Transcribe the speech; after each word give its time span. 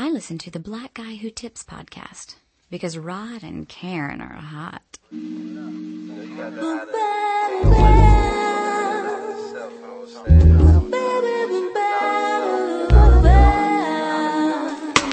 I 0.00 0.08
listen 0.08 0.38
to 0.38 0.50
the 0.50 0.58
Black 0.58 0.94
Guy 0.94 1.16
Who 1.16 1.28
Tips 1.28 1.62
podcast 1.62 2.36
because 2.70 2.96
Rod 2.96 3.42
and 3.42 3.68
Karen 3.68 4.22
are 4.22 4.32
hot. 4.32 4.96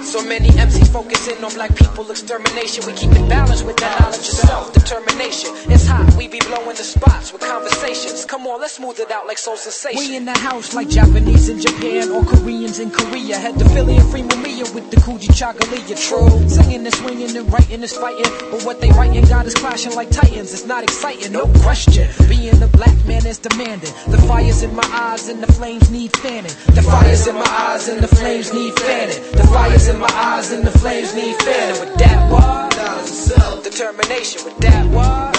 So 0.06 0.24
many 0.24 0.48
MCs 0.52 0.87
focusing 0.98 1.44
on 1.44 1.54
black 1.54 1.76
people 1.76 2.10
extermination. 2.10 2.84
We 2.88 2.94
keep 2.94 3.12
it 3.12 3.30
balanced 3.30 3.66
with 3.68 3.78
that 3.78 4.02
knowledge 4.02 4.28
of 4.34 4.38
self 4.50 4.74
determination. 4.74 5.52
It's 5.70 5.86
hot, 5.86 6.12
we 6.18 6.28
be 6.28 6.40
blowing 6.40 6.76
the 6.76 6.88
spots 6.96 7.32
with 7.32 7.44
conversations. 7.44 8.26
Come 8.26 8.48
on, 8.48 8.60
let's 8.62 8.78
smooth 8.78 9.00
it 9.00 9.12
out 9.12 9.28
like 9.28 9.38
soul 9.38 9.58
sensation. 9.58 10.00
We 10.00 10.18
in 10.18 10.26
the 10.26 10.38
house 10.40 10.74
like 10.74 10.90
Japanese 10.90 11.50
in 11.50 11.62
Japan 11.62 12.10
or 12.10 12.24
Koreans 12.26 12.80
in 12.80 12.90
Korea. 12.90 13.38
Head 13.38 13.60
to 13.60 13.66
Philly 13.70 13.96
and 13.98 14.10
free 14.10 14.24
Mumia 14.24 14.66
with 14.74 14.90
the 14.90 14.98
Coogee 14.98 15.30
Chagalia. 15.40 15.96
True, 16.08 16.50
singing 16.50 16.84
and 16.88 16.96
swinging 16.96 17.38
and 17.38 17.54
writing 17.54 17.84
is 17.84 17.96
fighting, 17.96 18.32
but 18.50 18.64
what 18.64 18.82
they 18.82 18.90
writing 18.98 19.26
got 19.26 19.46
us 19.46 19.54
clashing 19.54 19.94
like 19.94 20.10
titans. 20.10 20.52
It's 20.52 20.66
not 20.66 20.82
exciting, 20.82 21.32
no 21.32 21.46
question. 21.62 22.10
Being 22.28 22.60
a 22.64 22.68
black 22.80 22.98
man 23.06 23.24
is 23.28 23.38
demanding. 23.38 23.94
The 24.10 24.18
fire's 24.28 24.64
in 24.64 24.74
my 24.76 24.90
eyes 24.92 25.30
and 25.30 25.44
the 25.44 25.52
flames 25.54 25.92
need 25.92 26.12
fanning. 26.18 26.56
The 26.74 26.82
fire's 26.82 27.28
in 27.28 27.36
my 27.36 27.52
eyes 27.70 27.88
and 27.88 28.02
the 28.02 28.08
flames 28.08 28.52
need 28.52 28.74
fanning. 28.80 29.22
The 29.34 29.46
fire's 29.54 29.88
in 29.90 30.00
my 30.00 30.10
eyes 30.12 30.52
and 30.52 30.66
the 30.66 30.72
flames 30.72 30.87
need 30.94 31.36
fanning. 31.42 31.80
With 31.82 31.98
that 32.00 32.32
what? 32.32 33.64
Determination. 33.64 34.44
With 34.46 34.58
that 34.60 34.86
what? 34.92 35.34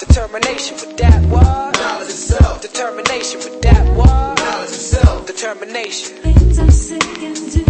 Determination. 0.00 0.76
With 0.76 0.96
that 0.96 1.22
what? 1.26 2.62
Determination. 2.62 3.38
With 3.40 3.62
that 3.62 3.96
what? 3.96 5.26
Determination. 5.26 6.16
Things 6.22 6.58
I 6.58 6.68
say 6.68 6.98
and 6.98 7.52
do 7.52 7.64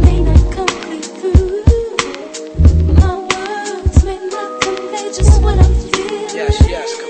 may 0.00 0.20
not 0.20 0.52
come 0.54 0.66
clear 0.66 1.02
through. 1.02 1.64
My 2.94 3.14
words 3.18 4.04
may 4.04 4.18
not 4.28 4.62
convey 4.62 5.06
just 5.12 5.42
what 5.42 5.58
I'm 5.58 5.74
feeling. 5.74 6.28
Yes, 6.34 6.66
yes, 6.66 6.96
come 6.96 7.04
on. 7.04 7.07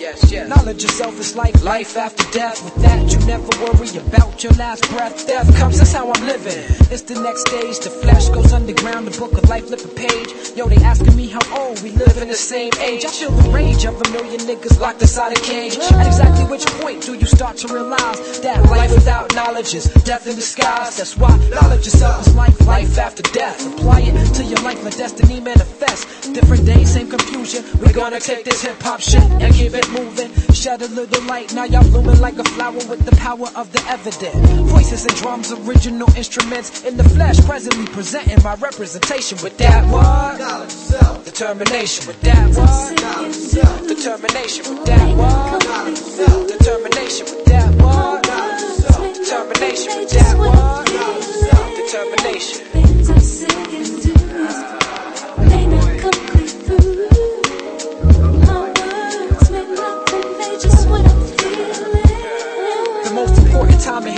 Yes, 0.00 0.32
yes. 0.32 0.48
Knowledge 0.48 0.82
of 0.82 0.90
self 0.92 1.20
is 1.20 1.36
like 1.36 1.62
life 1.62 1.94
after 1.98 2.24
death. 2.32 2.64
With 2.64 2.74
that, 2.76 3.12
you 3.12 3.18
never 3.26 3.50
worry 3.60 3.94
about 3.98 4.42
your 4.42 4.54
last 4.54 4.88
breath. 4.88 5.26
Death 5.26 5.54
comes, 5.58 5.76
that's 5.76 5.92
how 5.92 6.10
I'm 6.10 6.24
living. 6.24 6.64
It's 6.90 7.02
the 7.02 7.20
next 7.20 7.42
stage. 7.42 7.80
The 7.80 7.90
flesh 7.90 8.30
goes 8.30 8.54
underground. 8.54 9.08
The 9.08 9.18
book 9.20 9.34
of 9.34 9.46
life 9.50 9.66
flip 9.66 9.84
a 9.84 9.88
page. 9.88 10.56
Yo, 10.56 10.70
they 10.70 10.82
asking 10.82 11.14
me 11.14 11.28
how 11.28 11.44
old 11.60 11.82
we 11.82 11.90
live 11.90 12.16
in 12.16 12.28
the 12.28 12.34
same 12.34 12.72
age. 12.80 13.04
I 13.04 13.08
feel 13.08 13.30
the 13.30 13.50
rage 13.50 13.84
of 13.84 14.00
a 14.00 14.08
million 14.08 14.40
niggas 14.40 14.80
locked 14.80 15.02
inside 15.02 15.36
a 15.36 15.40
cage. 15.42 15.76
At 15.76 16.06
exactly 16.06 16.46
which 16.46 16.64
point 16.80 17.02
do 17.02 17.14
you 17.14 17.26
start 17.26 17.58
to 17.58 17.68
realize 17.68 18.40
that 18.40 18.56
life 18.70 18.94
without 18.94 19.34
knowledge 19.34 19.74
is 19.74 19.84
death 20.08 20.26
in 20.26 20.34
disguise? 20.34 20.96
That's 20.96 21.14
why 21.18 21.36
knowledge 21.52 21.86
itself 21.86 22.26
is 22.26 22.34
like 22.34 22.58
life 22.60 22.96
after 22.96 23.22
death. 23.34 23.60
Apply 23.74 24.00
it 24.00 24.34
to 24.36 24.44
your 24.44 24.60
life, 24.62 24.82
let 24.82 24.96
destiny 24.96 25.40
manifest. 25.40 26.32
Different 26.32 26.64
days, 26.64 26.94
same 26.94 27.10
confusion. 27.10 27.64
We're 27.80 27.92
gonna 27.92 28.20
take 28.20 28.44
this 28.46 28.62
hip 28.62 28.80
hop 28.80 29.00
shit 29.00 29.22
and 29.22 29.52
keep 29.52 29.74
it 29.74 29.89
moving. 29.92 30.32
Shed 30.52 30.82
a 30.82 30.88
little 30.88 31.22
light, 31.24 31.52
now 31.54 31.64
y'all 31.64 31.82
blooming 31.90 32.20
like 32.20 32.38
a 32.38 32.44
flower 32.44 32.74
with 32.74 33.04
the 33.04 33.16
power 33.16 33.48
of 33.56 33.72
the 33.72 33.82
evident. 33.88 34.34
Voices 34.68 35.04
and 35.06 35.16
drums, 35.16 35.50
original 35.52 36.08
instruments 36.16 36.84
in 36.84 36.96
the 36.96 37.04
flesh, 37.04 37.38
presently 37.46 37.86
presenting 37.86 38.42
my 38.42 38.54
representation 38.54 39.38
with 39.42 39.56
that 39.58 39.84
what? 39.86 40.38
Determination 41.24 42.06
with 42.06 42.20
that 42.22 42.48
what? 42.56 43.88
Determination 43.88 44.64
with 44.74 44.84
that 44.86 45.16
what? 45.16 45.60
Determination 46.48 47.24
with 47.26 47.44
that 47.46 47.74
what? 47.76 48.22
Determination 49.14 49.96
with 49.96 50.10
that 50.10 50.36
what? 50.38 50.86
Determination. 51.76 53.99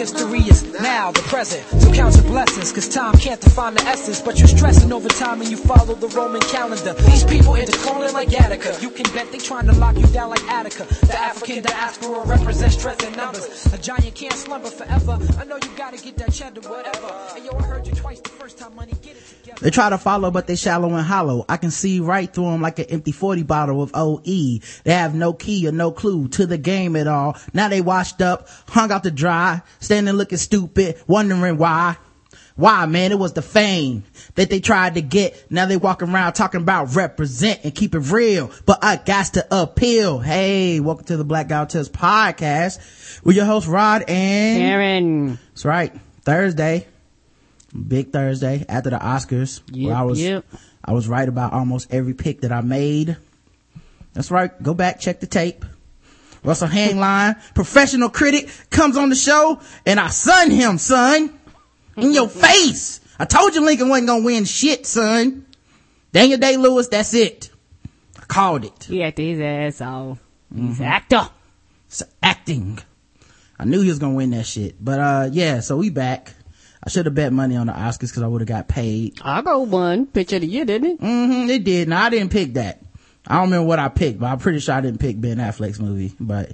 History 0.03 0.41
is 0.41 0.65
now, 0.81 1.13
the 1.13 1.23
present. 1.23 1.63
So 1.81 1.93
count 1.93 2.17
your 2.17 2.25
blessings, 2.25 2.73
cause 2.73 2.89
time 2.89 3.15
can't 3.19 3.41
define 3.41 3.75
the 3.75 3.83
essence. 3.83 4.21
But 4.21 4.37
you're 4.39 4.49
stressing 4.49 4.93
over 4.93 5.09
time 5.09 5.41
and 5.41 5.49
you 5.49 5.57
follow 5.57 5.95
the 5.95 6.09
Roman 6.09 6.43
calendar. 6.43 6.93
These 7.11 7.23
people 7.25 7.55
into 7.55 7.77
calling 7.87 8.12
like 8.12 8.33
Attica. 8.41 8.77
You 8.81 8.91
can 8.91 9.07
bet 9.15 9.31
they 9.31 9.39
trying 9.39 9.67
to 9.67 9.75
lock 9.75 9.97
you 9.97 10.07
down 10.09 10.31
like 10.31 10.43
Attica. 10.51 10.85
The 11.07 11.17
African 11.17 11.62
diaspora 11.62 12.25
represents 12.27 12.77
strength 12.79 13.07
in 13.07 13.12
numbers. 13.15 13.73
A 13.73 13.79
giant 13.79 14.15
can't 14.17 14.35
slumber 14.35 14.71
forever. 14.71 15.19
I 15.39 15.45
know 15.45 15.57
you 15.57 15.71
gotta 15.77 15.99
get 16.03 16.17
that 16.17 16.33
cheddar, 16.33 16.62
whatever. 16.62 17.11
And 17.37 17.45
yo, 17.45 17.53
I 17.57 17.62
heard 17.62 17.87
you 17.87 17.95
twice 17.95 18.19
the 18.21 18.31
first 18.31 18.59
time, 18.59 18.75
money, 18.75 18.95
get 19.03 19.17
it. 19.17 19.42
They 19.61 19.71
try 19.71 19.91
to 19.91 19.99
follow, 19.99 20.31
but 20.31 20.47
they 20.47 20.57
shallow 20.57 20.89
and 20.95 21.07
hollow. 21.07 21.45
I 21.49 21.57
can 21.57 21.71
see 21.71 22.01
right 22.01 22.33
through 22.33 22.51
them 22.51 22.63
like 22.63 22.79
an 22.81 22.87
empty 22.87 23.13
40 23.13 23.45
bottle 23.45 23.83
of 23.83 23.93
OE. 23.95 24.23
They 24.25 24.93
have 24.93 25.15
no 25.15 25.33
key 25.33 25.69
or 25.69 25.73
no 25.73 25.93
clue 25.93 26.29
to 26.29 26.47
the 26.47 26.59
game 26.59 26.97
at 26.97 27.07
all. 27.07 27.37
Now 27.53 27.69
they 27.69 27.81
washed 27.81 28.21
up, 28.21 28.49
hung 28.69 28.91
out 28.91 29.05
to 29.05 29.11
dry, 29.11 29.62
standing 29.79 30.15
looking 30.15 30.39
stupid, 30.39 31.01
wondering 31.07 31.59
why. 31.59 31.97
Why, 32.55 32.85
man? 32.87 33.12
It 33.12 33.19
was 33.19 33.33
the 33.33 33.41
fame 33.43 34.05
that 34.35 34.51
they 34.51 34.61
tried 34.61 34.95
to 34.95 35.01
get. 35.01 35.51
Now 35.51 35.65
they 35.67 35.79
walk 35.79 36.03
around 36.03 36.35
talking 36.35 36.61
about 36.61 36.95
represent 36.95 37.61
and 37.65 37.75
keep 37.75 37.95
it 37.95 38.01
real. 38.01 38.51
But 38.67 38.81
I 38.83 38.97
got 38.97 39.27
to 39.35 39.62
appeal. 39.62 40.19
Hey, 40.19 40.79
welcome 40.81 41.07
to 41.07 41.17
the 41.17 41.25
Black 41.25 41.49
Guy 41.49 41.65
Tips 41.65 41.89
podcast 41.89 42.79
with 43.25 43.37
your 43.37 43.47
host 43.47 43.69
Rod 43.69 44.05
and 44.07 44.59
Karen. 44.61 45.39
that's 45.53 45.65
right. 45.65 45.95
Thursday. 46.25 46.87
Big 47.88 48.12
Thursday 48.12 48.65
after 48.69 48.91
the 48.91 48.97
Oscars. 48.99 49.60
Yep, 49.72 49.87
where 49.88 49.97
I 49.97 50.03
was, 50.03 50.21
yep. 50.21 50.44
I 50.84 50.93
was 50.93 51.09
right 51.09 51.28
about 51.28 51.53
almost 51.53 51.93
every 51.93 52.15
pick 52.15 52.43
that 52.43 52.53
I 52.53 52.60
made. 52.60 53.16
That's 54.12 54.31
right. 54.31 54.50
Go 54.62 54.75
back, 54.75 55.00
check 55.00 55.21
the 55.21 55.27
tape. 55.27 55.65
Russell 56.44 56.69
Hangline, 56.69 57.41
professional 57.55 58.11
critic, 58.11 58.50
comes 58.69 58.97
on 58.97 59.09
the 59.09 59.15
show 59.15 59.61
and 59.87 59.99
I 60.00 60.09
sun 60.09 60.50
him, 60.50 60.77
son. 60.78 61.38
In 61.97 62.12
your 62.12 62.28
face. 62.47 63.00
I 63.19 63.25
told 63.27 63.55
you 63.55 63.65
Lincoln 63.65 63.88
wasn't 63.88 64.09
gonna 64.09 64.25
win 64.25 64.44
shit, 64.44 64.87
son. 64.87 65.47
Daniel 66.12 66.38
Day 66.38 66.56
Lewis, 66.56 66.88
that's 66.88 67.15
it. 67.15 67.50
I 68.21 68.25
called 68.25 68.65
it. 68.65 68.84
He 68.84 69.03
acted 69.03 69.25
his 69.25 69.41
ass 69.41 69.81
off. 69.87 70.19
He's 70.55 70.61
Mm-hmm. 70.75 70.82
an 70.82 70.88
actor. 70.88 71.31
It's 71.87 72.03
acting. 72.22 72.78
I 73.59 73.65
knew 73.65 73.81
he 73.81 73.88
was 73.88 73.99
gonna 74.00 74.15
win 74.15 74.31
that 74.31 74.44
shit. 74.47 74.82
But 74.84 74.99
uh 74.99 75.28
yeah, 75.32 75.61
so 75.61 75.77
we 75.77 75.91
back. 75.91 76.34
I 76.84 76.91
should 76.91 77.06
have 77.06 77.15
bet 77.15 77.32
money 77.32 77.56
on 77.56 77.69
the 77.69 77.72
Oscars 77.72 78.09
because 78.10 78.22
I 78.22 78.26
would 78.26 78.41
have 78.41 78.48
got 78.48 78.66
paid. 78.69 79.19
Argo 79.22 79.60
one 79.60 80.06
picture 80.06 80.37
of 80.37 80.43
the 80.43 80.48
year, 80.48 80.65
didn't 80.65 80.91
it? 80.93 81.00
Mm-hmm, 81.00 81.50
it 81.50 81.65
did. 81.65 81.88
Now 81.88 82.04
I 82.04 82.10
didn't 82.10 82.32
pick 82.32 82.54
that. 82.54 82.81
I 83.26 83.34
don't 83.37 83.44
remember 83.44 83.66
what 83.69 83.78
I 83.78 83.88
picked, 83.88 84.19
but 84.19 84.26
I'm 84.26 84.38
pretty 84.38 84.59
sure 84.59 84.75
I 84.75 84.81
didn't 84.81 84.98
pick 84.98 85.20
Ben 85.20 85.37
Affleck's 85.38 85.78
movie. 85.78 86.12
But 86.19 86.53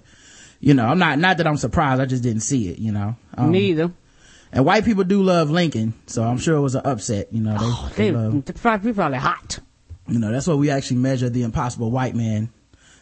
you 0.60 0.74
know, 0.74 0.86
I'm 0.86 0.98
not 0.98 1.18
not 1.18 1.38
that 1.38 1.46
I'm 1.46 1.56
surprised. 1.56 2.00
I 2.02 2.04
just 2.06 2.22
didn't 2.22 2.42
see 2.42 2.68
it. 2.68 2.78
You 2.78 2.92
know, 2.92 3.16
um, 3.38 3.52
Neither. 3.52 3.90
and 4.52 4.64
white 4.66 4.84
people 4.84 5.04
do 5.04 5.22
love 5.22 5.50
Lincoln, 5.50 5.94
so 6.06 6.22
I'm 6.24 6.36
sure 6.38 6.56
it 6.56 6.60
was 6.60 6.74
an 6.74 6.82
upset. 6.84 7.32
You 7.32 7.40
know, 7.40 7.52
they, 7.56 7.64
Oh, 7.64 7.92
they 7.96 8.10
they, 8.10 8.12
love, 8.16 8.44
they 8.44 8.52
probably, 8.52 8.92
probably 8.92 9.18
hot. 9.18 9.60
you 10.08 10.18
know 10.18 10.30
that's 10.30 10.46
what 10.46 10.58
we 10.58 10.68
actually 10.68 10.98
measure 10.98 11.30
the 11.30 11.42
impossible 11.42 11.90
white 11.90 12.14
man 12.14 12.50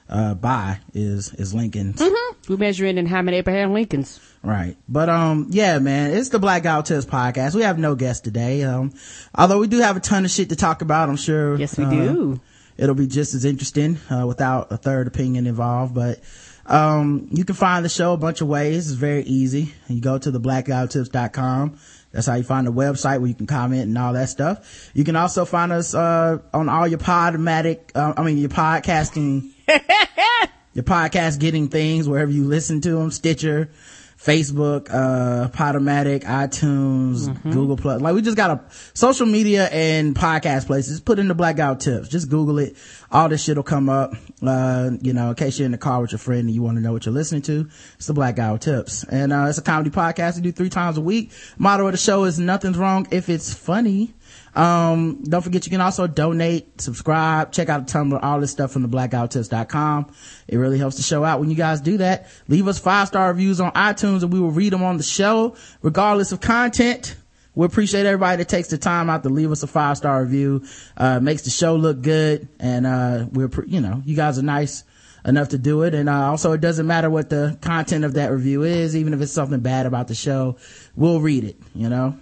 uh 0.09 0.35
by 0.35 0.79
is 0.95 1.33
is 1.35 1.55
Lincoln's. 1.55 2.03
We 2.49 2.57
measure 2.57 2.87
it 2.87 2.97
in 2.97 3.07
how 3.07 3.23
many 3.23 3.39
Abraham 3.39 3.73
Lincolns. 3.73 4.21
Right. 4.43 4.77
But, 4.89 5.09
um, 5.09 5.49
yeah, 5.51 5.81
man, 5.81 6.13
it's 6.13 6.29
the 6.29 6.39
Blackout 6.39 6.87
Tips 6.87 7.05
podcast. 7.05 7.57
We 7.57 7.63
have 7.63 7.81
no 7.81 7.97
guest 7.97 8.23
today. 8.23 8.63
Um, 8.63 8.93
although 9.35 9.59
we 9.59 9.67
do 9.67 9.81
have 9.81 9.97
a 9.97 10.01
ton 10.01 10.25
of 10.25 10.31
shit 10.31 10.51
to 10.51 10.57
talk 10.57 10.83
about, 10.83 11.09
I'm 11.09 11.17
sure. 11.17 11.57
Yes, 11.59 11.77
we 11.77 11.85
uh, 11.85 11.91
do. 11.91 12.41
It'll 12.77 12.95
be 12.95 13.09
just 13.09 13.35
as 13.35 13.45
interesting, 13.45 13.99
uh, 14.09 14.25
without 14.25 14.71
a 14.71 14.77
third 14.77 15.09
opinion 15.09 15.49
involved. 15.49 15.97
But, 15.97 16.21
um, 16.67 17.27
you 17.33 17.45
can 17.45 17.57
find 17.57 17.85
the 17.85 17.89
show 17.89 18.13
a 18.13 18.17
bunch 18.17 18.41
of 18.41 18.47
ways. 18.47 18.89
It's 18.89 18.97
very 18.97 19.25
easy. 19.25 19.75
You 19.89 20.01
go 20.01 20.17
to 20.17 20.31
the 20.31 20.39
blackguywhotips.com. 20.41 21.79
That's 22.13 22.29
how 22.29 22.35
you 22.35 22.45
find 22.45 22.69
the 22.69 22.73
website 22.73 23.19
where 23.19 23.27
you 23.27 23.35
can 23.35 23.49
comment 23.49 23.83
and 23.83 23.99
all 23.99 24.13
that 24.13 24.29
stuff. 24.29 24.91
You 24.95 25.03
can 25.03 25.17
also 25.17 25.45
find 25.45 25.73
us, 25.73 25.93
uh, 25.93 26.39
on 26.55 26.69
all 26.69 26.87
your 26.87 27.01
Podomatic, 27.01 27.91
uh, 27.97 28.15
I 28.17 28.23
mean, 28.23 28.39
your 28.39 28.51
podcasting 28.51 29.51
your 30.75 30.85
podcast 30.85 31.39
getting 31.41 31.69
things 31.69 32.09
wherever 32.09 32.31
you 32.31 32.45
listen 32.45 32.81
to 32.81 32.91
them 32.93 33.11
stitcher 33.11 33.71
facebook 34.19 34.89
uh 34.91 35.49
podomatic 35.51 36.25
itunes 36.25 37.43
google 37.53 37.77
plus. 37.77 38.01
Like 38.01 38.15
we 38.15 38.23
just 38.23 38.37
got 38.37 38.51
a 38.51 38.65
social 38.95 39.27
media 39.27 39.69
and 39.69 40.17
podcast 40.17 40.67
places. 40.67 41.01
Put 41.01 41.19
in 41.19 41.29
the 41.29 41.35
blackout 41.35 41.81
tips. 41.81 42.09
Just 42.09 42.31
google 42.31 42.59
it. 42.59 42.77
All 43.13 43.29
this 43.29 43.45
shit 43.45 43.57
will 43.57 43.63
come 43.63 43.89
up. 43.89 44.15
Uh 44.43 44.93
you 45.03 45.13
know 45.13 45.31
in 45.31 45.35
case 45.35 45.59
you're 45.59 45.67
in 45.67 45.73
the 45.73 45.79
car 45.79 46.01
with 46.01 46.13
your 46.13 46.19
friend 46.19 46.41
and 46.41 46.51
you 46.51 46.63
want 46.63 46.77
to 46.79 46.83
know 46.83 46.93
what 46.93 47.05
you're 47.05 47.15
listening 47.15 47.43
to 47.43 47.69
it's 47.97 48.07
the 48.07 48.15
black 48.15 48.37
guy 48.37 48.57
tips. 48.57 49.05
And 49.05 49.33
uh 49.33 49.47
it's 49.49 49.59
a 49.59 49.63
comedy 49.63 49.91
podcast. 49.91 50.37
We 50.37 50.43
do 50.43 50.53
three 50.53 50.71
times 50.71 50.97
a 50.97 51.03
week. 51.03 51.31
Motto 51.59 51.87
of 51.87 51.93
the 51.93 51.99
show 51.99 52.25
is 52.25 52.39
nothing's 52.39 52.79
wrong 52.79 53.07
if 53.11 53.29
it's 53.29 53.53
funny 53.53 54.15
um, 54.57 55.23
don't 55.23 55.43
forget 55.43 55.67
you 55.67 55.71
can 55.71 55.83
also 55.83 56.07
donate, 56.07 56.81
subscribe, 56.81 57.53
check 57.53 57.69
out 57.69 57.87
Tumblr, 57.89 58.19
all 58.23 58.41
this 58.41 58.51
stuff 58.51 58.73
from 58.73 58.81
the 58.81 58.89
blackouttips.com. 58.89 60.11
It 60.49 60.57
really 60.57 60.79
helps 60.79 60.97
the 60.97 61.03
show 61.03 61.25
out 61.25 61.41
when 61.41 61.51
you 61.51 61.57
guys 61.57 61.83
do 61.83 61.99
that. 61.99 62.29
Leave 62.49 62.67
us 62.67 62.79
five 62.79 63.09
star 63.09 63.29
reviews 63.29 63.61
on 63.61 63.71
iTunes 63.73 64.23
and 64.23 64.33
we 64.33 64.41
will 64.41 64.51
read 64.51 64.73
them 64.73 64.83
on 64.83 64.97
the 64.97 65.03
show, 65.03 65.57
regardless 65.83 66.33
of 66.33 66.41
content. 66.41 67.17
we 67.55 67.67
appreciate 67.67 68.07
everybody 68.07 68.39
that 68.39 68.49
takes 68.49 68.69
the 68.69 68.79
time 68.79 69.11
out 69.11 69.23
to 69.25 69.29
leave 69.29 69.53
us 69.53 69.63
a 69.63 69.67
five 69.67 69.99
star 69.99 70.23
review. 70.23 70.65
Uh, 70.97 71.21
makes 71.21 71.43
the 71.43 71.51
show 71.51 71.77
look 71.77 72.01
good. 72.01 72.49
And, 72.59 72.87
uh, 72.87 73.27
we're, 73.31 73.49
pre- 73.49 73.69
you 73.69 73.83
know, 73.83 74.03
you 74.07 74.17
guys 74.17 74.39
are 74.39 74.43
nice 74.43 74.85
enough 75.27 75.51
to 75.51 75.59
do 75.59 75.83
it. 75.83 75.93
And, 75.93 76.09
uh, 76.09 76.31
also 76.31 76.53
it 76.53 76.63
doesn't 76.63 76.87
matter 76.87 77.11
what 77.11 77.29
the 77.29 77.59
content 77.61 78.07
of 78.07 78.15
that 78.15 78.33
review 78.33 78.63
is, 78.63 78.97
even 78.97 79.13
if 79.13 79.21
it's 79.21 79.33
something 79.33 79.61
bad 79.61 79.85
about 79.85 80.09
the 80.09 80.15
show, 80.15 80.57
we'll 80.95 81.21
read 81.21 81.45
it, 81.45 81.57
you 81.75 81.91
know? 81.91 82.17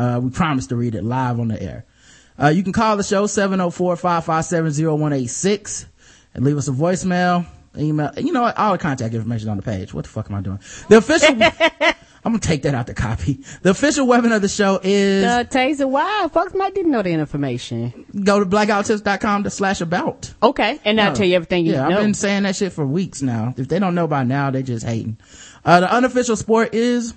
Uh, 0.00 0.20
we 0.20 0.30
promise 0.30 0.66
to 0.68 0.76
read 0.76 0.94
it 0.94 1.04
live 1.04 1.38
on 1.38 1.48
the 1.48 1.62
air. 1.62 1.84
Uh, 2.42 2.48
you 2.48 2.62
can 2.62 2.72
call 2.72 2.96
the 2.96 3.02
show 3.02 3.26
704-557-0186 3.26 5.86
and 6.34 6.44
leave 6.44 6.56
us 6.56 6.68
a 6.68 6.72
voicemail, 6.72 7.46
email. 7.76 8.10
You 8.16 8.32
know 8.32 8.42
what? 8.42 8.56
All 8.58 8.72
the 8.72 8.78
contact 8.78 9.14
information 9.14 9.48
on 9.48 9.56
the 9.56 9.62
page. 9.62 9.92
What 9.92 10.04
the 10.04 10.10
fuck 10.10 10.30
am 10.30 10.36
I 10.36 10.40
doing? 10.40 10.58
The 10.88 10.98
official, 10.98 11.30
I'm 12.24 12.32
gonna 12.32 12.38
take 12.38 12.62
that 12.62 12.74
out 12.74 12.86
the 12.86 12.94
copy. 12.94 13.40
The 13.62 13.70
official 13.70 14.06
weapon 14.06 14.32
of 14.32 14.42
the 14.42 14.48
show 14.48 14.80
is 14.82 15.24
The 15.24 15.46
taser. 15.50 15.88
Wow, 15.88 16.30
folks 16.32 16.54
might 16.54 16.74
didn't 16.74 16.92
know 16.92 17.02
the 17.02 17.10
information. 17.10 18.06
go 18.24 18.40
to 18.40 18.46
blackouttips.com 18.46 19.44
to 19.44 19.50
slash 19.50 19.80
about. 19.80 20.32
Okay, 20.42 20.78
and 20.84 21.00
I'll 21.00 21.14
tell 21.14 21.26
you 21.26 21.36
everything 21.36 21.66
you 21.66 21.72
Yeah, 21.72 21.88
know. 21.88 21.96
I've 21.96 22.02
been 22.02 22.14
saying 22.14 22.44
that 22.44 22.56
shit 22.56 22.72
for 22.72 22.86
weeks 22.86 23.22
now. 23.22 23.54
If 23.56 23.68
they 23.68 23.78
don't 23.78 23.94
know 23.94 24.06
by 24.06 24.24
now, 24.24 24.50
they 24.50 24.62
just 24.62 24.84
hating. 24.86 25.18
Uh, 25.64 25.80
the 25.80 25.92
unofficial 25.94 26.36
sport 26.36 26.74
is 26.74 27.14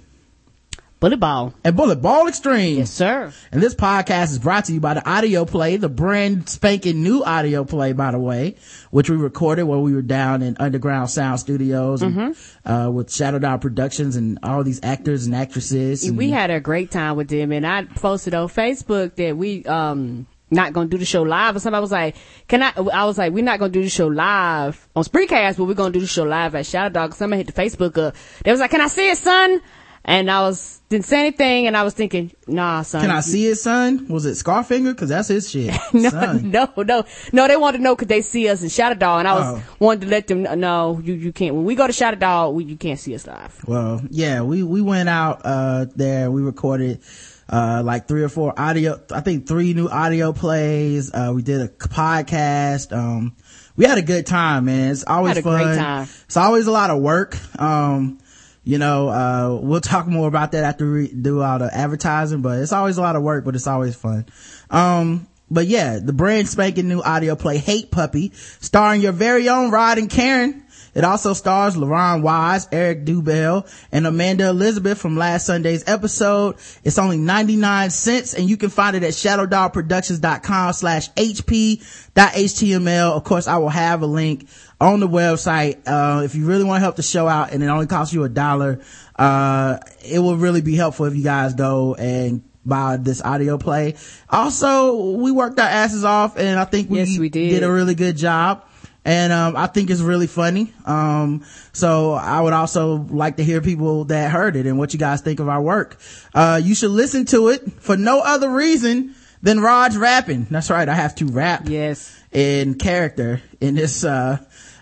Bullet 1.03 1.19
ball. 1.19 1.53
a 1.65 1.73
bullet 1.73 2.01
ball 2.01 2.29
extreme. 2.29 2.77
Yes, 2.77 2.89
sir. 2.89 3.33
And 3.51 3.61
this 3.61 3.75
podcast 3.75 4.31
is 4.31 4.39
brought 4.39 4.63
to 4.65 4.73
you 4.73 4.79
by 4.79 4.93
the 4.93 5.05
audio 5.05 5.43
play, 5.43 5.75
the 5.75 5.89
brand 5.89 6.47
spanking 6.47 7.03
new 7.03 7.21
audio 7.25 7.65
play, 7.65 7.91
by 7.91 8.11
the 8.11 8.19
way, 8.19 8.55
which 8.89 9.09
we 9.09 9.17
recorded 9.17 9.63
while 9.63 9.81
we 9.81 9.93
were 9.93 10.01
down 10.01 10.41
in 10.41 10.55
underground 10.61 11.09
sound 11.09 11.41
studios 11.41 12.01
and, 12.01 12.15
Mm-hmm. 12.15 12.71
uh, 12.71 12.89
with 12.89 13.11
Shadow 13.11 13.37
Dog 13.37 13.59
Productions 13.59 14.15
and 14.15 14.39
all 14.43 14.63
these 14.63 14.79
actors 14.81 15.25
and 15.25 15.35
actresses. 15.35 16.05
And 16.05 16.17
We 16.17 16.29
had 16.29 16.49
a 16.49 16.61
great 16.61 16.89
time 16.89 17.17
with 17.17 17.27
them, 17.27 17.51
and 17.51 17.67
I 17.67 17.83
posted 17.83 18.33
on 18.33 18.47
Facebook 18.47 19.15
that 19.15 19.35
we 19.35 19.65
um 19.65 20.25
not 20.49 20.71
gonna 20.71 20.87
do 20.87 20.97
the 20.97 21.03
show 21.03 21.23
live. 21.23 21.55
And 21.55 21.61
somebody 21.61 21.81
was 21.81 21.91
like, 21.91 22.15
"Can 22.47 22.63
I?" 22.63 22.71
I 22.77 23.03
was 23.03 23.17
like, 23.17 23.33
"We're 23.33 23.43
not 23.43 23.59
gonna 23.59 23.73
do 23.73 23.83
the 23.83 23.89
show 23.89 24.07
live 24.07 24.87
on 24.95 25.03
Spreecast, 25.03 25.57
but 25.57 25.65
we're 25.65 25.73
gonna 25.73 25.91
do 25.91 25.99
the 25.99 26.07
show 26.07 26.23
live 26.23 26.55
at 26.55 26.65
Shadow 26.65 26.93
Dog." 26.93 27.13
Somebody 27.13 27.43
hit 27.43 27.53
the 27.53 27.61
Facebook 27.61 27.97
up. 27.97 28.15
They 28.45 28.51
was 28.51 28.61
like, 28.61 28.71
"Can 28.71 28.79
I 28.79 28.87
see 28.87 29.09
it, 29.09 29.17
son?" 29.17 29.59
And 30.05 30.29
I 30.29 30.41
was 30.41 30.81
didn't 30.89 31.05
say 31.05 31.21
anything, 31.21 31.65
and 31.65 31.77
I 31.77 31.83
was 31.83 31.93
thinking, 31.93 32.33
"Nah, 32.45 32.81
son." 32.81 32.99
Can 33.01 33.09
I 33.09 33.21
see 33.21 33.47
it, 33.47 33.55
son? 33.55 34.07
Was 34.09 34.25
it 34.25 34.31
Scarfinger? 34.33 34.97
Cause 34.97 35.07
that's 35.07 35.29
his 35.29 35.49
shit. 35.49 35.73
No, 35.93 36.09
son. 36.09 36.51
no, 36.51 36.67
no, 36.75 37.05
no. 37.31 37.47
They 37.47 37.55
wanted 37.55 37.77
to 37.77 37.83
know 37.83 37.95
could 37.95 38.09
they 38.09 38.21
see 38.21 38.49
us 38.49 38.61
in 38.63 38.67
Shadow 38.69 38.95
Dog, 38.95 39.19
and 39.19 39.27
I 39.29 39.33
was 39.35 39.59
Oh. 39.61 39.75
wanted 39.79 40.01
to 40.01 40.07
let 40.07 40.27
them 40.27 40.43
know 40.59 40.99
you 41.01 41.13
you 41.13 41.31
can't. 41.31 41.55
When 41.55 41.63
we 41.63 41.75
go 41.75 41.87
to 41.87 41.93
Shadow 41.93 42.17
Dog, 42.17 42.53
we, 42.55 42.65
you 42.65 42.75
can't 42.75 42.99
see 42.99 43.15
us 43.15 43.25
live. 43.25 43.57
Well, 43.65 44.01
yeah, 44.09 44.41
we, 44.41 44.61
we 44.61 44.81
went 44.81 45.07
out, 45.07 45.41
uh, 45.45 45.85
there. 45.95 46.29
We 46.29 46.41
recorded, 46.41 46.99
uh, 47.47 47.81
like 47.85 48.07
three 48.09 48.23
or 48.23 48.29
four 48.29 48.53
audio, 48.59 48.99
I 49.09 49.21
think 49.21 49.47
three 49.47 49.73
new 49.73 49.87
audio 49.87 50.33
plays. 50.33 51.13
Uh, 51.13 51.31
we 51.33 51.43
did 51.43 51.61
a 51.61 51.69
podcast. 51.69 52.91
Um, 52.95 53.35
we 53.77 53.85
had 53.85 53.97
a 53.97 54.01
good 54.03 54.25
time, 54.25 54.65
man. 54.65 54.91
It's 54.91 55.05
always 55.07 55.39
fun. 55.39 56.07
It's 56.25 56.35
always 56.37 56.67
a 56.67 56.71
lot 56.71 56.89
of 56.89 57.01
work. 57.01 57.37
Um, 57.59 58.19
you 58.63 58.77
know, 58.77 59.09
uh, 59.09 59.59
we'll 59.61 59.81
talk 59.81 60.07
more 60.07 60.27
about 60.27 60.53
that 60.53 60.63
after 60.63 60.91
we 60.91 61.09
do 61.09 61.41
all 61.41 61.59
the 61.59 61.73
advertising, 61.73 62.41
but 62.41 62.59
it's 62.59 62.71
always 62.71 62.97
a 62.97 63.01
lot 63.01 63.15
of 63.15 63.23
work, 63.23 63.43
but 63.43 63.55
it's 63.55 63.67
always 63.67 63.95
fun. 63.95 64.25
Um, 64.69 65.27
but 65.51 65.67
yeah, 65.67 65.99
the 65.99 66.13
brand 66.13 66.47
spanking 66.47 66.87
new 66.87 67.01
audio 67.01 67.35
play 67.35 67.57
Hate 67.57 67.91
Puppy, 67.91 68.31
starring 68.33 69.01
your 69.01 69.11
very 69.11 69.49
own 69.49 69.69
Rod 69.69 69.97
and 69.97 70.09
Karen. 70.09 70.63
It 70.95 71.03
also 71.03 71.33
stars 71.33 71.75
LaRon 71.75 72.21
Wise, 72.21 72.67
Eric 72.71 73.03
Dubell, 73.05 73.67
and 73.91 74.05
Amanda 74.05 74.47
Elizabeth 74.49 74.99
from 74.99 75.17
last 75.17 75.47
Sunday's 75.47 75.83
episode. 75.87 76.57
It's 76.83 76.99
only 76.99 77.17
99 77.17 77.89
cents 77.89 78.33
and 78.33 78.47
you 78.47 78.57
can 78.57 78.69
find 78.69 78.95
it 78.95 79.03
at 79.03 79.13
shadowdogproductions.com 79.13 80.73
slash 80.73 81.11
hp.html. 81.11 81.81
Of 83.11 83.23
course, 83.23 83.47
I 83.47 83.57
will 83.57 83.69
have 83.69 84.03
a 84.03 84.07
link 84.07 84.47
on 84.83 84.99
the 84.99 85.07
website. 85.07 85.77
Uh, 85.87 86.23
if 86.23 86.35
you 86.35 86.45
really 86.45 86.63
want 86.63 86.77
to 86.77 86.81
help 86.81 86.95
the 86.97 87.03
show 87.03 87.27
out 87.27 87.51
and 87.53 87.63
it 87.63 87.67
only 87.67 87.87
costs 87.87 88.13
you 88.13 88.23
a 88.23 88.29
dollar, 88.29 88.81
uh, 89.15 89.77
it 90.05 90.19
will 90.19 90.37
really 90.37 90.61
be 90.61 90.75
helpful 90.75 91.05
if 91.05 91.15
you 91.15 91.23
guys 91.23 91.53
go 91.53 91.95
and 91.95 92.43
buy 92.65 92.97
this 92.97 93.21
audio 93.21 93.57
play. 93.57 93.95
Also, 94.29 95.13
we 95.13 95.31
worked 95.31 95.59
our 95.59 95.67
asses 95.67 96.03
off 96.03 96.37
and 96.37 96.59
I 96.59 96.65
think 96.65 96.89
we, 96.89 96.99
Yes, 96.99 97.17
we 97.17 97.29
did. 97.29 97.63
a 97.63 97.71
really 97.71 97.95
good 97.95 98.17
job. 98.17 98.65
And, 99.05 99.33
um, 99.33 99.57
I 99.57 99.67
think 99.67 99.89
it's 99.89 99.99
really 99.99 100.27
funny. 100.27 100.73
Um, 100.85 101.43
so 101.73 102.13
I 102.13 102.39
would 102.39 102.53
also 102.53 102.95
like 103.09 103.35
to 103.37 103.43
hear 103.43 103.59
people 103.59 104.05
that 104.05 104.31
heard 104.31 104.55
it 104.55 104.65
and 104.65 104.77
what 104.77 104.93
you 104.93 104.99
guys 104.99 105.19
think 105.21 105.41
of 105.41 105.49
our 105.49 105.61
work. 105.61 105.97
Uh, 106.33 106.59
you 106.63 106.73
should 106.73 106.91
listen 106.91 107.25
to 107.25 107.49
it 107.49 107.69
for 107.81 107.97
no 107.97 108.21
other 108.21 108.49
reason 108.49 109.13
than 109.41 109.59
Rod's 109.59 109.97
rapping. 109.97 110.47
That's 110.49 110.69
right. 110.69 110.87
I 110.87 110.95
have 110.95 111.15
to 111.15 111.25
rap 111.25 111.63
Yes. 111.67 112.17
in 112.31 112.75
character 112.75 113.41
in 113.59 113.75
this 113.75 114.05
uh 114.05 114.37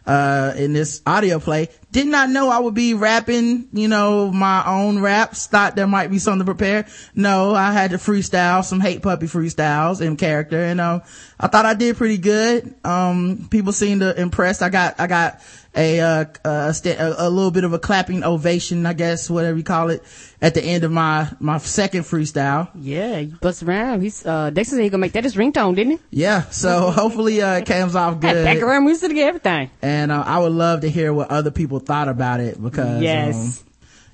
uh 0.05 0.53
in 0.57 0.73
this 0.73 1.01
audio 1.05 1.39
play. 1.39 1.69
Did 1.91 2.07
not 2.07 2.29
know 2.29 2.49
i 2.49 2.59
would 2.59 2.73
be 2.73 2.93
rapping 2.93 3.67
you 3.73 3.87
know 3.87 4.31
my 4.31 4.63
own 4.65 4.99
raps. 4.99 5.47
Thought 5.47 5.75
there 5.75 5.87
might 5.87 6.09
be 6.09 6.19
something 6.19 6.39
to 6.39 6.45
prepare. 6.45 6.87
No 7.15 7.53
i 7.53 7.71
had 7.71 7.91
to 7.91 7.97
freestyle 7.97 8.63
some 8.63 8.79
hate 8.79 9.01
puppy 9.01 9.27
freestyles 9.27 10.01
in 10.01 10.17
character 10.17 10.61
and 10.61 10.81
um 10.81 11.01
i 11.39 11.47
thought 11.47 11.65
i 11.65 11.73
did 11.73 11.97
pretty 11.97 12.17
good. 12.17 12.73
Um 12.83 13.47
people 13.49 13.73
seemed 13.73 14.01
to 14.01 14.19
impressed. 14.19 14.61
I 14.61 14.69
got 14.69 14.99
i 14.99 15.07
got 15.07 15.41
a 15.75 15.99
uh 16.01 16.25
a, 16.43 16.73
sta- 16.73 16.97
a, 16.99 17.27
a 17.27 17.29
little 17.29 17.51
bit 17.51 17.63
of 17.63 17.71
a 17.71 17.79
clapping 17.79 18.23
ovation 18.25 18.85
i 18.85 18.91
guess 18.91 19.29
whatever 19.29 19.57
you 19.57 19.63
call 19.63 19.89
it 19.89 20.03
at 20.41 20.53
the 20.53 20.61
end 20.61 20.83
of 20.83 20.91
my 20.91 21.29
my 21.39 21.57
second 21.59 22.01
freestyle 22.03 22.69
Yeah, 22.75 23.19
you 23.19 23.35
bust 23.39 23.63
around. 23.63 24.01
He's 24.01 24.25
uh 24.25 24.49
Dexter 24.49 24.75
said 24.75 24.83
he 24.83 24.89
gonna 24.89 24.99
make 25.01 25.13
that 25.13 25.23
his 25.23 25.35
ringtone, 25.35 25.75
didn't 25.75 25.93
he? 25.93 25.99
yeah 26.23 26.41
so 26.49 26.91
hopefully 26.99 27.41
uh 27.41 27.59
it 27.59 27.65
comes 27.65 27.95
off 27.95 28.19
good 28.19 28.43
background 28.43 28.85
music, 28.85 29.15
everything. 29.15 29.69
and 29.81 30.11
uh, 30.11 30.23
I 30.25 30.39
would 30.39 30.51
love 30.51 30.81
to 30.81 30.89
hear 30.89 31.13
what 31.13 31.31
other 31.31 31.51
people 31.51 31.79
thought 31.79 32.09
about 32.09 32.41
it 32.41 32.61
because, 32.61 33.01
Yes. 33.01 33.35
um, 33.61 33.67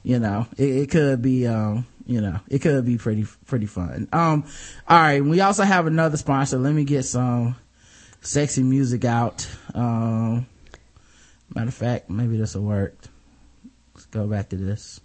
you 0.03 0.19
know, 0.19 0.45
it, 0.57 0.63
it 0.69 0.89
could 0.92 1.21
be, 1.21 1.48
um, 1.48 1.86
you 2.06 2.21
know, 2.21 2.39
it 2.48 2.60
could 2.60 2.86
be 2.86 2.98
pretty, 2.98 3.25
pretty 3.48 3.65
fun. 3.65 4.07
Um, 4.13 4.45
all 4.88 4.98
right. 5.00 5.21
We 5.21 5.42
also 5.42 5.63
have 5.63 5.86
another 5.88 6.15
sponsor. 6.15 6.57
Let 6.57 6.74
me 6.74 6.86
get 6.86 7.03
some 7.03 7.56
sexy 8.21 8.63
music 8.63 9.03
out. 9.03 9.45
Um, 9.74 10.45
matter 11.53 11.67
of 11.67 11.73
fact, 11.73 12.09
maybe 12.09 12.38
this 12.38 12.55
will 12.55 12.63
work. 12.63 12.95
Let's 13.94 14.05
go 14.05 14.27
back 14.27 14.49
to 14.49 14.55
this. 14.55 14.99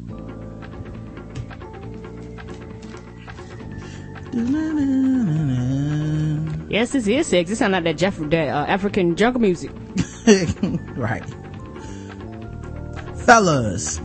Yes, 6.69 6.93
this 6.93 7.06
is 7.06 7.26
sex. 7.26 7.50
It 7.50 7.56
sound 7.56 7.72
like 7.72 7.84
that 7.84 7.98
Jeff, 7.98 8.19
that 8.19 8.48
uh, 8.48 8.67
African 8.67 9.14
jungle 9.17 9.40
music. 9.40 9.70
right. 10.96 11.24
Fellas 13.26 13.98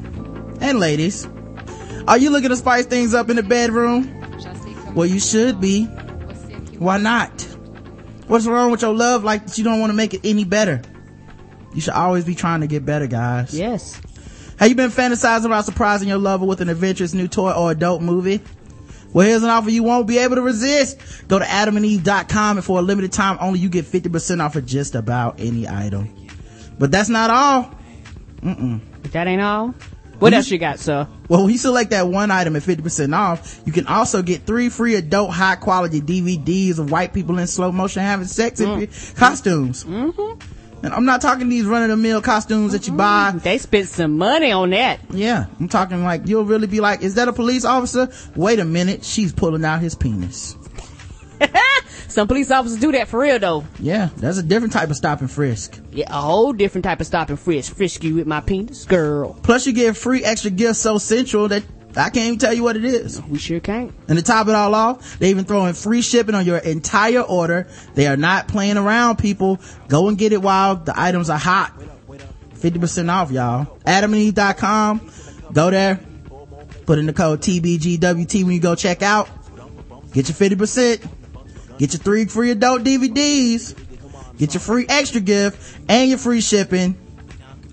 and 0.61 0.79
ladies, 0.79 1.27
are 2.07 2.17
you 2.17 2.29
looking 2.29 2.49
to 2.49 2.55
spice 2.55 2.85
things 2.85 3.13
up 3.13 3.29
in 3.29 3.35
the 3.35 3.43
bedroom? 3.43 4.13
Well, 4.93 5.05
you 5.05 5.19
should 5.19 5.59
be. 5.61 5.85
Why 6.77 6.97
not? 6.97 7.41
What's 8.27 8.45
wrong 8.45 8.71
with 8.71 8.81
your 8.81 8.93
love 8.93 9.23
like 9.23 9.45
that 9.45 9.57
you 9.57 9.63
don't 9.63 9.79
want 9.79 9.91
to 9.91 9.95
make 9.95 10.13
it 10.13 10.21
any 10.23 10.43
better? 10.43 10.81
You 11.77 11.81
should 11.81 11.93
always 11.93 12.25
be 12.25 12.33
trying 12.33 12.61
to 12.61 12.67
get 12.67 12.87
better, 12.87 13.05
guys. 13.05 13.53
Yes. 13.53 14.01
Have 14.57 14.67
you 14.67 14.73
been 14.73 14.89
fantasizing 14.89 15.45
about 15.45 15.63
surprising 15.63 16.07
your 16.07 16.17
lover 16.17 16.43
with 16.43 16.59
an 16.59 16.69
adventurous 16.69 17.13
new 17.13 17.27
toy 17.27 17.51
or 17.51 17.69
adult 17.69 18.01
movie? 18.01 18.41
Well, 19.13 19.27
here's 19.27 19.43
an 19.43 19.49
offer 19.49 19.69
you 19.69 19.83
won't 19.83 20.07
be 20.07 20.17
able 20.17 20.37
to 20.37 20.41
resist. 20.41 21.27
Go 21.27 21.37
to 21.37 21.45
adamandeve.com 21.45 22.57
and 22.57 22.65
for 22.65 22.79
a 22.79 22.81
limited 22.81 23.11
time 23.11 23.37
only 23.39 23.59
you 23.59 23.69
get 23.69 23.85
50% 23.85 24.43
off 24.43 24.55
of 24.55 24.65
just 24.65 24.95
about 24.95 25.39
any 25.39 25.67
item. 25.67 26.11
But 26.79 26.89
that's 26.89 27.09
not 27.09 27.29
all. 27.29 27.75
Mm-mm. 28.41 28.81
But 29.03 29.11
that 29.11 29.27
ain't 29.27 29.43
all. 29.43 29.75
What 30.17 30.33
else 30.33 30.49
you 30.49 30.57
got, 30.57 30.79
sir? 30.79 31.07
Well, 31.29 31.43
when 31.43 31.51
you 31.51 31.59
select 31.59 31.91
that 31.91 32.07
one 32.07 32.31
item 32.31 32.55
at 32.55 32.63
50% 32.63 33.15
off, 33.15 33.61
you 33.67 33.71
can 33.71 33.85
also 33.85 34.23
get 34.23 34.47
three 34.47 34.69
free 34.69 34.95
adult 34.95 35.29
high 35.29 35.57
quality 35.57 36.01
DVDs 36.01 36.79
of 36.79 36.89
white 36.89 37.13
people 37.13 37.37
in 37.37 37.45
slow 37.45 37.71
motion 37.71 38.01
having 38.01 38.25
sex 38.25 38.59
in 38.59 38.87
costumes. 39.15 39.83
Mm-hmm. 39.83 40.56
And 40.83 40.93
I'm 40.93 41.05
not 41.05 41.21
talking 41.21 41.49
these 41.49 41.65
run 41.65 41.83
of 41.83 41.89
the 41.89 41.97
mill 41.97 42.21
costumes 42.21 42.71
that 42.71 42.87
you 42.87 42.93
mm-hmm. 42.93 43.37
buy. 43.37 43.39
They 43.43 43.57
spent 43.57 43.87
some 43.87 44.17
money 44.17 44.51
on 44.51 44.69
that. 44.71 44.99
Yeah, 45.09 45.45
I'm 45.59 45.67
talking 45.67 46.03
like 46.03 46.27
you'll 46.27 46.45
really 46.45 46.67
be 46.67 46.79
like, 46.79 47.01
is 47.01 47.15
that 47.15 47.27
a 47.27 47.33
police 47.33 47.65
officer? 47.65 48.09
Wait 48.35 48.59
a 48.59 48.65
minute, 48.65 49.03
she's 49.03 49.33
pulling 49.33 49.65
out 49.65 49.81
his 49.81 49.95
penis. 49.95 50.55
Some 52.07 52.27
police 52.27 52.49
officers 52.51 52.79
do 52.79 52.91
that 52.93 53.07
for 53.07 53.19
real 53.19 53.37
though. 53.37 53.65
Yeah, 53.79 54.09
that's 54.17 54.37
a 54.37 54.43
different 54.43 54.73
type 54.73 54.89
of 54.89 54.95
stop 54.95 55.21
and 55.21 55.29
frisk. 55.29 55.79
Yeah, 55.91 56.07
a 56.09 56.21
whole 56.21 56.53
different 56.53 56.85
type 56.85 57.01
of 57.01 57.07
stop 57.07 57.29
and 57.29 57.39
frisk. 57.39 57.75
Frisk 57.75 58.03
you 58.03 58.15
with 58.15 58.27
my 58.27 58.39
penis, 58.39 58.85
girl. 58.85 59.33
Plus 59.43 59.67
you 59.67 59.73
get 59.73 59.97
free 59.97 60.23
extra 60.23 60.51
gifts 60.51 60.79
so 60.79 60.97
central 60.97 61.47
that 61.49 61.63
I 61.97 62.09
can't 62.09 62.27
even 62.27 62.39
tell 62.39 62.53
you 62.53 62.63
what 62.63 62.77
it 62.77 62.85
is. 62.85 63.21
We 63.23 63.39
sure 63.39 63.59
can't. 63.59 63.93
And 64.07 64.17
to 64.17 64.23
top 64.23 64.47
it 64.47 64.55
all 64.55 64.75
off, 64.75 65.17
they 65.19 65.29
even 65.29 65.45
throw 65.45 65.65
in 65.65 65.73
free 65.73 66.01
shipping 66.01 66.35
on 66.35 66.45
your 66.45 66.57
entire 66.57 67.21
order. 67.21 67.67
They 67.95 68.07
are 68.07 68.17
not 68.17 68.47
playing 68.47 68.77
around, 68.77 69.17
people. 69.17 69.59
Go 69.87 70.07
and 70.07 70.17
get 70.17 70.31
it 70.31 70.41
while 70.41 70.75
the 70.75 70.93
items 70.99 71.29
are 71.29 71.39
hot. 71.39 71.73
50% 72.55 73.11
off, 73.11 73.31
y'all. 73.31 73.77
AdamandEve.com. 73.85 75.11
Go 75.53 75.71
there. 75.71 75.99
Put 76.85 76.99
in 76.99 77.05
the 77.05 77.13
code 77.13 77.41
TBGWT 77.41 78.43
when 78.43 78.53
you 78.53 78.59
go 78.59 78.75
check 78.75 79.01
out. 79.01 79.29
Get 80.13 80.29
your 80.29 80.35
50%. 80.35 81.07
Get 81.77 81.93
your 81.93 81.99
three 81.99 82.25
free 82.25 82.51
adult 82.51 82.83
DVDs. 82.83 83.75
Get 84.37 84.53
your 84.53 84.61
free 84.61 84.85
extra 84.87 85.21
gift 85.21 85.77
and 85.89 86.09
your 86.09 86.19
free 86.19 86.41
shipping. 86.41 86.97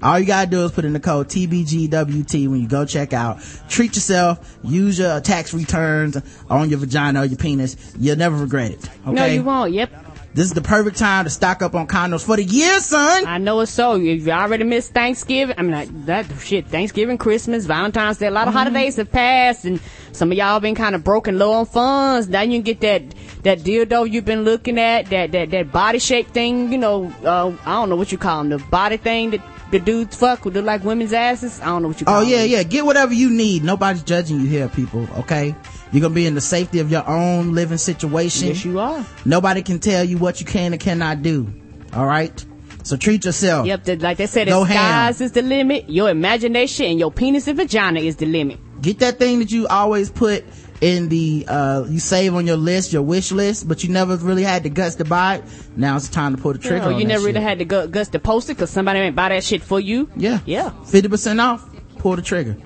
All 0.05 0.21
you 0.21 0.27
gotta 0.27 0.51
do 0.51 0.67
is 0.67 0.71
put 0.71 0.85
in 0.85 0.93
the 0.93 1.01
code 1.01 1.29
TBGWT 1.29 2.49
when 2.49 2.61
you 2.61 2.69
go 2.69 2.85
check 2.85 3.15
out. 3.15 3.39
Treat 3.71 3.95
yourself. 3.95 4.59
Use 4.63 4.99
your 4.99 5.19
tax 5.23 5.55
returns 5.55 6.19
on 6.51 6.69
your 6.69 6.79
vagina 6.79 7.23
or 7.23 7.25
your 7.25 7.39
penis. 7.39 7.95
You'll 7.99 8.17
never 8.17 8.37
regret 8.37 8.73
it. 8.73 8.91
Okay? 9.07 9.13
No, 9.13 9.25
you 9.25 9.43
won't. 9.43 9.73
Yep. 9.73 10.05
This 10.35 10.47
is 10.47 10.53
the 10.53 10.63
perfect 10.63 10.99
time 10.99 11.25
to 11.25 11.31
stock 11.31 11.63
up 11.63 11.75
on 11.75 11.87
condoms 11.87 12.27
for 12.27 12.37
the 12.37 12.43
year, 12.43 12.81
son. 12.81 13.25
I 13.25 13.39
know 13.39 13.61
it's 13.61 13.71
so. 13.71 13.95
If 13.95 14.27
you 14.27 14.33
already 14.33 14.65
missed 14.65 14.93
Thanksgiving, 14.93 15.55
I 15.57 15.63
mean, 15.63 15.71
like, 15.71 16.07
that 16.07 16.27
shit, 16.41 16.67
Thanksgiving, 16.67 17.19
Christmas, 17.19 17.67
Valentine's 17.67 18.19
Day, 18.19 18.27
a 18.27 18.33
lot 18.33 18.49
of 18.49 18.53
holidays 18.53 18.97
have 18.97 19.13
passed 19.13 19.65
and 19.65 19.81
some 20.11 20.33
of 20.33 20.37
y'all 20.37 20.59
been 20.59 20.75
kind 20.75 20.97
of 20.97 21.05
broken 21.05 21.39
low 21.39 21.53
on 21.53 21.67
funds. 21.67 22.29
Now 22.29 22.43
you 22.43 22.51
can 22.51 22.63
get 22.63 22.81
that, 22.81 23.15
that 23.45 23.61
dildo 23.61 24.11
you've 24.11 24.25
been 24.25 24.43
looking 24.43 24.79
at, 24.79 25.07
that, 25.11 25.31
that, 25.33 25.51
that 25.51 25.73
body 25.73 26.01
shape 26.01 26.29
thing, 26.29 26.73
you 26.73 26.79
know, 26.79 27.15
uh, 27.25 27.57
I 27.65 27.75
don't 27.75 27.89
know 27.89 27.97
what 27.97 28.11
you 28.13 28.19
call 28.19 28.39
them, 28.39 28.49
the 28.49 28.59
body 28.59 28.97
thing 28.97 29.31
that 29.31 29.41
the 29.71 29.79
dudes 29.81 30.17
fuck 30.17 30.41
who 30.41 30.51
look 30.51 30.65
like 30.65 30.85
women's 30.85 31.13
asses. 31.13 31.61
I 31.61 31.67
don't 31.67 31.83
know 31.83 31.89
what 31.89 32.01
you 32.01 32.05
oh, 32.07 32.11
call 32.13 32.21
Oh 32.21 32.23
yeah, 32.23 32.39
them. 32.39 32.51
yeah. 32.51 32.63
Get 32.63 32.85
whatever 32.85 33.13
you 33.15 33.31
need. 33.31 33.65
Nobody's 33.65 34.03
judging 34.03 34.41
you 34.41 34.47
here, 34.47 34.69
people. 34.69 35.09
Okay. 35.19 35.55
You're 35.93 36.01
gonna 36.03 36.15
be 36.15 36.27
in 36.27 36.35
the 36.35 36.41
safety 36.41 36.81
of 36.81 36.91
your 36.91 37.09
own 37.09 37.55
living 37.55 37.79
situation. 37.79 38.49
Yes, 38.49 38.65
you 38.65 38.79
are. 38.81 39.05
Nobody 39.25 39.63
can 39.63 39.79
tell 39.79 40.05
you 40.05 40.19
what 40.19 40.41
you 40.41 40.47
can 40.47 40.73
and 40.73 40.81
cannot 40.81 41.23
do. 41.23 41.53
All 41.93 42.07
right. 42.07 42.45
So 42.83 42.97
treat 42.97 43.25
yourself. 43.25 43.67
Yep, 43.67 43.85
the, 43.85 43.97
like 43.97 44.19
they 44.19 44.27
said, 44.27 44.47
the 44.47 44.53
Go 44.53 44.65
ham. 44.65 45.09
is 45.11 45.33
the 45.33 45.41
limit. 45.41 45.89
Your 45.89 46.11
imagination 46.11 46.85
and 46.87 46.99
your 46.99 47.11
penis 47.11 47.49
and 47.49 47.57
vagina 47.57 48.01
is 48.01 48.17
the 48.17 48.27
limit. 48.27 48.59
Get 48.83 48.99
that 48.99 49.19
thing 49.19 49.39
that 49.39 49.51
you 49.51 49.67
always 49.69 50.11
put 50.11 50.45
in 50.81 51.09
the, 51.09 51.45
uh, 51.49 51.85
you 51.89 51.99
save 51.99 52.35
on 52.35 52.47
your 52.47 52.57
list, 52.57 52.93
your 52.93 53.03
wish 53.03 53.33
list, 53.33 53.67
but 53.69 53.83
you 53.85 53.91
never 53.91 54.17
really 54.17 54.43
had 54.43 54.63
the 54.65 54.69
guts 54.71 54.97
to 54.97 55.05
buy 55.05 55.37
it. 55.37 55.45
Now 55.77 55.97
it's 55.97 56.09
time 56.09 56.35
to 56.37 56.43
pull 56.43 56.53
the 56.53 56.59
trigger 56.59 56.85
Oh, 56.85 56.89
on 56.89 56.95
you 56.99 57.03
that 57.07 57.09
never 57.09 57.23
really 57.25 57.35
shit. 57.35 57.43
had 57.43 57.59
the 57.59 57.65
gu- 57.65 57.87
guts 57.89 58.11
to 58.11 58.19
post 58.19 58.51
it 58.51 58.55
because 58.55 58.71
somebody 58.71 58.99
ain't 59.01 59.17
buy 59.17 59.31
that 59.31 59.45
shit 59.45 59.63
for 59.63 59.79
you. 59.81 60.11
Yeah. 60.17 60.41
Yeah. 60.45 60.71
50% 60.85 61.41
off. 61.43 61.65
Pull 61.99 62.17
the 62.17 62.23
trigger. 62.23 62.57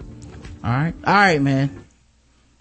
All 0.65 0.71
right. 0.71 0.95
All 1.07 1.15
right, 1.15 1.41
man. 1.41 1.85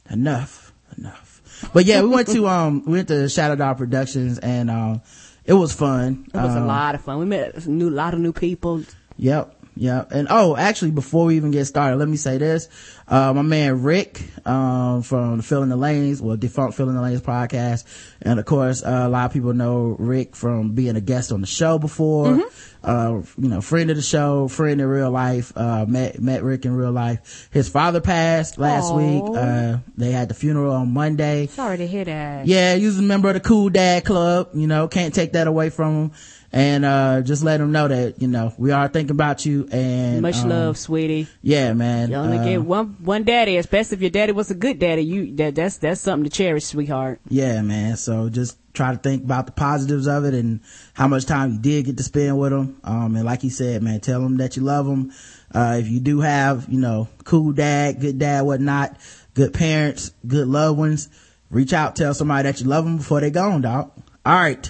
Enough. 0.10 0.74
Enough. 0.98 1.70
But 1.74 1.86
yeah, 1.86 2.02
we 2.02 2.10
went 2.10 2.28
to, 2.30 2.48
um, 2.56 2.84
we 2.86 2.94
went 2.94 3.08
to 3.10 3.28
Shadow 3.30 3.56
Dog 3.56 3.78
Productions 3.78 4.40
and, 4.40 4.70
um, 4.70 5.02
it 5.46 5.54
was 5.54 5.72
fun. 5.74 6.26
It 6.34 6.38
was 6.38 6.54
a 6.56 6.60
Um, 6.60 6.68
lot 6.68 6.94
of 6.94 7.02
fun. 7.02 7.20
We 7.20 7.26
met 7.26 7.66
a 7.66 7.70
new, 7.72 7.90
lot 7.90 8.14
of 8.14 8.20
new 8.20 8.34
people. 8.34 8.84
Yep. 9.18 9.56
Yep. 9.80 10.12
And 10.12 10.28
oh, 10.30 10.56
actually, 10.56 10.92
before 10.92 11.26
we 11.26 11.36
even 11.38 11.52
get 11.52 11.66
started, 11.66 11.98
let 11.98 12.08
me 12.08 12.18
say 12.18 12.38
this. 12.38 12.68
Uh, 13.08 13.34
my 13.34 13.42
man 13.42 13.84
Rick, 13.84 14.22
um, 14.46 15.02
from 15.02 15.38
the 15.38 15.44
Filling 15.44 15.70
the 15.70 15.78
Lanes, 15.78 16.22
well, 16.22 16.36
Defunct 16.36 16.76
Filling 16.76 16.96
the 16.96 17.02
Lanes 17.02 17.22
podcast. 17.22 17.86
And 18.22 18.40
of 18.40 18.46
course, 18.46 18.84
uh, 18.84 19.04
a 19.06 19.10
lot 19.10 19.26
of 19.26 19.34
people 19.34 19.54
know 19.54 19.96
Rick 19.98 20.36
from 20.36 20.74
being 20.74 20.96
a 20.96 21.02
guest 21.02 21.32
on 21.32 21.42
the 21.42 21.48
show 21.48 21.80
before. 21.80 22.42
Uh, 22.84 23.22
you 23.38 23.50
know, 23.50 23.60
friend 23.60 23.90
of 23.90 23.96
the 23.96 24.02
show, 24.02 24.48
friend 24.48 24.80
in 24.80 24.88
real 24.88 25.12
life, 25.12 25.52
uh, 25.56 25.86
met, 25.88 26.22
met 26.22 26.44
Rick 26.44 26.66
in 26.66 26.76
real 26.76 26.92
life. 26.92 27.50
His 27.52 27.68
father 27.70 28.02
passed 28.02 28.58
last 28.58 28.92
Aw. 28.92 28.98
week. 28.98 29.24
Uh, 29.38 29.78
they 29.98 30.12
had 30.12 30.30
the 30.30 30.34
funeral 30.34 30.74
on 30.74 30.94
Monday. 30.94 31.48
Sorry 31.48 31.78
to 31.78 31.88
hear 31.88 32.06
that. 32.06 32.46
Yeah, 32.46 32.76
he 32.76 32.86
was 32.86 33.00
a 33.00 33.02
member 33.02 33.30
of 33.30 33.34
the 33.34 33.40
Cool 33.42 33.70
Dad 33.70 34.06
Club. 34.06 34.50
You 34.54 34.68
know, 34.68 34.88
can't 34.88 35.14
take 35.14 35.34
that 35.34 35.48
away 35.48 35.70
from 35.70 35.96
him. 35.96 36.12
And, 36.52 36.86
uh, 36.86 37.22
just 37.22 37.44
let 37.44 37.58
them 37.58 37.72
know 37.74 37.88
that, 37.90 38.22
you 38.22 38.28
know, 38.28 38.54
we 38.58 38.72
are 38.72 38.88
thinking 38.88 39.12
about 39.12 39.46
you 39.46 39.68
and. 39.72 40.22
Much 40.22 40.38
um, 40.38 40.50
love, 40.50 40.78
sweetie. 40.78 41.28
Yeah, 41.42 41.74
man. 41.74 42.10
You 42.10 42.16
only 42.16 42.38
Uh, 42.40 42.44
get 42.46 42.62
one 42.64 42.96
one 43.04 43.24
daddy, 43.24 43.58
especially 43.58 43.96
if 43.98 44.02
your 44.02 44.10
daddy 44.12 44.32
was 44.32 44.50
a 44.50 44.56
good 44.56 44.80
daddy. 44.80 45.02
You 45.02 45.36
that 45.36 45.56
that's 45.56 45.78
that's 45.78 46.00
something 46.02 46.24
to 46.24 46.30
cherish, 46.30 46.64
sweetheart. 46.66 47.20
yeah, 47.28 47.62
man. 47.62 47.98
So 47.98 48.30
just 48.30 48.58
try 48.74 48.94
to 48.94 48.98
think 48.98 49.24
about 49.24 49.46
the 49.48 49.52
positives 49.52 50.08
of 50.08 50.24
it 50.24 50.34
and 50.36 50.62
how 50.94 51.08
much 51.08 51.26
time 51.26 51.52
you 51.54 51.60
did 51.60 51.86
get 51.86 51.98
to 51.98 52.04
spend 52.04 52.38
with 52.40 52.52
them 52.52 52.78
Um, 52.84 53.16
and 53.16 53.26
like 53.26 53.42
he 53.42 53.50
said, 53.50 53.82
man, 53.82 54.00
tell 54.02 54.22
them 54.22 54.38
that 54.38 54.56
you 54.56 54.62
love 54.62 54.86
them 54.86 55.12
Uh, 55.54 55.78
if 55.80 55.88
you 55.90 56.00
do 56.00 56.20
have, 56.22 56.68
you 56.70 56.80
know, 56.80 57.08
cool 57.24 57.52
dad, 57.54 58.00
good 58.00 58.20
dad, 58.20 58.42
whatnot, 58.46 58.96
good 59.34 59.52
parents, 59.54 60.12
good 60.28 60.48
loved 60.48 60.78
ones, 60.78 61.10
reach 61.50 61.74
out, 61.74 61.96
tell 61.96 62.14
somebody 62.14 62.44
that 62.44 62.62
you 62.62 62.68
love 62.68 62.86
them 62.86 62.98
before 62.98 63.20
they 63.20 63.32
gone, 63.32 63.62
dog. 63.62 63.92
All 64.26 64.36
right. 64.36 64.70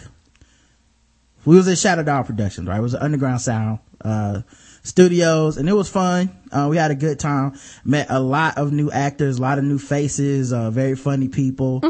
We 1.48 1.56
was 1.56 1.70
at 1.70 1.78
Shadow 1.78 2.04
Dog 2.04 2.26
Productions, 2.26 2.68
right? 2.68 2.78
It 2.78 2.82
was 2.82 2.94
an 2.94 3.02
underground 3.02 3.40
sound, 3.40 3.80
uh, 4.02 4.42
studios 4.84 5.56
and 5.56 5.70
it 5.70 5.72
was 5.72 5.88
fun. 5.88 6.30
Uh, 6.52 6.68
we 6.70 6.76
had 6.76 6.92
a 6.92 6.96
good 6.96 7.20
time. 7.20 7.58
Met 7.86 8.08
a 8.10 8.20
lot 8.20 8.58
of 8.58 8.74
new 8.74 8.92
actors, 8.92 9.40
a 9.40 9.42
lot 9.42 9.58
of 9.58 9.64
new 9.64 9.80
faces, 9.80 10.52
uh, 10.52 10.72
very 10.72 10.98
funny 10.98 11.30
people. 11.30 11.82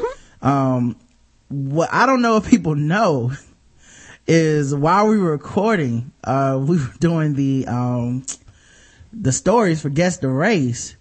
Um, 0.44 0.96
what 1.48 1.90
I 1.92 2.06
don't 2.06 2.22
know 2.22 2.38
if 2.38 2.48
people 2.48 2.76
know 2.76 3.32
is 4.28 4.76
while 4.76 5.08
we 5.08 5.18
were 5.18 5.32
recording, 5.32 6.12
uh, 6.24 6.64
we 6.64 6.78
were 6.78 6.94
doing 7.00 7.34
the, 7.34 7.66
um, 7.66 8.28
the 9.12 9.32
stories 9.32 9.82
for 9.82 9.90
Guess 9.90 10.18
the 10.18 10.30
Race. 10.30 10.96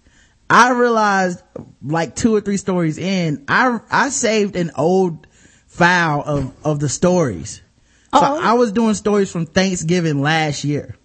I 0.49 0.71
realized 0.71 1.43
like 1.83 2.15
two 2.15 2.33
or 2.33 2.41
three 2.41 2.57
stories 2.57 2.97
in, 2.97 3.45
I, 3.47 3.79
I 3.91 4.09
saved 4.09 4.55
an 4.55 4.71
old 4.75 5.27
file 5.67 6.23
of, 6.25 6.65
of 6.65 6.79
the 6.79 6.89
stories. 6.89 7.61
So 8.13 8.19
Uh-oh. 8.19 8.41
I 8.41 8.53
was 8.53 8.71
doing 8.71 8.93
stories 8.93 9.31
from 9.31 9.45
Thanksgiving 9.45 10.21
last 10.21 10.63
year. 10.63 10.95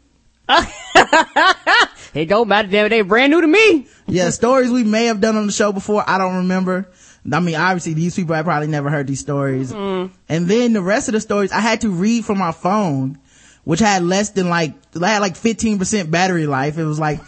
It 2.14 2.28
don't 2.28 2.46
matter, 2.46 2.68
damn 2.68 2.86
it, 2.86 2.88
they 2.90 3.00
brand 3.00 3.30
new 3.30 3.40
to 3.40 3.46
me. 3.46 3.86
Yeah, 4.06 4.30
stories 4.30 4.70
we 4.70 4.84
may 4.84 5.06
have 5.06 5.20
done 5.20 5.36
on 5.36 5.46
the 5.46 5.52
show 5.52 5.72
before. 5.72 6.04
I 6.06 6.18
don't 6.18 6.36
remember. 6.36 6.90
I 7.30 7.40
mean, 7.40 7.54
obviously 7.54 7.94
these 7.94 8.14
people 8.14 8.34
have 8.34 8.44
probably 8.44 8.68
never 8.68 8.90
heard 8.90 9.06
these 9.06 9.20
stories. 9.20 9.72
Mm-hmm. 9.72 10.14
And 10.28 10.46
then 10.46 10.74
the 10.74 10.82
rest 10.82 11.08
of 11.08 11.14
the 11.14 11.20
stories 11.20 11.52
I 11.52 11.60
had 11.60 11.80
to 11.82 11.90
read 11.90 12.24
from 12.24 12.38
my 12.38 12.52
phone, 12.52 13.18
which 13.64 13.80
had 13.80 14.02
less 14.02 14.30
than 14.30 14.48
like, 14.48 14.74
I 15.00 15.08
had 15.08 15.20
like 15.20 15.34
15% 15.34 16.10
battery 16.10 16.46
life. 16.46 16.76
It 16.78 16.84
was 16.84 16.98
like, 17.00 17.20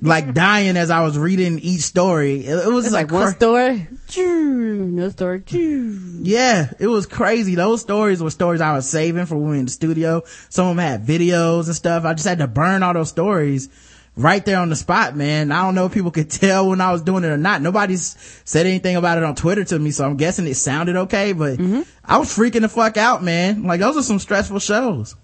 like 0.00 0.34
dying 0.34 0.76
as 0.76 0.90
I 0.90 1.02
was 1.02 1.16
reading 1.16 1.58
each 1.58 1.82
story. 1.82 2.44
It, 2.46 2.66
it 2.66 2.70
was 2.70 2.92
like, 2.92 3.10
like, 3.10 3.12
one 3.12 3.22
cra- 3.22 3.32
story, 3.34 3.88
another 4.16 5.10
story. 5.10 5.42
Yeah, 5.50 6.72
it 6.78 6.86
was 6.86 7.06
crazy. 7.06 7.54
Those 7.54 7.80
stories 7.80 8.22
were 8.22 8.30
stories 8.30 8.60
I 8.60 8.74
was 8.74 8.88
saving 8.88 9.26
for 9.26 9.36
when 9.36 9.44
we 9.44 9.50
were 9.50 9.56
in 9.56 9.64
the 9.66 9.70
studio. 9.70 10.22
Some 10.48 10.66
of 10.66 10.76
them 10.76 10.84
had 10.84 11.06
videos 11.06 11.66
and 11.66 11.76
stuff. 11.76 12.04
I 12.04 12.14
just 12.14 12.26
had 12.26 12.38
to 12.38 12.46
burn 12.46 12.82
all 12.82 12.94
those 12.94 13.08
stories 13.08 13.68
right 14.16 14.44
there 14.44 14.58
on 14.58 14.68
the 14.68 14.76
spot, 14.76 15.16
man. 15.16 15.50
I 15.52 15.62
don't 15.62 15.74
know 15.74 15.86
if 15.86 15.94
people 15.94 16.10
could 16.10 16.30
tell 16.30 16.68
when 16.68 16.80
I 16.80 16.92
was 16.92 17.02
doing 17.02 17.24
it 17.24 17.28
or 17.28 17.36
not. 17.36 17.62
Nobody's 17.62 18.16
said 18.44 18.66
anything 18.66 18.96
about 18.96 19.18
it 19.18 19.24
on 19.24 19.34
Twitter 19.34 19.64
to 19.64 19.78
me, 19.78 19.90
so 19.90 20.04
I'm 20.04 20.16
guessing 20.16 20.46
it 20.46 20.54
sounded 20.54 20.96
okay, 20.96 21.32
but 21.32 21.58
mm-hmm. 21.58 21.82
I 22.04 22.18
was 22.18 22.28
freaking 22.28 22.62
the 22.62 22.68
fuck 22.68 22.96
out, 22.96 23.22
man. 23.22 23.64
Like 23.64 23.80
those 23.80 23.96
are 23.96 24.02
some 24.02 24.18
stressful 24.18 24.58
shows. 24.58 25.16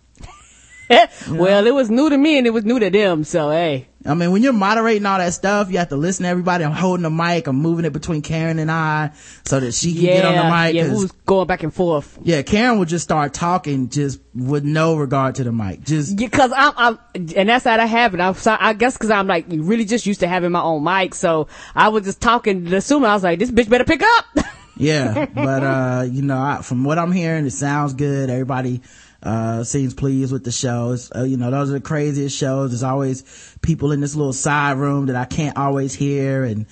well, 1.29 1.67
it 1.67 1.75
was 1.75 1.91
new 1.91 2.11
to 2.11 2.19
me 2.19 2.39
and 2.39 2.47
it 2.47 2.50
was 2.50 2.65
new 2.65 2.79
to 2.79 2.91
them, 2.91 3.25
so 3.25 3.50
hey. 3.50 3.87
I 4.07 4.14
mean, 4.14 4.30
when 4.33 4.42
you're 4.42 4.54
moderating 4.54 5.04
all 5.04 5.19
that 5.19 5.35
stuff, 5.35 5.71
you 5.71 5.76
have 5.76 5.90
to 5.90 5.97
listen 5.97 6.23
to 6.23 6.30
everybody. 6.30 6.64
I'm 6.64 6.73
holding 6.73 7.02
the 7.02 7.11
mic. 7.11 7.47
I'm 7.47 7.57
moving 7.57 7.85
it 7.85 7.92
between 7.92 8.23
Karen 8.23 8.59
and 8.59 8.71
I 8.71 9.11
so 9.45 9.61
that 9.61 9.75
she 9.75 9.92
can 9.92 10.02
Yeah, 10.04 10.12
get 10.14 10.25
on 10.25 10.37
the 10.37 10.57
mic. 10.57 10.75
yeah, 10.75 10.85
who's 10.85 11.12
going 11.26 11.47
back 11.47 11.62
and 11.62 11.75
forth? 11.75 12.19
yeah, 12.23 12.40
Karen 12.40 12.78
would 12.78 12.88
just 12.88 13.04
start 13.04 13.35
talking 13.35 13.90
just 13.90 14.19
with 14.35 14.64
no 14.64 14.97
regard 14.97 15.35
to 15.35 15.45
the 15.45 15.52
mic. 15.52 15.85
Just 15.85 16.16
Because 16.16 16.50
I'm, 16.57 16.73
I'm, 16.78 16.99
and 17.14 17.49
that's 17.50 17.64
how 17.66 17.78
I 17.78 17.85
have 17.85 18.14
it. 18.14 18.21
I'm, 18.21 18.33
so, 18.35 18.57
I 18.59 18.73
guess 18.73 18.95
because 18.95 19.11
I'm 19.11 19.26
like 19.26 19.45
really 19.50 19.85
just 19.85 20.07
used 20.07 20.21
to 20.21 20.28
having 20.28 20.50
my 20.52 20.62
own 20.62 20.83
mic, 20.83 21.14
so 21.14 21.49
I 21.75 21.90
was 21.90 22.04
just 22.04 22.23
talking, 22.23 22.64
to 22.64 22.71
the 22.71 22.76
assuming 22.78 23.11
I 23.11 23.14
was 23.14 23.23
like, 23.23 23.38
this 23.38 23.50
bitch 23.50 23.69
better 23.69 23.85
pick 23.85 24.02
up. 24.02 24.25
yeah, 24.78 25.26
but 25.26 25.62
uh, 25.62 26.04
you 26.11 26.23
know, 26.23 26.38
I, 26.40 26.62
from 26.62 26.85
what 26.85 26.99
I'm 26.99 27.12
hearing, 27.12 27.45
it 27.45 27.50
sounds 27.50 27.92
good. 27.92 28.30
Everybody 28.30 28.80
uh 29.23 29.65
seems 29.65 29.95
pleased 29.95 30.33
with 30.33 30.45
the 30.45 30.53
shows. 30.53 31.11
Uh, 31.15 31.25
you 31.25 31.37
know, 31.37 31.50
those 31.50 31.71
are 31.71 31.75
the 31.75 31.81
craziest 31.81 32.37
shows. 32.37 32.71
There's 32.71 32.83
always 32.83 33.57
people 33.61 33.93
in 33.93 34.00
this 34.00 34.15
little 34.15 34.33
side 34.33 34.79
room 34.79 35.07
that 35.07 35.17
I 35.17 35.25
can't 35.25 35.57
always 35.57 35.95
hear, 35.95 36.45
and 36.45 36.67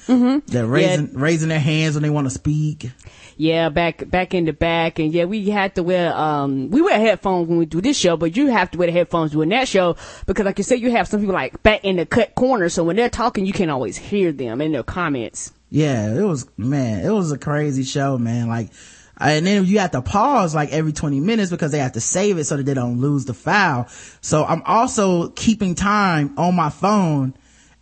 they're 0.46 0.66
raising 0.66 1.14
raising 1.14 1.48
their 1.48 1.60
hands 1.60 1.94
when 1.94 2.02
they 2.02 2.10
want 2.10 2.26
to 2.26 2.30
speak. 2.30 2.90
Yeah, 3.36 3.68
back 3.68 4.08
back 4.10 4.34
in 4.34 4.46
the 4.46 4.52
back, 4.52 4.98
and 4.98 5.12
yeah, 5.12 5.24
we 5.24 5.48
had 5.48 5.76
to 5.76 5.82
wear 5.82 6.12
um 6.16 6.70
we 6.70 6.82
wear 6.82 6.98
headphones 6.98 7.48
when 7.48 7.58
we 7.58 7.66
do 7.66 7.80
this 7.80 7.96
show, 7.96 8.16
but 8.16 8.36
you 8.36 8.46
have 8.48 8.70
to 8.72 8.78
wear 8.78 8.86
the 8.88 8.92
headphones 8.92 9.30
doing 9.30 9.50
that 9.50 9.68
show 9.68 9.96
because, 10.26 10.44
like 10.44 10.58
you 10.58 10.64
said, 10.64 10.80
you 10.80 10.90
have 10.90 11.06
some 11.06 11.20
people 11.20 11.34
like 11.34 11.62
back 11.62 11.84
in 11.84 11.96
the 11.96 12.06
cut 12.06 12.34
corner, 12.34 12.68
so 12.68 12.82
when 12.82 12.96
they're 12.96 13.08
talking, 13.08 13.46
you 13.46 13.52
can't 13.52 13.70
always 13.70 13.96
hear 13.96 14.32
them 14.32 14.60
in 14.60 14.72
their 14.72 14.82
comments. 14.82 15.52
Yeah, 15.70 16.14
it 16.14 16.22
was 16.24 16.48
man, 16.56 17.04
it 17.04 17.10
was 17.10 17.30
a 17.30 17.38
crazy 17.38 17.84
show, 17.84 18.18
man. 18.18 18.48
Like, 18.48 18.70
Uh, 19.20 19.24
and 19.30 19.46
then 19.46 19.64
you 19.64 19.78
have 19.78 19.90
to 19.92 20.02
pause 20.02 20.54
like 20.54 20.70
every 20.70 20.92
20 20.92 21.20
minutes 21.20 21.50
because 21.50 21.72
they 21.72 21.78
have 21.78 21.92
to 21.92 22.00
save 22.00 22.38
it 22.38 22.44
so 22.44 22.56
that 22.56 22.64
they 22.64 22.74
don't 22.74 23.00
lose 23.00 23.24
the 23.24 23.34
file. 23.34 23.88
So 24.20 24.44
I'm 24.44 24.62
also 24.64 25.30
keeping 25.30 25.74
time 25.74 26.34
on 26.38 26.54
my 26.54 26.70
phone 26.70 27.34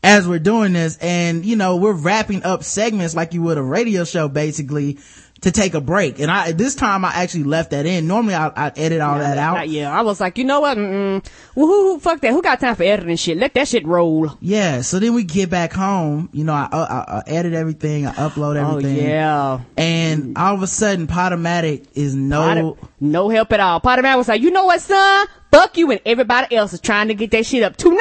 as 0.02 0.28
we're 0.28 0.38
doing 0.38 0.72
this. 0.72 0.96
And, 0.98 1.44
you 1.44 1.56
know, 1.56 1.76
we're 1.76 1.92
wrapping 1.92 2.44
up 2.44 2.62
segments 2.62 3.14
like 3.14 3.34
you 3.34 3.42
would 3.42 3.58
a 3.58 3.62
radio 3.62 4.04
show 4.04 4.28
basically 4.28 4.98
to 5.46 5.52
take 5.52 5.74
a 5.74 5.80
break. 5.80 6.18
And 6.18 6.28
I, 6.28 6.50
this 6.50 6.74
time 6.74 7.04
I 7.04 7.12
actually 7.14 7.44
left 7.44 7.70
that 7.70 7.86
in. 7.86 8.08
Normally 8.08 8.34
I, 8.34 8.48
I 8.48 8.72
edit 8.74 9.00
all 9.00 9.16
that 9.16 9.38
out. 9.38 9.68
Yeah, 9.68 9.96
I 9.96 10.02
was 10.02 10.20
like, 10.20 10.38
you 10.38 10.44
know 10.44 10.58
what? 10.58 10.76
Mm-mm. 10.76 11.24
Well, 11.54 11.66
who, 11.68 11.92
who, 11.92 12.00
fuck 12.00 12.20
that. 12.22 12.32
Who 12.32 12.42
got 12.42 12.58
time 12.58 12.74
for 12.74 12.82
editing 12.82 13.14
shit? 13.14 13.38
Let 13.38 13.54
that 13.54 13.68
shit 13.68 13.86
roll. 13.86 14.32
Yeah. 14.40 14.80
So 14.80 14.98
then 14.98 15.14
we 15.14 15.22
get 15.22 15.48
back 15.48 15.72
home, 15.72 16.30
you 16.32 16.42
know, 16.42 16.52
I, 16.52 16.68
I, 16.72 17.04
I 17.18 17.22
edit 17.28 17.52
everything, 17.52 18.08
I 18.08 18.12
upload 18.14 18.56
everything. 18.56 18.64
Oh, 18.64 18.78
everything. 18.78 19.08
yeah. 19.08 19.60
And 19.76 20.34
mm. 20.34 20.38
all 20.38 20.56
of 20.56 20.62
a 20.64 20.66
sudden 20.66 21.06
Podomatic 21.06 21.86
is 21.94 22.16
no, 22.16 22.74
Potter- 22.74 22.88
no 22.98 23.28
help 23.28 23.52
at 23.52 23.60
all. 23.60 23.80
Man 23.84 24.18
was 24.18 24.26
like, 24.26 24.42
you 24.42 24.50
know 24.50 24.64
what, 24.64 24.80
son? 24.80 25.28
Fuck 25.50 25.78
you 25.78 25.90
and 25.90 26.00
everybody 26.04 26.54
else 26.54 26.72
is 26.72 26.80
trying 26.80 27.08
to 27.08 27.14
get 27.14 27.30
that 27.30 27.46
shit 27.46 27.62
up 27.62 27.76
tonight. 27.76 28.00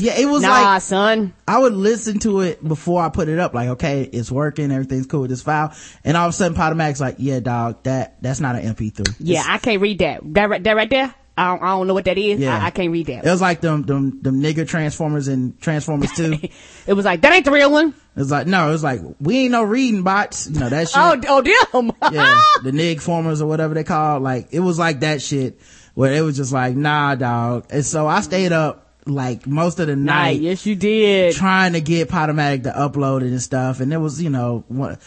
yeah, 0.00 0.18
it 0.18 0.26
was 0.26 0.42
like. 0.42 0.50
nah, 0.50 0.72
like, 0.72 0.82
son. 0.82 1.34
I 1.46 1.58
would 1.58 1.74
listen 1.74 2.18
to 2.20 2.40
it 2.40 2.66
before 2.66 3.02
I 3.02 3.08
put 3.10 3.28
it 3.28 3.38
up, 3.38 3.54
like, 3.54 3.68
okay, 3.70 4.02
it's 4.02 4.30
working, 4.30 4.72
everything's 4.72 5.06
cool 5.06 5.20
with 5.20 5.30
this 5.30 5.42
file. 5.42 5.74
And 6.04 6.16
all 6.16 6.26
of 6.26 6.30
a 6.30 6.32
sudden 6.32 6.56
Podomatic's 6.56 7.00
like, 7.00 7.16
yeah, 7.18 7.40
dog, 7.40 7.82
that, 7.84 8.20
that's 8.22 8.40
not 8.40 8.56
an 8.56 8.74
MP3. 8.74 9.16
Yeah, 9.20 9.44
I 9.46 9.58
can't 9.58 9.80
read 9.80 10.00
that. 10.00 10.20
That 10.34 10.48
right, 10.48 10.62
that 10.64 10.76
right 10.76 10.90
there. 10.90 11.14
I 11.38 11.48
don't, 11.48 11.62
I 11.62 11.66
don't 11.66 11.86
know 11.86 11.92
what 11.92 12.06
that 12.06 12.16
is. 12.16 12.40
Yeah. 12.40 12.56
I, 12.56 12.66
I 12.66 12.70
can't 12.70 12.90
read 12.90 13.06
that. 13.08 13.26
It 13.26 13.30
was 13.30 13.42
like 13.42 13.60
them, 13.60 13.82
them, 13.82 14.22
them 14.22 14.40
nigga 14.40 14.66
Transformers 14.66 15.28
and 15.28 15.60
Transformers 15.60 16.10
2. 16.12 16.38
It 16.86 16.94
was 16.94 17.04
like 17.04 17.22
that 17.22 17.32
ain't 17.32 17.44
the 17.44 17.50
real 17.50 17.70
one. 17.70 17.88
It 17.88 18.18
was 18.20 18.30
like, 18.30 18.46
no, 18.46 18.68
it 18.68 18.72
was 18.72 18.84
like, 18.84 19.00
we 19.20 19.40
ain't 19.40 19.52
no 19.52 19.64
reading 19.64 20.02
bots. 20.02 20.48
You 20.48 20.60
know, 20.60 20.68
that 20.68 20.88
shit. 20.88 20.96
Oh, 20.96 21.20
oh, 21.28 21.42
damn. 21.42 22.12
yeah, 22.14 22.40
the 22.62 22.72
nig 22.72 23.00
formers 23.00 23.42
or 23.42 23.46
whatever 23.46 23.74
they 23.74 23.84
call. 23.84 24.20
Like, 24.20 24.48
it 24.52 24.60
was 24.60 24.78
like 24.78 25.00
that 25.00 25.20
shit 25.20 25.60
where 25.96 26.12
it 26.12 26.20
was 26.20 26.36
just 26.36 26.52
like, 26.52 26.76
nah, 26.76 27.14
dog. 27.14 27.64
And 27.70 27.84
so 27.84 28.06
I 28.06 28.20
stayed 28.20 28.52
up 28.52 28.86
like 29.06 29.46
most 29.46 29.80
of 29.80 29.86
the 29.86 29.96
Night. 29.96 30.32
night 30.34 30.40
Yes, 30.42 30.66
you 30.66 30.76
did. 30.76 31.34
trying 31.34 31.72
to 31.72 31.80
get 31.80 32.10
Podomatic 32.10 32.64
to 32.64 32.70
upload 32.70 33.22
it 33.22 33.28
and 33.28 33.40
stuff. 33.40 33.80
And 33.80 33.90
it 33.94 33.96
was, 33.96 34.20
you 34.22 34.28
know, 34.28 34.62
one, 34.68 34.98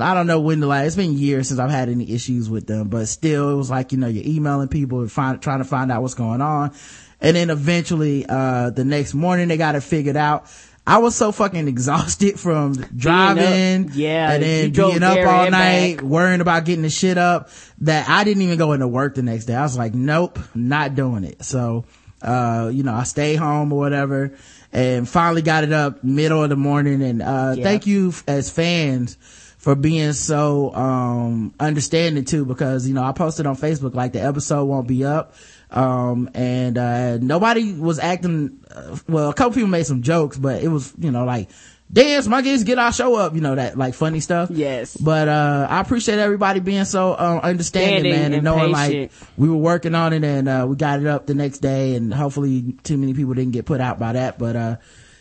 I 0.00 0.14
don't 0.14 0.26
know 0.26 0.40
when 0.40 0.60
the 0.60 0.66
last, 0.66 0.86
it's 0.86 0.96
been 0.96 1.18
years 1.18 1.48
since 1.48 1.60
I've 1.60 1.70
had 1.70 1.90
any 1.90 2.10
issues 2.10 2.48
with 2.48 2.66
them, 2.66 2.88
but 2.88 3.06
still 3.08 3.50
it 3.50 3.54
was 3.54 3.68
like, 3.68 3.92
you 3.92 3.98
know, 3.98 4.06
you're 4.06 4.24
emailing 4.26 4.68
people 4.68 5.00
and 5.00 5.12
find, 5.12 5.42
trying 5.42 5.58
to 5.58 5.64
find 5.64 5.92
out 5.92 6.00
what's 6.00 6.14
going 6.14 6.40
on. 6.40 6.72
And 7.20 7.36
then 7.36 7.50
eventually, 7.50 8.24
uh, 8.26 8.70
the 8.70 8.86
next 8.86 9.12
morning 9.12 9.48
they 9.48 9.58
got 9.58 9.74
it 9.74 9.82
figured 9.82 10.16
out. 10.16 10.46
I 10.90 10.98
was 10.98 11.14
so 11.14 11.30
fucking 11.32 11.68
exhausted 11.68 12.38
from 12.40 12.72
driving. 12.96 13.90
yeah, 13.94 14.32
And 14.32 14.42
then 14.42 14.72
being 14.72 15.02
up 15.02 15.18
all 15.26 15.50
night, 15.50 15.96
back. 15.98 16.04
worrying 16.04 16.40
about 16.40 16.64
getting 16.64 16.82
the 16.82 16.90
shit 16.90 17.16
up 17.18 17.48
that 17.82 18.08
I 18.08 18.24
didn't 18.24 18.42
even 18.42 18.58
go 18.58 18.72
into 18.72 18.88
work 18.88 19.14
the 19.14 19.22
next 19.22 19.44
day. 19.46 19.54
I 19.54 19.62
was 19.62 19.78
like, 19.78 19.94
nope, 19.94 20.38
not 20.54 20.94
doing 20.94 21.24
it. 21.24 21.44
So, 21.44 21.84
uh, 22.22 22.70
you 22.72 22.82
know, 22.82 22.94
I 22.94 23.04
stayed 23.04 23.36
home 23.36 23.72
or 23.72 23.78
whatever 23.78 24.32
and 24.72 25.08
finally 25.08 25.42
got 25.42 25.64
it 25.64 25.72
up 25.72 26.02
middle 26.04 26.42
of 26.42 26.50
the 26.50 26.56
morning. 26.56 27.02
And, 27.02 27.22
uh, 27.22 27.54
Yeah. 27.56 27.62
thank 27.64 27.86
you 27.86 28.12
as 28.26 28.50
fans 28.50 29.16
for 29.58 29.74
being 29.74 30.12
so, 30.14 30.74
um, 30.74 31.54
understanding 31.60 32.24
too, 32.24 32.44
because, 32.44 32.88
you 32.88 32.94
know, 32.94 33.02
I 33.04 33.12
posted 33.12 33.46
on 33.46 33.56
Facebook 33.56 33.94
like 33.94 34.12
the 34.12 34.22
episode 34.22 34.64
won't 34.64 34.86
be 34.88 35.04
up. 35.04 35.34
Um, 35.70 36.28
and, 36.34 36.76
uh, 36.76 37.18
nobody 37.18 37.72
was 37.72 37.98
acting, 38.00 38.58
uh, 38.74 38.96
well, 39.08 39.30
a 39.30 39.34
couple 39.34 39.54
people 39.54 39.68
made 39.68 39.86
some 39.86 40.02
jokes, 40.02 40.36
but 40.36 40.62
it 40.62 40.68
was, 40.68 40.92
you 40.98 41.12
know, 41.12 41.24
like, 41.24 41.48
dance, 41.92 42.26
my 42.26 42.42
kids 42.42 42.64
get 42.64 42.78
our 42.78 42.92
show 42.92 43.14
up, 43.14 43.34
you 43.34 43.40
know, 43.40 43.54
that 43.54 43.78
like 43.78 43.94
funny 43.94 44.18
stuff. 44.18 44.50
Yes. 44.50 44.96
But, 44.96 45.28
uh, 45.28 45.68
I 45.70 45.80
appreciate 45.80 46.18
everybody 46.18 46.58
being 46.58 46.84
so, 46.84 47.16
um, 47.16 47.38
understanding, 47.38 48.00
Standing 48.00 48.12
man, 48.12 48.24
and 48.26 48.34
and 48.34 48.44
knowing 48.44 48.72
like, 48.72 49.12
we 49.36 49.48
were 49.48 49.56
working 49.56 49.94
on 49.94 50.12
it 50.12 50.24
and, 50.24 50.48
uh, 50.48 50.66
we 50.68 50.74
got 50.74 51.00
it 51.00 51.06
up 51.06 51.26
the 51.26 51.34
next 51.34 51.58
day 51.58 51.94
and 51.94 52.12
hopefully 52.12 52.74
too 52.82 52.98
many 52.98 53.14
people 53.14 53.34
didn't 53.34 53.52
get 53.52 53.64
put 53.64 53.80
out 53.80 53.98
by 53.98 54.14
that. 54.14 54.38
But, 54.38 54.56
uh, 54.56 54.76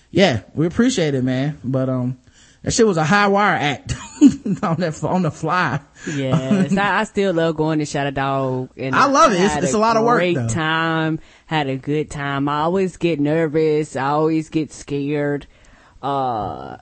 yeah, 0.09 0.41
we 0.55 0.65
appreciate 0.65 1.13
it, 1.13 1.23
man. 1.23 1.59
But, 1.63 1.89
um, 1.89 2.17
that 2.63 2.71
shit 2.73 2.85
was 2.85 2.97
a 2.97 3.03
high 3.03 3.27
wire 3.27 3.55
act 3.55 3.93
on 4.63 4.75
that, 4.77 4.99
on 5.03 5.21
the 5.21 5.31
fly. 5.31 5.79
Yes, 6.07 6.75
I, 6.77 6.99
I 6.99 7.03
still 7.05 7.33
love 7.33 7.55
going 7.55 7.79
to 7.79 7.85
Shadow 7.85 8.11
Dog. 8.11 8.69
And 8.77 8.95
I 8.95 9.05
love 9.05 9.31
it. 9.31 9.35
It's- 9.41 9.63
it's 9.63 9.73
a 9.73 9.77
lot 9.77 9.97
of 9.97 10.03
work, 10.03 10.17
Great 10.19 10.35
though. 10.35 10.47
time. 10.47 11.19
Had 11.45 11.67
a 11.67 11.77
good 11.77 12.09
time. 12.11 12.47
I 12.49 12.61
always 12.61 12.97
get 12.97 13.19
nervous. 13.19 13.95
I 13.95 14.09
always 14.09 14.49
get 14.49 14.71
scared. 14.73 15.47
Uh, 16.01 16.77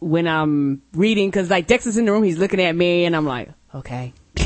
when 0.00 0.26
I'm 0.26 0.82
reading, 0.94 1.30
cause 1.30 1.48
like 1.50 1.66
Dexter's 1.66 1.96
in 1.96 2.04
the 2.06 2.12
room, 2.12 2.22
he's 2.24 2.38
looking 2.38 2.60
at 2.60 2.74
me 2.74 3.04
and 3.04 3.14
I'm 3.14 3.26
like, 3.26 3.50
okay. 3.74 4.12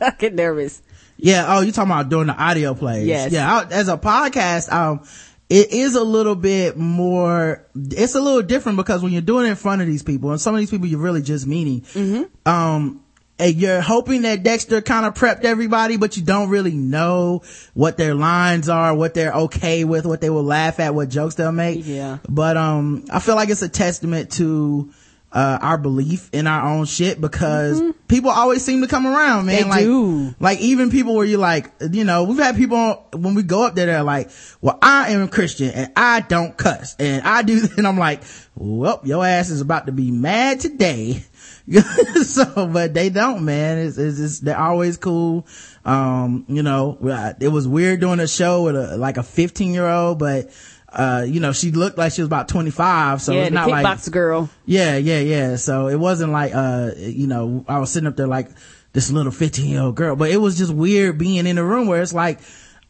I 0.00 0.10
get 0.18 0.34
nervous. 0.34 0.82
Yeah. 1.16 1.44
Oh, 1.48 1.60
you 1.60 1.70
talking 1.72 1.90
about 1.92 2.08
doing 2.08 2.26
the 2.26 2.34
audio 2.34 2.74
plays? 2.74 3.06
Yes. 3.06 3.30
Yeah. 3.32 3.50
I, 3.54 3.64
as 3.72 3.88
a 3.88 3.96
podcast, 3.96 4.72
um, 4.72 5.06
it 5.50 5.72
is 5.72 5.94
a 5.94 6.02
little 6.04 6.34
bit 6.34 6.76
more, 6.76 7.64
it's 7.74 8.14
a 8.14 8.20
little 8.20 8.42
different 8.42 8.76
because 8.76 9.02
when 9.02 9.12
you're 9.12 9.22
doing 9.22 9.46
it 9.46 9.50
in 9.50 9.56
front 9.56 9.82
of 9.82 9.86
these 9.86 10.02
people 10.02 10.30
and 10.30 10.40
some 10.40 10.54
of 10.54 10.58
these 10.60 10.70
people 10.70 10.86
you're 10.86 11.00
really 11.00 11.22
just 11.22 11.46
meeting, 11.46 11.82
Mm-hmm. 11.82 12.48
um, 12.48 13.00
and 13.36 13.56
you're 13.56 13.80
hoping 13.80 14.22
that 14.22 14.44
Dexter 14.44 14.80
kind 14.80 15.04
of 15.04 15.14
prepped 15.14 15.42
everybody, 15.44 15.96
but 15.96 16.16
you 16.16 16.22
don't 16.22 16.50
really 16.50 16.74
know 16.76 17.42
what 17.74 17.96
their 17.96 18.14
lines 18.14 18.68
are, 18.68 18.94
what 18.94 19.12
they're 19.14 19.32
okay 19.32 19.82
with, 19.82 20.06
what 20.06 20.20
they 20.20 20.30
will 20.30 20.44
laugh 20.44 20.78
at, 20.78 20.94
what 20.94 21.08
jokes 21.08 21.34
they'll 21.34 21.50
make. 21.50 21.84
Yeah. 21.84 22.18
But, 22.28 22.56
um, 22.56 23.04
I 23.10 23.18
feel 23.18 23.34
like 23.34 23.48
it's 23.48 23.62
a 23.62 23.68
testament 23.68 24.30
to, 24.34 24.92
uh, 25.34 25.58
our 25.60 25.76
belief 25.76 26.30
in 26.32 26.46
our 26.46 26.70
own 26.70 26.86
shit 26.86 27.20
because 27.20 27.82
people 28.06 28.30
always 28.30 28.64
seem 28.64 28.82
to 28.82 28.86
come 28.86 29.04
around, 29.04 29.46
man. 29.46 29.62
Mm-hmm. 29.62 29.70
They 29.70 29.76
like, 29.76 29.84
do. 29.84 30.34
like 30.38 30.60
even 30.60 30.92
people 30.92 31.16
where 31.16 31.26
you're 31.26 31.40
like, 31.40 31.72
you 31.90 32.04
know, 32.04 32.22
we've 32.22 32.38
had 32.38 32.54
people 32.54 33.04
when 33.12 33.34
we 33.34 33.42
go 33.42 33.66
up 33.66 33.74
there, 33.74 33.86
they're 33.86 34.04
like, 34.04 34.30
well, 34.60 34.78
I 34.80 35.10
am 35.10 35.22
a 35.22 35.28
Christian 35.28 35.70
and 35.70 35.92
I 35.96 36.20
don't 36.20 36.56
cuss 36.56 36.94
and 37.00 37.26
I 37.26 37.42
do, 37.42 37.66
and 37.76 37.86
I'm 37.86 37.98
like, 37.98 38.22
well, 38.54 39.00
your 39.02 39.26
ass 39.26 39.50
is 39.50 39.60
about 39.60 39.86
to 39.86 39.92
be 39.92 40.12
mad 40.12 40.60
today. 40.60 41.24
so, 42.22 42.68
but 42.72 42.94
they 42.94 43.10
don't, 43.10 43.44
man. 43.44 43.78
It's, 43.78 43.98
it's 43.98 44.18
just, 44.18 44.44
they're 44.44 44.56
always 44.56 44.98
cool. 44.98 45.48
Um, 45.84 46.44
you 46.46 46.62
know, 46.62 46.96
it 47.40 47.48
was 47.48 47.66
weird 47.66 47.98
doing 48.00 48.20
a 48.20 48.28
show 48.28 48.62
with 48.62 48.76
a, 48.76 48.96
like 48.96 49.16
a 49.16 49.24
15 49.24 49.74
year 49.74 49.88
old, 49.88 50.20
but, 50.20 50.50
uh, 50.94 51.24
you 51.26 51.40
know, 51.40 51.52
she 51.52 51.70
looked 51.70 51.98
like 51.98 52.12
she 52.12 52.22
was 52.22 52.26
about 52.26 52.48
25. 52.48 53.22
So 53.22 53.32
yeah, 53.32 53.42
it's 53.42 53.52
not 53.52 53.68
like, 53.68 53.84
kickbox 53.84 54.10
girl. 54.10 54.50
yeah, 54.66 54.96
yeah, 54.96 55.20
yeah. 55.20 55.56
So 55.56 55.88
it 55.88 55.96
wasn't 55.96 56.32
like, 56.32 56.54
uh, 56.54 56.92
you 56.96 57.26
know, 57.26 57.64
I 57.68 57.78
was 57.78 57.90
sitting 57.90 58.06
up 58.06 58.16
there 58.16 58.26
like 58.26 58.48
this 58.92 59.10
little 59.10 59.32
15 59.32 59.68
year 59.68 59.82
old 59.82 59.96
girl, 59.96 60.16
but 60.16 60.30
it 60.30 60.36
was 60.36 60.56
just 60.56 60.72
weird 60.72 61.18
being 61.18 61.46
in 61.46 61.58
a 61.58 61.64
room 61.64 61.86
where 61.88 62.00
it's 62.00 62.14
like, 62.14 62.40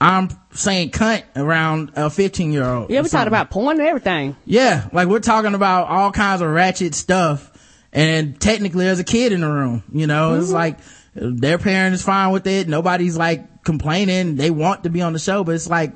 I'm 0.00 0.28
saying 0.52 0.90
cunt 0.90 1.22
around 1.36 1.92
a 1.96 2.10
15 2.10 2.52
year 2.52 2.64
old. 2.64 2.90
Yeah, 2.90 3.00
we 3.00 3.08
talked 3.08 3.28
about 3.28 3.50
porn 3.50 3.78
and 3.78 3.88
everything. 3.88 4.36
Yeah, 4.44 4.88
like 4.92 5.08
we're 5.08 5.20
talking 5.20 5.54
about 5.54 5.88
all 5.88 6.12
kinds 6.12 6.42
of 6.42 6.50
ratchet 6.50 6.94
stuff 6.94 7.52
and 7.94 8.38
technically 8.40 8.84
there's 8.84 8.98
a 8.98 9.04
kid 9.04 9.32
in 9.32 9.40
the 9.40 9.48
room, 9.48 9.84
you 9.92 10.06
know, 10.06 10.34
it's 10.34 10.50
like 10.50 10.78
their 11.14 11.58
parent 11.58 11.94
is 11.94 12.02
fine 12.02 12.32
with 12.32 12.46
it. 12.46 12.68
Nobody's 12.68 13.16
like 13.16 13.62
complaining. 13.62 14.34
They 14.34 14.50
want 14.50 14.82
to 14.82 14.90
be 14.90 15.00
on 15.00 15.12
the 15.12 15.20
show, 15.20 15.44
but 15.44 15.54
it's 15.54 15.70
like, 15.70 15.94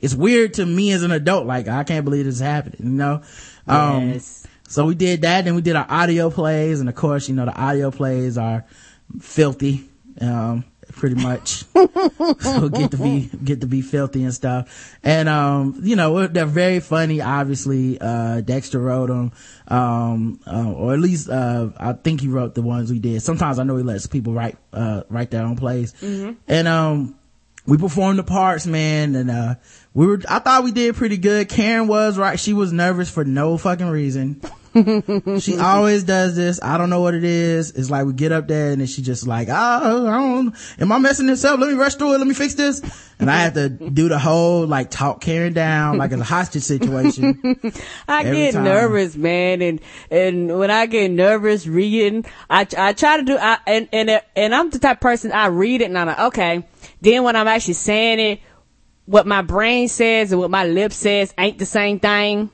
it's 0.00 0.14
weird 0.14 0.54
to 0.54 0.66
me 0.66 0.92
as 0.92 1.02
an 1.02 1.10
adult. 1.10 1.46
Like, 1.46 1.68
I 1.68 1.84
can't 1.84 2.04
believe 2.04 2.24
this 2.24 2.36
is 2.36 2.40
happening, 2.40 2.80
you 2.92 2.96
know? 2.98 3.22
Um, 3.66 4.10
Yes. 4.10 4.46
so 4.68 4.86
we 4.86 4.94
did 4.94 5.22
that. 5.22 5.44
Then 5.44 5.54
we 5.54 5.62
did 5.62 5.76
our 5.76 5.86
audio 5.88 6.30
plays. 6.30 6.80
And 6.80 6.88
of 6.88 6.94
course, 6.94 7.28
you 7.28 7.34
know, 7.34 7.44
the 7.46 7.54
audio 7.58 7.90
plays 7.90 8.38
are 8.38 8.64
filthy. 9.20 9.84
Um, 10.20 10.64
pretty 10.92 11.14
much. 11.22 11.64
so 12.40 12.68
get 12.70 12.90
to 12.92 12.96
be, 12.96 13.30
get 13.44 13.60
to 13.60 13.66
be 13.66 13.82
filthy 13.82 14.24
and 14.24 14.34
stuff. 14.34 14.96
And, 15.04 15.28
um, 15.28 15.78
you 15.82 15.94
know, 15.96 16.26
they're 16.26 16.46
very 16.46 16.80
funny. 16.80 17.20
Obviously, 17.20 17.98
uh, 18.00 18.40
Dexter 18.40 18.80
wrote 18.80 19.08
them. 19.08 19.32
Um, 19.68 20.40
uh, 20.46 20.72
or 20.72 20.94
at 20.94 20.98
least, 21.00 21.28
uh, 21.28 21.68
I 21.76 21.92
think 21.92 22.20
he 22.20 22.28
wrote 22.28 22.54
the 22.54 22.62
ones 22.62 22.90
we 22.90 22.98
did. 22.98 23.22
Sometimes 23.22 23.58
I 23.58 23.64
know 23.64 23.76
he 23.76 23.82
lets 23.82 24.06
people 24.06 24.32
write, 24.32 24.56
uh, 24.72 25.02
write 25.08 25.30
their 25.30 25.44
own 25.44 25.56
plays. 25.56 25.94
And, 26.02 26.68
um, 26.68 27.17
we 27.68 27.76
performed 27.76 28.18
the 28.18 28.24
parts, 28.24 28.66
man, 28.66 29.14
and 29.14 29.30
uh 29.30 29.54
we 29.92 30.06
were 30.06 30.20
I 30.28 30.38
thought 30.38 30.64
we 30.64 30.72
did 30.72 30.96
pretty 30.96 31.18
good. 31.18 31.48
Karen 31.48 31.86
was 31.86 32.16
right, 32.16 32.40
she 32.40 32.54
was 32.54 32.72
nervous 32.72 33.10
for 33.10 33.24
no 33.24 33.58
fucking 33.58 33.88
reason. 33.88 34.40
she 35.40 35.56
always 35.58 36.04
does 36.04 36.36
this. 36.36 36.60
I 36.62 36.78
don't 36.78 36.88
know 36.88 37.00
what 37.00 37.14
it 37.14 37.24
is. 37.24 37.72
It's 37.72 37.90
like 37.90 38.06
we 38.06 38.12
get 38.12 38.32
up 38.32 38.48
there 38.48 38.70
and 38.70 38.80
then 38.80 38.86
she 38.86 39.02
just 39.02 39.26
like, 39.26 39.48
oh, 39.50 39.52
I 40.06 40.18
don't, 40.18 40.54
am 40.80 40.92
I 40.92 40.98
messing 40.98 41.26
this 41.26 41.44
up? 41.44 41.58
Let 41.58 41.68
me 41.68 41.74
rush 41.74 41.96
through 41.96 42.14
it. 42.14 42.18
Let 42.18 42.26
me 42.26 42.34
fix 42.34 42.54
this. 42.54 42.80
And 43.18 43.30
I 43.30 43.38
have 43.42 43.54
to 43.54 43.68
do 43.68 44.08
the 44.08 44.18
whole 44.18 44.66
like 44.66 44.90
talk 44.90 45.20
Karen 45.20 45.52
down 45.52 45.98
like 45.98 46.12
it's 46.12 46.20
a 46.20 46.24
hostage 46.24 46.62
situation. 46.62 47.40
I 48.08 48.24
get 48.24 48.54
time. 48.54 48.64
nervous, 48.64 49.16
man, 49.16 49.60
and 49.60 49.80
and 50.10 50.58
when 50.58 50.70
I 50.70 50.86
get 50.86 51.10
nervous 51.10 51.66
reading, 51.66 52.24
I 52.48 52.66
I 52.76 52.92
try 52.92 53.16
to 53.16 53.24
do, 53.24 53.36
I 53.36 53.58
and 53.66 53.88
and 53.92 54.22
and 54.36 54.54
I'm 54.54 54.70
the 54.70 54.78
type 54.78 54.98
of 54.98 55.00
person 55.00 55.32
I 55.32 55.46
read 55.46 55.80
it 55.80 55.86
and 55.86 55.98
I'm 55.98 56.06
like, 56.06 56.18
okay. 56.20 56.64
Then 57.00 57.22
when 57.22 57.36
I'm 57.36 57.48
actually 57.48 57.74
saying 57.74 58.20
it, 58.20 58.40
what 59.06 59.26
my 59.26 59.42
brain 59.42 59.88
says 59.88 60.32
and 60.32 60.40
what 60.40 60.50
my 60.50 60.66
lips 60.66 60.96
says 60.96 61.32
ain't 61.38 61.58
the 61.58 61.66
same 61.66 61.98
thing. 61.98 62.50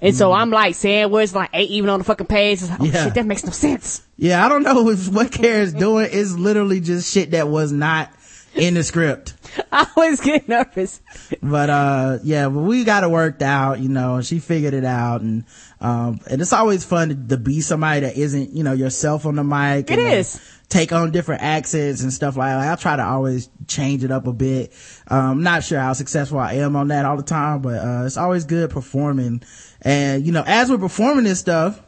And 0.00 0.16
so 0.16 0.30
hmm. 0.30 0.34
I'm 0.34 0.50
like 0.50 0.74
saying 0.74 1.10
words 1.10 1.34
like 1.34 1.50
ain't 1.52 1.70
even 1.70 1.88
on 1.88 2.00
the 2.00 2.04
fucking 2.04 2.26
page. 2.26 2.60
It's 2.60 2.70
like, 2.70 2.80
oh. 2.80 2.84
Yeah. 2.84 3.04
shit, 3.04 3.14
that 3.14 3.26
makes 3.26 3.44
no 3.44 3.52
sense. 3.52 4.02
Yeah, 4.16 4.44
I 4.44 4.48
don't 4.48 4.64
know 4.64 4.88
if 4.88 5.08
what 5.12 5.30
Karen's 5.30 5.72
doing 5.72 6.10
is 6.10 6.36
literally 6.36 6.80
just 6.80 7.12
shit 7.12 7.30
that 7.30 7.48
was 7.48 7.70
not 7.70 8.10
in 8.54 8.74
the 8.74 8.82
script. 8.82 9.34
I 9.72 9.86
always 9.96 10.20
get 10.20 10.48
nervous. 10.48 11.00
But, 11.42 11.70
uh, 11.70 12.18
yeah, 12.22 12.48
but 12.48 12.60
we 12.60 12.84
got 12.84 13.04
it 13.04 13.10
worked 13.10 13.42
out, 13.42 13.80
you 13.80 13.88
know, 13.88 14.16
and 14.16 14.26
she 14.26 14.38
figured 14.38 14.74
it 14.74 14.84
out. 14.84 15.20
And, 15.20 15.44
um, 15.80 16.20
and 16.30 16.40
it's 16.40 16.52
always 16.52 16.84
fun 16.84 17.08
to, 17.08 17.14
to 17.14 17.36
be 17.36 17.60
somebody 17.60 18.00
that 18.00 18.16
isn't, 18.16 18.50
you 18.52 18.62
know, 18.62 18.72
yourself 18.72 19.26
on 19.26 19.36
the 19.36 19.44
mic. 19.44 19.90
It 19.90 19.98
and, 19.98 20.26
uh, 20.26 20.38
take 20.68 20.92
on 20.92 21.10
different 21.10 21.42
accents 21.42 22.02
and 22.02 22.12
stuff 22.12 22.36
like 22.36 22.50
that. 22.50 22.72
I 22.72 22.80
try 22.80 22.96
to 22.96 23.04
always 23.04 23.50
change 23.66 24.04
it 24.04 24.10
up 24.10 24.26
a 24.26 24.32
bit. 24.32 24.72
Um, 25.08 25.42
not 25.42 25.64
sure 25.64 25.78
how 25.78 25.92
successful 25.92 26.38
I 26.38 26.54
am 26.54 26.76
on 26.76 26.88
that 26.88 27.04
all 27.04 27.16
the 27.16 27.22
time, 27.22 27.60
but, 27.60 27.74
uh, 27.74 28.04
it's 28.06 28.16
always 28.16 28.44
good 28.44 28.70
performing. 28.70 29.42
And, 29.82 30.24
you 30.24 30.32
know, 30.32 30.44
as 30.46 30.70
we're 30.70 30.78
performing 30.78 31.24
this 31.24 31.40
stuff, 31.40 31.80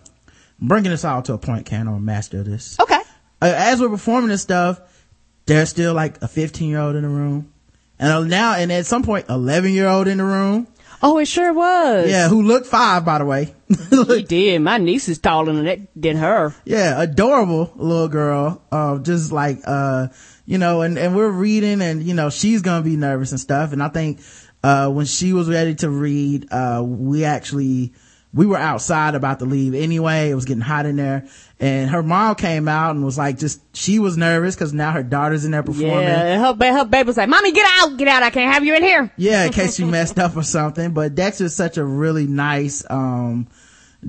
I'm 0.61 0.69
bringing 0.69 0.91
this 0.91 1.05
all 1.05 1.23
to 1.23 1.33
a 1.35 1.39
point, 1.39 1.67
Can 1.67 1.89
I'm 1.89 1.95
a 1.95 2.01
master 2.01 2.41
of 2.41 2.47
this. 2.47 2.79
Okay. 2.79 3.01
Uh, 3.41 3.53
as 3.55 3.81
we're 3.81 3.89
performing 3.89 4.29
this 4.29 4.43
stuff, 4.43 4.81
there's 5.47 5.71
still 5.71 5.95
like 5.95 6.21
a 6.23 6.29
15 6.29 6.69
year 6.69 6.81
old 6.81 6.97
in 6.97 7.03
the 7.03 7.09
room. 7.09 7.53
And 7.99 8.13
uh, 8.13 8.25
now, 8.25 8.55
and 8.55 8.73
at 8.73 8.87
some 8.87 9.03
point, 9.03 9.27
11 9.29 9.73
year 9.73 9.89
old 9.89 10.09
in 10.09 10.19
the 10.19 10.25
room. 10.25 10.67
Oh, 11.03 11.19
it 11.19 11.27
sure 11.27 11.53
was. 11.53 12.09
Yeah, 12.09 12.29
who 12.29 12.43
looked 12.43 12.67
five, 12.67 13.05
by 13.05 13.19
the 13.19 13.27
way. 13.27 13.55
He 13.91 14.23
did. 14.29 14.63
My 14.63 14.79
niece 14.79 15.09
is 15.09 15.19
taller 15.19 15.53
than, 15.53 15.65
that, 15.67 15.81
than 15.95 16.17
her. 16.17 16.55
yeah, 16.65 17.01
adorable 17.01 17.73
little 17.77 18.09
girl. 18.09 18.63
Uh, 18.73 18.99
just 18.99 19.31
like, 19.31 19.59
uh, 19.67 20.09
you 20.47 20.57
know, 20.57 20.81
and, 20.81 20.99
and 20.99 21.15
we're 21.15 21.31
reading 21.31 21.83
and, 21.83 22.03
you 22.03 22.15
know, 22.15 22.31
she's 22.31 22.63
gonna 22.63 22.83
be 22.83 22.97
nervous 22.97 23.33
and 23.33 23.41
stuff. 23.41 23.73
And 23.73 23.83
I 23.83 23.89
think, 23.89 24.21
uh, 24.63 24.91
when 24.91 25.05
she 25.05 25.35
was 25.35 25.49
ready 25.49 25.75
to 25.77 25.91
read, 25.91 26.51
uh, 26.51 26.83
we 26.85 27.25
actually, 27.25 27.93
we 28.35 28.47
were 28.47 28.57
outside 28.57 29.15
about 29.15 29.39
to 29.39 29.45
leave 29.45 29.75
anyway. 29.75 30.29
It 30.31 30.35
was 30.35 30.45
getting 30.45 30.61
hot 30.61 30.87
in 30.87 30.97
there. 30.97 31.27
And 31.61 31.89
her 31.89 32.03
mom 32.03 32.35
came 32.35 32.67
out 32.67 32.97
and 32.97 33.05
was 33.05 33.17
like, 33.17 33.39
just, 33.39 33.61
she 33.77 34.01
was 34.01 34.17
nervous 34.17 34.57
because 34.57 34.73
now 34.75 34.91
her 34.91 35.05
daughter's 35.05 35.45
in 35.45 35.53
there 35.53 35.63
performing. 35.63 36.03
Yeah, 36.03 36.41
her, 36.41 36.53
ba- 36.53 36.73
her 36.73 36.85
baby 36.85 37.07
was 37.07 37.17
like, 37.17 37.29
Mommy, 37.29 37.53
get 37.53 37.67
out, 37.79 37.97
get 37.97 38.09
out. 38.09 38.25
I 38.25 38.31
can't 38.31 38.53
have 38.53 38.65
you 38.65 38.75
in 38.75 38.83
here. 38.83 39.13
Yeah, 39.17 39.45
in 39.45 39.53
case 39.53 39.79
you 39.79 39.87
messed 39.91 40.19
up 40.19 40.37
or 40.37 40.43
something. 40.43 40.93
But 40.93 41.15
Dexter's 41.15 41.55
such 41.55 41.77
a 41.79 41.85
really 41.85 42.27
nice, 42.27 42.85
um, 42.91 43.47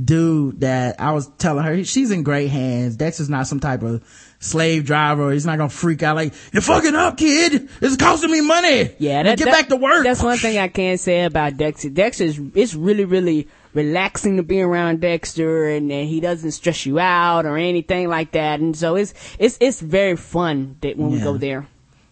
dude 0.04 0.60
that 0.62 1.00
I 1.00 1.14
was 1.14 1.28
telling 1.38 1.64
her 1.64 1.84
she's 1.84 2.12
in 2.12 2.24
great 2.24 2.50
hands. 2.50 2.98
Dexter's 2.98 3.30
not 3.30 3.48
some 3.48 3.60
type 3.60 3.82
of 3.84 4.04
slave 4.40 4.86
driver. 4.86 5.32
He's 5.32 5.46
not 5.46 5.58
gonna 5.58 5.70
freak 5.70 6.04
out 6.04 6.16
like, 6.16 6.34
you're 6.52 6.62
fucking 6.62 6.96
up, 6.96 7.18
kid. 7.18 7.70
Is 7.82 7.96
costing 7.96 8.32
me 8.32 8.42
money. 8.42 8.94
Yeah, 9.00 9.24
that, 9.24 9.38
get 9.38 9.46
that- 9.46 9.52
back 9.54 9.68
to 9.70 9.76
work. 9.78 10.04
That's 10.04 10.22
one 10.22 10.38
thing 10.38 10.58
I 10.58 10.68
can 10.68 10.98
say 10.98 11.24
about 11.24 11.58
Dexter. 11.58 11.90
Dexter's 11.90 12.38
it's 12.56 12.74
really, 12.74 13.06
really 13.06 13.48
relaxing 13.76 14.38
to 14.38 14.44
be 14.44 14.62
around 14.62 15.02
Dexter, 15.02 15.70
and, 15.70 15.92
and 15.92 16.10
he 16.10 16.20
doesn't 16.20 16.52
stress 16.52 16.88
you 16.88 16.98
out 16.98 17.46
or 17.46 17.58
anything 17.58 18.08
like 18.08 18.32
that. 18.32 18.60
And 18.60 18.76
so 18.76 18.96
it's 18.96 19.14
it's 19.38 19.58
it's 19.62 19.80
very 19.80 20.16
fun 20.16 20.78
that 20.82 20.98
when 20.98 21.12
we 21.12 21.20
go 21.20 21.38
there. 21.38 21.68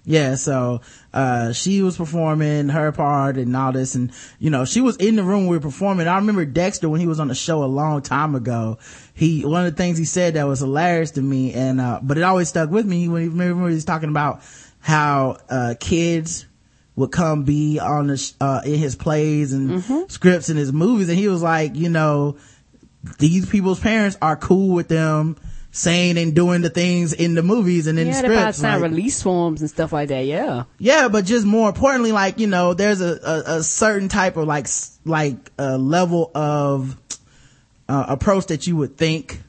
Yeah, 0.06 0.36
so, 0.36 0.82
uh, 1.13 1.54
she 1.54 1.82
was 1.82 1.95
performing 1.95 2.67
her 2.67 2.91
part 2.91 3.38
and 3.38 3.56
all 3.56 3.71
this 3.71 3.95
and, 3.95 4.12
you 4.38 4.49
know, 4.49 4.65
she 4.65 4.82
was 4.82 4.97
in 4.97 5.15
the 5.15 5.23
room 5.23 5.47
we 5.47 5.56
were 5.56 5.62
performing. 5.62 6.10
I 6.10 6.17
remember 6.17 6.43
Dexter 6.43 6.89
when 6.89 6.99
he 6.99 7.08
was 7.08 7.21
on 7.21 7.30
the 7.30 7.36
show 7.36 7.63
a 7.63 7.65
long 7.65 8.02
time 8.02 8.36
ago. 8.36 8.80
He, 9.13 9.45
one 9.45 9.65
of 9.65 9.71
the 9.71 9.78
things 9.78 9.97
he 9.97 10.04
said 10.04 10.34
that 10.34 10.45
was 10.45 10.60
hilarious 10.60 11.12
to 11.12 11.21
me 11.21 11.54
and, 11.54 11.80
uh, 11.80 12.02
but 12.04 12.17
it 12.17 12.23
always 12.23 12.49
stuck 12.49 12.69
with 12.69 12.86
me 12.86 13.08
when 13.08 13.21
he, 13.21 13.28
remember 13.30 13.69
he 13.69 13.76
was 13.76 13.86
talking 13.86 14.10
about 14.10 14.41
how, 14.82 15.38
uh, 15.49 15.76
kids 15.80 16.47
would 16.95 17.12
come 17.12 17.43
be 17.43 17.79
on 17.79 18.08
the, 18.08 18.17
sh- 18.17 18.34
uh, 18.39 18.62
in 18.65 18.75
his 18.75 18.95
plays 18.95 19.51
and 19.53 19.84
scripts 20.12 20.49
and 20.49 20.58
his 20.60 20.71
movies 20.71 21.10
and 21.10 21.17
he 21.17 21.27
was 21.27 21.41
like, 21.41 21.75
you 21.75 21.89
know, 21.89 22.38
these 23.19 23.47
people's 23.49 23.79
parents 23.79 24.17
are 24.21 24.36
cool 24.36 24.73
with 24.75 24.88
them 24.88 25.36
saying 25.71 26.19
and 26.19 26.36
doing 26.36 26.62
the 26.62 26.69
things 26.69 27.13
in 27.13 27.34
the 27.34 27.41
movies 27.41 27.88
and 27.88 27.97
in 27.97 28.06
Yeah, 28.08 28.21
the 28.21 28.27
scripts. 28.27 28.58
sign 28.60 28.79
like- 28.82 28.91
release 28.91 29.23
forms 29.23 29.62
and 29.62 29.69
stuff 29.69 29.91
like 29.91 30.10
that. 30.10 30.25
Yeah. 30.25 30.65
yeah, 30.77 31.08
but 31.08 31.25
just 31.25 31.47
more 31.47 31.67
importantly, 31.69 32.12
like, 32.12 32.38
you 32.39 32.45
know, 32.45 32.75
there's 32.75 33.01
a, 33.01 33.19
a, 33.23 33.43
a 33.58 33.63
certain 33.63 34.08
type 34.08 34.38
of 34.38 34.45
like, 34.47 34.67
like, 35.03 35.51
a 35.58 35.77
level 35.79 36.29
of, 36.36 36.95
uh, 37.89 38.06
approach 38.08 38.45
that 38.47 38.67
you 38.67 38.75
would 38.77 38.97
think 38.97 39.41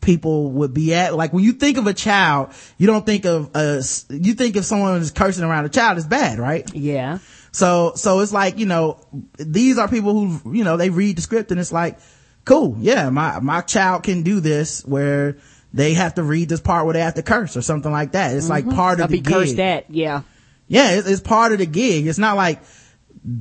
people 0.00 0.50
would 0.52 0.74
be 0.74 0.94
at. 0.94 1.14
Like 1.14 1.32
when 1.32 1.44
you 1.44 1.52
think 1.52 1.76
of 1.76 1.86
a 1.86 1.94
child, 1.94 2.52
you 2.78 2.86
don't 2.86 3.04
think 3.04 3.24
of 3.24 3.50
uh, 3.54 3.80
a, 3.80 4.14
you 4.14 4.34
think 4.34 4.56
if 4.56 4.64
someone 4.64 5.00
is 5.00 5.10
cursing 5.10 5.44
around 5.44 5.64
a 5.64 5.68
child 5.68 5.98
is 5.98 6.06
bad, 6.06 6.38
right? 6.38 6.68
Yeah. 6.74 7.18
So, 7.52 7.92
so 7.96 8.20
it's 8.20 8.32
like, 8.32 8.58
you 8.58 8.66
know, 8.66 9.00
these 9.36 9.78
are 9.78 9.88
people 9.88 10.12
who, 10.12 10.54
you 10.54 10.64
know, 10.64 10.76
they 10.76 10.90
read 10.90 11.16
the 11.16 11.22
script 11.22 11.50
and 11.50 11.60
it's 11.60 11.72
like, 11.72 11.98
cool, 12.44 12.76
yeah, 12.78 13.10
my, 13.10 13.40
my 13.40 13.60
child 13.60 14.04
can 14.04 14.22
do 14.22 14.40
this 14.40 14.84
where 14.84 15.36
they 15.72 15.94
have 15.94 16.14
to 16.14 16.22
read 16.22 16.48
this 16.48 16.60
part 16.60 16.84
where 16.84 16.94
they 16.94 17.00
have 17.00 17.14
to 17.14 17.22
curse 17.22 17.56
or 17.56 17.62
something 17.62 17.92
like 17.92 18.12
that. 18.12 18.36
It's 18.36 18.48
like 18.48 18.64
mm-hmm. 18.64 18.76
part 18.76 18.98
I'll 18.98 19.04
of 19.04 19.10
the 19.10 19.20
be 19.20 19.22
cursed 19.22 19.56
gig. 19.56 19.60
at. 19.60 19.90
Yeah. 19.90 20.22
Yeah, 20.68 20.92
it's, 20.92 21.08
it's 21.08 21.20
part 21.20 21.52
of 21.52 21.58
the 21.58 21.66
gig. 21.66 22.06
It's 22.06 22.18
not 22.18 22.36
like 22.36 22.62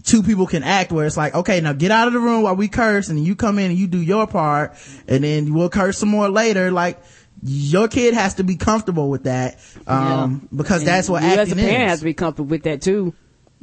two 0.03 0.23
people 0.23 0.45
can 0.45 0.63
act 0.63 0.91
where 0.91 1.05
it's 1.05 1.17
like, 1.17 1.33
okay, 1.35 1.61
now 1.61 1.73
get 1.73 1.91
out 1.91 2.07
of 2.07 2.13
the 2.13 2.19
room 2.19 2.43
while 2.43 2.55
we 2.55 2.67
curse 2.67 3.09
and 3.09 3.23
you 3.23 3.35
come 3.35 3.59
in 3.59 3.71
and 3.71 3.79
you 3.79 3.87
do 3.87 4.01
your 4.01 4.27
part 4.27 4.75
and 5.07 5.23
then 5.23 5.53
we'll 5.53 5.69
curse 5.69 5.97
some 5.97 6.09
more 6.09 6.29
later. 6.29 6.71
Like, 6.71 7.01
your 7.41 7.87
kid 7.87 8.13
has 8.13 8.35
to 8.35 8.43
be 8.43 8.57
comfortable 8.57 9.09
with 9.09 9.23
that, 9.23 9.57
um, 9.87 10.49
because 10.53 10.83
that's 10.83 11.09
what 11.09 11.23
you 11.23 11.29
acting 11.29 11.41
as 11.41 11.51
a 11.51 11.55
parent 11.55 11.83
is. 11.83 11.89
has 11.89 11.99
to 11.99 12.05
be 12.05 12.13
comfortable 12.13 12.49
with 12.49 12.63
that 12.63 12.81
too. 12.81 13.13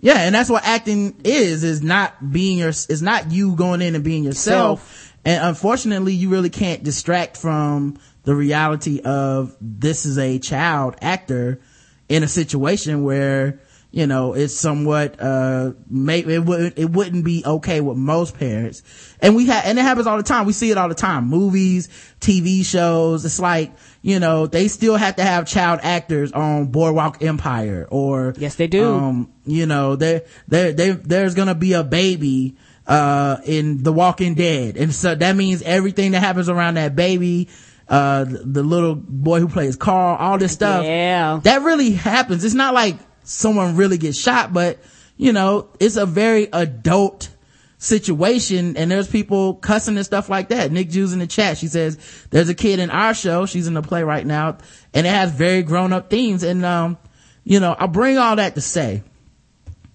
Yeah, 0.01 0.19
and 0.21 0.35
that's 0.35 0.51
what 0.51 0.65
acting 0.65 1.21
is, 1.25 1.65
is 1.65 1.83
not 1.83 2.33
being 2.33 2.59
your, 2.59 2.71
is 2.71 3.03
not 3.03 3.33
you 3.33 3.55
going 3.55 3.83
in 3.83 3.95
and 3.95 4.05
being 4.05 4.25
yourself. 4.25 4.81
Self. 4.81 5.17
And 5.25 5.45
unfortunately, 5.45 6.15
you 6.15 6.29
really 6.29 6.51
can't 6.51 6.83
distract 6.83 7.37
from 7.37 7.99
the 8.23 8.35
reality 8.35 9.01
of 9.05 9.57
this 9.61 10.07
is 10.07 10.19
a 10.19 10.39
child 10.39 10.97
actor 11.03 11.61
in 12.09 12.23
a 12.23 12.29
situation 12.29 13.03
where, 13.03 13.61
you 13.97 14.07
know, 14.07 14.35
it's 14.35 14.53
somewhat, 14.53 15.17
uh, 15.19 15.73
may, 15.89 16.19
it 16.19 16.45
would, 16.45 16.79
it 16.79 16.91
wouldn't 16.91 17.25
be 17.25 17.43
okay 17.47 17.81
with 17.81 17.97
most 17.97 18.39
parents. 18.39 18.83
And 19.21 19.35
we 19.35 19.47
have, 19.47 19.65
and 19.65 19.79
it 19.79 19.83
happens 19.83 20.07
all 20.07 20.19
the 20.19 20.23
time. 20.23 20.45
We 20.45 20.53
see 20.53 20.71
it 20.71 20.77
all 20.77 20.91
the 20.91 20.95
time. 20.95 21.29
Movies, 21.29 21.89
TV 22.21 22.63
shows. 22.63 23.25
It's 23.25 23.41
like, 23.41 23.73
you 24.03 24.21
know, 24.21 24.47
they 24.49 24.69
still 24.69 24.97
have 24.97 25.17
to 25.17 25.23
have 25.25 25.47
child 25.47 25.81
actors 25.83 26.33
on 26.33 26.67
Boardwalk 26.67 27.23
Empire 27.23 27.89
or, 27.91 28.35
Yes, 28.37 28.57
they 28.57 28.67
do. 28.67 28.85
um, 28.85 29.33
you 29.47 29.65
know, 29.65 29.97
there, 29.97 30.25
there, 30.47 30.75
there, 30.75 30.93
there's 30.93 31.35
gonna 31.35 31.55
be 31.55 31.73
a 31.73 31.83
baby, 31.83 32.59
uh, 32.87 33.39
in 33.47 33.83
The 33.83 33.95
Walking 33.95 34.35
Dead. 34.35 34.77
And 34.77 34.93
so 34.95 35.15
that 35.15 35.37
means 35.37 35.63
everything 35.63 36.13
that 36.13 36.21
happens 36.21 36.51
around 36.51 36.75
that 36.75 36.97
baby, 36.97 37.49
uh, 37.89 38.25
the, 38.25 38.43
the 38.45 38.63
little 38.63 38.95
boy 38.95 39.41
who 39.41 39.49
plays 39.49 39.75
Carl, 39.75 40.17
all 40.19 40.37
this 40.37 40.53
stuff. 40.53 40.85
Yeah. 40.85 41.41
That 41.45 41.63
really 41.63 41.93
happens. 41.93 42.45
It's 42.45 42.53
not 42.55 42.75
like 42.75 42.99
someone 43.27 43.77
really 43.77 43.99
gets 43.99 44.17
shot, 44.19 44.53
but, 44.53 44.79
you 45.17 45.33
know, 45.33 45.69
it's 45.81 45.97
a 45.97 46.07
very 46.07 46.49
adult 46.53 47.29
situation 47.79 48.77
and 48.77 48.91
there's 48.91 49.09
people 49.09 49.55
cussing 49.55 49.97
and 49.97 50.07
stuff 50.07 50.29
like 50.31 50.49
that. 50.49 50.73
Nick 50.73 50.89
Jews 50.89 51.13
in 51.13 51.19
the 51.19 51.27
chat, 51.27 51.59
she 51.59 51.69
says, 51.69 51.99
there's 52.31 52.49
a 52.49 52.55
kid 52.55 52.79
in 52.79 52.89
our 52.91 53.13
show, 53.13 53.45
she's 53.47 53.67
in 53.67 53.75
the 53.75 53.83
play 53.83 54.03
right 54.03 54.27
now, 54.27 54.57
and 54.95 55.07
it 55.07 55.11
has 55.11 55.31
very 55.33 55.63
grown 55.63 55.93
up 55.93 56.09
themes. 56.09 56.43
And, 56.43 56.65
um, 56.65 56.97
you 57.45 57.61
know, 57.61 57.77
I 57.79 57.87
bring 57.87 58.17
all 58.17 58.37
that 58.37 58.55
to 58.55 58.61
say, 58.61 59.03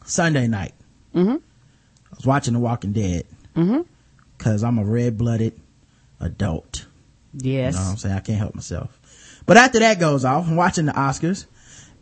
Sunday 0.05 0.47
night, 0.47 0.73
Mm-hmm. 1.15 1.35
I 1.35 2.15
was 2.15 2.25
watching 2.25 2.53
The 2.53 2.59
Walking 2.59 2.93
Dead, 2.93 3.25
Mm-hmm. 3.55 3.81
cause 4.37 4.63
I'm 4.63 4.77
a 4.77 4.83
red 4.85 5.17
blooded 5.17 5.59
adult. 6.21 6.85
Yes. 7.33 7.73
You 7.73 7.79
know 7.79 7.85
what 7.85 7.91
I'm 7.91 7.97
saying? 7.97 8.15
I 8.15 8.19
can't 8.19 8.37
help 8.37 8.55
myself. 8.55 8.97
But 9.45 9.57
after 9.57 9.79
that 9.79 9.99
goes 9.99 10.23
off, 10.23 10.47
I'm 10.47 10.55
watching 10.55 10.85
the 10.85 10.93
Oscars 10.93 11.45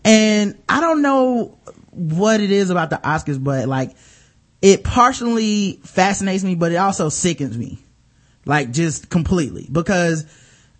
and 0.09 0.57
I 0.67 0.81
don't 0.81 1.01
know 1.03 1.57
what 1.91 2.41
it 2.41 2.51
is 2.51 2.71
about 2.71 2.89
the 2.89 2.97
Oscars, 2.97 3.41
but 3.41 3.67
like 3.67 3.95
it 4.61 4.83
partially 4.83 5.79
fascinates 5.83 6.43
me, 6.43 6.55
but 6.55 6.71
it 6.71 6.77
also 6.77 7.09
sickens 7.09 7.57
me. 7.57 7.79
Like 8.45 8.71
just 8.71 9.09
completely 9.09 9.67
because 9.71 10.25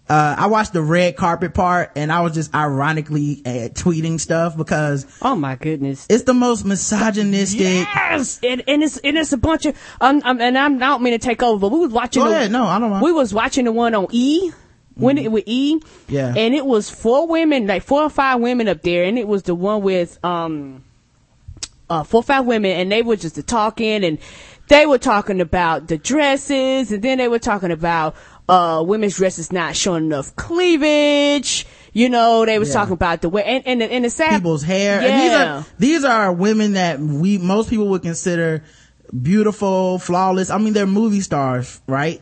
uh, 0.09 0.35
I 0.39 0.47
watched 0.47 0.73
the 0.73 0.81
red 0.81 1.15
carpet 1.15 1.53
part 1.53 1.91
and 1.95 2.11
I 2.11 2.21
was 2.21 2.33
just 2.33 2.55
ironically 2.55 3.43
uh, 3.45 3.49
tweeting 3.69 4.19
stuff 4.19 4.57
because 4.57 5.05
Oh 5.21 5.35
my 5.35 5.55
goodness. 5.55 6.07
it's 6.09 6.23
the 6.23 6.33
most 6.33 6.65
misogynistic. 6.65 7.59
Yes, 7.59 8.39
and, 8.41 8.63
and 8.67 8.81
it's 8.81 8.97
and 8.97 9.15
it's 9.15 9.33
a 9.33 9.37
bunch 9.37 9.67
of 9.67 9.77
um, 10.01 10.21
um 10.25 10.41
and 10.41 10.57
I'm 10.57 10.77
I 10.77 10.87
don't 10.87 11.03
mean 11.03 11.13
to 11.13 11.19
take 11.19 11.43
over, 11.43 11.59
but 11.59 11.71
we 11.71 11.79
was 11.79 11.91
watching. 11.91 12.23
Go 12.23 12.29
the, 12.29 12.35
ahead. 12.35 12.51
No, 12.51 12.65
I 12.65 12.79
don't 12.79 12.89
mind. 12.89 13.03
We 13.03 13.11
was 13.11 13.31
watching 13.31 13.65
the 13.65 13.71
one 13.71 13.93
on 13.93 14.07
E. 14.09 14.51
When 14.99 15.17
it 15.17 15.31
with 15.31 15.43
E, 15.47 15.79
Yeah. 16.07 16.33
and 16.35 16.53
it 16.53 16.65
was 16.65 16.89
four 16.89 17.27
women, 17.27 17.67
like 17.67 17.83
four 17.83 18.03
or 18.03 18.09
five 18.09 18.39
women 18.39 18.67
up 18.67 18.81
there, 18.81 19.03
and 19.05 19.17
it 19.17 19.27
was 19.27 19.43
the 19.43 19.55
one 19.55 19.81
with 19.81 20.23
um, 20.23 20.83
uh, 21.89 22.03
four 22.03 22.19
or 22.19 22.23
five 22.23 22.45
women, 22.45 22.71
and 22.71 22.91
they 22.91 23.01
were 23.01 23.15
just 23.15 23.45
talking, 23.47 24.03
and 24.03 24.17
they 24.67 24.85
were 24.85 24.97
talking 24.99 25.41
about 25.41 25.87
the 25.87 25.97
dresses, 25.97 26.91
and 26.91 27.01
then 27.01 27.17
they 27.17 27.27
were 27.27 27.39
talking 27.39 27.71
about 27.71 28.15
uh 28.47 28.83
women's 28.85 29.15
dresses 29.15 29.51
not 29.51 29.75
showing 29.75 30.05
enough 30.05 30.35
cleavage. 30.35 31.67
You 31.93 32.09
know, 32.09 32.45
they 32.45 32.57
was 32.59 32.69
Yeah. 32.69 32.73
talking 32.75 32.93
about 32.93 33.21
the 33.21 33.29
way, 33.29 33.43
and 33.43 33.63
and 33.67 33.81
the, 33.81 33.91
and 33.91 34.05
the 34.05 34.09
sad 34.09 34.35
people's 34.37 34.63
hair. 34.63 35.01
Yeah. 35.01 35.07
And 35.07 35.21
these 35.21 35.33
are 35.33 35.65
these 35.79 36.03
are 36.03 36.33
women 36.33 36.73
that 36.73 36.99
we 36.99 37.37
most 37.37 37.69
people 37.69 37.87
would 37.89 38.01
consider 38.01 38.63
beautiful, 39.21 39.97
flawless. 39.99 40.49
I 40.49 40.57
mean, 40.59 40.73
they're 40.73 40.85
movie 40.87 41.21
stars, 41.21 41.81
right? 41.87 42.21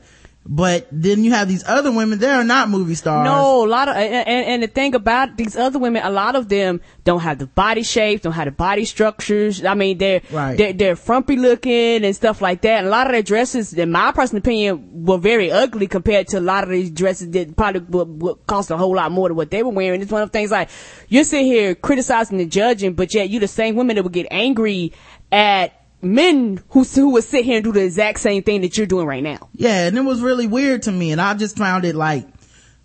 But 0.50 0.88
then 0.92 1.26
you 1.26 1.32
have 1.32 1.50
these 1.50 1.64
other 1.68 1.92
women, 1.92 2.20
they 2.20 2.30
are 2.30 2.44
not 2.44 2.70
movie 2.70 2.96
stars. 2.96 3.26
No, 3.26 3.66
a 3.66 3.68
lot 3.68 3.90
of, 3.90 3.98
and, 3.98 4.28
and, 4.28 4.64
the 4.64 4.68
thing 4.68 4.96
about 4.96 5.36
these 5.36 5.58
other 5.58 5.78
women, 5.78 6.04
a 6.06 6.10
lot 6.10 6.38
of 6.38 6.48
them 6.48 6.80
don't 7.04 7.20
have 7.20 7.38
the 7.40 7.48
body 7.48 7.84
shapes, 7.84 8.24
don't 8.24 8.32
have 8.32 8.46
the 8.46 8.52
body 8.52 8.86
structures. 8.86 9.66
I 9.66 9.74
mean, 9.74 9.98
they're, 9.98 10.22
Right. 10.32 10.58
they're, 10.58 10.72
they're 10.72 10.96
frumpy 10.96 11.36
looking 11.36 12.06
and 12.06 12.16
stuff 12.16 12.42
like 12.42 12.62
that. 12.62 12.78
And 12.80 12.88
a 12.88 12.90
lot 12.90 13.08
of 13.08 13.12
their 13.12 13.24
dresses, 13.24 13.74
in 13.74 13.92
my 13.92 14.14
personal 14.14 14.40
opinion, 14.40 15.06
were 15.06 15.18
very 15.18 15.52
ugly 15.52 15.88
compared 15.88 16.30
to 16.30 16.40
a 16.40 16.42
lot 16.42 16.64
of 16.64 16.70
these 16.70 16.92
dresses 16.92 17.30
that 17.32 17.56
probably 17.58 17.82
would, 17.82 18.22
would 18.22 18.48
cost 18.48 18.72
a 18.72 18.78
whole 18.78 18.96
lot 18.96 19.12
more 19.12 19.28
than 19.28 19.36
what 19.36 19.52
they 19.52 19.64
were 19.64 19.72
wearing. 19.72 20.02
It's 20.02 20.12
one 20.12 20.22
of 20.22 20.30
the 20.30 20.34
things 20.38 20.52
like, 20.52 20.70
you're 21.10 21.26
sitting 21.26 21.48
here 21.48 21.76
criticizing 21.76 22.40
and 22.40 22.50
judging, 22.52 22.94
but 22.94 23.14
yet 23.14 23.30
you're 23.30 23.42
the 23.42 23.48
same 23.50 23.76
women 23.76 23.98
that 23.98 24.04
would 24.04 24.14
get 24.14 24.28
angry 24.32 24.94
at 25.30 25.74
men 26.02 26.62
who, 26.70 26.84
who 26.84 27.10
would 27.12 27.24
sit 27.24 27.46
here 27.46 27.58
and 27.58 27.64
do 27.64 27.72
the 27.72 27.84
exact 27.84 28.20
same 28.20 28.44
thing 28.44 28.62
that 28.62 28.78
you're 28.78 28.88
doing 28.88 29.08
right 29.08 29.24
now. 29.24 29.50
Yeah, 29.54 29.88
and 29.88 29.98
it 29.98 30.02
was 30.02 30.22
really 30.22 30.48
weird 30.48 30.84
to 30.84 30.92
me, 30.92 31.12
and 31.12 31.22
I 31.22 31.34
just 31.34 31.58
found 31.58 31.86
it 31.86 31.96
like 31.96 32.28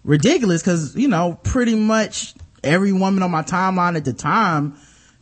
ridiculous 0.05 0.63
because 0.63 0.97
you 0.97 1.09
know 1.09 1.39
pretty 1.43 1.75
much 1.75 2.35
every 2.65 2.93
woman 2.93 3.23
on 3.23 3.31
my 3.31 3.43
timeline 3.43 3.97
at 3.97 4.05
the 4.05 4.13
time, 4.13 4.77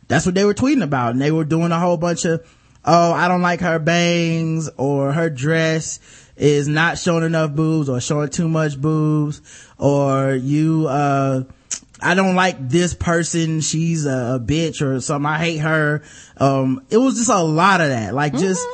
that's 0.07 0.25
what 0.25 0.35
they 0.35 0.45
were 0.45 0.53
tweeting 0.53 0.83
about, 0.83 1.11
and 1.11 1.21
they 1.21 1.31
were 1.31 1.45
doing 1.45 1.71
a 1.71 1.79
whole 1.79 1.97
bunch 1.97 2.25
of, 2.25 2.45
oh, 2.85 3.13
I 3.13 3.27
don't 3.27 3.41
like 3.41 3.61
her 3.61 3.79
bangs 3.79 4.69
or 4.77 5.11
her 5.11 5.29
dress 5.29 5.99
is 6.37 6.67
not 6.67 6.97
showing 6.97 7.23
enough 7.23 7.53
boobs 7.53 7.89
or 7.89 7.99
showing 8.01 8.29
too 8.29 8.47
much 8.47 8.79
boobs 8.79 9.41
or 9.77 10.33
you 10.33 10.87
uh 10.87 11.43
I 12.01 12.15
don't 12.15 12.35
like 12.35 12.69
this 12.69 12.93
person. 12.93 13.61
She's 13.61 14.05
a, 14.05 14.35
a 14.35 14.39
bitch 14.39 14.81
or 14.81 14.99
something. 15.01 15.25
I 15.25 15.37
hate 15.37 15.57
her. 15.57 16.03
Um, 16.37 16.85
it 16.89 16.97
was 16.97 17.15
just 17.15 17.29
a 17.29 17.41
lot 17.41 17.81
of 17.81 17.89
that. 17.89 18.13
Like 18.13 18.33
just 18.33 18.65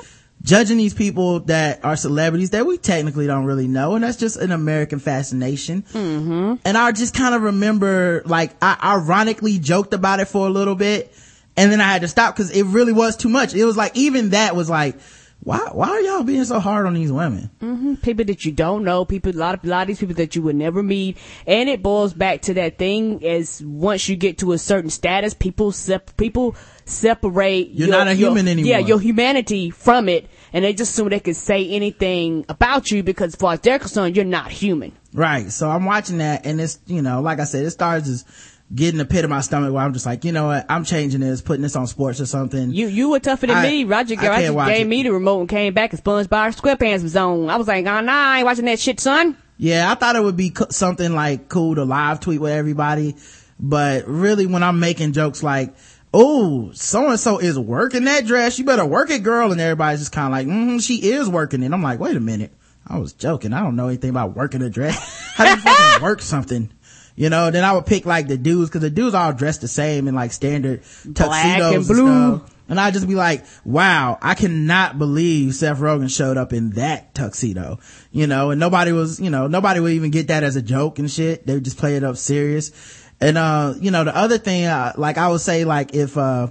judging 0.42 0.78
these 0.78 0.94
people 0.94 1.42
that 1.42 1.84
are 1.84 1.96
celebrities 1.96 2.52
that 2.52 2.66
we 2.66 2.78
technically 2.78 3.28
don't 3.28 3.46
really 3.46 3.68
know. 3.68 3.96
And 3.96 4.04
that's 4.04 4.18
just 4.18 4.38
an 4.38 4.52
American 4.52 5.00
fascination. 5.00 5.82
Mm-hmm. 5.82 6.56
And 6.64 6.78
I 6.78 6.92
just 6.92 7.14
kind 7.14 7.36
of 7.36 7.42
remember 7.42 8.22
like 8.26 8.52
I 8.62 8.78
ironically 8.82 9.60
joked 9.60 9.94
about 9.94 10.20
it 10.20 10.28
for 10.28 10.48
a 10.48 10.50
little 10.50 10.76
bit 10.76 11.14
and 11.58 11.72
then 11.72 11.82
I 11.82 11.92
had 11.92 12.02
to 12.04 12.08
stop 12.08 12.36
because 12.36 12.52
it 12.52 12.64
really 12.64 12.94
was 12.94 13.18
too 13.18 13.30
much. 13.30 13.56
It 13.56 13.66
was 13.66 13.76
like 13.76 13.98
even 13.98 14.30
that 14.30 14.56
was 14.56 14.70
like, 14.70 14.96
why, 15.40 15.60
why 15.72 15.88
are 15.90 16.02
y'all 16.02 16.24
being 16.24 16.44
so 16.44 16.60
hard 16.60 16.88
on 16.88 16.94
these 16.94 17.12
women? 17.12 17.50
Mm-hmm. 17.62 17.96
people 17.96 18.26
that 18.26 18.44
you 18.44 18.52
don't 18.52 18.84
know, 18.84 19.06
people, 19.06 19.32
a 19.32 19.34
lot 19.34 19.56
of, 19.56 19.64
a 19.64 19.68
lot 19.68 19.84
of 19.84 19.88
these 19.88 20.00
people 20.00 20.16
that 20.16 20.36
you 20.36 20.42
would 20.42 20.56
never 20.56 20.84
meet. 20.84 21.18
And 21.46 21.70
it 21.70 21.82
boils 21.82 22.14
back 22.14 22.42
to 22.44 22.54
that 22.56 22.78
thing 22.78 23.24
as 23.26 23.62
once 23.64 24.10
you 24.10 24.16
get 24.16 24.40
to 24.40 24.52
a 24.52 24.58
certain 24.58 24.90
status, 24.90 25.34
people 25.34 25.72
sep- 25.72 26.18
people 26.18 26.56
separate. 26.86 27.70
You're 27.72 27.88
not 27.88 28.08
a 28.08 28.14
human 28.14 28.48
anymore. 28.48 28.72
Yeah, 28.72 28.80
your 28.80 29.00
humanity 29.00 29.70
from 29.70 30.10
it. 30.10 30.28
And 30.54 30.66
they 30.66 30.74
just 30.74 30.94
assume 30.94 31.10
they 31.10 31.20
can 31.20 31.34
say 31.34 31.68
anything 31.70 32.46
about 32.50 32.92
you 32.92 33.04
because 33.04 33.34
as 33.34 33.40
far 33.40 33.54
as 33.54 33.60
they're 33.60 33.80
concerned, 33.80 34.16
you're 34.16 34.26
not 34.26 34.50
human. 34.52 34.92
Right. 35.14 35.52
So 35.52 35.70
I'm 35.70 35.86
watching 35.86 36.18
that 36.18 36.46
and 36.46 36.60
it's, 36.60 36.80
you 36.88 37.02
know, 37.02 37.22
like 37.22 37.40
I 37.40 37.44
said, 37.44 37.66
it 37.66 37.72
starts 37.72 38.08
just 38.08 38.28
getting 38.74 38.98
the 38.98 39.06
pit 39.06 39.24
of 39.24 39.30
my 39.30 39.42
stomach 39.42 39.72
where 39.74 39.84
I'm 39.84 39.94
just 39.94 40.06
like, 40.06 40.26
you 40.26 40.32
know 40.32 40.48
what? 40.48 40.66
I'm 40.70 40.84
changing 40.84 41.22
this, 41.22 41.42
putting 41.42 41.62
this 41.64 41.76
on 41.76 41.88
sports 41.88 42.20
or 42.20 42.26
something. 42.26 42.72
You 42.72 42.88
you 42.88 43.10
were 43.10 43.20
tougher 43.20 43.48
than 43.48 43.58
I- 43.58 43.64
me. 43.70 43.84
Roger, 43.86 44.16
I 44.20 44.50
Roger 44.50 44.72
gave 44.72 44.86
it. 44.86 44.90
me 44.90 45.04
the 45.04 45.12
remote 45.14 45.40
and 45.42 45.50
came 45.50 45.74
back 45.74 45.94
and 45.94 46.04
SpongeBob 46.04 46.56
SquarePants 46.60 47.04
was 47.04 47.16
on. 47.16 47.50
I 47.50 47.56
was 47.58 47.68
like, 47.68 47.86
oh, 47.86 48.02
nah, 48.02 48.12
I 48.12 48.38
ain't 48.40 48.46
watching 48.46 48.66
that 48.66 48.80
shit, 48.80 49.00
son. 49.00 49.38
Yeah, 49.58 49.92
I 49.92 49.96
thought 49.96 50.16
it 50.16 50.22
would 50.24 50.38
be 50.38 50.52
co- 50.52 50.68
something 50.70 51.14
like 51.16 51.50
cool 51.50 51.76
to 51.76 51.84
live 51.84 52.20
tweet 52.20 52.40
with 52.42 52.52
everybody, 52.52 53.16
but 53.60 54.06
really 54.08 54.46
when 54.46 54.62
I'm 54.64 54.80
making 54.80 55.14
jokes 55.14 55.42
like, 55.42 55.74
oh, 56.14 56.72
so 56.74 57.10
and 57.10 57.20
so 57.20 57.40
is 57.40 57.58
working 57.58 58.04
that 58.06 58.26
dress, 58.28 58.60
you 58.60 58.66
better 58.66 58.86
work 58.86 59.10
it, 59.10 59.24
girl, 59.24 59.52
and 59.52 59.60
everybody's 59.60 60.00
just 60.02 60.12
kind 60.12 60.28
of 60.28 60.32
like, 60.32 60.48
mm 60.48 60.82
she 60.86 61.10
is 61.12 61.28
working 61.28 61.64
it. 61.64 61.72
I'm 61.74 61.82
like, 61.82 62.00
wait 62.00 62.16
a 62.16 62.20
minute, 62.20 62.52
I 62.86 63.00
was 63.00 63.14
joking. 63.14 63.52
I 63.54 63.62
don't 63.62 63.76
know 63.76 63.88
anything 63.88 64.12
about 64.12 64.36
working 64.36 64.62
a 64.62 64.70
dress. 64.70 65.32
How 65.36 65.46
do 65.46 65.50
you 65.52 65.58
fucking 65.58 66.04
work 66.04 66.22
something? 66.22 66.70
You 67.18 67.30
know, 67.30 67.50
then 67.50 67.64
I 67.64 67.74
would 67.74 67.88
pick 67.88 68.06
like 68.06 68.28
the 68.28 68.38
dudes, 68.38 68.70
cause 68.70 68.82
the 68.82 68.92
dudes 68.92 69.16
all 69.16 69.34
dressed 69.34 69.62
the 69.62 69.68
same 69.68 70.08
in 70.08 70.14
like 70.14 70.32
standard 70.32 70.84
Black 71.04 71.58
tuxedos 71.58 71.76
and 71.76 71.88
blue. 71.88 72.38
stuff. 72.38 72.54
And 72.70 72.80
I'd 72.80 72.94
just 72.94 73.08
be 73.08 73.16
like, 73.16 73.44
wow, 73.66 74.20
I 74.22 74.36
cannot 74.36 75.00
believe 75.00 75.56
Seth 75.56 75.80
Rogen 75.80 76.16
showed 76.16 76.38
up 76.38 76.54
in 76.54 76.72
that 76.72 77.16
tuxedo, 77.16 77.80
you 78.12 78.28
know, 78.28 78.52
and 78.52 78.60
nobody 78.60 78.92
was, 78.92 79.20
you 79.20 79.30
know, 79.32 79.48
nobody 79.48 79.80
would 79.80 79.94
even 79.94 80.12
get 80.12 80.28
that 80.28 80.44
as 80.44 80.58
a 80.58 80.62
joke 80.62 81.00
and 81.00 81.10
shit. 81.10 81.48
They 81.48 81.56
would 81.56 81.64
just 81.64 81.78
play 81.78 81.96
it 81.96 82.04
up 82.04 82.18
serious. 82.18 82.72
And, 83.20 83.38
uh, 83.38 83.74
you 83.80 83.90
know, 83.90 84.04
the 84.04 84.16
other 84.16 84.38
thing, 84.38 84.66
uh, 84.66 84.94
like 84.96 85.18
I 85.18 85.30
would 85.30 85.42
say, 85.42 85.66
like 85.66 85.96
if, 85.96 86.18
uh, 86.18 86.50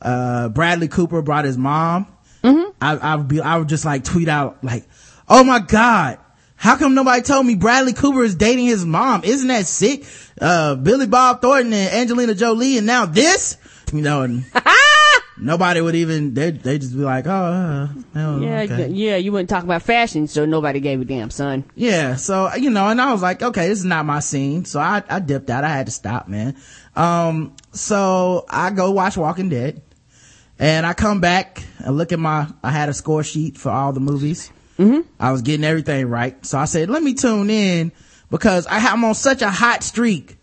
uh, 0.00 0.50
Bradley 0.50 0.86
Cooper 0.88 1.20
brought 1.20 1.46
his 1.46 1.58
mom, 1.58 2.06
I, 2.80 2.96
I 2.96 3.16
would 3.16 3.26
be, 3.26 3.40
I 3.40 3.56
would 3.56 3.68
just 3.68 3.84
like 3.84 4.04
tweet 4.04 4.28
out 4.28 4.62
like, 4.62 4.84
oh 5.28 5.42
my 5.42 5.58
God, 5.58 6.18
how 6.56 6.76
come 6.76 6.94
nobody 6.94 7.22
told 7.22 7.46
me 7.46 7.54
Bradley 7.54 7.92
Cooper 7.92 8.24
is 8.24 8.34
dating 8.34 8.66
his 8.66 8.84
mom? 8.84 9.22
Isn't 9.24 9.48
that 9.48 9.66
sick? 9.66 10.04
Uh, 10.40 10.74
Billy 10.74 11.06
Bob 11.06 11.40
Thornton 11.42 11.72
and 11.72 11.94
Angelina 11.94 12.34
Jolie 12.34 12.78
and 12.78 12.86
now 12.86 13.06
this, 13.06 13.56
you 13.92 14.00
know, 14.02 14.22
and 14.22 14.44
nobody 15.38 15.80
would 15.80 15.94
even, 15.94 16.34
they 16.34 16.50
they 16.50 16.78
just 16.78 16.92
be 16.94 17.02
like, 17.02 17.26
oh, 17.26 17.30
uh, 17.30 17.88
oh, 18.16 18.40
Yeah, 18.40 18.60
okay. 18.62 18.88
yeah, 18.88 19.16
you 19.16 19.32
wouldn't 19.32 19.50
talk 19.50 19.64
about 19.64 19.82
fashion, 19.82 20.26
so 20.28 20.44
nobody 20.46 20.80
gave 20.80 21.00
a 21.00 21.04
damn, 21.04 21.30
son. 21.30 21.64
Yeah, 21.74 22.16
so 22.16 22.52
you 22.54 22.70
know, 22.70 22.88
and 22.88 23.00
I 23.00 23.12
was 23.12 23.22
like, 23.22 23.42
okay, 23.42 23.68
this 23.68 23.78
is 23.78 23.84
not 23.84 24.06
my 24.06 24.20
scene, 24.20 24.64
so 24.64 24.80
I 24.80 25.02
I 25.08 25.20
dipped 25.20 25.50
out. 25.50 25.62
I 25.64 25.68
had 25.68 25.86
to 25.86 25.92
stop, 25.92 26.26
man. 26.28 26.56
Um, 26.94 27.54
so 27.72 28.44
I 28.48 28.70
go 28.70 28.90
watch 28.90 29.16
Walking 29.16 29.50
Dead, 29.50 29.82
and 30.58 30.86
I 30.86 30.94
come 30.94 31.20
back 31.20 31.62
and 31.78 31.96
look 31.96 32.12
at 32.12 32.18
my. 32.18 32.48
I 32.62 32.70
had 32.70 32.88
a 32.88 32.94
score 32.94 33.22
sheet 33.22 33.58
for 33.58 33.70
all 33.70 33.92
the 33.92 34.00
movies. 34.00 34.50
Mm-hmm. 34.78 35.08
I 35.18 35.32
was 35.32 35.42
getting 35.42 35.64
everything 35.64 36.06
right, 36.06 36.44
so 36.44 36.58
I 36.58 36.66
said, 36.66 36.90
let 36.90 37.02
me 37.02 37.14
tune 37.14 37.48
in 37.48 37.92
because 38.30 38.66
I 38.66 38.78
I'm 38.78 39.04
on 39.04 39.14
such 39.14 39.42
a 39.42 39.50
hot 39.50 39.82
streak, 39.82 40.36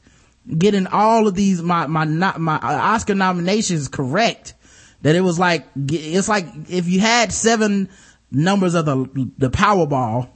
getting 0.58 0.88
all 0.88 1.28
of 1.28 1.36
these 1.36 1.62
my 1.62 1.88
my 1.88 2.04
not 2.04 2.40
my 2.40 2.58
Oscar 2.58 3.16
nominations 3.16 3.88
correct. 3.88 4.56
That 5.02 5.16
it 5.16 5.22
was 5.22 5.38
like 5.38 5.68
it's 5.76 6.30
like 6.30 6.48
if 6.70 6.88
you 6.88 7.00
had 7.00 7.32
seven 7.32 7.90
numbers 8.32 8.74
of 8.74 8.86
the 8.86 9.32
the 9.38 9.50
Powerball 9.50 10.30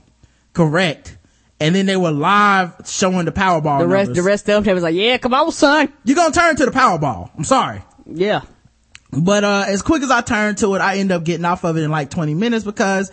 correct. 0.53 1.17
And 1.59 1.73
then 1.73 1.87
they 1.87 1.97
were 1.97 2.11
live 2.11 2.75
showing 2.85 3.25
the 3.25 3.31
Powerball. 3.31 3.79
The 3.79 3.87
rest, 3.87 4.09
numbers. 4.09 4.15
the 4.15 4.29
rest 4.29 4.49
of 4.49 4.63
them, 4.63 4.75
was 4.75 4.83
like, 4.83 4.93
yeah, 4.93 5.17
come 5.17 5.33
on, 5.33 5.51
son. 5.51 5.91
You're 6.03 6.15
gonna 6.15 6.33
turn 6.33 6.55
to 6.57 6.65
the 6.65 6.71
Powerball. 6.71 7.31
I'm 7.35 7.43
sorry. 7.43 7.81
Yeah. 8.05 8.41
But, 9.11 9.43
uh, 9.43 9.65
as 9.67 9.81
quick 9.81 10.03
as 10.03 10.11
I 10.11 10.21
turned 10.21 10.59
to 10.59 10.75
it, 10.75 10.81
I 10.81 10.97
end 10.97 11.11
up 11.11 11.23
getting 11.23 11.45
off 11.45 11.63
of 11.63 11.77
it 11.77 11.81
in 11.81 11.89
like 11.89 12.11
20 12.11 12.35
minutes 12.35 12.63
because 12.63 13.11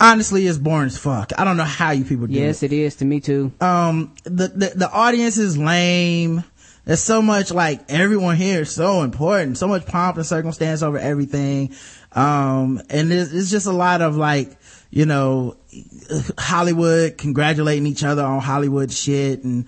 honestly, 0.00 0.46
it's 0.46 0.58
boring 0.58 0.86
as 0.86 0.98
fuck. 0.98 1.32
I 1.38 1.44
don't 1.44 1.56
know 1.56 1.64
how 1.64 1.90
you 1.92 2.04
people 2.04 2.26
do 2.26 2.32
Yes, 2.34 2.62
it. 2.62 2.70
Yes, 2.70 2.72
it 2.72 2.72
is 2.72 2.96
to 2.96 3.04
me 3.04 3.20
too. 3.20 3.52
Um, 3.60 4.14
the, 4.24 4.48
the, 4.48 4.72
the 4.76 4.90
audience 4.90 5.38
is 5.38 5.56
lame. 5.58 6.44
There's 6.84 7.00
so 7.00 7.22
much 7.22 7.50
like 7.50 7.90
everyone 7.90 8.36
here 8.36 8.62
is 8.62 8.70
so 8.70 9.02
important. 9.02 9.56
So 9.56 9.66
much 9.66 9.86
pomp 9.86 10.16
and 10.16 10.26
circumstance 10.26 10.82
over 10.82 10.98
everything. 10.98 11.74
Um, 12.12 12.82
and 12.90 13.10
it's, 13.12 13.32
it's 13.32 13.50
just 13.50 13.66
a 13.66 13.72
lot 13.72 14.02
of 14.02 14.16
like, 14.16 14.56
you 14.90 15.06
know, 15.06 15.56
Hollywood 16.38 17.16
congratulating 17.16 17.86
each 17.86 18.04
other 18.04 18.22
on 18.22 18.40
Hollywood 18.40 18.92
shit 18.92 19.42
and 19.44 19.66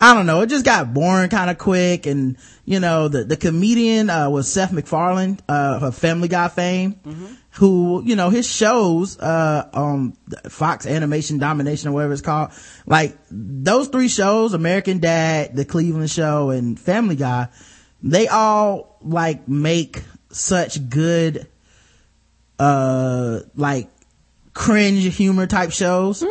I 0.00 0.14
don't 0.14 0.26
know. 0.26 0.42
It 0.42 0.46
just 0.46 0.64
got 0.64 0.94
boring 0.94 1.28
kind 1.28 1.50
of 1.50 1.58
quick. 1.58 2.06
And, 2.06 2.36
you 2.64 2.78
know, 2.78 3.08
the, 3.08 3.24
the 3.24 3.36
comedian, 3.36 4.10
uh, 4.10 4.30
was 4.30 4.50
Seth 4.50 4.72
MacFarlane, 4.72 5.40
uh, 5.48 5.80
of 5.82 5.96
Family 5.96 6.28
Guy 6.28 6.48
fame, 6.48 7.00
who, 7.52 8.02
you 8.04 8.14
know, 8.14 8.30
his 8.30 8.46
shows, 8.48 9.18
uh, 9.18 9.68
um, 9.72 10.16
Fox 10.48 10.86
Animation 10.86 11.38
Domination 11.38 11.88
or 11.88 11.92
whatever 11.92 12.12
it's 12.12 12.22
called, 12.22 12.52
like 12.86 13.18
those 13.30 13.88
three 13.88 14.06
shows, 14.06 14.54
American 14.54 15.00
Dad, 15.00 15.56
The 15.56 15.64
Cleveland 15.64 16.10
Show 16.10 16.50
and 16.50 16.78
Family 16.78 17.16
Guy, 17.16 17.48
they 18.00 18.28
all 18.28 18.98
like 19.02 19.48
make 19.48 20.04
such 20.30 20.88
good, 20.88 21.48
uh, 22.60 23.40
like 23.56 23.90
cringe 24.54 25.16
humor 25.16 25.48
type 25.48 25.72
shows. 25.72 26.24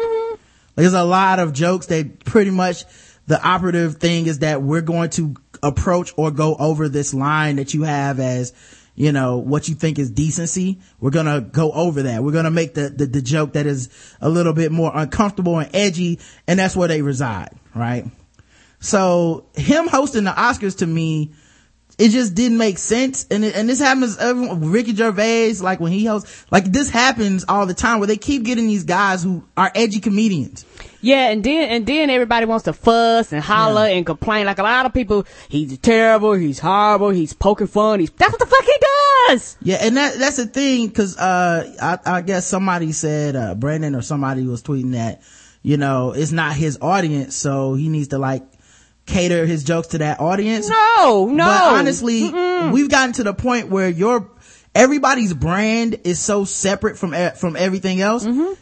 There's 0.76 0.94
a 0.94 1.04
lot 1.04 1.40
of 1.40 1.52
jokes 1.52 1.88
that 1.88 2.24
pretty 2.24 2.52
much 2.52 2.86
the 3.28 3.42
operative 3.46 3.98
thing 3.98 4.26
is 4.26 4.40
that 4.40 4.62
we're 4.62 4.82
going 4.82 5.10
to 5.12 5.36
approach 5.62 6.14
or 6.18 6.32
go 6.32 6.56
over 6.56 6.90
this 6.90 7.14
line 7.14 7.58
that 7.58 7.74
you 7.74 7.84
have 7.84 8.20
as, 8.20 8.54
you 8.96 9.12
know, 9.12 9.38
what 9.38 9.68
you 9.68 9.76
think 9.76 10.00
is 10.00 10.10
decency. 10.10 10.80
We're 11.00 11.12
going 11.12 11.26
to 11.26 11.42
go 11.42 11.72
over 11.72 12.04
that. 12.04 12.24
We're 12.24 12.32
going 12.32 12.46
to 12.46 12.52
make 12.52 12.74
the, 12.74 12.90
the, 12.90 13.06
the 13.06 13.22
joke 13.22 13.54
that 13.54 13.66
is 13.66 13.90
a 14.22 14.30
little 14.30 14.54
bit 14.54 14.72
more 14.72 14.92
uncomfortable 14.94 15.60
and 15.60 15.70
edgy. 15.76 16.20
And 16.48 16.58
that's 16.58 16.76
where 16.76 16.88
they 16.88 17.02
reside, 17.02 17.52
right? 17.76 18.06
So 18.80 19.46
him 19.56 19.88
hosting 19.88 20.24
the 20.24 20.32
Oscars 20.32 20.78
to 20.80 20.88
me, 20.88 21.34
it 21.98 22.10
just 22.10 22.36
didn't 22.36 22.58
make 22.58 22.78
sense. 22.78 23.26
And 23.32 23.44
it, 23.44 23.56
and 23.56 23.68
this 23.68 23.80
happens, 23.80 24.18
everyone, 24.18 24.72
Ricky 24.72 24.96
Gervais, 24.96 25.56
like 25.62 25.80
when 25.80 25.92
he 25.92 26.06
hosts, 26.06 26.46
like 26.52 26.66
this 26.66 26.90
happens 26.90 27.46
all 27.48 27.66
the 27.66 27.74
time 27.74 28.00
where 28.00 28.08
they 28.08 28.18
keep 28.18 28.44
getting 28.44 28.68
these 28.68 28.84
guys 28.84 29.24
who 29.24 29.44
are 29.56 29.72
edgy 29.74 30.00
comedians. 30.00 30.66
Yeah, 31.00 31.30
and 31.30 31.44
then 31.44 31.70
and 31.70 31.86
then 31.86 32.10
everybody 32.10 32.46
wants 32.46 32.66
to 32.66 32.74
fuss 32.74 33.32
and 33.32 33.42
holler 33.42 33.86
and 33.86 34.06
complain. 34.06 34.46
Like 34.46 34.58
a 34.58 34.64
lot 34.64 34.86
of 34.86 34.94
people, 34.94 35.26
he's 35.48 35.78
terrible, 35.78 36.34
he's 36.34 36.60
horrible, 36.60 37.10
he's 37.10 37.34
poking 37.34 37.68
fun. 37.68 38.00
He's 38.00 38.10
that's 38.10 38.32
what 38.32 38.40
the 38.40 38.48
fuck 38.48 38.64
he 38.64 38.76
does. 39.30 39.58
Yeah, 39.62 39.78
and 39.82 39.96
that 39.96 40.18
that's 40.18 40.38
the 40.38 40.48
thing, 40.48 40.90
cause, 40.92 41.16
uh, 41.18 41.76
I, 41.82 42.18
I 42.18 42.22
guess 42.22 42.48
somebody 42.48 42.92
said, 42.92 43.36
uh, 43.36 43.54
Brandon 43.56 43.96
or 43.96 44.02
somebody 44.02 44.46
was 44.46 44.64
tweeting 44.64 44.94
that, 44.94 45.22
you 45.62 45.78
know, 45.78 46.14
it's 46.14 46.32
not 46.32 46.56
his 46.56 46.80
audience, 46.82 47.36
so 47.36 47.76
he 47.76 47.90
needs 47.90 48.10
to 48.10 48.18
like 48.18 48.44
cater 49.08 49.46
his 49.46 49.64
jokes 49.64 49.88
to 49.90 50.00
that 50.00 50.20
audience. 50.20 50.70
No, 50.70 51.26
no. 51.26 51.46
But 51.46 51.80
honestly, 51.80 52.24
we've 52.72 52.90
gotten 52.90 53.14
to 53.14 53.24
the 53.24 53.34
point 53.34 53.70
where 53.70 53.90
your 53.90 54.30
everybody's 54.76 55.34
brand 55.34 56.02
is 56.04 56.20
so 56.20 56.46
separate 56.46 56.98
from 56.98 57.16
from 57.32 57.56
everything 57.56 58.02
else. 58.02 58.26
Mm-hmm. 58.26 58.54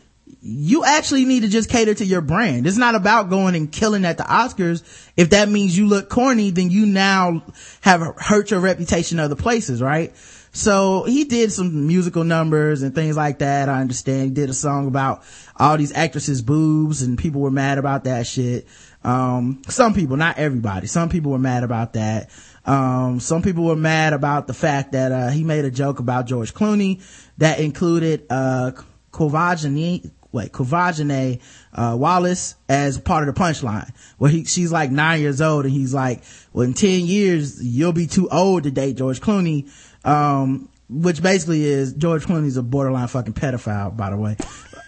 You 0.47 0.86
actually 0.86 1.25
need 1.25 1.41
to 1.41 1.49
just 1.49 1.69
cater 1.69 1.95
to 1.95 2.05
your 2.05 2.21
brand. 2.21 2.67
It's 2.67 2.77
not 2.77 2.93
about 2.93 3.29
going 3.29 3.55
and 3.55 3.71
killing 3.71 4.05
at 4.05 4.17
the 4.17 4.23
Oscars. 4.23 4.84
If 5.17 5.31
that 5.31 5.49
means 5.49 5.75
you 5.75 5.88
look 5.88 6.08
corny, 6.08 6.51
then 6.51 6.69
you 6.69 6.86
now 6.86 7.43
have 7.81 8.01
hurt 8.17 8.51
your 8.51 8.60
reputation 8.60 9.19
other 9.19 9.36
places, 9.36 9.81
right? 9.81 10.15
So 10.51 11.03
he 11.03 11.25
did 11.25 11.51
some 11.51 11.86
musical 11.86 12.23
numbers 12.23 12.81
and 12.81 12.95
things 12.95 13.17
like 13.17 13.39
that. 13.39 13.67
I 13.67 13.81
understand. 13.81 14.23
He 14.23 14.29
did 14.29 14.49
a 14.49 14.53
song 14.53 14.88
about 14.88 15.23
all 15.58 15.77
these 15.77 15.91
actresses' 15.93 16.41
boobs 16.41 17.01
and 17.01 17.17
people 17.17 17.41
were 17.41 17.51
mad 17.51 17.77
about 17.77 18.05
that 18.05 18.25
shit. 18.25 18.65
Um, 19.06 19.62
some 19.70 19.94
people, 19.94 20.18
not 20.18 20.39
everybody. 20.39 20.88
Some 20.88 21.10
people 21.10 21.32
were 21.32 21.39
mad 21.39 21.63
about 21.63 21.94
that. 21.94 22.32
Um, 22.65 23.20
some 23.20 23.44
people 23.44 23.65
were 23.65 23.76
mad 23.76 24.13
about 24.13 24.48
the 24.48 24.54
fact 24.56 24.94
that, 24.94 25.12
uh, 25.12 25.30
he 25.30 25.44
made 25.44 25.63
a 25.63 25.70
joke 25.70 26.00
about 26.00 26.26
George 26.26 26.56
Clooney 26.56 27.04
that 27.38 27.60
included, 27.60 28.26
uh, 28.32 28.72
wait, 29.12 30.52
Quvenzhané, 30.52 31.39
uh, 31.74 31.96
Wallis 31.98 32.56
as 32.68 32.98
part 32.98 33.28
of 33.28 33.34
the 33.34 33.39
punchline 33.39 33.91
where 34.18 34.32
he, 34.32 34.46
she's 34.46 34.72
like 34.72 34.89
nine 34.89 35.22
years 35.22 35.39
old 35.39 35.65
and 35.65 35.74
he's 35.74 35.94
like, 35.94 36.24
well, 36.52 36.65
in 36.65 36.74
10 36.74 37.06
years, 37.06 37.63
you'll 37.63 37.94
be 37.94 38.08
too 38.08 38.28
old 38.30 38.63
to 38.63 38.72
date 38.72 38.98
George 38.98 39.22
Clooney. 39.22 39.70
Um, 40.04 40.70
which 40.89 41.22
basically 41.22 41.63
is 41.63 41.94
George 41.94 42.26
Clooney's 42.26 42.58
a 42.58 42.63
borderline 42.63 43.08
fucking 43.08 43.34
pedophile, 43.34 43.96
by 43.96 44.12
the 44.12 44.18
way. 44.18 44.38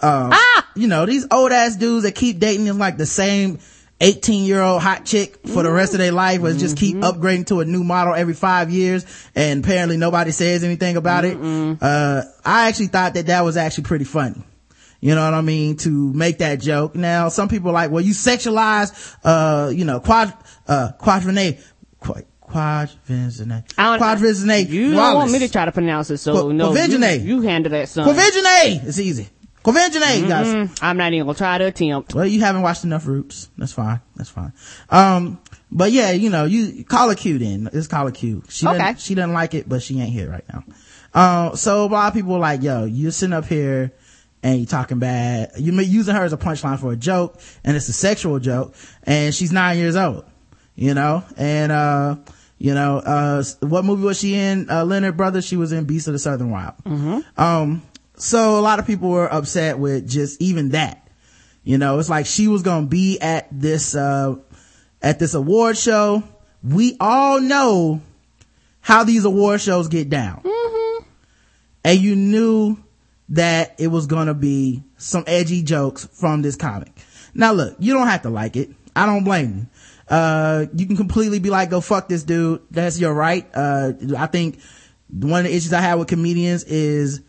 Um, 0.02 0.32
you 0.76 0.88
know, 0.88 1.06
these 1.08 1.26
old 1.32 1.52
ass 1.52 1.76
dudes 1.76 2.04
that 2.04 2.14
keep 2.14 2.38
dating 2.40 2.68
is 2.68 2.76
like 2.76 2.98
the 2.98 3.06
same 3.08 3.60
18 4.00 4.46
year 4.46 4.62
old 4.62 4.82
hot 4.82 5.06
chick 5.06 5.38
for 5.48 5.64
the 5.64 5.72
rest 5.72 5.94
of 5.94 6.00
their 6.00 6.12
life 6.12 6.40
was 6.42 6.60
just 6.60 6.78
keep 6.78 6.98
upgrading 6.98 7.48
to 7.48 7.62
a 7.62 7.66
new 7.66 7.84
model 7.84 8.14
every 8.14 8.36
five 8.36 8.70
years 8.70 9.06
and 9.36 9.64
apparently 9.64 9.98
nobody 9.98 10.32
says 10.32 10.64
anything 10.64 10.98
about 10.98 11.26
it. 11.26 11.36
Uh, 11.82 12.22
I 12.46 12.68
actually 12.68 12.88
thought 12.88 13.16
that 13.16 13.26
that 13.28 13.42
was 13.42 13.58
actually 13.58 13.86
pretty 13.86 14.06
funny. 14.06 14.44
You 15.00 15.14
know 15.16 15.24
what 15.24 15.34
I 15.34 15.42
mean? 15.42 15.78
To 15.78 16.14
make 16.14 16.40
that 16.40 16.60
joke. 16.60 16.96
Now, 16.96 17.30
some 17.30 17.50
people 17.50 17.70
are 17.70 17.74
like, 17.74 17.92
well, 17.92 18.02
you 18.04 18.14
sexualize, 18.14 19.16
uh, 19.24 19.70
you 19.70 19.86
know, 19.86 20.00
quad, 20.00 20.34
uh, 20.68 20.90
quadrine, 21.00 21.60
quad, 22.00 22.26
quadrine, 22.42 23.64
I 23.78 23.98
don't- 23.98 24.00
You 24.70 24.92
don't 24.92 25.16
want 25.16 25.32
me 25.32 25.40
to 25.40 25.50
try 25.50 25.66
to 25.66 25.72
pronounce 25.72 26.10
it, 26.10 26.18
so 26.18 26.34
Qu- 26.34 26.54
no. 26.54 26.70
You, 27.22 27.38
you 27.38 27.42
handle 27.42 27.72
that, 27.72 27.90
son. 27.90 28.08
Quadrine! 28.08 28.88
It's 28.88 29.00
easy. 29.00 29.28
Quadrine, 29.74 30.28
guys. 30.28 30.48
Mm, 30.48 30.80
I'm 30.82 30.98
not 30.98 31.14
even 31.14 31.26
gonna 31.26 31.38
try 31.38 31.58
to 31.58 31.66
attempt. 31.66 32.14
Well, 32.16 32.26
you 32.26 32.40
haven't 32.40 32.62
watched 32.62 32.84
enough 32.84 33.06
Roots. 33.06 33.50
That's 33.58 33.74
fine. 33.74 34.00
That's 34.16 34.30
fine. 34.30 34.54
Um, 34.90 35.40
but 35.72 35.92
yeah, 35.92 36.12
you 36.12 36.30
know, 36.30 36.46
you 36.46 36.84
call 36.86 37.10
her 37.10 37.16
Q 37.16 37.38
then. 37.38 37.70
It's 37.74 37.88
call 37.88 38.06
her 38.06 38.12
Q. 38.12 38.44
She 38.50 38.66
Okay. 38.68 38.78
doesn't, 38.78 39.00
she 39.02 39.16
doesn't 39.16 39.34
like 39.34 39.54
it, 39.54 39.68
but 39.68 39.82
she 39.84 40.00
ain't 40.00 40.12
here 40.12 40.30
right 40.30 40.46
now. 40.54 40.64
Um, 41.14 41.56
so 41.56 41.86
a 41.86 41.88
lot 41.88 42.08
of 42.08 42.14
people 42.14 42.34
are 42.36 42.40
like, 42.40 42.62
yo, 42.64 42.86
you're 42.86 43.12
sitting 43.12 43.34
up 43.34 43.46
here 43.46 43.92
and 44.44 44.60
you're 44.60 44.68
talking 44.68 45.00
bad. 45.00 45.52
You're 45.58 45.82
using 45.82 46.16
her 46.16 46.24
as 46.24 46.32
a 46.32 46.38
punchline 46.38 46.80
for 46.80 46.92
a 46.94 46.96
joke 46.96 47.40
and 47.64 47.76
it's 47.76 47.90
a 47.90 47.94
sexual 47.94 48.40
joke 48.40 48.76
and 49.04 49.34
she's 49.36 49.52
nine 49.52 49.78
years 49.78 49.96
old, 49.96 50.26
you 50.76 50.94
know, 50.94 51.24
and, 51.36 51.72
uh, 51.72 52.16
you 52.60 52.74
know, 52.74 52.98
uh, 53.00 53.44
what 53.60 53.86
movie 53.86 54.04
was 54.04 54.18
she 54.20 54.34
in? 54.36 54.70
Uh, 54.70 54.84
Leonard 54.84 55.16
Brothers. 55.16 55.46
She 55.46 55.58
was 55.58 55.72
in 55.72 55.86
Beast 55.86 56.08
of 56.08 56.14
the 56.14 56.20
Southern 56.20 56.50
Wild. 56.50 56.74
Um, 57.38 57.84
so 58.18 58.60
a 58.60 58.62
lot 58.62 58.80
of 58.80 58.88
people 58.88 59.10
were 59.10 59.32
upset 59.32 59.80
with 59.80 60.10
just 60.10 60.42
even 60.42 60.70
that. 60.70 61.08
You 61.64 61.78
know, 61.78 62.00
it's 62.00 62.10
like 62.10 62.26
she 62.26 62.48
was 62.48 62.62
gonna 62.62 62.88
be 62.88 63.20
at 63.20 63.48
this, 63.52 63.96
uh, 63.96 64.36
at 65.02 65.20
this 65.20 65.34
award 65.34 65.78
show. 65.78 66.24
We 66.64 66.98
all 67.00 67.40
know 67.42 68.02
how 68.82 69.04
these 69.04 69.26
award 69.26 69.62
shows 69.62 69.88
get 69.88 70.10
down. 70.10 70.44
And 71.84 72.00
you 72.00 72.16
knew 72.16 72.78
that 73.30 73.76
it 73.78 73.88
was 73.88 74.08
gonna 74.08 74.34
be 74.34 74.84
some 74.98 75.24
edgy 75.28 75.62
jokes 75.62 76.06
from 76.14 76.42
this 76.42 76.56
comic. 76.56 76.92
Now 77.34 77.54
look, 77.54 77.76
you 77.80 77.94
don't 77.94 78.08
have 78.08 78.24
to 78.24 78.30
like 78.30 78.56
it. 78.56 78.72
I 78.96 79.06
don't 79.06 79.24
blame 79.24 79.58
you. 79.58 79.68
Uh, 80.10 80.66
you 80.74 80.86
can 80.86 80.96
completely 80.96 81.40
be 81.40 81.50
like, 81.50 81.70
go 81.70 81.82
fuck 81.82 82.08
this 82.08 82.24
dude. 82.24 82.62
That's 82.72 83.00
your 83.00 83.14
right. 83.14 83.46
Uh, 83.54 83.92
I 84.18 84.28
think 84.28 84.60
one 85.10 85.42
of 85.42 85.46
the 85.46 85.56
issues 85.56 85.74
I 85.74 85.82
have 85.82 86.00
with 86.00 86.08
comedians 86.08 86.64
is 86.64 87.22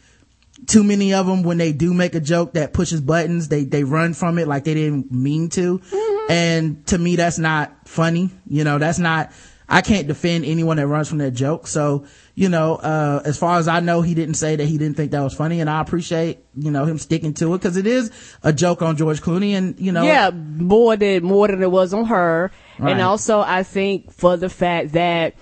too 0.69 0.85
many 0.85 1.13
of 1.15 1.27
them 1.27 1.43
when 1.43 1.59
they 1.59 1.73
do 1.73 1.93
make 1.93 2.15
a 2.15 2.21
joke 2.21 2.53
that 2.53 2.73
pushes 2.73 3.01
buttons 3.01 3.49
they 3.49 3.65
they 3.65 3.83
run 3.83 4.15
from 4.15 4.39
it 4.39 4.47
like 4.47 4.63
they 4.65 4.75
didn't 4.75 5.11
mean 5.11 5.49
to. 5.49 5.81
And 6.29 6.87
to 6.89 6.99
me 6.99 7.17
that's 7.17 7.39
not 7.39 7.89
funny. 7.89 8.31
You 8.47 8.63
know 8.65 8.79
that's 8.79 8.99
not 9.01 9.33
i 9.71 9.83
can't 9.83 10.07
defend 10.09 10.47
anyone 10.47 10.79
that 10.79 10.87
runs 10.87 11.09
from 11.09 11.19
that 11.19 11.33
joke. 11.33 11.67
So 11.67 12.07
you 12.35 12.49
know 12.49 12.75
uh 12.77 13.23
as 13.25 13.39
far 13.39 13.59
as 13.59 13.67
i 13.67 13.81
know 13.81 14.01
he 14.03 14.15
didn't 14.15 14.35
say 14.37 14.57
that 14.57 14.65
he 14.67 14.79
didn't 14.79 14.97
think 14.97 15.11
that 15.13 15.23
was 15.23 15.35
funny. 15.35 15.61
And 15.61 15.69
i 15.71 15.81
appreciate 15.81 16.39
you 16.55 16.71
know 16.71 16.85
him 16.85 16.99
sticking 16.99 17.33
to 17.35 17.55
it 17.55 17.59
because 17.59 17.77
it 17.79 17.87
is 17.87 18.11
a 18.43 18.53
joke 18.53 18.83
on 18.83 18.97
george 18.97 19.21
clooney. 19.23 19.53
And 19.53 19.79
you 19.81 19.93
know 19.93 20.05
Yeah, 20.05 20.31
more 20.31 20.97
than 20.97 21.25
more 21.25 21.49
than 21.49 21.63
it 21.63 21.71
was 21.71 21.95
on 21.95 22.05
her, 22.07 22.51
Right. 22.79 22.93
and 22.93 23.01
also 23.01 23.41
I 23.41 23.63
think 23.63 24.13
for 24.13 24.37
the 24.37 24.49
fact 24.51 24.93
that 24.93 25.35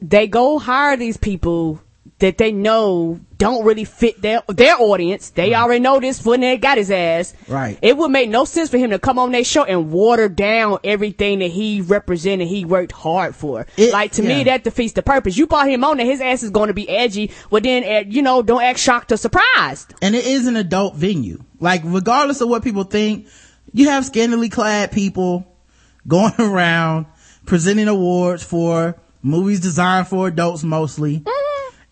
they 0.00 0.26
go 0.26 0.58
hire 0.58 0.96
these 0.96 1.16
people 1.18 1.80
that 2.20 2.36
they 2.38 2.50
know 2.50 3.20
don't 3.36 3.64
really 3.64 3.84
fit 3.84 4.20
their 4.20 4.42
their 4.48 4.74
audience. 4.80 5.30
They 5.30 5.54
already 5.54 5.78
know 5.78 6.00
this 6.00 6.24
when 6.24 6.40
they 6.40 6.56
got 6.56 6.76
his 6.76 6.90
ass. 6.90 7.32
Right. 7.46 7.78
It 7.80 7.96
would 7.96 8.10
make 8.10 8.28
no 8.28 8.44
sense 8.44 8.68
for 8.70 8.78
him 8.78 8.90
to 8.90 8.98
come 8.98 9.18
on 9.20 9.30
their 9.30 9.44
show 9.44 9.62
and 9.62 9.92
water 9.92 10.28
down 10.28 10.78
everything 10.82 11.38
that 11.38 11.52
he 11.52 11.80
represented. 11.80 12.48
He 12.48 12.64
worked 12.64 12.90
hard 12.90 13.36
for. 13.36 13.66
It- 13.76 13.92
like 13.92 14.12
to 14.12 14.22
me, 14.22 14.42
that 14.44 14.64
defeats 14.64 14.94
the 14.94 15.02
purpose. 15.02 15.36
You 15.36 15.46
brought 15.46 15.68
him 15.68 15.84
on, 15.84 16.00
and 16.00 16.08
his 16.08 16.20
ass 16.20 16.42
is 16.42 16.50
going 16.50 16.66
to 16.68 16.74
be 16.74 16.88
edgy. 16.88 17.30
Well, 17.50 17.62
then 17.62 17.84
uh, 17.84 18.08
you 18.08 18.22
know, 18.22 18.42
don't 18.42 18.62
act 18.62 18.80
shocked 18.80 19.12
or 19.12 19.16
surprised. 19.16 19.94
and 20.02 20.16
it 20.16 20.26
is 20.26 20.46
an 20.48 20.56
adult 20.56 20.96
venue. 20.96 21.44
Like, 21.60 21.82
regardless 21.84 22.40
of 22.40 22.48
what 22.48 22.64
people 22.64 22.84
think, 22.84 23.28
you 23.72 23.88
have 23.90 24.04
scantily 24.04 24.48
clad 24.48 24.90
people 24.90 25.46
going 26.08 26.32
around 26.40 27.06
presenting 27.46 27.86
awards 27.86 28.42
for 28.42 28.96
movies 29.22 29.60
designed 29.60 30.08
for 30.08 30.26
adults 30.26 30.64
mostly. 30.64 31.22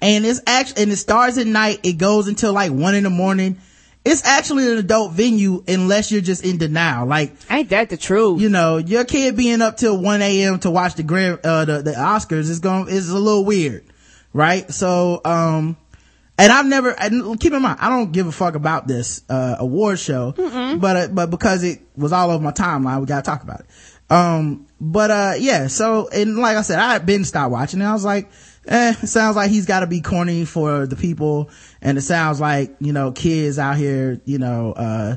And 0.07 0.25
it's 0.25 0.41
actually, 0.47 0.85
and 0.85 0.93
it 0.93 0.97
starts 0.97 1.37
at 1.37 1.47
night. 1.49 1.81
It 1.83 1.95
goes 1.95 2.29
until 2.29 2.53
like 2.53 2.71
one 2.71 2.95
in 2.95 3.03
the 3.05 3.11
morning. 3.11 3.59
It's 4.05 4.25
actually 4.25 4.71
an 4.71 4.79
adult 4.79 5.13
venue 5.13 5.65
unless 5.67 6.13
you're 6.13 6.21
just 6.21 6.45
in 6.45 6.59
denial. 6.59 7.07
Like, 7.09 7.35
Ain't 7.51 7.71
that 7.71 7.91
the 7.91 7.97
truth? 7.97 8.41
you 8.41 8.49
know, 8.49 8.77
your 8.77 9.05
kid 9.05 9.37
being 9.37 9.61
up 9.61 9.77
till 9.77 10.01
1 10.01 10.23
a.m. 10.23 10.61
to 10.61 10.71
watch 10.71 10.95
the 10.95 11.03
grand, 11.03 11.41
uh, 11.43 11.65
the, 11.65 11.83
the 11.83 11.91
Oscars 11.91 12.49
is 12.49 12.61
going, 12.61 12.87
is 12.89 13.11
a 13.11 13.19
little 13.19 13.45
weird. 13.45 13.85
Right? 14.33 14.71
So, 14.73 15.21
um, 15.25 15.77
and 16.39 16.53
I've 16.53 16.67
never, 16.67 16.91
and 16.91 17.41
keep 17.41 17.53
in 17.53 17.63
mind, 17.63 17.79
I 17.81 17.89
don't 17.89 18.13
give 18.13 18.29
a 18.29 18.33
fuck 18.33 18.55
about 18.55 18.87
this, 18.87 19.23
uh, 19.29 19.57
award 19.59 19.99
show, 19.99 20.35
but, 20.79 20.97
uh, 20.97 21.09
but 21.09 21.31
because 21.31 21.65
it 21.65 21.81
was 21.97 22.13
all 22.13 22.31
over 22.31 22.45
my 22.45 22.53
timeline, 22.53 23.01
we 23.01 23.07
gotta 23.07 23.23
talk 23.23 23.43
about 23.43 23.61
it. 23.61 23.67
Um, 24.09 24.69
but, 24.81 25.11
uh, 25.11 25.33
yeah, 25.39 25.67
so, 25.67 26.09
and 26.11 26.37
like 26.37 26.57
I 26.57 26.63
said, 26.63 26.79
I 26.79 26.93
had 26.93 27.07
been 27.07 27.25
stopped 27.25 27.51
watching 27.51 27.81
and 27.81 27.89
I 27.89 27.93
was 27.93 28.05
like, 28.05 28.31
eh, 28.67 28.95
it 29.03 29.07
sounds 29.07 29.37
like 29.37 29.51
he's 29.51 29.67
gotta 29.67 29.87
be 29.87 30.01
corny 30.01 30.45
for 30.45 30.87
the 30.87 30.97
people 30.97 31.51
and 31.83 31.99
it 31.99 32.03
sounds 32.03 32.41
like, 32.41 32.75
you 32.81 32.93
know, 32.93 33.13
kids 33.13 33.59
out 33.59 33.77
here, 33.77 34.21
you 34.25 34.39
know, 34.39 34.73
uh, 34.73 35.17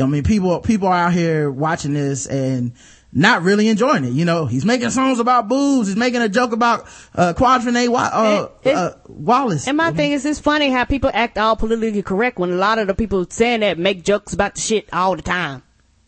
I 0.00 0.06
mean, 0.06 0.22
people, 0.24 0.58
people 0.60 0.88
are 0.88 0.94
out 1.06 1.12
here 1.12 1.50
watching 1.50 1.94
this 1.94 2.26
and 2.26 2.72
not 3.12 3.42
really 3.42 3.68
enjoying 3.68 4.04
it. 4.04 4.12
You 4.12 4.24
know, 4.24 4.46
he's 4.46 4.64
making 4.64 4.90
songs 4.90 5.20
about 5.20 5.46
boobs. 5.48 5.86
He's 5.86 5.96
making 5.96 6.20
a 6.20 6.28
joke 6.28 6.52
about, 6.52 6.86
uh, 7.14 7.32
Quadrine, 7.36 7.88
Wa- 7.88 8.10
uh, 8.12 8.48
It- 8.64 8.74
uh, 8.74 8.90
Wallace. 9.06 9.68
And 9.68 9.76
my 9.76 9.92
thing 9.92 10.10
is, 10.10 10.24
it's 10.26 10.40
funny 10.40 10.70
how 10.70 10.84
people 10.84 11.10
act 11.14 11.38
all 11.38 11.54
politically 11.54 12.02
correct 12.02 12.40
when 12.40 12.50
a 12.50 12.56
lot 12.56 12.78
of 12.80 12.88
the 12.88 12.94
people 12.94 13.24
saying 13.30 13.60
that 13.60 13.78
make 13.78 14.02
jokes 14.02 14.32
about 14.32 14.56
the 14.56 14.60
shit 14.60 14.88
all 14.92 15.14
the 15.14 15.22
time. 15.22 15.62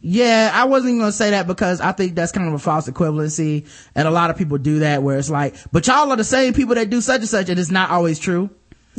Yeah, 0.08 0.52
I 0.54 0.66
wasn't 0.66 0.90
even 0.90 1.00
gonna 1.00 1.10
say 1.10 1.30
that 1.30 1.48
because 1.48 1.80
I 1.80 1.90
think 1.90 2.14
that's 2.14 2.30
kind 2.30 2.46
of 2.46 2.54
a 2.54 2.60
false 2.60 2.88
equivalency. 2.88 3.66
And 3.92 4.06
a 4.06 4.10
lot 4.12 4.30
of 4.30 4.36
people 4.36 4.56
do 4.56 4.78
that 4.78 5.02
where 5.02 5.18
it's 5.18 5.28
like, 5.28 5.56
but 5.72 5.84
y'all 5.88 6.12
are 6.12 6.16
the 6.16 6.22
same 6.22 6.54
people 6.54 6.76
that 6.76 6.90
do 6.90 7.00
such 7.00 7.22
and 7.22 7.28
such 7.28 7.48
and 7.48 7.58
it's 7.58 7.72
not 7.72 7.90
always 7.90 8.20
true. 8.20 8.48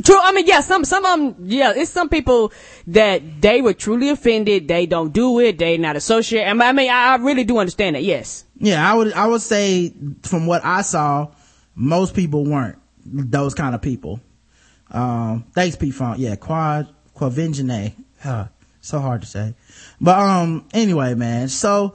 True. 0.04 0.20
I 0.22 0.32
mean, 0.32 0.46
yeah, 0.46 0.60
some, 0.60 0.84
some 0.84 1.06
of 1.06 1.18
them, 1.18 1.48
yeah, 1.48 1.72
it's 1.74 1.90
some 1.90 2.10
people 2.10 2.52
that 2.88 3.40
they 3.40 3.62
were 3.62 3.72
truly 3.72 4.10
offended. 4.10 4.68
They 4.68 4.84
don't 4.84 5.10
do 5.10 5.40
it. 5.40 5.56
They 5.56 5.78
not 5.78 5.96
associate. 5.96 6.44
I 6.44 6.52
mean, 6.52 6.60
I 6.60 6.72
mean, 6.72 6.90
I 6.90 7.12
I 7.12 7.16
really 7.16 7.44
do 7.44 7.56
understand 7.56 7.96
that. 7.96 8.04
Yes. 8.04 8.44
Yeah, 8.58 8.86
I 8.86 8.94
would, 8.94 9.14
I 9.14 9.26
would 9.28 9.40
say 9.40 9.94
from 10.24 10.46
what 10.46 10.62
I 10.62 10.82
saw, 10.82 11.28
most 11.74 12.14
people 12.14 12.44
weren't 12.44 12.78
those 13.06 13.54
kind 13.54 13.74
of 13.74 13.80
people. 13.80 14.20
Um, 14.90 15.46
thanks, 15.54 15.74
P 15.74 15.90
Funk. 15.90 16.18
Yeah, 16.18 16.36
quad, 16.36 16.94
quavingine. 17.16 17.94
Huh, 18.20 18.48
so 18.80 19.00
hard 19.00 19.20
to 19.22 19.26
say. 19.26 19.54
But, 20.00 20.18
um, 20.18 20.66
anyway, 20.72 21.14
man. 21.14 21.48
So 21.48 21.94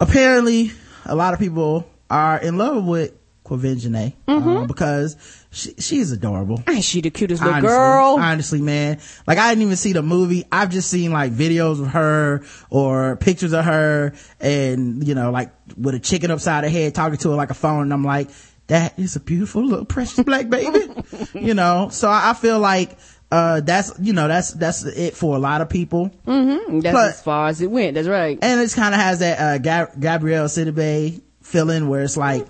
apparently 0.00 0.72
a 1.04 1.14
lot 1.14 1.34
of 1.34 1.40
people 1.40 1.86
are 2.10 2.38
in 2.38 2.58
love 2.58 2.84
with 2.84 3.12
Quvenzhané, 3.44 4.14
uh, 4.26 4.64
because 4.66 5.16
she, 5.50 5.74
she's 5.74 6.10
adorable. 6.12 6.62
Ain't 6.66 6.82
she 6.82 7.02
the 7.02 7.10
cutest 7.10 7.42
little 7.42 7.56
Honestly, 7.56 7.68
girl? 7.76 8.16
honestly, 8.18 8.62
man. 8.62 9.00
Like 9.26 9.36
I 9.36 9.50
didn't 9.50 9.64
even 9.64 9.76
see 9.76 9.92
the 9.92 10.02
movie. 10.02 10.44
I've 10.50 10.70
just 10.70 10.88
seen 10.88 11.12
like 11.12 11.32
videos 11.32 11.78
of 11.78 11.88
her 11.88 12.42
or 12.70 13.16
pictures 13.16 13.52
of 13.52 13.66
her 13.66 14.14
and, 14.40 15.06
you 15.06 15.14
know, 15.14 15.30
like 15.30 15.52
with 15.76 15.94
a 15.94 16.00
chicken 16.00 16.30
upside 16.30 16.64
her 16.64 16.70
head 16.70 16.94
talking 16.94 17.18
to 17.18 17.30
her 17.30 17.36
like 17.36 17.50
a 17.50 17.54
phone. 17.54 17.82
And 17.82 17.92
I'm 17.92 18.04
like, 18.04 18.30
that 18.68 18.98
is 18.98 19.14
a 19.14 19.20
beautiful 19.20 19.62
little 19.62 19.84
precious 19.84 20.24
black 20.24 20.48
baby, 20.48 20.90
you 21.34 21.52
know? 21.52 21.88
So 21.90 22.08
I, 22.08 22.30
I 22.30 22.32
feel 22.32 22.58
like, 22.60 22.96
uh, 23.30 23.60
that's, 23.60 23.92
you 24.00 24.12
know, 24.12 24.28
that's, 24.28 24.52
that's 24.52 24.84
it 24.84 25.14
for 25.16 25.34
a 25.34 25.38
lot 25.38 25.60
of 25.60 25.68
people. 25.68 26.10
Mm-hmm. 26.26 26.80
That's 26.80 26.94
But- 26.94 27.08
as 27.10 27.22
far 27.22 27.48
as 27.48 27.60
it 27.60 27.70
went. 27.70 27.94
That's 27.94 28.08
right. 28.08 28.38
And 28.40 28.60
it 28.60 28.72
kind 28.72 28.94
of 28.94 29.00
has 29.00 29.18
that, 29.20 29.38
uh, 29.40 29.58
Gab- 29.58 30.00
Gabrielle 30.00 30.46
Sidibe 30.46 31.20
feeling 31.42 31.88
where 31.88 32.02
it's 32.02 32.16
like, 32.16 32.46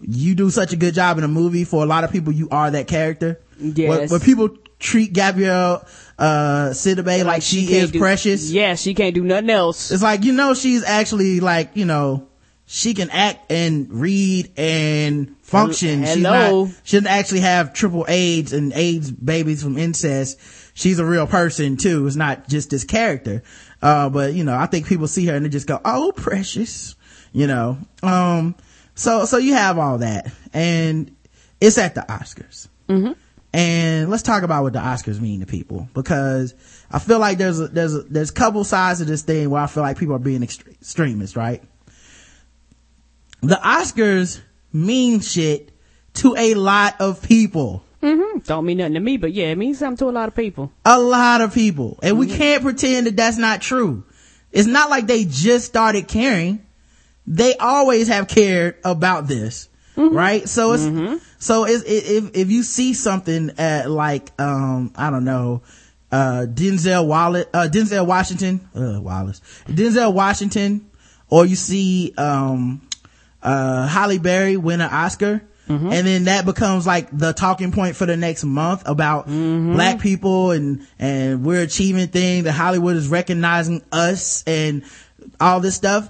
you 0.00 0.34
do 0.34 0.50
such 0.50 0.72
a 0.72 0.76
good 0.76 0.94
job 0.94 1.18
in 1.18 1.24
a 1.24 1.28
movie 1.28 1.64
for 1.64 1.82
a 1.82 1.86
lot 1.86 2.04
of 2.04 2.12
people, 2.12 2.32
you 2.32 2.48
are 2.50 2.70
that 2.70 2.86
character. 2.86 3.40
Yes. 3.58 3.88
When, 3.88 4.08
when 4.10 4.20
people 4.20 4.50
treat 4.78 5.12
Gabrielle, 5.12 5.86
uh, 6.18 6.68
Sidibe 6.70 7.24
like, 7.24 7.42
she, 7.42 7.66
can't 7.66 7.84
is 7.84 7.90
do- 7.92 7.98
precious, 7.98 8.50
Yeah, 8.50 8.74
she 8.74 8.94
can't 8.94 9.14
do 9.14 9.24
nothing 9.24 9.50
else. 9.50 9.90
it's 9.90 10.02
like, 10.02 10.24
you 10.24 10.32
know, 10.32 10.54
she's 10.54 10.84
actually 10.84 11.40
like, 11.40 11.70
you 11.76 11.84
know, 11.86 12.25
she 12.66 12.94
can 12.94 13.10
act 13.10 13.50
and 13.50 13.90
read 13.92 14.52
and 14.56 15.36
function. 15.42 16.02
Hello. 16.02 16.64
not, 16.64 16.74
she 16.82 16.96
doesn't 16.96 17.06
actually 17.10 17.40
have 17.40 17.72
triple 17.72 18.04
AIDS 18.08 18.52
and 18.52 18.72
AIDS 18.72 19.10
babies 19.10 19.62
from 19.62 19.78
incest. 19.78 20.38
She's 20.74 20.98
a 20.98 21.04
real 21.04 21.26
person 21.28 21.76
too. 21.76 22.06
It's 22.06 22.16
not 22.16 22.48
just 22.48 22.70
this 22.70 22.84
character. 22.84 23.42
Uh, 23.80 24.10
but 24.10 24.34
you 24.34 24.42
know, 24.42 24.56
I 24.56 24.66
think 24.66 24.86
people 24.86 25.06
see 25.06 25.26
her 25.26 25.34
and 25.34 25.44
they 25.44 25.48
just 25.48 25.68
go, 25.68 25.80
oh, 25.84 26.12
precious, 26.16 26.96
you 27.32 27.46
know. 27.46 27.78
Um, 28.02 28.56
so, 28.96 29.24
so 29.26 29.36
you 29.38 29.54
have 29.54 29.78
all 29.78 29.98
that 29.98 30.32
and 30.52 31.14
it's 31.60 31.78
at 31.78 31.94
the 31.94 32.00
Oscars. 32.02 32.68
And 33.52 34.10
let's 34.10 34.22
talk 34.24 34.42
about 34.42 34.64
what 34.64 34.72
the 34.72 34.80
Oscars 34.80 35.20
mean 35.20 35.40
to 35.40 35.46
people 35.46 35.88
because 35.94 36.52
I 36.90 36.98
feel 36.98 37.20
like 37.20 37.38
there's 37.38 37.60
a, 37.60 37.68
there's 37.68 37.94
a, 37.94 38.02
there's 38.02 38.30
a 38.30 38.34
couple 38.34 38.64
sides 38.64 39.00
of 39.00 39.06
this 39.06 39.22
thing 39.22 39.48
where 39.50 39.62
I 39.62 39.66
feel 39.66 39.82
like 39.82 39.98
people 39.98 40.16
are 40.16 40.18
being 40.18 40.40
extre- 40.40 40.72
extremists, 40.72 41.36
right? 41.36 41.62
The 43.46 43.56
Oscars 43.56 44.40
mean 44.72 45.20
shit 45.20 45.70
to 46.14 46.34
a 46.36 46.54
lot 46.54 47.00
of 47.00 47.22
people. 47.22 47.84
Don't 48.00 48.66
mean 48.66 48.78
nothing 48.78 48.94
to 48.94 49.00
me, 49.00 49.16
but 49.16 49.32
yeah, 49.32 49.46
it 49.46 49.58
means 49.58 49.78
something 49.78 49.96
to 49.98 50.10
a 50.10 50.14
lot 50.14 50.28
of 50.28 50.34
people. 50.34 50.72
A 50.84 50.98
lot 50.98 51.40
of 51.40 51.54
people. 51.54 51.98
And 52.02 52.18
we 52.18 52.26
can't 52.26 52.62
pretend 52.62 53.06
that 53.06 53.16
that's 53.16 53.38
not 53.38 53.60
true. 53.62 54.04
It's 54.52 54.68
not 54.68 54.90
like 54.90 55.06
they 55.06 55.24
just 55.24 55.66
started 55.66 56.06
caring. 56.06 56.64
They 57.26 57.56
always 57.56 58.08
have 58.08 58.28
cared 58.28 58.76
about 58.84 59.26
this. 59.26 59.68
Right? 59.96 60.48
So 60.48 60.72
it's, 60.74 60.84
so 61.38 61.64
it's, 61.64 61.82
if, 61.86 62.36
if 62.36 62.50
you 62.50 62.62
see 62.62 62.94
something 62.94 63.52
at 63.58 63.90
like, 63.90 64.30
um, 64.40 64.92
I 64.94 65.10
don't 65.10 65.24
know, 65.24 65.62
uh, 66.12 66.46
Denzel 66.48 67.06
Wallace, 67.06 67.46
uh, 67.54 67.68
Denzel 67.70 68.06
Washington, 68.06 68.68
uh, 68.74 69.00
Wallace, 69.00 69.40
Denzel 69.66 70.12
Washington, 70.12 70.90
or 71.28 71.46
you 71.46 71.56
see, 71.56 72.12
um, 72.18 72.85
uh, 73.46 73.86
Halle 73.86 74.18
Berry 74.18 74.56
win 74.56 74.80
an 74.82 74.90
Oscar. 74.90 75.42
And 75.68 76.06
then 76.06 76.24
that 76.24 76.44
becomes 76.44 76.86
like 76.86 77.08
the 77.10 77.32
talking 77.32 77.72
point 77.72 77.96
for 77.96 78.06
the 78.06 78.16
next 78.16 78.44
month 78.44 78.84
about 78.86 79.26
black 79.26 79.98
people 80.00 80.52
and, 80.52 80.86
and 80.98 81.44
we're 81.44 81.62
achieving 81.62 82.06
things 82.06 82.44
that 82.44 82.52
Hollywood 82.52 82.94
is 82.94 83.08
recognizing 83.08 83.82
us 83.90 84.44
and 84.46 84.84
all 85.40 85.58
this 85.58 85.74
stuff. 85.74 86.08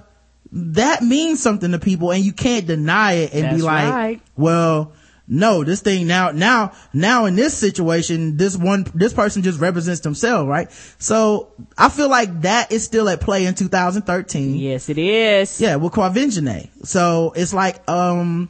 That 0.51 1.01
means 1.01 1.41
something 1.41 1.71
to 1.71 1.79
people 1.79 2.11
and 2.11 2.23
you 2.23 2.33
can't 2.33 2.67
deny 2.67 3.13
it 3.13 3.33
and 3.33 3.55
be 3.55 3.63
like, 3.63 3.91
right. 3.91 4.21
well, 4.35 4.93
no, 5.27 5.63
this 5.63 5.81
thing 5.81 6.07
now, 6.07 6.31
now, 6.31 6.71
now 6.93 7.25
in 7.25 7.35
this 7.35 7.53
situation, 7.57 8.37
this 8.37 8.55
one, 8.55 8.85
this 8.93 9.13
person 9.13 9.43
just 9.43 9.59
represents 9.59 9.99
themselves, 10.01 10.47
right? 10.47 10.71
So 10.99 11.51
I 11.77 11.89
feel 11.89 12.09
like 12.09 12.41
that 12.41 12.71
is 12.71 12.83
still 12.85 13.09
at 13.09 13.19
play 13.19 13.45
in 13.45 13.53
2013. 13.53 14.55
Yes, 14.55 14.87
it 14.89 14.97
is. 14.97 15.59
Yeah, 15.59 15.75
with 15.75 15.93
Quvenzhané. 15.93 16.69
So 16.85 17.33
it's 17.35 17.53
like, 17.53 17.89
um, 17.89 18.49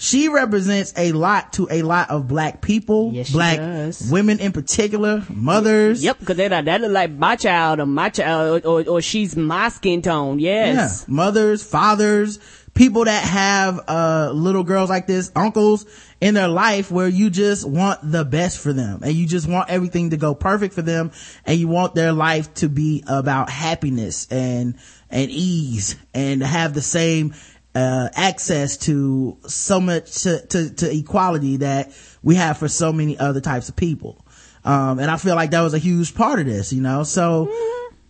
she 0.00 0.28
represents 0.28 0.94
a 0.96 1.10
lot 1.10 1.54
to 1.54 1.66
a 1.68 1.82
lot 1.82 2.10
of 2.10 2.28
black 2.28 2.60
people, 2.62 3.10
Yes, 3.12 3.32
black 3.32 3.56
does. 3.58 4.08
women 4.08 4.38
in 4.38 4.52
particular, 4.52 5.24
mothers. 5.28 6.04
Yep, 6.04 6.20
because 6.20 6.36
that 6.36 6.64
that 6.64 6.80
look 6.80 6.92
like 6.92 7.10
my 7.10 7.34
child 7.34 7.80
or 7.80 7.86
my 7.86 8.08
child 8.08 8.64
or, 8.64 8.68
or, 8.82 8.88
or 8.88 9.00
she's 9.02 9.36
my 9.36 9.68
skin 9.70 10.00
tone. 10.00 10.38
Yes. 10.38 11.04
Yeah. 11.08 11.12
Mothers, 11.12 11.64
fathers, 11.64 12.38
people 12.78 13.06
that 13.06 13.24
have, 13.24 13.80
uh, 13.88 14.30
little 14.32 14.62
girls 14.62 14.88
like 14.88 15.08
this, 15.08 15.32
uncles 15.34 15.84
in 16.20 16.34
their 16.34 16.46
life 16.46 16.92
where 16.92 17.08
you 17.08 17.28
just 17.28 17.68
want 17.68 17.98
the 18.08 18.24
best 18.24 18.56
for 18.60 18.72
them 18.72 19.00
and 19.02 19.14
you 19.14 19.26
just 19.26 19.48
want 19.48 19.68
everything 19.68 20.10
to 20.10 20.16
go 20.16 20.32
perfect 20.32 20.74
for 20.74 20.82
them 20.82 21.10
and 21.44 21.58
you 21.58 21.66
want 21.66 21.96
their 21.96 22.12
life 22.12 22.54
to 22.54 22.68
be 22.68 23.02
about 23.08 23.50
happiness 23.50 24.28
and, 24.30 24.76
and 25.10 25.28
ease 25.28 25.96
and 26.14 26.40
have 26.40 26.72
the 26.72 26.80
same, 26.80 27.34
uh, 27.74 28.08
access 28.14 28.76
to 28.76 29.36
so 29.48 29.80
much 29.80 30.22
to, 30.22 30.46
to, 30.46 30.70
to 30.70 30.96
equality 30.96 31.56
that 31.56 31.92
we 32.22 32.36
have 32.36 32.58
for 32.58 32.68
so 32.68 32.92
many 32.92 33.18
other 33.18 33.40
types 33.40 33.68
of 33.68 33.74
people. 33.74 34.24
Um, 34.64 35.00
and 35.00 35.10
I 35.10 35.16
feel 35.16 35.34
like 35.34 35.50
that 35.50 35.62
was 35.62 35.74
a 35.74 35.78
huge 35.78 36.14
part 36.14 36.38
of 36.38 36.46
this, 36.46 36.72
you 36.72 36.80
know, 36.80 37.02
so, 37.02 37.52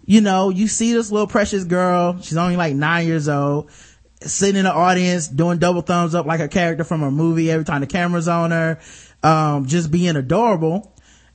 you 0.04 0.20
know, 0.20 0.50
you 0.50 0.68
see 0.68 0.92
this 0.92 1.10
little 1.10 1.26
precious 1.26 1.64
girl. 1.64 2.20
She's 2.20 2.36
only 2.36 2.56
like 2.56 2.74
nine 2.74 3.06
years 3.06 3.28
old, 3.28 3.70
sitting 4.22 4.56
in 4.56 4.64
the 4.64 4.72
audience, 4.72 5.28
doing 5.28 5.58
double 5.58 5.82
thumbs 5.82 6.14
up 6.14 6.26
like 6.26 6.40
a 6.40 6.48
character 6.48 6.84
from 6.84 7.02
a 7.02 7.10
movie 7.10 7.50
every 7.50 7.64
time 7.64 7.80
the 7.80 7.86
camera's 7.86 8.28
on 8.28 8.50
her, 8.50 8.80
um, 9.22 9.66
just 9.66 9.90
being 9.90 10.16
adorable. 10.16 10.94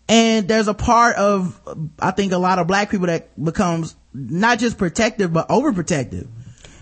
And 0.10 0.48
there's 0.48 0.68
a 0.68 0.74
part 0.74 1.16
of, 1.16 1.60
I 2.00 2.12
think 2.12 2.34
a 2.34 2.38
lot 2.38 2.60
of 2.60 2.68
black 2.68 2.92
people 2.92 3.08
that 3.08 3.42
becomes 3.42 3.96
not 4.14 4.60
just 4.60 4.78
protective, 4.78 5.32
but 5.32 5.48
overprotective. 5.50 6.28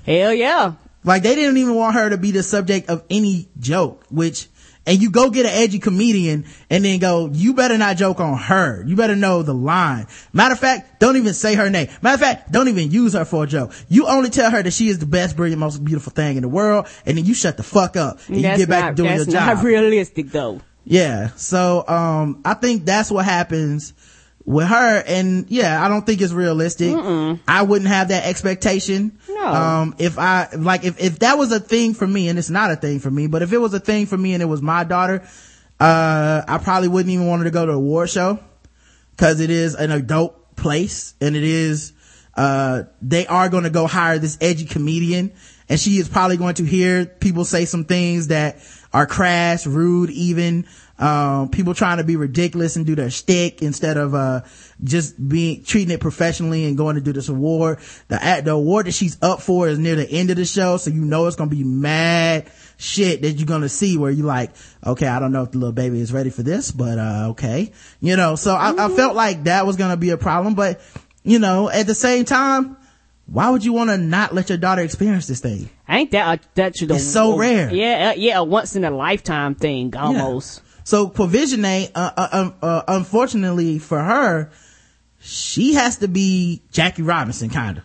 Hell 0.05 0.33
yeah. 0.33 0.73
Like 1.03 1.23
they 1.23 1.35
didn't 1.35 1.57
even 1.57 1.75
want 1.75 1.95
her 1.95 2.09
to 2.09 2.17
be 2.17 2.31
the 2.31 2.43
subject 2.43 2.89
of 2.89 3.03
any 3.09 3.49
joke, 3.59 4.05
which, 4.09 4.47
and 4.85 5.01
you 5.01 5.11
go 5.11 5.29
get 5.29 5.45
an 5.45 5.51
edgy 5.53 5.79
comedian 5.79 6.45
and 6.69 6.83
then 6.83 6.99
go, 6.99 7.29
you 7.31 7.53
better 7.53 7.77
not 7.77 7.97
joke 7.97 8.19
on 8.19 8.37
her. 8.37 8.83
You 8.85 8.95
better 8.95 9.15
know 9.15 9.43
the 9.43 9.53
line. 9.53 10.07
Matter 10.33 10.53
of 10.53 10.59
fact, 10.59 10.99
don't 10.99 11.17
even 11.17 11.33
say 11.33 11.55
her 11.55 11.69
name. 11.69 11.87
Matter 12.01 12.15
of 12.15 12.19
fact, 12.19 12.51
don't 12.51 12.67
even 12.67 12.89
use 12.91 13.13
her 13.13 13.25
for 13.25 13.43
a 13.43 13.47
joke. 13.47 13.73
You 13.89 14.07
only 14.07 14.29
tell 14.29 14.49
her 14.49 14.63
that 14.63 14.71
she 14.71 14.87
is 14.87 14.99
the 14.99 15.05
best, 15.05 15.35
brilliant, 15.35 15.59
most 15.59 15.83
beautiful 15.83 16.11
thing 16.11 16.35
in 16.35 16.41
the 16.41 16.49
world, 16.49 16.87
and 17.05 17.17
then 17.17 17.25
you 17.25 17.33
shut 17.33 17.57
the 17.57 17.63
fuck 17.63 17.95
up 17.95 18.19
and 18.27 18.37
you 18.37 18.41
get 18.41 18.69
back 18.69 18.83
not, 18.83 18.89
to 18.89 18.95
doing 18.95 19.15
your 19.15 19.25
job. 19.25 19.33
that's 19.33 19.55
not 19.57 19.63
realistic 19.63 20.29
though. 20.31 20.61
Yeah. 20.83 21.29
So, 21.35 21.87
um, 21.87 22.41
I 22.43 22.55
think 22.55 22.85
that's 22.85 23.11
what 23.11 23.25
happens 23.25 23.93
with 24.45 24.67
her. 24.67 25.03
And 25.05 25.45
yeah, 25.49 25.83
I 25.83 25.87
don't 25.87 26.05
think 26.05 26.21
it's 26.21 26.33
realistic. 26.33 26.93
I 27.47 27.61
wouldn't 27.63 27.89
have 27.89 28.09
that 28.09 28.25
expectation. 28.25 29.17
No. 29.29 29.47
Um, 29.47 29.95
if 29.97 30.17
I, 30.17 30.49
like, 30.55 30.83
if, 30.83 30.99
if 30.99 31.19
that 31.19 31.37
was 31.37 31.51
a 31.51 31.59
thing 31.59 31.93
for 31.93 32.07
me, 32.07 32.27
and 32.29 32.37
it's 32.37 32.49
not 32.49 32.71
a 32.71 32.75
thing 32.75 32.99
for 32.99 33.11
me, 33.11 33.27
but 33.27 33.41
if 33.41 33.53
it 33.53 33.57
was 33.57 33.73
a 33.73 33.79
thing 33.79 34.05
for 34.05 34.17
me 34.17 34.33
and 34.33 34.41
it 34.41 34.47
was 34.47 34.61
my 34.61 34.83
daughter, 34.83 35.23
uh, 35.79 36.43
I 36.47 36.57
probably 36.59 36.89
wouldn't 36.89 37.11
even 37.11 37.27
want 37.27 37.41
her 37.41 37.45
to 37.45 37.51
go 37.51 37.65
to 37.65 37.71
a 37.71 37.75
award 37.75 38.09
show 38.09 38.39
because 39.11 39.39
it 39.39 39.49
is 39.49 39.75
an 39.75 39.91
adult 39.91 40.55
place 40.55 41.15
and 41.19 41.35
it 41.35 41.43
is, 41.43 41.93
uh, 42.35 42.83
they 43.01 43.27
are 43.27 43.49
going 43.49 43.63
to 43.63 43.69
go 43.69 43.87
hire 43.87 44.19
this 44.19 44.37
edgy 44.41 44.65
comedian 44.65 45.31
and 45.71 45.79
she 45.79 45.97
is 45.97 46.09
probably 46.09 46.35
going 46.35 46.55
to 46.55 46.65
hear 46.65 47.05
people 47.05 47.45
say 47.45 47.63
some 47.63 47.85
things 47.85 48.27
that 48.27 48.57
are 48.93 49.05
crass, 49.05 49.65
rude, 49.65 50.09
even, 50.09 50.67
um, 51.01 51.49
people 51.49 51.73
trying 51.73 51.97
to 51.97 52.03
be 52.03 52.15
ridiculous 52.15 52.75
and 52.75 52.85
do 52.85 52.95
their 52.95 53.09
shtick 53.09 53.61
instead 53.61 53.97
of, 53.97 54.13
uh, 54.13 54.41
just 54.83 55.27
being, 55.27 55.63
treating 55.63 55.91
it 55.93 55.99
professionally 55.99 56.65
and 56.65 56.77
going 56.77 56.95
to 56.95 57.01
do 57.01 57.11
this 57.11 57.27
award. 57.27 57.79
The, 58.07 58.23
at- 58.23 58.45
the 58.45 58.51
award 58.51 58.85
that 58.85 58.93
she's 58.93 59.17
up 59.21 59.41
for 59.41 59.67
is 59.67 59.79
near 59.79 59.95
the 59.95 60.09
end 60.09 60.29
of 60.29 60.35
the 60.37 60.45
show. 60.45 60.77
So 60.77 60.91
you 60.91 61.03
know 61.03 61.25
it's 61.27 61.35
going 61.35 61.49
to 61.49 61.55
be 61.55 61.63
mad 61.63 62.49
shit 62.77 63.23
that 63.23 63.31
you're 63.33 63.47
going 63.47 63.61
to 63.61 63.69
see 63.69 63.97
where 63.97 64.11
you 64.11 64.23
like, 64.23 64.51
okay, 64.85 65.07
I 65.07 65.19
don't 65.19 65.31
know 65.31 65.43
if 65.43 65.51
the 65.51 65.57
little 65.57 65.73
baby 65.73 65.99
is 65.99 66.13
ready 66.13 66.29
for 66.29 66.43
this, 66.43 66.71
but, 66.71 66.97
uh, 66.97 67.27
okay. 67.31 67.71
You 67.99 68.15
know, 68.15 68.35
so 68.35 68.53
I, 68.55 68.85
I 68.85 68.89
felt 68.89 69.15
like 69.15 69.45
that 69.45 69.65
was 69.65 69.75
going 69.75 69.91
to 69.91 69.97
be 69.97 70.11
a 70.11 70.17
problem, 70.17 70.55
but, 70.55 70.81
you 71.23 71.39
know, 71.39 71.69
at 71.69 71.87
the 71.87 71.95
same 71.95 72.25
time, 72.25 72.77
why 73.27 73.49
would 73.49 73.63
you 73.63 73.71
want 73.73 73.89
to 73.91 73.97
not 73.97 74.33
let 74.33 74.49
your 74.49 74.57
daughter 74.57 74.81
experience 74.81 75.25
this 75.27 75.39
thing? 75.39 75.69
Ain't 75.87 76.11
that 76.11 76.39
a, 76.39 76.47
that 76.55 76.75
should 76.77 76.91
It's 76.91 77.03
so 77.05 77.37
rare. 77.37 77.73
Yeah, 77.73 78.09
uh, 78.09 78.13
yeah, 78.19 78.39
a 78.39 78.43
once 78.43 78.75
in 78.75 78.83
a 78.83 78.91
lifetime 78.91 79.55
thing 79.55 79.95
almost. 79.95 80.61
So 80.83 81.09
Provisione, 81.09 81.91
uh, 81.93 82.11
uh, 82.17 82.27
um, 82.31 82.55
uh, 82.61 82.83
unfortunately 82.87 83.79
for 83.79 83.99
her, 83.99 84.51
she 85.19 85.73
has 85.75 85.97
to 85.97 86.07
be 86.07 86.61
Jackie 86.71 87.03
Robinson 87.03 87.49
kind 87.49 87.77
of. 87.79 87.83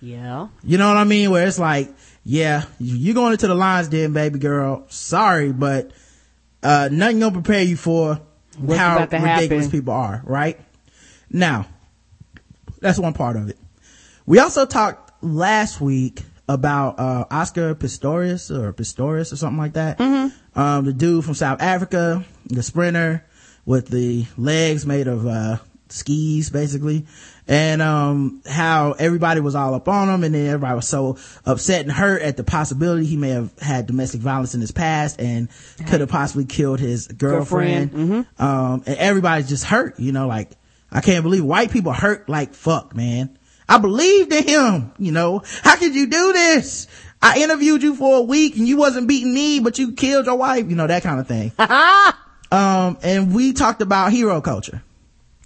Yeah. 0.00 0.48
You 0.62 0.78
know 0.78 0.88
what 0.88 0.96
I 0.96 1.04
mean? 1.04 1.30
Where 1.30 1.46
it's 1.46 1.58
like, 1.58 1.88
yeah, 2.24 2.64
you're 2.78 3.14
going 3.14 3.32
into 3.32 3.46
the 3.46 3.54
lines 3.54 3.88
then, 3.88 4.12
baby 4.12 4.38
girl. 4.38 4.84
Sorry, 4.88 5.52
but, 5.52 5.92
uh, 6.62 6.88
nothing 6.90 7.20
gonna 7.20 7.32
prepare 7.32 7.62
you 7.62 7.76
for 7.76 8.20
What's 8.58 8.78
how 8.78 8.98
ridiculous 8.98 9.66
happen. 9.66 9.70
people 9.70 9.94
are, 9.94 10.22
right? 10.24 10.60
Now, 11.30 11.66
that's 12.80 12.98
one 12.98 13.12
part 13.12 13.36
of 13.36 13.48
it. 13.48 13.58
We 14.26 14.40
also 14.40 14.66
talked 14.66 15.12
last 15.22 15.80
week 15.80 16.22
about 16.48 16.98
uh, 16.98 17.24
Oscar 17.30 17.74
Pistorius 17.74 18.50
or 18.50 18.72
Pistorius 18.72 19.32
or 19.32 19.36
something 19.36 19.58
like 19.58 19.74
that. 19.74 20.00
Um, 20.54 20.84
the 20.84 20.92
dude 20.92 21.24
from 21.24 21.34
South 21.34 21.60
Africa, 21.62 22.24
the 22.46 22.62
sprinter 22.62 23.24
with 23.64 23.88
the 23.88 24.26
legs 24.36 24.86
made 24.86 25.06
of 25.06 25.26
uh, 25.26 25.58
skis, 25.88 26.50
basically, 26.50 27.06
and 27.46 27.80
um, 27.80 28.42
how 28.48 28.92
everybody 28.92 29.40
was 29.40 29.54
all 29.54 29.74
up 29.74 29.88
on 29.88 30.08
him, 30.08 30.24
and 30.24 30.34
then 30.34 30.46
everybody 30.46 30.74
was 30.74 30.88
so 30.88 31.16
upset 31.46 31.82
and 31.82 31.92
hurt 31.92 32.22
at 32.22 32.36
the 32.36 32.44
possibility 32.44 33.06
he 33.06 33.16
may 33.16 33.30
have 33.30 33.56
had 33.58 33.86
domestic 33.86 34.20
violence 34.20 34.54
in 34.54 34.60
his 34.60 34.72
past 34.72 35.20
and 35.20 35.48
could 35.86 36.00
have 36.00 36.08
possibly 36.08 36.44
killed 36.44 36.80
his 36.80 37.06
girlfriend. 37.08 37.92
Girlfriend, 37.92 38.26
Um, 38.38 38.82
and 38.86 38.96
everybody's 38.96 39.48
just 39.48 39.64
hurt, 39.64 39.98
you 40.00 40.12
know, 40.12 40.26
like 40.26 40.50
I 40.90 41.00
can't 41.00 41.22
believe 41.22 41.44
white 41.44 41.70
people 41.70 41.92
hurt 41.92 42.28
like 42.28 42.54
fuck, 42.54 42.96
man. 42.96 43.38
I 43.70 43.76
believed 43.76 44.32
in 44.32 44.44
him, 44.48 44.92
you 44.98 45.12
know. 45.12 45.42
How 45.62 45.76
could 45.76 45.94
you 45.94 46.06
do 46.06 46.32
this? 46.32 46.86
I 47.20 47.38
interviewed 47.40 47.82
you 47.82 47.94
for 47.96 48.18
a 48.18 48.22
week 48.22 48.56
and 48.56 48.66
you 48.68 48.76
wasn't 48.76 49.08
beating 49.08 49.34
me, 49.34 49.60
but 49.60 49.78
you 49.78 49.92
killed 49.92 50.26
your 50.26 50.36
wife, 50.36 50.68
you 50.70 50.76
know, 50.76 50.86
that 50.86 51.02
kind 51.02 51.18
of 51.20 51.26
thing. 51.26 51.52
um, 52.52 52.98
and 53.02 53.34
we 53.34 53.52
talked 53.52 53.82
about 53.82 54.12
hero 54.12 54.40
culture 54.40 54.82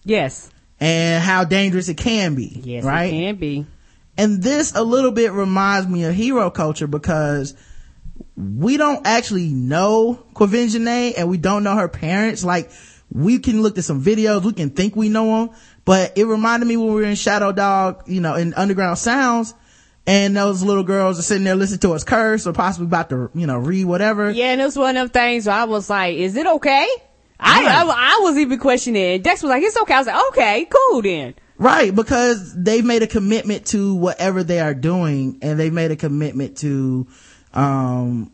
Yes. 0.04 0.50
and 0.80 1.22
how 1.22 1.44
dangerous 1.44 1.88
it 1.88 1.96
can 1.96 2.34
be. 2.34 2.60
Yes, 2.62 2.84
right? 2.84 3.06
it 3.06 3.10
can 3.12 3.36
be. 3.36 3.66
And 4.18 4.42
this 4.42 4.74
a 4.74 4.82
little 4.82 5.12
bit 5.12 5.32
reminds 5.32 5.88
me 5.88 6.04
of 6.04 6.14
hero 6.14 6.50
culture 6.50 6.86
because 6.86 7.54
we 8.36 8.76
don't 8.76 9.06
actually 9.06 9.48
know 9.48 10.22
Quvenzhané 10.34 11.14
and 11.16 11.30
we 11.30 11.38
don't 11.38 11.64
know 11.64 11.74
her 11.76 11.88
parents. 11.88 12.44
Like 12.44 12.70
we 13.10 13.38
can 13.38 13.62
look 13.62 13.78
at 13.78 13.84
some 13.84 14.02
videos, 14.04 14.42
we 14.44 14.52
can 14.52 14.70
think 14.70 14.94
we 14.94 15.08
know 15.08 15.46
them, 15.46 15.56
but 15.86 16.16
it 16.18 16.24
reminded 16.24 16.66
me 16.66 16.76
when 16.76 16.88
we 16.88 16.94
were 16.94 17.02
in 17.06 17.14
Shadow 17.14 17.52
Dog, 17.52 18.02
you 18.06 18.20
know, 18.20 18.34
in 18.34 18.52
Underground 18.54 18.98
Sounds, 18.98 19.54
and 20.06 20.36
those 20.36 20.62
little 20.62 20.82
girls 20.82 21.18
are 21.18 21.22
sitting 21.22 21.44
there 21.44 21.54
listening 21.54 21.80
to 21.80 21.92
us 21.92 22.04
curse 22.04 22.46
or 22.46 22.52
possibly 22.52 22.86
about 22.86 23.10
to, 23.10 23.30
you 23.34 23.46
know, 23.46 23.58
read 23.58 23.84
whatever. 23.84 24.30
Yeah, 24.30 24.52
and 24.52 24.60
it 24.60 24.64
was 24.64 24.76
one 24.76 24.96
of 24.96 25.12
them 25.12 25.22
things 25.22 25.46
where 25.46 25.54
I 25.54 25.64
was 25.64 25.88
like, 25.88 26.16
is 26.16 26.36
it 26.36 26.46
okay? 26.46 26.88
I, 27.38 27.64
Right. 27.64 27.68
I, 27.68 27.82
I 27.82 28.20
was 28.22 28.36
even 28.38 28.58
questioning. 28.58 29.22
Dex 29.22 29.42
was 29.42 29.50
like, 29.50 29.62
it's 29.62 29.76
okay. 29.76 29.94
I 29.94 29.98
was 29.98 30.06
like, 30.06 30.28
okay, 30.28 30.68
cool 30.70 31.02
then. 31.02 31.34
Right, 31.58 31.94
because 31.94 32.54
they've 32.56 32.84
made 32.84 33.02
a 33.02 33.06
commitment 33.06 33.66
to 33.66 33.94
whatever 33.94 34.42
they 34.42 34.58
are 34.58 34.74
doing 34.74 35.38
and 35.42 35.60
they've 35.60 35.72
made 35.72 35.92
a 35.92 35.96
commitment 35.96 36.58
to, 36.58 37.06
um, 37.52 38.32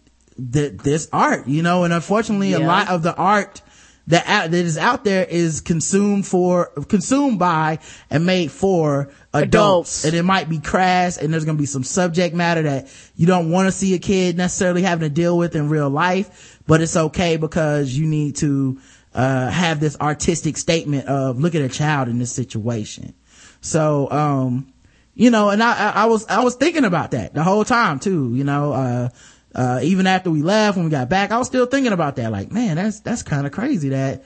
th- 0.52 0.78
this 0.78 1.08
art, 1.12 1.46
you 1.46 1.62
know, 1.62 1.84
and 1.84 1.92
unfortunately 1.92 2.54
a 2.54 2.60
lot 2.60 2.88
of 2.88 3.02
the 3.02 3.14
art 3.14 3.60
that 4.08 4.50
that 4.50 4.54
is 4.54 4.78
out 4.78 5.04
there 5.04 5.24
is 5.24 5.60
consumed 5.60 6.26
for, 6.26 6.66
consumed 6.88 7.38
by 7.38 7.78
and 8.10 8.24
made 8.24 8.50
for 8.50 9.10
adults. 9.32 9.44
Adults. 9.44 10.04
And 10.06 10.14
it 10.14 10.22
might 10.22 10.48
be 10.48 10.58
crass 10.58 11.18
and 11.18 11.32
there's 11.32 11.44
going 11.44 11.56
to 11.56 11.60
be 11.60 11.66
some 11.66 11.84
subject 11.84 12.34
matter 12.34 12.62
that 12.62 12.88
you 13.16 13.26
don't 13.26 13.50
want 13.50 13.66
to 13.68 13.72
see 13.72 13.94
a 13.94 13.98
kid 13.98 14.36
necessarily 14.36 14.82
having 14.82 15.08
to 15.08 15.14
deal 15.14 15.36
with 15.36 15.54
in 15.54 15.68
real 15.68 15.90
life, 15.90 16.60
but 16.66 16.80
it's 16.80 16.96
okay 16.96 17.36
because 17.36 17.96
you 17.96 18.06
need 18.06 18.36
to, 18.36 18.80
uh, 19.14 19.50
have 19.50 19.78
this 19.78 19.96
artistic 20.00 20.56
statement 20.56 21.06
of 21.06 21.38
look 21.38 21.54
at 21.54 21.62
a 21.62 21.68
child 21.68 22.08
in 22.08 22.18
this 22.18 22.32
situation. 22.32 23.14
So, 23.60 24.10
um, 24.10 24.72
you 25.14 25.30
know, 25.30 25.50
and 25.50 25.62
I, 25.62 25.90
I, 25.90 25.90
I 25.90 26.06
was, 26.06 26.26
I 26.28 26.44
was 26.44 26.54
thinking 26.54 26.84
about 26.84 27.10
that 27.10 27.34
the 27.34 27.42
whole 27.42 27.64
time 27.64 27.98
too, 27.98 28.34
you 28.34 28.44
know, 28.44 28.72
uh, 28.72 29.08
uh, 29.54 29.80
even 29.82 30.06
after 30.06 30.30
we 30.30 30.42
left, 30.42 30.76
when 30.76 30.84
we 30.84 30.90
got 30.90 31.08
back, 31.08 31.30
I 31.30 31.38
was 31.38 31.46
still 31.46 31.66
thinking 31.66 31.92
about 31.92 32.16
that. 32.16 32.30
Like, 32.30 32.52
man, 32.52 32.76
that's, 32.76 33.00
that's 33.00 33.22
kind 33.22 33.46
of 33.46 33.52
crazy 33.52 33.90
that 33.90 34.24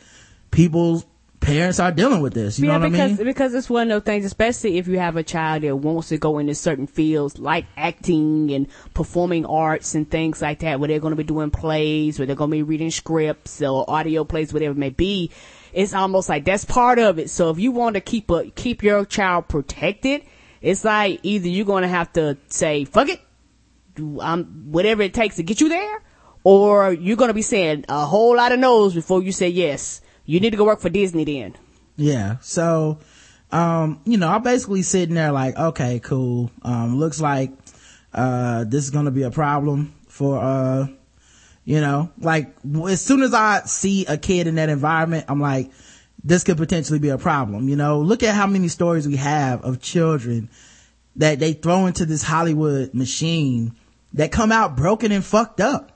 people's 0.50 1.06
parents 1.42 1.80
are 1.80 1.92
dealing 1.92 2.20
with 2.20 2.32
this. 2.32 2.58
You 2.58 2.66
yeah, 2.66 2.78
know 2.78 2.84
what 2.84 2.92
because 2.92 3.12
I 3.12 3.16
mean? 3.16 3.26
because 3.26 3.54
it's 3.54 3.68
one 3.68 3.90
of 3.90 4.04
those 4.04 4.06
things, 4.06 4.24
especially 4.24 4.78
if 4.78 4.88
you 4.88 4.98
have 4.98 5.16
a 5.16 5.22
child 5.22 5.62
that 5.64 5.76
wants 5.76 6.08
to 6.08 6.18
go 6.18 6.38
into 6.38 6.54
certain 6.54 6.86
fields 6.86 7.38
like 7.38 7.66
acting 7.76 8.50
and 8.52 8.68
performing 8.94 9.44
arts 9.44 9.94
and 9.94 10.10
things 10.10 10.40
like 10.40 10.60
that, 10.60 10.80
where 10.80 10.88
they're 10.88 11.00
going 11.00 11.12
to 11.12 11.16
be 11.16 11.24
doing 11.24 11.50
plays, 11.50 12.18
where 12.18 12.26
they're 12.26 12.36
going 12.36 12.50
to 12.50 12.56
be 12.56 12.62
reading 12.62 12.90
scripts 12.90 13.60
or 13.60 13.88
audio 13.90 14.24
plays, 14.24 14.52
whatever 14.52 14.72
it 14.72 14.78
may 14.78 14.90
be. 14.90 15.30
It's 15.72 15.94
almost 15.94 16.28
like 16.28 16.44
that's 16.44 16.64
part 16.64 16.98
of 16.98 17.18
it. 17.18 17.28
So 17.30 17.50
if 17.50 17.58
you 17.58 17.72
want 17.72 17.94
to 17.94 18.00
keep 18.00 18.30
a 18.30 18.50
keep 18.50 18.82
your 18.82 19.04
child 19.04 19.48
protected, 19.48 20.22
it's 20.60 20.84
like 20.84 21.20
either 21.22 21.48
you're 21.48 21.66
going 21.66 21.82
to 21.82 21.88
have 21.88 22.12
to 22.14 22.38
say 22.48 22.84
fuck 22.84 23.08
it, 23.08 23.20
um, 24.20 24.64
whatever 24.66 25.03
it 25.03 25.14
takes 25.14 25.36
to 25.36 25.43
get 25.43 25.61
you 25.61 25.68
there, 25.68 26.03
or 26.45 26.93
you're 26.93 27.16
going 27.16 27.28
to 27.28 27.34
be 27.34 27.43
saying 27.43 27.84
a 27.88 28.05
whole 28.05 28.36
lot 28.36 28.53
of 28.53 28.59
no's 28.59 28.95
before 28.95 29.22
you 29.22 29.32
say 29.32 29.49
yes. 29.49 30.01
You 30.24 30.40
need 30.40 30.51
to 30.51 30.57
go 30.57 30.64
work 30.64 30.80
for 30.80 30.88
Disney 30.88 31.24
then. 31.24 31.57
Yeah. 31.97 32.36
So, 32.40 32.99
um, 33.51 34.01
you 34.05 34.18
know, 34.18 34.28
I'm 34.28 34.43
basically 34.43 34.82
sitting 34.82 35.14
there 35.14 35.32
like, 35.32 35.57
okay, 35.57 36.01
cool. 36.01 36.51
Um, 36.62 36.99
looks 36.99 37.20
like, 37.20 37.51
uh, 38.12 38.64
this 38.64 38.84
is 38.84 38.90
going 38.90 39.07
to 39.07 39.11
be 39.11 39.22
a 39.22 39.30
problem 39.30 39.95
for, 40.09 40.38
uh, 40.38 40.86
you 41.64 41.80
know, 41.80 42.11
like 42.18 42.55
as 42.86 43.01
soon 43.01 43.22
as 43.22 43.34
I 43.34 43.61
see 43.61 44.05
a 44.07 44.16
kid 44.16 44.47
in 44.47 44.57
that 44.57 44.68
environment, 44.68 45.26
I'm 45.28 45.40
like, 45.40 45.70
this 46.24 46.45
could 46.45 46.57
potentially 46.57 46.99
be 46.99 47.09
a 47.09 47.18
problem. 47.18 47.68
You 47.68 47.76
know, 47.76 48.01
look 48.01 48.22
at 48.22 48.34
how 48.34 48.47
many 48.47 48.68
stories 48.68 49.09
we 49.09 49.16
have 49.16 49.64
of 49.64 49.80
children 49.80 50.51
that 51.16 51.38
they 51.38 51.53
throw 51.53 51.86
into 51.86 52.07
this 52.07 52.22
Hollywood 52.22 52.95
machine 52.95 53.74
that 54.14 54.32
come 54.32 54.52
out 54.52 54.76
broken 54.76 55.12
and 55.12 55.24
fucked 55.24 55.60
up. 55.60 55.92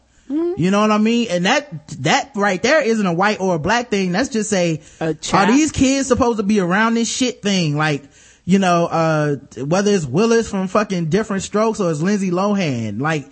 You 0.59 0.71
know 0.73 0.81
what 0.81 0.91
I 0.91 0.99
mean? 0.99 1.29
And 1.31 1.47
that, 1.47 1.87
that 2.01 2.33
right 2.35 2.61
there 2.61 2.83
isn't 2.83 3.07
a 3.07 3.13
white 3.13 3.41
or 3.41 3.55
a 3.55 3.59
black 3.61 3.91
thing. 3.91 4.11
That's 4.11 4.29
just 4.29 4.53
a, 4.53 4.81
A 5.01 5.17
are 5.33 5.47
these 5.47 5.71
kids 5.71 6.09
supposed 6.09 6.39
to 6.39 6.43
be 6.43 6.59
around 6.59 6.95
this 6.95 7.09
shit 7.09 7.43
thing? 7.43 7.77
Like, 7.77 8.03
you 8.45 8.59
know, 8.59 8.87
uh, 8.87 9.37
whether 9.65 9.93
it's 9.93 10.05
Willis 10.05 10.51
from 10.51 10.67
fucking 10.67 11.11
different 11.11 11.45
strokes 11.45 11.79
or 11.79 11.91
it's 11.93 12.01
Lindsay 12.01 12.31
Lohan, 12.33 13.01
like, 13.01 13.31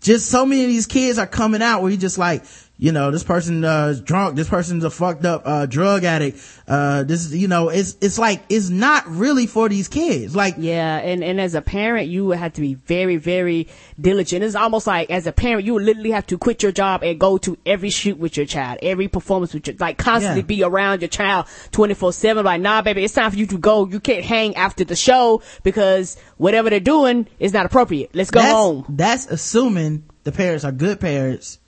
just 0.00 0.28
so 0.28 0.44
many 0.44 0.62
of 0.64 0.68
these 0.68 0.86
kids 0.86 1.16
are 1.18 1.28
coming 1.28 1.62
out 1.62 1.80
where 1.80 1.92
you 1.92 1.96
just 1.96 2.18
like, 2.18 2.44
you 2.78 2.90
know, 2.90 3.10
this 3.10 3.22
person, 3.22 3.64
uh, 3.64 3.86
is 3.86 4.00
drunk, 4.00 4.34
this 4.34 4.48
person's 4.48 4.82
a 4.82 4.90
fucked 4.90 5.24
up, 5.24 5.42
uh, 5.44 5.66
drug 5.66 6.02
addict, 6.02 6.38
uh, 6.66 7.04
this, 7.04 7.32
you 7.32 7.46
know, 7.46 7.68
it's, 7.68 7.96
it's 8.00 8.18
like, 8.18 8.42
it's 8.48 8.70
not 8.70 9.06
really 9.06 9.46
for 9.46 9.68
these 9.68 9.86
kids. 9.88 10.34
Like, 10.34 10.56
Yeah, 10.58 10.96
and, 10.96 11.22
and 11.22 11.40
as 11.40 11.54
a 11.54 11.62
parent, 11.62 12.08
you 12.08 12.26
would 12.26 12.38
have 12.38 12.54
to 12.54 12.60
be 12.60 12.74
very, 12.74 13.16
very 13.18 13.68
diligent. 14.00 14.42
It's 14.42 14.56
almost 14.56 14.86
like 14.86 15.10
as 15.10 15.26
a 15.26 15.32
parent, 15.32 15.64
you 15.64 15.74
would 15.74 15.84
literally 15.84 16.10
have 16.10 16.26
to 16.26 16.38
quit 16.38 16.62
your 16.62 16.72
job 16.72 17.04
and 17.04 17.20
go 17.20 17.38
to 17.38 17.56
every 17.64 17.90
shoot 17.90 18.18
with 18.18 18.36
your 18.36 18.46
child, 18.46 18.80
every 18.82 19.06
performance 19.06 19.54
with 19.54 19.66
your, 19.66 19.76
like 19.78 19.98
constantly 19.98 20.40
Yeah. 20.40 20.46
be 20.46 20.62
around 20.64 21.02
your 21.02 21.08
child 21.08 21.46
24-7. 21.70 22.42
Like, 22.44 22.60
nah, 22.60 22.82
baby, 22.82 23.04
it's 23.04 23.14
time 23.14 23.30
for 23.30 23.36
you 23.36 23.46
to 23.46 23.58
go. 23.58 23.86
You 23.86 24.00
can't 24.00 24.24
hang 24.24 24.56
after 24.56 24.84
the 24.84 24.96
show 24.96 25.42
because 25.62 26.16
whatever 26.36 26.68
they're 26.70 26.80
doing 26.80 27.28
is 27.38 27.52
not 27.52 27.66
appropriate. 27.66 28.10
Let's 28.14 28.30
go 28.30 28.40
that's, 28.40 28.52
home. 28.52 28.86
That's 28.88 29.26
assuming 29.26 30.04
the 30.24 30.32
parents 30.32 30.64
are 30.64 30.72
good 30.72 30.98
parents 30.98 31.58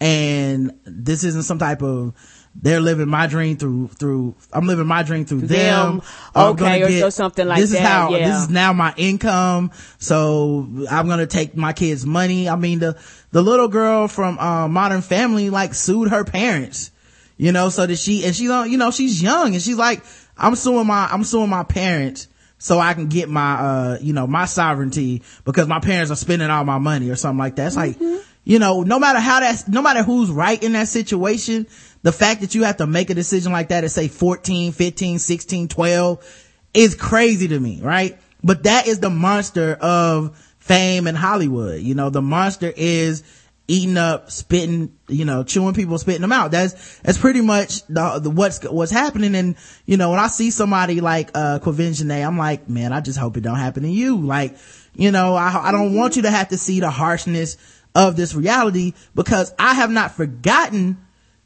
and 0.00 0.72
this 0.84 1.24
isn't 1.24 1.44
some 1.44 1.58
type 1.58 1.82
of 1.82 2.14
they're 2.54 2.80
living 2.80 3.08
my 3.08 3.26
dream 3.26 3.56
through 3.56 3.88
through 3.88 4.34
I'm 4.52 4.66
living 4.66 4.86
my 4.86 5.02
dream 5.02 5.24
through 5.24 5.42
them. 5.42 5.98
Them. 5.98 6.02
Okay, 6.36 6.80
gonna 6.80 7.02
or- 7.02 7.08
or 7.08 7.10
something 7.10 7.46
like 7.46 7.56
that. 7.56 7.62
this 7.62 7.72
is 7.72 7.78
how 7.78 8.10
yeah. 8.10 8.28
this 8.28 8.42
is 8.42 8.50
now 8.50 8.72
my 8.72 8.94
income. 8.96 9.72
So 9.98 10.68
I'm 10.90 11.08
gonna 11.08 11.26
take 11.26 11.56
my 11.56 11.72
kids' 11.72 12.06
money. 12.06 12.48
I 12.48 12.56
mean 12.56 12.78
the 12.78 12.96
the 13.32 13.42
little 13.42 13.68
girl 13.68 14.06
from 14.08 14.38
uh, 14.38 14.68
Modern 14.68 15.02
Family 15.02 15.50
like 15.50 15.74
sued 15.74 16.10
her 16.10 16.24
parents. 16.24 16.90
You 17.36 17.50
know, 17.50 17.68
so 17.68 17.84
that 17.84 17.96
she 17.96 18.24
and 18.24 18.34
she's 18.34 18.50
on 18.50 18.70
you 18.70 18.78
know, 18.78 18.92
she's 18.92 19.20
young 19.20 19.54
and 19.54 19.62
she's 19.62 19.76
like, 19.76 20.04
I'm 20.38 20.54
suing 20.54 20.86
my 20.86 21.08
I'm 21.10 21.24
suing 21.24 21.50
my 21.50 21.64
parents 21.64 22.28
so 22.58 22.78
I 22.78 22.94
can 22.94 23.08
get 23.08 23.28
my, 23.28 23.54
uh, 23.54 23.98
you 24.00 24.12
know, 24.12 24.26
my 24.26 24.44
sovereignty 24.46 25.22
because 25.44 25.66
my 25.66 25.80
parents 25.80 26.12
are 26.12 26.16
spending 26.16 26.48
all 26.48 26.64
my 26.64 26.78
money 26.78 27.10
or 27.10 27.16
something 27.16 27.38
like 27.38 27.56
that. 27.56 27.66
It's 27.66 27.76
like, 27.76 27.98
you 28.44 28.58
know, 28.58 28.82
no 28.82 28.98
matter 28.98 29.18
how 29.18 29.40
that's, 29.40 29.66
no 29.68 29.82
matter 29.82 30.02
who's 30.02 30.30
right 30.30 30.62
in 30.62 30.72
that 30.72 30.88
situation, 30.88 31.66
the 32.02 32.12
fact 32.12 32.42
that 32.42 32.54
you 32.54 32.64
have 32.64 32.76
to 32.76 32.86
make 32.86 33.10
a 33.10 33.14
decision 33.14 33.52
like 33.52 33.68
that 33.68 33.84
at 33.84 33.90
say 33.90 34.08
14, 34.08 34.72
15, 34.72 35.18
16, 35.18 35.68
12 35.68 36.44
is 36.74 36.94
crazy 36.94 37.48
to 37.48 37.58
me, 37.58 37.80
right? 37.82 38.18
But 38.42 38.64
that 38.64 38.86
is 38.86 39.00
the 39.00 39.08
monster 39.08 39.72
of 39.74 40.36
fame 40.58 41.06
in 41.06 41.14
Hollywood. 41.14 41.80
You 41.80 41.94
know, 41.94 42.10
the 42.10 42.20
monster 42.20 42.70
is 42.76 43.22
eating 43.66 43.96
up, 43.96 44.30
spitting, 44.30 44.94
you 45.08 45.24
know, 45.24 45.42
chewing 45.42 45.72
people, 45.72 45.96
spitting 45.96 46.20
them 46.20 46.32
out. 46.32 46.50
That's, 46.50 46.98
that's 46.98 47.16
pretty 47.16 47.40
much 47.40 47.86
the, 47.86 48.18
the 48.18 48.28
what's, 48.28 48.62
what's 48.68 48.92
happening. 48.92 49.34
And, 49.34 49.56
you 49.86 49.96
know, 49.96 50.10
when 50.10 50.18
I 50.18 50.26
see 50.26 50.50
somebody 50.50 51.00
like, 51.00 51.30
uh, 51.34 51.60
Quvenzhané, 51.60 52.26
I'm 52.26 52.36
like, 52.36 52.68
man, 52.68 52.92
I 52.92 53.00
just 53.00 53.18
hope 53.18 53.38
it 53.38 53.42
don't 53.42 53.56
happen 53.56 53.84
to 53.84 53.88
you. 53.88 54.20
Like, 54.20 54.56
you 54.94 55.10
know, 55.10 55.34
I, 55.34 55.68
I 55.68 55.72
don't 55.72 55.94
want 55.94 56.16
you 56.16 56.22
to 56.22 56.30
have 56.30 56.48
to 56.48 56.58
see 56.58 56.80
the 56.80 56.90
harshness 56.90 57.56
of 57.94 58.16
this 58.16 58.34
reality 58.34 58.92
because 59.14 59.54
I 59.58 59.74
have 59.74 59.90
not 59.90 60.12
forgotten 60.12 60.98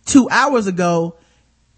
two 0.07 0.29
hours 0.31 0.67
ago, 0.67 1.17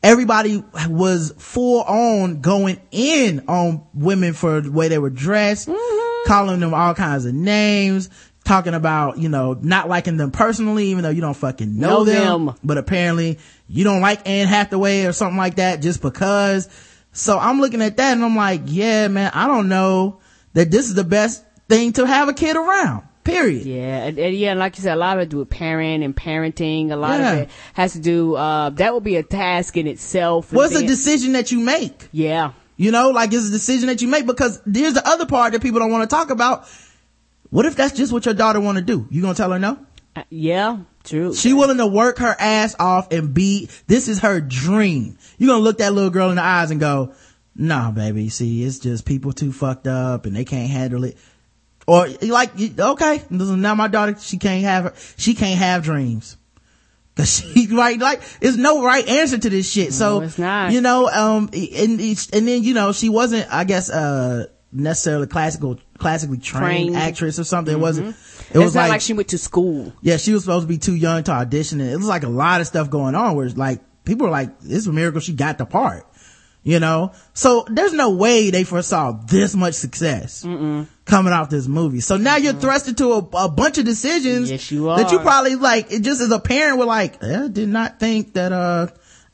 everybody 0.03 0.63
was 0.89 1.35
full 1.39 1.83
on 1.83 2.41
going 2.41 2.81
in 2.91 3.45
on 3.49 3.87
women 3.93 4.33
for 4.33 4.61
the 4.61 4.71
way 4.71 4.89
they 4.89 4.99
were 4.99 5.11
dressed, 5.11 5.69
mm-hmm. 5.69 6.29
calling 6.29 6.61
them 6.61 6.73
all 6.73 6.95
kinds 6.95 7.27
of 7.27 7.35
names, 7.35 8.09
talking 8.45 8.75
about, 8.75 9.19
you 9.19 9.29
know, 9.29 9.55
not 9.61 9.89
liking 9.89 10.17
them 10.17 10.31
personally, 10.31 10.87
even 10.87 11.03
though 11.03 11.11
you 11.11 11.21
don't 11.21 11.35
fucking 11.35 11.79
know, 11.79 11.89
Know 11.89 12.05
them, 12.05 12.47
them. 12.47 12.57
But 12.63 12.79
apparently 12.79 13.39
you 13.69 13.85
don't 13.85 14.01
like 14.01 14.29
Anne 14.29 14.49
Hathaway 14.49 15.05
or 15.05 15.13
something 15.13 15.37
like 15.37 15.57
that 15.57 15.83
just 15.83 16.01
because. 16.01 16.69
So 17.13 17.39
I'm 17.39 17.61
looking 17.61 17.83
at 17.83 17.97
that 17.97 18.13
and 18.13 18.25
I'm 18.25 18.37
like, 18.37 18.63
yeah, 18.67 19.09
man, 19.09 19.33
I 19.35 19.47
don't 19.49 19.69
know 19.69 20.21
that 20.53 20.71
this 20.71 20.87
is 20.87 20.95
the 20.95 21.05
best 21.05 21.45
thing 21.69 21.93
to 21.95 22.07
have 22.07 22.29
a 22.29 22.33
kid 22.33 22.57
around. 22.57 23.05
Period. 23.25 23.67
Yeah, 23.67 24.05
and, 24.07 24.19
and 24.19 24.35
yeah, 24.35 24.55
like 24.55 24.77
you 24.79 24.83
said, 24.83 24.95
a 24.95 25.01
lot 25.01 25.19
of 25.19 25.23
it 25.23 25.29
do 25.29 25.39
with 25.39 25.51
parent 25.51 26.03
and 26.03 26.17
parenting. 26.17 26.91
A 26.91 26.97
lot 26.97 27.21
Yeah. 27.21 27.33
of 27.33 27.39
it 27.41 27.51
has 27.75 27.93
to 27.93 28.01
do. 28.01 28.35
Uh, 28.35 28.71
that 28.71 28.95
would 28.95 29.05
be 29.05 29.17
a 29.17 29.23
task 29.23 29.77
in 29.77 29.87
itself. 29.87 30.53
What's 30.53 30.75
a 30.75 30.87
decision 30.87 31.33
that 31.33 31.53
you 31.53 31.61
make? 31.61 32.09
Yeah, 32.13 32.53
You 32.77 32.91
know, 32.91 33.11
like 33.11 33.33
it's 33.33 33.47
a 33.49 33.51
decision 33.51 33.89
that 33.89 34.01
you 34.01 34.09
make 34.09 34.27
because 34.27 34.61
there's 34.65 34.95
the 34.95 35.07
other 35.07 35.27
part 35.27 35.53
that 35.53 35.61
people 35.61 35.81
don't 35.81 35.91
want 35.93 36.09
to 36.09 36.15
talk 36.17 36.31
about. 36.31 36.67
What 37.51 37.67
if 37.67 37.77
that's 37.77 37.93
just 37.97 38.11
what 38.13 38.25
your 38.25 38.35
daughter 38.35 38.61
want 38.61 38.79
to 38.79 38.83
do? 38.85 39.07
You 39.11 39.21
gonna 39.21 39.35
tell 39.35 39.51
her 39.53 39.59
no? 39.59 39.77
Uh, 40.17 40.23
yeah, 40.31 40.79
true. 41.05 41.35
She 41.35 41.53
willing 41.53 41.77
to 41.77 41.87
work 41.87 42.19
her 42.19 42.35
ass 42.39 42.75
off 42.81 43.13
and 43.13 43.35
be, 43.35 43.69
this 43.87 44.09
is 44.09 44.21
her 44.21 44.41
dream. 44.41 45.19
You 45.37 45.47
gonna 45.49 45.63
look 45.63 45.79
that 45.79 45.93
little 45.93 46.11
girl 46.11 46.31
in 46.31 46.37
the 46.37 46.43
eyes 46.43 46.71
and 46.71 46.81
go, 46.81 47.13
nah, 47.55 47.91
baby, 47.91 48.29
see, 48.31 48.65
it's 48.65 48.79
just 48.79 49.05
people 49.05 49.33
too 49.33 49.53
fucked 49.53 49.87
up 49.87 50.25
and 50.27 50.35
they 50.35 50.45
can't 50.45 50.71
handle 50.71 51.05
it. 51.05 51.17
Or 51.91 52.07
you 52.07 52.33
like, 52.33 52.53
okay, 52.79 53.23
now 53.31 53.75
my 53.75 53.89
daughter, 53.89 54.15
she 54.21 54.37
can't 54.39 54.63
have, 54.63 54.85
her- 54.85 54.95
she 55.17 55.35
can't 55.35 55.59
have 55.59 55.83
dreams. 55.83 56.37
Cause 57.17 57.41
she, 57.53 57.67
right, 57.67 57.99
like, 57.99 58.23
there's 58.39 58.57
no 58.57 58.85
right 58.85 59.05
answer 59.09 59.37
to 59.39 59.51
this 59.51 59.69
shit. 59.69 59.93
So, 59.93 60.21
it's 60.21 60.39
not. 60.39 60.71
you 60.71 60.83
know, 60.83 61.09
um, 61.09 61.51
and, 61.53 62.01
and 62.01 62.47
then, 62.49 62.63
you 62.63 62.75
know, 62.75 62.93
she 62.93 63.09
wasn't, 63.09 63.53
I 63.53 63.65
guess, 63.65 63.91
uh, 63.91 64.47
necessarily 64.71 65.27
classical, 65.27 65.81
classically 65.99 66.39
trained, 66.39 66.91
Trained. 66.91 66.97
actress 66.97 67.41
or 67.41 67.45
something. 67.45 67.75
It 67.75 67.81
wasn't, 67.81 68.11
it 68.11 68.15
it's 68.51 68.55
was 68.59 68.75
not 68.77 68.83
like, 68.83 68.91
like, 68.91 69.01
she 69.01 69.13
went 69.15 69.27
to 69.31 69.39
school. 69.39 69.93
yeah, 70.01 70.17
she 70.17 70.33
was 70.33 70.45
supposed 70.45 70.63
to 70.63 70.69
be 70.69 70.79
too 70.79 70.95
young 70.95 71.25
to 71.25 71.33
audition. 71.33 71.81
And 71.81 71.91
it 71.91 71.97
was 71.97 72.07
like 72.07 72.23
a 72.23 72.29
lot 72.29 72.61
of 72.61 72.69
stuff 72.69 72.89
going 72.89 73.17
on 73.17 73.35
where 73.35 73.47
it's 73.47 73.57
like, 73.57 73.81
people 74.05 74.27
were 74.27 74.33
like, 74.33 74.51
it's 74.63 74.87
a 74.87 74.93
miracle 74.93 75.21
she 75.21 75.33
got 75.33 75.59
the 75.59 75.67
part. 75.67 76.07
You 76.63 76.79
know? 76.79 77.13
So 77.33 77.65
there's 77.69 77.95
no 77.95 78.11
way 78.11 78.51
they 78.51 78.65
foresaw 78.65 79.13
this 79.13 79.57
much 79.57 79.75
success 79.75 80.45
coming 81.11 81.33
off 81.33 81.51
this 81.51 81.67
movie. 81.67 82.01
So 82.01 82.17
now 82.17 82.37
you're 82.37 82.55
thrust 82.55 82.89
into 82.89 83.13
a, 83.13 83.19
a 83.19 83.49
bunch 83.51 83.79
of 83.79 83.85
decisions 83.85 84.51
Yes, 84.51 84.71
you 84.71 84.85
that 84.87 85.11
you 85.13 85.19
probably 85.19 85.57
like, 85.57 85.93
it 85.93 86.03
just 86.03 86.21
as 86.21 86.31
a 86.31 86.39
parent 86.39 86.79
were 86.79 86.87
like, 86.87 87.23
eh, 87.23 87.49
did 87.49 87.69
not 87.69 88.01
think 88.01 88.35
that, 88.35 88.53
uh, 88.53 88.87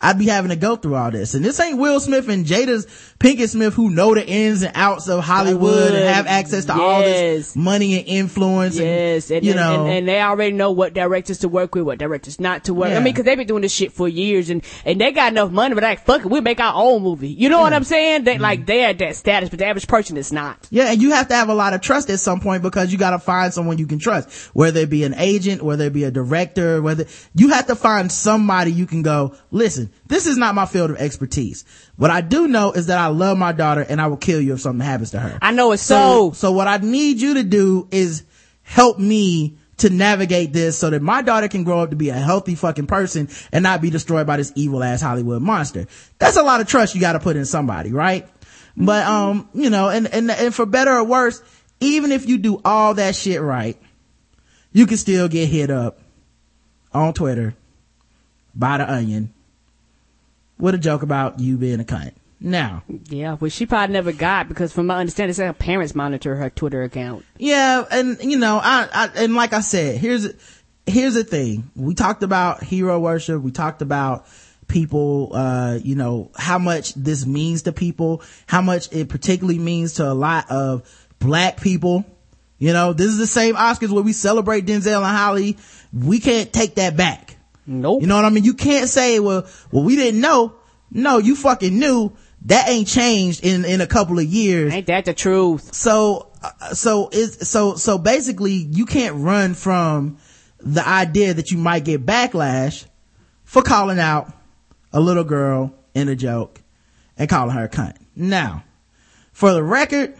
I'd 0.06 0.20
be 0.20 0.26
having 0.26 0.50
to 0.50 0.56
go 0.56 0.76
through 0.76 0.94
all 0.94 1.10
this. 1.10 1.34
And 1.34 1.44
this 1.44 1.58
ain't 1.58 1.78
Will 1.78 1.98
Smith 1.98 2.28
and 2.28 2.46
Jada's 2.46 2.86
Pinkett 3.18 3.48
Smith 3.48 3.74
who 3.74 3.90
know 3.90 4.14
the 4.14 4.24
ins 4.24 4.62
and 4.62 4.70
outs 4.76 5.08
of 5.08 5.24
Hollywood 5.24 5.92
and 5.92 6.04
have 6.04 6.28
access 6.28 6.66
to 6.66 6.74
all 6.74 7.00
this 7.00 7.56
money 7.56 7.98
and 7.98 8.06
influence. 8.06 8.78
Yes, 8.78 9.30
and, 9.30 9.38
and, 9.38 9.44
you 9.44 9.50
and, 9.50 9.60
know. 9.60 9.86
and, 9.86 9.92
and 9.92 10.08
they 10.08 10.20
already 10.20 10.54
know 10.54 10.70
what 10.70 10.94
directors 10.94 11.38
to 11.38 11.48
work 11.48 11.74
with, 11.74 11.82
what 11.82 11.98
directors 11.98 12.38
not 12.38 12.62
to 12.66 12.74
work. 12.74 12.90
Yeah. 12.90 12.98
I 12.98 13.00
mean, 13.00 13.14
because 13.14 13.24
they've 13.24 13.36
been 13.36 13.48
doing 13.48 13.62
this 13.62 13.72
shit 13.72 13.90
for 13.90 14.06
years, 14.06 14.48
and 14.48 14.62
and 14.84 15.00
they 15.00 15.10
got 15.10 15.32
enough 15.32 15.50
money, 15.50 15.74
but 15.74 15.82
like, 15.82 16.04
fuck 16.04 16.20
it, 16.20 16.30
we 16.30 16.40
make 16.40 16.60
our 16.60 16.74
own 16.76 17.02
movie. 17.02 17.30
You 17.30 17.48
know 17.48 17.60
what 17.60 17.72
I'm 17.72 17.82
saying? 17.82 18.18
Mm-hmm. 18.18 18.24
They 18.26 18.38
like 18.38 18.64
they're 18.64 18.90
at 18.90 18.98
that 18.98 19.16
status, 19.16 19.48
but 19.48 19.58
the 19.58 19.66
average 19.66 19.88
person 19.88 20.16
is 20.16 20.32
not. 20.32 20.68
Yeah, 20.70 20.92
and 20.92 21.02
you 21.02 21.10
have 21.10 21.26
to 21.28 21.34
have 21.34 21.48
a 21.48 21.54
lot 21.54 21.74
of 21.74 21.80
trust 21.80 22.10
at 22.10 22.20
some 22.20 22.38
point 22.38 22.62
because 22.62 22.92
you 22.92 22.98
got 22.98 23.10
to 23.10 23.18
find 23.18 23.52
someone 23.52 23.78
you 23.78 23.88
can 23.88 23.98
trust, 23.98 24.30
whether 24.54 24.78
it 24.78 24.90
be 24.90 25.02
an 25.02 25.14
agent, 25.14 25.62
whether 25.62 25.86
it 25.86 25.92
be 25.92 26.04
a 26.04 26.12
director, 26.12 26.80
whether 26.80 27.06
you 27.34 27.48
have 27.48 27.66
to 27.66 27.74
find 27.74 28.12
somebody 28.12 28.70
you 28.70 28.86
can 28.86 29.02
go, 29.02 29.34
listen, 29.50 29.90
this 30.06 30.26
is 30.26 30.36
not 30.36 30.54
my 30.54 30.66
field 30.66 30.90
of 30.90 30.96
expertise. 30.98 31.64
What 31.96 32.10
I 32.10 32.20
do 32.20 32.46
know 32.46 32.72
is 32.72 32.86
that 32.86 32.98
I 32.98 33.08
love 33.08 33.38
my 33.38 33.52
daughter 33.52 33.84
and 33.88 34.00
I 34.00 34.06
will 34.06 34.16
kill 34.16 34.40
you 34.40 34.54
if 34.54 34.60
something 34.60 34.84
happens 34.84 35.10
to 35.12 35.20
her. 35.20 35.38
I 35.42 35.50
know 35.52 35.72
it's 35.72 35.82
So, 35.82 36.30
so. 36.30 36.34
so 36.34 36.52
what 36.52 36.68
I 36.68 36.76
need 36.78 37.20
you 37.20 37.34
to 37.34 37.42
do 37.42 37.88
is 37.90 38.22
help 38.62 38.98
me 38.98 39.58
to 39.78 39.90
navigate 39.90 40.52
this 40.52 40.78
so 40.78 40.90
that 40.90 41.02
my 41.02 41.22
daughter 41.22 41.48
can 41.48 41.64
grow 41.64 41.80
up 41.80 41.90
to 41.90 41.96
be 41.96 42.08
a 42.08 42.14
healthy 42.14 42.54
fucking 42.54 42.86
person 42.86 43.28
and 43.52 43.62
not 43.62 43.82
be 43.82 43.90
destroyed 43.90 44.26
by 44.26 44.36
this 44.36 44.52
evil 44.54 44.82
ass 44.82 45.02
Hollywood 45.02 45.42
monster. 45.42 45.86
That's 46.18 46.36
a 46.36 46.42
lot 46.42 46.60
of 46.60 46.66
trust 46.66 46.94
you 46.94 47.00
gotta 47.00 47.20
put 47.20 47.36
in 47.36 47.44
somebody, 47.44 47.92
right? 47.92 48.26
But, 48.76 49.06
um, 49.06 49.48
you 49.54 49.70
know, 49.70 49.88
and, 49.88 50.06
and, 50.06 50.30
and 50.30 50.54
for 50.54 50.66
better 50.66 50.92
or 50.92 51.04
worse, 51.04 51.42
even 51.80 52.12
if 52.12 52.28
you 52.28 52.38
do 52.38 52.60
all 52.64 52.94
that 52.94 53.14
shit 53.16 53.40
right, 53.40 53.76
you 54.72 54.86
can 54.86 54.96
still 54.96 55.28
get 55.28 55.46
hit 55.48 55.70
up 55.70 55.98
on 56.92 57.12
Twitter 57.12 57.54
by 58.54 58.78
the 58.78 58.90
onion 58.90 59.32
with 60.58 60.74
a 60.74 60.78
joke 60.78 61.02
about 61.02 61.40
you 61.40 61.56
being 61.56 61.80
a 61.80 61.84
cunt. 61.84 62.12
Now, 62.38 62.82
Yeah, 63.08 63.36
which 63.36 63.54
she 63.54 63.64
probably 63.64 63.94
never 63.94 64.12
got 64.12 64.48
because, 64.48 64.70
from 64.72 64.86
my 64.86 64.98
understanding, 64.98 65.34
her 65.36 65.52
parents 65.54 65.94
monitor 65.94 66.36
her 66.36 66.50
Twitter 66.50 66.82
account. 66.82 67.24
Yeah, 67.38 67.84
and 67.90 68.18
you 68.22 68.38
know, 68.38 68.60
I, 68.62 68.88
I 68.92 69.08
and 69.16 69.34
like 69.34 69.54
I 69.54 69.60
said, 69.60 69.98
here's 69.98 70.28
here's 70.86 71.14
the 71.14 71.24
thing. 71.24 71.70
We 71.74 71.94
talked 71.94 72.22
about 72.22 72.62
hero 72.62 72.98
worship. 73.00 73.40
We 73.40 73.52
talked 73.52 73.80
about 73.80 74.26
people, 74.68 75.30
uh, 75.32 75.78
you 75.82 75.94
know, 75.94 76.30
how 76.36 76.58
much 76.58 76.92
this 76.94 77.24
means 77.26 77.62
to 77.62 77.72
people, 77.72 78.22
how 78.46 78.60
much 78.60 78.92
it 78.92 79.08
particularly 79.08 79.58
means 79.58 79.94
to 79.94 80.10
a 80.10 80.14
lot 80.14 80.50
of 80.50 81.06
black 81.18 81.60
people. 81.60 82.04
You 82.58 82.72
know, 82.72 82.92
this 82.92 83.08
is 83.08 83.18
the 83.18 83.26
same 83.26 83.54
Oscars 83.54 83.90
where 83.90 84.02
we 84.02 84.12
celebrate 84.12 84.66
Denzel 84.66 84.96
and 84.96 85.16
Holly. 85.16 85.56
We 85.92 86.20
can't 86.20 86.52
take 86.52 86.76
that 86.76 86.96
back. 86.96 87.35
Nope. 87.66 88.00
You 88.02 88.06
know 88.06 88.16
what 88.16 88.24
I 88.24 88.30
mean? 88.30 88.44
You 88.44 88.54
can't 88.54 88.88
say, 88.88 89.18
well, 89.20 89.46
well, 89.72 89.82
we 89.82 89.96
didn't 89.96 90.20
know. 90.20 90.54
No, 90.90 91.18
you 91.18 91.34
fucking 91.34 91.78
knew. 91.78 92.12
That 92.42 92.68
ain't 92.68 92.86
changed 92.86 93.44
in, 93.44 93.64
in 93.64 93.80
a 93.80 93.86
couple 93.88 94.20
of 94.20 94.24
years 94.24 94.72
Ain't 94.72 94.86
that 94.86 95.04
the 95.04 95.14
truth? 95.14 95.74
so 95.74 96.30
uh, 96.42 96.74
so 96.74 97.08
it's 97.10 97.48
so 97.48 97.74
so 97.74 97.98
basically 97.98 98.52
you 98.52 98.86
can't 98.86 99.16
run 99.16 99.54
from 99.54 100.18
the 100.60 100.86
idea 100.86 101.34
that 101.34 101.50
you 101.50 101.58
might 101.58 101.84
get 101.84 102.06
backlash 102.06 102.86
for 103.42 103.62
calling 103.62 103.98
out 103.98 104.32
a 104.92 105.00
little 105.00 105.24
girl 105.24 105.74
in 105.94 106.08
a 106.08 106.14
joke 106.14 106.62
and 107.16 107.28
calling 107.28 107.54
her 107.56 107.64
a 107.64 107.68
cunt 107.68 107.96
now 108.14 108.62
for 109.32 109.52
the 109.52 109.62
record 109.62 110.14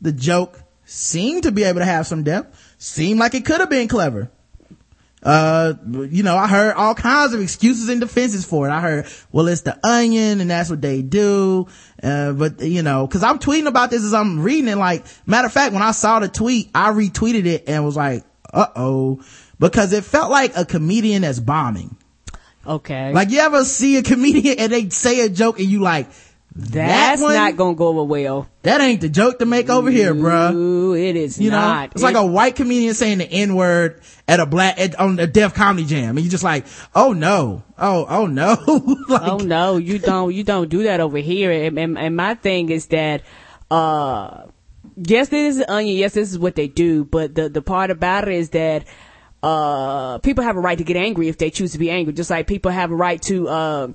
the 0.00 0.12
joke 0.12 0.60
seemed 0.84 1.44
to 1.44 1.52
be 1.52 1.62
able 1.62 1.78
to 1.78 1.84
have 1.84 2.08
some 2.08 2.24
depth 2.24 2.74
seemed 2.78 3.20
like 3.20 3.34
it 3.34 3.44
could 3.44 3.60
have 3.60 3.70
been 3.70 3.86
clever 3.86 4.30
uh 5.22 5.74
you 6.08 6.22
know 6.22 6.34
i 6.36 6.46
heard 6.46 6.74
all 6.74 6.94
kinds 6.94 7.34
of 7.34 7.40
excuses 7.42 7.88
and 7.90 8.00
defenses 8.00 8.44
for 8.44 8.66
it. 8.66 8.72
I 8.72 8.80
heard 8.80 9.06
well 9.32 9.48
it's 9.48 9.60
the 9.60 9.78
onion 9.86 10.40
and 10.40 10.50
that's 10.50 10.70
what 10.70 10.80
they 10.80 11.02
do. 11.02 11.66
Uh 12.02 12.32
but 12.32 12.60
you 12.62 12.82
know 12.82 13.06
because 13.06 13.22
i'm 13.22 13.38
tweeting 13.38 13.66
about 13.66 13.90
this 13.90 14.02
as 14.02 14.14
i'm 14.14 14.40
reading 14.40 14.68
it. 14.68 14.76
Like 14.76 15.04
matter 15.26 15.46
of 15.46 15.52
fact 15.52 15.74
when 15.74 15.82
i 15.82 15.90
saw 15.90 16.20
the 16.20 16.28
tweet 16.28 16.70
i 16.74 16.90
retweeted 16.90 17.44
it 17.44 17.64
and 17.68 17.84
was 17.84 17.96
like 17.96 18.24
uh-oh. 18.52 19.22
Because 19.58 19.92
it 19.92 20.04
felt 20.04 20.30
like 20.30 20.56
a 20.56 20.64
comedian 20.64 21.22
that's 21.22 21.38
bombing. 21.38 21.96
Okay. 22.66 23.12
like 23.12 23.30
you 23.30 23.40
ever 23.40 23.64
see 23.64 23.96
a 23.96 24.02
comedian 24.02 24.58
and 24.58 24.72
they 24.72 24.88
say 24.90 25.20
a 25.24 25.28
joke 25.28 25.58
and 25.58 25.68
you 25.68 25.80
like 25.80 26.08
That's 26.60 27.20
that 27.20 27.24
one, 27.24 27.34
not 27.34 27.56
gonna 27.56 27.74
go 27.74 27.88
over 27.88 28.04
well. 28.04 28.48
that 28.62 28.80
ain't 28.80 29.00
the 29.00 29.08
joke 29.08 29.38
to 29.38 29.46
make 29.46 29.68
over 29.68 29.90
here 29.90 30.14
bruh 30.14 30.80
it 31.00 31.16
is 31.16 31.40
you 31.40 31.50
know, 31.50 31.60
not. 31.60 31.92
it's 31.92 32.02
like 32.02 32.14
a 32.14 32.24
white 32.24 32.56
comedian 32.56 32.94
saying 32.94 33.18
the 33.18 33.30
N 33.30 33.54
word 33.54 34.00
at 34.30 34.40
a 34.40 34.46
black, 34.46 34.78
at, 34.78 34.98
on 34.98 35.18
a 35.18 35.26
Def 35.26 35.54
Comedy 35.54 35.86
Jam. 35.86 36.16
And 36.16 36.20
you're 36.20 36.30
just 36.30 36.44
like, 36.44 36.66
oh 36.94 37.12
no. 37.12 37.62
Oh, 37.78 38.06
oh 38.08 38.26
no. 38.26 38.56
like, 39.08 39.22
oh 39.22 39.38
no, 39.38 39.76
you 39.76 39.98
don't, 39.98 40.32
you 40.32 40.44
don't 40.44 40.68
do 40.68 40.84
that 40.84 41.00
over 41.00 41.18
here. 41.18 41.50
And, 41.50 41.78
and, 41.78 41.98
and 41.98 42.16
my 42.16 42.34
thing 42.34 42.70
is 42.70 42.86
that, 42.86 43.22
uh, 43.70 44.44
yes, 44.96 45.28
this 45.28 45.56
is 45.56 45.64
onion. 45.66 45.96
Yes, 45.96 46.14
this 46.14 46.30
is 46.30 46.38
what 46.38 46.54
they 46.54 46.68
do. 46.68 47.04
But 47.04 47.34
the, 47.34 47.48
the 47.48 47.62
part 47.62 47.90
about 47.90 48.28
it 48.28 48.34
is 48.34 48.50
that, 48.50 48.84
uh, 49.42 50.18
people 50.18 50.44
have 50.44 50.56
a 50.56 50.60
right 50.60 50.76
to 50.76 50.84
get 50.84 50.96
angry 50.96 51.28
if 51.28 51.38
they 51.38 51.50
choose 51.50 51.72
to 51.72 51.78
be 51.78 51.90
angry. 51.90 52.12
Just 52.12 52.30
like 52.30 52.46
people 52.46 52.70
have 52.70 52.90
a 52.90 52.94
right 52.94 53.20
to, 53.22 53.48
uh, 53.48 53.88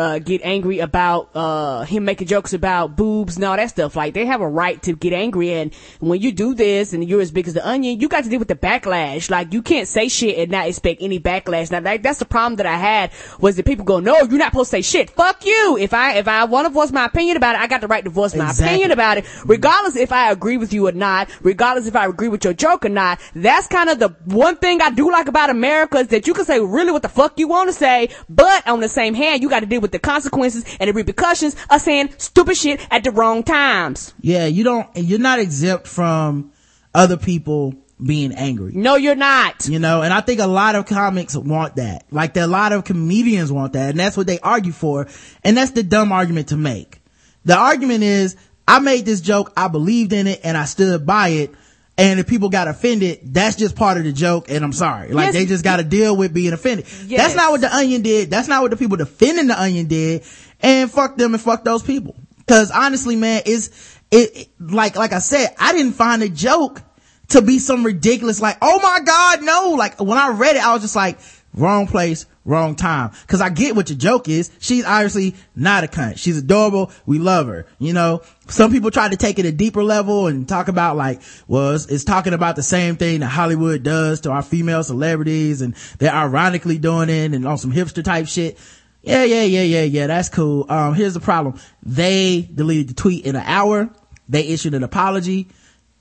uh, 0.00 0.18
get 0.18 0.40
angry 0.44 0.78
about 0.78 1.28
uh, 1.34 1.82
him 1.82 2.06
making 2.06 2.26
jokes 2.26 2.54
about 2.54 2.96
boobs 2.96 3.36
and 3.36 3.44
all 3.44 3.54
that 3.54 3.68
stuff. 3.68 3.94
Like 3.96 4.14
they 4.14 4.24
have 4.24 4.40
a 4.40 4.48
right 4.48 4.82
to 4.84 4.96
get 4.96 5.12
angry, 5.12 5.52
and 5.52 5.74
when 5.98 6.22
you 6.22 6.32
do 6.32 6.54
this 6.54 6.94
and 6.94 7.06
you're 7.06 7.20
as 7.20 7.30
big 7.30 7.46
as 7.46 7.52
the 7.52 7.66
onion, 7.68 8.00
you 8.00 8.08
got 8.08 8.24
to 8.24 8.30
deal 8.30 8.38
with 8.38 8.48
the 8.48 8.54
backlash. 8.54 9.28
Like 9.28 9.52
you 9.52 9.60
can't 9.60 9.86
say 9.86 10.08
shit 10.08 10.38
and 10.38 10.50
not 10.50 10.68
expect 10.68 11.02
any 11.02 11.20
backlash. 11.20 11.70
Now 11.70 11.80
that, 11.80 12.02
that's 12.02 12.18
the 12.18 12.24
problem 12.24 12.56
that 12.56 12.64
I 12.66 12.76
had 12.78 13.10
was 13.40 13.56
that 13.56 13.66
people 13.66 13.84
go, 13.84 14.00
"No, 14.00 14.16
you're 14.20 14.38
not 14.38 14.52
supposed 14.52 14.70
to 14.70 14.76
say 14.78 14.82
shit. 14.82 15.10
Fuck 15.10 15.44
you. 15.44 15.76
If 15.78 15.92
I 15.92 16.14
if 16.14 16.28
I 16.28 16.44
want 16.46 16.66
to 16.66 16.70
voice 16.72 16.92
my 16.92 17.04
opinion 17.04 17.36
about 17.36 17.56
it, 17.56 17.60
I 17.60 17.66
got 17.66 17.82
the 17.82 17.88
right 17.88 18.02
to 18.02 18.10
voice 18.10 18.34
my 18.34 18.48
Exactly. 18.48 18.68
opinion 18.68 18.92
about 18.92 19.18
it, 19.18 19.26
regardless 19.44 19.96
if 19.96 20.12
I 20.12 20.30
agree 20.30 20.56
with 20.56 20.72
you 20.72 20.88
or 20.88 20.92
not, 20.92 21.28
regardless 21.42 21.86
if 21.86 21.94
I 21.94 22.06
agree 22.06 22.28
with 22.28 22.42
your 22.44 22.54
joke 22.54 22.86
or 22.86 22.88
not. 22.88 23.20
That's 23.34 23.66
kind 23.66 23.90
of 23.90 23.98
the 23.98 24.08
one 24.24 24.56
thing 24.56 24.80
I 24.80 24.88
do 24.90 25.12
like 25.12 25.28
about 25.28 25.50
America 25.50 25.98
is 25.98 26.08
that 26.08 26.26
you 26.26 26.32
can 26.32 26.46
say 26.46 26.58
really 26.58 26.90
what 26.90 27.02
the 27.02 27.08
fuck 27.10 27.38
you 27.38 27.48
want 27.48 27.68
to 27.68 27.74
say, 27.74 28.08
but 28.30 28.66
on 28.66 28.80
the 28.80 28.88
same 28.88 29.12
hand, 29.12 29.42
you 29.42 29.50
got 29.50 29.60
to 29.60 29.66
deal 29.66 29.80
with 29.82 29.89
the 29.92 29.98
consequences 29.98 30.64
and 30.78 30.88
the 30.88 30.92
repercussions 30.92 31.56
of 31.70 31.80
saying 31.80 32.10
stupid 32.18 32.56
shit 32.56 32.80
at 32.90 33.04
the 33.04 33.10
wrong 33.10 33.42
times. 33.42 34.14
yeah, 34.20 34.46
you 34.46 34.64
don't, 34.64 34.88
you're 34.94 35.18
not 35.18 35.38
exempt 35.38 35.86
from 35.86 36.52
other 36.94 37.16
people 37.16 37.74
being 38.04 38.32
angry. 38.32 38.72
No, 38.74 38.96
you're 38.96 39.14
not. 39.14 39.68
You 39.68 39.78
know, 39.78 40.02
and 40.02 40.12
I 40.12 40.20
think 40.20 40.40
a 40.40 40.46
lot 40.46 40.74
of 40.74 40.86
comics 40.86 41.36
want 41.36 41.76
that. 41.76 42.04
Like 42.10 42.36
a 42.36 42.46
lot 42.46 42.72
of 42.72 42.84
comedians 42.84 43.52
want 43.52 43.74
that, 43.74 43.90
and 43.90 44.00
that's 44.00 44.16
what 44.16 44.26
they 44.26 44.38
argue 44.40 44.72
for. 44.72 45.06
And 45.44 45.56
that's 45.56 45.72
the 45.72 45.82
dumb 45.82 46.12
argument 46.12 46.48
to 46.48 46.56
make. 46.56 47.00
The 47.44 47.56
argument 47.56 48.02
is, 48.02 48.36
I 48.66 48.78
made 48.78 49.04
this 49.04 49.20
joke, 49.20 49.52
I 49.56 49.68
believed 49.68 50.12
in 50.12 50.26
it, 50.26 50.40
and 50.44 50.56
I 50.56 50.64
stood 50.64 51.06
by 51.06 51.28
it. 51.28 51.54
And 52.00 52.18
if 52.18 52.26
people 52.26 52.48
got 52.48 52.66
offended, 52.66 53.20
that's 53.34 53.56
just 53.56 53.76
part 53.76 53.98
of 53.98 54.04
the 54.04 54.12
joke, 54.12 54.46
and 54.50 54.64
I'm 54.64 54.72
sorry. 54.72 55.12
Like 55.12 55.26
Yes. 55.26 55.34
they 55.34 55.44
just 55.46 55.62
gotta 55.62 55.84
deal 55.84 56.16
with 56.16 56.32
being 56.32 56.52
offended. 56.54 56.86
Yes. 57.06 57.20
That's 57.20 57.34
not 57.36 57.50
what 57.52 57.60
the 57.60 57.74
onion 57.74 58.00
did. 58.02 58.30
That's 58.30 58.48
not 58.48 58.62
what 58.62 58.70
the 58.70 58.76
people 58.78 58.96
defending 58.96 59.48
the 59.48 59.60
onion 59.60 59.86
did. 59.86 60.22
And 60.60 60.90
fuck 60.90 61.16
them 61.16 61.34
and 61.34 61.42
fuck 61.42 61.62
those 61.62 61.82
people. 61.82 62.16
Cause 62.48 62.70
honestly, 62.70 63.16
man, 63.16 63.42
it's, 63.46 63.68
it, 64.10 64.36
it- 64.36 64.48
like, 64.58 64.96
like 64.96 65.12
I 65.12 65.18
said, 65.18 65.54
I 65.58 65.72
didn't 65.72 65.92
find 65.92 66.22
the 66.22 66.28
joke 66.28 66.82
to 67.28 67.42
be 67.42 67.58
some 67.58 67.84
ridiculous, 67.84 68.40
like, 68.40 68.56
oh 68.62 68.80
my 68.80 69.00
God, 69.04 69.42
no. 69.42 69.74
Like, 69.78 70.00
when 70.00 70.18
I 70.18 70.30
read 70.30 70.56
it, 70.56 70.64
I 70.64 70.72
was 70.72 70.82
just 70.82 70.96
like, 70.96 71.18
wrong 71.54 71.86
place, 71.86 72.24
wrong 72.44 72.74
time. 72.74 73.10
Cause 73.26 73.40
I 73.40 73.48
get 73.48 73.76
what 73.76 73.90
your 73.90 73.98
joke 73.98 74.28
is. 74.28 74.50
She's 74.58 74.84
obviously 74.84 75.34
not 75.54 75.84
a 75.84 75.86
cunt. 75.86 76.18
She's 76.18 76.38
adorable. 76.38 76.90
We 77.06 77.18
love 77.18 77.46
her. 77.46 77.66
You 77.78 77.92
know, 77.92 78.22
some 78.48 78.72
people 78.72 78.90
try 78.90 79.08
to 79.08 79.16
take 79.16 79.38
it 79.38 79.46
a 79.46 79.52
deeper 79.52 79.82
level 79.82 80.26
and 80.26 80.48
talk 80.48 80.68
about 80.68 80.96
like, 80.96 81.20
well, 81.48 81.74
it's, 81.74 81.86
it's 81.86 82.04
talking 82.04 82.32
about 82.32 82.56
the 82.56 82.62
same 82.62 82.96
thing 82.96 83.20
that 83.20 83.28
Hollywood 83.28 83.82
does 83.82 84.22
to 84.22 84.30
our 84.30 84.42
female 84.42 84.82
celebrities 84.82 85.60
and 85.60 85.74
they're 85.98 86.12
ironically 86.12 86.78
doing 86.78 87.08
it 87.08 87.34
and 87.34 87.46
on 87.46 87.58
some 87.58 87.72
hipster 87.72 88.02
type 88.02 88.26
shit. 88.26 88.58
Yeah, 89.02 89.24
yeah, 89.24 89.42
yeah, 89.42 89.62
yeah, 89.62 89.82
yeah. 89.82 90.06
That's 90.08 90.28
cool. 90.28 90.66
Um, 90.68 90.94
here's 90.94 91.14
the 91.14 91.20
problem. 91.20 91.58
They 91.82 92.42
deleted 92.54 92.88
the 92.88 92.94
tweet 92.94 93.24
in 93.24 93.34
an 93.34 93.44
hour. 93.46 93.90
They 94.28 94.46
issued 94.48 94.74
an 94.74 94.82
apology. 94.82 95.48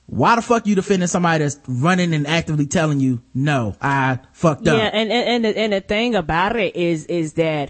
Why 0.09 0.35
the 0.35 0.41
fuck 0.41 0.65
you 0.65 0.73
defending 0.75 1.07
somebody 1.07 1.43
that's 1.43 1.59
running 1.67 2.13
and 2.15 2.25
actively 2.25 2.65
telling 2.65 2.99
you, 2.99 3.21
no, 3.33 3.75
I 3.79 4.19
fucked 4.33 4.67
up? 4.67 4.75
Yeah, 4.77 4.89
and, 4.91 5.11
and, 5.11 5.27
and, 5.29 5.45
the, 5.45 5.57
and 5.57 5.73
the 5.73 5.81
thing 5.81 6.15
about 6.15 6.55
it 6.55 6.75
is, 6.75 7.05
is 7.05 7.33
that 7.33 7.69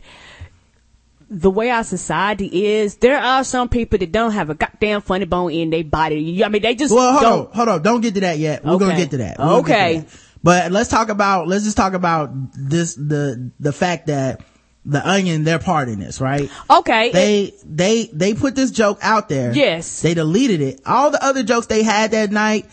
the 1.29 1.51
way 1.51 1.69
our 1.69 1.83
society 1.83 2.65
is, 2.65 2.95
there 2.97 3.19
are 3.19 3.43
some 3.43 3.67
people 3.67 3.99
that 3.99 4.11
don't 4.11 4.31
have 4.31 4.49
a 4.49 4.55
goddamn 4.55 5.01
funny 5.01 5.25
bone 5.25 5.51
in 5.51 5.69
their 5.69 5.83
body. 5.83 6.43
I 6.43 6.47
mean, 6.49 6.61
they 6.61 6.75
just 6.75 6.93
Well, 6.93 7.11
hold 7.11 7.21
don't. 7.21 7.47
on, 7.49 7.53
hold 7.55 7.69
on. 7.69 7.81
Don't 7.83 8.01
get 8.01 8.13
to 8.15 8.21
that 8.21 8.37
yet. 8.39 8.63
We're 8.63 8.77
gonna 8.77 8.95
get 8.95 9.11
to 9.11 9.17
that. 9.17 9.37
We're 9.37 9.57
Okay. 9.59 9.97
that. 9.99 10.19
But 10.41 10.71
let's 10.71 10.89
talk 10.89 11.09
about, 11.09 11.47
let's 11.49 11.65
just 11.65 11.75
talk 11.75 11.93
about 11.93 12.31
this, 12.53 12.95
the, 12.95 13.51
the 13.59 13.73
fact 13.73 14.07
that 14.07 14.41
the 14.89 15.07
onion, 15.07 15.43
they're 15.43 15.59
part 15.59 15.89
in 15.89 15.99
this, 15.99 16.19
right? 16.19 16.49
Okay. 16.69 17.11
They, 17.11 17.53
they, 17.65 18.09
they 18.13 18.33
put 18.33 18.55
this 18.55 18.71
joke 18.71 18.99
out 19.01 19.29
there. 19.29 19.53
Yes. 19.53 20.01
They 20.01 20.13
deleted 20.13 20.61
it. 20.61 20.81
All 20.85 21.11
the 21.11 21.23
other 21.23 21.43
jokes 21.43 21.67
they 21.67 21.83
had 21.83 22.11
that 22.11 22.31
night 22.31 22.65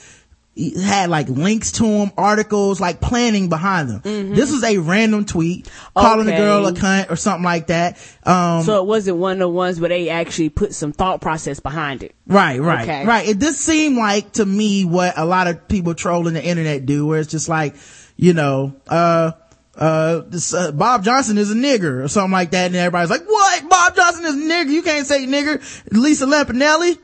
had 0.82 1.10
like 1.10 1.28
links 1.28 1.72
to 1.72 1.82
them, 1.82 2.10
articles, 2.16 2.80
like 2.80 2.98
planning 2.98 3.50
behind 3.50 3.90
them. 3.90 4.00
This 4.34 4.50
was 4.50 4.64
a 4.64 4.78
random 4.78 5.26
tweet 5.26 5.70
calling 5.94 6.24
the 6.24 6.32
Mm-hmm. 6.32 6.40
Girl 6.40 6.66
a 6.66 6.72
cunt 6.72 7.10
or 7.10 7.16
something 7.16 7.44
like 7.44 7.66
that. 7.66 7.98
Um, 8.24 8.62
so 8.62 8.80
it 8.82 8.86
wasn't 8.86 9.18
one 9.18 9.32
of 9.34 9.38
the 9.40 9.48
ones 9.50 9.78
where 9.78 9.90
they 9.90 10.08
actually 10.08 10.48
put 10.48 10.72
some 10.74 10.92
thought 10.92 11.20
process 11.20 11.60
behind 11.60 12.02
it. 12.02 12.14
Right, 12.26 12.58
right, 12.58 12.84
Okay. 12.88 13.04
right. 13.04 13.28
It 13.28 13.38
just 13.38 13.60
seemed 13.60 13.98
like 13.98 14.32
to 14.34 14.46
me 14.46 14.86
what 14.86 15.18
a 15.18 15.26
lot 15.26 15.46
of 15.46 15.68
people 15.68 15.92
trolling 15.94 16.32
the 16.32 16.42
internet 16.42 16.86
do, 16.86 17.06
where 17.06 17.20
it's 17.20 17.30
just 17.30 17.50
like, 17.50 17.76
you 18.16 18.32
know, 18.32 18.74
uh, 18.88 19.32
uh, 19.76 20.22
this, 20.26 20.52
uh, 20.54 20.72
Bob 20.72 21.04
Johnson 21.04 21.38
is 21.38 21.50
a 21.50 21.54
nigger 21.54 22.04
or 22.04 22.08
something 22.08 22.32
like 22.32 22.50
that, 22.52 22.66
and 22.66 22.76
everybody's 22.76 23.10
like, 23.10 23.26
what? 23.26 23.68
Bob 23.68 23.94
Johnson 23.96 24.24
is 24.24 24.34
a 24.34 24.38
nigger? 24.38 24.70
You 24.70 24.82
can't 24.82 25.06
say 25.06 25.26
nigger. 25.26 25.60
Lisa 25.92 26.26
Lampanelli? 26.26 26.98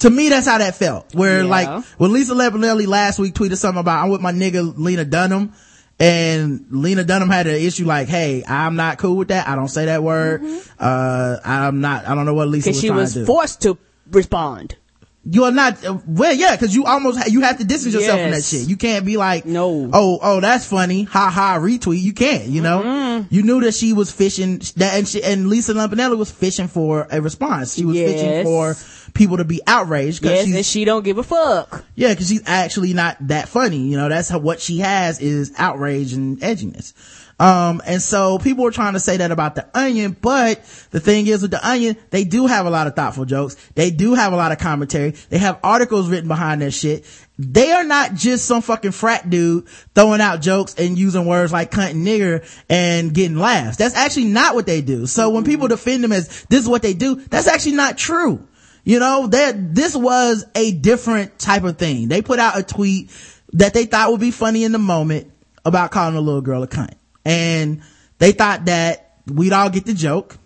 To 0.00 0.10
me, 0.10 0.28
that's 0.30 0.46
how 0.46 0.58
that 0.58 0.74
felt. 0.76 1.14
Where 1.14 1.42
Yeah. 1.42 1.48
like, 1.48 1.84
when 1.98 2.12
Lisa 2.12 2.34
Lampanelli 2.34 2.86
last 2.86 3.18
week 3.18 3.34
tweeted 3.34 3.56
something 3.56 3.80
about, 3.80 4.02
I'm 4.04 4.10
with 4.10 4.20
my 4.20 4.32
nigga 4.32 4.74
Lena 4.76 5.04
Dunham, 5.04 5.52
and 6.00 6.66
Lena 6.70 7.04
Dunham 7.04 7.28
had 7.30 7.46
an 7.46 7.54
issue 7.54 7.84
like, 7.86 8.08
hey, 8.08 8.42
I'm 8.46 8.74
not 8.74 8.98
cool 8.98 9.16
with 9.16 9.28
that. 9.28 9.46
I 9.48 9.54
don't 9.54 9.68
say 9.68 9.84
that 9.86 10.02
word. 10.02 10.42
Uh, 10.78 11.36
I'm 11.44 11.80
not, 11.80 12.06
I 12.06 12.14
don't 12.16 12.24
know 12.26 12.34
what 12.34 12.48
Lisa 12.48 12.70
was 12.70 12.76
Mm-hmm. 12.78 12.80
she 12.86 12.90
was 12.90 13.26
forced 13.26 13.62
to 13.62 13.78
respond. 14.10 14.76
You 15.24 15.44
are 15.44 15.52
not 15.52 15.84
uh, 15.84 15.96
well 16.06 16.32
yeah 16.34 16.56
because 16.56 16.74
you 16.74 16.84
almost 16.84 17.30
you 17.30 17.42
have 17.42 17.58
to 17.58 17.64
distance 17.64 17.94
yourself 17.94 18.20
from 18.20 18.32
that 18.32 18.42
shit 18.42 18.68
you 18.68 18.76
can't 18.76 19.04
be 19.06 19.16
like 19.16 19.46
No. 19.46 19.88
oh 19.92 20.18
oh 20.20 20.40
that's 20.40 20.66
funny 20.66 21.04
ha 21.04 21.30
ha 21.30 21.58
retweet 21.60 22.00
you 22.00 22.12
can't 22.12 22.46
you 22.48 22.60
know 22.60 23.24
you 23.30 23.42
knew 23.44 23.60
that 23.60 23.72
she 23.74 23.92
was 23.92 24.10
fishing 24.10 24.58
that 24.76 24.94
and 24.94 25.06
she 25.06 25.22
and 25.22 25.48
lisa 25.48 25.74
lampanelli 25.74 26.18
was 26.18 26.32
fishing 26.32 26.66
for 26.66 27.06
a 27.10 27.20
response 27.22 27.74
she 27.74 27.84
was 27.84 27.96
fishing 27.96 28.44
for 28.44 28.74
people 29.14 29.36
to 29.36 29.44
be 29.44 29.60
outraged 29.66 30.22
because 30.22 30.48
Yes, 30.48 30.66
she 30.66 30.84
don't 30.84 31.04
give 31.04 31.18
a 31.18 31.22
fuck. 31.22 31.84
yeah, 31.94 32.08
because 32.14 32.28
she's 32.28 32.42
actually 32.46 32.94
not 32.94 33.16
that 33.28 33.46
funny. 33.46 33.76
You 33.76 33.98
know, 33.98 34.08
that's 34.08 34.30
how, 34.30 34.38
what 34.38 34.58
she 34.58 34.78
has 34.78 35.20
is 35.20 35.52
outrage 35.58 36.14
and 36.14 36.38
edginess. 36.40 36.94
Um, 37.42 37.82
and 37.84 38.00
so 38.00 38.38
people 38.38 38.62
were 38.62 38.70
trying 38.70 38.92
to 38.92 39.00
say 39.00 39.16
that 39.16 39.32
about 39.32 39.56
the 39.56 39.66
onion, 39.76 40.16
but 40.20 40.62
the 40.92 41.00
thing 41.00 41.26
is 41.26 41.42
with 41.42 41.50
the 41.50 41.68
onion, 41.68 41.96
they 42.10 42.22
do 42.22 42.46
have 42.46 42.66
a 42.66 42.70
lot 42.70 42.86
of 42.86 42.94
thoughtful 42.94 43.24
jokes. 43.24 43.56
They 43.74 43.90
do 43.90 44.14
have 44.14 44.32
a 44.32 44.36
lot 44.36 44.52
of 44.52 44.58
commentary. 44.58 45.10
They 45.28 45.38
have 45.38 45.58
articles 45.64 46.08
written 46.08 46.28
behind 46.28 46.62
that 46.62 46.70
shit. 46.70 47.04
They 47.36 47.72
are 47.72 47.82
not 47.82 48.14
just 48.14 48.44
some 48.44 48.62
fucking 48.62 48.92
frat 48.92 49.28
dude 49.28 49.66
throwing 49.92 50.20
out 50.20 50.40
jokes 50.40 50.76
and 50.76 50.96
using 50.96 51.26
words 51.26 51.52
like 51.52 51.72
cunt 51.72 51.90
and 51.90 52.06
nigger 52.06 52.48
and 52.68 53.12
getting 53.12 53.36
laughs. 53.36 53.76
That's 53.76 53.96
actually 53.96 54.26
not 54.26 54.54
what 54.54 54.66
they 54.66 54.80
do. 54.80 55.06
So 55.06 55.30
when 55.30 55.42
people 55.42 55.66
defend 55.66 56.04
them 56.04 56.12
as 56.12 56.44
this 56.44 56.60
is 56.60 56.68
what 56.68 56.82
they 56.82 56.94
do, 56.94 57.16
that's 57.16 57.48
actually 57.48 57.72
not 57.72 57.98
true. 57.98 58.46
You 58.84 59.00
know, 59.00 59.26
that 59.26 59.74
this 59.74 59.96
was 59.96 60.44
a 60.54 60.70
different 60.70 61.40
type 61.40 61.64
of 61.64 61.76
thing. 61.76 62.06
They 62.06 62.22
put 62.22 62.38
out 62.38 62.56
a 62.56 62.62
tweet 62.62 63.10
that 63.54 63.74
they 63.74 63.86
thought 63.86 64.12
would 64.12 64.20
be 64.20 64.30
funny 64.30 64.62
in 64.62 64.70
the 64.70 64.78
moment 64.78 65.32
about 65.64 65.90
calling 65.90 66.14
a 66.14 66.20
little 66.20 66.40
girl 66.40 66.62
a 66.62 66.68
cunt. 66.68 66.94
And 67.24 67.82
they 68.18 68.32
thought 68.32 68.66
that 68.66 69.18
we'd 69.26 69.52
all 69.52 69.70
get 69.70 69.86
the 69.86 69.94
joke 69.94 70.36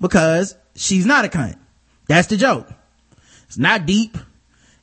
because 0.00 0.56
she's 0.74 1.06
not 1.06 1.24
a 1.24 1.28
cunt. 1.28 1.56
That's 2.08 2.28
the 2.28 2.36
joke. 2.36 2.68
It's 3.46 3.58
not 3.58 3.86
deep. 3.86 4.16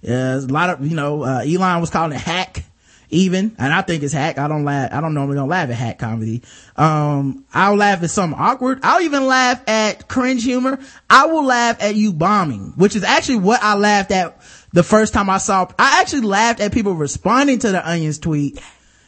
Yeah, 0.02 0.36
a 0.36 0.40
lot 0.40 0.70
of, 0.70 0.86
you 0.86 0.96
know, 0.96 1.24
uh, 1.24 1.42
Elon 1.46 1.82
was 1.82 1.90
calling 1.90 2.14
it 2.14 2.22
hack 2.22 2.64
even, 3.10 3.56
and 3.58 3.74
I 3.74 3.82
think 3.82 4.04
it's 4.04 4.14
hack. 4.14 4.38
I 4.38 4.48
don't 4.48 4.64
laugh, 4.64 4.94
I 4.94 5.02
don't 5.02 5.14
normally 5.14 5.36
don't 5.36 5.50
laugh 5.50 5.70
at 5.70 5.76
hack 5.76 6.00
comedy. 6.00 6.44
Um, 6.76 7.44
I'll 7.54 7.76
laugh 7.76 8.02
at 8.04 8.10
something 8.10 8.40
awkward. 8.40 8.80
I'll 8.84 9.02
even 9.02 9.26
laugh 9.26 9.62
at 9.68 10.08
cringe 10.08 10.44
humor. 10.44 10.80
I 11.10 11.26
will 11.26 11.44
laugh 11.44 11.82
at 11.82 11.96
you 11.96 12.14
bombing, 12.14 12.74
which 12.78 12.96
is 12.96 13.04
actually 13.04 13.40
what 13.40 13.62
I 13.62 13.76
laughed 13.76 14.12
at 14.12 14.40
the 14.72 14.84
first 14.84 15.14
time 15.14 15.30
I 15.30 15.40
saw, 15.40 15.68
I 15.78 16.02
actually 16.02 16.22
laughed 16.22 16.60
at 16.60 16.72
people 16.72 16.94
responding 16.94 17.60
to 17.60 17.72
the 17.72 17.88
Onions 17.90 18.20
tweet 18.20 18.62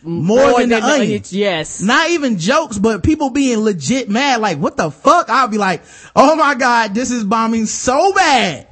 more, 0.04 0.60
than, 0.60 0.70
the 0.70 0.76
Onions. 0.78 1.02
Onions, 1.02 1.34
Yes. 1.34 1.82
Not 1.82 2.10
even 2.10 2.38
jokes, 2.38 2.78
but 2.78 3.04
people 3.04 3.30
being 3.30 3.60
legit 3.60 4.10
mad. 4.10 4.41
Like, 4.41 4.58
what 4.58 4.78
the 4.78 4.91
fuck? 4.91 5.30
I'll 5.30 5.47
be 5.47 5.58
like, 5.58 5.84
oh 6.16 6.36
my 6.36 6.56
God, 6.56 6.93
this 6.93 7.12
is 7.12 7.24
bombing 7.24 7.66
so 7.66 8.14
bad. 8.14 8.68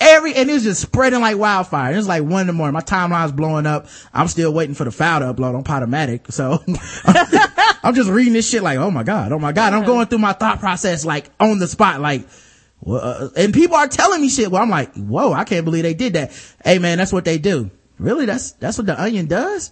Every, 0.00 0.34
and 0.34 0.50
it's 0.50 0.64
just 0.64 0.82
spreading 0.82 1.20
like 1.20 1.38
wildfire. 1.38 1.90
And 1.90 1.98
it's 1.98 2.08
like 2.08 2.24
one 2.24 2.42
in 2.42 2.46
the 2.48 2.52
morning. 2.52 2.74
My 2.74 2.80
timeline's 2.80 3.30
blowing 3.30 3.66
up. 3.66 3.86
I'm 4.12 4.26
still 4.26 4.52
waiting 4.52 4.74
for 4.74 4.84
the 4.84 4.90
file 4.90 5.20
to 5.20 5.32
upload 5.32 5.54
on 5.54 5.62
Podomatic. 5.62 6.32
So 6.32 6.58
I'm 7.84 7.94
just 7.94 8.10
reading 8.10 8.32
this 8.32 8.48
shit 8.48 8.62
like, 8.62 8.78
oh 8.78 8.90
my 8.90 9.04
God, 9.04 9.30
oh 9.30 9.38
my 9.38 9.52
God. 9.52 9.74
I'm 9.74 9.84
going 9.84 10.06
through 10.08 10.18
my 10.18 10.32
thought 10.32 10.58
process 10.58 11.04
like 11.04 11.30
on 11.38 11.58
the 11.58 11.68
spot, 11.68 12.00
like, 12.00 12.26
well, 12.80 13.00
uh, 13.00 13.28
and 13.36 13.54
people 13.54 13.76
are 13.76 13.86
telling 13.86 14.20
me 14.20 14.28
shit. 14.28 14.50
Well, 14.50 14.60
I'm 14.60 14.70
like, 14.70 14.92
whoa, 14.94 15.32
I 15.32 15.44
can't 15.44 15.64
believe 15.64 15.84
they 15.84 15.94
did 15.94 16.14
that. 16.14 16.32
Hey 16.64 16.80
man, 16.80 16.98
that's 16.98 17.12
what 17.12 17.24
they 17.24 17.38
do. 17.38 17.70
Really? 18.02 18.26
That's, 18.26 18.52
that's 18.52 18.76
what 18.78 18.86
the 18.86 19.00
onion 19.00 19.26
does? 19.26 19.70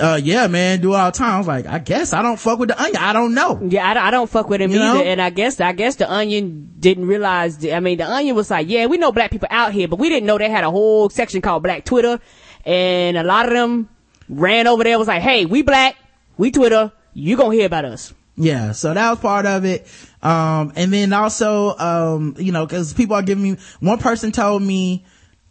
Uh, 0.00 0.20
yeah, 0.22 0.46
man, 0.48 0.80
do 0.80 0.92
it 0.94 0.96
all 0.96 1.10
the 1.10 1.16
time. 1.16 1.34
I 1.34 1.38
was 1.38 1.46
like, 1.46 1.66
I 1.66 1.78
guess 1.78 2.12
I 2.12 2.20
don't 2.22 2.38
fuck 2.38 2.58
with 2.58 2.68
the 2.70 2.78
onion. 2.80 2.96
I 3.00 3.12
don't 3.12 3.34
know. 3.34 3.58
Yeah, 3.68 3.88
I, 3.88 3.94
don't- 3.94 4.02
I 4.04 4.10
don't 4.10 4.28
fuck 4.28 4.48
with 4.48 4.60
him 4.60 4.70
You 4.72 4.80
either. 4.80 4.94
know? 4.98 5.02
And 5.04 5.22
I 5.22 5.30
guess, 5.30 5.60
I 5.60 5.72
guess 5.72 5.96
the 5.96 6.10
onion 6.12 6.74
didn't 6.78 7.06
realize, 7.06 7.58
the- 7.58 7.72
I 7.74 7.80
mean, 7.80 7.98
the 7.98 8.10
onion 8.10 8.34
was 8.36 8.50
like, 8.50 8.68
yeah, 8.68 8.86
we 8.86 8.98
know 8.98 9.12
black 9.12 9.30
people 9.30 9.48
out 9.50 9.72
here, 9.72 9.88
but 9.88 9.98
we 9.98 10.08
didn't 10.08 10.26
know 10.26 10.36
they 10.38 10.50
had 10.50 10.64
a 10.64 10.70
whole 10.70 11.08
section 11.08 11.40
called 11.40 11.62
black 11.62 11.84
Twitter. 11.84 12.20
And 12.66 13.16
a 13.16 13.22
lot 13.22 13.46
of 13.46 13.52
them 13.52 13.88
ran 14.28 14.66
over 14.66 14.84
there, 14.84 14.98
was 14.98 15.08
like, 15.08 15.22
hey, 15.22 15.46
we 15.46 15.62
black, 15.62 15.96
we 16.36 16.50
Twitter, 16.50 16.92
you 17.14 17.36
gonna 17.36 17.54
hear 17.54 17.66
about 17.66 17.84
us. 17.84 18.12
Yeah, 18.36 18.72
so 18.72 18.92
that 18.94 19.10
was 19.10 19.18
part 19.20 19.46
of 19.46 19.64
it. 19.64 19.86
Um, 20.22 20.72
and 20.76 20.92
then 20.92 21.12
also, 21.12 21.76
um, 21.78 22.34
you 22.38 22.52
know, 22.52 22.66
cause 22.66 22.92
people 22.92 23.16
are 23.16 23.22
giving 23.22 23.42
me, 23.42 23.56
one 23.80 23.98
person 23.98 24.32
told 24.32 24.62
me, 24.62 25.04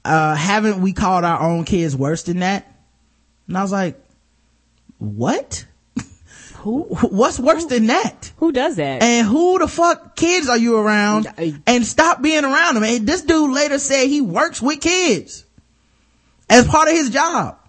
uh, 0.08 0.36
haven't 0.36 0.82
we 0.82 0.94
called 0.94 1.24
our 1.24 1.42
own 1.42 1.66
kids 1.66 1.96
worse 1.96 2.24
than 2.24 2.40
that? 2.40 2.72
And 3.48 3.58
I 3.58 3.62
was 3.62 3.72
like, 3.72 4.00
what? 4.98 5.66
Who? 6.56 6.84
What's 6.84 7.40
worse 7.40 7.66
than 7.66 7.88
that? 7.88 8.32
Who 8.38 8.52
does 8.52 8.78
that? 8.78 9.04
And 9.04 9.28
who 9.28 9.60
the 9.60 9.68
fuck 9.68 10.16
kids 10.16 10.50
are 10.50 10.58
you 10.58 10.78
around? 10.78 11.28
And 11.66 11.86
stop 11.86 12.22
being 12.22 12.44
around 12.44 12.76
them. 12.76 12.84
And 12.84 13.06
this 13.06 13.24
dude 13.24 13.54
later 13.54 13.80
said 13.80 14.08
he 14.08 14.22
works 14.22 14.62
with 14.62 14.82
kids 14.82 15.46
as 16.50 16.68
part 16.68 16.88
of 16.88 16.94
his 16.94 17.10
job. 17.10 17.60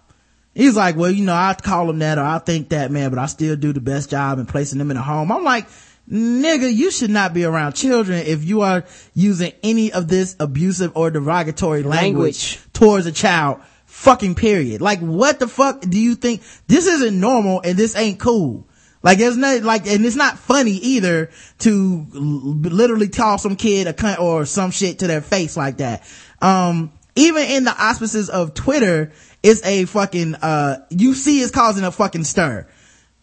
He's 0.55 0.75
like, 0.75 0.95
well, 0.95 1.11
you 1.11 1.23
know, 1.23 1.35
I 1.35 1.53
call 1.53 1.87
them 1.87 1.99
that 1.99 2.17
or 2.17 2.23
I 2.23 2.39
think 2.39 2.69
that, 2.69 2.91
man, 2.91 3.09
but 3.11 3.19
I 3.19 3.27
still 3.27 3.55
do 3.55 3.71
the 3.71 3.79
best 3.79 4.09
job 4.09 4.39
in 4.39 4.45
placing 4.45 4.79
them 4.79 4.91
in 4.91 4.97
a 4.97 5.01
home. 5.01 5.31
I'm 5.31 5.43
like, 5.43 5.67
nigga, 6.11 6.73
you 6.73 6.91
should 6.91 7.09
not 7.09 7.33
be 7.33 7.43
around 7.45 7.73
children 7.73 8.25
if 8.25 8.43
you 8.43 8.61
are 8.61 8.83
using 9.13 9.53
any 9.63 9.91
of 9.91 10.07
this 10.07 10.35
abusive 10.39 10.91
or 10.95 11.11
derogatory 11.11 11.83
language, 11.83 12.55
Language. 12.55 12.59
towards 12.73 13.05
a 13.05 13.11
child. 13.11 13.61
Fucking 13.85 14.35
period. 14.35 14.81
Like, 14.81 14.99
what 14.99 15.39
the 15.39 15.47
fuck 15.47 15.81
do 15.81 15.99
you 15.99 16.15
think? 16.15 16.41
This 16.67 16.85
isn't 16.87 17.19
normal 17.19 17.61
and 17.63 17.77
this 17.77 17.95
ain't 17.95 18.19
cool. 18.19 18.67
Like, 19.01 19.17
there's 19.17 19.37
not, 19.37 19.63
like, 19.63 19.87
and 19.87 20.05
it's 20.05 20.15
not 20.15 20.37
funny 20.37 20.71
either 20.73 21.29
to 21.59 22.05
l- 22.13 22.21
literally 22.21 23.07
call 23.07 23.37
some 23.37 23.55
kid 23.55 23.87
a 23.87 23.93
cunt 23.93 24.19
or 24.19 24.45
some 24.45 24.71
shit 24.71 24.99
to 24.99 25.07
their 25.07 25.21
face 25.21 25.57
like 25.57 25.77
that. 25.77 26.03
Um, 26.41 26.91
even 27.15 27.43
in 27.43 27.63
the 27.63 27.71
auspices 27.71 28.29
of 28.29 28.53
Twitter, 28.53 29.11
it's 29.41 29.65
a 29.65 29.85
fucking, 29.85 30.35
uh, 30.35 30.85
you 30.89 31.13
see 31.13 31.41
it's 31.41 31.51
causing 31.51 31.83
a 31.83 31.91
fucking 31.91 32.25
stir. 32.25 32.67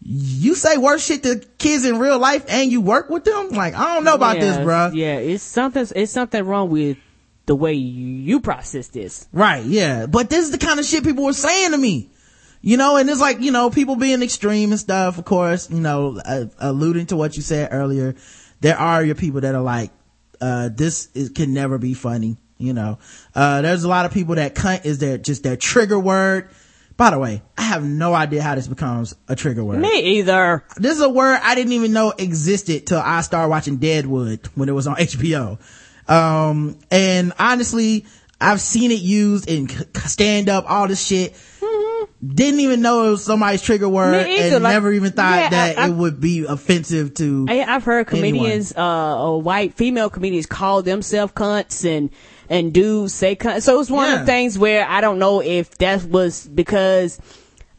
You 0.03 0.55
say 0.55 0.76
worse 0.76 1.05
shit 1.05 1.22
to 1.24 1.42
kids 1.59 1.84
in 1.84 1.99
real 1.99 2.18
life 2.18 2.44
and 2.49 2.70
you 2.70 2.80
work 2.80 3.11
with 3.11 3.24
them? 3.24 3.49
Like, 3.51 3.74
I 3.74 3.94
don't 3.94 4.05
know 4.05 4.14
about 4.14 4.38
this, 4.38 4.57
bro. 4.59 4.90
Yeah, 4.92 5.16
it's 5.16 5.42
something, 5.42 5.86
it's 5.97 6.12
something 6.12 6.44
wrong 6.44 6.70
with 6.70 6.99
the 7.47 7.57
way 7.57 7.72
you 7.74 8.40
process 8.40 8.88
this. 8.88 9.26
Right, 9.32 9.64
yeah. 9.64 10.07
But 10.07 10.30
this 10.30 10.44
is 10.44 10.51
the 10.51 10.59
kind 10.59 10.78
of 10.78 10.86
shit 10.86 11.03
people 11.03 11.24
were 11.24 11.32
saying 11.32 11.72
to 11.72 11.78
me. 11.78 12.11
You 12.62 12.76
know, 12.76 12.97
and 12.97 13.09
it's 13.09 13.20
like, 13.20 13.40
you 13.40 13.53
know, 13.53 13.70
people 13.70 13.94
being 13.94 14.22
extreme 14.22 14.72
and 14.72 14.80
stuff, 14.80 15.18
of 15.18 15.24
course, 15.24 15.70
you 15.70 15.78
know, 15.78 16.20
uh, 16.24 16.47
alluding 16.59 17.07
to 17.07 17.16
what 17.16 17.36
you 17.36 17.42
said 17.42 17.68
earlier. 17.70 18.16
There 18.61 18.76
are 18.76 19.05
your 19.05 19.14
people 19.14 19.42
that 19.42 19.55
are 19.55 19.62
like, 19.62 19.92
uh, 20.40 20.70
this 20.74 21.09
is, 21.14 21.28
can 21.28 21.55
never 21.55 21.78
be 21.78 21.94
funny, 21.94 22.38
you 22.59 22.72
know. 22.72 22.99
Uh, 23.34 23.62
there's 23.62 23.84
a 23.84 23.88
lot 23.88 24.05
of 24.05 24.12
people 24.12 24.34
that 24.34 24.57
cunt 24.57 24.84
is 24.84 24.99
their, 24.99 25.16
just 25.16 25.44
their 25.44 25.57
trigger 25.57 25.99
word. 25.99 26.51
By 26.97 27.11
the 27.11 27.18
way, 27.18 27.42
I 27.59 27.62
have 27.62 27.84
no 27.84 28.14
idea 28.14 28.42
how 28.42 28.55
this 28.55 28.66
becomes 28.68 29.14
a 29.28 29.36
trigger 29.36 29.62
word. 29.62 29.80
Me 29.80 30.18
either. 30.18 30.64
This 30.76 30.97
is 30.97 31.03
a 31.03 31.09
word 31.11 31.38
I 31.42 31.55
didn't 31.55 31.72
even 31.74 31.92
know 31.92 32.11
existed 32.16 32.86
till 32.86 33.01
I 33.01 33.20
started 33.20 33.49
watching 33.51 33.76
Deadwood 33.76 34.49
when 34.55 34.68
it 34.68 34.72
was 34.72 34.86
on 34.86 34.97
HBO. 34.97 35.59
Um, 36.09 36.78
and 36.90 37.32
honestly, 37.38 38.07
I've 38.40 38.61
seen 38.61 38.90
it 38.92 39.01
used 39.01 39.49
in 39.49 39.68
stand 40.07 40.49
up, 40.49 40.64
all 40.70 40.88
this 40.88 41.05
shit. 41.05 41.34
Didn't 42.26 42.61
even 42.61 42.80
know 42.80 43.09
it 43.09 43.11
was 43.11 43.24
somebody's 43.24 43.61
trigger 43.62 43.88
word 43.88 44.26
Mm-hmm. 44.26 44.55
And 44.55 44.64
like- 44.64 44.72
never 44.72 44.90
even 44.92 45.12
thought 45.12 45.36
yeah, 45.38 45.49
that 45.51 45.78
I- 45.78 45.82
I- 45.82 45.88
it 45.88 45.94
would 45.94 46.18
be 46.20 46.44
offensive 46.47 47.12
to. 47.14 47.47
I, 47.49 47.62
I've 47.62 47.84
heard 47.84 48.09
Anyone. 48.12 48.38
comedians, 48.38 48.72
uh, 48.74 49.32
white 49.36 49.74
female 49.74 50.09
comedians 50.09 50.47
call 50.47 50.82
themselves 50.82 51.32
cunts 51.34 51.84
and, 51.84 52.11
and 52.49 52.72
dudes 52.72 53.14
say 53.14 53.36
cunt. 53.36 53.62
So 53.62 53.80
it's 53.80 53.90
one 53.90 54.12
of 54.12 54.20
the 54.20 54.26
things 54.26 54.59
where 54.59 54.86
I 54.88 55.01
don't 55.01 55.18
know 55.18 55.40
if 55.42 55.76
that 55.78 56.05
was 56.05 56.47
because, 56.49 57.20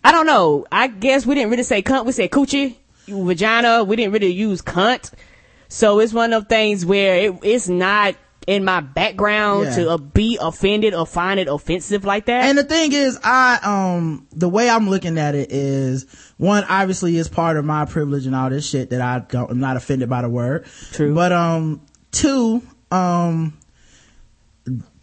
I 0.04 0.12
don't 0.12 0.26
know. 0.26 0.66
I 0.72 0.88
guess 0.88 1.26
we 1.26 1.36
didn't 1.36 1.52
really 1.52 1.64
say 1.64 1.82
cunt. 1.82 2.06
We 2.06 2.12
said 2.12 2.32
coochie, 2.32 2.76
vagina. 3.08 3.84
We 3.84 3.96
didn't 3.96 4.14
really 4.14 4.32
use 4.34 4.62
cunt. 4.62 5.12
So 5.70 6.00
it's 6.00 6.14
one 6.14 6.32
of 6.34 6.44
the 6.44 6.50
things 6.50 6.86
where 6.86 7.16
it, 7.18 7.40
it's 7.44 7.68
not 7.68 8.16
in 8.48 8.64
my 8.64 8.80
background 8.80 9.66
Yeah. 9.66 9.76
to 9.76 9.90
uh, 9.90 9.98
be 9.98 10.38
offended 10.40 10.94
or 10.94 11.06
find 11.06 11.38
it 11.38 11.50
offensive 11.50 12.06
like 12.06 12.28
that. 12.28 12.46
And 12.46 12.58
the 12.58 12.64
thing 12.64 12.94
is, 12.94 13.20
I, 13.22 13.60
um, 13.62 14.26
the 14.32 14.48
way 14.48 14.70
I'm 14.70 14.90
looking 14.90 15.18
at 15.18 15.36
it 15.36 15.52
is, 15.52 16.06
one, 16.38 16.64
obviously 16.70 17.18
is 17.18 17.28
part 17.28 17.58
of 17.58 17.66
my 17.66 17.84
privilege 17.84 18.26
and 18.26 18.34
all 18.34 18.50
this 18.50 18.66
shit 18.66 18.92
that 18.92 19.02
I 19.02 19.20
don't, 19.20 19.52
I'm 19.52 19.60
not 19.60 19.76
offended 19.76 20.08
by 20.10 20.22
the 20.22 20.30
word. 20.30 20.66
True. 20.94 21.14
But, 21.14 21.34
um, 21.34 21.82
two, 22.14 22.62
um, 22.90 23.57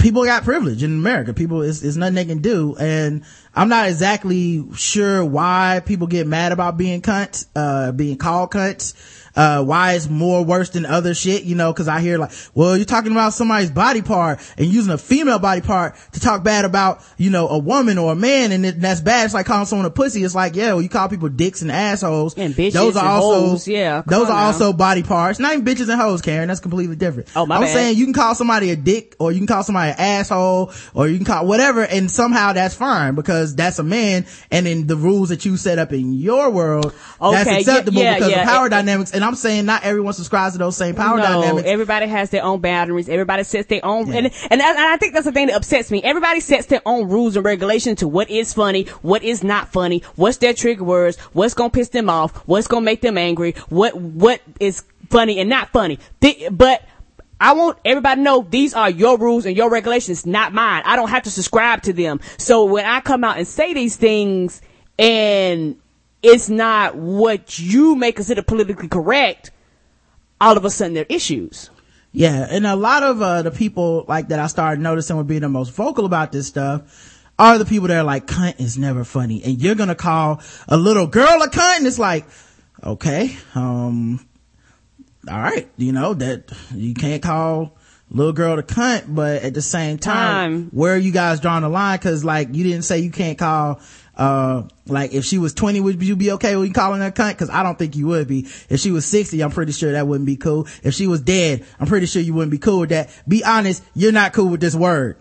people 0.04 0.22
got 0.26 0.44
privilege 0.44 0.82
in 0.82 0.92
America. 0.92 1.32
People, 1.32 1.62
it's, 1.62 1.82
it's 1.82 1.96
nothing 1.96 2.14
they 2.14 2.26
can 2.26 2.42
do. 2.42 2.76
And 2.78 3.24
I'm 3.54 3.70
not 3.70 3.88
exactly 3.88 4.62
sure 4.74 5.24
why 5.24 5.80
people 5.86 6.08
get 6.08 6.26
mad 6.26 6.52
about 6.52 6.76
being 6.76 7.00
cunts, 7.00 7.46
uh, 7.56 7.90
being 7.90 8.18
called 8.18 8.50
cunts. 8.50 8.92
Uh, 9.36 9.64
why 9.64 9.94
it's 9.94 10.08
more 10.08 10.44
worse 10.44 10.70
than 10.70 10.86
other 10.86 11.12
shit, 11.12 11.42
you 11.42 11.56
know, 11.56 11.72
cause 11.74 11.88
I 11.88 12.00
hear 12.00 12.18
like, 12.18 12.30
well, 12.54 12.76
you're 12.76 12.84
talking 12.84 13.10
about 13.10 13.32
somebody's 13.32 13.70
body 13.70 14.00
part 14.00 14.38
and 14.56 14.66
using 14.68 14.92
a 14.92 14.98
female 14.98 15.40
body 15.40 15.60
part 15.60 15.96
to 16.12 16.20
talk 16.20 16.44
bad 16.44 16.64
about, 16.64 17.02
you 17.16 17.30
know, 17.30 17.48
a 17.48 17.58
woman 17.58 17.98
or 17.98 18.12
a 18.12 18.14
man 18.14 18.52
and 18.52 18.64
it, 18.64 18.80
that's 18.80 19.00
bad. 19.00 19.24
It's 19.24 19.34
like 19.34 19.46
calling 19.46 19.66
someone 19.66 19.86
a 19.86 19.90
pussy. 19.90 20.22
It's 20.22 20.36
like, 20.36 20.54
yeah, 20.54 20.68
well, 20.74 20.82
you 20.82 20.88
call 20.88 21.08
people 21.08 21.28
dicks 21.28 21.62
and 21.62 21.72
assholes. 21.72 22.36
And 22.38 22.54
bitches 22.54 22.74
Those 22.74 22.96
are 22.96 23.00
and 23.00 23.08
also, 23.08 23.40
hoes, 23.48 23.66
yeah, 23.66 24.02
those 24.06 24.28
are 24.28 24.36
now. 24.40 24.46
also 24.46 24.72
body 24.72 25.02
parts. 25.02 25.40
Not 25.40 25.54
even 25.54 25.64
bitches 25.64 25.88
and 25.90 26.00
hoes, 26.00 26.22
Karen. 26.22 26.46
That's 26.46 26.60
completely 26.60 26.94
different. 26.94 27.28
Oh, 27.34 27.44
my 27.44 27.56
I'm 27.56 27.62
bad. 27.62 27.72
saying 27.74 27.96
you 27.98 28.04
can 28.04 28.14
call 28.14 28.36
somebody 28.36 28.70
a 28.70 28.76
dick 28.76 29.16
or 29.18 29.32
you 29.32 29.38
can 29.38 29.48
call 29.48 29.64
somebody 29.64 29.90
an 29.90 29.96
asshole 29.98 30.70
or 30.94 31.08
you 31.08 31.16
can 31.16 31.24
call 31.26 31.44
whatever 31.46 31.82
and 31.82 32.08
somehow 32.08 32.52
that's 32.52 32.76
fine 32.76 33.16
because 33.16 33.56
that's 33.56 33.80
a 33.80 33.82
man 33.82 34.26
and 34.52 34.68
in 34.68 34.86
the 34.86 34.96
rules 34.96 35.30
that 35.30 35.44
you 35.44 35.56
set 35.56 35.80
up 35.80 35.92
in 35.92 36.12
your 36.12 36.50
world, 36.50 36.94
that's 37.20 37.48
Okay, 37.48 37.58
acceptable 37.60 38.00
yeah, 38.00 38.14
because 38.14 38.30
yeah, 38.30 38.42
of 38.42 38.48
power 38.48 38.68
dynamics. 38.68 39.12
And 39.12 39.23
I'm 39.24 39.34
saying 39.34 39.66
not 39.66 39.82
everyone 39.84 40.12
subscribes 40.12 40.54
to 40.54 40.58
those 40.58 40.76
same 40.76 40.94
power 40.94 41.16
no, 41.16 41.22
dynamics. 41.22 41.68
everybody 41.68 42.06
has 42.06 42.30
their 42.30 42.44
own 42.44 42.60
boundaries. 42.60 43.08
Everybody 43.08 43.44
sets 43.44 43.68
their 43.68 43.84
own, 43.84 44.12
and, 44.12 44.26
and, 44.50 44.62
I, 44.62 44.70
and 44.70 44.78
I 44.78 44.96
think 44.96 45.14
that's 45.14 45.26
the 45.26 45.32
thing 45.32 45.46
that 45.48 45.56
upsets 45.56 45.90
me. 45.90 46.02
Everybody 46.02 46.40
sets 46.40 46.66
their 46.66 46.82
own 46.86 47.08
rules 47.08 47.36
and 47.36 47.44
regulations 47.44 48.00
to 48.00 48.08
what 48.08 48.30
is 48.30 48.52
funny, 48.52 48.84
what 49.02 49.22
is 49.22 49.42
not 49.42 49.68
funny, 49.68 50.02
what's 50.16 50.38
their 50.38 50.54
trigger 50.54 50.84
words, 50.84 51.18
what's 51.32 51.54
gonna 51.54 51.70
piss 51.70 51.88
them 51.88 52.10
off, 52.10 52.36
what's 52.46 52.66
gonna 52.66 52.84
make 52.84 53.00
them 53.00 53.18
angry, 53.18 53.52
what, 53.68 53.96
what 53.96 54.40
is 54.60 54.84
funny 55.10 55.38
and 55.38 55.48
not 55.48 55.70
funny. 55.70 55.98
Th- 56.20 56.48
but, 56.50 56.82
I 57.40 57.52
want 57.52 57.78
everybody 57.84 58.20
to 58.20 58.22
know 58.22 58.46
these 58.48 58.74
are 58.74 58.88
your 58.88 59.18
rules 59.18 59.44
and 59.44 59.56
your 59.56 59.68
regulations, 59.68 60.24
not 60.24 60.54
mine. 60.54 60.82
I 60.86 60.96
don't 60.96 61.10
have 61.10 61.24
to 61.24 61.30
subscribe 61.30 61.82
to 61.82 61.92
them. 61.92 62.20
So 62.38 62.64
when 62.64 62.86
I 62.86 63.00
come 63.00 63.24
out 63.24 63.36
and 63.36 63.46
say 63.46 63.74
these 63.74 63.96
things 63.96 64.62
and 64.98 65.76
it's 66.24 66.48
not 66.48 66.96
what 66.96 67.58
you 67.58 67.94
may 67.94 68.10
consider 68.12 68.42
politically 68.42 68.88
correct, 68.88 69.50
all 70.40 70.56
of 70.56 70.64
a 70.64 70.70
sudden 70.70 70.94
they're 70.94 71.06
issues. 71.08 71.70
Yeah, 72.12 72.46
and 72.48 72.66
a 72.66 72.76
lot 72.76 73.02
of 73.02 73.20
uh, 73.20 73.42
the 73.42 73.50
people 73.50 74.04
like 74.08 74.28
that 74.28 74.38
I 74.38 74.46
started 74.46 74.80
noticing 74.80 75.16
would 75.16 75.26
be 75.26 75.38
the 75.38 75.48
most 75.48 75.72
vocal 75.72 76.06
about 76.06 76.32
this 76.32 76.46
stuff 76.46 77.10
are 77.38 77.58
the 77.58 77.64
people 77.64 77.88
that 77.88 77.98
are 77.98 78.04
like, 78.04 78.26
cunt 78.26 78.60
is 78.60 78.78
never 78.78 79.04
funny. 79.04 79.42
And 79.42 79.60
you're 79.60 79.74
gonna 79.74 79.96
call 79.96 80.40
a 80.68 80.76
little 80.76 81.06
girl 81.06 81.42
a 81.42 81.48
cunt 81.48 81.78
and 81.78 81.86
it's 81.86 81.98
like, 81.98 82.24
okay, 82.82 83.36
um, 83.54 84.24
all 85.28 85.40
right, 85.40 85.68
you 85.76 85.92
know, 85.92 86.14
that 86.14 86.52
you 86.72 86.94
can't 86.94 87.22
call 87.22 87.76
little 88.10 88.32
girl 88.32 88.58
a 88.58 88.62
cunt, 88.62 89.12
but 89.12 89.42
at 89.42 89.54
the 89.54 89.62
same 89.62 89.98
time, 89.98 90.14
Time. 90.14 90.70
where 90.70 90.94
are 90.94 90.98
you 90.98 91.10
guys 91.10 91.40
drawing 91.40 91.62
the 91.62 91.68
line? 91.68 91.98
Cause 91.98 92.24
like, 92.24 92.54
you 92.54 92.62
didn't 92.62 92.84
say 92.84 93.00
you 93.00 93.10
can't 93.10 93.36
call, 93.38 93.80
uh, 94.16 94.62
like 94.86 95.12
if 95.12 95.24
she 95.24 95.38
was 95.38 95.54
20, 95.54 95.80
would 95.80 96.02
you 96.02 96.16
be 96.16 96.32
okay 96.32 96.56
with 96.56 96.72
calling 96.74 97.00
her 97.00 97.10
cunt? 97.10 97.36
Cause 97.38 97.50
I 97.50 97.62
don't 97.62 97.78
think 97.78 97.96
you 97.96 98.06
would 98.08 98.28
be. 98.28 98.46
If 98.68 98.80
she 98.80 98.90
was 98.90 99.04
60, 99.06 99.42
I'm 99.42 99.50
pretty 99.50 99.72
sure 99.72 99.92
that 99.92 100.06
wouldn't 100.06 100.26
be 100.26 100.36
cool. 100.36 100.66
If 100.82 100.94
she 100.94 101.06
was 101.06 101.20
dead, 101.20 101.64
I'm 101.80 101.86
pretty 101.86 102.06
sure 102.06 102.22
you 102.22 102.34
wouldn't 102.34 102.52
be 102.52 102.58
cool 102.58 102.80
with 102.80 102.90
that. 102.90 103.10
Be 103.26 103.44
honest, 103.44 103.82
you're 103.94 104.12
not 104.12 104.32
cool 104.32 104.48
with 104.48 104.60
this 104.60 104.74
word. 104.74 105.16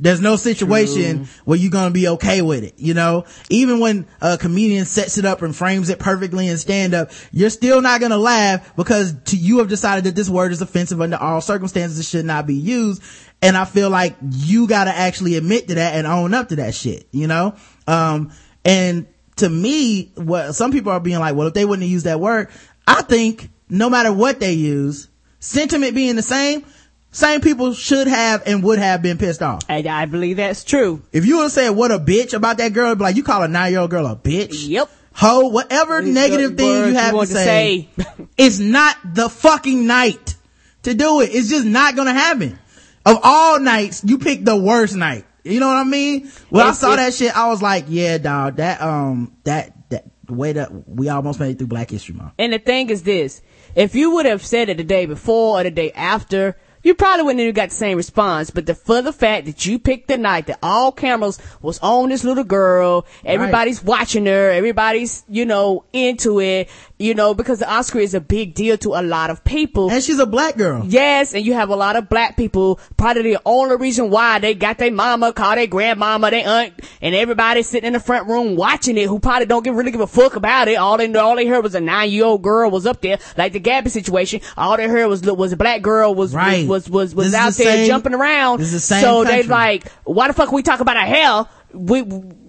There's 0.00 0.20
no 0.20 0.36
situation 0.36 1.28
where 1.44 1.58
you're 1.58 1.72
gonna 1.72 1.90
be 1.90 2.08
okay 2.08 2.40
with 2.40 2.62
it, 2.62 2.74
you 2.76 2.94
know? 2.94 3.24
Even 3.50 3.80
when 3.80 4.06
a 4.20 4.38
comedian 4.38 4.84
sets 4.84 5.18
it 5.18 5.24
up 5.24 5.42
and 5.42 5.54
frames 5.54 5.88
it 5.88 5.98
perfectly 5.98 6.46
in 6.46 6.56
stand 6.58 6.94
up, 6.94 7.10
you're 7.32 7.50
still 7.50 7.82
not 7.82 8.00
gonna 8.00 8.16
laugh 8.16 8.76
because 8.76 9.14
to 9.24 9.36
you 9.36 9.58
have 9.58 9.68
decided 9.68 10.04
that 10.04 10.14
this 10.14 10.28
word 10.28 10.52
is 10.52 10.62
offensive 10.62 11.00
under 11.00 11.16
all 11.16 11.40
circumstances. 11.40 11.98
It 11.98 12.04
should 12.04 12.24
not 12.24 12.46
be 12.46 12.54
used. 12.54 13.02
And 13.42 13.56
I 13.56 13.64
feel 13.64 13.90
like 13.90 14.16
you 14.22 14.68
gotta 14.68 14.96
actually 14.96 15.36
admit 15.36 15.66
to 15.68 15.74
that 15.76 15.94
and 15.96 16.06
own 16.06 16.32
up 16.32 16.50
to 16.50 16.56
that 16.56 16.74
shit, 16.76 17.08
you 17.10 17.26
know? 17.26 17.56
Um, 17.88 18.32
and 18.64 19.06
to 19.36 19.48
me, 19.48 20.12
what 20.14 20.54
some 20.54 20.70
people 20.70 20.92
are 20.92 21.00
being 21.00 21.18
like, 21.18 21.34
well, 21.34 21.48
if 21.48 21.54
they 21.54 21.64
wouldn't 21.64 21.82
have 21.82 21.90
used 21.90 22.04
that 22.04 22.20
word, 22.20 22.48
I 22.86 23.02
think 23.02 23.50
no 23.68 23.88
matter 23.88 24.12
what 24.12 24.40
they 24.40 24.52
use, 24.52 25.08
sentiment 25.40 25.94
being 25.94 26.16
the 26.16 26.22
same, 26.22 26.64
same 27.10 27.40
people 27.40 27.72
should 27.72 28.06
have 28.06 28.42
and 28.46 28.62
would 28.62 28.78
have 28.78 29.00
been 29.00 29.16
pissed 29.16 29.42
off. 29.42 29.62
I, 29.68 29.84
I 29.88 30.06
believe 30.06 30.36
that's 30.36 30.64
true. 30.64 31.02
If 31.12 31.24
you 31.24 31.36
would 31.36 31.44
have 31.44 31.52
said 31.52 31.70
what 31.70 31.90
a 31.90 31.98
bitch 31.98 32.34
about 32.34 32.58
that 32.58 32.72
girl, 32.74 32.94
be 32.94 33.02
like 33.02 33.16
you 33.16 33.22
call 33.22 33.42
a 33.42 33.48
nine 33.48 33.72
year 33.72 33.80
old 33.80 33.90
girl 33.90 34.06
a 34.06 34.16
bitch. 34.16 34.68
Yep. 34.68 34.90
Ho, 35.14 35.48
whatever 35.48 36.02
negative 36.02 36.56
thing 36.56 36.70
you 36.70 36.86
you 36.86 36.94
have 36.94 37.10
to 37.10 37.16
want 37.16 37.28
to 37.28 37.34
say, 37.34 37.88
say. 37.96 38.04
it's 38.36 38.58
not 38.58 38.96
the 39.04 39.28
fucking 39.28 39.86
night 39.86 40.36
to 40.82 40.94
do 40.94 41.20
it. 41.22 41.30
It's 41.32 41.48
just 41.48 41.64
not 41.64 41.96
gonna 41.96 42.12
happen. 42.12 42.58
Of 43.04 43.18
all 43.22 43.58
nights, 43.58 44.04
you 44.04 44.18
pick 44.18 44.44
the 44.44 44.56
worst 44.56 44.94
night. 44.94 45.24
You 45.48 45.60
know 45.60 45.68
what 45.68 45.76
I 45.76 45.84
mean? 45.84 46.30
When 46.50 46.66
I 46.66 46.72
saw 46.72 46.96
that 46.96 47.14
shit, 47.14 47.36
I 47.36 47.48
was 47.48 47.62
like, 47.62 47.86
yeah, 47.88 48.18
dog, 48.18 48.56
that, 48.56 48.80
um, 48.80 49.36
that, 49.44 49.72
that, 49.90 50.04
the 50.24 50.34
way 50.34 50.52
that 50.52 50.88
we 50.88 51.08
almost 51.08 51.40
made 51.40 51.52
it 51.52 51.58
through 51.58 51.68
Black 51.68 51.90
History 51.90 52.14
Month. 52.14 52.34
And 52.38 52.52
the 52.52 52.58
thing 52.58 52.90
is 52.90 53.02
this, 53.02 53.40
if 53.74 53.94
you 53.94 54.12
would 54.12 54.26
have 54.26 54.44
said 54.44 54.68
it 54.68 54.76
the 54.76 54.84
day 54.84 55.06
before 55.06 55.60
or 55.60 55.62
the 55.62 55.70
day 55.70 55.90
after, 55.92 56.56
you 56.82 56.94
probably 56.94 57.24
wouldn't 57.24 57.44
have 57.44 57.54
got 57.54 57.70
the 57.70 57.74
same 57.74 57.96
response. 57.96 58.50
But 58.50 58.66
the 58.66 58.74
for 58.74 59.02
the 59.02 59.12
fact 59.12 59.46
that 59.46 59.66
you 59.66 59.78
picked 59.78 60.08
the 60.08 60.18
night 60.18 60.46
that 60.46 60.58
all 60.62 60.92
cameras 60.92 61.38
was 61.60 61.78
on 61.80 62.08
this 62.08 62.24
little 62.24 62.44
girl, 62.44 63.06
everybody's 63.24 63.82
watching 63.82 64.26
her, 64.26 64.50
everybody's, 64.50 65.24
you 65.28 65.44
know, 65.44 65.84
into 65.92 66.40
it, 66.40 66.70
you 66.98 67.14
know, 67.14 67.32
because 67.32 67.60
the 67.60 67.70
Oscar 67.72 68.00
is 68.00 68.14
a 68.14 68.20
big 68.20 68.54
deal 68.54 68.76
to 68.78 68.94
a 68.94 69.02
lot 69.02 69.30
of 69.30 69.44
people. 69.44 69.88
And 69.90 70.02
she's 70.02 70.18
a 70.18 70.26
black 70.26 70.56
girl. 70.56 70.82
Yes, 70.86 71.32
and 71.34 71.44
you 71.46 71.54
have 71.54 71.68
a 71.70 71.76
lot 71.76 71.94
of 71.96 72.08
black 72.08 72.36
people. 72.36 72.80
Probably 72.96 73.22
the 73.34 73.40
only 73.46 73.76
reason 73.76 74.10
why 74.10 74.40
they 74.40 74.54
got 74.54 74.78
their 74.78 74.90
mama, 74.90 75.32
call 75.32 75.54
their 75.54 75.66
grandmama, 75.68 76.30
their 76.30 76.46
aunt, 76.48 76.72
and 77.00 77.14
everybody 77.14 77.62
sitting 77.62 77.86
in 77.86 77.92
the 77.92 78.00
front 78.00 78.26
room 78.28 78.56
watching 78.56 78.96
it 78.98 79.06
who 79.06 79.18
probably 79.20 79.46
don't 79.46 79.62
give, 79.64 79.76
really 79.76 79.90
give 79.92 80.00
a 80.00 80.06
fuck 80.08 80.34
about 80.36 80.66
it. 80.68 80.74
All 80.74 80.96
they 80.96 81.12
all 81.14 81.36
they 81.36 81.46
heard 81.46 81.62
was 81.62 81.74
a 81.74 81.80
nine 81.80 82.10
year 82.10 82.24
old 82.24 82.42
girl 82.42 82.70
was 82.70 82.84
up 82.86 83.00
there, 83.00 83.18
like 83.36 83.52
the 83.52 83.60
Gabby 83.60 83.90
situation. 83.90 84.40
All 84.56 84.76
they 84.76 84.88
heard 84.88 85.06
was 85.06 85.22
was 85.22 85.52
a 85.52 85.56
black 85.56 85.82
girl 85.82 86.14
was 86.14 86.34
Right. 86.34 86.66
was 86.66 86.90
was 86.90 87.14
was, 87.14 87.26
was 87.26 87.34
out 87.34 87.52
the 87.52 87.64
there 87.64 87.76
same- 87.76 87.86
jumping 87.86 88.14
around. 88.14 88.58
this 88.58 88.68
is 88.68 88.72
the 88.72 88.80
same 88.80 89.02
so 89.02 89.22
they 89.24 89.42
like, 89.44 89.88
why 90.04 90.26
the 90.26 90.34
fuck 90.34 90.50
we 90.52 90.62
talk 90.62 90.80
about 90.80 90.96
a 90.96 91.00
hell? 91.00 91.48
We 91.72 92.02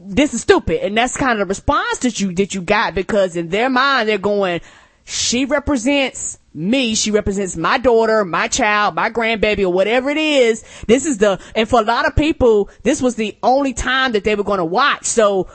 this 0.09 0.33
is 0.33 0.41
stupid, 0.41 0.83
and 0.83 0.97
that's 0.97 1.15
kind 1.15 1.33
of 1.33 1.39
the 1.39 1.45
response 1.45 1.99
that 1.99 2.19
you 2.19 2.33
that 2.33 2.55
you 2.55 2.61
got 2.61 2.95
because 2.95 3.35
in 3.35 3.49
their 3.49 3.69
mind 3.69 4.09
they're 4.09 4.17
going, 4.17 4.61
she 5.05 5.45
represents 5.45 6.39
me, 6.53 6.95
she 6.95 7.11
represents 7.11 7.55
my 7.55 7.77
daughter, 7.77 8.25
my 8.25 8.47
child, 8.47 8.95
my 8.95 9.11
grandbaby, 9.11 9.63
or 9.63 9.69
whatever 9.69 10.09
it 10.09 10.17
is. 10.17 10.63
This 10.87 11.05
is 11.05 11.19
the 11.19 11.39
and 11.55 11.69
for 11.69 11.79
a 11.79 11.83
lot 11.83 12.07
of 12.07 12.15
people, 12.15 12.69
this 12.83 13.01
was 13.01 13.15
the 13.15 13.37
only 13.43 13.73
time 13.73 14.13
that 14.13 14.23
they 14.23 14.35
were 14.35 14.43
going 14.43 14.57
to 14.57 14.65
watch. 14.65 15.05
So 15.05 15.47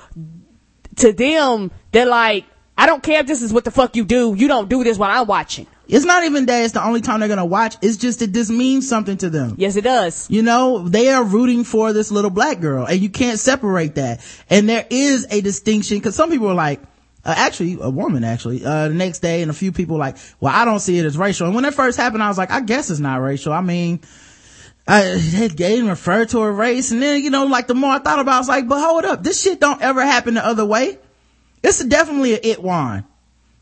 to 0.97 1.13
them, 1.13 1.73
they're 1.91 2.07
like, 2.07 2.45
I 2.79 2.87
don't 2.87 3.03
care 3.03 3.21
if 3.21 3.27
this 3.27 3.43
is 3.43 3.53
what 3.53 3.65
the 3.65 3.71
fuck 3.73 3.97
you 3.97 4.05
do. 4.05 4.35
You 4.37 4.47
don't 4.47 4.69
do 4.69 4.85
this 4.85 4.99
while 4.99 5.11
I'm 5.11 5.27
watching. 5.27 5.67
It's 5.87 6.05
not 6.05 6.25
even 6.25 6.47
that 6.47 6.65
it's 6.65 6.73
the 6.73 6.85
only 6.85 7.01
time 7.01 7.21
they're 7.21 7.29
gonna 7.29 7.45
watch. 7.45 7.77
It's 7.83 7.97
just 7.97 8.21
that 8.21 8.33
this 8.33 8.51
means 8.51 8.89
something 8.89 9.17
to 9.19 9.31
them. 9.31 9.55
Yes, 9.59 9.77
it 9.77 9.83
does. 9.85 10.29
You 10.31 10.43
know, 10.43 10.89
they 10.89 11.11
are 11.11 11.23
rooting 11.23 11.65
for 11.65 11.93
this 11.93 12.11
little 12.11 12.31
black 12.31 12.61
girl 12.61 12.87
and 12.87 13.01
you 13.01 13.11
can't 13.11 13.39
separate 13.39 13.97
that. 13.97 14.25
And 14.49 14.69
there 14.69 14.87
is 14.89 15.27
a 15.31 15.41
distinction 15.41 15.99
because 15.99 16.15
some 16.15 16.31
people 16.31 16.49
are 16.49 16.55
like, 16.55 16.81
uh, 17.25 17.35
actually, 17.37 17.79
a 17.81 17.91
woman 17.91 18.25
actually, 18.25 18.65
uh, 18.65 18.89
the 18.89 18.95
next 18.95 19.21
day 19.21 19.43
and 19.43 19.51
a 19.51 19.55
few 19.55 19.73
people 19.73 19.97
like, 19.97 20.17
well, 20.41 20.55
I 20.55 20.65
don't 20.65 20.81
see 20.81 20.99
it 20.99 21.05
as 21.05 21.17
racial. 21.17 21.47
And 21.47 21.55
when 21.55 21.65
that 21.65 21.75
first 21.75 21.99
happened, 21.99 22.23
I 22.23 22.29
was 22.29 22.39
like, 22.39 22.51
I 22.51 22.61
guess 22.61 22.91
it's 22.91 23.01
not 23.01 23.17
racial. 23.17 23.53
I 23.53 23.61
mean, 23.63 24.01
I, 24.87 25.03
they 25.17 25.49
didn't 25.49 25.89
refer 25.89 26.25
to 26.27 26.41
a 26.41 26.51
race. 26.51 26.91
And 26.93 27.03
then, 27.03 27.23
you 27.23 27.31
know, 27.31 27.47
like 27.47 27.67
the 27.67 27.75
more 27.75 27.93
I 27.93 27.99
thought 27.99 28.19
about 28.19 28.33
it, 28.33 28.35
I 28.35 28.39
was 28.39 28.49
like, 28.49 28.69
but 28.69 28.81
hold 28.81 29.05
up. 29.05 29.23
This 29.23 29.43
shit 29.43 29.61
don't 29.61 29.81
ever 29.81 30.03
happen 30.03 30.35
the 30.35 30.47
other 30.47 30.65
way. 30.65 30.99
It's 31.63 31.83
definitely 31.83 32.35
a 32.35 32.41
it 32.43 32.63
wine. 32.63 33.07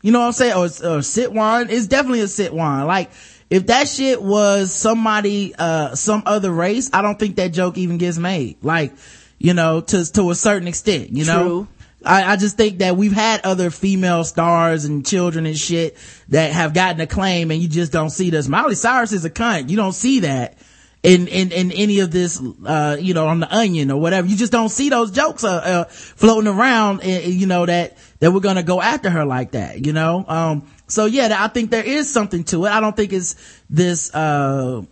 You 0.03 0.11
know 0.11 0.19
what 0.19 0.27
I'm 0.27 0.31
saying? 0.33 0.53
Or, 0.53 0.97
or 0.97 1.01
sit 1.01 1.33
wine. 1.33 1.67
It's 1.71 1.87
definitely 1.87 2.21
a 2.21 2.27
sit 2.27 2.53
wine. 2.53 2.85
Like, 2.85 3.09
if 3.49 3.67
that 3.67 3.87
shit 3.87 4.21
was 4.21 4.71
somebody, 4.71 5.55
uh, 5.57 5.95
some 5.95 6.23
other 6.25 6.51
race, 6.51 6.91
I 6.93 7.01
don't 7.01 7.17
think 7.17 7.37
that 7.37 7.53
joke 7.53 7.77
even 7.77 7.97
gets 7.97 8.19
made. 8.19 8.57
Like, 8.61 8.93
you 9.39 9.53
know, 9.53 9.81
to, 9.81 10.11
to 10.13 10.29
a 10.29 10.35
certain 10.35 10.67
extent, 10.67 11.09
you 11.11 11.25
know? 11.25 11.43
True. 11.43 11.67
I, 12.05 12.33
I 12.33 12.35
just 12.35 12.57
think 12.57 12.79
that 12.79 12.97
we've 12.97 13.13
had 13.13 13.45
other 13.45 13.69
female 13.69 14.25
stars 14.25 14.83
and 14.83 15.05
children 15.05 15.45
and 15.45 15.57
shit 15.57 15.97
that 16.29 16.51
have 16.51 16.73
gotten 16.73 16.99
acclaim 16.99 17.49
and 17.49 17.61
you 17.61 17.69
just 17.69 17.93
don't 17.93 18.09
see 18.09 18.29
this. 18.29 18.47
Miley 18.49 18.75
Cyrus 18.75 19.13
is 19.13 19.23
a 19.23 19.29
cunt. 19.29 19.69
You 19.69 19.77
don't 19.77 19.93
see 19.93 20.21
that 20.21 20.57
in, 21.03 21.27
in, 21.27 21.51
in 21.51 21.71
any 21.73 21.99
of 21.99 22.11
this, 22.11 22.41
uh, 22.65 22.97
you 22.99 23.13
know, 23.13 23.27
on 23.27 23.41
the 23.41 23.53
onion 23.53 23.91
or 23.91 23.99
whatever. 23.99 24.25
You 24.25 24.37
just 24.37 24.53
don't 24.53 24.69
see 24.69 24.89
those 24.89 25.11
jokes, 25.11 25.43
uh, 25.43 25.55
uh 25.55 25.83
floating 25.85 26.47
around, 26.47 27.01
uh, 27.01 27.07
you 27.07 27.45
know, 27.45 27.65
that, 27.65 27.97
that 28.19 28.31
we're 28.31 28.39
gonna 28.39 28.63
go 28.63 28.81
after 28.81 29.09
her 29.09 29.25
like 29.25 29.51
that, 29.51 29.85
you 29.85 29.91
know? 29.91 30.23
Um, 30.27 30.67
so 30.87 31.05
yeah, 31.05 31.35
I 31.37 31.49
think 31.49 31.71
there 31.71 31.83
is 31.83 32.11
something 32.11 32.45
to 32.45 32.65
it. 32.65 32.69
I 32.69 32.79
don't 32.79 32.95
think 32.95 33.11
it's 33.11 33.35
this, 33.69 34.13
uh, 34.15 34.83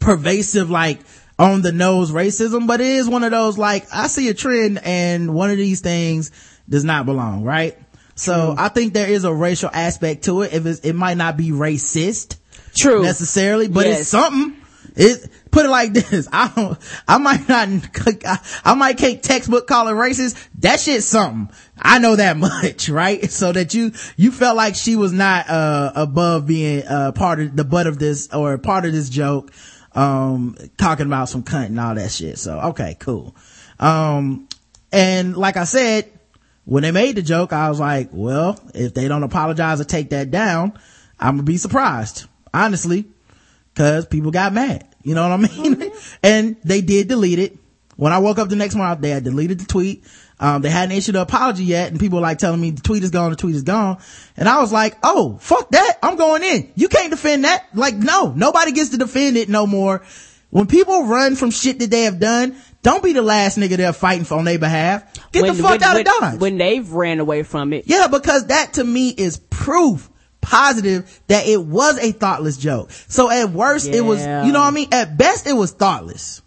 pervasive, 0.00 0.68
like, 0.68 1.00
on 1.38 1.62
the 1.62 1.72
nose 1.72 2.12
racism, 2.12 2.66
but 2.66 2.80
it 2.80 2.86
is 2.86 3.08
one 3.08 3.24
of 3.24 3.30
those, 3.30 3.56
like, 3.56 3.86
I 3.92 4.08
see 4.08 4.28
a 4.28 4.34
trend 4.34 4.80
and 4.84 5.34
one 5.34 5.50
of 5.50 5.56
these 5.56 5.80
things 5.80 6.30
does 6.68 6.84
not 6.84 7.06
belong, 7.06 7.42
right? 7.42 7.78
So 8.14 8.54
I 8.56 8.68
think 8.68 8.92
there 8.92 9.08
is 9.08 9.24
a 9.24 9.32
racial 9.32 9.70
aspect 9.72 10.24
to 10.24 10.42
it. 10.42 10.52
If 10.52 10.66
it's, 10.66 10.80
it 10.80 10.92
might 10.92 11.16
not 11.16 11.36
be 11.36 11.50
racist 11.50 12.36
True. 12.76 13.02
necessarily, 13.02 13.68
but 13.68 13.86
Yes. 13.86 14.00
it's 14.00 14.08
something. 14.10 14.61
It, 14.94 15.30
put 15.50 15.66
it 15.66 15.70
like 15.70 15.92
this. 15.92 16.28
I 16.32 16.52
don't, 16.54 16.78
I 17.08 17.18
might 17.18 17.48
not, 17.48 17.68
I, 18.24 18.38
I 18.64 18.74
might 18.74 18.98
take 18.98 19.22
textbook 19.22 19.66
call 19.66 19.88
it 19.88 19.92
racist. 19.92 20.48
That 20.58 20.80
shit's 20.80 21.06
something. 21.06 21.54
I 21.78 21.98
know 21.98 22.16
that 22.16 22.36
much, 22.38 22.88
right? 22.88 23.30
So 23.30 23.52
that 23.52 23.74
you, 23.74 23.92
you 24.16 24.32
felt 24.32 24.56
like 24.56 24.74
she 24.74 24.96
was 24.96 25.12
not, 25.12 25.48
uh, 25.48 25.92
above 25.94 26.46
being, 26.46 26.86
uh, 26.86 27.12
part 27.12 27.40
of 27.40 27.56
the 27.56 27.64
butt 27.64 27.86
of 27.86 27.98
this 27.98 28.32
or 28.32 28.58
part 28.58 28.84
of 28.84 28.92
this 28.92 29.08
joke, 29.08 29.52
um, 29.94 30.56
talking 30.76 31.06
about 31.06 31.28
some 31.28 31.42
cunt 31.42 31.66
and 31.66 31.80
all 31.80 31.94
that 31.94 32.10
shit. 32.10 32.38
So, 32.38 32.58
okay, 32.60 32.96
cool. 32.98 33.34
Um, 33.78 34.48
and 34.90 35.36
like 35.36 35.56
I 35.56 35.64
said, 35.64 36.10
when 36.64 36.82
they 36.82 36.92
made 36.92 37.16
the 37.16 37.22
joke, 37.22 37.52
I 37.52 37.68
was 37.68 37.80
like, 37.80 38.10
well, 38.12 38.58
if 38.74 38.94
they 38.94 39.08
don't 39.08 39.24
apologize 39.24 39.80
or 39.80 39.84
take 39.84 40.10
that 40.10 40.30
down, 40.30 40.78
I'm 41.18 41.36
gonna 41.36 41.42
be 41.42 41.56
surprised. 41.56 42.26
Honestly 42.54 43.06
because 43.74 44.06
people 44.06 44.30
got 44.30 44.52
mad. 44.52 44.86
You 45.02 45.14
know 45.14 45.28
what 45.28 45.32
I 45.32 45.48
mean? 45.48 45.92
and 46.22 46.56
they 46.64 46.80
did 46.80 47.08
delete 47.08 47.38
it. 47.38 47.58
When 47.96 48.12
I 48.12 48.18
woke 48.18 48.38
up 48.38 48.48
the 48.48 48.56
next 48.56 48.74
morning, 48.74 49.00
they 49.00 49.10
had 49.10 49.24
deleted 49.24 49.60
the 49.60 49.66
tweet. 49.66 50.04
Um, 50.40 50.62
they 50.62 50.70
hadn't 50.70 50.96
issued 50.96 51.14
an 51.14 51.20
apology 51.20 51.64
yet, 51.64 51.90
and 51.90 52.00
people 52.00 52.18
were 52.18 52.22
like 52.22 52.38
telling 52.38 52.60
me 52.60 52.70
the 52.70 52.82
tweet 52.82 53.04
is 53.04 53.10
gone, 53.10 53.30
the 53.30 53.36
tweet 53.36 53.54
is 53.54 53.62
gone. 53.62 53.98
And 54.36 54.48
I 54.48 54.60
was 54.60 54.72
like, 54.72 54.96
oh, 55.02 55.38
fuck 55.40 55.70
that. 55.70 55.98
I'm 56.02 56.16
going 56.16 56.42
in. 56.42 56.72
You 56.74 56.88
can't 56.88 57.10
defend 57.10 57.44
that. 57.44 57.66
Like, 57.74 57.94
no, 57.94 58.32
nobody 58.34 58.72
gets 58.72 58.90
to 58.90 58.96
defend 58.96 59.36
it 59.36 59.48
no 59.48 59.66
more. 59.66 60.02
When 60.50 60.66
people 60.66 61.04
run 61.04 61.36
from 61.36 61.50
shit 61.50 61.78
that 61.78 61.90
they 61.90 62.02
have 62.02 62.18
done, 62.18 62.56
don't 62.82 63.02
be 63.04 63.12
the 63.12 63.22
last 63.22 63.56
nigga 63.56 63.76
they're 63.76 63.92
fighting 63.92 64.24
for 64.24 64.34
on 64.34 64.44
their 64.44 64.58
behalf. 64.58 65.04
Get 65.30 65.42
when, 65.42 65.56
the 65.56 65.62
fuck 65.62 65.80
when, 65.80 65.82
out 65.84 65.94
when, 65.94 66.00
of 66.00 66.06
Dodge. 66.06 66.40
When 66.40 66.58
they've 66.58 66.90
ran 66.90 67.20
away 67.20 67.44
from 67.44 67.72
it. 67.72 67.84
Yeah, 67.86 68.08
because 68.08 68.48
that 68.48 68.74
to 68.74 68.84
me 68.84 69.10
is 69.10 69.38
proof 69.38 70.10
positive 70.42 71.20
that 71.28 71.46
it 71.46 71.64
was 71.64 71.96
a 71.98 72.12
thoughtless 72.12 72.58
joke. 72.58 72.90
So 73.08 73.30
at 73.30 73.50
worst 73.50 73.86
it 73.88 74.02
was, 74.02 74.20
you 74.20 74.52
know 74.52 74.60
what 74.60 74.66
I 74.66 74.70
mean? 74.72 74.88
At 74.92 75.16
best 75.16 75.46
it 75.46 75.54
was 75.54 75.72
thoughtless. 75.72 76.42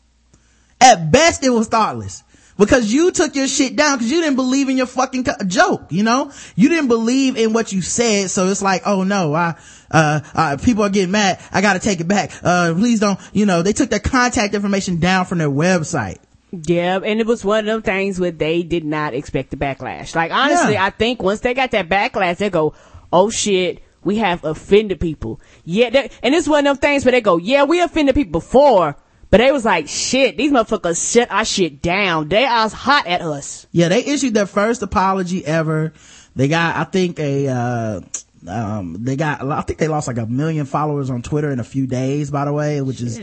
At 0.80 1.12
best 1.12 1.44
it 1.44 1.50
was 1.50 1.68
thoughtless. 1.68 2.22
Because 2.58 2.92
you 2.94 3.12
took 3.12 3.36
your 3.36 3.48
shit 3.48 3.76
down 3.76 3.98
because 3.98 4.10
you 4.10 4.22
didn't 4.22 4.38
believe 4.38 4.70
in 4.70 4.78
your 4.78 4.86
fucking 4.86 5.26
co- 5.26 5.44
joke, 5.46 5.88
you 5.90 6.04
know? 6.04 6.32
You 6.56 6.70
didn't 6.70 6.88
believe 6.88 7.36
in 7.36 7.52
what 7.52 7.74
you 7.74 7.82
said, 7.82 8.30
so 8.30 8.48
it's 8.48 8.62
like, 8.62 8.84
oh 8.86 9.04
no, 9.04 9.34
I, 9.34 9.56
uh, 9.92 10.22
uh, 10.34 10.58
people 10.64 10.84
are 10.84 10.90
getting 10.90 11.12
mad. 11.12 11.42
I 11.52 11.60
gotta 11.60 11.80
take 11.80 12.00
it 12.00 12.08
back. 12.08 12.32
Uh, 12.42 12.74
please 12.74 13.02
don't, 13.02 13.20
you 13.34 13.46
know, 13.46 13.62
they 13.62 13.74
took 13.74 13.90
their 13.90 14.00
contact 14.00 14.54
information 14.54 15.02
down 15.02 15.26
from 15.26 15.40
their 15.40 15.50
website. 15.50 16.20
Yeah, 16.52 17.00
and 17.04 17.20
it 17.20 17.28
was 17.28 17.44
one 17.44 17.60
of 17.60 17.66
them 17.66 17.82
things 17.82 18.22
where 18.22 18.32
they 18.32 18.64
did 18.64 18.86
not 18.86 19.14
expect 19.14 19.52
the 19.52 19.58
backlash. 19.58 20.16
Like 20.16 20.32
honestly, 20.32 20.74
Yeah. 20.74 20.86
I 20.86 20.92
think 20.92 21.22
once 21.22 21.42
they 21.42 21.54
got 21.54 21.72
that 21.72 21.90
backlash, 21.90 22.38
they 22.38 22.50
go, 22.50 22.74
"Oh 23.12 23.30
shit, 23.30 23.82
we 24.06 24.18
have 24.18 24.44
offended 24.46 25.00
people." 25.02 25.42
Yeah, 25.66 25.90
they- 25.90 26.10
and 26.24 26.34
it's 26.34 26.48
one 26.48 26.66
of 26.68 26.80
them 26.80 26.90
things 26.90 27.04
where 27.04 27.12
they 27.12 27.22
go, 27.22 27.38
"Yeah, 27.38 27.64
we 27.66 27.82
offended 27.82 28.16
people 28.16 28.32
before." 28.40 28.96
But 29.32 29.40
they 29.40 29.52
was 29.52 29.66
like, 29.66 29.88
shit, 29.90 30.38
these 30.38 30.52
motherfuckers 30.52 31.12
shut 31.12 31.30
our 31.32 31.44
shit 31.44 31.82
down. 31.82 32.30
They 32.30 32.46
are 32.46 32.70
hot 32.70 33.08
at 33.08 33.22
us. 33.22 33.66
Yeah, 33.72 33.90
they 33.90 34.06
issued 34.06 34.34
their 34.36 34.46
first 34.46 34.82
apology 34.84 35.44
ever. 35.46 35.94
They 36.36 36.48
got, 36.48 36.76
I 36.78 36.84
think, 36.86 37.20
a, 37.20 37.48
uh, 37.48 38.02
um, 38.48 38.98
they 39.04 39.16
got, 39.16 39.42
I 39.44 39.62
think 39.62 39.80
they 39.80 39.88
lost 39.88 40.08
like 40.08 40.20
a 40.20 40.28
million 40.28 40.66
followers 40.68 41.10
on 41.10 41.22
Twitter 41.24 41.50
in 41.52 41.60
a 41.60 41.64
few 41.66 41.88
days, 41.88 42.30
by 42.30 42.46
the 42.46 42.54
way, 42.54 42.80
which 42.82 43.02
is 43.02 43.18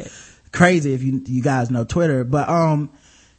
crazy 0.50 0.92
if 0.92 1.02
you, 1.02 1.22
you 1.24 1.40
guys 1.40 1.70
know 1.70 1.84
Twitter. 1.84 2.24
But, 2.24 2.48
um, 2.48 2.90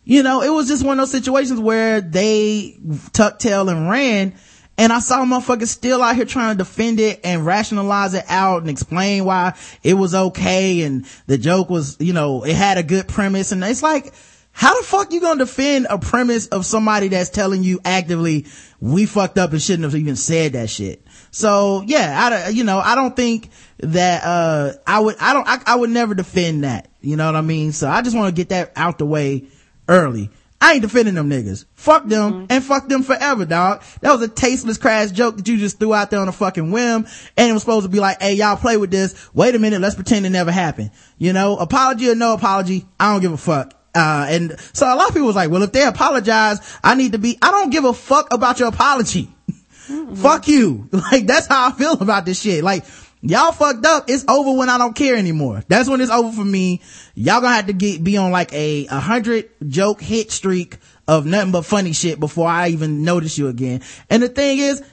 you 0.06 0.24
know, 0.24 0.42
it 0.42 0.50
was 0.50 0.68
just 0.68 0.84
one 0.86 1.00
of 1.00 1.02
those 1.04 1.12
situations 1.12 1.60
where 1.60 2.02
they 2.02 2.78
tucked 3.12 3.42
tail 3.42 3.68
and 3.70 3.90
ran. 3.90 4.34
And 4.78 4.92
I 4.92 5.00
saw 5.00 5.24
motherfuckers 5.24 5.68
still 5.68 6.02
out 6.02 6.16
here 6.16 6.26
trying 6.26 6.58
to 6.58 6.64
defend 6.64 7.00
it 7.00 7.22
and 7.24 7.46
rationalize 7.46 8.16
it 8.16 8.26
out 8.28 8.62
and 8.62 8.70
explain 8.70 9.24
why 9.24 9.54
it 9.84 9.94
was 9.94 10.16
okay 10.16 10.82
and 10.82 11.06
the 11.28 11.38
joke 11.38 11.70
was, 11.70 11.98
you 12.00 12.14
know, 12.14 12.44
it 12.44 12.56
had 12.56 12.80
a 12.80 12.84
good 12.84 13.08
premise. 13.08 13.52
And 13.52 13.64
it's 13.64 13.84
like, 13.84 14.14
how 14.52 14.80
the 14.80 14.86
fuck 14.86 15.12
you 15.14 15.22
gonna 15.22 15.40
defend 15.40 15.88
a 15.90 16.00
premise 16.00 16.48
of 16.48 16.66
somebody 16.66 17.08
that's 17.08 17.30
telling 17.30 17.64
you 17.64 17.80
actively, 17.86 18.46
we 18.80 19.06
fucked 19.06 19.38
up 19.38 19.52
and 19.52 19.62
shouldn't 19.62 19.84
have 19.84 19.96
even 19.96 20.16
said 20.16 20.54
that 20.54 20.70
shit? 20.70 21.06
So 21.30 21.84
yeah, 21.86 22.46
I, 22.48 22.50
you 22.50 22.64
know, 22.64 22.80
I 22.80 22.96
don't 22.96 23.16
think 23.16 23.50
that, 23.80 24.24
uh, 24.24 24.74
I 24.88 25.00
would, 25.00 25.18
I 25.20 25.34
don't, 25.34 25.48
I, 25.48 25.62
I 25.68 25.76
would 25.76 25.90
never 25.92 26.16
defend 26.16 26.64
that. 26.64 26.88
You 27.00 27.16
know 27.16 27.26
what 27.28 27.36
I 27.36 27.42
mean? 27.42 27.74
So 27.74 27.90
I 27.90 28.02
just 28.02 28.16
want 28.16 28.36
to 28.36 28.40
get 28.40 28.50
that 28.50 28.72
out 28.76 28.98
the 28.98 29.06
way 29.06 29.46
early. 29.88 30.32
I 30.64 30.76
ain't 30.76 30.82
defending 30.82 31.16
them 31.16 31.30
niggas. 31.30 31.66
Fuck 31.74 32.08
them 32.08 32.48
and 32.50 32.64
fuck 32.64 32.88
them 32.88 33.04
forever, 33.04 33.44
dog. 33.44 33.84
That 34.00 34.14
was 34.14 34.22
a 34.22 34.30
tasteless 34.30 34.78
crass 34.78 35.12
joke 35.12 35.36
that 35.36 35.46
you 35.46 35.58
just 35.58 35.78
threw 35.78 35.94
out 35.94 36.10
there 36.10 36.22
on 36.22 36.30
a 36.30 36.32
fucking 36.32 36.72
whim 36.72 37.06
and 37.36 37.50
it 37.50 37.52
was 37.52 37.64
supposed 37.64 37.84
to 37.84 37.90
be 37.90 38.00
like, 38.00 38.22
hey, 38.22 38.36
y'all 38.36 38.56
play 38.56 38.78
with 38.78 38.90
this. 38.90 39.30
Wait 39.34 39.56
a 39.56 39.60
minute. 39.60 39.82
Let's 39.82 39.96
pretend 39.96 40.26
it 40.26 40.30
never 40.30 40.54
happened. 40.54 40.92
You 41.18 41.34
know, 41.34 41.58
apology 41.58 42.10
or 42.10 42.16
no 42.16 42.34
apology. 42.34 42.86
I 42.98 43.12
don't 43.12 43.20
give 43.20 43.34
a 43.34 43.38
fuck. 43.38 43.74
Uh, 43.94 44.26
and 44.30 44.58
so 44.72 44.86
a 44.86 44.96
lot 44.96 45.10
of 45.10 45.14
people 45.14 45.28
was 45.28 45.36
like, 45.36 45.52
well, 45.52 45.64
if 45.64 45.74
they 45.74 45.84
apologize, 45.84 46.60
I 46.82 46.96
need 46.96 47.12
to 47.12 47.18
be, 47.18 47.38
I 47.42 47.52
don't 47.52 47.70
give 47.70 47.84
a 47.84 47.94
fuck 47.94 48.34
about 48.34 48.58
your 48.60 48.70
apology. 48.70 49.30
Fuck 50.16 50.48
you. 50.48 50.88
Like, 50.94 51.28
that's 51.28 51.48
how 51.48 51.68
I 51.68 51.72
feel 51.74 52.02
about 52.02 52.26
this 52.26 52.40
shit. 52.42 52.64
Like, 52.64 52.86
y'all 53.24 53.52
fucked 53.52 53.86
up. 53.86 54.10
It's 54.10 54.24
over 54.28 54.58
when 54.58 54.70
I 54.70 54.78
don't 54.78 54.96
care 54.96 55.16
anymore. 55.16 55.64
That's 55.68 55.90
when 55.90 56.02
it's 56.02 56.12
over 56.12 56.32
for 56.32 56.46
me. 56.46 56.82
Y'all 57.16 57.42
gonna 57.42 57.56
have 57.56 57.68
to 57.68 57.74
get, 57.74 58.04
be 58.04 58.18
on 58.18 58.32
like 58.32 58.54
a, 58.54 58.86
a 58.88 59.00
hundred 59.00 59.50
joke 59.68 60.02
hit 60.02 60.32
streak 60.32 60.78
of 61.08 61.26
nothing 61.26 61.52
but 61.52 61.64
funny 61.64 61.94
shit 61.94 62.20
before 62.20 62.48
I 62.48 62.70
even 62.70 63.04
notice 63.04 63.38
you 63.38 63.48
again. 63.48 63.82
And 64.10 64.22
the 64.22 64.30
thing 64.30 64.60
is, 64.60 64.84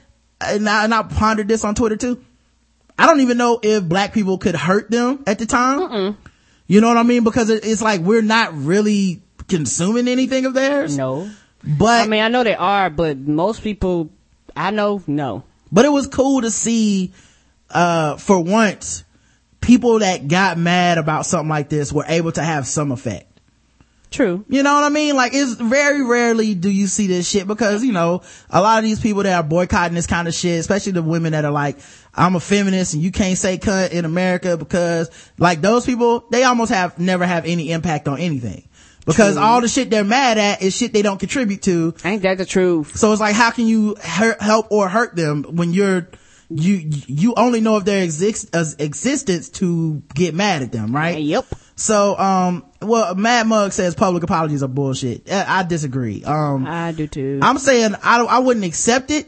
and 0.40 0.68
I, 0.68 0.84
and 0.84 0.94
I 0.94 1.02
pondered 1.02 1.48
this 1.48 1.64
on 1.64 1.74
Twitter 1.74 1.96
too. 1.96 2.24
I 2.98 3.06
don't 3.06 3.20
even 3.20 3.38
know 3.38 3.60
if 3.62 3.84
black 3.84 4.12
people 4.12 4.38
could 4.38 4.54
hurt 4.54 4.90
them 4.90 5.24
at 5.26 5.38
the 5.38 5.46
time. 5.46 6.16
You 6.66 6.80
know 6.80 6.88
what 6.88 6.98
I 6.98 7.02
mean? 7.02 7.24
Because 7.24 7.50
it, 7.50 7.64
it's 7.64 7.82
like 7.82 8.00
we're 8.00 8.22
not 8.22 8.54
really 8.54 9.22
consuming 9.48 10.06
anything 10.06 10.46
of 10.46 10.54
theirs. 10.54 10.96
No. 10.96 11.30
But 11.62 12.04
I 12.04 12.06
mean, 12.06 12.22
I 12.22 12.28
know 12.28 12.44
they 12.44 12.54
are, 12.54 12.88
but 12.90 13.18
most 13.18 13.62
people 13.62 14.10
I 14.56 14.70
know, 14.70 15.02
no. 15.06 15.44
But 15.72 15.84
it 15.84 15.90
was 15.90 16.06
cool 16.06 16.42
to 16.42 16.50
see, 16.50 17.12
uh, 17.70 18.16
for 18.16 18.42
once, 18.42 19.04
people 19.60 20.00
that 20.00 20.28
got 20.28 20.58
mad 20.58 20.98
about 20.98 21.26
something 21.26 21.48
like 21.48 21.68
this 21.68 21.92
were 21.92 22.04
able 22.06 22.32
to 22.32 22.42
have 22.42 22.66
some 22.66 22.92
effect. 22.92 23.26
True. 24.10 24.44
You 24.48 24.64
know 24.64 24.74
what 24.74 24.84
I 24.84 24.88
mean? 24.88 25.14
Like 25.14 25.32
it's 25.34 25.54
very 25.54 26.02
rarely 26.02 26.54
do 26.54 26.68
you 26.68 26.88
see 26.88 27.06
this 27.06 27.28
shit 27.28 27.46
because, 27.46 27.84
you 27.84 27.92
know, 27.92 28.22
a 28.50 28.60
lot 28.60 28.78
of 28.78 28.84
these 28.84 28.98
people 28.98 29.22
that 29.22 29.36
are 29.36 29.48
boycotting 29.48 29.94
this 29.94 30.08
kind 30.08 30.26
of 30.26 30.34
shit, 30.34 30.58
especially 30.58 30.92
the 30.92 31.02
women 31.02 31.30
that 31.32 31.44
are 31.44 31.52
like, 31.52 31.78
I'm 32.12 32.34
a 32.34 32.40
feminist 32.40 32.94
and 32.94 33.02
you 33.02 33.12
can't 33.12 33.38
say 33.38 33.56
cunt 33.56 33.92
in 33.92 34.04
America 34.04 34.56
because 34.56 35.10
like 35.38 35.60
those 35.60 35.86
people, 35.86 36.24
they 36.30 36.42
almost 36.42 36.72
have 36.72 36.98
never 36.98 37.24
have 37.24 37.46
any 37.46 37.70
impact 37.70 38.08
on 38.08 38.18
anything. 38.18 38.68
Because 39.06 39.34
True. 39.34 39.42
all 39.42 39.60
the 39.60 39.68
shit 39.68 39.90
they're 39.90 40.04
mad 40.04 40.38
at 40.38 40.60
is 40.60 40.76
shit 40.76 40.92
they 40.92 41.02
don't 41.02 41.18
contribute 41.18 41.62
to 41.62 41.94
Ain't 42.04 42.22
that 42.22 42.38
the 42.38 42.44
truth? 42.44 42.96
so 42.96 43.12
it's 43.12 43.20
like, 43.20 43.34
how 43.36 43.52
can 43.52 43.66
you 43.66 43.94
hurt, 44.02 44.42
help 44.42 44.72
or 44.72 44.88
hurt 44.88 45.14
them 45.14 45.44
when 45.44 45.72
you're, 45.72 46.08
you 46.50 46.90
you 47.06 47.34
only 47.36 47.60
know 47.60 47.76
of 47.76 47.84
their 47.84 48.02
exist, 48.02 48.54
uh, 48.54 48.64
existence 48.78 49.48
to 49.50 50.02
get 50.14 50.34
mad 50.34 50.62
at 50.62 50.72
them, 50.72 50.94
right? 50.94 51.18
Yep. 51.22 51.46
So, 51.76 52.18
um, 52.18 52.64
well, 52.82 53.14
Mad 53.14 53.46
Mug 53.46 53.72
says 53.72 53.94
public 53.94 54.22
apologies 54.22 54.62
are 54.62 54.68
bullshit. 54.68 55.30
I, 55.32 55.60
I 55.60 55.62
disagree. 55.62 56.22
Um, 56.24 56.66
I 56.66 56.92
do 56.92 57.06
too. 57.06 57.38
I'm 57.42 57.58
saying 57.58 57.94
I 58.02 58.18
don't, 58.18 58.28
I 58.30 58.40
wouldn't 58.40 58.66
accept 58.66 59.10
it 59.10 59.26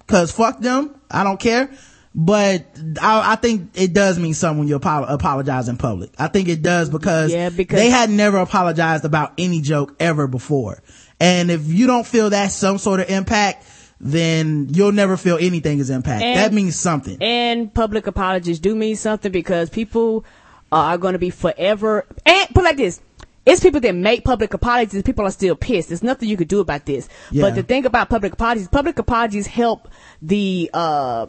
because 0.00 0.30
fuck 0.30 0.60
them. 0.60 0.94
I 1.10 1.24
don't 1.24 1.40
care. 1.40 1.70
But 2.16 2.66
I, 3.02 3.32
I 3.32 3.36
think 3.36 3.70
it 3.74 3.92
does 3.92 4.18
mean 4.20 4.34
something 4.34 4.60
when 4.60 4.68
you 4.68 4.76
apo- 4.76 5.04
apologize 5.12 5.68
in 5.68 5.76
public. 5.78 6.10
I 6.18 6.28
think 6.28 6.48
it 6.48 6.62
does 6.62 6.88
because, 6.88 7.32
Yeah, 7.32 7.48
because- 7.50 7.78
they 7.80 7.90
had 7.90 8.08
never 8.10 8.36
apologized 8.38 9.04
about 9.04 9.32
any 9.36 9.60
joke 9.60 9.96
ever 9.98 10.26
before. 10.28 10.80
And 11.18 11.50
if 11.50 11.66
you 11.66 11.86
don't 11.86 12.06
feel 12.06 12.30
that 12.30 12.52
some 12.52 12.78
sort 12.78 13.00
of 13.00 13.08
impact, 13.10 13.64
then 14.04 14.68
you'll 14.70 14.92
never 14.92 15.16
feel 15.16 15.38
anything 15.40 15.78
is 15.78 15.88
impact. 15.90 16.22
And- 16.22 16.38
that 16.38 16.52
means 16.52 16.76
something. 16.76 17.16
and 17.20 17.72
public 17.72 18.06
apologies 18.06 18.60
do 18.60 18.76
mean 18.76 18.96
something 18.96 19.32
because 19.32 19.70
people 19.70 20.24
are 20.70 20.98
going 20.98 21.14
to 21.14 21.18
be 21.18 21.30
forever. 21.30 22.06
And 22.26 22.48
put 22.50 22.64
like 22.64 22.76
this. 22.76 23.00
It's 23.46 23.60
people 23.60 23.80
that 23.80 23.94
make 23.94 24.24
public 24.24 24.54
apologies. 24.54 25.02
People 25.02 25.26
are 25.26 25.30
still 25.30 25.54
pissed. 25.54 25.88
There's 25.88 26.02
nothing 26.02 26.28
you 26.28 26.36
could 26.36 26.48
do 26.48 26.60
about 26.60 26.86
this. 26.86 27.08
Yeah. 27.30 27.42
But 27.42 27.54
the 27.54 27.62
thing 27.62 27.84
about 27.86 28.08
public 28.08 28.32
apologies, 28.34 28.68
public 28.68 28.98
apologies 28.98 29.46
help 29.46 29.88
the, 30.22 30.70
uh, 30.72 31.26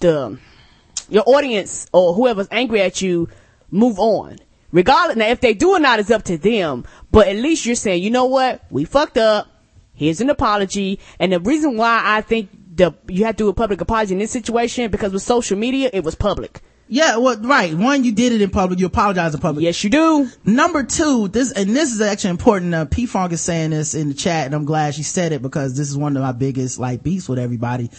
the, 0.00 0.38
your 1.08 1.24
audience 1.26 1.86
or 1.92 2.14
whoever's 2.14 2.48
angry 2.50 2.80
at 2.82 3.00
you 3.02 3.28
move 3.70 3.98
on. 3.98 4.38
Regardless, 4.72 5.16
now 5.16 5.28
if 5.28 5.40
they 5.40 5.54
do 5.54 5.70
or 5.70 5.78
not 5.80 6.00
is 6.00 6.10
up 6.10 6.22
to 6.24 6.36
them, 6.36 6.84
but 7.10 7.28
at 7.28 7.36
least 7.36 7.64
you're 7.64 7.76
saying, 7.76 8.02
you 8.02 8.10
know 8.10 8.26
what? 8.26 8.62
We 8.70 8.84
fucked 8.84 9.18
up. 9.18 9.48
Here's 9.94 10.20
an 10.20 10.30
apology. 10.30 10.98
And 11.18 11.32
the 11.32 11.40
reason 11.40 11.76
why 11.76 12.00
I 12.04 12.20
think 12.20 12.50
the, 12.76 12.94
you 13.08 13.24
have 13.24 13.36
to 13.36 13.44
do 13.44 13.48
a 13.48 13.54
public 13.54 13.80
apology 13.80 14.12
in 14.12 14.18
this 14.18 14.30
situation, 14.30 14.90
because 14.90 15.12
with 15.12 15.22
social 15.22 15.56
media, 15.56 15.90
it 15.92 16.02
was 16.02 16.14
public. 16.14 16.60
yeah, 16.88 17.16
well, 17.16 17.38
right. 17.40 17.72
One, 17.72 18.04
you 18.04 18.12
did 18.12 18.32
it 18.32 18.42
in 18.42 18.50
public. 18.50 18.78
You 18.78 18.86
apologize 18.86 19.34
in 19.34 19.40
public. 19.40 19.62
Yes, 19.62 19.82
you 19.84 19.90
do. 19.90 20.28
Number 20.44 20.82
two, 20.82 21.28
this, 21.28 21.52
and 21.52 21.74
this 21.74 21.92
is 21.92 22.00
actually 22.00 22.30
important. 22.30 22.74
Uh, 22.74 22.84
P 22.84 23.06
Funk 23.06 23.32
is 23.32 23.40
saying 23.40 23.70
this 23.70 23.94
in 23.94 24.08
the 24.08 24.14
chat 24.14 24.46
and 24.46 24.54
I'm 24.54 24.64
glad 24.64 24.94
she 24.94 25.02
said 25.02 25.32
it 25.32 25.40
because 25.40 25.76
this 25.76 25.88
is 25.88 25.96
one 25.96 26.16
of 26.16 26.22
my 26.22 26.32
biggest 26.32 26.78
like 26.78 27.02
beefs 27.02 27.28
with 27.28 27.38
everybody. 27.38 27.90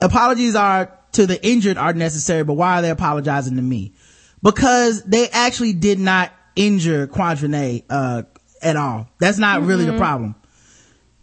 Apologies 0.00 0.54
are 0.54 0.96
to 1.12 1.26
the 1.26 1.44
injured 1.44 1.76
are 1.76 1.92
necessary, 1.92 2.44
but 2.44 2.54
why 2.54 2.78
are 2.78 2.82
they 2.82 2.90
apologizing 2.90 3.56
to 3.56 3.62
me? 3.62 3.94
Because 4.42 5.02
they 5.02 5.28
actually 5.28 5.72
did 5.72 5.98
not 5.98 6.32
injure 6.54 7.06
Quvenzhané, 7.08 7.84
uh, 7.90 8.22
at 8.62 8.76
all. 8.76 9.08
That's 9.18 9.38
not 9.38 9.62
really 9.62 9.86
the 9.86 9.96
problem. 9.96 10.34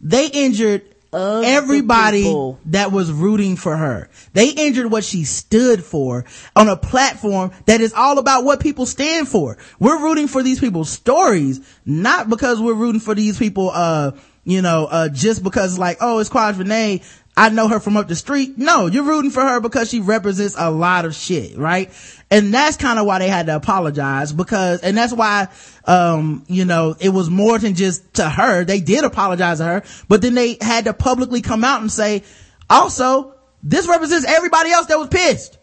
They 0.01 0.27
injured 0.27 0.83
Other 1.11 1.45
everybody 1.45 2.23
people. 2.23 2.59
that 2.65 2.91
was 2.91 3.11
rooting 3.11 3.55
for 3.55 3.75
her. 3.75 4.09
They 4.33 4.49
injured 4.49 4.91
what 4.91 5.03
she 5.03 5.23
stood 5.23 5.83
for 5.83 6.25
on 6.55 6.69
a 6.69 6.75
platform 6.77 7.51
that 7.65 7.81
is 7.81 7.93
all 7.93 8.19
about 8.19 8.43
what 8.43 8.59
people 8.59 8.85
stand 8.85 9.27
for. 9.27 9.57
We're 9.79 10.01
rooting 10.01 10.27
for 10.27 10.43
these 10.43 10.59
people's 10.59 10.89
stories, 10.89 11.59
not 11.85 12.29
because 12.29 12.61
we're 12.61 12.73
rooting 12.73 13.01
for 13.01 13.15
these 13.15 13.37
people, 13.39 13.71
uh, 13.73 14.11
you 14.43 14.61
know, 14.61 14.85
uh, 14.89 15.09
just 15.09 15.43
because 15.43 15.77
like, 15.79 15.97
oh, 16.01 16.19
it's 16.19 16.29
Quvenzhané. 16.29 17.03
I 17.39 17.49
know 17.49 17.67
her 17.67 17.79
from 17.79 17.97
up 17.97 18.07
the 18.07 18.15
street. 18.15 18.57
No, 18.57 18.87
you're 18.87 19.03
rooting 19.03 19.29
for 19.29 19.41
her 19.41 19.59
because 19.59 19.89
she 19.89 19.99
represents 19.99 20.55
a 20.57 20.71
lot 20.71 21.05
of 21.05 21.13
shit, 21.13 21.55
right? 21.55 21.91
And 22.29 22.53
that's 22.53 22.75
kind 22.75 22.99
of 22.99 23.05
why 23.05 23.19
they 23.19 23.29
had 23.29 23.45
to 23.45 23.55
apologize 23.55 24.33
because, 24.33 24.81
and 24.81 24.97
that's 24.97 25.13
why, 25.13 25.47
um, 25.85 26.43
you 26.47 26.65
know, 26.65 26.93
it 26.99 27.09
was 27.09 27.29
more 27.29 27.57
than 27.57 27.73
just 27.73 28.15
to 28.15 28.27
her. 28.29 28.65
They 28.65 28.81
did 28.81 29.05
apologize 29.05 29.59
to 29.59 29.63
her, 29.63 29.83
but 30.09 30.21
then 30.21 30.33
they 30.35 30.57
had 30.59 30.85
to 30.85 30.93
publicly 30.93 31.41
come 31.41 31.63
out 31.63 31.79
and 31.79 31.89
say, 31.91 32.23
also, 32.69 33.33
this 33.63 33.87
represents 33.87 34.25
everybody 34.27 34.71
else 34.71 34.87
that 34.87 34.99
was 34.99 35.07
pissed. 35.07 35.57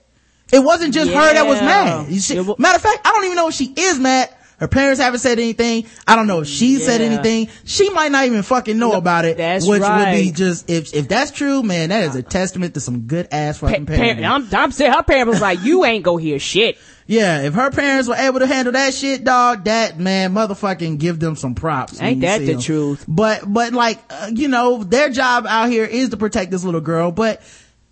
It 0.53 0.61
wasn't 0.61 0.95
just 0.95 1.11
her 1.11 1.35
that 1.35 1.47
was 1.47 1.61
mad. 1.61 2.11
You 2.11 2.21
see- 2.21 2.37
It 2.39 2.47
wa- 2.47 2.55
matter 2.59 2.77
of 2.77 2.83
fact, 2.83 3.01
I 3.07 3.11
don't 3.13 3.25
even 3.25 3.37
know 3.37 3.49
if 3.49 3.55
she 3.55 3.67
is 3.77 3.99
mad. 3.99 4.31
Her 4.59 4.69
parents 4.69 5.01
haven't 5.01 5.19
said 5.21 5.39
anything. 5.39 5.87
I 6.07 6.15
don't 6.17 6.27
know 6.27 6.41
if 6.41 6.49
she 6.49 6.77
said 6.77 7.01
anything. 7.01 7.49
She 7.65 7.91
might 7.91 8.13
not 8.13 8.27
even 8.27 8.43
fucking 8.43 8.79
know 8.79 8.93
about 8.93 9.25
it. 9.25 9.37
that's 9.37 9.67
which 9.67 9.83
would 9.83 10.13
be 10.13 10.31
just, 10.31 10.71
if, 10.71 10.95
if 10.95 11.09
that's 11.09 11.33
true, 11.33 11.63
man, 11.63 11.89
that 11.89 12.05
is 12.05 12.15
a 12.15 12.23
testament 12.23 12.75
to 12.75 12.81
some 12.81 13.01
good 13.03 13.29
ass 13.33 13.59
fucking 13.59 13.87
pa- 13.87 13.93
parenting. 13.95 14.29
I'm, 14.29 14.49
I'm 14.55 14.71
saying 14.71 14.93
her 14.93 15.03
parents 15.03 15.31
was 15.31 15.41
like, 15.41 15.63
you 15.63 15.85
ain't 15.85 16.05
go 16.05 16.17
hear 16.17 16.39
shit. 16.39 16.79
Yeah, 17.07 17.43
if 17.43 17.53
her 17.55 17.71
parents 17.71 18.09
were 18.09 18.15
able 18.15 18.39
to 18.39 18.47
handle 18.47 18.73
that 18.73 18.95
shit, 18.95 19.25
dog, 19.25 19.65
that 19.65 19.99
man, 19.99 20.33
motherfucking 20.33 20.99
give 20.99 21.21
them 21.21 21.37
some 21.37 21.55
props. 21.55 22.01
Ain't 22.01 22.23
that 22.23 22.39
the 22.39 22.55
'em. 22.55 22.61
truth? 22.61 23.05
But, 23.07 23.43
but 23.47 23.73
like, 23.75 24.03
uh, 24.09 24.31
you 24.33 24.49
know, 24.49 24.83
their 24.85 25.11
job 25.11 25.47
out 25.47 25.69
here 25.69 25.85
is 25.85 26.11
to 26.11 26.17
protect 26.17 26.51
this 26.51 26.65
little 26.65 26.81
girl, 26.81 27.11
but 27.13 27.43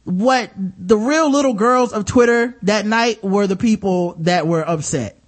what 0.04 0.50
the 0.56 0.96
real 0.96 1.30
little 1.30 1.54
girls 1.54 1.92
of 1.92 2.06
Twitter 2.06 2.56
that 2.62 2.86
night 2.86 3.22
were 3.22 3.46
the 3.46 3.56
people 3.56 4.14
that 4.20 4.46
were 4.46 4.66
upset. 4.66 5.18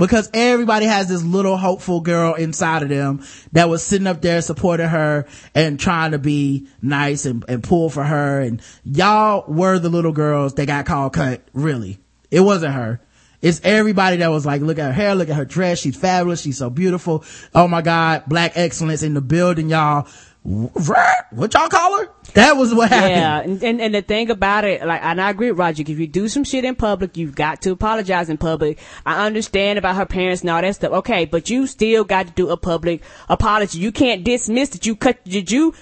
Because 0.00 0.30
everybody 0.32 0.86
has 0.86 1.08
this 1.08 1.22
little 1.22 1.58
hopeful 1.58 2.00
girl 2.00 2.32
inside 2.32 2.82
of 2.82 2.88
them 2.88 3.22
that 3.52 3.68
was 3.68 3.82
sitting 3.82 4.06
up 4.06 4.22
there 4.22 4.40
supporting 4.40 4.88
her 4.88 5.26
and 5.54 5.78
trying 5.78 6.12
to 6.12 6.18
be 6.18 6.66
nice 6.80 7.26
and, 7.26 7.44
and 7.46 7.62
pull 7.62 7.90
for 7.90 8.02
her. 8.02 8.40
And 8.40 8.62
y'all 8.82 9.44
were 9.46 9.78
the 9.78 9.90
little 9.90 10.12
girls 10.12 10.54
that 10.54 10.64
got 10.64 10.86
called 10.86 11.12
cut. 11.12 11.42
really. 11.52 11.98
It 12.30 12.40
wasn't 12.40 12.72
her. 12.72 13.02
It's 13.42 13.60
everybody 13.62 14.16
that 14.18 14.30
was 14.30 14.46
like, 14.46 14.62
look 14.62 14.78
at 14.78 14.86
her 14.86 14.92
hair, 14.92 15.14
look 15.14 15.28
at 15.28 15.36
her 15.36 15.44
dress. 15.44 15.80
She's 15.80 15.96
fabulous. 15.96 16.40
She's 16.40 16.56
so 16.56 16.70
beautiful. 16.70 17.22
Oh 17.54 17.68
my 17.68 17.82
God. 17.82 18.24
Black 18.26 18.52
excellence 18.54 19.02
in 19.02 19.12
the 19.12 19.20
building, 19.20 19.68
y'all. 19.68 20.08
What 20.42 21.52
y'all 21.52 21.68
call 21.68 21.98
her? 21.98 22.08
That 22.32 22.56
was 22.56 22.74
what 22.74 22.88
happened. 22.88 23.10
Yeah, 23.10 23.40
and, 23.40 23.62
and 23.62 23.80
and 23.80 23.94
the 23.94 24.00
thing 24.00 24.30
about 24.30 24.64
it, 24.64 24.84
like, 24.86 25.02
and 25.02 25.20
I 25.20 25.28
agree 25.28 25.50
with 25.50 25.58
Roger. 25.58 25.82
If 25.82 25.90
you 25.90 26.06
do 26.06 26.28
some 26.28 26.44
shit 26.44 26.64
in 26.64 26.76
public, 26.76 27.18
you've 27.18 27.34
got 27.34 27.60
to 27.62 27.72
apologize 27.72 28.30
in 28.30 28.38
public. 28.38 28.78
I 29.04 29.26
understand 29.26 29.78
about 29.78 29.96
her 29.96 30.06
parents 30.06 30.40
and 30.40 30.48
all 30.50 30.62
that 30.62 30.74
stuff. 30.74 30.92
Okay, 30.92 31.26
but 31.26 31.50
you 31.50 31.66
still 31.66 32.04
got 32.04 32.26
to 32.28 32.32
do 32.32 32.48
a 32.48 32.56
public 32.56 33.02
apology. 33.28 33.80
You 33.80 33.92
can't 33.92 34.24
dismiss 34.24 34.70
that 34.70 34.86
you 34.86 34.96
cut. 34.96 35.22
Did 35.24 35.50
you 35.50 35.74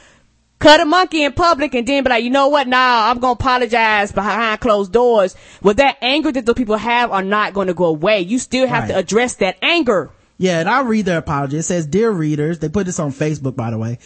cut 0.59 0.81
a 0.81 0.85
monkey 0.85 1.23
in 1.23 1.35
public 1.35 1.75
and 1.75 1.87
then 1.87 2.03
be 2.03 2.11
like, 2.11 2.25
you 2.25 2.31
know 2.31 2.49
what? 2.49 2.67
Nah, 2.67 3.11
I'm 3.11 3.21
gonna 3.21 3.35
apologize 3.35 4.11
behind 4.11 4.61
closed 4.61 4.93
doors. 4.93 5.37
Well, 5.63 5.75
that 5.75 5.99
anger 6.03 6.33
that 6.33 6.47
the 6.47 6.55
people 6.55 6.77
have 6.77 7.13
are 7.13 7.23
not 7.23 7.55
going 7.55 7.69
to 7.69 7.75
go 7.75 7.85
away. 7.85 8.23
You 8.23 8.41
still 8.41 8.67
have 8.67 8.89
to 8.89 8.97
address 8.97 9.37
that 9.37 9.57
anger. 9.63 10.11
Yeah, 10.37 10.61
and 10.61 10.69
I'll 10.69 10.85
read 10.85 11.05
their 11.05 11.19
apology. 11.19 11.59
It 11.59 11.63
says, 11.65 11.87
Dear 11.87 12.11
readers, 12.11 12.61
they 12.61 12.69
put 12.69 12.87
this 12.87 12.99
on 12.99 13.13
Facebook, 13.13 13.57
by 13.57 13.71
the 13.71 13.79
way. 13.79 13.99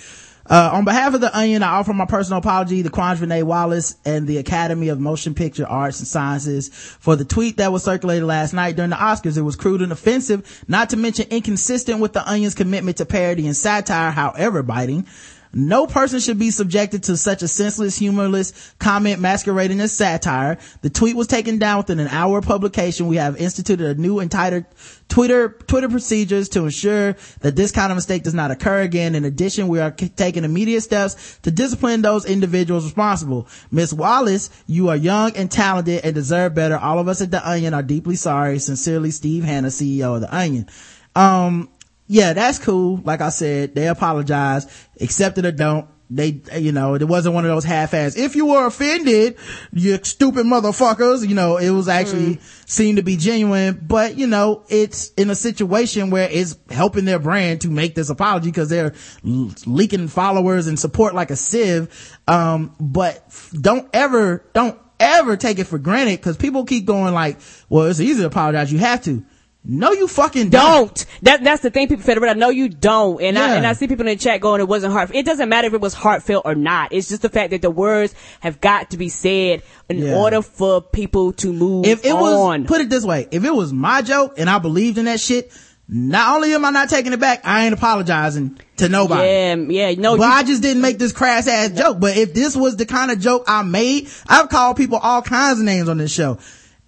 Uh, 0.44 0.70
on 0.72 0.84
behalf 0.84 1.14
of 1.14 1.20
the 1.20 1.36
Onion, 1.36 1.62
I 1.62 1.72
offer 1.72 1.92
my 1.92 2.04
personal 2.04 2.38
apology 2.38 2.82
to 2.82 2.90
Quvenzhané 2.90 3.44
Wallis 3.44 3.96
and 4.04 4.26
the 4.26 4.38
Academy 4.38 4.88
of 4.88 4.98
Motion 4.98 5.34
Picture 5.34 5.66
Arts 5.66 6.00
and 6.00 6.08
Sciences 6.08 6.68
for 6.68 7.14
the 7.14 7.24
tweet 7.24 7.58
that 7.58 7.72
was 7.72 7.84
circulated 7.84 8.24
last 8.24 8.52
night 8.52 8.74
during 8.74 8.90
the 8.90 8.96
Oscars. 8.96 9.38
It 9.38 9.42
was 9.42 9.54
crude 9.54 9.82
and 9.82 9.92
offensive, 9.92 10.64
not 10.66 10.90
to 10.90 10.96
mention 10.96 11.26
inconsistent 11.30 12.00
with 12.00 12.12
the 12.12 12.28
Onion's 12.28 12.56
commitment 12.56 12.96
to 12.96 13.06
parody 13.06 13.46
and 13.46 13.56
satire, 13.56 14.10
however 14.10 14.62
biting. 14.64 15.06
No 15.54 15.86
person 15.86 16.18
should 16.20 16.38
be 16.38 16.50
subjected 16.50 17.02
to 17.04 17.16
such 17.16 17.42
a 17.42 17.48
senseless, 17.48 17.98
humorless 17.98 18.74
comment 18.78 19.20
masquerading 19.20 19.80
as 19.80 19.92
satire. 19.92 20.58
The 20.80 20.88
tweet 20.88 21.14
was 21.14 21.26
taken 21.26 21.58
down 21.58 21.78
within 21.78 22.00
an 22.00 22.08
hour 22.08 22.38
of 22.38 22.46
publication. 22.46 23.06
We 23.06 23.16
have 23.16 23.36
instituted 23.36 23.98
a 23.98 24.00
new 24.00 24.18
and 24.18 24.30
tighter 24.30 24.66
Twitter, 25.08 25.50
Twitter 25.66 25.90
procedures 25.90 26.48
to 26.50 26.64
ensure 26.64 27.16
that 27.40 27.54
this 27.54 27.70
kind 27.70 27.92
of 27.92 27.96
mistake 27.96 28.22
does 28.22 28.32
not 28.32 28.50
occur 28.50 28.80
again. 28.80 29.14
In 29.14 29.26
addition, 29.26 29.68
we 29.68 29.78
are 29.78 29.90
taking 29.90 30.44
immediate 30.44 30.80
steps 30.80 31.38
to 31.42 31.50
discipline 31.50 32.00
those 32.00 32.24
individuals 32.24 32.84
responsible. 32.84 33.46
Miss 33.70 33.92
Wallis, 33.92 34.48
you 34.66 34.88
are 34.88 34.96
young 34.96 35.36
and 35.36 35.50
talented 35.50 36.00
and 36.02 36.14
deserve 36.14 36.54
better. 36.54 36.78
All 36.78 36.98
of 36.98 37.08
us 37.08 37.20
at 37.20 37.30
The 37.30 37.46
Onion 37.46 37.74
are 37.74 37.82
deeply 37.82 38.16
sorry. 38.16 38.58
Sincerely, 38.58 39.10
Steve 39.10 39.44
Hannah, 39.44 39.68
CEO 39.68 40.14
of 40.14 40.22
The 40.22 40.34
Onion. 40.34 40.66
Um, 41.14 41.68
yeah, 42.12 42.34
that's 42.34 42.58
cool. 42.58 43.00
Like 43.04 43.22
I 43.22 43.30
said, 43.30 43.74
they 43.74 43.88
apologize, 43.88 44.66
accept 45.00 45.38
it 45.38 45.46
or 45.46 45.50
don't. 45.50 45.88
They, 46.10 46.42
you 46.58 46.70
know, 46.70 46.94
it 46.94 47.02
wasn't 47.04 47.34
one 47.34 47.46
of 47.46 47.50
those 47.50 47.64
half-ass. 47.64 48.18
If 48.18 48.36
you 48.36 48.44
were 48.44 48.66
offended, 48.66 49.38
you 49.72 49.98
stupid 50.02 50.44
motherfuckers, 50.44 51.26
you 51.26 51.34
know, 51.34 51.56
it 51.56 51.70
was 51.70 51.88
actually 51.88 52.38
seemed 52.66 52.98
to 52.98 53.02
be 53.02 53.16
genuine, 53.16 53.82
but 53.88 54.18
you 54.18 54.26
know, 54.26 54.62
it's 54.68 55.08
in 55.14 55.30
a 55.30 55.34
situation 55.34 56.10
where 56.10 56.28
it's 56.30 56.58
helping 56.68 57.06
their 57.06 57.18
brand 57.18 57.62
to 57.62 57.70
make 57.70 57.94
this 57.94 58.10
apology 58.10 58.50
because 58.50 58.68
they're 58.68 58.92
leaking 59.22 60.08
followers 60.08 60.66
and 60.66 60.78
support 60.78 61.14
like 61.14 61.30
a 61.30 61.36
sieve. 61.36 62.18
Um, 62.28 62.76
but 62.78 63.26
don't 63.58 63.88
ever, 63.94 64.44
don't 64.52 64.78
ever 65.00 65.38
take 65.38 65.58
it 65.58 65.64
for 65.64 65.78
granted 65.78 66.18
because 66.18 66.36
people 66.36 66.66
keep 66.66 66.84
going 66.84 67.14
like, 67.14 67.38
well, 67.70 67.86
it's 67.86 68.00
easy 68.00 68.20
to 68.20 68.26
apologize. 68.26 68.70
You 68.70 68.80
have 68.80 69.02
to. 69.04 69.24
No, 69.64 69.92
you 69.92 70.08
fucking 70.08 70.50
don't. 70.50 70.88
don't. 70.88 71.06
That 71.22 71.44
that's 71.44 71.62
the 71.62 71.70
thing 71.70 71.86
people 71.86 72.02
fed 72.02 72.18
around. 72.18 72.38
No, 72.40 72.48
you 72.48 72.68
don't. 72.68 73.22
And 73.22 73.38
I 73.38 73.54
and 73.56 73.64
I 73.66 73.74
see 73.74 73.86
people 73.86 74.06
in 74.08 74.16
the 74.16 74.22
chat 74.22 74.40
going, 74.40 74.60
it 74.60 74.66
wasn't 74.66 74.92
heartfelt. 74.92 75.16
It 75.16 75.24
doesn't 75.24 75.48
matter 75.48 75.68
if 75.68 75.74
it 75.74 75.80
was 75.80 75.94
heartfelt 75.94 76.42
or 76.44 76.56
not. 76.56 76.92
It's 76.92 77.08
just 77.08 77.22
the 77.22 77.28
fact 77.28 77.50
that 77.50 77.62
the 77.62 77.70
words 77.70 78.12
have 78.40 78.60
got 78.60 78.90
to 78.90 78.96
be 78.96 79.08
said 79.08 79.62
in 79.88 79.98
Yeah. 79.98 80.16
order 80.16 80.42
for 80.42 80.80
people 80.82 81.32
to 81.34 81.52
move 81.52 81.86
if 81.86 82.04
it 82.04 82.12
was 82.12 82.34
on. 82.34 82.64
put 82.66 82.80
it 82.80 82.90
this 82.90 83.04
way 83.04 83.28
if 83.30 83.44
it 83.44 83.54
was 83.54 83.72
my 83.72 84.00
joke 84.00 84.34
and 84.38 84.48
i 84.48 84.58
believed 84.58 84.96
in 84.96 85.04
that 85.04 85.20
shit 85.20 85.52
not 85.86 86.36
only 86.36 86.54
am 86.54 86.64
i 86.64 86.70
not 86.70 86.88
taking 86.88 87.12
it 87.12 87.20
back 87.20 87.42
i 87.44 87.64
ain't 87.66 87.74
apologizing 87.74 88.58
to 88.78 88.88
nobody. 88.88 89.22
Yeah, 89.28 89.54
yeah, 89.90 89.94
no. 90.00 90.16
But 90.16 90.24
you- 90.24 90.32
I 90.32 90.42
just 90.44 90.62
didn't 90.62 90.82
make 90.82 90.98
this 90.98 91.12
crass 91.12 91.46
ass 91.46 91.70
joke. 91.70 92.00
But 92.00 92.16
if 92.16 92.34
this 92.34 92.56
was 92.56 92.76
the 92.76 92.86
kind 92.86 93.10
of 93.12 93.20
joke 93.20 93.44
I 93.46 93.62
made, 93.62 94.08
I've 94.28 94.48
called 94.48 94.76
people 94.76 94.98
all 94.98 95.22
kinds 95.22 95.60
of 95.60 95.64
names 95.64 95.88
on 95.88 95.98
this 95.98 96.10
show. 96.12 96.38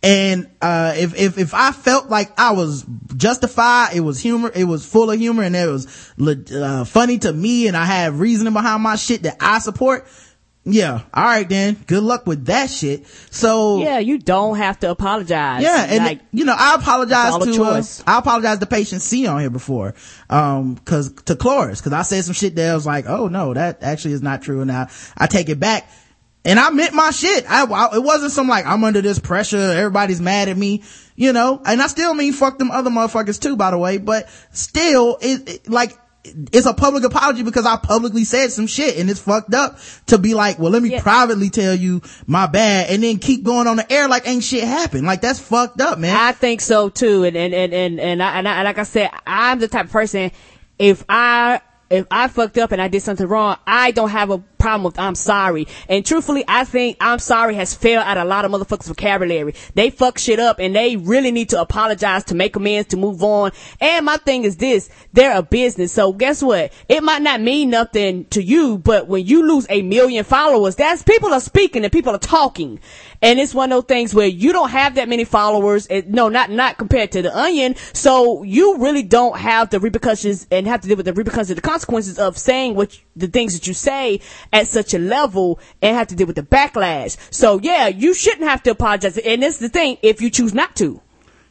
And, 0.04 0.50
uh, 0.60 0.92
if, 0.96 1.16
if, 1.16 1.38
if 1.38 1.54
I 1.54 1.72
felt 1.72 2.10
like 2.10 2.38
I 2.38 2.52
was 2.52 2.84
justified, 3.16 3.96
it 3.96 4.00
was 4.00 4.20
humor, 4.20 4.52
it 4.54 4.64
was 4.64 4.84
full 4.84 5.10
of 5.10 5.18
humor 5.18 5.42
and 5.42 5.56
it 5.56 5.66
was, 5.66 6.12
uh, 6.52 6.84
funny 6.84 7.18
to 7.18 7.32
me 7.32 7.66
and 7.68 7.76
I 7.76 7.86
had 7.86 8.12
reasoning 8.14 8.52
behind 8.52 8.82
my 8.82 8.96
shit 8.96 9.22
that 9.22 9.38
I 9.40 9.60
support. 9.60 10.06
Yeah. 10.66 11.02
All 11.12 11.24
right 11.24 11.48
then. 11.48 11.76
Good 11.86 12.02
luck 12.02 12.26
with 12.26 12.46
that 12.46 12.70
shit. 12.70 13.06
So. 13.30 13.78
yeah, 13.78 13.98
you 13.98 14.18
don't 14.18 14.56
have 14.56 14.78
to 14.80 14.90
apologize. 14.90 15.62
Yeah, 15.62 15.86
and 15.88 16.04
like, 16.04 16.20
you 16.32 16.44
know, 16.44 16.54
I 16.56 16.74
apologize 16.74 17.34
It's 17.36 17.58
all 17.58 17.66
a 17.66 17.74
to 17.74 17.78
uh. 17.78 17.82
I 18.06 18.18
apologize 18.18 18.58
to 18.58 18.66
patient 18.66 19.02
C 19.02 19.26
on 19.26 19.40
here 19.40 19.50
before, 19.50 19.94
um, 20.30 20.76
cause 20.78 21.12
to 21.24 21.36
Cloris, 21.36 21.82
cause 21.82 21.92
I 21.92 22.02
said 22.02 22.24
some 22.24 22.32
shit 22.34 22.56
that 22.56 22.70
I 22.70 22.74
was 22.74 22.86
like, 22.86 23.06
oh 23.06 23.28
no, 23.28 23.52
that 23.52 23.82
actually 23.82 24.14
is 24.14 24.22
not 24.22 24.40
true, 24.42 24.62
and 24.62 24.72
I 24.72 24.90
I 25.18 25.26
take 25.26 25.50
it 25.50 25.60
back, 25.60 25.90
and 26.44 26.58
I 26.60 26.70
meant 26.70 26.94
my 26.94 27.10
shit. 27.10 27.44
I, 27.48 27.64
I 27.64 27.96
it 27.96 28.02
wasn't 28.02 28.32
some 28.32 28.48
like 28.48 28.66
I'm 28.66 28.84
under 28.84 29.00
this 29.00 29.18
pressure, 29.18 29.56
everybody's 29.56 30.20
mad 30.20 30.48
at 30.48 30.56
me, 30.56 30.82
you 31.16 31.32
know, 31.32 31.60
and 31.64 31.80
I 31.82 31.86
still 31.88 32.14
mean 32.14 32.32
fuck 32.32 32.58
them 32.58 32.70
other 32.70 32.90
motherfuckers 32.90 33.40
too, 33.40 33.56
by 33.56 33.70
the 33.70 33.78
way, 33.78 33.98
but 33.98 34.28
still, 34.52 35.18
it, 35.20 35.48
it 35.48 35.68
like. 35.68 35.98
It's 36.54 36.64
a 36.64 36.72
public 36.72 37.04
apology 37.04 37.42
because 37.42 37.66
I 37.66 37.76
publicly 37.76 38.24
said 38.24 38.50
some 38.50 38.66
shit 38.66 38.96
and 38.96 39.10
it's 39.10 39.20
fucked 39.20 39.52
up 39.52 39.78
to 40.06 40.16
be 40.16 40.32
like, 40.32 40.58
well, 40.58 40.70
let 40.72 40.82
me 40.82 40.88
Yeah. 40.88 41.02
privately 41.02 41.50
tell 41.50 41.74
you 41.74 42.00
my 42.26 42.46
bad 42.46 42.88
and 42.88 43.02
then 43.02 43.18
keep 43.18 43.44
going 43.44 43.66
on 43.66 43.76
the 43.76 43.92
air 43.92 44.08
like 44.08 44.26
ain't 44.26 44.42
shit 44.42 44.64
happened. 44.64 45.06
Like 45.06 45.20
that's 45.20 45.38
fucked 45.38 45.82
up, 45.82 45.98
man. 45.98 46.16
I 46.16 46.32
think 46.32 46.62
so 46.62 46.88
too. 46.88 47.24
And, 47.24 47.36
and, 47.36 47.52
and, 47.52 47.74
and, 47.74 48.00
and, 48.00 48.22
I, 48.22 48.38
and, 48.38 48.48
I, 48.48 48.54
and 48.54 48.64
like 48.64 48.78
I 48.78 48.84
said, 48.84 49.10
I'm 49.26 49.58
the 49.58 49.68
type 49.68 49.84
of 49.84 49.92
person, 49.92 50.32
if 50.78 51.04
I, 51.10 51.60
if 51.90 52.06
I 52.10 52.28
fucked 52.28 52.56
up 52.56 52.72
and 52.72 52.80
I 52.80 52.88
did 52.88 53.02
something 53.02 53.26
wrong, 53.26 53.58
I 53.66 53.90
don't 53.90 54.08
have 54.08 54.30
a 54.30 54.38
problem 54.64 54.84
with 54.84 54.98
I'm 54.98 55.14
sorry. 55.14 55.68
And 55.90 56.06
truthfully, 56.06 56.42
I 56.48 56.64
think 56.64 56.96
I'm 56.98 57.18
sorry 57.18 57.54
has 57.56 57.74
failed 57.74 58.06
at 58.06 58.16
a 58.16 58.24
lot 58.24 58.46
of 58.46 58.50
motherfuckers 58.50 58.86
vocabulary. 58.86 59.54
They 59.74 59.90
fuck 59.90 60.16
shit 60.16 60.40
up 60.40 60.58
and 60.58 60.74
they 60.74 60.96
really 60.96 61.32
need 61.32 61.50
to 61.50 61.60
apologize 61.60 62.24
to 62.24 62.34
make 62.34 62.56
amends 62.56 62.88
to 62.88 62.96
move 62.96 63.22
on. 63.22 63.52
And 63.78 64.06
my 64.06 64.16
thing 64.16 64.44
is 64.44 64.56
this, 64.56 64.88
they're 65.12 65.36
a 65.36 65.42
business. 65.42 65.92
So 65.92 66.14
guess 66.14 66.42
what? 66.42 66.72
It 66.88 67.02
might 67.02 67.20
not 67.20 67.42
mean 67.42 67.68
nothing 67.68 68.24
to 68.30 68.42
you, 68.42 68.78
but 68.78 69.06
when 69.06 69.26
you 69.26 69.46
lose 69.46 69.66
a 69.68 69.82
million 69.82 70.24
followers, 70.24 70.76
that's 70.76 71.02
people 71.02 71.34
are 71.34 71.40
speaking 71.40 71.84
and 71.84 71.92
people 71.92 72.14
are 72.14 72.18
talking. 72.18 72.80
And 73.20 73.38
it's 73.38 73.54
one 73.54 73.70
of 73.70 73.76
those 73.76 73.88
things 73.88 74.14
where 74.14 74.26
you 74.26 74.52
don't 74.54 74.70
have 74.70 74.94
that 74.94 75.10
many 75.10 75.24
followers. 75.24 75.88
No, 76.06 76.30
not, 76.30 76.50
not 76.50 76.78
compared 76.78 77.12
to 77.12 77.20
the 77.20 77.36
onion. 77.36 77.74
So 77.92 78.42
you 78.44 78.78
really 78.78 79.02
don't 79.02 79.36
have 79.38 79.68
the 79.68 79.78
repercussions 79.78 80.46
and 80.50 80.66
have 80.66 80.80
to 80.80 80.88
deal 80.88 80.96
with 80.96 81.06
the 81.06 81.12
repercussions, 81.12 81.54
the 81.54 81.60
consequences 81.60 82.18
of 82.18 82.38
saying 82.38 82.76
what, 82.76 82.98
the 83.16 83.28
things 83.28 83.54
that 83.54 83.66
you 83.66 83.74
say 83.74 84.20
at 84.54 84.68
such 84.68 84.94
a 84.94 84.98
level 84.98 85.58
and 85.82 85.96
have 85.96 86.06
to 86.06 86.14
deal 86.14 86.26
with 86.26 86.36
the 86.36 86.42
backlash. 86.42 87.18
So 87.30 87.60
yeah, 87.60 87.88
you 87.88 88.14
shouldn't 88.14 88.48
have 88.48 88.62
to 88.62 88.70
apologize. 88.70 89.18
And 89.18 89.42
this 89.42 89.54
is 89.54 89.60
the 89.60 89.68
thing, 89.68 89.98
if 90.00 90.22
you 90.22 90.30
choose 90.30 90.54
not 90.54 90.76
to. 90.76 91.02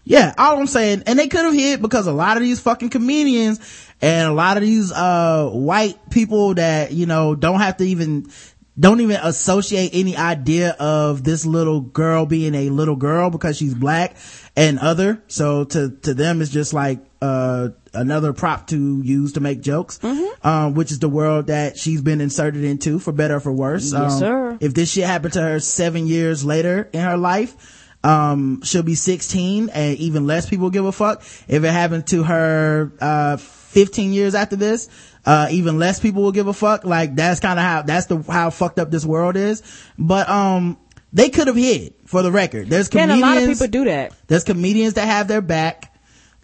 Yeah, 0.06 0.34
all 0.38 0.60
I'm 0.60 0.68
saying, 0.68 1.04
and 1.06 1.18
they 1.18 1.28
could 1.28 1.46
have 1.46 1.54
hit 1.54 1.82
because 1.82 2.08
a 2.08 2.12
lot 2.12 2.36
of 2.36 2.44
these 2.44 2.60
fucking 2.60 2.90
comedians 2.90 3.60
and 4.02 4.28
a 4.28 4.34
lot 4.34 4.58
of 4.58 4.64
these, 4.64 4.92
uh, 4.92 5.50
white 5.50 5.98
people 6.10 6.56
that, 6.56 6.92
you 6.92 7.06
know, 7.06 7.36
don't 7.36 7.62
have 7.62 7.78
to 7.78 7.86
even, 7.86 8.30
don't 8.80 9.02
even 9.02 9.18
associate 9.22 9.92
any 9.94 10.18
idea 10.18 10.72
of 10.80 11.24
this 11.24 11.46
little 11.46 11.80
girl 11.82 12.26
being 12.26 12.56
a 12.56 12.70
little 12.70 12.96
girl 12.96 13.30
because 13.30 13.58
she's 13.58 13.74
black 13.74 14.16
and 14.56 14.80
other. 14.80 15.22
So 15.28 15.66
to, 15.66 15.92
to 16.02 16.14
them, 16.14 16.42
it's 16.42 16.50
just 16.52 16.74
like, 16.74 17.00
uh, 17.22 17.70
another 17.94 18.34
prop 18.34 18.66
to 18.68 19.02
use 19.04 19.34
to 19.34 19.40
make 19.40 19.62
jokes, 19.62 20.00
um, 20.42 20.74
which 20.74 20.92
is 20.92 20.98
the 21.00 21.08
world 21.08 21.48
that 21.48 21.78
she's 21.78 22.02
been 22.02 22.20
inserted 22.22 22.64
into 22.64 22.98
for 22.98 23.12
better 23.12 23.36
or 23.36 23.40
for 23.40 23.52
worse. 23.54 23.94
Yes, 23.94 24.14
Um, 24.14 24.20
sir. 24.20 24.58
If 24.60 24.74
this 24.74 24.92
shit 24.92 25.06
happened 25.06 25.34
to 25.34 25.42
her 25.42 25.60
seven 25.60 26.08
years 26.08 26.44
later 26.44 26.90
in 26.92 27.02
her 27.02 27.16
life, 27.18 27.56
um, 28.04 28.62
she'll 28.64 28.82
be 28.84 28.96
16 28.96 29.70
and 29.70 29.98
even 30.00 30.26
less 30.26 30.50
people 30.50 30.70
give 30.72 30.86
a 30.86 30.92
fuck. 30.92 31.22
If 31.48 31.64
it 31.64 31.72
happened 31.72 32.08
to 32.08 32.24
her, 32.24 32.92
uh, 33.00 33.38
15 33.38 34.12
years 34.12 34.36
after 34.36 34.56
this, 34.56 34.90
uh, 35.26 35.48
even 35.52 35.80
less 35.80 36.00
people 36.00 36.24
will 36.24 36.32
give 36.32 36.48
a 36.48 36.54
fuck. 36.54 36.86
Like 36.86 37.16
that's 37.16 37.40
kind 37.40 37.60
of 37.60 37.66
how, 37.66 37.82
that's 37.84 38.08
the, 38.08 38.22
how 38.22 38.50
fucked 38.50 38.80
up 38.80 38.92
this 38.92 39.06
world 39.06 39.36
is. 39.36 39.62
But, 39.98 40.30
um, 40.30 40.78
they 41.14 41.30
could 41.30 41.48
have 41.48 41.56
hid 41.56 41.94
for 42.06 42.24
the 42.24 42.32
record. 42.32 42.70
There's 42.70 42.90
comedians. 42.90 43.22
a 43.22 43.26
lot 43.26 43.38
of 43.38 43.48
people 43.48 43.68
do 43.68 43.86
that? 43.86 44.14
There's 44.28 44.44
comedians 44.44 44.96
that 44.96 45.06
have 45.06 45.28
their 45.28 45.42
back. 45.42 45.92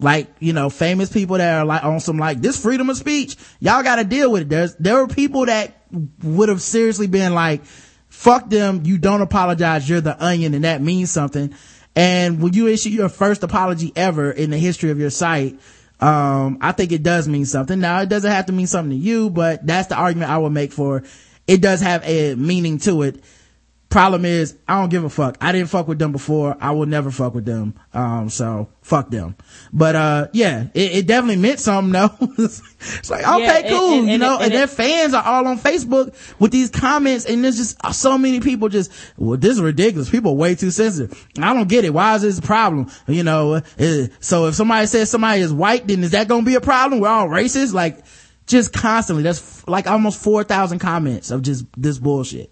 Like, 0.02 0.28
you 0.40 0.54
know, 0.54 0.70
famous 0.70 1.12
people 1.12 1.38
that 1.40 1.60
are 1.60 1.66
like 1.66 1.84
on 1.84 2.00
some 2.00 2.18
like 2.18 2.40
this 2.40 2.62
freedom 2.62 2.90
of 2.90 2.96
speech. 2.96 3.36
Y'all 3.60 3.84
gotta 3.84 4.06
deal 4.06 4.32
with 4.32 4.44
it. 4.44 4.50
There's, 4.50 4.76
there 4.76 4.96
were 4.96 5.08
people 5.08 5.48
that 5.48 5.84
would 6.24 6.48
have 6.48 6.62
seriously 6.62 7.08
been 7.08 7.34
like, 7.34 7.66
fuck 8.08 8.50
them. 8.50 8.84
You 8.86 8.98
don't 8.98 9.22
apologize. 9.22 9.90
You're 9.90 10.00
the 10.00 10.24
onion 10.24 10.54
and 10.54 10.64
that 10.64 10.82
means 10.82 11.12
something. 11.12 11.54
And 11.96 12.42
when 12.42 12.54
you 12.54 12.68
issue 12.68 12.90
your 12.90 13.10
first 13.10 13.44
apology 13.44 13.92
ever 13.96 14.32
in 14.32 14.52
the 14.52 14.58
history 14.58 14.92
of 14.92 15.00
your 15.00 15.10
site, 15.10 15.60
um, 16.00 16.58
I 16.62 16.72
think 16.72 16.92
it 16.92 17.04
does 17.04 17.28
mean 17.28 17.46
something. 17.46 17.80
Now, 17.80 18.02
it 18.02 18.10
doesn't 18.10 18.32
have 18.32 18.46
to 18.46 18.54
mean 18.54 18.68
something 18.68 18.92
to 18.92 18.96
you, 19.06 19.30
but 19.30 19.66
that's 19.66 19.88
the 19.88 19.96
argument 19.96 20.32
I 20.32 20.38
would 20.38 20.52
make 20.52 20.72
for 20.72 21.04
it 21.48 21.62
does 21.62 21.82
have 21.82 22.04
a 22.06 22.36
meaning 22.36 22.78
to 22.80 23.02
it 23.02 23.24
problem 23.90 24.24
is 24.24 24.56
I 24.68 24.80
don't 24.80 24.90
give 24.90 25.04
a 25.04 25.10
fuck. 25.10 25.38
I 25.42 25.52
didn't 25.52 25.70
fuck 25.70 25.88
with 25.88 25.98
them 25.98 26.12
before. 26.12 26.56
I 26.60 26.72
will 26.72 26.86
never 26.86 27.10
fuck 27.10 27.34
with 27.34 27.46
them. 27.46 27.74
Um, 27.94 28.30
so 28.30 28.70
fuck 28.82 29.10
them. 29.10 29.36
But, 29.74 29.96
uh, 29.96 30.28
yeah, 30.32 30.66
it, 30.76 30.92
it 30.98 31.08
definitely 31.08 31.38
meant 31.42 31.60
something 31.60 31.92
though. 31.92 32.12
it's 32.38 33.10
like, 33.10 33.28
okay, 33.28 33.42
Yeah, 33.44 33.58
and- 33.58 33.70
cool. 33.70 34.00
and- 34.02 34.10
you 34.10 34.18
know, 34.20 34.36
and, 34.36 34.44
and 34.46 34.54
their 34.54 34.68
fans 34.68 35.14
are 35.16 35.24
all 35.24 35.48
on 35.48 35.58
Facebook 35.58 36.14
with 36.40 36.52
these 36.52 36.70
comments 36.70 37.26
and 37.26 37.44
there's 37.44 37.58
just 37.58 37.78
so 37.96 38.18
many 38.18 38.40
people 38.40 38.70
just, 38.70 38.92
well, 39.18 39.38
this 39.38 39.54
is 39.54 39.62
ridiculous. 39.62 40.10
People 40.10 40.34
are 40.34 40.36
way 40.38 40.54
too 40.56 40.70
sensitive. 40.72 41.28
I 41.40 41.54
don't 41.54 41.68
get 41.68 41.84
it. 41.84 41.94
Why 41.94 42.16
is 42.16 42.22
this 42.22 42.38
a 42.38 42.44
problem? 42.44 42.92
You 43.08 43.24
know, 43.24 43.56
uh, 43.56 43.62
so 44.20 44.46
if 44.48 44.56
somebody 44.56 44.86
says 44.86 45.10
somebody 45.10 45.42
is 45.42 45.52
white, 45.52 45.88
then 45.88 46.04
is 46.04 46.12
that 46.12 46.28
going 46.28 46.44
to 46.44 46.50
be 46.50 46.56
a 46.56 46.62
problem? 46.62 47.02
We're 47.02 47.08
all 47.10 47.28
racist? 47.28 47.74
Like, 47.74 48.04
just 48.46 48.72
constantly. 48.72 49.24
That's 49.24 49.40
f- 49.40 49.68
like 49.68 49.88
almost 49.88 50.22
4,000 50.24 50.78
comments 50.80 51.32
of 51.32 51.42
just 51.42 51.66
this 51.76 51.98
bullshit. 51.98 52.52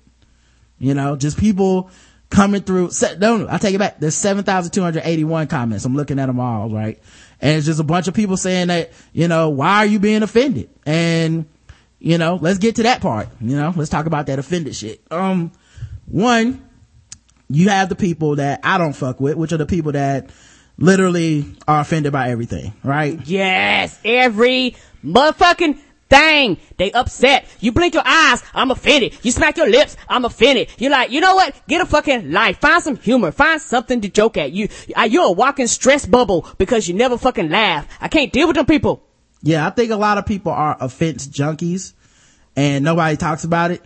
You 0.80 0.94
know, 0.94 1.16
just 1.16 1.38
people 1.38 1.90
coming 2.30 2.62
through. 2.62 2.92
No, 3.18 3.48
I 3.50 3.58
take 3.58 3.76
it 3.76 3.80
back. 3.80 4.00
There's 4.00 4.16
7,281 4.16 5.48
comments. 5.48 5.86
I'm 5.86 5.96
looking 5.96 6.20
at 6.20 6.28
them 6.28 6.40
all, 6.40 6.70
right? 6.70 7.02
And 7.42 7.58
it's 7.58 7.66
just 7.66 7.80
a 7.80 7.84
bunch 7.84 8.08
of 8.08 8.14
people 8.14 8.38
saying 8.38 8.68
that, 8.68 8.92
you 9.14 9.28
know, 9.28 9.50
why 9.50 9.78
are 9.78 9.86
you 9.86 10.00
being 10.00 10.24
offended? 10.24 10.70
And, 10.86 11.46
you 12.00 12.18
know, 12.18 12.38
let's 12.42 12.58
get 12.60 12.76
to 12.76 12.84
that 12.84 13.02
part. 13.02 13.30
You 13.40 13.56
know, 13.56 13.74
let's 13.76 13.90
talk 13.90 14.06
about 14.06 14.28
that 14.28 14.40
offended 14.40 14.76
shit. 14.76 15.02
Um, 15.12 15.52
one, 16.06 16.68
you 17.50 17.70
have 17.70 17.90
the 17.90 17.96
people 17.96 18.38
that 18.38 18.62
I 18.64 18.78
don't 18.78 18.94
fuck 18.94 19.20
with, 19.20 19.36
which 19.36 19.52
are 19.52 19.58
the 19.58 19.66
people 19.66 19.94
that 19.94 20.30
literally 20.78 21.46
are 21.68 21.82
offended 21.82 22.12
by 22.12 22.30
everything, 22.30 22.74
right? 22.84 23.20
Yes, 23.26 24.00
every 24.04 24.76
motherfucking 25.04 25.80
thing. 26.10 26.58
They 26.78 26.92
upset. 26.92 27.46
You 27.60 27.72
blink 27.72 27.94
your 27.94 28.04
eyes, 28.06 28.44
I'm 28.54 28.72
offended. 28.72 29.18
You 29.24 29.32
smack 29.32 29.58
your 29.58 29.70
lips, 29.70 29.98
I'm 30.08 30.26
offended. 30.26 30.70
You're 30.78 30.92
like, 30.92 31.12
you 31.12 31.20
know 31.22 31.36
what? 31.36 31.56
Get 31.68 31.82
a 31.82 31.86
fucking 31.86 32.32
life. 32.32 32.60
Find 32.60 32.82
some 32.84 32.98
humor. 32.98 33.32
Find 33.32 33.62
something 33.62 34.02
to 34.02 34.10
joke 34.10 34.38
at. 34.38 34.52
You, 34.52 34.70
you're 35.10 35.26
a 35.28 35.32
walking 35.32 35.68
stress 35.68 36.06
bubble 36.06 36.48
because 36.58 36.88
you 36.88 36.94
never 36.94 37.18
fucking 37.18 37.50
laugh. 37.50 37.88
I 38.00 38.08
can't 38.08 38.32
deal 38.32 38.48
with 38.48 38.56
them 38.56 38.66
people. 38.66 39.04
Yeah, 39.44 39.68
I 39.68 39.70
think 39.70 39.92
a 39.92 39.96
lot 39.96 40.18
of 40.18 40.26
people 40.26 40.52
are 40.52 40.76
offense 40.80 41.28
junkies 41.28 41.94
and 42.56 42.84
nobody 42.84 43.18
talks 43.18 43.44
about 43.44 43.72
it. 43.72 43.84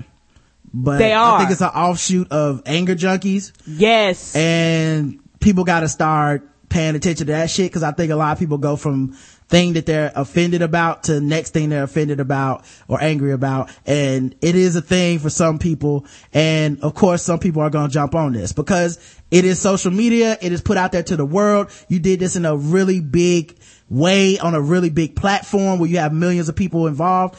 But 0.73 0.99
They 0.99 1.11
are. 1.11 1.35
I 1.35 1.39
think 1.39 1.52
it's 1.52 1.61
an 1.61 1.68
offshoot 1.68 2.31
of 2.31 2.61
anger 2.65 2.95
junkies 2.95 3.52
Yes. 3.68 4.34
and 4.35 5.19
people 5.41 5.65
gotta 5.65 5.89
start 5.89 6.48
paying 6.69 6.95
attention 6.95 7.27
to 7.27 7.34
that 7.34 7.49
shit 7.49 7.73
cause 7.73 7.84
I 7.84 7.91
think 7.91 8.11
a 8.11 8.15
lot 8.15 8.31
of 8.31 8.39
people 8.39 8.57
go 8.57 8.77
from 8.77 9.18
thing 9.52 9.73
that 9.73 9.86
they're 9.86 10.11
offended 10.15 10.61
about 10.61 11.03
to 11.03 11.19
next 11.19 11.52
thing 11.52 11.69
they're 11.69 11.84
offended 11.84 12.22
about 12.22 12.65
or 12.88 13.03
angry 13.03 13.34
about. 13.34 13.69
And 13.86 14.34
it 14.41 14.56
is 14.56 14.76
a 14.78 14.82
thing 14.82 15.19
for 15.19 15.30
some 15.30 15.60
people. 15.60 16.06
And 16.34 16.82
of 16.82 16.95
course, 16.95 17.22
some 17.22 17.38
people 17.38 17.61
are 17.61 17.69
going 17.69 17.90
to 17.90 17.94
jump 17.94 18.15
on 18.15 18.34
this 18.34 18.53
because 18.53 18.98
it 19.30 19.45
is 19.45 19.60
social 19.60 19.91
media. 19.91 20.38
It 20.41 20.53
is 20.53 20.61
put 20.61 20.78
out 20.78 20.94
there 20.94 21.03
to 21.03 21.18
the 21.18 21.26
world. 21.26 21.69
You 21.90 21.99
did 21.99 22.19
this 22.19 22.36
in 22.36 22.45
a 22.45 22.56
really 22.56 23.02
big 23.02 23.57
way 23.90 24.40
on 24.40 24.56
a 24.56 24.61
really 24.61 24.90
big 24.90 25.15
platform 25.15 25.80
where 25.80 25.90
you 25.90 25.98
have 25.98 26.14
millions 26.14 26.48
of 26.49 26.56
people 26.56 26.88
involved. 26.88 27.38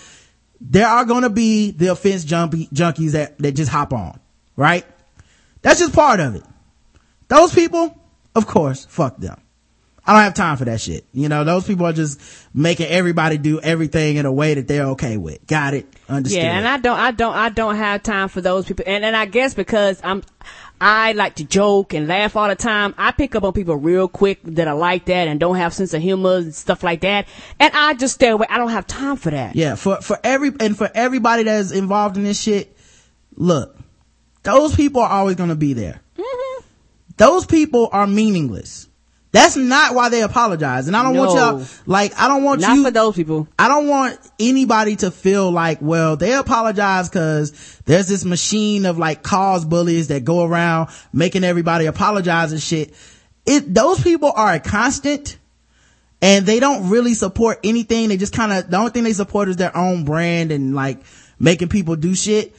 There 0.61 0.87
are 0.87 1.05
going 1.05 1.23
to 1.23 1.31
be 1.31 1.73
the 1.73 1.89
offense 1.89 2.25
jumpy, 2.25 2.69
junkies 2.69 3.13
that, 3.13 3.39
that 3.39 3.53
just 3.53 3.71
hop 3.71 3.93
on, 3.93 4.21
right? 4.55 4.85
That's 5.63 5.81
just 5.81 5.95
part 5.95 6.21
of 6.21 6.37
it. 6.37 6.45
Those 7.29 7.55
people, 7.55 7.99
of 8.37 8.47
course, 8.47 8.85
fuck 8.85 9.17
them. 9.17 9.42
I 10.05 10.15
don't 10.15 10.23
have 10.23 10.35
time 10.35 10.57
for 10.57 10.65
that 10.65 10.81
shit. 10.81 11.05
You 11.13 11.29
know, 11.29 11.45
those 11.45 11.65
people 11.67 11.87
are 11.87 11.93
just 11.93 12.21
making 12.53 12.87
everybody 12.87 13.39
do 13.39 13.61
everything 13.61 14.17
in 14.17 14.27
a 14.27 14.33
way 14.33 14.55
that 14.55 14.67
they're 14.67 14.87
okay 14.89 15.17
with. 15.17 15.47
Got 15.47 15.75
it? 15.75 15.87
Understood. 16.09 16.43
Yeah, 16.43 16.59
and 16.59 16.67
I 16.67 16.79
don't, 16.79 16.99
I 16.99 17.13
don't, 17.13 17.35
I 17.35 17.49
don't 17.51 17.77
have 17.77 18.03
time 18.03 18.29
for 18.29 18.41
those 18.41 18.67
people. 18.67 18.85
And, 18.89 19.05
and 19.05 19.15
I 19.15 19.27
guess 19.27 19.55
because 19.55 20.01
I'm, 20.03 20.25
I 20.81 21.13
like 21.13 21.37
to 21.37 21.45
joke 21.45 21.95
and 21.95 22.09
laugh 22.09 22.35
all 22.35 22.49
the 22.49 22.57
time. 22.57 22.97
I 22.99 23.13
pick 23.13 23.37
up 23.37 23.45
on 23.45 23.53
people 23.53 23.77
real 23.77 24.09
quick 24.09 24.41
that 24.43 24.67
are 24.67 24.75
like 24.75 25.05
that 25.05 25.29
and 25.29 25.39
don't 25.39 25.55
have 25.55 25.73
sense 25.73 25.95
of 25.95 26.03
humor 26.03 26.39
and 26.39 26.53
stuff 26.53 26.83
like 26.83 27.03
that. 27.03 27.29
And 27.61 27.73
I 27.73 27.95
just 27.95 28.15
stay 28.15 28.31
away. 28.31 28.49
I 28.51 28.59
don't 28.59 28.71
have 28.71 28.89
time 28.89 29.15
for 29.15 29.31
that. 29.31 29.55
Yeah, 29.55 29.77
for 29.77 30.01
for 30.01 30.19
every 30.25 30.51
and 30.59 30.77
for 30.77 30.91
everybody 30.93 31.45
that's 31.45 31.71
involved 31.71 32.17
in 32.17 32.25
this 32.25 32.41
shit, 32.41 32.77
look, 33.37 33.79
those 34.43 34.75
people 34.75 35.03
are 35.03 35.09
always 35.09 35.37
going 35.37 35.51
to 35.51 35.55
be 35.55 35.73
there. 35.73 36.01
Mm-hmm. 36.19 36.65
Those 37.17 37.47
people 37.47 37.89
are 37.93 38.09
meaningless. 38.09 38.89
That's 39.33 39.57
not 39.57 39.95
why 39.95 40.11
they 40.11 40.23
apologize. 40.23 40.89
And 40.89 40.97
I 40.97 41.03
don't 41.03 41.17
want 41.17 41.31
y'all 41.33 41.67
like 41.87 42.13
I 42.19 42.29
don't 42.29 42.45
want 42.45 42.61
Not 42.61 42.77
you 42.77 42.85
for 42.85 42.91
those 42.91 43.17
people. 43.17 43.49
I 43.59 43.67
don't 43.67 43.89
want 43.89 44.19
anybody 44.39 44.97
to 44.97 45.11
feel 45.11 45.51
like, 45.51 45.79
well, 45.81 46.17
they 46.17 46.35
apologize 46.35 47.09
cause 47.09 47.81
there's 47.87 48.09
this 48.09 48.27
machine 48.27 48.85
of 48.85 48.99
like 48.99 49.23
cause 49.23 49.65
bullies 49.65 50.09
that 50.09 50.25
go 50.25 50.45
around 50.45 50.91
making 51.15 51.45
everybody 51.45 51.87
apologize 51.87 52.53
and 52.53 52.61
shit. 52.61 52.93
It, 53.47 53.73
those 53.75 54.03
people 54.03 54.33
are 54.37 54.53
a 54.53 54.61
constant 54.61 55.39
and 56.21 56.45
they 56.45 56.61
don't 56.61 56.91
really 56.91 57.15
support 57.15 57.59
anything. 57.65 58.11
They 58.11 58.19
just 58.19 58.35
kind 58.35 58.53
of, 58.53 58.71
the 58.71 58.77
only 58.77 58.91
thing 58.93 59.03
they 59.03 59.15
support 59.15 59.49
is 59.49 59.57
their 59.57 59.77
own 59.77 60.05
brand 60.05 60.53
and 60.53 60.75
like 60.75 61.01
making 61.39 61.69
people 61.69 61.97
do 61.97 62.15
shit. 62.15 62.55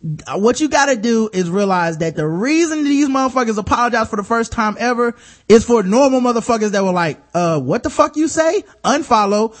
What 0.00 0.60
you 0.60 0.68
gotta 0.68 0.94
do 0.94 1.28
is 1.32 1.50
realize 1.50 1.98
that 1.98 2.14
the 2.14 2.26
reason 2.26 2.84
these 2.84 3.08
motherfuckers 3.08 3.58
apologize 3.58 4.08
for 4.08 4.16
the 4.16 4.22
first 4.22 4.52
time 4.52 4.76
ever 4.78 5.16
is 5.48 5.64
for 5.64 5.82
normal 5.82 6.20
motherfuckers 6.20 6.70
that 6.70 6.84
were 6.84 6.92
like, 6.92 7.20
uh, 7.34 7.60
what 7.60 7.82
the 7.82 7.90
fuck 7.90 8.16
you 8.16 8.28
say? 8.28 8.62
Unfollow. 8.84 9.56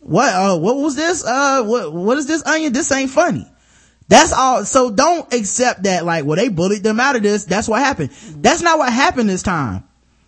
What, 0.00 0.34
uh, 0.34 0.58
what 0.58 0.76
was 0.76 0.96
this? 0.96 1.24
Uh, 1.24 1.62
what, 1.64 1.92
what 1.94 2.18
is 2.18 2.26
this 2.26 2.44
onion? 2.44 2.72
This 2.72 2.92
ain't 2.92 3.10
funny. 3.10 3.50
That's 4.08 4.32
all. 4.34 4.66
So 4.66 4.90
don't 4.90 5.32
accept 5.32 5.84
that 5.84 6.04
like, 6.04 6.26
well, 6.26 6.36
they 6.36 6.48
bullied 6.48 6.82
them 6.82 7.00
out 7.00 7.16
of 7.16 7.22
this. 7.22 7.46
That's 7.46 7.68
what 7.68 7.80
happened. 7.80 8.10
That's 8.36 8.60
not 8.60 8.78
what 8.78 8.92
happened 8.92 9.30
this 9.30 9.42
time. 9.42 9.84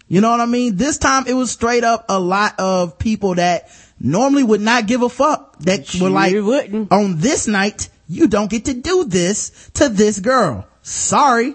You 0.08 0.22
know 0.22 0.30
what 0.30 0.40
I 0.40 0.46
mean? 0.46 0.76
This 0.76 0.96
time 0.96 1.24
it 1.26 1.34
was 1.34 1.50
straight 1.50 1.84
up 1.84 2.06
a 2.08 2.18
lot 2.18 2.54
of 2.58 2.98
people 2.98 3.34
that 3.34 3.68
normally 3.98 4.42
would 4.42 4.60
not 4.60 4.86
give 4.86 5.02
a 5.02 5.08
fuck 5.08 5.58
that 5.60 5.94
were 6.00 6.08
like, 6.10 6.34
wouldn't. 6.34 6.92
on 6.92 7.18
this 7.18 7.46
night, 7.46 7.88
you 8.08 8.28
don't 8.28 8.50
get 8.50 8.66
to 8.66 8.74
do 8.74 9.04
this 9.04 9.70
to 9.74 9.88
this 9.88 10.18
girl. 10.20 10.66
Sorry. 10.82 11.54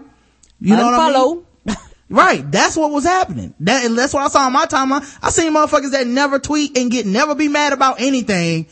You 0.59 0.75
know 0.75 0.85
what 0.85 0.93
I 0.93 1.11
mean? 1.13 1.45
Right. 2.11 2.51
That's 2.51 2.75
what 2.75 2.89
was 2.89 3.03
happening. 3.03 3.53
That, 3.59 3.85
and 3.85 3.95
that's 3.95 4.15
what 4.15 4.23
I 4.23 4.29
saw 4.29 4.47
on 4.47 4.51
my 4.51 4.65
timeline. 4.65 5.01
I 5.21 5.29
seen 5.29 5.53
motherfuckers 5.53 5.91
that 5.91 6.07
never 6.07 6.39
tweet 6.39 6.75
and 6.75 6.89
get 6.89 7.05
never 7.05 7.35
be 7.35 7.47
mad 7.47 7.71
about 7.71 8.01
anything 8.01 8.67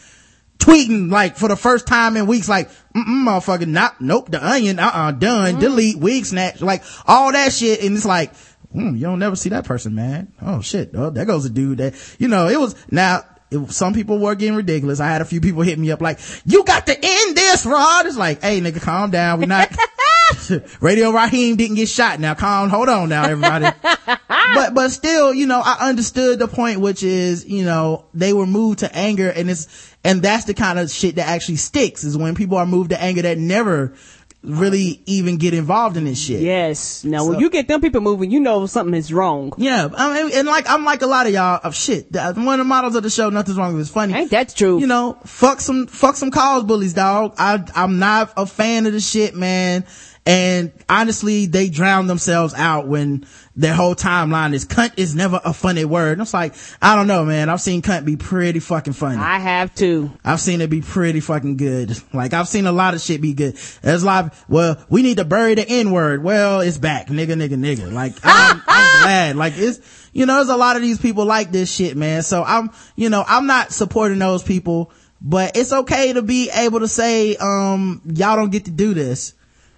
tweeting 0.58 1.12
like 1.12 1.38
for 1.38 1.48
the 1.48 1.56
first 1.56 1.88
time 1.88 2.18
in 2.18 2.28
weeks 2.28 2.49
like, 2.49 2.70
mm 2.70 3.28
motherfucker, 3.28 3.68
not, 3.68 4.02
nope, 4.02 4.30
the 4.32 4.45
onion, 4.45 4.80
uh-uh, 4.80 5.12
done, 5.12 5.60
delete, 5.60 5.98
wig 5.98 6.26
snatch, 6.26 6.62
like 6.62 6.84
all 7.06 7.32
that 7.32 7.54
shit. 7.54 7.84
And 7.84 7.95
it's 7.95 8.06
like, 8.06 8.34
mm, 8.76 8.95
you 8.95 9.02
don't 9.02 9.20
never 9.20 9.36
see 9.36 9.49
that 9.49 9.66
person, 9.66 9.95
man. 9.95 10.32
Oh 10.41 10.62
shit. 10.62 10.91
Oh, 10.94 11.10
there 11.10 11.26
goes 11.26 11.45
a 11.45 11.49
dude 11.49 11.78
that, 11.80 11.94
you 12.20 12.28
know, 12.28 12.48
it 12.48 12.60
was, 12.60 12.76
now, 12.91 13.24
it, 13.49 13.72
some 13.72 13.94
people 13.94 14.19
were 14.19 14.36
getting 14.36 14.56
ridiculous. 14.56 14.99
I 14.99 15.07
had 15.07 15.22
a 15.22 15.26
few 15.26 15.41
people 15.41 15.61
hit 15.61 15.80
me 15.80 15.91
up 15.91 16.02
like, 16.02 16.19
you 16.45 16.64
got 16.64 16.86
to 16.88 16.94
end 16.94 17.38
this, 17.38 17.65
Rod. 17.65 18.06
It's 18.06 18.18
like, 18.18 18.41
hey 18.41 18.61
nigga, 18.61 18.82
calm 18.82 19.11
down. 19.11 19.40
We're 19.40 19.48
not, 19.48 19.76
Radio 20.82 21.11
Raheem 21.11 21.56
didn't 21.56 21.76
get 21.76 21.90
shot. 21.90 22.19
Now 22.19 22.34
calm, 22.34 22.69
hold 22.69 22.90
on 22.90 23.10
now, 23.10 23.24
everybody. 23.24 23.68
but, 24.28 24.74
but 24.74 24.90
still, 24.90 25.34
you 25.34 25.48
know, 25.48 25.61
I 25.64 25.88
understood 25.90 26.40
the 26.40 26.48
point, 26.48 26.82
which 26.82 27.03
is, 27.03 27.45
you 27.45 27.64
know, 27.64 28.06
they 28.14 28.34
were 28.34 28.45
moved 28.45 28.80
to 28.80 28.95
anger 28.95 29.30
and 29.30 29.49
it's, 29.49 29.95
and 30.03 30.22
that's 30.22 30.45
the 30.45 30.53
kind 30.53 30.80
of 30.80 30.90
shit 30.90 31.15
that 31.15 31.28
actually 31.28 31.57
sticks 31.57 32.03
is 32.03 32.18
when 32.18 32.36
people 32.36 32.57
are 32.57 32.65
moved 32.65 32.91
to 32.91 33.02
anger 33.02 33.24
that 33.24 33.38
never 33.38 33.94
really 34.43 35.01
even 35.05 35.38
get 35.38 35.53
involved 35.53 35.97
in 35.97 36.05
this 36.05 36.22
shit. 36.22 36.41
Yes. 36.41 37.03
Now, 37.03 37.26
when 37.27 37.39
you 37.39 37.49
get 37.49 37.68
them 37.68 37.81
people 37.81 38.01
moving, 38.01 38.31
you 38.31 38.39
know 38.39 38.65
something 38.65 38.93
is 38.93 39.11
wrong. 39.11 39.53
Yeah, 39.57 39.89
I 39.93 40.23
mean, 40.23 40.31
and 40.34 40.47
like 40.47 40.69
I'm 40.69 40.85
like 40.85 41.01
a 41.01 41.07
lot 41.07 41.27
of 41.27 41.34
y'all 41.34 41.59
of 41.64 41.76
shit. 41.76 42.07
One 42.11 42.47
of 42.47 42.57
the 42.59 42.64
models 42.64 42.95
of 42.95 43.03
the 43.03 43.09
show, 43.09 43.30
nothing's 43.30 43.57
wrong 43.57 43.73
with 43.73 43.81
it's 43.81 43.91
funny. 43.91 44.14
Ain't 44.14 44.31
that 44.31 44.55
true? 44.55 44.80
You 44.80 44.88
know, 44.88 45.18
fuck 45.26 45.59
some 45.59 45.88
fuck 45.88 46.15
some 46.15 46.31
cause 46.31 46.64
bullies, 46.64 46.93
dog. 46.93 47.35
I 47.38 47.64
I'm 47.76 47.99
not 47.99 48.34
a 48.38 48.45
fan 48.45 48.85
of 48.85 48.93
the 48.93 49.01
shit, 49.01 49.35
man. 49.35 49.85
And 50.28 50.74
honestly, 50.90 51.45
they 51.45 51.70
drown 51.70 52.08
themselves 52.08 52.54
out 52.54 52.86
when 52.86 53.26
their 53.56 53.74
whole 53.74 53.95
timeline 53.95 54.54
is 54.54 54.66
cunt 54.66 54.91
is 54.98 55.16
never 55.16 55.40
a 55.45 55.54
funny 55.54 55.86
word. 55.86 56.12
And 56.12 56.22
it's 56.22 56.34
like, 56.34 56.54
I 56.82 56.98
don't 56.98 57.08
know, 57.08 57.24
man. 57.24 57.48
I've 57.49 57.62
seen 57.62 57.82
cunt 57.82 58.04
be 58.04 58.18
pretty 58.18 58.60
fucking 58.60 58.91
funny. 58.91 59.20
I 59.20 59.40
have 59.40 59.74
too. 59.74 60.12
I've 60.26 60.41
seen 60.41 60.60
it 60.60 60.70
be 60.70 60.82
pretty 60.82 61.22
fucking 61.22 61.56
good. 61.56 61.98
Like 62.14 62.34
I've 62.34 62.49
seen 62.49 62.66
a 62.66 62.74
lot 62.74 62.94
of 62.94 62.99
shit 62.99 63.22
be 63.22 63.34
good. 63.34 63.56
There's 63.82 64.04
a 64.04 64.06
lot. 64.06 64.26
Of, 64.26 64.45
well, 64.49 64.86
we 64.90 65.02
need 65.02 65.16
to 65.16 65.24
bury 65.24 65.56
the 65.56 65.66
N 65.66 65.91
word. 65.91 66.22
Well, 66.22 66.60
it's 66.60 66.78
back, 66.78 67.08
nigga, 67.08 67.30
nigga, 67.41 67.56
nigga. 67.56 67.90
Like 67.90 68.16
I'm, 68.24 68.62
I'm 68.68 69.04
glad. 69.04 69.36
Like 69.38 69.54
it's, 69.56 69.80
you 70.12 70.26
know, 70.26 70.36
there's 70.36 70.49
a 70.49 70.58
lot 70.58 70.76
of 70.76 70.82
these 70.82 70.99
people 70.99 71.24
like 71.24 71.54
this 71.54 71.74
shit, 71.74 71.95
man. 71.95 72.22
So 72.22 72.44
I'm, 72.44 72.72
you 72.98 73.10
know, 73.10 73.24
I'm 73.26 73.48
not 73.48 73.72
supporting 73.72 74.20
those 74.20 74.44
people, 74.44 74.91
but 75.22 75.56
it's 75.56 75.72
okay 75.72 76.12
to 76.12 76.22
be 76.22 76.49
able 76.54 76.82
to 76.82 76.90
say, 76.90 77.38
um, 77.38 78.02
y'all 78.06 78.36
don't 78.36 78.52
get 78.52 78.66
to 78.66 78.72
do 78.72 78.94
this. 78.94 79.34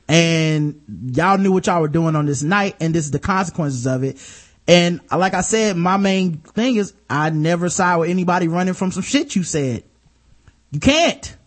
And 0.09 0.81
y'all 1.13 1.37
knew 1.37 1.51
what 1.51 1.67
y'all 1.67 1.81
were 1.81 1.87
doing 1.87 2.15
on 2.15 2.25
this 2.25 2.41
night 2.41 2.75
and 2.79 2.95
this 2.95 3.05
is 3.05 3.11
the 3.11 3.19
consequences 3.19 3.85
of 3.85 4.03
it. 4.03 4.17
And 4.67 5.01
like 5.15 5.35
I 5.35 5.41
said, 5.41 5.77
my 5.77 5.97
main 5.97 6.37
thing 6.37 6.77
is 6.77 6.93
I 7.07 7.29
never 7.29 7.69
side 7.69 7.97
with 7.97 8.09
anybody 8.09 8.47
running 8.47 8.73
from 8.73 8.91
some 8.91 9.03
shit 9.03 9.35
you 9.35 9.43
said. 9.43 9.83
You 10.71 10.79
can't. 10.79 11.37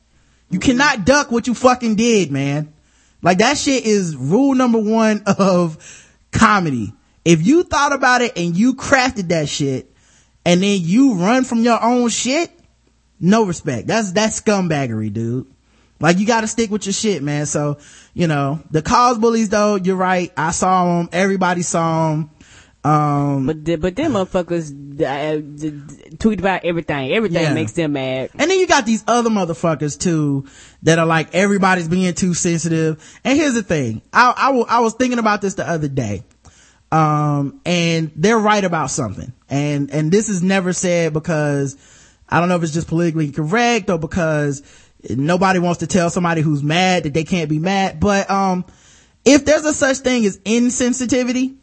You 0.48 0.60
mm-hmm. 0.60 0.70
cannot 0.70 1.05
duck 1.05 1.32
what 1.32 1.48
you 1.48 1.55
fucking 1.55 1.97
did, 1.97 2.30
man. 2.30 2.72
Like 3.20 3.39
that 3.39 3.59
shit 3.59 3.84
is 3.84 4.14
rule 4.14 4.55
number 4.55 4.78
one 4.78 5.24
of 5.26 6.09
comedy. 6.30 6.93
If 7.24 7.44
you 7.44 7.64
thought 7.64 7.93
about 7.93 8.22
it 8.22 8.39
and 8.39 8.56
you 8.56 8.74
crafted 8.74 9.28
that 9.28 9.48
shit 9.48 9.93
and 10.44 10.62
then 10.62 10.78
you 10.82 11.14
run 11.14 11.43
from 11.43 11.64
your 11.64 11.82
own 11.82 12.10
shit, 12.10 12.51
no 13.18 13.44
respect. 13.44 13.89
That's, 13.89 14.12
that's 14.12 14.40
scumbaggery, 14.40 15.12
dude. 15.12 15.52
Like 16.03 16.19
you 16.19 16.27
gotta 16.27 16.47
stick 16.49 16.70
with 16.70 16.85
your 16.85 16.93
shit, 16.93 17.23
man. 17.23 17.47
So, 17.47 17.79
you 18.12 18.27
know, 18.27 18.61
the 18.70 18.83
cause 18.83 19.19
bullies 19.19 19.49
though, 19.49 19.77
you're 19.77 19.97
right. 19.97 20.31
I 20.37 20.51
saw 20.51 20.99
them. 20.99 21.09
Everybody 21.12 21.62
saw 21.62 22.11
them. 22.11 22.31
Um, 22.85 23.47
But 23.47 23.65
the, 23.65 23.77
but 23.77 23.95
them 23.95 24.15
motherfuckers 24.15 24.73
uh, 25.01 26.16
tweet 26.19 26.41
about 26.41 26.65
everything. 26.65 27.12
Everything 27.12 27.43
Yeah. 27.43 27.55
makes 27.55 27.73
them 27.73 27.93
mad. 27.93 28.31
And 28.35 28.51
then 28.51 28.59
you 28.59 28.66
got 28.66 28.85
these 28.85 29.05
other 29.07 29.31
motherfuckers 29.31 29.97
too 29.99 30.47
that 30.83 30.99
are 30.99 31.07
like 31.07 31.33
everybody's 31.35 31.87
being 31.87 32.12
too 32.15 32.35
sensitive. 32.35 33.20
And 33.23 33.39
here's 33.39 33.55
the 33.55 33.62
thing. 33.62 34.03
I, 34.12 34.35
I, 34.37 34.79
I 34.79 34.81
was 34.81 34.95
thinking 34.95 35.20
about 35.20 35.41
this 35.43 35.55
the 35.55 35.69
other 35.69 35.87
day. 35.89 36.24
Um, 36.91 37.61
and 37.65 38.11
they're 38.16 38.39
right 38.39 38.65
about 38.65 38.91
something. 38.91 39.33
And, 39.49 39.91
and 39.93 40.11
this 40.11 40.29
is 40.29 40.43
never 40.43 40.73
said 40.73 41.12
because 41.12 41.77
I 42.29 42.41
don't 42.41 42.49
know 42.49 42.57
if 42.57 42.65
it's 42.65 42.73
just 42.73 42.89
politically 42.89 43.31
correct 43.31 43.89
or 43.91 43.99
because 43.99 44.62
nobody 45.11 45.59
wants 45.59 45.81
to 45.81 45.87
tell 45.87 46.11
somebody 46.11 46.41
who's 46.41 46.62
mad 46.62 47.05
that 47.05 47.15
they 47.15 47.24
can't 47.24 47.49
be 47.49 47.59
mad. 47.59 48.01
But, 48.01 48.31
um, 48.31 48.65
if 49.24 49.45
there's 49.45 49.65
a 49.65 49.73
such 49.73 49.99
thing 49.99 50.24
as 50.24 50.39
insensitivity, 50.39 51.57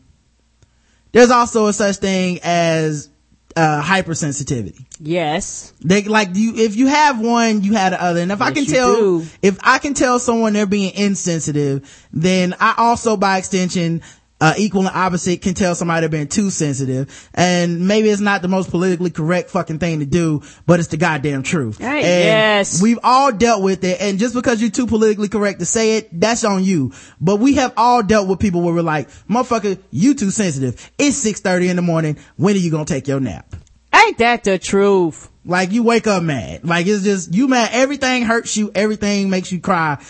there's 1.11 1.31
also 1.31 1.67
a 1.67 1.73
such 1.73 1.97
thing 1.97 2.39
as, 2.43 3.09
uh, 3.55 3.81
hypersensitivity. 3.81 4.85
Yes. 4.99 5.73
They 5.83 6.03
like 6.03 6.29
you 6.33 6.55
if 6.55 6.75
you 6.75 6.87
have 6.87 7.19
one, 7.19 7.63
you 7.63 7.73
had 7.73 7.93
the 7.93 8.01
other. 8.01 8.21
And 8.21 8.31
if 8.31 8.41
I 8.41 8.51
can 8.51 8.65
tell 8.65 8.95
do. 8.95 9.25
if 9.41 9.57
I 9.63 9.79
can 9.79 9.93
tell 9.93 10.19
someone 10.19 10.53
they're 10.53 10.65
being 10.65 10.93
insensitive, 10.93 12.07
then 12.13 12.55
I 12.59 12.75
also 12.77 13.17
by 13.17 13.37
extension 13.37 14.01
uh, 14.41 14.53
equal 14.57 14.87
and 14.87 14.95
opposite 14.95 15.41
can 15.41 15.53
tell 15.53 15.75
somebody 15.75 16.01
they've 16.01 16.11
been 16.11 16.27
too 16.27 16.49
sensitive. 16.49 17.29
And 17.33 17.87
maybe 17.87 18.09
it's 18.09 18.21
not 18.21 18.41
the 18.41 18.47
most 18.47 18.69
politically 18.69 19.09
correct 19.09 19.49
fucking 19.49 19.79
thing 19.79 19.99
to 19.99 20.05
do, 20.05 20.41
but 20.65 20.79
it's 20.79 20.89
the 20.89 20.97
goddamn 20.97 21.43
truth. 21.43 21.79
Right, 21.79 22.03
yes. 22.03 22.81
We've 22.81 22.99
all 23.03 23.31
dealt 23.31 23.61
with 23.61 23.83
it. 23.83 23.99
And 23.99 24.17
just 24.19 24.33
because 24.33 24.61
you're 24.61 24.71
too 24.71 24.87
politically 24.87 25.27
correct 25.27 25.59
to 25.59 25.65
say 25.65 25.97
it, 25.97 26.09
that's 26.19 26.43
on 26.43 26.63
you. 26.63 26.93
But 27.19 27.37
we 27.37 27.55
have 27.55 27.73
all 27.75 28.01
dealt 28.01 28.27
with 28.27 28.39
people 28.39 28.61
where 28.61 28.73
we're 28.73 28.81
like, 28.81 29.09
motherfucker, 29.29 29.77
you 29.91 30.13
too 30.13 30.31
sensitive. 30.31 30.91
It's 30.97 31.23
6.30 31.23 31.69
in 31.69 31.75
the 31.75 31.81
morning. 31.81 32.17
When 32.37 32.55
are 32.55 32.59
you 32.59 32.71
gonna 32.71 32.85
take 32.85 33.07
your 33.07 33.19
nap? 33.19 33.55
Ain't 33.93 34.17
that 34.19 34.43
the 34.43 34.57
truth? 34.57 35.29
Like 35.43 35.71
you 35.71 35.83
wake 35.83 36.07
up 36.07 36.23
mad. 36.23 36.63
Like 36.63 36.87
it's 36.87 37.03
just, 37.03 37.33
you 37.33 37.47
mad. 37.47 37.71
Everything 37.73 38.23
hurts 38.23 38.55
you. 38.55 38.71
Everything 38.73 39.29
makes 39.29 39.51
you 39.51 39.59
cry. 39.59 40.01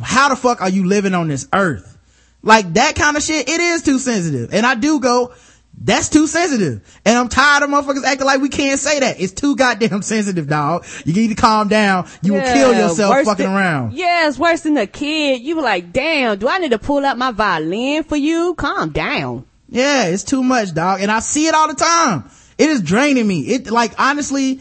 How 0.00 0.28
the 0.28 0.36
fuck 0.36 0.60
are 0.60 0.68
you 0.68 0.86
living 0.86 1.14
on 1.14 1.28
this 1.28 1.48
earth? 1.52 1.91
Like 2.42 2.74
that 2.74 2.96
kind 2.96 3.16
of 3.16 3.22
shit, 3.22 3.48
it 3.48 3.60
is 3.60 3.82
too 3.82 3.98
sensitive. 3.98 4.52
And 4.52 4.66
I 4.66 4.74
do 4.74 5.00
go, 5.00 5.32
that's 5.84 6.08
too 6.08 6.26
sensitive. 6.26 7.00
And 7.04 7.16
I'm 7.16 7.28
tired 7.28 7.62
of 7.62 7.70
motherfuckers 7.70 8.04
acting 8.04 8.26
like 8.26 8.40
we 8.40 8.48
can't 8.48 8.78
say 8.78 9.00
that. 9.00 9.20
It's 9.20 9.32
too 9.32 9.56
goddamn 9.56 10.02
sensitive, 10.02 10.48
dog. 10.48 10.84
You 11.04 11.12
need 11.12 11.28
to 11.28 11.34
calm 11.34 11.68
down. 11.68 12.08
You 12.22 12.34
will 12.34 12.42
kill 12.42 12.74
yourself 12.74 13.24
fucking 13.24 13.46
than- 13.46 13.54
around. 13.54 13.92
Yeah, 13.94 14.28
it's 14.28 14.38
worse 14.38 14.62
than 14.62 14.76
a 14.76 14.86
kid. 14.86 15.40
You 15.42 15.56
were 15.56 15.62
like, 15.62 15.92
damn, 15.92 16.38
do 16.38 16.48
I 16.48 16.58
need 16.58 16.72
to 16.72 16.78
pull 16.78 17.04
out 17.04 17.18
my 17.18 17.30
violin 17.30 18.04
for 18.04 18.16
you? 18.16 18.54
Calm 18.54 18.90
down. 18.90 19.46
Yeah, 19.68 20.06
it's 20.06 20.24
too 20.24 20.42
much, 20.42 20.74
dog. 20.74 21.00
And 21.00 21.10
I 21.10 21.20
see 21.20 21.46
it 21.46 21.54
all 21.54 21.68
the 21.68 21.74
time. 21.74 22.30
It 22.58 22.68
is 22.68 22.82
draining 22.82 23.26
me. 23.26 23.40
It, 23.40 23.70
like, 23.70 23.94
honestly, 23.98 24.60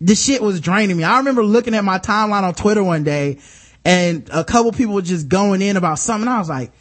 the 0.00 0.14
shit 0.14 0.42
was 0.42 0.60
draining 0.60 0.96
me. 0.96 1.04
I 1.04 1.18
remember 1.18 1.42
looking 1.42 1.74
at 1.74 1.84
my 1.84 1.98
timeline 1.98 2.42
on 2.42 2.54
Twitter 2.54 2.84
one 2.84 3.02
day 3.02 3.38
and 3.84 4.28
a 4.30 4.44
couple 4.44 4.72
people 4.72 4.94
were 4.94 5.02
just 5.02 5.28
going 5.28 5.62
in 5.62 5.76
about 5.76 5.98
something. 5.98 6.28
I 6.28 6.38
was 6.38 6.48
like, 6.48 6.72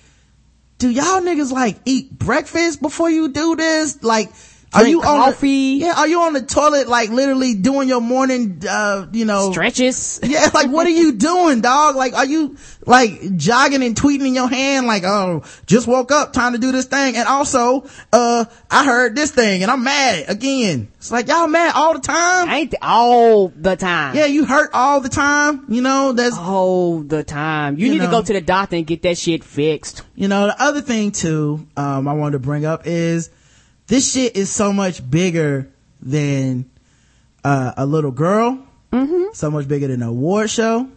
do 0.80 0.90
y'all 0.90 1.22
niggas 1.22 1.52
like 1.52 1.78
eat 1.86 2.10
breakfast 2.18 2.82
before 2.82 3.10
you 3.10 3.28
do 3.28 3.56
this? 3.56 4.02
Like, 4.02 4.32
are 4.74 4.82
Drink 4.82 4.91
you 4.91 5.02
on 5.02 5.32
coffee. 5.32 5.80
The, 5.80 5.86
yeah, 5.86 5.94
are 5.98 6.08
you 6.08 6.22
on 6.22 6.34
the 6.34 6.41
toilet 6.44 6.88
like 6.88 7.10
literally 7.10 7.56
doing 7.56 7.90
your 7.90 8.02
morning, 8.02 8.62
uh, 8.70 9.08
you 9.12 9.26
know, 9.26 9.52
Stretches. 9.52 10.20
yeah, 10.24 10.50
like 10.54 10.70
what 10.70 10.86
are 10.86 10.91
you 10.91 11.14
doing, 11.14 11.62
dog? 11.62 11.96
Like, 11.96 12.14
are 12.14 12.26
you 12.26 12.56
like 12.86 13.36
jogging 13.36 13.82
and 13.84 13.96
tweeting 13.96 14.28
in 14.28 14.36
your 14.36 14.48
hand? 14.48 14.86
Like, 14.86 15.04
oh, 15.06 15.44
just 15.66 15.88
woke 15.88 16.12
up, 16.12 16.34
time 16.34 16.54
to 16.54 16.60
do 16.60 16.72
this 16.72 16.86
thing. 16.86 17.16
And 17.16 17.28
also, 17.28 17.88
uh, 18.14 18.46
I 18.70 18.86
heard 18.86 19.16
this 19.16 19.32
thing 19.32 19.64
and 19.64 19.72
I'm 19.72 19.84
mad 19.84 20.26
again. 20.28 20.91
It's 20.98 21.12
like 21.12 21.28
y'all 21.28 21.48
mad 21.48 21.74
all 21.76 21.94
the 21.94 22.02
time. 22.02 22.50
I 22.50 22.58
Ain't 22.60 22.76
all 22.82 23.48
the 23.48 23.76
time. 23.76 24.16
Yeah, 24.16 24.26
you 24.26 24.46
hurt 24.46 24.70
all 24.74 25.00
the 25.02 25.10
time. 25.10 25.66
You 25.70 25.82
know, 25.82 26.12
that's 26.12 26.38
All 26.38 27.00
the 27.00 27.24
time. 27.24 27.78
You, 27.78 27.86
You 27.86 27.91
need 27.94 27.98
know. 28.00 28.06
to 28.06 28.12
go 28.12 28.22
to 28.22 28.34
the 28.34 28.41
doctor 28.41 28.76
and 28.76 28.86
get 28.86 29.02
that 29.04 29.18
shit 29.18 29.44
fixed. 29.44 30.04
you 30.16 30.28
know, 30.28 30.48
the 30.48 30.62
other 30.62 30.82
thing 30.82 31.12
too, 31.12 31.66
um, 31.78 32.08
I 32.08 32.14
wanted 32.14 32.34
to 32.34 32.40
bring 32.40 32.66
up 32.66 32.86
is 32.86 33.30
this 33.90 34.14
shit 34.14 34.38
is 34.38 34.49
so 34.49 34.72
much 34.72 35.07
bigger 35.10 35.68
than, 36.02 36.70
uh, 37.44 37.74
a 37.76 37.86
little 37.86 38.11
girl. 38.11 38.66
Mm-hmm. 38.94 39.34
So 39.34 39.52
much 39.52 39.68
bigger 39.68 39.88
than 39.88 40.02
an 40.02 40.07
award 40.07 40.49
show. 40.49 40.88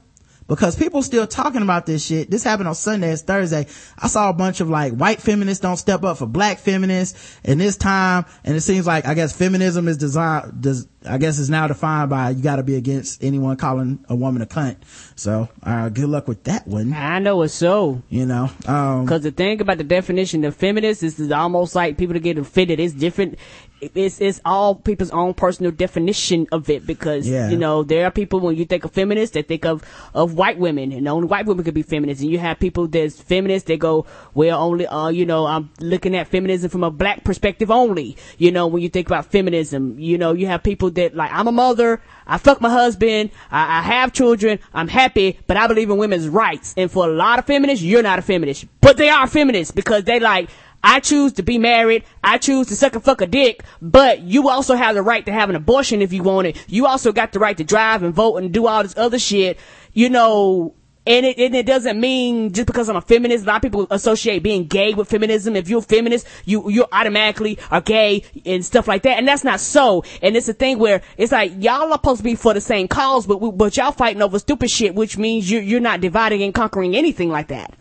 Because 0.54 0.76
people 0.76 1.02
still 1.02 1.26
talking 1.26 1.62
about 1.62 1.86
this 1.86 2.04
shit. 2.04 2.30
This 2.30 2.44
happened 2.44 2.68
on 2.68 2.74
Sunday. 2.74 3.10
It's 3.10 3.22
Thursday. 3.22 3.66
I 3.98 4.08
saw 4.08 4.28
a 4.28 4.34
bunch 4.34 4.60
of 4.60 4.68
like 4.68 4.92
white 4.92 5.20
feminists 5.22 5.62
don't 5.62 5.78
step 5.78 6.04
up 6.04 6.18
for 6.18 6.26
black 6.26 6.58
feminists 6.58 7.38
in 7.42 7.56
this 7.56 7.78
time. 7.78 8.26
And 8.44 8.54
it 8.54 8.60
seems 8.60 8.86
like, 8.86 9.06
I 9.06 9.14
guess 9.14 9.34
feminism 9.34 9.88
is 9.88 9.96
designed, 9.96 10.60
does, 10.60 10.86
I 11.08 11.16
guess 11.16 11.38
is 11.38 11.48
now 11.48 11.68
defined 11.68 12.10
by 12.10 12.30
you 12.30 12.42
gotta 12.42 12.62
be 12.62 12.76
against 12.76 13.24
anyone 13.24 13.56
calling 13.56 14.04
a 14.10 14.14
woman 14.14 14.42
a 14.42 14.46
cunt. 14.46 14.76
So, 15.16 15.48
uh, 15.62 15.88
good 15.88 16.08
luck 16.08 16.28
with 16.28 16.44
that 16.44 16.66
one. 16.66 16.92
I 16.92 17.18
know 17.18 17.40
it's 17.42 17.54
so. 17.54 18.02
You 18.10 18.26
know, 18.26 18.50
um, 18.66 19.04
Because 19.06 19.22
the 19.22 19.30
thing 19.30 19.60
about 19.60 19.78
the 19.78 19.84
definition 19.84 20.44
of 20.44 20.54
feminist 20.54 21.02
is, 21.02 21.18
is 21.18 21.32
almost 21.32 21.74
like 21.74 21.96
people 21.96 22.14
to 22.14 22.20
get 22.20 22.36
offended. 22.36 22.78
It's 22.78 22.92
different. 22.92 23.38
It's 23.82 24.20
it's 24.20 24.40
all 24.44 24.76
people's 24.76 25.10
own 25.10 25.34
personal 25.34 25.72
definition 25.72 26.46
of 26.52 26.70
it. 26.70 26.86
Because 26.86 27.28
Yeah. 27.28 27.50
you 27.50 27.56
know 27.56 27.82
there 27.82 28.06
are 28.06 28.10
people 28.12 28.38
when 28.38 28.56
you 28.56 28.64
think 28.64 28.84
of 28.84 28.92
feminists 28.92 29.34
they 29.34 29.42
think 29.42 29.64
of 29.64 29.82
of 30.14 30.34
white 30.34 30.56
women 30.58 30.92
and 30.92 31.08
only 31.08 31.26
white 31.26 31.46
women 31.46 31.64
could 31.64 31.74
be 31.74 31.82
feminists, 31.82 32.22
and 32.22 32.30
you 32.30 32.38
have 32.38 32.60
people 32.60 32.86
that's 32.86 33.20
feminists 33.20 33.66
they 33.66 33.76
go 33.76 34.06
well 34.34 34.62
only 34.62 34.86
uh 34.86 35.08
you 35.08 35.26
know 35.26 35.46
I'm 35.46 35.70
looking 35.80 36.14
at 36.14 36.28
feminism 36.28 36.70
from 36.70 36.84
a 36.84 36.90
black 36.90 37.24
perspective 37.24 37.70
only. 37.72 38.16
You 38.38 38.52
know 38.52 38.68
when 38.68 38.82
you 38.82 38.88
think 38.88 39.08
about 39.08 39.26
feminism, 39.26 39.98
you 39.98 40.16
know 40.16 40.32
you 40.32 40.46
have 40.46 40.62
people 40.62 40.90
that 40.92 41.16
like 41.16 41.32
I'm 41.32 41.48
a 41.48 41.52
mother. 41.52 42.00
I 42.24 42.38
fuck 42.38 42.60
my 42.60 42.70
husband. 42.70 43.30
I, 43.50 43.78
I 43.78 43.82
have 43.82 44.12
children. 44.12 44.60
I'm 44.72 44.86
happy, 44.86 45.40
but 45.48 45.56
I 45.56 45.66
believe 45.66 45.90
in 45.90 45.96
women's 45.96 46.28
rights. 46.28 46.72
And 46.76 46.88
for 46.88 47.08
a 47.08 47.12
lot 47.12 47.40
of 47.40 47.46
feminists, 47.46 47.84
you're 47.84 48.02
not 48.02 48.20
a 48.20 48.22
feminist, 48.22 48.64
but 48.80 48.96
they 48.96 49.08
are 49.08 49.26
feminists 49.26 49.72
because 49.74 50.04
they 50.04 50.20
like, 50.20 50.48
I 50.84 51.00
choose 51.00 51.34
to 51.34 51.42
be 51.42 51.58
married. 51.58 52.04
I 52.24 52.38
choose 52.38 52.66
to 52.68 52.76
suck 52.76 52.94
and 52.94 53.04
fuck 53.04 53.20
a 53.20 53.26
dick, 53.26 53.62
but 53.80 54.20
you 54.20 54.48
also 54.48 54.74
have 54.74 54.94
the 54.94 55.02
right 55.02 55.24
to 55.26 55.32
have 55.32 55.48
an 55.50 55.56
abortion 55.56 56.02
if 56.02 56.12
you 56.12 56.22
want 56.22 56.48
it. 56.48 56.64
You 56.68 56.86
also 56.86 57.12
got 57.12 57.32
the 57.32 57.38
right 57.38 57.56
to 57.56 57.64
drive 57.64 58.02
and 58.02 58.14
vote 58.14 58.36
and 58.36 58.52
do 58.52 58.66
all 58.66 58.82
this 58.82 58.96
other 58.96 59.18
shit. 59.18 59.58
You 59.92 60.08
know, 60.08 60.74
and 61.06 61.26
it, 61.26 61.38
and 61.38 61.54
it 61.54 61.66
doesn't 61.66 62.00
mean 62.00 62.52
just 62.52 62.66
because 62.66 62.88
I'm 62.88 62.96
a 62.96 63.00
feminist, 63.00 63.44
a 63.44 63.48
lot 63.48 63.56
of 63.56 63.62
people 63.62 63.86
associate 63.90 64.42
being 64.42 64.66
gay 64.66 64.94
with 64.94 65.08
feminism. 65.08 65.56
If 65.56 65.68
you're 65.68 65.80
a 65.80 65.82
feminist, 65.82 66.26
you, 66.44 66.70
you 66.70 66.86
automatically 66.92 67.58
are 67.70 67.80
gay 67.80 68.24
and 68.46 68.64
stuff 68.64 68.86
like 68.86 69.02
that. 69.02 69.18
And 69.18 69.26
that's 69.26 69.42
not 69.42 69.60
so. 69.60 70.04
And 70.22 70.36
it's 70.36 70.48
a 70.48 70.52
thing 70.54 70.78
where 70.78 71.02
it's 71.16 71.32
like, 71.32 71.52
y'all 71.58 71.88
are 71.88 71.92
supposed 71.92 72.18
to 72.18 72.24
be 72.24 72.36
for 72.36 72.54
the 72.54 72.60
same 72.60 72.86
cause, 72.86 73.26
but, 73.26 73.38
but 73.38 73.76
y'all 73.76 73.92
fighting 73.92 74.22
over 74.22 74.38
stupid 74.38 74.70
shit, 74.70 74.94
which 74.94 75.18
means 75.18 75.50
you're, 75.50 75.62
you're 75.62 75.80
not 75.80 76.00
dividing 76.00 76.42
and 76.42 76.54
conquering 76.54 76.94
anything 76.94 77.30
like 77.30 77.48
that. 77.48 77.74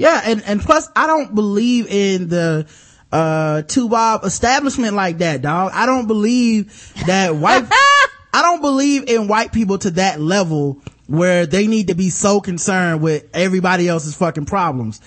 Yeah, 0.00 0.18
and, 0.24 0.42
and 0.46 0.62
plus 0.62 0.88
I 0.96 1.06
don't 1.06 1.34
believe 1.34 1.86
in 1.86 2.28
the 2.28 2.66
uh 3.12 3.60
two 3.62 3.90
bob 3.90 4.24
establishment 4.24 4.94
like 4.94 5.18
that, 5.18 5.42
dog. 5.42 5.72
I 5.74 5.84
don't 5.84 6.06
believe 6.06 6.94
that 7.06 7.36
white 7.36 7.64
I 8.32 8.40
don't 8.40 8.62
believe 8.62 9.10
in 9.10 9.28
white 9.28 9.52
people 9.52 9.76
to 9.76 9.90
that 9.92 10.18
level 10.18 10.80
where 11.06 11.44
they 11.44 11.66
need 11.66 11.88
to 11.88 11.94
be 11.94 12.08
so 12.08 12.40
concerned 12.40 13.02
with 13.02 13.28
everybody 13.34 13.88
else's 13.88 14.14
fucking 14.14 14.46
problems. 14.46 15.02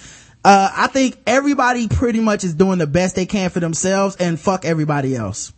Uh 0.46 0.70
I 0.72 0.86
think 0.86 1.18
everybody 1.26 1.88
pretty 1.88 2.20
much 2.20 2.44
is 2.44 2.54
doing 2.54 2.78
the 2.78 2.86
best 2.86 3.16
they 3.16 3.26
can 3.26 3.50
for 3.50 3.62
themselves 3.62 4.16
and 4.18 4.40
fuck 4.40 4.64
everybody 4.64 5.16
else. 5.16 5.54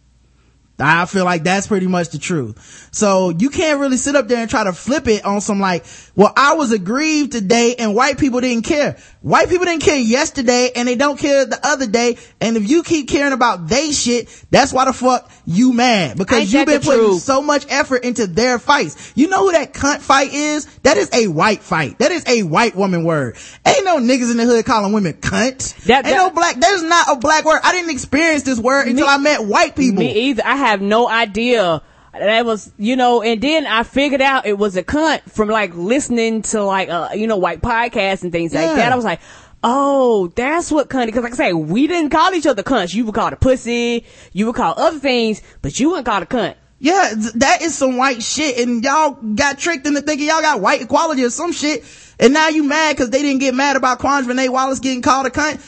I 0.78 1.06
feel 1.06 1.24
like 1.24 1.44
that's 1.44 1.68
pretty 1.68 1.88
much 1.88 2.10
the 2.10 2.18
truth. 2.18 2.90
So 2.92 3.30
you 3.30 3.50
can't 3.50 3.80
really 3.80 3.98
sit 3.98 4.16
up 4.16 4.28
there 4.28 4.40
and 4.40 4.50
try 4.50 4.66
to 4.66 4.74
flip 4.74 5.08
it 5.08 5.24
on 5.24 5.40
some 5.40 5.60
like, 5.60 5.86
well, 6.16 6.34
I 6.36 6.54
was 6.54 6.72
aggrieved 6.72 7.32
today 7.32 7.76
and 7.80 7.96
white 7.96 8.18
people 8.18 8.42
didn't 8.42 8.66
care. 8.66 8.98
White 9.26 9.50
people 9.50 9.66
didn't 9.66 9.82
care 9.82 9.98
yesterday 9.98 10.70
and 10.76 10.88
they 10.88 10.94
don't 10.94 11.18
care 11.18 11.46
the 11.48 11.60
other 11.66 11.88
day. 11.88 12.18
And 12.40 12.56
if 12.58 12.70
you 12.70 12.84
keep 12.84 13.08
caring 13.08 13.34
about 13.34 13.68
they 13.68 13.92
shit, 13.92 14.30
that's 14.52 14.72
why 14.72 14.86
the 14.86 14.94
fuck 14.94 15.32
you 15.48 15.74
mad 15.74 16.16
because 16.16 16.54
you've 16.54 16.68
been 16.68 16.80
putting 16.82 17.00
truth? 17.00 17.24
so 17.24 17.42
much 17.42 17.66
effort 17.70 18.04
into 18.04 18.28
their 18.28 18.60
fights. 18.60 19.12
You 19.16 19.28
know 19.28 19.40
who 19.48 19.52
that 19.54 19.74
cunt 19.74 20.02
fight 20.02 20.32
is? 20.32 20.66
That 20.84 20.98
is 20.98 21.10
a 21.12 21.28
white 21.28 21.64
fight. 21.64 21.98
That 21.98 22.12
is 22.12 22.24
a 22.28 22.44
white 22.44 22.76
woman 22.76 23.04
word. 23.04 23.36
Ain't 23.66 23.84
no 23.84 23.98
niggas 23.98 24.30
in 24.30 24.38
the 24.38 24.46
hood 24.46 24.64
calling 24.64 24.94
women 24.94 25.14
cunt. 25.14 25.76
That- 25.86 26.06
Ain't 26.06 26.16
no 26.18 26.30
black, 26.30 26.60
there's 26.60 26.84
not 26.84 27.08
a 27.14 27.16
black 27.16 27.46
word. 27.46 27.62
I 27.64 27.72
didn't 27.72 27.90
experience 27.90 28.44
this 28.44 28.60
word 28.60 28.88
until 28.88 29.08
Me- 29.08 29.12
I 29.12 29.18
met 29.18 29.44
white 29.46 29.76
people. 29.76 30.04
Me 30.04 30.30
either. 30.30 30.44
I 30.46 30.56
have 30.56 30.82
no 30.82 31.10
idea. 31.10 31.82
That 32.20 32.46
was, 32.46 32.72
you 32.78 32.96
know, 32.96 33.22
and 33.22 33.42
then 33.42 33.66
I 33.68 33.84
figured 33.84 34.22
out 34.22 34.46
it 34.46 34.58
was 34.58 34.78
a 34.78 34.84
cunt 34.84 35.22
from 35.30 35.50
like 35.50 35.76
listening 35.76 36.44
to 36.44 36.64
like, 36.64 36.90
uh, 36.90 37.10
you 37.14 37.28
know, 37.28 37.38
white 37.38 37.62
podcasts 37.62 38.24
and 38.24 38.32
things 38.32 38.54
like 38.54 38.76
that. 38.76 38.92
I 38.92 38.96
was 38.96 39.06
like, 39.06 39.20
oh, 39.64 40.28
that's 40.36 40.72
what 40.72 40.90
cunt, 40.90 41.12
cause 41.12 41.24
like 41.24 41.34
I 41.34 41.36
say, 41.36 41.54
we 41.54 41.88
didn't 41.88 42.12
call 42.12 42.34
each 42.34 42.46
other 42.46 42.64
cunts. 42.64 42.94
You 42.94 43.06
would 43.06 43.16
call 43.16 43.34
a 43.34 43.36
pussy, 43.36 44.06
you 44.32 44.46
would 44.46 44.56
call 44.56 44.76
other 44.78 45.00
things, 45.00 45.42
but 45.62 45.80
you 45.80 45.90
wouldn't 45.90 46.06
call 46.06 46.22
a 46.22 46.26
cunt. 46.26 46.56
Yeah, 46.78 47.14
that 47.36 47.62
is 47.62 47.76
some 47.76 47.98
white 47.98 48.22
shit, 48.22 48.60
and 48.60 48.84
y'all 48.84 49.12
got 49.12 49.58
tricked 49.58 49.88
into 49.88 50.02
thinking 50.02 50.28
y'all 50.28 50.42
got 50.42 50.62
white 50.62 50.82
equality 50.82 51.24
or 51.24 51.30
some 51.30 51.52
shit, 51.52 51.84
and 52.20 52.34
now 52.34 52.50
you 52.50 52.64
mad 52.64 52.96
because 52.96 53.10
they 53.10 53.22
didn't 53.22 53.40
get 53.40 53.56
mad 53.56 53.76
about 53.76 54.00
Quvenzhané 54.00 54.50
Wallis 54.50 54.80
getting 54.80 55.02
called 55.02 55.26
a 55.26 55.30
cunt. 55.30 55.60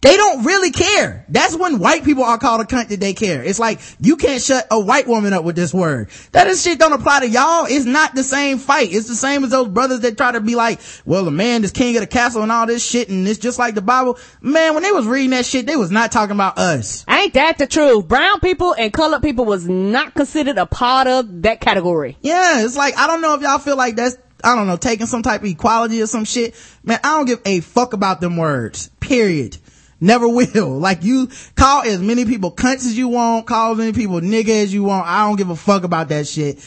They 0.00 0.16
don't 0.16 0.44
really 0.44 0.70
care. 0.70 1.24
That's 1.28 1.56
when 1.56 1.80
white 1.80 2.04
people 2.04 2.22
are 2.22 2.38
called 2.38 2.60
a 2.60 2.64
cunt 2.64 2.88
that 2.88 3.00
they 3.00 3.14
care. 3.14 3.42
It's 3.42 3.58
like, 3.58 3.80
you 4.00 4.16
can't 4.16 4.40
shut 4.40 4.64
a 4.70 4.78
white 4.78 5.08
woman 5.08 5.32
up 5.32 5.42
with 5.42 5.56
this 5.56 5.74
word. 5.74 6.10
That 6.30 6.46
is 6.46 6.62
shit 6.62 6.78
don't 6.78 6.92
apply 6.92 7.20
to 7.20 7.28
y'all. 7.28 7.66
It's 7.68 7.84
not 7.84 8.14
the 8.14 8.22
same 8.22 8.58
fight. 8.58 8.92
It's 8.92 9.08
the 9.08 9.16
same 9.16 9.42
as 9.42 9.50
those 9.50 9.66
brothers 9.66 10.00
that 10.00 10.16
try 10.16 10.30
to 10.30 10.40
be 10.40 10.54
like, 10.54 10.80
well, 11.04 11.24
the 11.24 11.32
man 11.32 11.64
is 11.64 11.72
king 11.72 11.96
of 11.96 12.00
the 12.02 12.06
castle 12.06 12.44
and 12.44 12.52
all 12.52 12.66
this 12.66 12.88
shit, 12.88 13.08
and 13.08 13.26
it's 13.26 13.40
just 13.40 13.58
like 13.58 13.74
the 13.74 13.82
Bible. 13.82 14.18
Man, 14.40 14.74
when 14.74 14.84
they 14.84 14.92
was 14.92 15.04
reading 15.04 15.30
that 15.30 15.44
shit, 15.44 15.66
they 15.66 15.74
was 15.76 15.90
not 15.90 16.12
talking 16.12 16.36
about 16.36 16.58
us. 16.58 17.04
Ain't 17.08 17.34
that 17.34 17.58
the 17.58 17.66
truth? 17.66 18.06
Brown 18.06 18.38
people 18.38 18.76
and 18.78 18.92
colored 18.92 19.22
people 19.22 19.46
was 19.46 19.68
not 19.68 20.14
considered 20.14 20.58
a 20.58 20.66
part 20.66 21.08
of 21.08 21.42
that 21.42 21.60
category. 21.60 22.16
Yeah, 22.20 22.64
it's 22.64 22.76
like, 22.76 22.96
I 22.96 23.08
don't 23.08 23.20
know 23.20 23.34
if 23.34 23.42
y'all 23.42 23.58
feel 23.58 23.76
like 23.76 23.96
that's, 23.96 24.16
I 24.44 24.54
don't 24.54 24.68
know, 24.68 24.76
taking 24.76 25.06
some 25.06 25.24
type 25.24 25.40
of 25.40 25.48
equality 25.48 26.00
or 26.00 26.06
some 26.06 26.24
shit. 26.24 26.54
Man, 26.84 27.00
I 27.02 27.16
don't 27.16 27.26
give 27.26 27.40
a 27.44 27.58
fuck 27.58 27.94
about 27.94 28.20
them 28.20 28.36
words. 28.36 28.90
Period. 29.00 29.58
Never 30.00 30.28
will. 30.28 30.78
Like 30.88 31.02
you 31.02 31.28
call 31.54 31.82
as 31.82 32.00
many 32.00 32.24
people 32.24 32.52
cunts 32.52 32.86
as 32.86 32.96
you 32.96 33.08
want, 33.08 33.46
call 33.46 33.72
as 33.72 33.78
many 33.78 33.92
people 33.92 34.20
nigga 34.20 34.62
as 34.62 34.72
you 34.72 34.84
want. 34.84 35.06
I 35.06 35.26
don't 35.26 35.36
give 35.36 35.50
a 35.50 35.56
fuck 35.56 35.84
about 35.84 36.08
that 36.08 36.26
shit. 36.26 36.58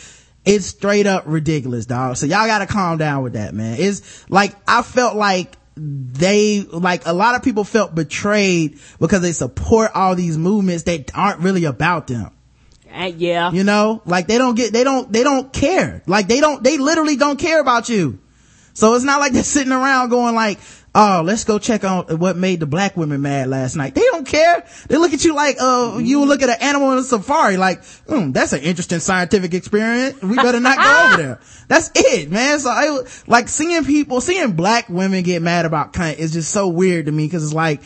It's 0.43 0.65
straight 0.65 1.07
up 1.07 1.23
ridiculous, 1.25 1.85
dog. 1.85 2.17
So 2.17 2.25
y'all 2.25 2.45
gotta 2.47 2.67
calm 2.67 2.97
down 2.97 3.23
with 3.23 3.33
that, 3.33 3.53
man. 3.53 3.77
It's 3.79 4.29
like, 4.29 4.55
I 4.67 4.81
felt 4.81 5.15
like 5.15 5.55
they, 5.75 6.61
like 6.61 7.05
a 7.05 7.13
lot 7.13 7.35
of 7.35 7.43
people 7.43 7.63
felt 7.63 7.95
betrayed 7.95 8.79
because 8.99 9.21
they 9.21 9.31
support 9.31 9.91
all 9.95 10.15
these 10.15 10.37
movements 10.37 10.83
that 10.83 11.11
aren't 11.15 11.39
really 11.39 11.65
about 11.65 12.07
them. 12.07 12.31
Uh, 12.93 13.11
yeah. 13.15 13.51
You 13.51 13.63
know, 13.63 14.01
like 14.05 14.27
they 14.27 14.37
don't 14.37 14.55
get, 14.55 14.73
they 14.73 14.83
don't, 14.83 15.11
they 15.11 15.23
don't 15.23 15.53
care. 15.53 16.03
Like 16.07 16.27
they 16.27 16.41
don't, 16.41 16.63
they 16.63 16.77
literally 16.77 17.15
don't 17.15 17.39
care 17.39 17.61
about 17.61 17.87
you. 17.87 18.19
So 18.73 18.95
it's 18.95 19.05
not 19.05 19.19
like 19.19 19.31
they're 19.33 19.43
sitting 19.57 19.71
around 19.71 20.09
going 20.09 20.35
like, 20.35 20.59
oh, 20.93 21.21
let's 21.25 21.43
go 21.43 21.57
check 21.59 21.83
on 21.83 22.05
what 22.19 22.35
made 22.35 22.59
the 22.59 22.65
black 22.65 22.97
women 22.97 23.21
mad 23.21 23.47
last 23.47 23.75
night. 23.75 23.95
They 23.95 24.01
don't 24.01 24.27
care. 24.27 24.65
They 24.87 24.97
look 24.97 25.13
at 25.13 25.23
you 25.23 25.35
like, 25.35 25.57
uh, 25.61 25.99
you 26.01 26.25
look 26.25 26.41
at 26.41 26.49
an 26.49 26.57
animal 26.61 26.91
in 26.91 26.97
a 26.97 27.03
safari 27.03 27.57
like, 27.57 27.83
hmm, 28.07 28.31
that's 28.31 28.53
an 28.53 28.61
interesting 28.61 28.99
scientific 28.99 29.53
experiment. 29.53 30.21
We 30.21 30.35
better 30.35 30.59
not 30.59 30.77
go 30.77 31.07
over 31.07 31.23
there. 31.23 31.39
That's 31.67 31.89
it, 31.95 32.29
man. 32.29 32.59
So 32.59 32.69
I, 32.69 32.99
like 33.27 33.47
seeing 33.47 33.85
people, 33.85 34.19
seeing 34.19 34.53
black 34.53 34.89
women 34.89 35.23
get 35.23 35.41
mad 35.41 35.65
about 35.65 35.93
cunt 35.93 36.17
is 36.17 36.33
just 36.33 36.51
so 36.51 36.67
weird 36.67 37.05
to 37.05 37.13
me 37.13 37.27
because 37.27 37.45
it's 37.45 37.53
like, 37.53 37.81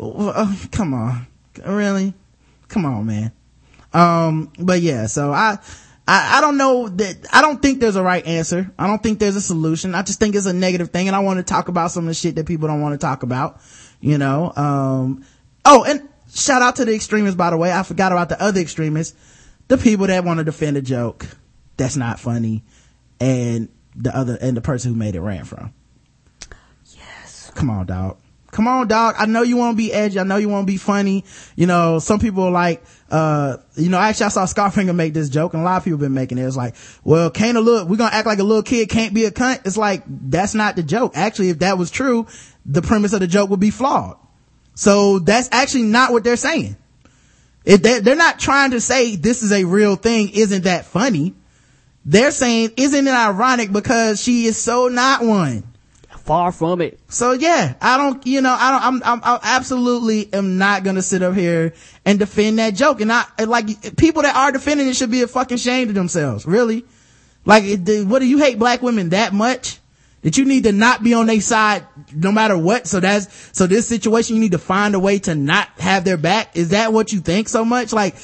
uh, 0.00 0.56
come 0.70 0.94
on. 0.94 1.26
Really? 1.62 2.14
Come 2.68 2.86
on, 2.86 3.04
man. 3.04 3.32
Um, 3.92 4.50
but 4.58 4.80
yeah, 4.80 5.06
so 5.06 5.32
I, 5.32 5.58
I, 6.06 6.38
I 6.38 6.40
don't 6.40 6.56
know 6.56 6.88
that, 6.88 7.26
I 7.32 7.42
don't 7.42 7.60
think 7.60 7.80
there's 7.80 7.96
a 7.96 8.02
right 8.02 8.24
answer. 8.26 8.70
I 8.78 8.86
don't 8.86 9.02
think 9.02 9.18
there's 9.18 9.36
a 9.36 9.40
solution. 9.40 9.94
I 9.94 10.02
just 10.02 10.20
think 10.20 10.34
it's 10.34 10.46
a 10.46 10.52
negative 10.52 10.90
thing 10.90 11.08
and 11.08 11.16
I 11.16 11.20
want 11.20 11.38
to 11.38 11.42
talk 11.42 11.68
about 11.68 11.90
some 11.90 12.04
of 12.04 12.08
the 12.08 12.14
shit 12.14 12.36
that 12.36 12.46
people 12.46 12.68
don't 12.68 12.80
want 12.80 12.98
to 12.98 13.04
talk 13.04 13.22
about, 13.22 13.60
you 14.00 14.18
know, 14.18 14.52
um, 14.56 15.24
oh, 15.64 15.84
and 15.84 16.08
shout 16.32 16.62
out 16.62 16.76
to 16.76 16.84
the 16.84 16.94
extremists, 16.94 17.36
by 17.36 17.50
the 17.50 17.56
way. 17.56 17.72
I 17.72 17.82
forgot 17.82 18.12
about 18.12 18.28
the 18.28 18.40
other 18.40 18.60
extremists. 18.60 19.16
The 19.68 19.78
people 19.78 20.06
that 20.06 20.24
want 20.24 20.38
to 20.38 20.44
defend 20.44 20.76
a 20.76 20.82
joke 20.82 21.26
that's 21.76 21.96
not 21.96 22.20
funny 22.20 22.62
and 23.20 23.68
the 23.96 24.16
other, 24.16 24.38
and 24.40 24.56
the 24.56 24.60
person 24.60 24.92
who 24.92 24.98
made 24.98 25.16
it 25.16 25.20
ran 25.20 25.44
from. 25.44 25.72
Yes. 26.94 27.50
Come 27.54 27.70
on, 27.70 27.86
dog. 27.86 28.18
Come 28.56 28.68
on, 28.68 28.88
dog. 28.88 29.16
I 29.18 29.26
know 29.26 29.42
you 29.42 29.58
want 29.58 29.74
to 29.74 29.76
be 29.76 29.92
edgy. 29.92 30.18
I 30.18 30.22
know 30.22 30.38
you 30.38 30.48
want 30.48 30.66
to 30.66 30.72
be 30.72 30.78
funny. 30.78 31.26
You 31.56 31.66
know, 31.66 31.98
some 31.98 32.18
people 32.18 32.44
are 32.44 32.50
like, 32.50 32.82
uh, 33.10 33.58
you 33.74 33.90
know, 33.90 33.98
actually 33.98 34.24
I 34.24 34.28
saw 34.30 34.46
Scarfinger 34.46 34.94
make 34.94 35.12
this 35.12 35.28
joke 35.28 35.52
and 35.52 35.60
a 35.60 35.64
lot 35.66 35.76
of 35.76 35.84
people 35.84 35.98
have 35.98 36.06
been 36.06 36.14
making 36.14 36.38
it. 36.38 36.46
It's 36.46 36.56
like, 36.56 36.74
well, 37.04 37.28
can't 37.28 37.58
a 37.58 37.60
little, 37.60 37.86
we're 37.86 37.98
going 37.98 38.08
to 38.08 38.16
act 38.16 38.26
like 38.26 38.38
a 38.38 38.42
little 38.42 38.62
kid 38.62 38.88
can't 38.88 39.12
be 39.12 39.26
a 39.26 39.30
cunt. 39.30 39.66
It's 39.66 39.76
like, 39.76 40.04
that's 40.06 40.54
not 40.54 40.74
the 40.74 40.82
joke. 40.82 41.12
Actually, 41.16 41.50
if 41.50 41.58
that 41.58 41.76
was 41.76 41.90
true, 41.90 42.28
the 42.64 42.80
premise 42.80 43.12
of 43.12 43.20
the 43.20 43.26
joke 43.26 43.50
would 43.50 43.60
be 43.60 43.68
flawed. 43.70 44.16
So 44.74 45.18
that's 45.18 45.50
actually 45.52 45.82
not 45.82 46.12
what 46.12 46.24
they're 46.24 46.36
saying. 46.36 46.78
If 47.66 47.82
they, 47.82 48.00
they're 48.00 48.16
not 48.16 48.38
trying 48.38 48.70
to 48.70 48.80
say 48.80 49.16
this 49.16 49.42
is 49.42 49.52
a 49.52 49.64
real 49.64 49.96
thing. 49.96 50.30
Isn't 50.30 50.64
that 50.64 50.86
funny? 50.86 51.34
They're 52.06 52.30
saying, 52.30 52.70
isn't 52.78 53.06
it 53.06 53.14
ironic 53.14 53.70
because 53.70 54.22
she 54.22 54.46
is 54.46 54.56
so 54.56 54.88
not 54.88 55.22
one? 55.22 55.75
Far 56.26 56.50
from 56.50 56.80
it. 56.80 56.98
So 57.08 57.32
yeah, 57.32 57.74
I 57.80 57.96
don't, 57.96 58.26
you 58.26 58.40
know, 58.40 58.54
I 58.58 58.72
don't, 58.72 58.82
I'm, 58.82 59.02
I'm, 59.04 59.20
I 59.22 59.38
absolutely 59.44 60.28
am 60.34 60.58
not 60.58 60.82
gonna 60.82 61.00
sit 61.00 61.22
up 61.22 61.34
here 61.36 61.72
and 62.04 62.18
defend 62.18 62.58
that 62.58 62.74
joke. 62.74 63.00
And 63.00 63.12
I, 63.12 63.24
like, 63.46 63.96
people 63.96 64.22
that 64.22 64.34
are 64.34 64.50
defending 64.50 64.88
it 64.88 64.96
should 64.96 65.12
be 65.12 65.22
a 65.22 65.28
fucking 65.28 65.58
shame 65.58 65.86
to 65.86 65.92
themselves. 65.92 66.44
Really? 66.44 66.84
Like, 67.44 67.62
what 67.86 68.18
do 68.18 68.26
you 68.26 68.38
hate 68.38 68.58
black 68.58 68.82
women 68.82 69.10
that 69.10 69.32
much? 69.32 69.78
That 70.22 70.36
you 70.36 70.44
need 70.44 70.64
to 70.64 70.72
not 70.72 71.04
be 71.04 71.14
on 71.14 71.26
their 71.26 71.40
side 71.40 71.86
no 72.12 72.32
matter 72.32 72.58
what? 72.58 72.88
So 72.88 72.98
that's, 72.98 73.56
so 73.56 73.68
this 73.68 73.86
situation 73.86 74.34
you 74.34 74.42
need 74.42 74.50
to 74.50 74.58
find 74.58 74.96
a 74.96 74.98
way 74.98 75.20
to 75.20 75.36
not 75.36 75.68
have 75.78 76.02
their 76.02 76.16
back? 76.16 76.56
Is 76.56 76.70
that 76.70 76.92
what 76.92 77.12
you 77.12 77.20
think 77.20 77.48
so 77.48 77.64
much? 77.64 77.92
Like, 77.92 78.16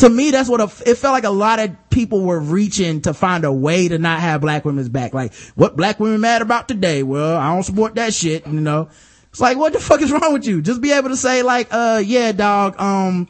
to 0.00 0.08
me, 0.08 0.30
that's 0.30 0.48
what 0.48 0.60
a, 0.60 0.88
it 0.88 0.96
felt 0.96 1.12
like 1.12 1.24
a 1.24 1.30
lot 1.30 1.58
of 1.58 1.90
people 1.90 2.22
were 2.22 2.40
reaching 2.40 3.02
to 3.02 3.12
find 3.12 3.44
a 3.44 3.52
way 3.52 3.88
to 3.88 3.98
not 3.98 4.20
have 4.20 4.40
black 4.40 4.64
women's 4.64 4.88
back. 4.88 5.12
Like, 5.12 5.34
what 5.54 5.76
black 5.76 6.00
women 6.00 6.20
mad 6.22 6.40
about 6.42 6.68
today? 6.68 7.02
Well, 7.02 7.36
I 7.36 7.52
don't 7.52 7.62
support 7.62 7.94
that 7.96 8.14
shit, 8.14 8.46
you 8.46 8.60
know? 8.60 8.88
It's 9.28 9.40
like, 9.40 9.58
what 9.58 9.74
the 9.74 9.80
fuck 9.80 10.00
is 10.00 10.10
wrong 10.10 10.32
with 10.32 10.46
you? 10.46 10.62
Just 10.62 10.80
be 10.80 10.92
able 10.92 11.10
to 11.10 11.16
say 11.16 11.42
like, 11.42 11.68
uh, 11.70 12.02
yeah, 12.04 12.32
dog, 12.32 12.80
um, 12.80 13.28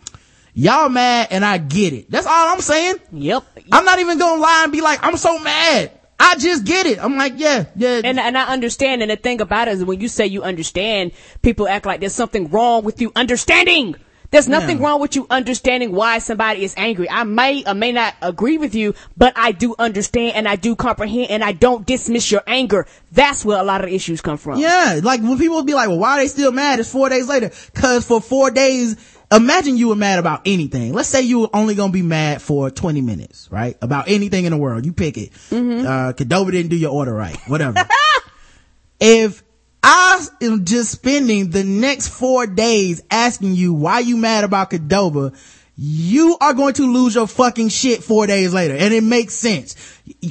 y'all 0.54 0.88
mad 0.88 1.28
and 1.32 1.44
I 1.44 1.58
get 1.58 1.92
it. 1.92 2.08
That's 2.08 2.26
all 2.26 2.54
I'm 2.54 2.60
saying. 2.60 2.96
Yep. 3.12 3.44
I'm 3.72 3.84
not 3.84 3.98
even 3.98 4.18
gonna 4.18 4.40
lie 4.40 4.62
and 4.62 4.72
be 4.72 4.80
like, 4.80 5.00
I'm 5.02 5.16
so 5.16 5.38
mad. 5.40 5.90
I 6.20 6.36
just 6.36 6.64
get 6.64 6.86
it. 6.86 7.02
I'm 7.02 7.16
like, 7.16 7.32
yeah, 7.36 7.64
yeah. 7.74 8.02
And 8.04 8.20
and 8.20 8.36
I 8.36 8.44
understand. 8.44 9.00
And 9.00 9.10
the 9.10 9.16
thing 9.16 9.40
about 9.40 9.68
it 9.68 9.72
is, 9.72 9.84
when 9.84 10.00
you 10.02 10.08
say 10.08 10.26
you 10.26 10.42
understand, 10.42 11.12
people 11.40 11.66
act 11.66 11.86
like 11.86 12.00
there's 12.00 12.14
something 12.14 12.50
wrong 12.50 12.84
with 12.84 13.00
you 13.00 13.10
understanding. 13.16 13.96
There's 14.30 14.48
nothing 14.48 14.78
Yeah. 14.78 14.84
wrong 14.84 15.00
with 15.00 15.16
you 15.16 15.26
understanding 15.28 15.90
why 15.92 16.18
somebody 16.18 16.62
is 16.64 16.72
angry. 16.76 17.10
I 17.10 17.24
may 17.24 17.64
or 17.66 17.74
may 17.74 17.90
not 17.90 18.14
agree 18.22 18.58
with 18.58 18.74
you, 18.76 18.94
but 19.16 19.32
I 19.36 19.50
do 19.52 19.74
understand 19.78 20.36
and 20.36 20.46
I 20.46 20.54
do 20.56 20.76
comprehend 20.76 21.30
and 21.30 21.42
I 21.42 21.50
don't 21.52 21.84
dismiss 21.84 22.30
your 22.30 22.42
anger. 22.46 22.86
That's 23.10 23.44
where 23.44 23.58
a 23.58 23.64
lot 23.64 23.82
of 23.82 23.90
issues 23.90 24.20
come 24.20 24.36
from. 24.36 24.60
Yeah, 24.60 25.00
like 25.02 25.20
when 25.20 25.36
people 25.38 25.62
be 25.64 25.74
like, 25.74 25.88
well, 25.88 25.98
why 25.98 26.12
are 26.12 26.20
they 26.20 26.28
still 26.28 26.52
mad? 26.52 26.78
It's 26.78 26.92
four 26.92 27.08
days 27.08 27.28
later. 27.28 27.50
Cause 27.74 28.06
for 28.06 28.20
four 28.20 28.52
days, 28.52 28.94
imagine 29.32 29.76
you 29.76 29.88
were 29.88 29.96
mad 29.96 30.20
about 30.20 30.42
anything. 30.46 30.92
Let's 30.92 31.08
say 31.08 31.22
you 31.22 31.40
were 31.40 31.50
only 31.52 31.74
gonna 31.74 31.92
be 31.92 32.02
mad 32.02 32.40
for 32.40 32.70
20 32.70 33.00
minutes, 33.00 33.48
right? 33.50 33.76
About 33.82 34.08
anything 34.08 34.44
in 34.44 34.52
the 34.52 34.58
world. 34.58 34.86
You 34.86 34.92
pick 34.92 35.18
it. 35.18 35.32
Uh, 35.50 36.12
Cadova 36.12 36.52
didn't 36.52 36.70
do 36.70 36.76
your 36.76 36.92
order 36.92 37.12
right. 37.12 37.36
Whatever. 37.48 37.84
if 39.00 39.42
I 39.82 40.26
am 40.42 40.64
just 40.64 40.92
spending 40.92 41.50
the 41.50 41.64
next 41.64 42.08
four 42.08 42.46
days 42.46 43.02
asking 43.10 43.54
you 43.54 43.72
why 43.72 44.00
you 44.00 44.16
mad 44.16 44.44
about 44.44 44.70
Cadova, 44.70 45.34
you 45.76 46.36
are 46.40 46.52
going 46.52 46.74
to 46.74 46.92
lose 46.92 47.14
your 47.14 47.26
fucking 47.26 47.68
shit 47.70 48.02
four 48.02 48.26
days 48.26 48.52
later. 48.52 48.74
And 48.74 48.92
it 48.92 49.02
makes 49.02 49.34
sense. 49.34 49.76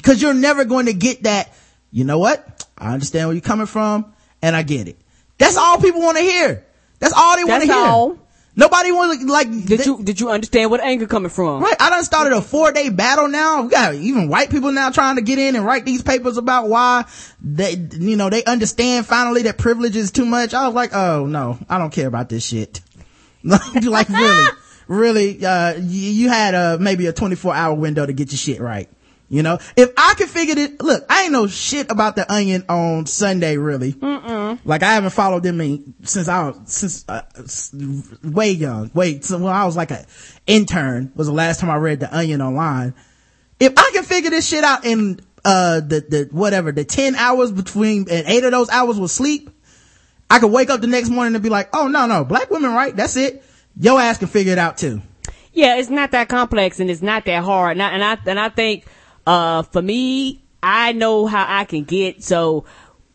Cause 0.04 0.22
you're 0.22 0.36
never 0.36 0.66
going 0.66 0.86
to 0.86 0.94
get 0.94 1.24
that, 1.24 1.52
you 1.92 2.04
know 2.04 2.20
what? 2.20 2.68
I 2.78 2.94
understand 2.94 3.28
where 3.28 3.36
you're 3.36 3.42
coming 3.42 3.66
from 3.66 4.14
and 4.42 4.56
I 4.56 4.62
get 4.64 4.88
it. 4.88 4.98
That's 5.40 5.58
all 5.58 5.80
people 5.80 6.02
want 6.02 6.18
to 6.18 6.24
hear. 6.24 6.66
That's 7.00 7.14
all 7.16 7.36
they 7.36 7.44
want 7.46 7.64
to 7.64 7.74
hear. 7.74 7.76
all. 7.84 8.18
Nobody 8.60 8.92
want 8.92 9.22
to 9.22 9.26
like, 9.26 9.50
Did 9.66 9.86
you 9.86 10.04
did 10.04 10.20
you 10.20 10.30
understand 10.30 10.70
what 10.70 10.82
anger 10.82 11.08
coming 11.08 11.30
from? 11.30 11.64
Right. 11.64 11.78
I 11.80 11.90
done 11.90 12.04
started 12.04 12.34
a 12.34 12.42
four 12.42 12.74
day 12.74 12.90
battle 12.90 13.30
now. 13.30 13.62
We 13.62 13.70
got 13.70 13.96
even 13.96 14.28
white 14.28 14.50
people 14.50 14.74
now 14.74 14.90
trying 14.90 15.16
to 15.16 15.22
get 15.22 15.40
in 15.40 15.56
and 15.56 15.66
write 15.66 15.86
these 15.86 16.04
papers 16.04 16.36
about 16.36 16.68
why 16.68 17.06
they, 17.42 17.76
you 17.76 18.18
know, 18.18 18.30
they 18.30 18.44
understand 18.44 19.06
finally 19.06 19.44
that 19.44 19.58
privilege 19.58 19.96
is 19.96 20.12
too 20.12 20.26
much. 20.26 20.54
I 20.54 20.66
was 20.66 20.76
like, 20.76 20.94
oh 20.94 21.26
no, 21.26 21.58
I 21.70 21.78
don't 21.78 21.92
care 21.94 22.08
about 22.08 22.28
this 22.28 22.44
shit. 22.44 22.82
like 23.44 24.10
really, 24.10 24.50
really, 24.90 25.46
uh, 25.46 25.76
you, 25.76 26.12
you 26.12 26.28
had 26.28 26.54
a, 26.54 26.78
maybe 26.78 27.06
a 27.06 27.14
24 27.14 27.56
hour 27.56 27.74
window 27.74 28.06
to 28.06 28.12
get 28.12 28.34
your 28.34 28.38
shit 28.38 28.60
right. 28.60 28.90
You 29.30 29.44
know, 29.44 29.60
if 29.76 29.92
I 29.96 30.16
could 30.18 30.28
figure 30.28 30.56
it, 30.58 30.82
look, 30.82 31.06
I 31.08 31.24
ain't 31.24 31.32
know 31.32 31.46
shit 31.46 31.92
about 31.92 32.16
the 32.16 32.32
onion 32.32 32.66
on 32.68 33.06
Sunday, 33.06 33.58
really. 33.58 33.92
Like 34.66 34.82
I 34.82 34.94
haven't 34.94 35.12
followed 35.12 35.44
them 35.44 35.62
in, 35.62 35.94
since 36.02 36.28
I 36.28 36.48
was, 36.48 36.60
since, 36.66 37.06
uh, 37.08 37.22
way 38.24 38.50
young. 38.52 38.90
Wait, 38.96 39.24
so 39.24 39.38
when 39.38 39.54
I 39.54 39.66
was 39.66 39.78
like 39.78 39.92
a 39.92 40.04
intern 40.48 41.12
was 41.16 41.28
the 41.28 41.34
last 41.34 41.60
time 41.60 41.70
I 41.70 41.76
read 41.76 42.00
the 42.00 42.16
onion 42.16 42.42
online. 42.42 42.96
If 43.60 43.74
I 43.78 43.92
can 43.94 44.04
figure 44.04 44.32
this 44.32 44.48
shit 44.48 44.64
out 44.64 44.84
in, 44.84 45.20
uh, 45.46 45.82
the, 45.82 46.00
the, 46.02 46.30
whatever, 46.32 46.72
the 46.72 46.84
10 46.84 47.16
hours 47.16 47.52
between, 47.52 48.08
and 48.10 48.28
eight 48.28 48.44
of 48.44 48.52
those 48.52 48.70
hours 48.70 49.00
was 49.00 49.12
sleep, 49.12 49.52
I 50.28 50.40
could 50.40 50.52
wake 50.52 50.72
up 50.72 50.82
the 50.82 50.88
next 50.88 51.10
morning 51.10 51.36
and 51.36 51.44
be 51.44 51.50
like, 51.50 51.70
oh 51.74 51.88
no, 51.88 52.08
no, 52.08 52.24
black 52.24 52.50
women, 52.50 52.72
right? 52.72 52.96
That's 52.96 53.16
it. 53.16 53.44
Your 53.80 54.02
ass 54.02 54.18
can 54.18 54.28
figure 54.28 54.54
it 54.54 54.60
out 54.60 54.80
too. 54.80 55.04
Yeah, 55.54 55.78
it's 55.78 55.90
not 55.90 56.12
that 56.12 56.30
complex 56.30 56.80
and 56.80 56.90
it's 56.90 57.02
not 57.04 57.26
that 57.26 57.44
hard. 57.44 57.74
And 57.74 57.84
I, 57.84 57.90
and 57.92 58.04
I, 58.04 58.18
and 58.26 58.40
I 58.40 58.50
think, 58.50 58.86
uh, 59.30 59.62
for 59.64 59.82
me, 59.82 60.42
I 60.62 60.92
know 60.94 61.28
how 61.28 61.46
I 61.48 61.66
can 61.66 61.84
get. 61.84 62.24
So, 62.24 62.66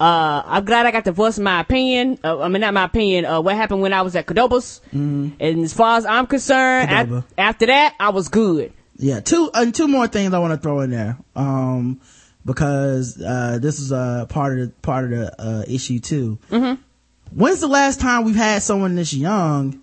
uh, 0.00 0.42
I'm 0.44 0.64
glad 0.64 0.86
I 0.86 0.90
got 0.90 1.04
to 1.04 1.12
voice 1.12 1.38
my 1.38 1.60
opinion. 1.60 2.18
Uh, 2.22 2.40
I 2.40 2.48
mean, 2.48 2.60
not 2.60 2.74
my 2.74 2.84
opinion. 2.84 3.24
Uh, 3.24 3.40
what 3.40 3.56
happened 3.56 3.80
when 3.80 3.92
I 3.92 4.02
was 4.02 4.16
at 4.16 4.26
Cadobas. 4.26 4.80
And 5.40 5.64
as 5.64 5.72
far 5.72 5.98
as 5.98 6.06
I'm 6.06 6.26
concerned, 6.26 6.90
after 7.38 7.66
that, 7.66 7.94
I 7.98 8.10
was 8.10 8.28
good. 8.28 8.72
Yeah, 8.96 9.20
two 9.20 9.50
and 9.54 9.74
two 9.74 9.88
more 9.88 10.06
things 10.06 10.32
I 10.34 10.38
want 10.38 10.52
to 10.52 10.58
throw 10.58 10.80
in 10.80 10.90
there. 10.90 11.18
Um, 11.34 12.00
because 12.44 13.20
uh, 13.20 13.58
this 13.60 13.80
is 13.80 13.92
uh, 13.92 14.26
part 14.28 14.58
of 14.58 14.66
the 14.66 14.74
part 14.82 15.04
of 15.04 15.10
the 15.10 15.42
uh, 15.42 15.64
issue 15.66 15.98
too. 15.98 16.38
Mm-hmm. 16.50 16.80
When's 17.36 17.60
the 17.60 17.68
last 17.68 18.00
time 18.00 18.24
we've 18.24 18.36
had 18.36 18.62
someone 18.62 18.94
this 18.94 19.12
young 19.12 19.82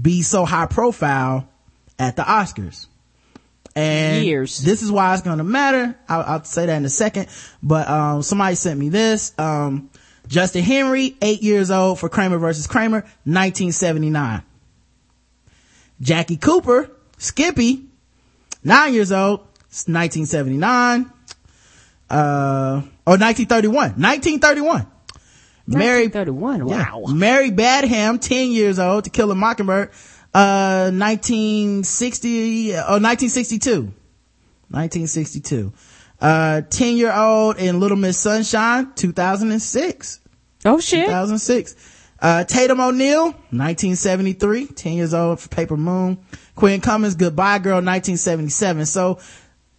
be 0.00 0.22
so 0.22 0.44
high 0.44 0.66
profile 0.66 1.48
at 1.98 2.16
the 2.16 2.22
Oscars? 2.22 2.86
And 3.74 4.24
Years. 4.24 4.58
this 4.58 4.82
is 4.82 4.90
why 4.90 5.14
it's 5.14 5.22
going 5.22 5.38
to 5.38 5.44
matter. 5.44 5.96
I'll, 6.08 6.22
I'll 6.22 6.44
say 6.44 6.66
that 6.66 6.76
in 6.76 6.84
a 6.84 6.88
second. 6.88 7.28
But 7.62 7.88
um, 7.88 8.22
somebody 8.22 8.56
sent 8.56 8.78
me 8.78 8.88
this. 8.88 9.32
Um, 9.38 9.90
Justin 10.26 10.62
Henry, 10.62 11.16
eight 11.22 11.42
years 11.42 11.70
old 11.70 11.98
for 11.98 12.08
Kramer 12.08 12.38
versus 12.38 12.66
Kramer, 12.66 12.98
1979. 13.24 14.42
Jackie 16.00 16.36
Cooper, 16.36 16.90
Skippy, 17.16 17.86
nine 18.62 18.94
years 18.94 19.10
old, 19.10 19.40
1979, 19.40 21.10
uh, 22.10 22.82
or 23.06 23.16
1931, 23.16 23.74
1931. 23.74 24.86
Mary, 25.66 26.06
1931. 26.06 26.68
yeah. 26.68 26.94
Wow. 26.94 27.12
Mary 27.12 27.50
Badham, 27.50 28.18
10 28.18 28.50
years 28.50 28.78
old, 28.78 29.04
To 29.04 29.10
Kill 29.10 29.30
a 29.30 29.34
Mockingbird, 29.34 29.90
uh, 30.34 30.90
1960, 30.92 32.72
or 32.72 33.00
1962. 33.00 33.92
1962. 34.70 35.72
Uh, 36.20 36.62
10 36.62 36.96
year 36.96 37.12
old 37.12 37.58
in 37.58 37.80
Little 37.80 37.96
Miss 37.96 38.18
Sunshine, 38.18 38.92
2006. 38.94 40.20
Oh 40.64 40.80
shit. 40.80 41.06
2006. 41.06 41.76
Uh, 42.20 42.42
Tatum 42.44 42.80
O'Neal, 42.80 43.26
1973, 43.26 44.66
10 44.66 44.92
years 44.94 45.14
old 45.14 45.38
for 45.38 45.48
Paper 45.48 45.76
Moon. 45.76 46.18
Quinn 46.56 46.80
Cummings, 46.80 47.14
Goodbye 47.14 47.60
Girl, 47.60 47.76
1977. 47.76 48.86
So 48.86 49.20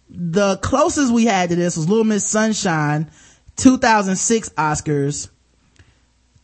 the 0.08 0.56
closest 0.56 1.12
we 1.12 1.26
had 1.26 1.50
to 1.50 1.56
this 1.56 1.76
was 1.76 1.88
Little 1.88 2.04
Miss 2.04 2.26
Sunshine, 2.26 3.10
2006 3.56 4.48
Oscars. 4.50 5.28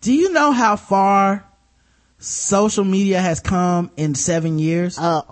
Do 0.03 0.13
you 0.13 0.33
know 0.33 0.53
how 0.53 0.77
far 0.77 1.46
social 2.19 2.85
media 2.85 3.21
has 3.21 3.41
come 3.41 3.91
in 3.97 4.15
seven 4.15 4.59
years? 4.59 4.99
Uh, 4.99 5.23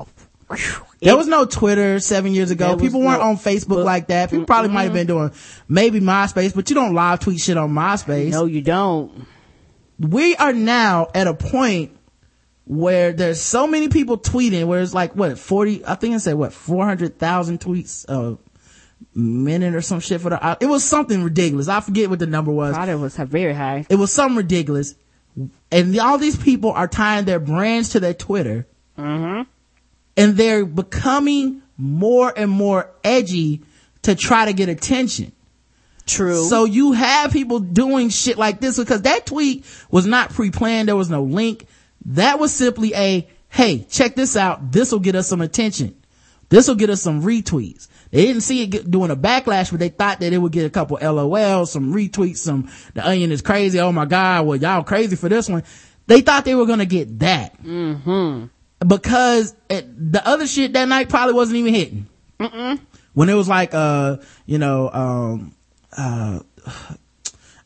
There 1.01 1.17
was 1.17 1.27
no 1.27 1.45
Twitter 1.47 1.99
seven 2.01 2.33
years 2.33 2.51
ago. 2.51 2.77
People 2.77 3.01
weren't 3.01 3.21
no- 3.21 3.29
on 3.31 3.37
Facebook 3.37 3.77
but- 3.77 3.85
like 3.85 4.07
that. 4.09 4.31
People 4.31 4.47
probably 4.47 4.71
might 4.71 4.85
have 4.85 4.93
been 4.93 5.07
doing 5.07 5.33
maybe 5.69 6.01
MySpace, 6.01 6.55
but 6.55 6.69
you 6.71 6.75
don't 6.75 6.95
live 6.95 7.21
tweet 7.21 7.41
shit 7.41 7.57
on 7.57 7.71
MySpace 7.71 8.31
no, 8.31 8.45
you 8.47 8.63
don't. 8.63 9.27
we 9.99 10.37
are 10.37 10.53
now 10.53 11.09
at 11.15 11.27
a 11.27 11.35
point 11.35 11.97
where 12.67 13.13
there's 13.13 13.41
so 13.41 13.67
many 13.67 13.89
people 13.89 14.17
tweeting 14.19 14.67
where 14.67 14.81
it's 14.81 14.95
like 14.95 15.15
what 15.15 15.39
40 15.39 15.85
i 15.85 15.95
think 15.97 16.15
i 16.15 16.19
said 16.19 16.35
what 16.35 16.51
400,000 16.55 17.61
tweets 17.61 18.09
a 18.09 18.39
minute 19.15 19.75
or 19.75 19.83
some 19.83 20.01
shit 20.01 20.23
for 20.23 20.31
the 20.31 20.57
it 20.61 20.67
was 20.67 20.83
something 20.83 21.23
ridiculous 21.23 21.69
i 21.69 21.81
forget 21.81 22.09
what 22.09 22.19
the 22.19 22.27
number 22.27 22.51
was 22.51 22.75
Thought 22.75 22.89
it 22.89 22.99
was 22.99 23.17
very 23.17 23.53
high. 23.53 23.85
it 23.91 23.97
was 23.97 24.11
something 24.13 24.37
ridiculous 24.39 24.95
and 25.71 25.99
all 25.99 26.19
these 26.19 26.37
people 26.37 26.71
are 26.71 26.89
tying 26.89 27.25
their 27.25 27.41
brands 27.41 27.91
to 27.91 28.01
their 28.01 28.15
twitter 28.15 28.67
mm-hmm. 28.99 29.43
And 30.17 30.37
they're 30.37 30.65
becoming 30.65 31.63
more 31.77 32.33
and 32.35 32.51
more 32.51 32.91
edgy 33.03 33.63
to 34.03 34.15
try 34.15 34.45
to 34.45 34.53
get 34.53 34.69
attention. 34.69 35.33
True. 36.07 36.45
So 36.45 36.65
you 36.65 36.93
have 36.93 37.33
people 37.33 37.59
doing 37.61 38.11
shit 38.11 38.37
like 38.37 38.61
this 38.61 38.79
because 38.79 39.03
that 39.03 39.27
tweet 39.27 39.65
was 39.91 40.07
not 40.07 40.31
pre-planned. 40.31 40.89
There 40.89 40.97
was 40.97 41.11
no 41.11 41.23
link. 41.23 41.67
That 42.07 42.39
was 42.39 42.53
simply 42.53 42.95
a, 42.95 43.27
hey, 43.49 43.87
check 43.89 44.15
this 44.15 44.37
out. 44.37 44.71
This 44.71 44.93
will 44.93 44.99
get 44.99 45.15
us 45.15 45.27
some 45.29 45.41
attention. 45.41 45.97
This 46.51 46.69
will 46.69 46.75
get 46.75 46.91
us 46.91 47.01
some 47.01 47.23
retweets. 47.23 47.89
They 48.15 48.27
didn't 48.27 48.43
see 48.43 48.63
it 48.63 48.67
get, 48.69 48.89
doing 48.89 49.11
a 49.11 49.17
backlash, 49.17 49.73
but 49.73 49.81
they 49.81 49.89
thought 49.89 50.21
that 50.21 50.33
it 50.33 50.39
would 50.39 50.53
get 50.53 50.65
a 50.65 50.71
couple 50.71 50.99
LOLs, 50.99 51.67
some 51.67 51.93
retweets, 51.93 52.37
some, 52.37 52.71
the 52.95 53.05
onion 53.05 53.33
is 53.33 53.43
crazy. 53.43 53.81
Oh 53.81 53.91
my 53.91 54.05
God. 54.05 54.47
Well, 54.47 54.57
y'all 54.57 54.85
crazy 54.85 55.17
for 55.17 55.29
this 55.29 55.49
one. 55.49 55.65
They 56.07 56.21
thought 56.21 56.45
they 56.45 56.55
were 56.55 56.67
going 56.67 56.79
to 56.79 56.87
get 56.87 57.19
that. 57.19 57.61
Mm-hmm. 57.61 58.45
Because 58.87 59.57
it, 59.69 60.13
the 60.13 60.25
other 60.25 60.47
shit 60.47 60.75
that 60.75 60.87
night 60.87 61.09
probably 61.09 61.35
wasn't 61.35 61.57
even 61.57 61.75
hitting. 61.75 62.07
Mm-mm. 62.39 62.79
When 63.15 63.29
it 63.29 63.35
was 63.35 63.49
like, 63.49 63.75
uh, 63.75 64.19
you 64.47 64.59
know, 64.59 64.91
um, 64.93 65.55
uh, 65.97 66.39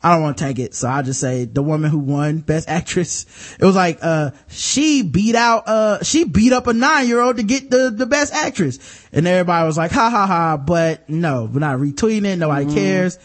I 0.08 0.12
don't 0.12 0.22
want 0.22 0.38
to 0.38 0.44
take 0.44 0.58
it, 0.58 0.74
so 0.74 0.88
I'll 0.88 1.02
just 1.02 1.20
say 1.20 1.44
the 1.44 1.62
woman 1.62 1.90
who 1.90 1.98
won 1.98 2.38
Best 2.38 2.66
Actress. 2.66 3.26
It 3.60 3.64
was 3.64 3.76
like, 3.76 3.98
uh, 4.00 4.30
she 4.48 5.02
beat 5.02 5.34
out, 5.34 5.68
uh, 5.68 6.02
she 6.02 6.24
beat 6.24 6.54
up 6.54 6.66
a 6.66 6.72
nine 6.72 7.06
year 7.06 7.20
old 7.20 7.36
to 7.36 7.42
get 7.42 7.70
the, 7.70 7.90
the 7.90 8.06
Best 8.06 8.32
Actress. 8.32 8.78
And 9.12 9.26
everybody 9.26 9.66
was 9.66 9.76
like, 9.76 9.90
ha 9.90 10.08
ha 10.08 10.26
ha, 10.26 10.56
but 10.56 11.10
no, 11.10 11.44
we're 11.44 11.60
not 11.60 11.78
retweeting 11.78 12.24
it, 12.24 12.36
nobody 12.36 12.72
cares. 12.72 13.18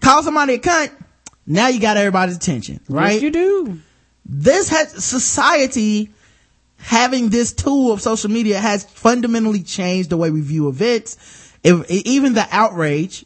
Call 0.00 0.24
somebody 0.24 0.54
a 0.54 0.58
cunt, 0.58 0.90
now 1.46 1.68
you 1.68 1.78
got 1.78 1.96
everybody's 1.96 2.36
attention, 2.36 2.80
right? 2.88 3.12
Yes, 3.12 3.22
you 3.22 3.30
do. 3.30 3.78
this 4.26 4.70
has 4.70 5.04
society 5.04 6.10
having 6.78 7.28
this 7.28 7.52
tool 7.52 7.92
of 7.92 8.00
social 8.00 8.30
media 8.30 8.58
has 8.58 8.82
fundamentally 8.82 9.62
changed 9.62 10.10
the 10.10 10.16
way 10.16 10.32
we 10.32 10.40
view 10.40 10.68
events. 10.68 11.16
If, 11.62 11.88
even 11.88 12.34
the 12.34 12.48
outrage 12.50 13.24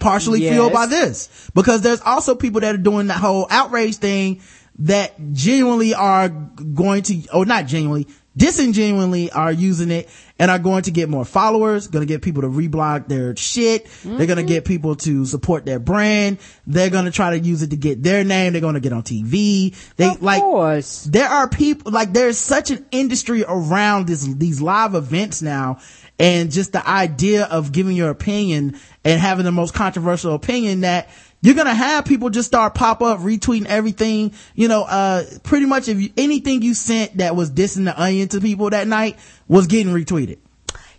partially 0.00 0.40
Yes. 0.40 0.54
fueled 0.54 0.72
by 0.72 0.86
this 0.86 1.50
because 1.54 1.82
there's 1.82 2.00
also 2.00 2.34
people 2.34 2.60
that 2.60 2.74
are 2.74 2.78
doing 2.78 3.08
that 3.08 3.18
whole 3.18 3.46
outrage 3.50 3.96
thing 3.96 4.40
that 4.80 5.14
genuinely 5.32 5.94
are 5.94 6.28
going 6.28 7.02
to, 7.02 7.28
or 7.32 7.44
not 7.44 7.66
genuinely, 7.66 8.06
disingenuinely 8.36 9.30
are 9.32 9.50
using 9.50 9.90
it 9.90 10.08
and 10.38 10.50
are 10.50 10.60
going 10.60 10.82
to 10.84 10.92
get 10.92 11.08
more 11.08 11.24
followers, 11.24 11.88
going 11.88 12.06
to 12.06 12.12
get 12.12 12.22
people 12.22 12.42
to 12.42 12.48
reblog 12.48 13.08
their 13.08 13.34
shit. 13.34 13.88
They're 14.04 14.26
going 14.26 14.36
to 14.36 14.36
mm-hmm. 14.36 14.46
get 14.46 14.64
people 14.64 14.94
to 14.96 15.26
support 15.26 15.66
their 15.66 15.80
brand. 15.80 16.38
They're 16.64 16.90
going 16.90 17.06
to 17.06 17.10
try 17.10 17.30
to 17.30 17.38
use 17.38 17.62
it 17.62 17.70
to 17.70 17.76
get 17.76 18.02
their 18.04 18.22
name. 18.22 18.52
They're 18.52 18.62
going 18.62 18.74
to 18.74 18.80
get 18.80 18.92
on 18.92 19.02
TV. 19.02 19.74
They 19.96 20.10
Of 20.10 20.22
like, 20.22 20.40
course. 20.40 21.04
there 21.04 21.28
are 21.28 21.48
people 21.48 21.90
like 21.90 22.12
there's 22.12 22.38
such 22.38 22.70
an 22.70 22.86
industry 22.92 23.44
around 23.46 24.06
this 24.06 24.24
these 24.24 24.62
live 24.62 24.94
events 24.94 25.42
now 25.42 25.78
and 26.20 26.50
just 26.50 26.72
the 26.72 26.88
idea 26.88 27.44
of 27.44 27.72
giving 27.72 27.96
your 27.96 28.10
opinion 28.10 28.78
and 29.08 29.20
having 29.20 29.44
the 29.46 29.52
most 29.52 29.72
controversial 29.72 30.34
opinion 30.34 30.82
that 30.82 31.08
you're 31.40 31.54
gonna 31.54 31.74
have 31.74 32.04
people 32.04 32.28
just 32.28 32.46
start 32.46 32.74
pop 32.74 33.00
up 33.00 33.20
retweeting 33.20 33.66
everything 33.66 34.32
you 34.54 34.68
know 34.68 34.82
uh 34.82 35.24
pretty 35.42 35.64
much 35.64 35.88
if 35.88 35.98
you, 35.98 36.10
anything 36.16 36.60
you 36.60 36.74
sent 36.74 37.16
that 37.16 37.34
was 37.34 37.50
dissing 37.50 37.86
the 37.86 38.00
onion 38.00 38.28
to 38.28 38.40
people 38.40 38.68
that 38.68 38.86
night 38.86 39.18
was 39.48 39.66
getting 39.66 39.92
retweeted 39.92 40.38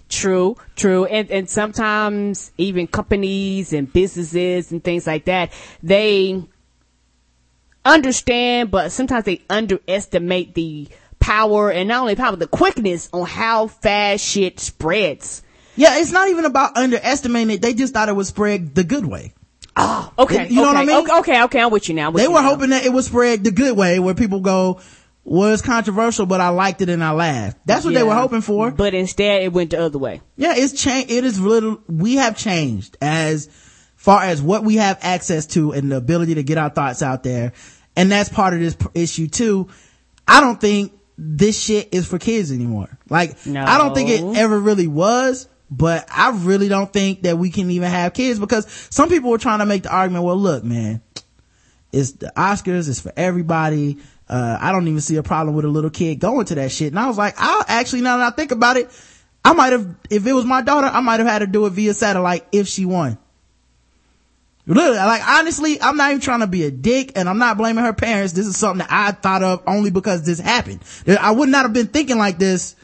True, 0.10 0.58
true. 0.76 1.06
And, 1.06 1.30
and 1.30 1.48
sometimes 1.48 2.52
even 2.58 2.88
companies 2.88 3.74
and 3.74 3.94
businesses 3.94 4.72
and 4.72 4.84
things 4.84 5.06
like 5.06 5.26
that, 5.26 5.54
they 5.84 6.44
understand, 7.86 8.72
but 8.72 8.92
sometimes 8.92 9.26
they 9.26 9.44
underestimate 9.52 10.56
the 10.56 10.88
power 11.20 11.72
and 11.72 11.90
not 11.90 12.02
only 12.02 12.16
power, 12.16 12.36
the 12.36 12.48
quickness 12.48 13.08
on 13.14 13.28
how 13.28 13.68
fast 13.68 14.26
shit 14.26 14.60
spreads. 14.60 15.44
Yeah 15.80 15.98
it's 16.00 16.12
not 16.12 16.28
even 16.30 16.46
about 16.46 16.76
underestimating 16.78 17.52
it 17.56 17.62
they 17.62 17.74
just 17.74 17.94
thought 17.94 18.10
it 18.10 18.16
would 18.16 18.26
spread 18.28 18.76
the 18.76 18.84
good 18.84 19.06
way 19.06 19.34
ah, 19.76 20.12
Okay. 20.18 20.48
You 20.50 20.56
know 20.58 20.64
what 20.74 20.76
I 20.76 20.86
mean? 20.86 20.98
Okay, 21.04 21.20
okay, 21.20 21.44
okay 21.44 21.62
I'm 21.62 21.72
with 21.72 21.88
you 21.88 21.96
now. 21.96 22.12
With 22.12 22.22
they 22.22 22.28
you 22.28 22.34
were 22.34 22.42
now. 22.42 22.50
hoping 22.50 22.72
that 22.72 22.84
it 22.86 22.92
would 22.92 23.06
spread 23.06 23.44
the 23.44 23.52
good 23.52 23.78
way 23.78 24.00
where 24.00 24.14
people 24.14 24.42
go 24.42 24.82
was 25.24 25.62
controversial 25.62 26.26
but 26.26 26.42
i 26.42 26.50
liked 26.50 26.82
it 26.82 26.90
and 26.90 27.04
i 27.04 27.12
laughed 27.12 27.58
that's 27.66 27.86
what 27.86 27.94
they 27.94 28.02
were 28.04 28.16
hoping 28.16 28.42
for 28.42 28.72
But 28.72 28.94
instead 28.94 29.44
it 29.44 29.54
went 29.54 29.70
the 29.72 29.80
other 29.80 30.00
way. 30.00 30.22
Yeah, 30.38 30.54
it's 30.56 30.74
changed. 30.82 31.12
It 31.12 31.24
is 31.24 31.40
little. 31.40 31.82
We 31.88 32.16
have 32.16 32.36
changed 32.38 32.98
as 33.02 33.48
far 33.96 34.24
as 34.24 34.42
what 34.42 34.64
we 34.64 34.78
have 34.78 34.98
access 35.02 35.46
to 35.48 35.72
and 35.74 35.92
the 35.92 35.98
ability 35.98 36.36
to 36.36 36.44
get 36.44 36.58
our 36.58 36.70
thoughts 36.70 37.02
out 37.04 37.22
there. 37.24 37.52
And 37.96 38.10
that's 38.12 38.30
part 38.30 38.54
of 38.54 38.60
this 38.62 38.78
issue 38.96 39.28
too. 39.28 39.68
I 40.28 40.40
don't 40.42 40.60
think 40.60 40.94
this 41.18 41.60
shit 41.62 41.90
is 41.92 42.08
for 42.08 42.18
kids 42.18 42.52
anymore. 42.52 42.98
Like, 43.10 43.46
No. 43.46 43.62
I 43.64 43.78
don't 43.78 43.94
think 43.94 44.10
it 44.10 44.24
ever 44.38 44.58
really 44.58 44.88
was, 44.88 45.48
but 45.72 46.08
I 46.12 46.32
really 46.32 46.68
don't 46.68 46.92
think 46.92 47.24
that 47.24 47.38
we 47.38 47.50
can 47.50 47.70
even 47.72 47.90
have 47.90 48.14
kids 48.14 48.40
because 48.40 48.68
some 48.90 49.10
people 49.10 49.30
were 49.30 49.38
trying 49.38 49.60
to 49.60 49.66
make 49.66 49.84
the 49.84 49.94
argument, 49.94 50.26
well, 50.26 50.38
look, 50.38 50.64
man, 50.64 51.02
it's 51.92 52.14
the 52.14 52.32
Oscars, 52.36 52.90
it's 52.90 53.00
for 53.00 53.14
everybody. 53.16 53.98
Uh, 54.28 54.58
I 54.60 54.72
don't 54.72 54.88
even 54.88 55.02
see 55.02 55.16
a 55.16 55.24
problem 55.24 55.56
with 55.56 55.66
a 55.66 55.70
little 55.70 55.90
kid 55.90 56.20
going 56.20 56.46
to 56.48 56.56
that 56.56 56.72
shit. 56.72 56.90
And 56.90 57.00
I 57.00 57.08
was 57.08 57.18
like, 57.18 57.36
I'll 57.38 57.66
actually, 57.68 58.02
now 58.02 58.18
that 58.18 58.34
I 58.34 58.36
think 58.36 58.52
about 58.52 58.78
it, 58.78 58.90
I 59.44 59.54
might 59.54 59.74
have, 59.74 59.96
if 60.10 60.26
it 60.26 60.34
was 60.34 60.46
my 60.46 60.62
daughter, 60.62 60.88
I 60.88 61.02
might 61.02 61.20
have 61.20 61.28
had 61.28 61.40
to 61.40 61.48
do 61.48 61.66
it 61.66 61.72
via 61.72 61.94
satellite 61.94 62.46
if 62.52 62.68
she 62.68 62.86
won. 62.86 63.18
Literally, 64.68 64.98
like 64.98 65.28
honestly, 65.28 65.82
I'm 65.82 65.98
not 65.98 66.12
even 66.12 66.22
trying 66.22 66.42
to 66.42 66.48
be 66.48 66.64
a 66.64 66.70
dick 66.70 67.14
and 67.16 67.28
I'm 67.28 67.40
not 67.40 67.58
blaming 67.58 67.84
her 67.84 67.94
parents. 67.94 68.34
This 68.34 68.46
is 68.46 68.56
something 68.56 68.86
that 68.86 68.92
I 68.92 69.12
thought 69.14 69.42
of 69.42 69.64
only 69.66 69.90
because 69.90 70.24
this 70.24 70.40
happened. 70.40 70.82
I 71.08 71.32
would 71.32 71.50
not 71.50 71.64
have 71.64 71.74
been 71.74 71.88
thinking 71.88 72.20
like 72.20 72.38
this 72.38 72.76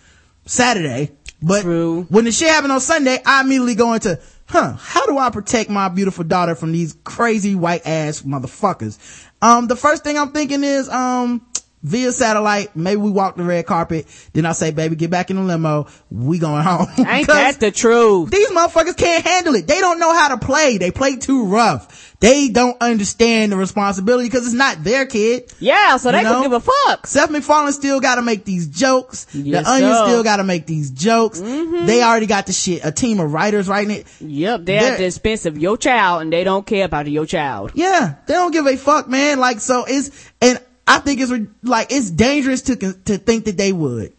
Saturday, 0.47 1.11
but 1.41 1.61
True. 1.61 2.03
when 2.09 2.25
the 2.25 2.31
shit 2.31 2.49
happened 2.49 2.71
on 2.73 2.79
Sunday, 2.79 3.21
I 3.25 3.41
immediately 3.41 3.75
go 3.75 3.93
into, 3.93 4.19
huh, 4.47 4.73
how 4.73 5.05
do 5.05 5.17
I 5.17 5.29
protect 5.29 5.69
my 5.69 5.89
beautiful 5.89 6.23
daughter 6.23 6.55
from 6.55 6.71
these 6.71 6.97
crazy 7.03 7.55
white 7.55 7.85
ass 7.85 8.21
motherfuckers? 8.21 8.97
Um, 9.41 9.67
the 9.67 9.75
first 9.75 10.03
thing 10.03 10.17
I'm 10.17 10.31
thinking 10.31 10.63
is, 10.63 10.89
um, 10.89 11.45
via 11.85 12.11
satellite, 12.11 12.75
maybe 12.75 12.97
we 12.99 13.11
walk 13.11 13.35
the 13.37 13.43
red 13.43 13.65
carpet. 13.65 14.07
Then 14.33 14.45
I 14.45 14.53
say, 14.53 14.71
baby, 14.71 14.95
get 14.95 15.11
back 15.11 15.29
in 15.29 15.35
the 15.35 15.43
limo. 15.43 15.87
We 16.09 16.39
going 16.39 16.63
home. 16.63 16.87
Ain't 17.07 17.27
that 17.27 17.59
the 17.59 17.71
truth? 17.71 18.31
these 18.31 18.49
motherfuckers 18.49 18.97
can't 18.97 19.23
handle 19.25 19.53
it. 19.55 19.67
They 19.67 19.79
don't 19.79 19.99
know 19.99 20.11
how 20.13 20.29
to 20.29 20.37
play. 20.43 20.77
They 20.77 20.91
play 20.91 21.15
too 21.17 21.45
rough. 21.45 22.13
They 22.21 22.47
don't 22.49 22.77
understand 22.81 23.51
the 23.51 23.57
responsibility 23.57 24.27
because 24.27 24.45
it's 24.45 24.55
not 24.55 24.83
their 24.83 25.05
kid. 25.05 25.53
Yeah, 25.59 25.97
so 25.97 26.11
they 26.11 26.23
don't 26.23 26.41
give 26.41 26.53
a 26.53 26.59
fuck. 26.61 27.05
Seth 27.05 27.29
MacFarlane 27.29 27.73
still 27.73 27.99
gotta 27.99 28.21
make 28.23 28.45
these 28.45 28.67
jokes. 28.67 29.27
Yes, 29.33 29.65
the 29.65 29.69
Onion. 29.69 29.91
Mm-hmm. 29.91 30.07
still 30.09 30.23
gotta 30.23 30.43
make 30.43 30.65
these 30.65 30.89
jokes. 30.91 31.39
They 31.39 32.01
already 32.01 32.25
got 32.25 32.47
the 32.47 32.53
shit, 32.53 32.83
a 32.83 32.91
team 32.91 33.19
of 33.19 33.31
writers 33.31 33.67
writing 33.67 33.91
it. 33.91 34.07
Yep, 34.21 34.61
they're 34.63 34.81
They're- 34.81 34.91
at 34.93 34.97
the 34.97 35.05
expense 35.05 35.45
of 35.45 35.57
your 35.59 35.77
child 35.77 36.23
and 36.23 36.33
they 36.33 36.43
don't 36.43 36.65
care 36.65 36.85
about 36.85 37.05
your 37.07 37.25
child. 37.25 37.71
Yeah, 37.75 38.15
they 38.25 38.33
don't 38.33 38.51
give 38.51 38.65
a 38.65 38.77
fuck, 38.77 39.07
man. 39.07 39.39
Like, 39.39 39.59
so 39.59 39.83
it's, 39.87 40.09
and 40.41 40.59
I 40.87 40.99
think 40.99 41.19
it's 41.19 41.31
like, 41.63 41.91
it's 41.91 42.11
dangerous 42.11 42.61
to, 42.63 42.75
to 42.75 43.17
think 43.17 43.45
that 43.45 43.57
they 43.57 43.73
would. 43.73 44.13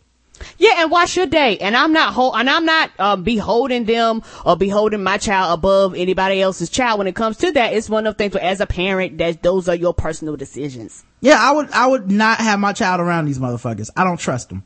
Yeah, 0.59 0.83
and 0.83 0.91
why 0.91 1.07
should 1.07 1.31
they? 1.31 1.57
And 1.59 1.75
I'm 1.75 1.93
not 1.95 2.13
hold, 2.13 2.35
and 2.37 2.51
I'm 2.51 2.67
not 2.67 2.91
um, 3.01 3.23
beholding 3.23 3.85
them 3.85 4.23
or 4.45 4.57
beholding 4.57 5.03
my 5.03 5.17
child 5.17 5.59
above 5.59 5.95
anybody 5.95 6.43
else's 6.43 6.69
child. 6.69 6.99
When 6.99 7.07
it 7.07 7.15
comes 7.15 7.39
to 7.39 7.53
that, 7.53 7.73
it's 7.73 7.89
one 7.89 8.07
of 8.07 8.15
the 8.15 8.19
things 8.19 8.35
where, 8.35 8.43
as 8.43 8.61
a 8.61 8.67
parent, 8.67 9.17
that 9.19 9.43
those 9.43 9.67
are 9.69 9.75
your 9.75 9.95
personal 9.95 10.37
decisions. 10.37 11.05
Yeah, 11.21 11.39
I 11.41 11.53
would, 11.53 11.71
I 11.71 11.87
would 11.87 12.11
not 12.11 12.39
have 12.39 12.61
my 12.61 12.75
child 12.75 13.01
around 13.01 13.25
these 13.25 13.39
motherfuckers. 13.39 13.89
I 13.97 14.05
don't 14.05 14.21
trust 14.21 14.51
them. 14.51 14.65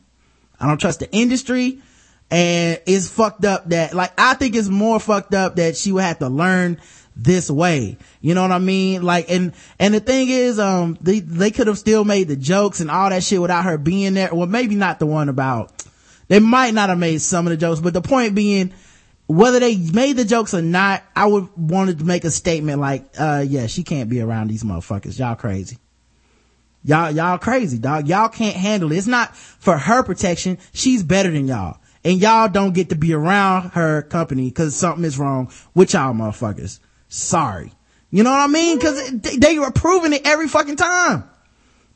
I 0.58 0.66
don't 0.66 0.78
trust 0.78 1.00
the 1.00 1.12
industry. 1.12 1.80
And 2.32 2.80
it's 2.86 3.08
fucked 3.08 3.44
up 3.44 3.68
that, 3.70 3.94
like, 3.94 4.12
I 4.18 4.34
think 4.34 4.56
it's 4.56 4.68
more 4.68 4.98
fucked 5.00 5.34
up 5.34 5.56
that 5.56 5.76
she 5.76 5.92
would 5.92 6.02
have 6.02 6.18
to 6.18 6.28
learn 6.28 6.80
this 7.16 7.50
way. 7.50 7.98
You 8.20 8.34
know 8.34 8.42
what 8.42 8.52
I 8.52 8.58
mean? 8.58 9.02
Like, 9.02 9.30
and, 9.30 9.52
and 9.78 9.94
the 9.94 10.00
thing 10.00 10.28
is, 10.28 10.58
um, 10.58 10.98
they, 11.00 11.20
they 11.20 11.50
could 11.50 11.66
have 11.66 11.78
still 11.78 12.04
made 12.04 12.28
the 12.28 12.36
jokes 12.36 12.80
and 12.80 12.90
all 12.90 13.10
that 13.10 13.22
shit 13.22 13.40
without 13.40 13.64
her 13.64 13.78
being 13.78 14.14
there. 14.14 14.34
Well, 14.34 14.46
maybe 14.46 14.74
not 14.74 14.98
the 14.98 15.06
one 15.06 15.28
about, 15.28 15.72
they 16.28 16.38
might 16.38 16.74
not 16.74 16.88
have 16.88 16.98
made 16.98 17.20
some 17.20 17.46
of 17.46 17.50
the 17.50 17.56
jokes, 17.56 17.80
but 17.80 17.92
the 17.92 18.00
point 18.00 18.34
being, 18.34 18.72
whether 19.26 19.60
they 19.60 19.76
made 19.76 20.16
the 20.16 20.24
jokes 20.24 20.54
or 20.54 20.62
not, 20.62 21.02
I 21.14 21.26
would 21.26 21.48
wanted 21.56 21.98
to 21.98 22.04
make 22.04 22.24
a 22.24 22.30
statement 22.30 22.80
like, 22.80 23.04
uh, 23.18 23.44
yeah, 23.46 23.66
she 23.66 23.82
can't 23.84 24.08
be 24.08 24.20
around 24.20 24.48
these 24.48 24.64
motherfuckers. 24.64 25.18
Y'all 25.18 25.36
crazy. 25.36 25.78
Y'all, 26.82 27.10
y'all 27.10 27.38
crazy, 27.38 27.78
dog. 27.78 28.08
Y'all 28.08 28.28
can't 28.28 28.56
handle 28.56 28.90
it. 28.90 28.96
It's 28.96 29.06
not 29.06 29.36
for 29.36 29.76
her 29.76 30.02
protection. 30.02 30.58
She's 30.72 31.02
better 31.02 31.30
than 31.30 31.46
y'all. 31.46 31.78
And 32.04 32.18
y'all 32.18 32.48
don't 32.48 32.72
get 32.72 32.88
to 32.88 32.94
be 32.94 33.12
around 33.12 33.70
her 33.70 34.02
company 34.02 34.50
cause 34.50 34.74
something 34.74 35.04
is 35.04 35.18
wrong 35.18 35.52
with 35.74 35.92
y'all 35.92 36.14
motherfuckers. 36.14 36.80
Sorry. 37.10 37.72
You 38.10 38.22
know 38.22 38.30
what 38.30 38.40
I 38.40 38.46
mean? 38.46 38.80
Cause 38.80 39.10
they, 39.10 39.36
they 39.36 39.56
are 39.58 39.70
proving 39.70 40.12
it 40.14 40.22
every 40.24 40.48
fucking 40.48 40.76
time. 40.76 41.24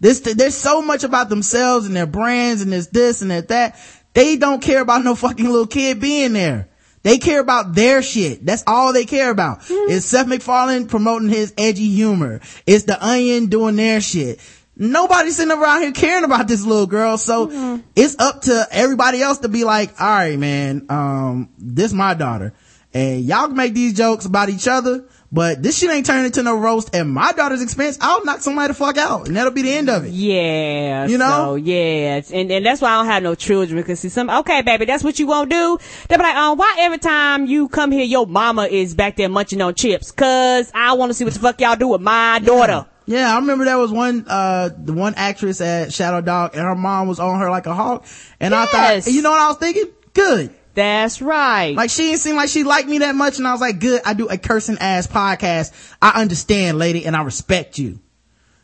This, 0.00 0.20
there's 0.20 0.56
so 0.56 0.82
much 0.82 1.02
about 1.02 1.28
themselves 1.30 1.86
and 1.86 1.96
their 1.96 2.06
brands 2.06 2.60
and 2.60 2.72
there's 2.72 2.88
this 2.88 3.22
and 3.22 3.30
there's 3.30 3.46
that. 3.46 3.80
They 4.12 4.36
don't 4.36 4.60
care 4.60 4.82
about 4.82 5.02
no 5.02 5.14
fucking 5.14 5.46
little 5.46 5.66
kid 5.66 6.00
being 6.00 6.34
there. 6.34 6.68
They 7.02 7.18
care 7.18 7.40
about 7.40 7.74
their 7.74 8.02
shit. 8.02 8.44
That's 8.44 8.64
all 8.66 8.92
they 8.92 9.04
care 9.04 9.30
about. 9.30 9.58
It's 9.68 10.06
Seth 10.06 10.26
MacFarlane 10.26 10.88
promoting 10.88 11.28
his 11.28 11.52
edgy 11.58 11.90
humor. 11.90 12.40
It's 12.66 12.84
the 12.84 13.02
onion 13.04 13.46
doing 13.46 13.76
their 13.76 14.00
shit. 14.00 14.40
Nobody's 14.76 15.36
sitting 15.36 15.56
around 15.56 15.82
here 15.82 15.92
caring 15.92 16.24
about 16.24 16.48
this 16.48 16.64
little 16.64 16.86
girl. 16.86 17.18
So 17.18 17.82
it's 17.94 18.16
up 18.18 18.42
to 18.42 18.66
everybody 18.70 19.22
else 19.22 19.38
to 19.40 19.48
be 19.48 19.64
like, 19.64 20.00
all 20.00 20.06
right, 20.08 20.38
man, 20.38 20.86
um, 20.88 21.50
this 21.58 21.92
my 21.92 22.14
daughter. 22.14 22.54
And 22.94 23.24
y'all 23.24 23.48
can 23.48 23.56
make 23.56 23.74
these 23.74 23.92
jokes 23.92 24.24
about 24.24 24.50
each 24.50 24.68
other, 24.68 25.04
but 25.32 25.60
this 25.60 25.76
shit 25.76 25.90
ain't 25.90 26.06
turning 26.06 26.26
into 26.26 26.44
no 26.44 26.56
roast 26.56 26.94
at 26.94 27.02
my 27.02 27.32
daughter's 27.32 27.60
expense. 27.60 27.98
I'll 28.00 28.24
knock 28.24 28.40
somebody 28.40 28.68
the 28.68 28.74
fuck 28.74 28.96
out 28.96 29.26
and 29.26 29.36
that'll 29.36 29.50
be 29.50 29.62
the 29.62 29.72
end 29.72 29.90
of 29.90 30.04
it. 30.04 30.12
Yeah. 30.12 31.08
You 31.08 31.18
know? 31.18 31.26
So, 31.26 31.54
yeah. 31.56 32.22
And, 32.32 32.52
and 32.52 32.64
that's 32.64 32.80
why 32.80 32.90
I 32.90 32.98
don't 32.98 33.06
have 33.06 33.24
no 33.24 33.34
children 33.34 33.80
because 33.80 33.98
see 33.98 34.10
some, 34.10 34.30
okay, 34.30 34.62
baby, 34.62 34.84
that's 34.84 35.02
what 35.02 35.18
you 35.18 35.26
won't 35.26 35.50
do. 35.50 35.76
They'll 36.08 36.18
be 36.18 36.22
like, 36.22 36.36
um, 36.36 36.56
why 36.56 36.76
every 36.78 36.98
time 36.98 37.46
you 37.46 37.68
come 37.68 37.90
here, 37.90 38.04
your 38.04 38.28
mama 38.28 38.66
is 38.66 38.94
back 38.94 39.16
there 39.16 39.28
munching 39.28 39.60
on 39.60 39.74
chips? 39.74 40.12
Cause 40.12 40.70
I 40.72 40.92
want 40.92 41.10
to 41.10 41.14
see 41.14 41.24
what 41.24 41.34
the 41.34 41.40
fuck 41.40 41.60
y'all 41.60 41.74
do 41.74 41.88
with 41.88 42.00
my 42.00 42.38
daughter. 42.38 42.86
Yeah, 43.06 43.34
I 43.34 43.40
remember 43.40 43.64
that 43.64 43.74
was 43.74 43.90
one, 43.90 44.24
uh, 44.28 44.70
the 44.78 44.92
one 44.92 45.14
actress 45.16 45.60
at 45.60 45.92
Shadow 45.92 46.20
Dog 46.20 46.52
and 46.54 46.62
her 46.62 46.76
mom 46.76 47.08
was 47.08 47.18
on 47.18 47.40
her 47.40 47.50
like 47.50 47.66
a 47.66 47.74
hawk. 47.74 48.06
And 48.38 48.54
I 48.54 48.66
thought, 48.66 49.06
you 49.08 49.20
know 49.20 49.30
what 49.32 49.40
I 49.40 49.48
was 49.48 49.56
thinking? 49.56 49.90
Good. 50.12 50.54
That's 50.74 51.22
right. 51.22 51.74
Like 51.74 51.90
she 51.90 52.02
didn't 52.02 52.20
seem 52.20 52.36
like 52.36 52.48
she 52.48 52.64
liked 52.64 52.88
me 52.88 52.98
that 52.98 53.14
much. 53.14 53.38
And 53.38 53.46
I 53.46 53.52
was 53.52 53.60
like, 53.60 53.78
good. 53.80 54.02
I 54.04 54.14
do 54.14 54.28
a 54.28 54.36
cursing 54.36 54.78
ass 54.78 55.06
podcast. 55.06 55.72
I 56.02 56.20
understand, 56.20 56.78
lady, 56.78 57.06
and 57.06 57.16
I 57.16 57.22
respect 57.22 57.78
you. 57.78 58.00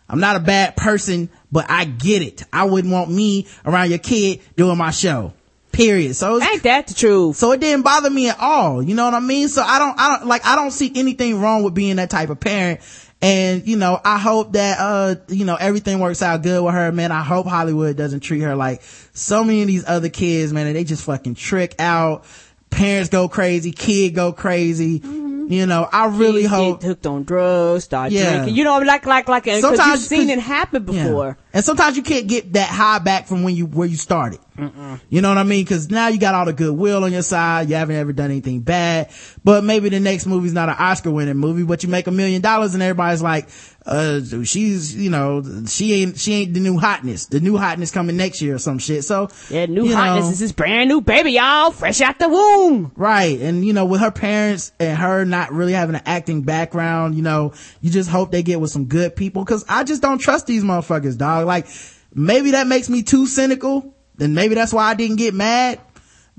I'm 0.09 0.19
not 0.19 0.35
a 0.35 0.41
bad 0.41 0.77
person, 0.77 1.31
but 1.53 1.67
I 1.71 1.85
get 1.85 2.23
it. 2.23 2.43
I 2.53 2.65
wouldn't 2.65 2.93
want 2.93 3.11
me 3.11 3.47
around 3.65 3.91
your 3.91 4.01
kid 4.01 4.41
doing 4.57 4.77
my 4.77 4.91
show. 4.91 5.33
Period. 5.71 6.17
So 6.17 6.37
it's, 6.37 6.47
Ain't 6.47 6.65
that 6.65 6.89
the 6.89 6.95
truth? 6.95 7.37
so 7.37 7.53
it 7.53 7.61
didn't 7.61 7.83
bother 7.85 8.11
me 8.11 8.29
at 8.29 8.41
all. 8.41 8.83
You 8.83 8.97
know 8.97 9.05
what 9.05 9.15
I 9.15 9.21
mean? 9.21 9.49
So 9.49 9.63
I 9.63 9.79
don't, 9.79 9.99
I 10.01 10.17
don't, 10.19 10.27
like, 10.27 10.45
I 10.45 10.57
don't 10.57 10.73
see 10.73 10.91
anything 10.97 11.41
wrong 11.41 11.63
with 11.63 11.75
being 11.75 11.97
that 11.97 12.11
type 12.11 12.29
of 12.29 12.41
parent. 12.41 12.81
And, 13.23 13.67
you 13.69 13.77
know, 13.77 14.01
I 14.03 14.19
hope 14.19 14.53
that, 14.53 14.79
uh, 14.81 15.17
you 15.29 15.45
know, 15.45 15.55
everything 15.55 15.99
works 15.99 16.23
out 16.23 16.43
good 16.43 16.65
with 16.65 16.73
her, 16.73 16.91
man. 16.91 17.13
I 17.13 17.23
hope 17.23 17.47
Hollywood 17.47 17.97
doesn't 17.97 18.21
treat 18.21 18.41
her 18.41 18.57
like 18.57 18.83
so 19.13 19.45
many 19.45 19.61
of 19.61 19.69
these 19.69 19.85
other 19.87 20.09
kids, 20.09 20.53
man, 20.53 20.73
they 20.73 20.85
just 20.85 21.05
fucking 21.05 21.35
trick 21.35 21.75
out. 21.79 22.25
Parents 22.71 23.11
go 23.11 23.29
crazy, 23.29 23.73
kid 23.73 24.15
go 24.15 24.33
crazy. 24.33 25.01
Mm-hmm. 25.01 25.31
You 25.53 25.67
know, 25.67 25.89
I 25.93 26.07
really 26.07 26.43
Kids 26.43 26.53
hope. 26.55 26.81
get 26.81 26.87
hooked 26.87 27.07
on 27.07 27.25
drugs, 27.25 27.83
start 27.85 28.13
Yeah. 28.13 28.35
drinking. 28.37 28.55
You 28.55 28.63
know, 28.63 28.79
like 28.79 29.05
like 29.05 29.29
like 29.29 29.45
because 29.45 29.63
you've 29.65 29.99
seen 29.99 30.31
it 30.31 30.39
happen 30.39 30.87
Yeah. 30.89 31.05
before. 31.09 31.37
And 31.53 31.65
sometimes 31.65 31.97
you 31.97 32.05
can't 32.05 32.29
get 32.29 32.53
that 32.53 32.69
high 32.69 33.01
back 33.01 33.27
from 33.27 33.43
when 33.43 33.57
you, 33.57 33.67
where 33.67 33.89
you 33.89 33.97
started. 33.97 34.39
You 35.09 35.21
know 35.23 35.31
what 35.31 35.39
I 35.39 35.43
mean? 35.43 35.65
Cause 35.67 35.91
now 35.91 36.09
you 36.09 36.19
got 36.19 36.35
all 36.35 36.45
the 36.45 36.53
goodwill 36.53 37.03
on 37.03 37.13
your 37.13 37.23
side. 37.23 37.69
You 37.71 37.75
haven't 37.77 37.97
ever 37.97 38.13
done 38.13 38.31
anything 38.31 38.61
bad, 38.61 39.11
but 39.43 39.65
maybe 39.65 39.89
the 39.89 39.99
next 40.01 40.27
movie's 40.27 40.53
not 40.53 40.69
an 40.69 40.77
Oscar 40.79 41.11
winning 41.11 41.37
movie, 41.39 41.65
but 41.65 41.83
you 41.83 41.89
make 41.89 42.07
a 42.07 42.11
million 42.13 42.43
dollars 42.43 42.75
and 42.75 42.83
everybody's 42.83 43.23
like, 43.23 43.49
uh, 43.91 44.21
she's, 44.45 44.95
you 44.95 45.11
know, 45.11 45.43
she 45.67 45.95
ain't, 45.95 46.17
she 46.17 46.33
ain't 46.35 46.55
the 46.55 46.61
new 46.61 46.79
hotness. 46.79 47.27
The 47.27 47.41
new 47.41 47.57
hotness 47.57 47.91
coming 47.91 48.17
next 48.17 48.41
year 48.41 48.55
or 48.55 48.59
some 48.59 48.79
shit. 48.79 49.05
So, 49.05 49.29
Yeah, 49.51 49.67
new 49.67 49.93
hotness 49.93 50.27
know, 50.27 50.31
is 50.31 50.39
this 50.39 50.53
brand 50.53 50.89
new 50.89 51.01
baby, 51.01 51.33
y'all, 51.33 51.73
fresh 51.73 52.01
out 52.01 52.21
the 52.21 52.29
womb. 52.29 52.93
Right. 52.95 53.41
And, 53.41 53.65
you 53.65 53.73
know, 53.73 53.85
with 53.85 54.01
her 54.01 54.13
parents 54.13 54.71
and 54.79 54.97
her 54.97 55.25
not 55.25 55.53
really 55.53 55.73
having 55.73 55.97
an 55.97 56.03
acting 56.07 56.43
background, 56.43 57.17
you 57.17 57.23
know, 57.23 57.53
you 57.81 57.91
just 57.91 58.09
hope 58.09 58.31
they 58.31 58.45
get 58.45 58.61
with 58.61 58.71
some 58.71 58.85
good 58.85 59.17
people. 59.17 59.45
Cause 59.45 59.65
I 59.69 59.83
just 59.83 60.01
don't 60.01 60.19
trust 60.19 60.47
these 60.47 60.63
motherfuckers, 60.63 61.19
dog. 61.19 61.47
Like, 61.47 61.67
maybe 62.15 62.53
that 62.53 62.69
makes 62.69 62.89
me 62.89 63.03
too 63.03 63.27
cynical. 63.27 63.97
Then 64.15 64.35
maybe 64.35 64.55
that's 64.55 64.73
why 64.73 64.85
I 64.85 64.95
didn't 64.95 65.17
get 65.17 65.35
mad. 65.35 65.81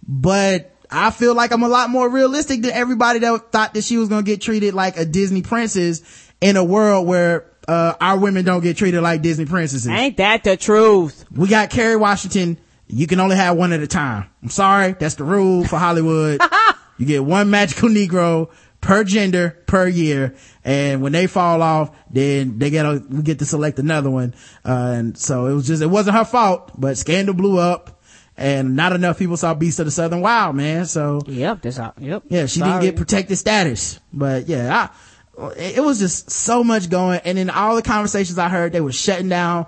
But 0.08 0.72
I 0.90 1.12
feel 1.12 1.36
like 1.36 1.52
I'm 1.52 1.64
a 1.64 1.70
lot 1.70 1.90
more 1.90 2.10
realistic 2.10 2.62
than 2.62 2.72
everybody 2.72 3.20
that 3.20 3.52
thought 3.52 3.74
that 3.74 3.84
she 3.84 3.98
was 3.98 4.08
going 4.08 4.24
to 4.24 4.32
get 4.32 4.40
treated 4.40 4.74
like 4.74 4.96
a 4.98 5.04
Disney 5.04 5.42
princess 5.42 6.31
in 6.42 6.58
a 6.58 6.64
world 6.64 7.08
where, 7.08 7.46
uh, 7.68 7.94
our 8.02 8.18
women 8.18 8.44
don't 8.44 8.62
get 8.62 8.76
treated 8.78 9.02
like 9.02 9.22
Disney 9.22 9.46
princesses. 9.46 9.88
Ain't 9.88 10.18
that 10.18 10.44
the 10.44 10.58
truth? 10.58 11.26
We 11.32 11.48
got 11.48 11.70
Kerry 11.70 11.96
Washington. 11.96 12.58
You 12.88 13.08
can 13.08 13.20
only 13.20 13.36
have 13.38 13.56
one 13.56 13.72
at 13.72 13.80
a 13.82 13.88
time. 13.88 14.30
I'm 14.44 14.50
sorry. 14.50 14.94
That's 14.94 15.16
the 15.16 15.24
rule 15.24 15.64
for 15.64 15.78
Hollywood. 15.78 16.42
you 16.98 17.06
get 17.06 17.24
one 17.24 17.50
magical 17.50 17.88
Negro 17.88 18.50
per 18.82 19.04
gender 19.04 19.58
per 19.68 19.88
year. 19.88 20.36
And 20.66 21.02
when 21.02 21.12
they 21.14 21.28
fall 21.28 21.62
off, 21.62 21.96
then 22.10 22.58
they 22.60 22.70
get 22.70 22.86
a, 22.86 23.02
we 23.10 23.22
get 23.22 23.40
to 23.40 23.46
select 23.46 23.80
another 23.80 24.10
one. 24.10 24.34
Uh, 24.66 24.94
and 24.98 25.18
so 25.18 25.46
it 25.46 25.54
was 25.54 25.68
just, 25.68 25.82
it 25.82 25.88
wasn't 25.88 26.18
her 26.18 26.26
fault, 26.26 26.72
but 26.78 26.98
scandal 26.98 27.36
blew 27.36 27.58
up 27.60 28.02
and 28.36 28.76
not 28.76 28.92
enough 28.92 29.20
people 29.20 29.38
saw 29.38 29.54
Beast 29.54 29.80
of 29.80 29.86
the 29.86 29.92
Southern 29.92 30.22
Wild, 30.22 30.56
man. 30.56 30.86
So 30.86 31.22
Yep, 31.28 31.62
that's 31.62 31.80
all. 31.80 31.94
Yep. 32.00 32.24
yeah, 32.28 32.46
she 32.48 32.60
Sorry. 32.60 32.72
didn't 32.72 32.84
get 32.84 32.96
protected 32.98 33.38
status. 33.38 34.00
But 34.12 34.48
yeah, 34.50 34.76
I, 34.76 34.90
it 35.38 35.84
was 35.84 36.00
just 36.00 36.30
so 36.30 36.64
much 36.64 36.90
going. 36.90 37.22
And 37.24 37.38
in 37.38 37.50
all 37.50 37.76
the 37.76 37.82
conversations 37.82 38.38
I 38.38 38.50
heard, 38.50 38.74
they 38.74 38.82
were 38.82 38.92
shutting 38.92 39.30
down. 39.30 39.68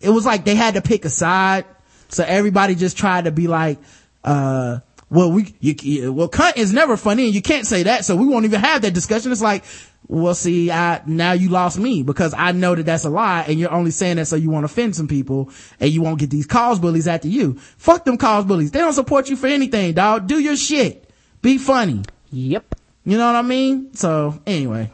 It 0.00 0.10
was 0.10 0.24
like 0.24 0.44
they 0.44 0.54
had 0.54 0.74
to 0.74 0.82
pick 0.82 1.04
a 1.04 1.10
side. 1.10 1.64
So 2.08 2.24
everybody 2.24 2.74
just 2.74 2.96
tried 2.96 3.24
to 3.24 3.30
be 3.30 3.48
like, 3.48 3.78
uh, 4.24 4.80
well, 5.10 5.32
we, 5.32 5.54
you, 5.60 6.12
well, 6.12 6.28
cunt 6.28 6.56
is 6.56 6.72
never 6.72 6.96
funny 6.96 7.26
and 7.26 7.34
you 7.34 7.42
can't 7.42 7.66
say 7.66 7.84
that. 7.84 8.04
So 8.04 8.16
we 8.16 8.26
won't 8.26 8.44
even 8.44 8.60
have 8.60 8.82
that 8.82 8.92
discussion. 8.92 9.32
It's 9.32 9.42
like, 9.42 9.64
well, 10.06 10.34
see, 10.34 10.70
I, 10.70 11.02
now 11.06 11.32
you 11.32 11.48
lost 11.48 11.78
me 11.78 12.02
because 12.02 12.34
I 12.36 12.52
know 12.52 12.74
that 12.74 12.84
that's 12.84 13.04
a 13.04 13.10
lie 13.10 13.44
and 13.46 13.58
you're 13.58 13.72
only 13.72 13.90
saying 13.90 14.16
that 14.16 14.26
so 14.26 14.36
you 14.36 14.50
want 14.50 14.66
to 14.66 14.72
offend 14.72 14.96
some 14.96 15.08
people 15.08 15.50
and 15.80 15.90
you 15.90 16.02
won't 16.02 16.18
get 16.18 16.30
these 16.30 16.46
cause 16.46 16.78
bullies 16.78 17.08
after 17.08 17.28
you. 17.28 17.54
Fuck 17.76 18.04
them 18.04 18.16
cause 18.16 18.44
bullies. 18.44 18.70
They 18.70 18.80
don't 18.80 18.94
support 18.94 19.28
you 19.28 19.36
for 19.36 19.46
anything, 19.46 19.92
dog. 19.92 20.26
Do 20.26 20.38
your 20.38 20.56
shit. 20.56 21.10
Be 21.42 21.58
funny. 21.58 22.02
Yep. 22.30 22.74
You 23.08 23.16
know 23.16 23.24
what 23.24 23.36
I 23.36 23.42
mean? 23.42 23.94
So 23.94 24.38
anyway, 24.46 24.92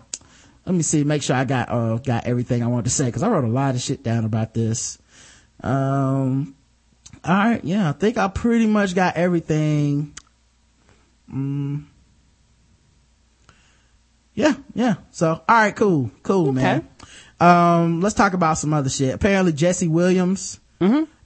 let 0.65 0.73
me 0.73 0.83
see, 0.83 1.03
make 1.03 1.21
sure 1.21 1.35
I 1.35 1.45
got, 1.45 1.69
uh, 1.69 1.97
got 1.97 2.27
everything 2.27 2.63
I 2.63 2.69
wanted 2.69 2.85
to 2.85 2.91
say 2.91 3.07
because 3.07 3.25
I 3.25 3.29
wrote 3.29 3.43
a 3.43 3.49
lot 3.49 3.75
of 3.75 3.81
shit 3.81 4.05
down 4.05 4.25
about 4.25 4.55
this. 4.55 4.99
Um, 5.61 6.55
all 7.25 7.35
right. 7.35 7.65
Yeah. 7.65 7.89
I 7.89 7.93
think 7.93 8.17
I 8.17 8.29
pretty 8.29 8.69
much 8.69 8.95
got 8.95 9.17
everything. 9.17 10.15
Mm. 11.29 11.87
Yeah. 14.35 14.55
Yeah. 14.77 14.95
So, 15.11 15.31
all 15.33 15.43
right. 15.49 15.75
Cool. 15.75 16.13
Cool, 16.23 16.53
man. 16.53 16.89
Um, 17.41 18.01
let's 18.01 18.15
talk 18.15 18.35
about 18.35 18.59
some 18.59 18.73
other 18.73 18.91
shit. 18.91 19.13
Apparently 19.13 19.53
Jesse 19.53 19.89
Williams 19.89 20.61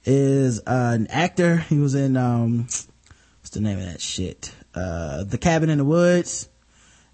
is 0.05 0.59
uh, 0.61 0.93
an 0.95 1.05
actor. 1.11 1.57
He 1.57 1.77
was 1.77 1.93
in, 1.93 2.17
um, 2.17 2.61
what's 2.61 3.51
the 3.51 3.61
name 3.61 3.77
of 3.77 3.85
that 3.85 4.01
shit? 4.01 4.51
Uh, 4.73 5.23
The 5.23 5.37
Cabin 5.37 5.69
in 5.69 5.77
the 5.77 5.85
Woods. 5.85 6.49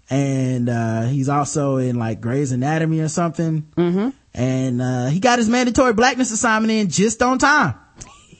And, 0.08 0.68
uh, 0.68 1.02
he's 1.02 1.28
also 1.28 1.78
in 1.78 1.96
like 1.96 2.20
Grey's 2.20 2.52
Anatomy 2.52 3.00
or 3.00 3.08
something. 3.08 3.62
Mm-hmm. 3.76 4.10
And, 4.34 4.82
uh, 4.82 5.06
he 5.06 5.18
got 5.18 5.38
his 5.38 5.48
mandatory 5.48 5.92
blackness 5.94 6.30
assignment 6.30 6.70
in 6.72 6.88
just 6.90 7.22
on 7.22 7.38
time. 7.38 7.74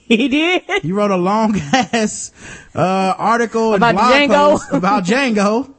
He 0.07 0.29
did. 0.29 0.63
He 0.83 0.93
wrote 0.93 1.11
a 1.11 1.17
long 1.17 1.59
ass, 1.73 2.31
uh, 2.73 3.13
article 3.17 3.73
and 3.73 3.83
About 3.83 3.95
blog 3.95 4.11
Django? 4.13 4.33
post 4.51 4.71
about 4.71 5.03
Django. 5.11 5.73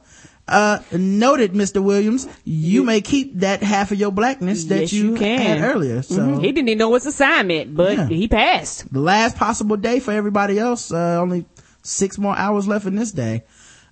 Uh, 0.47 0.81
noted, 0.93 1.55
Mr. 1.55 1.83
Williams, 1.83 2.29
you 2.45 2.85
may 2.85 3.01
keep 3.01 3.39
that 3.41 3.63
half 3.63 3.91
of 3.91 3.99
your 3.99 4.11
blackness 4.13 4.65
that 4.67 4.81
Yes, 4.83 4.93
you, 4.93 5.13
you 5.13 5.17
can. 5.17 5.39
had 5.61 5.61
earlier. 5.75 6.03
So 6.03 6.17
Mhm. 6.19 6.45
He 6.45 6.53
didn't 6.53 6.69
even 6.69 6.79
know 6.79 6.93
his 6.93 7.07
assignment, 7.07 7.75
but 7.75 7.97
Yeah. 7.97 8.07
he 8.09 8.29
passed. 8.29 8.93
the 8.93 9.01
last 9.01 9.37
possible 9.39 9.79
day 9.79 9.99
for 9.99 10.13
everybody 10.13 10.59
else. 10.59 10.93
Uh, 10.93 11.19
only 11.23 11.47
six 11.83 12.19
more 12.19 12.37
hours 12.37 12.69
left 12.69 12.85
in 12.85 12.97
this 12.97 13.13
day. 13.13 13.45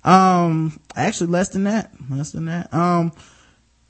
Um, 0.07 0.79
actually 0.95 1.27
less 1.29 1.49
than 1.51 1.65
that, 1.65 1.91
less 2.11 2.31
than 2.33 2.47
that. 2.47 2.73
Um, 2.73 3.13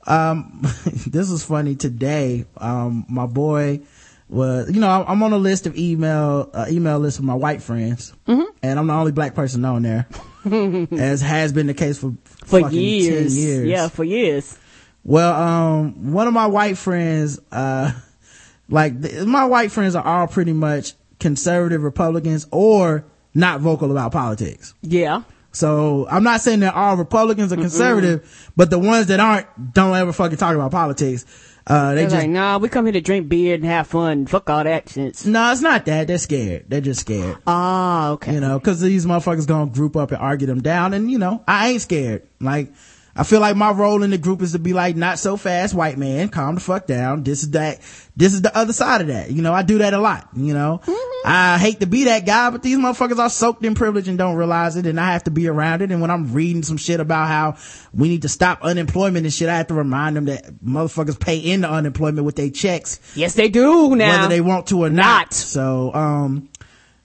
um, 0.05 0.61
this 1.07 1.29
was 1.29 1.43
funny 1.45 1.75
today. 1.75 2.45
Um, 2.57 3.05
my 3.07 3.25
boy 3.27 3.81
was, 4.29 4.69
you 4.73 4.79
know, 4.81 4.89
I'm- 4.89 5.23
on 5.23 5.31
a 5.31 5.37
list 5.37 5.67
of 5.67 5.77
email, 5.77 6.49
uh, 6.53 6.65
email 6.69 6.99
list 6.99 7.19
with 7.19 7.25
my 7.25 7.33
white 7.35 7.61
friends, 7.61 8.13
and 8.25 8.45
I'm 8.79 8.87
the 8.87 8.93
only 8.93 9.11
black 9.11 9.35
person 9.35 9.63
on 9.63 9.83
there, 9.83 10.07
as 10.91 11.21
has 11.21 11.53
been 11.53 11.67
the 11.67 11.73
case 11.73 11.97
for 11.99 12.13
For 12.45 12.59
years. 12.69 13.33
10 13.35 13.43
years. 13.43 13.67
Yeah, 13.67 13.87
for 13.87 14.03
years. 14.03 14.57
Well, 15.03 15.33
um, 15.33 16.11
one 16.11 16.27
of 16.27 16.33
my 16.33 16.47
white 16.47 16.77
friends, 16.77 17.39
uh, 17.51 17.91
like 18.69 19.01
th- 19.01 19.25
my 19.25 19.45
white 19.45 19.71
friends 19.71 19.95
are 19.95 20.03
all 20.03 20.27
pretty 20.27 20.51
much 20.53 20.93
conservative 21.19 21.81
Republicans 21.83 22.47
or 22.51 23.05
not 23.33 23.61
vocal 23.61 23.91
about 23.91 24.11
politics. 24.11 24.73
Yeah. 24.81 25.21
So 25.51 26.07
I'm 26.09 26.23
not 26.23 26.41
saying 26.41 26.59
that 26.59 26.75
all 26.75 26.97
Republicans 26.97 27.51
are 27.51 27.57
conservative, 27.57 28.51
but 28.55 28.69
the 28.69 28.79
ones 28.79 29.07
that 29.07 29.19
aren't 29.19 29.73
don't 29.73 29.95
ever 29.95 30.13
fucking 30.13 30.37
talk 30.37 30.55
about 30.55 30.71
politics. 30.71 31.25
Uh, 31.65 31.89
they 31.89 32.01
They're 32.01 32.09
just, 32.09 32.15
like, 32.21 32.29
nah, 32.29 32.57
we 32.59 32.69
come 32.69 32.85
here 32.85 32.93
to 32.93 33.01
drink 33.01 33.27
beer 33.27 33.55
and 33.55 33.65
have 33.65 33.87
fun. 33.87 34.25
Fuck 34.25 34.49
all 34.49 34.63
that 34.63 34.87
shit. 34.87 35.25
no, 35.25 35.51
it's 35.51 35.61
not 35.61 35.85
that. 35.85 36.07
They're 36.07 36.17
scared. 36.17 36.65
They're 36.69 36.79
just 36.79 37.01
scared. 37.01 37.37
Ah, 37.45 38.11
okay. 38.11 38.35
you 38.35 38.39
know, 38.39 38.57
cause 38.59 38.79
these 38.79 39.05
motherfuckers 39.05 39.47
gonna 39.47 39.69
group 39.69 39.97
up 39.97 40.11
and 40.11 40.21
argue 40.21 40.47
them 40.47 40.61
down. 40.61 40.93
And 40.93 41.11
you 41.11 41.17
know, 41.17 41.43
I 41.45 41.69
ain't 41.69 41.81
scared. 41.81 42.23
Like, 42.39 42.71
I 43.17 43.23
feel 43.23 43.39
like 43.39 43.55
my 43.55 43.71
role 43.71 44.03
in 44.03 44.11
the 44.11 44.17
group 44.19 44.43
is 44.43 44.51
to 44.51 44.59
be 44.59 44.73
like, 44.73 44.95
not 44.95 45.17
so 45.17 45.37
fast, 45.37 45.73
white 45.73 45.97
man, 45.97 46.29
calm 46.29 46.53
the 46.55 46.61
fuck 46.61 46.85
down. 46.85 47.23
This 47.23 47.41
is 47.41 47.49
that, 47.51 47.79
this 48.15 48.33
is 48.33 48.43
the 48.43 48.55
other 48.55 48.73
side 48.73 49.01
of 49.01 49.07
that. 49.07 49.31
You 49.31 49.41
know, 49.41 49.53
I 49.53 49.63
do 49.63 49.79
that 49.79 49.95
a 49.95 49.97
lot, 49.97 50.29
you 50.35 50.53
know. 50.53 50.81
I 51.25 51.57
hate 51.57 51.79
to 51.79 51.87
be 51.87 52.03
that 52.05 52.27
guy, 52.27 52.51
but 52.51 52.61
these 52.61 52.77
motherfuckers 52.77 53.17
are 53.17 53.29
soaked 53.29 53.65
in 53.65 53.73
privilege 53.73 54.07
and 54.07 54.19
don't 54.19 54.35
realize 54.35 54.77
it, 54.77 54.85
and 54.85 54.99
I 54.99 55.13
have 55.13 55.23
to 55.23 55.31
be 55.31 55.47
around 55.47 55.81
it. 55.81 55.91
And 55.91 55.99
when 55.99 56.11
I'm 56.11 56.31
reading 56.31 56.61
some 56.61 56.77
shit 56.77 56.99
about 56.99 57.27
how 57.27 57.55
we 57.91 58.07
need 58.07 58.21
to 58.21 58.29
stop 58.29 58.61
unemployment 58.61 59.25
and 59.25 59.33
shit, 59.33 59.49
I 59.49 59.57
have 59.57 59.67
to 59.67 59.73
remind 59.73 60.15
them 60.15 60.25
that 60.25 60.63
motherfuckers 60.63 61.19
pay 61.19 61.37
into 61.39 61.67
unemployment 61.69 62.23
with 62.23 62.35
their 62.35 62.51
checks 62.51 62.99
Yes, 63.15 63.33
they 63.33 63.49
do 63.49 63.95
now. 63.95 64.11
whether 64.11 64.27
they 64.29 64.41
want 64.41 64.67
to 64.67 64.83
or 64.83 64.89
not. 64.89 64.97
Not. 64.97 65.33
So, 65.33 65.91
um, 65.93 66.49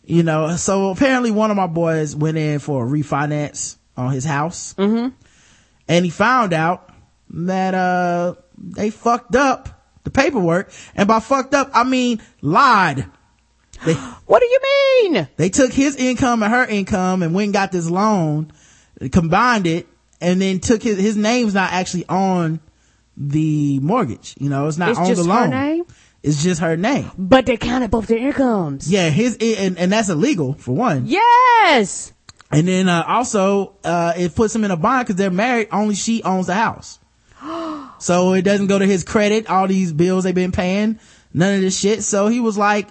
you 0.05 0.23
know, 0.23 0.57
so 0.57 0.91
apparently 0.91 1.31
one 1.31 1.51
of 1.51 1.57
my 1.57 1.67
boys 1.69 2.15
went 2.15 2.37
in 2.37 2.59
for 2.59 2.85
a 2.85 2.89
refinance 2.89 3.77
on 3.97 4.13
his 4.13 4.25
house. 4.25 4.75
Mm-hmm. 4.75 5.15
And 5.89 6.05
he 6.05 6.11
found 6.11 6.53
out 6.53 6.89
that, 7.31 7.75
uh, 7.75 8.35
they 8.57 8.91
fucked 8.91 9.35
up 9.37 9.83
the 10.05 10.11
paperwork. 10.11 10.71
And 10.95 11.09
by 11.09 11.21
fucked 11.21 11.55
up, 11.55 11.71
I 11.75 11.85
mean 11.85 12.21
lied. 12.41 13.07
They, 13.85 13.95
What 14.27 14.41
do 14.41 14.47
you 14.47 14.59
mean? 15.13 15.29
they 15.37 15.49
took 15.49 15.73
his 15.73 15.97
income 15.97 16.43
and 16.43 16.53
her 16.53 16.65
income 16.65 17.23
and 17.23 17.35
went 17.35 17.47
and 17.47 17.53
got 17.55 17.73
this 17.73 17.89
loan, 17.91 18.53
combined 19.11 19.67
it, 19.67 19.87
and 20.21 20.41
then 20.41 20.61
took 20.61 20.83
his, 20.83 20.99
his 20.99 21.17
name's 21.17 21.55
not 21.55 21.73
actually 21.73 22.07
on 22.09 22.61
the 23.17 23.81
mortgage. 23.81 24.35
You 24.39 24.49
know, 24.49 24.69
it's 24.69 24.79
not 24.79 24.91
It's 24.91 24.99
on 25.01 25.07
just 25.07 25.25
the 25.25 25.33
her 25.33 25.41
loan. 25.41 25.51
name? 25.51 25.85
It's 26.23 26.43
just 26.43 26.61
her 26.61 26.77
name. 26.77 27.11
But 27.19 27.47
they 27.47 27.57
counted 27.57 27.91
both 27.91 28.07
their 28.07 28.19
incomes. 28.19 28.91
Yeah, 28.91 29.11
his 29.11 29.37
and, 29.41 29.77
and 29.77 29.91
that's 29.91 30.09
illegal 30.09 30.55
for 30.55 30.73
one. 30.75 31.07
Yes. 31.07 32.13
And 32.53 32.69
then 32.69 32.89
uh, 32.89 33.03
also 33.07 33.77
uh, 33.83 34.13
it 34.17 34.35
puts 34.35 34.55
him 34.55 34.65
in 34.65 34.71
a 34.71 34.77
bind 34.77 35.07
because 35.07 35.17
they're 35.17 35.31
married. 35.31 35.69
Only 35.73 35.95
she 35.95 36.23
owns 36.23 36.49
the 36.49 36.55
house, 36.55 36.99
so 37.99 38.35
it 38.35 38.43
doesn't 38.43 38.67
go 38.67 38.79
to 38.79 38.87
his 38.87 39.05
credit. 39.05 39.49
All 39.49 39.67
these 39.67 39.93
bills 39.93 40.25
they've 40.25 40.35
been 40.35 40.53
paying, 40.53 41.01
none 41.33 41.55
of 41.55 41.61
this 41.63 41.79
shit. 41.79 42.03
So 42.03 42.29
he 42.29 42.41
was 42.41 42.59
like, 42.59 42.89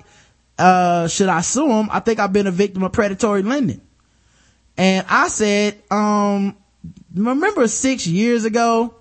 uh, 0.58 1.08
"Should 1.08 1.30
I 1.30 1.42
sue 1.42 1.70
him? 1.70 1.90
I 1.92 2.00
think 2.00 2.20
I've 2.20 2.34
been 2.34 2.48
a 2.48 2.52
victim 2.52 2.82
of 2.82 2.92
predatory 2.92 3.44
lending." 3.44 3.82
And 4.78 5.06
I 5.08 5.28
said, 5.28 5.78
um, 5.92 6.58
remember 7.14 7.68
six 7.68 8.08
years 8.08 8.46
ago 8.46 8.96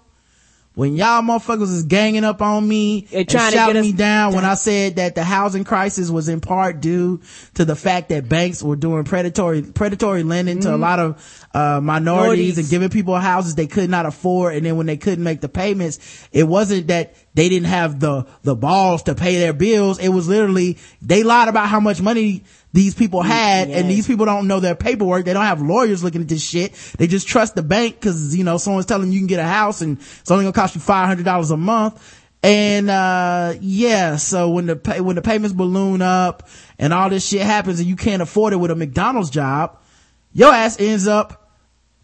when 0.81 0.97
y'all 0.97 1.21
motherfuckers 1.21 1.59
was 1.59 1.83
ganging 1.83 2.25
up 2.25 2.41
on 2.41 2.67
me 2.67 3.07
And 3.13 3.21
and, 3.21 3.29
trying 3.29 3.51
to 3.51 3.57
shouting 3.59 3.75
get 3.75 3.83
me 3.83 3.93
down 3.93 4.33
when 4.33 4.47
I 4.47 4.55
said 4.55 4.97
that 4.97 5.15
the 5.15 5.23
housing 5.23 5.63
crisis 5.63 6.09
was 6.09 6.31
in 6.31 6.41
part 6.41 6.81
due 6.81 7.21
to 7.57 7.67
the 7.67 7.77
fact 7.77 8.09
that 8.09 8.31
banks 8.31 8.63
were 8.63 8.77
doing 8.77 9.05
predatory 9.05 9.61
predatory 9.61 10.23
lending 10.23 10.61
to 10.61 10.75
a 10.75 10.79
lot 10.79 10.99
of 10.99 11.47
uh, 11.53 11.83
minorities 11.83 11.85
Minorities. 11.85 12.59
and 12.59 12.71
giving 12.71 12.89
people 12.89 13.15
houses 13.17 13.57
they 13.57 13.67
could 13.67 13.91
not 13.91 14.07
afford. 14.07 14.55
And 14.55 14.65
then 14.65 14.79
when 14.79 14.87
they 14.87 14.97
couldn't 14.97 15.23
make 15.23 15.43
the 15.43 15.51
payments 15.51 16.27
it 16.33 16.45
wasn't 16.45 16.87
that 16.87 17.15
they 17.35 17.49
didn't 17.49 17.69
have 17.69 18.01
the 18.01 18.27
the 18.43 18.55
balls 18.55 19.05
to 19.05 19.15
pay 19.15 19.39
their 19.39 19.53
bills. 19.53 19.99
It 19.99 20.09
was 20.09 20.29
literally 20.29 20.79
they 21.01 21.23
lied 21.23 21.49
about 21.49 21.69
how 21.69 21.81
much 21.81 22.01
money 22.01 22.45
these 22.73 22.95
people 22.95 23.23
had 23.23 23.69
and 23.69 23.91
these 23.91 24.07
people 24.07 24.27
don't 24.27 24.47
know 24.47 24.61
their 24.61 24.75
paperwork. 24.75 25.25
They 25.25 25.33
don't 25.33 25.45
have 25.45 25.61
lawyers 25.61 26.05
looking 26.05 26.23
at 26.23 26.29
this 26.29 26.43
shit. 26.43 26.73
They 26.99 27.07
just 27.07 27.27
trust 27.27 27.55
the 27.55 27.63
bank 27.63 27.97
because 27.97 28.37
you 28.37 28.45
know 28.45 28.59
someone's 28.59 28.87
telling 28.87 29.09
you 29.09 29.15
you 29.15 29.21
can 29.21 29.27
get 29.27 29.41
a 29.41 29.45
house 29.45 29.81
and 29.81 29.99
it's 29.99 30.31
only 30.31 30.45
gonna 30.45 30.53
cost 30.53 30.75
you 30.75 30.81
$500 30.81 31.51
a 31.51 31.57
month. 31.57 32.17
And 32.43 32.89
uh 32.89 33.55
yeah 33.61 34.17
so 34.17 34.51
when 34.51 34.67
the 34.67 34.77
pay, 34.77 35.01
when 35.01 35.17
the 35.17 35.23
payments 35.23 35.53
balloon 35.53 36.01
up 36.03 36.49
and 36.79 36.93
all 36.93 37.11
this 37.11 37.27
shit 37.27 37.43
happens 37.43 37.81
and 37.81 37.89
you 37.89 37.97
can't 37.97 38.23
afford 38.23 38.55
it 38.55 38.57
with 38.57 38.71
a 38.71 38.75
mcdonald's 38.75 39.29
job 39.29 39.77
your 40.33 40.53
ass 40.53 40.79
ends 40.81 41.07
up 41.07 41.41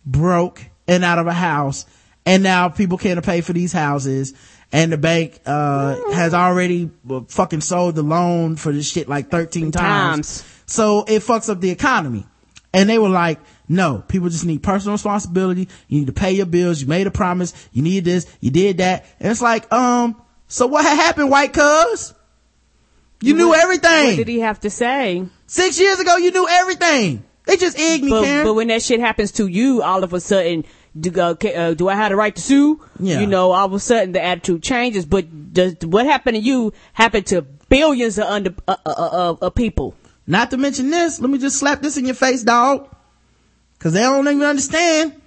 broke 0.04 0.62
and 0.88 1.04
out 1.04 1.18
of 1.18 1.26
a 1.26 1.32
house. 1.32 1.86
And 2.24 2.42
now 2.42 2.68
people 2.68 2.98
can't 2.98 3.24
pay 3.24 3.40
for 3.40 3.52
these 3.52 3.72
houses 3.72 4.34
and 4.72 4.92
the 4.92 4.98
bank 4.98 5.40
uh 5.46 5.94
has 6.12 6.34
already 6.34 6.90
uh, 7.08 7.20
fucking 7.28 7.60
sold 7.60 7.94
the 7.94 8.02
loan 8.02 8.56
for 8.56 8.72
this 8.72 8.90
shit 8.90 9.08
like 9.08 9.30
13 9.30 9.70
times. 9.70 10.42
Times. 10.42 10.62
so 10.66 11.04
it 11.06 11.22
fucks 11.22 11.48
up 11.48 11.60
the 11.60 11.70
economy. 11.70 12.26
And 12.74 12.90
they 12.90 12.98
were 12.98 13.08
like 13.08 13.38
no 13.68 14.02
people 14.06 14.28
just 14.28 14.44
need 14.44 14.62
personal 14.62 14.94
responsibility. 14.94 15.68
You 15.88 16.00
need 16.00 16.06
to 16.06 16.12
pay 16.12 16.32
your 16.32 16.46
bills. 16.46 16.80
You 16.80 16.86
made 16.88 17.06
a 17.06 17.10
promise. 17.10 17.52
You 17.72 17.82
need 17.82 18.04
this. 18.04 18.26
You 18.40 18.50
did 18.50 18.78
that. 18.78 19.06
And 19.20 19.30
it's 19.30 19.42
like 19.42 19.72
um 19.72 20.20
so 20.48 20.66
what 20.66 20.84
happened 20.84 21.30
white 21.30 21.52
cuz? 21.52 22.12
You 23.22 23.34
knew 23.34 23.54
everything. 23.54 24.08
What 24.08 24.16
did 24.16 24.28
he 24.28 24.40
have 24.40 24.60
to 24.60 24.70
say? 24.70 25.26
six 25.46 25.78
years 25.80 25.98
ago 26.00 26.16
you 26.16 26.32
knew 26.32 26.46
everything. 26.48 27.22
They 27.46 27.56
just 27.56 27.78
egged 27.78 28.02
me 28.04 28.10
But, 28.10 28.24
Karen. 28.24 28.44
but 28.46 28.54
when 28.54 28.68
that 28.68 28.82
shit 28.82 28.98
happens 28.98 29.30
to 29.32 29.46
you, 29.46 29.80
all 29.80 30.02
of 30.02 30.12
a 30.12 30.20
sudden, 30.20 30.64
do, 30.98 31.20
uh, 31.20 31.34
uh, 31.54 31.74
do 31.74 31.88
I 31.88 31.94
have 31.94 32.10
the 32.10 32.16
right 32.16 32.34
to 32.34 32.42
sue? 32.42 32.84
Yeah. 32.98 33.20
You 33.20 33.26
know, 33.26 33.52
all 33.52 33.66
of 33.66 33.72
a 33.72 33.80
sudden 33.80 34.12
the 34.12 34.22
attitude 34.22 34.62
changes. 34.62 35.04
But 35.04 35.52
does 35.52 35.76
what 35.84 36.06
happened 36.06 36.36
to 36.36 36.42
you 36.42 36.72
happen 36.92 37.24
to 37.24 37.42
billions 37.42 38.18
of 38.18 38.24
under 38.24 38.54
uh, 38.66 38.76
uh, 38.84 38.90
uh, 38.90 39.36
of 39.40 39.54
people? 39.54 39.94
Not 40.26 40.50
to 40.50 40.56
mention 40.56 40.90
this, 40.90 41.20
let 41.20 41.30
me 41.30 41.38
just 41.38 41.58
slap 41.58 41.82
this 41.82 41.96
in 41.96 42.04
your 42.04 42.14
face, 42.14 42.42
dog. 42.42 42.88
Cause 43.78 43.92
they 43.92 44.00
don't 44.00 44.26
even 44.26 44.42
understand. 44.42 45.20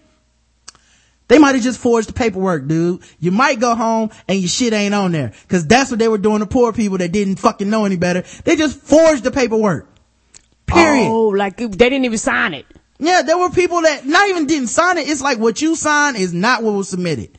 They 1.27 1.37
might 1.37 1.53
have 1.53 1.63
just 1.63 1.79
forged 1.79 2.09
the 2.09 2.13
paperwork, 2.13 2.67
dude. 2.67 3.03
You 3.19 3.31
might 3.31 3.59
go 3.59 3.75
home 3.75 4.09
and 4.27 4.39
your 4.39 4.49
shit 4.49 4.73
ain't 4.73 4.95
on 4.95 5.11
there. 5.11 5.33
Cause 5.47 5.67
that's 5.67 5.91
what 5.91 5.99
they 5.99 6.07
were 6.07 6.17
doing 6.17 6.39
to 6.39 6.47
poor 6.47 6.73
people 6.73 6.97
that 6.97 7.11
didn't 7.11 7.35
fucking 7.35 7.69
know 7.69 7.85
any 7.85 7.97
better. 7.97 8.23
They 8.43 8.55
just 8.55 8.79
forged 8.79 9.23
the 9.23 9.31
paperwork. 9.31 9.87
Period. 10.65 11.07
Oh, 11.07 11.27
like 11.27 11.57
they 11.57 11.67
didn't 11.67 12.05
even 12.05 12.17
sign 12.17 12.55
it. 12.55 12.65
Yeah, 12.99 13.21
there 13.21 13.37
were 13.37 13.49
people 13.49 13.81
that 13.81 14.05
not 14.05 14.27
even 14.29 14.45
didn't 14.45 14.67
sign 14.67 14.97
it. 14.97 15.07
It's 15.07 15.21
like 15.21 15.37
what 15.39 15.61
you 15.61 15.75
signed 15.75 16.17
is 16.17 16.33
not 16.33 16.63
what 16.63 16.73
was 16.73 16.89
submitted. 16.89 17.37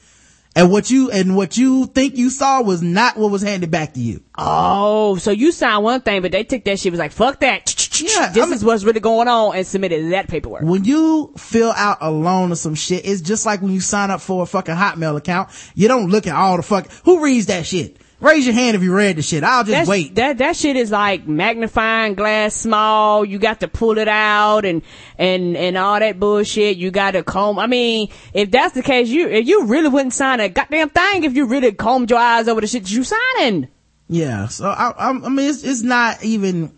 And 0.57 0.73
what 0.73 0.91
you, 0.91 1.13
and 1.13 1.37
what 1.37 1.57
you 1.57 1.87
think 1.87 2.17
you 2.17 2.29
saw 2.29 2.61
was 2.61 2.83
not 2.83 3.17
what 3.17 3.31
was 3.31 3.41
handed 3.41 3.71
back 3.71 3.95
to 3.95 4.01
you. 4.01 4.21
Oh, 4.37 5.15
so 5.17 5.31
you 5.31 5.53
signed 5.53 5.85
one 5.85 6.01
thing, 6.01 6.23
but 6.23 6.33
they 6.33 6.43
took 6.43 6.65
that 6.65 6.81
shit 6.81 6.91
was 6.93 6.99
like, 6.99 7.13
fuck 7.13 7.39
that. 7.41 7.73
Yeah, 8.01 8.31
this 8.31 8.43
I 8.43 8.47
mean- 8.47 8.55
is 8.55 8.65
what's 8.65 8.83
really 8.83 8.99
going 8.99 9.29
on 9.29 9.55
and 9.55 9.65
submitted 9.67 10.13
that 10.13 10.27
paperwork. 10.29 10.63
when 10.63 10.85
you 10.85 11.33
fill 11.37 11.71
out 11.71 11.99
a 12.01 12.11
loan 12.11 12.51
or 12.51 12.57
some 12.57 12.75
shit, 12.75 13.07
it's 13.07 13.21
just 13.21 13.47
like 13.47 13.63
when 13.63 13.73
you 13.73 13.81
sign 13.81 14.11
up 14.11 14.23
for 14.23 14.43
a 14.43 14.47
fucking 14.47 14.75
Hotmail 14.75 15.17
account. 15.19 15.51
You 15.77 15.87
don't 15.87 16.09
look 16.09 16.27
at 16.27 16.35
all 16.35 16.57
the 16.57 16.63
fuck. 16.65 16.91
Who 17.05 17.23
reads 17.23 17.47
that 17.47 17.65
shit? 17.67 18.00
Raise 18.21 18.45
your 18.45 18.55
hand 18.55 18.77
if 18.77 18.83
you 18.83 18.95
read 18.95 19.17
the 19.17 19.23
shit. 19.23 19.43
I'll 19.43 19.65
just 19.65 19.71
That's, 19.71 19.89
wait. 19.89 20.15
That 20.17 20.37
that 20.39 20.55
shit 20.55 20.77
is 20.77 20.91
like 20.91 21.27
magnifying 21.27 22.15
glass 22.15 22.55
small. 22.55 23.25
You 23.25 23.39
got 23.39 23.61
to 23.61 23.69
pull 23.69 23.97
it 23.97 24.09
out 24.09 24.67
and 24.67 24.83
and 25.17 25.57
and 25.57 25.79
all 25.79 25.99
that 25.99 26.21
bullshit. 26.21 26.77
You 26.77 26.91
got 26.91 27.13
to 27.13 27.23
comb. 27.23 27.59
I 27.59 27.67
mean, 27.67 28.11
if 28.35 28.51
that's 28.51 28.75
the 28.75 28.83
case, 28.83 29.09
you 29.09 29.29
you 29.29 29.65
really 29.65 29.89
wouldn't 29.89 30.13
sign 30.13 30.39
a 30.41 30.51
goddamn 30.51 30.91
thing 30.91 31.25
if 31.25 31.35
you 31.35 31.47
really 31.47 31.73
combed 31.73 32.11
your 32.11 32.19
eyes 32.19 32.47
over 32.47 32.61
the 32.61 32.67
shit 32.67 32.83
that 32.83 32.91
you 32.91 33.05
signing. 33.05 33.69
yeah. 34.11 34.49
So 34.49 34.69
I, 34.69 34.91
I, 34.91 35.11
I 35.11 35.29
mean, 35.29 35.49
it's, 35.49 35.63
it's 35.63 35.83
not 35.83 36.23
even, 36.25 36.73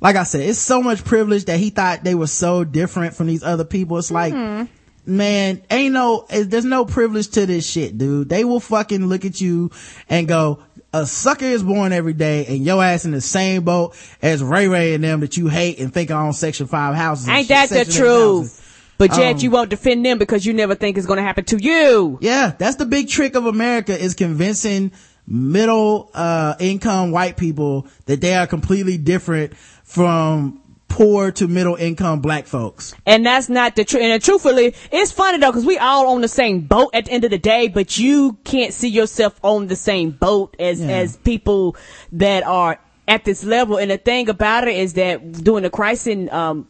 like 0.00 0.16
I 0.16 0.24
said, 0.24 0.42
it's 0.42 0.58
so 0.58 0.82
much 0.82 1.02
privilege 1.04 1.46
that 1.46 1.58
he 1.58 1.70
thought 1.70 2.04
they 2.04 2.14
were 2.14 2.26
so 2.26 2.62
different 2.62 3.14
from 3.14 3.26
these 3.26 3.42
other 3.42 3.64
people. 3.64 3.98
It's 3.98 4.10
like, 4.10 4.34
mm-hmm. 4.34 5.16
man, 5.16 5.62
ain't 5.70 5.94
no, 5.94 6.26
there's 6.28 6.66
no 6.66 6.84
privilege 6.84 7.28
to 7.30 7.46
this 7.46 7.66
shit, 7.66 7.96
dude. 7.96 8.28
They 8.28 8.44
will 8.44 8.60
fucking 8.60 9.06
look 9.06 9.24
at 9.24 9.40
you 9.40 9.70
and 10.10 10.28
go, 10.28 10.62
a 10.94 11.06
sucker 11.06 11.44
is 11.44 11.62
born 11.62 11.92
every 11.92 12.12
day 12.12 12.46
and 12.46 12.64
your 12.64 12.82
ass 12.82 13.04
in 13.04 13.10
the 13.10 13.20
same 13.20 13.64
boat 13.64 13.96
as 14.22 14.42
Ray 14.42 14.68
Ray 14.68 14.94
and 14.94 15.02
them 15.02 15.20
that 15.20 15.36
you 15.36 15.48
hate 15.48 15.80
and 15.80 15.92
think 15.92 16.10
are 16.10 16.24
on 16.24 16.32
section 16.32 16.68
five 16.68 16.94
houses. 16.94 17.28
Ain't 17.28 17.48
that 17.48 17.68
the 17.68 17.84
truth? 17.84 18.60
But 18.96 19.16
yet 19.18 19.34
Um, 19.34 19.40
you 19.40 19.50
won't 19.50 19.70
defend 19.70 20.06
them 20.06 20.18
because 20.18 20.46
you 20.46 20.52
never 20.52 20.76
think 20.76 20.96
it's 20.96 21.06
going 21.06 21.16
to 21.16 21.24
happen 21.24 21.44
to 21.46 21.60
you. 21.60 22.16
Yeah, 22.20 22.52
that's 22.56 22.76
the 22.76 22.86
big 22.86 23.08
trick 23.08 23.34
of 23.34 23.44
America 23.44 23.98
is 24.00 24.14
convincing 24.14 24.92
middle 25.26 26.10
uh 26.14 26.54
income 26.60 27.10
white 27.10 27.36
people 27.36 27.86
that 28.06 28.20
they 28.20 28.34
are 28.34 28.46
completely 28.46 28.96
different 28.98 29.56
from 29.82 30.60
poor 30.94 31.32
to 31.32 31.48
middle 31.48 31.74
income 31.74 32.20
black 32.20 32.46
folks. 32.46 32.94
And 33.04 33.26
that's 33.26 33.48
not 33.48 33.74
the 33.74 33.84
truth. 33.84 34.04
And 34.04 34.22
truthfully, 34.22 34.76
it's 34.92 35.10
funny 35.10 35.38
though, 35.38 35.50
cause 35.50 35.66
we 35.66 35.76
all 35.76 36.06
on 36.14 36.20
the 36.20 36.28
same 36.28 36.60
boat 36.60 36.90
at 36.94 37.06
the 37.06 37.10
end 37.10 37.24
of 37.24 37.32
the 37.32 37.38
day, 37.38 37.66
but 37.66 37.98
you 37.98 38.38
can't 38.44 38.72
see 38.72 38.88
yourself 38.88 39.36
on 39.42 39.66
the 39.66 39.74
same 39.74 40.10
boat 40.12 40.54
as, 40.60 40.80
Yeah. 40.80 40.90
as 40.98 41.16
people 41.16 41.74
that 42.12 42.44
are 42.44 42.78
at 43.08 43.24
this 43.24 43.42
level. 43.42 43.76
And 43.76 43.90
the 43.90 43.98
thing 43.98 44.28
about 44.28 44.68
it 44.68 44.76
is 44.76 44.92
that 44.92 45.32
during 45.32 45.64
the 45.64 45.70
crisis, 45.70 46.32
um, 46.32 46.68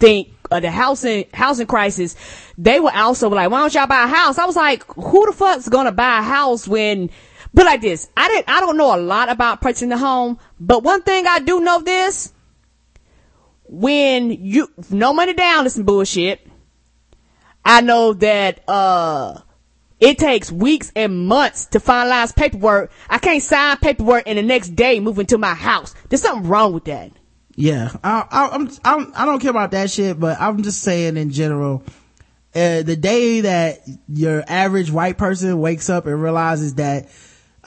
thing, 0.00 0.34
uh, 0.50 0.60
the 0.60 0.70
housing, 0.70 1.26
housing 1.34 1.66
crisis, 1.66 2.16
they 2.56 2.80
were 2.80 2.92
also 2.94 3.28
like, 3.28 3.50
why 3.50 3.60
don't 3.60 3.74
y'all 3.74 3.86
buy 3.86 4.04
a 4.04 4.08
house? 4.08 4.38
I 4.38 4.46
was 4.46 4.56
like, 4.56 4.84
who 4.94 5.26
the 5.26 5.32
fuck's 5.32 5.68
gonna 5.68 5.92
buy 5.92 6.20
a 6.20 6.22
house 6.22 6.66
when, 6.66 7.10
but 7.52 7.66
like 7.66 7.82
this, 7.82 8.08
I 8.16 8.26
didn't, 8.28 8.48
I 8.48 8.60
don't 8.60 8.78
know 8.78 8.96
a 8.96 9.00
lot 9.00 9.28
about 9.28 9.60
purchasing 9.60 9.92
a 9.92 9.98
home, 9.98 10.38
but 10.58 10.82
one 10.82 11.02
thing 11.02 11.26
I 11.26 11.40
do 11.40 11.60
know 11.60 11.82
this, 11.82 12.32
when 13.68 14.30
you 14.30 14.68
no 14.90 15.12
money 15.12 15.34
down 15.34 15.66
is 15.66 15.74
some 15.74 15.84
bullshit. 15.84 16.46
I 17.64 17.80
know 17.80 18.12
that 18.14 18.62
uh 18.68 19.40
it 19.98 20.18
takes 20.18 20.52
weeks 20.52 20.92
and 20.94 21.26
months 21.26 21.66
to 21.66 21.80
finalize 21.80 22.34
paperwork. 22.34 22.92
I 23.08 23.18
can't 23.18 23.42
sign 23.42 23.78
paperwork 23.78 24.24
and 24.26 24.38
the 24.38 24.42
next 24.42 24.70
day 24.70 25.00
move 25.00 25.18
into 25.18 25.38
my 25.38 25.54
house. 25.54 25.94
There's 26.08 26.22
something 26.22 26.48
wrong 26.48 26.74
with 26.74 26.84
that. 26.84 27.12
Yeah, 27.54 27.90
I, 28.04 28.26
I, 28.30 28.68
I'm, 28.84 29.12
I 29.16 29.24
don't 29.24 29.40
care 29.40 29.50
about 29.50 29.70
that 29.70 29.90
shit, 29.90 30.20
but 30.20 30.38
I'm 30.38 30.62
just 30.62 30.82
saying 30.82 31.16
in 31.16 31.30
general, 31.30 31.82
uh, 32.54 32.82
the 32.82 32.96
day 32.96 33.40
that 33.40 33.80
your 34.08 34.44
average 34.46 34.90
white 34.90 35.16
person 35.16 35.58
wakes 35.58 35.88
up 35.88 36.06
and 36.06 36.22
realizes 36.22 36.74
that 36.74 37.08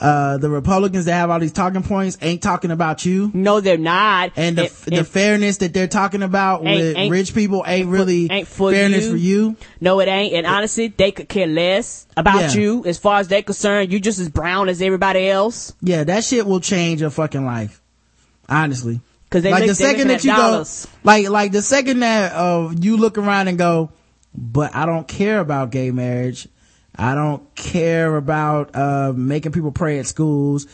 uh, 0.00 0.38
the 0.38 0.48
Republicans 0.48 1.04
that 1.04 1.12
have 1.12 1.28
all 1.30 1.38
these 1.38 1.52
talking 1.52 1.82
points 1.82 2.16
ain't 2.22 2.42
talking 2.42 2.70
about 2.70 3.04
you. 3.04 3.30
No, 3.34 3.60
they're 3.60 3.76
not. 3.76 4.32
And 4.36 4.56
the, 4.56 4.72
the 4.86 5.04
fairness 5.04 5.58
that 5.58 5.74
they're 5.74 5.88
talking 5.88 6.22
about 6.22 6.64
Ain't- 6.66 6.80
with 6.80 6.96
ain't- 6.96 7.12
rich 7.12 7.34
people 7.34 7.62
ain't 7.66 7.88
really 7.88 8.28
ain't 8.30 8.48
for 8.48 8.72
fairness 8.72 9.04
you. 9.04 9.10
for 9.10 9.16
you. 9.18 9.56
No, 9.80 10.00
it 10.00 10.08
ain't. 10.08 10.32
And 10.34 10.46
honestly, 10.46 10.88
they 10.88 11.12
could 11.12 11.28
care 11.28 11.46
less 11.46 12.06
about 12.16 12.40
Yeah. 12.54 12.60
you 12.60 12.84
as 12.86 12.96
far 12.98 13.20
as 13.20 13.28
they're 13.28 13.42
concerned. 13.42 13.92
You 13.92 14.00
just 14.00 14.18
as 14.18 14.30
brown 14.30 14.68
as 14.70 14.80
everybody 14.80 15.28
else. 15.28 15.74
Yeah, 15.82 16.04
that 16.04 16.24
shit 16.24 16.46
will 16.46 16.60
change 16.60 17.02
your 17.02 17.10
fucking 17.10 17.44
life. 17.44 17.80
Honestly. 18.48 19.00
'Cause 19.30 19.42
they 19.44 19.50
like 19.52 19.60
look- 19.60 19.68
the 19.68 19.74
second 19.76 20.08
that 20.08 20.24
you 20.24 20.34
dollars. 20.34 20.86
go, 20.86 20.90
like, 21.04 21.28
like 21.28 21.52
the 21.52 21.62
second 21.62 22.00
that, 22.00 22.32
uh, 22.32 22.70
you 22.80 22.96
look 22.96 23.16
around 23.16 23.46
and 23.46 23.56
go, 23.58 23.92
but 24.34 24.74
I 24.74 24.86
don't 24.86 25.06
care 25.06 25.38
about 25.38 25.70
gay 25.70 25.90
marriage. 25.92 26.48
I 26.96 27.14
don't 27.14 27.54
care 27.54 28.16
about, 28.16 28.74
uh, 28.74 29.12
making 29.14 29.52
people 29.52 29.72
pray 29.72 29.98
at 29.98 30.06
schools. 30.06 30.66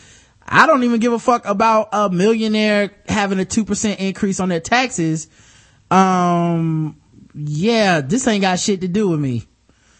I 0.47 0.65
don't 0.65 0.83
even 0.83 0.99
give 0.99 1.13
a 1.13 1.19
fuck 1.19 1.45
about 1.45 1.89
a 1.91 2.09
millionaire 2.09 2.91
having 3.07 3.39
a 3.39 3.45
2% 3.45 3.97
increase 3.97 4.39
on 4.39 4.49
their 4.49 4.59
taxes. 4.59 5.27
Um, 5.91 6.97
yeah, 7.33 8.01
this 8.01 8.27
ain't 8.27 8.41
got 8.41 8.59
shit 8.59 8.81
to 8.81 8.87
do 8.87 9.09
with 9.09 9.19
me. 9.19 9.45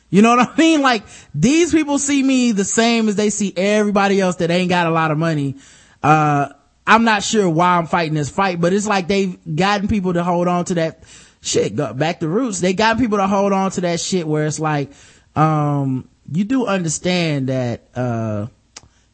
You 0.10 0.22
know 0.22 0.36
what 0.36 0.50
I 0.50 0.56
mean? 0.58 0.82
Like, 0.82 1.04
these 1.34 1.72
people 1.72 2.00
see 2.00 2.24
me 2.24 2.54
the 2.54 2.64
same 2.64 3.10
as 3.10 3.16
they 3.16 3.30
see 3.30 3.54
everybody 3.56 4.22
else 4.22 4.38
that 4.38 4.50
ain't 4.50 4.70
got 4.70 4.88
a 4.88 4.92
lot 4.92 5.12
of 5.12 5.18
money. 5.18 5.56
Uh, 6.02 6.50
I'm 6.86 7.04
not 7.04 7.24
sure 7.24 7.50
why 7.50 7.78
I'm 7.78 7.86
fighting 7.86 8.14
this 8.14 8.30
fight, 8.30 8.62
but 8.62 8.72
it's 8.72 8.88
like 8.88 9.08
they've 9.08 9.38
gotten 9.56 9.90
people 9.90 10.14
to 10.14 10.24
hold 10.24 10.48
on 10.48 10.64
to 10.66 10.76
that 10.76 11.04
shit. 11.42 11.76
Go 11.76 11.94
back 11.94 12.22
to 12.22 12.30
roots. 12.30 12.62
They 12.62 12.74
got 12.74 12.98
people 12.98 13.18
to 13.18 13.28
hold 13.28 13.52
on 13.52 13.72
to 13.72 13.82
that 13.82 14.00
shit 14.00 14.26
where 14.26 14.46
it's 14.46 14.60
like, 14.60 14.92
um, 15.38 16.10
you 16.32 16.44
do 16.44 16.66
understand 16.66 17.50
that, 17.50 17.88
uh, 17.96 18.48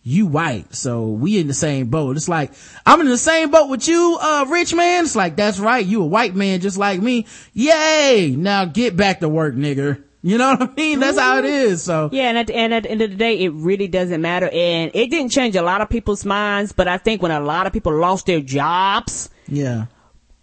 you 0.06 0.26
white, 0.26 0.76
so 0.76 1.10
we 1.10 1.40
in 1.40 1.48
the 1.48 1.54
same 1.54 1.88
boat. 1.88 2.18
It's 2.18 2.28
like, 2.28 2.52
I'm 2.86 3.00
in 3.00 3.08
the 3.08 3.18
same 3.18 3.52
boat 3.52 3.70
with 3.70 3.88
you, 3.88 4.18
uh, 4.20 4.46
rich 4.50 4.74
man. 4.74 5.06
It's 5.06 5.16
like, 5.16 5.38
that's 5.38 5.60
right. 5.60 5.86
You 5.86 6.04
a 6.04 6.06
white 6.06 6.36
man 6.36 6.60
just 6.60 6.78
like 6.78 7.02
me. 7.02 7.26
Yay! 7.54 8.36
Now 8.38 8.66
get 8.66 8.98
back 8.98 9.22
to 9.22 9.30
work, 9.30 9.56
nigger. 9.56 10.04
You 10.22 10.38
know 10.38 10.56
what 10.56 10.62
I 10.72 10.74
mean? 10.76 11.00
That's 11.02 11.20
how 11.20 11.40
it 11.40 11.46
is. 11.46 11.84
So, 11.84 12.10
Yeah, 12.12 12.30
and 12.30 12.38
at, 12.38 12.48
the, 12.48 12.56
and 12.56 12.74
at 12.74 12.84
the 12.84 12.92
end 12.92 13.02
of 13.02 13.12
the 13.12 13.18
day, 13.18 13.40
it 13.40 13.50
really 13.50 13.90
doesn't 13.90 14.22
matter. 14.22 14.50
And 14.50 14.92
it 14.94 15.10
didn't 15.10 15.32
change 15.32 15.58
a 15.58 15.62
lot 15.62 15.82
of 15.82 15.90
people's 15.90 16.24
minds, 16.24 16.72
but 16.72 16.88
I 16.88 16.98
think 16.98 17.22
when 17.22 17.32
a 17.32 17.42
lot 17.42 17.68
of 17.68 17.74
people 17.74 17.94
lost 17.94 18.26
their 18.26 18.40
jobs, 18.40 19.30
yeah. 19.48 19.88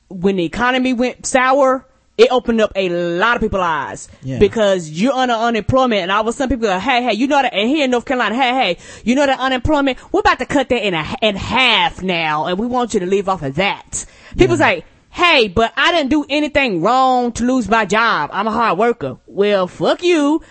when 0.09 0.36
the 0.36 0.44
economy 0.44 0.93
went 0.93 1.24
sour, 1.24 1.86
it 2.20 2.28
opened 2.30 2.60
up 2.60 2.70
a 2.76 2.88
lot 2.90 3.36
of 3.36 3.40
people's 3.42 3.62
eyes 3.62 4.09
Yeah. 4.22 4.38
because 4.38 4.90
you're 4.90 5.12
under 5.14 5.32
unemployment. 5.34 6.02
And 6.02 6.12
I 6.12 6.20
was 6.20 6.36
some 6.36 6.48
people 6.48 6.68
go, 6.68 6.78
hey, 6.78 7.02
hey, 7.02 7.14
you 7.14 7.26
know 7.26 7.40
that, 7.40 7.55
and 7.55 7.68
here 7.68 7.84
in 7.84 7.90
North 7.90 8.05
Carolina, 8.05 8.34
hey, 8.34 8.74
hey, 8.74 8.78
you 9.05 9.14
know 9.14 9.24
that 9.26 9.38
unemployment, 9.40 9.98
we're 10.12 10.20
about 10.20 10.38
to 10.40 10.47
cut 10.47 10.68
that 10.68 10.86
in 10.86 10.94
a, 10.94 11.16
in 11.22 11.36
half 11.36 12.02
now, 12.02 12.44
and 12.47 12.59
we 12.59 12.66
want 12.66 12.92
you 12.94 13.01
to 13.01 13.06
live 13.06 13.28
off 13.28 13.42
of 13.42 13.55
that. 13.55 14.05
People's 14.36 14.60
Yeah. 14.60 14.66
like, 14.66 14.84
hey, 15.10 15.48
but 15.48 15.72
I 15.76 15.92
didn't 15.92 16.10
do 16.10 16.24
anything 16.28 16.82
wrong 16.82 17.32
to 17.32 17.44
lose 17.44 17.68
my 17.68 17.86
job. 17.86 18.30
I'm 18.32 18.47
a 18.47 18.52
hard 18.52 18.78
worker. 18.78 19.16
Well, 19.26 19.66
fuck 19.66 20.02
you. 20.02 20.42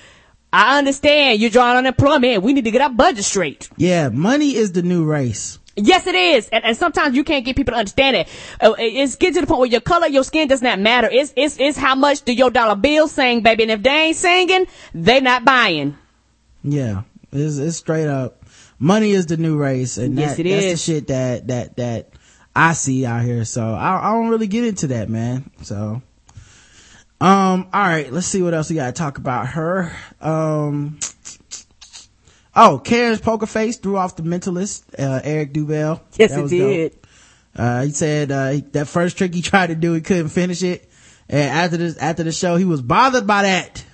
I 0.52 0.80
understand 0.80 1.40
you're 1.40 1.52
drawing 1.52 1.78
unemployment. 1.78 2.42
We 2.42 2.54
need 2.54 2.66
to 2.66 2.72
get 2.72 2.82
our 2.82 2.90
budget 2.90 3.24
straight. 3.24 3.70
Yeah. 3.78 4.10
Money 4.10 4.56
is 4.56 4.72
the 4.72 4.82
new 4.82 5.06
race. 5.06 5.59
Yes, 5.82 6.08
it 6.08 6.16
is, 6.16 6.50
and, 6.50 6.64
and 6.66 6.76
sometimes 6.76 7.16
you 7.16 7.24
can't 7.24 7.46
get 7.46 7.56
people 7.56 7.72
to 7.74 7.78
understand 7.78 8.16
it. 8.18 8.28
Uh, 8.62 8.74
it's 8.78 9.16
getting 9.16 9.36
to 9.36 9.42
the 9.42 9.48
point 9.48 9.60
where 9.60 9.70
your 9.70 9.82
color, 9.82 10.08
your 10.08 10.24
skin 10.24 10.48
does 10.48 10.62
not 10.62 10.80
matter. 10.80 11.08
It's 11.12 11.34
it's 11.36 11.58
it's 11.60 11.78
how 11.78 11.96
much 11.96 12.24
do 12.24 12.34
your 12.34 12.50
dollar 12.50 12.76
bill 12.76 13.08
sing, 13.08 13.42
baby? 13.42 13.64
And 13.64 13.72
if 13.72 13.84
they 13.84 13.90
ain't 13.90 14.16
singing, 14.18 14.68
they 14.94 15.22
not 15.22 15.46
buying. 15.46 15.98
Yeah. 16.64 17.04
It's, 17.32 17.58
it's 17.58 17.78
straight 17.78 18.08
up. 18.08 18.44
Money 18.80 19.12
is 19.12 19.28
the 19.28 19.38
new 19.38 19.58
race. 19.58 19.98
And 19.98 20.18
Yes, 20.18 20.38
that, 20.38 20.46
it 20.46 20.50
that's 20.52 20.66
is. 20.66 20.86
the 20.86 20.94
shit 20.94 21.08
that, 21.08 21.48
that, 21.48 21.76
that 21.78 22.10
I 22.56 22.74
see 22.74 23.06
out 23.06 23.24
here. 23.24 23.46
So 23.46 23.64
I, 23.74 24.10
I 24.10 24.14
don't 24.14 24.30
really 24.30 24.48
get 24.48 24.66
into 24.66 24.88
that, 24.88 25.10
man. 25.10 25.50
So, 25.62 26.02
um, 27.22 27.68
all 27.74 27.82
right. 27.82 28.12
Let's 28.12 28.28
see 28.28 28.42
what 28.42 28.54
else 28.54 28.70
we 28.70 28.76
got 28.78 28.88
to 28.88 28.92
talk 28.94 29.18
about 29.18 29.48
her. 29.50 29.92
Um, 30.22 31.00
oh, 32.60 32.80
Karen's 32.80 33.22
poker 33.22 33.46
face 33.46 33.78
threw 33.78 33.98
off 33.98 34.16
the 34.16 34.24
mentalist, 34.24 34.84
uh, 34.98 35.22
Eric 35.24 35.54
Duvel. 35.54 36.02
Yes, 36.18 36.32
That 36.32 36.46
it 36.46 36.50
did. 36.50 37.00
Uh, 37.56 37.84
he 37.84 37.92
said, 37.92 38.32
uh, 38.32 38.50
he- 38.52 38.62
that 38.72 38.88
first 38.88 39.18
trick 39.18 39.34
he 39.34 39.42
tried 39.42 39.68
to 39.68 39.76
do, 39.76 39.94
he 39.94 40.02
couldn't 40.02 40.30
finish 40.30 40.62
it. 40.64 40.90
And 41.28 41.50
after 41.50 41.78
this, 41.78 41.98
after 41.98 42.24
the 42.24 42.32
show, 42.32 42.56
he 42.56 42.66
was 42.66 42.82
bothered 42.82 43.28
by 43.28 43.44
that. 43.44 43.86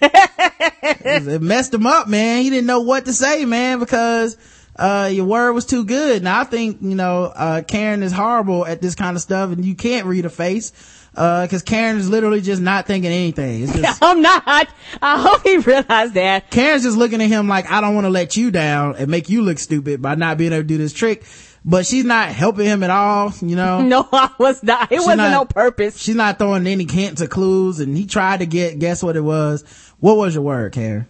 it 0.02 1.42
messed 1.42 1.72
him 1.74 1.86
up, 1.86 2.08
man. 2.08 2.42
He 2.42 2.50
didn't 2.50 2.66
know 2.66 2.80
what 2.80 3.04
to 3.06 3.12
say, 3.12 3.44
man, 3.44 3.78
because, 3.78 4.36
uh, 4.76 5.10
your 5.12 5.26
word 5.26 5.52
was 5.52 5.66
too 5.66 5.84
good. 5.84 6.22
Now 6.22 6.40
I 6.40 6.44
think, 6.44 6.78
you 6.80 6.94
know, 6.94 7.24
uh, 7.24 7.62
Karen 7.62 8.02
is 8.02 8.12
horrible 8.12 8.66
at 8.66 8.80
this 8.80 8.94
kind 8.94 9.16
of 9.16 9.22
stuff 9.22 9.50
and 9.52 9.64
you 9.64 9.74
can't 9.74 10.06
read 10.06 10.24
a 10.24 10.30
face, 10.30 10.72
uh, 11.16 11.46
cause 11.50 11.62
Karen 11.62 11.96
is 11.98 12.08
literally 12.08 12.40
just 12.40 12.62
not 12.62 12.86
thinking 12.86 13.10
anything. 13.10 13.64
It's 13.64 13.72
just, 13.74 14.02
I'm 14.02 14.22
not. 14.22 14.42
I 14.46 15.20
hope 15.20 15.42
he 15.42 15.58
realized 15.58 16.14
that. 16.14 16.50
Karen's 16.50 16.82
just 16.84 16.96
looking 16.96 17.20
at 17.20 17.28
him 17.28 17.48
like, 17.48 17.70
I 17.70 17.80
don't 17.80 17.94
want 17.94 18.06
to 18.06 18.10
let 18.10 18.36
you 18.36 18.50
down 18.50 18.96
and 18.96 19.10
make 19.10 19.28
you 19.28 19.42
look 19.42 19.58
stupid 19.58 20.00
by 20.00 20.14
not 20.14 20.38
being 20.38 20.52
able 20.52 20.62
to 20.62 20.66
do 20.66 20.78
this 20.78 20.92
trick. 20.92 21.24
But 21.64 21.86
she's 21.86 22.04
not 22.04 22.30
helping 22.30 22.66
him 22.66 22.82
at 22.82 22.90
all, 22.90 23.32
you 23.40 23.54
know? 23.54 23.82
No, 23.86 24.08
I 24.12 24.30
was 24.38 24.62
not. 24.64 24.90
It 24.90 24.98
wasn't 24.98 25.18
not- 25.18 25.40
on 25.40 25.46
purpose. 25.46 25.96
She's 25.96 26.16
not 26.16 26.38
throwing 26.38 26.66
any 26.66 26.90
hints 26.90 27.22
or 27.22 27.28
clues 27.28 27.78
and 27.78 27.96
he 27.96 28.06
tried 28.06 28.38
to 28.40 28.46
get, 28.46 28.78
guess 28.80 29.02
what 29.02 29.16
it 29.16 29.20
was? 29.20 29.62
What 30.00 30.16
was 30.16 30.34
your 30.34 30.42
word, 30.42 30.72
Karen? 30.72 31.06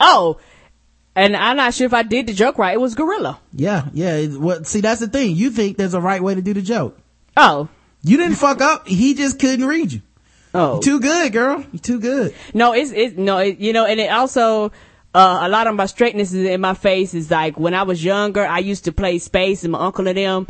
Oh, 0.00 0.38
and 1.14 1.36
I'm 1.36 1.56
not 1.56 1.74
sure 1.74 1.86
if 1.86 1.94
I 1.94 2.02
did 2.02 2.26
the 2.28 2.32
joke 2.32 2.58
right. 2.58 2.74
It 2.74 2.80
was 2.80 2.94
gorilla. 2.94 3.40
Yeah, 3.52 3.88
yeah. 3.92 4.24
What, 4.26 4.66
see, 4.66 4.80
that's 4.80 5.00
the 5.00 5.08
thing. 5.08 5.34
You 5.34 5.50
think 5.50 5.76
there's 5.76 5.94
a 5.94 6.00
right 6.00 6.22
way 6.22 6.34
to 6.34 6.42
do 6.42 6.54
the 6.54 6.62
joke. 6.62 6.98
Oh, 7.36 7.68
You 8.02 8.16
didn't 8.16 8.36
fuck 8.36 8.60
up. 8.60 8.86
He 8.86 9.14
just 9.14 9.38
couldn't 9.38 9.66
read 9.66 9.92
you. 9.92 10.02
oh. 10.54 10.74
You're 10.74 10.82
too 10.82 11.00
good, 11.00 11.32
girl. 11.32 11.64
You're 11.72 11.80
too 11.80 12.00
good. 12.00 12.34
No, 12.54 12.72
it's 12.72 12.92
it's 12.92 13.16
no, 13.16 13.38
it, 13.38 13.58
you 13.58 13.72
know, 13.72 13.84
and 13.86 13.98
it 14.00 14.10
also 14.10 14.72
uh, 15.14 15.38
a 15.42 15.48
lot 15.48 15.66
of 15.66 15.74
my 15.74 15.86
straightness 15.86 16.32
is 16.32 16.46
in 16.46 16.60
my 16.60 16.74
face 16.74 17.14
is 17.14 17.30
like 17.30 17.58
when 17.58 17.74
I 17.74 17.82
was 17.82 18.04
younger, 18.04 18.46
I 18.46 18.58
used 18.58 18.84
to 18.84 18.92
play 18.92 19.18
space 19.18 19.64
and 19.64 19.72
my 19.72 19.80
uncle 19.80 20.06
and 20.06 20.16
them. 20.18 20.46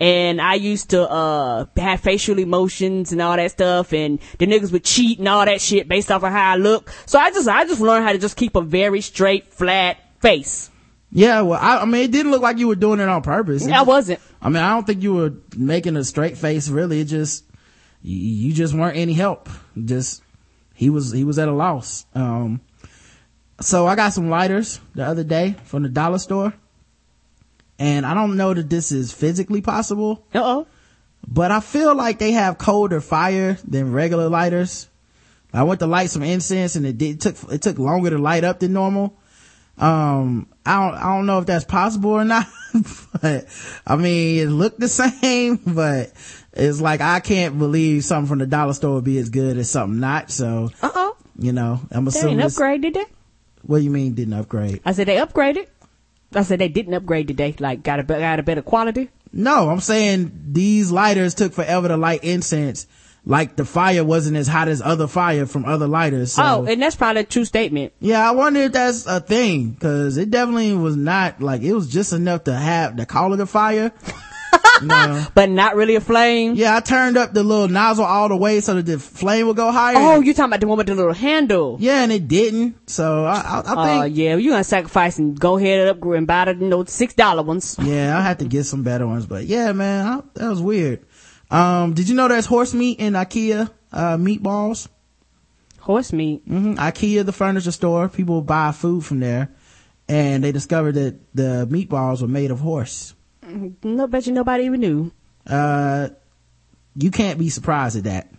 And 0.00 0.40
I 0.40 0.54
used 0.54 0.90
to, 0.90 1.10
uh, 1.10 1.66
have 1.76 1.98
facial 2.00 2.38
emotions 2.38 3.10
and 3.10 3.20
all 3.20 3.34
that 3.34 3.50
stuff 3.50 3.92
and 3.92 4.20
the 4.38 4.46
niggas 4.46 4.70
would 4.70 4.84
cheat 4.84 5.18
and 5.18 5.28
all 5.28 5.44
that 5.44 5.60
shit 5.60 5.88
based 5.88 6.12
off 6.12 6.22
of 6.22 6.30
how 6.30 6.52
I 6.52 6.56
look. 6.56 6.92
So 7.04 7.18
I 7.18 7.30
just, 7.30 7.48
I 7.48 7.64
just 7.64 7.80
learned 7.80 8.04
how 8.04 8.12
to 8.12 8.18
just 8.18 8.36
keep 8.36 8.54
a 8.54 8.60
very 8.60 9.00
straight, 9.00 9.52
flat 9.52 9.98
face. 10.20 10.70
Yeah, 11.10 11.40
well, 11.40 11.58
I, 11.60 11.78
I 11.78 11.84
mean, 11.86 12.02
it 12.02 12.10
didn't 12.10 12.32
look 12.32 12.42
like 12.42 12.58
you 12.58 12.68
were 12.68 12.74
doing 12.74 13.00
it 13.00 13.08
on 13.08 13.22
purpose. 13.22 13.66
It 13.66 13.72
I 13.72 13.82
wasn't. 13.82 14.20
I 14.42 14.48
mean, 14.50 14.62
I 14.62 14.74
don't 14.74 14.86
think 14.86 15.02
you 15.02 15.14
were 15.14 15.32
making 15.56 15.96
a 15.96 16.04
straight 16.04 16.36
face. 16.36 16.68
Really, 16.68 17.00
it 17.00 17.06
just 17.06 17.44
you, 18.02 18.16
you 18.16 18.52
just 18.52 18.74
weren't 18.74 18.96
any 18.96 19.14
help. 19.14 19.48
Just 19.82 20.22
he 20.74 20.90
was 20.90 21.10
he 21.12 21.24
was 21.24 21.38
at 21.38 21.48
a 21.48 21.52
loss. 21.52 22.04
Um, 22.14 22.60
so 23.60 23.86
I 23.86 23.96
got 23.96 24.12
some 24.12 24.28
lighters 24.28 24.80
the 24.94 25.04
other 25.04 25.24
day 25.24 25.56
from 25.64 25.82
the 25.82 25.88
dollar 25.88 26.18
store, 26.18 26.52
and 27.78 28.04
I 28.04 28.14
don't 28.14 28.36
know 28.36 28.52
that 28.54 28.68
this 28.68 28.92
is 28.92 29.10
physically 29.12 29.62
possible, 29.62 30.26
Uh 30.34 30.42
oh. 30.44 30.66
but 31.26 31.50
I 31.50 31.60
feel 31.60 31.94
like 31.94 32.18
they 32.18 32.32
have 32.32 32.58
colder 32.58 33.00
fire 33.00 33.56
than 33.66 33.92
regular 33.92 34.28
lighters. 34.28 34.88
I 35.52 35.62
went 35.62 35.80
to 35.80 35.86
light 35.86 36.10
some 36.10 36.22
incense, 36.22 36.76
and 36.76 36.84
it 36.86 36.98
did 36.98 37.16
it 37.16 37.20
took 37.22 37.52
it 37.52 37.62
took 37.62 37.78
longer 37.78 38.10
to 38.10 38.18
light 38.18 38.44
up 38.44 38.60
than 38.60 38.74
normal. 38.74 39.17
Um, 39.78 40.48
I 40.66 40.74
don't, 40.90 40.94
I 40.98 41.02
don't 41.16 41.26
know 41.26 41.38
if 41.38 41.46
that's 41.46 41.64
possible 41.64 42.10
or 42.10 42.24
not, 42.24 42.46
but 43.22 43.46
I 43.86 43.96
mean, 43.96 44.38
it 44.46 44.50
looked 44.50 44.80
the 44.80 44.88
same, 44.88 45.56
but 45.66 46.12
it's 46.52 46.80
like, 46.80 47.00
I 47.00 47.20
can't 47.20 47.58
believe 47.58 48.04
something 48.04 48.28
from 48.28 48.38
the 48.40 48.46
dollar 48.46 48.72
store 48.72 48.96
would 48.96 49.04
be 49.04 49.18
as 49.18 49.30
good 49.30 49.56
as 49.58 49.70
something 49.70 50.00
not. 50.00 50.30
So, 50.30 50.70
Uh 50.82 50.90
oh. 50.94 51.16
you 51.38 51.52
know, 51.52 51.80
I'm 51.90 52.04
They 52.04 52.08
assuming, 52.10 52.34
ain't 52.34 52.42
this- 52.42 52.54
upgrade, 52.56 52.82
did 52.82 52.94
they? 52.94 53.04
what 53.62 53.78
do 53.78 53.84
you 53.84 53.90
mean 53.90 54.14
didn't 54.14 54.34
upgrade? 54.34 54.80
I 54.84 54.92
said 54.92 55.08
they 55.08 55.16
upgraded. 55.16 55.66
I 56.34 56.42
said 56.42 56.58
they 56.58 56.68
didn't 56.68 56.94
upgrade 56.94 57.28
today. 57.28 57.54
Like 57.58 57.82
got 57.82 58.00
a 58.00 58.02
got 58.02 58.38
a 58.38 58.42
better 58.42 58.62
quality. 58.62 59.10
No, 59.32 59.68
I'm 59.70 59.80
saying 59.80 60.30
these 60.52 60.90
lighters 60.90 61.34
took 61.34 61.52
forever 61.52 61.88
to 61.88 61.96
light 61.96 62.22
incense. 62.24 62.86
Like 63.24 63.56
the 63.56 63.64
fire 63.66 64.04
wasn't 64.04 64.36
as 64.38 64.48
hot 64.48 64.68
as 64.68 64.80
other 64.80 65.06
fire 65.06 65.44
from 65.44 65.64
other 65.66 65.86
lighters. 65.86 66.32
So. 66.32 66.42
oh, 66.42 66.64
and 66.64 66.80
that's 66.80 66.96
probably 66.96 67.22
a 67.22 67.24
true 67.24 67.44
statement. 67.44 67.92
Yeah, 68.00 68.26
I 68.26 68.32
wonder 68.32 68.60
if 68.60 68.72
that's 68.72 69.06
a 69.06 69.20
thing, 69.20 69.76
cause 69.80 70.16
it 70.16 70.30
definitely 70.30 70.72
was 70.72 70.96
not, 70.96 71.42
like, 71.42 71.60
it 71.62 71.74
was 71.74 71.88
just 71.92 72.12
enough 72.14 72.44
to 72.44 72.54
have, 72.54 72.96
to 72.96 73.04
call 73.04 73.34
it 73.34 73.40
a 73.40 73.46
fire. 73.46 73.92
no. 74.82 75.26
But 75.34 75.50
not 75.50 75.76
really 75.76 75.96
a 75.96 76.00
flame. 76.00 76.54
Yeah, 76.54 76.74
I 76.76 76.80
turned 76.80 77.18
up 77.18 77.34
the 77.34 77.42
little 77.42 77.68
nozzle 77.68 78.04
all 78.06 78.28
the 78.28 78.36
way 78.36 78.60
so 78.60 78.74
that 78.74 78.86
the 78.86 78.98
flame 78.98 79.46
would 79.48 79.56
go 79.56 79.70
higher. 79.72 79.96
Oh, 79.98 80.20
you're 80.20 80.32
talking 80.34 80.50
about 80.50 80.60
the 80.60 80.66
one 80.68 80.78
with 80.78 80.86
the 80.86 80.94
little 80.94 81.12
handle? 81.12 81.76
yeah, 81.80 82.02
and 82.02 82.12
it 82.12 82.28
didn't. 82.28 82.88
So 82.88 83.24
I, 83.24 83.34
I, 83.34 83.60
I 83.60 83.62
Oh 83.66 84.02
think, 84.04 84.16
yeah, 84.16 84.36
you're 84.36 84.52
gonna 84.52 84.64
sacrifice 84.64 85.18
and 85.18 85.38
go 85.38 85.58
ahead 85.58 85.80
and 85.80 85.90
upgrade 85.90 86.18
and 86.18 86.26
buy 86.26 86.46
the 86.46 86.54
you 86.54 86.68
know, 86.68 86.84
six 86.84 87.12
dollar 87.12 87.42
ones. 87.42 87.76
yeah, 87.82 88.16
I 88.16 88.22
have 88.22 88.38
to 88.38 88.46
get 88.46 88.64
some 88.64 88.82
better 88.84 89.06
ones, 89.06 89.26
but 89.26 89.44
yeah, 89.44 89.72
man, 89.72 90.06
I, 90.06 90.22
that 90.34 90.48
was 90.48 90.62
weird. 90.62 91.04
Um, 91.50 91.94
did 91.94 92.08
you 92.08 92.14
know 92.14 92.28
there's 92.28 92.46
horse 92.46 92.74
meat 92.74 92.98
in 93.00 93.14
IKEA, 93.14 93.70
uh, 93.92 94.16
meatballs? 94.16 94.88
Horse 95.80 96.12
meat. 96.12 96.42
hmm 96.46 96.74
Ikea, 96.74 97.24
the 97.24 97.32
furniture 97.32 97.72
store, 97.72 98.08
people 98.08 98.42
buy 98.42 98.72
food 98.72 99.04
from 99.04 99.20
there, 99.20 99.48
and 100.08 100.44
they 100.44 100.52
discovered 100.52 100.92
that 100.96 101.18
the 101.34 101.66
meatballs 101.70 102.20
were 102.20 102.28
made 102.28 102.50
of 102.50 102.60
horse. 102.60 103.14
No, 103.82 104.06
bet 104.06 104.26
you 104.26 104.32
nobody 104.34 104.64
even 104.64 104.80
knew. 104.80 105.12
Uh, 105.46 106.10
you 106.94 107.10
can't 107.10 107.38
be 107.38 107.48
surprised 107.48 107.96
at 107.96 108.04
that. 108.04 108.30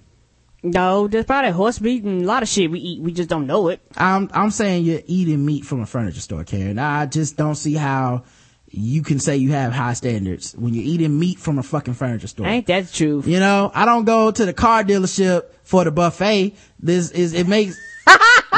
No, 0.61 1.07
there's 1.07 1.25
probably 1.25 1.51
horse 1.51 1.79
meat 1.81 2.03
and 2.03 2.21
a 2.21 2.25
lot 2.25 2.43
of 2.43 2.49
shit 2.49 2.69
we 2.69 2.79
eat. 2.79 3.01
We 3.01 3.13
just 3.13 3.29
don't 3.29 3.47
know 3.47 3.69
it. 3.69 3.81
I'm 3.97 4.29
I'm 4.33 4.51
saying 4.51 4.83
you're 4.83 5.01
eating 5.07 5.43
meat 5.45 5.65
from 5.65 5.79
a 5.81 5.85
furniture 5.85 6.19
store, 6.19 6.43
Karen. 6.43 6.77
I 6.77 7.05
just 7.05 7.37
don't 7.37 7.55
see 7.55 7.73
how 7.75 8.25
you 8.71 9.01
can 9.01 9.19
say 9.19 9.37
you 9.37 9.51
have 9.51 9.71
high 9.73 9.93
standards 9.93 10.53
when 10.57 10.73
you're 10.73 10.83
eating 10.83 11.17
meat 11.17 11.39
from 11.39 11.57
a 11.59 11.63
fucking 11.63 11.93
furniture 11.95 12.27
store. 12.27 12.45
Ain't 12.47 12.67
that 12.67 12.91
true? 12.93 13.23
You 13.25 13.39
know, 13.39 13.71
I 13.73 13.85
don't 13.85 14.05
go 14.05 14.31
to 14.31 14.45
the 14.45 14.53
car 14.53 14.83
dealership 14.83 15.45
for 15.63 15.83
the 15.83 15.91
buffet. 15.91 16.55
This 16.79 17.11
is 17.11 17.33
it 17.33 17.47
makes 17.47 17.77
you 18.07 18.13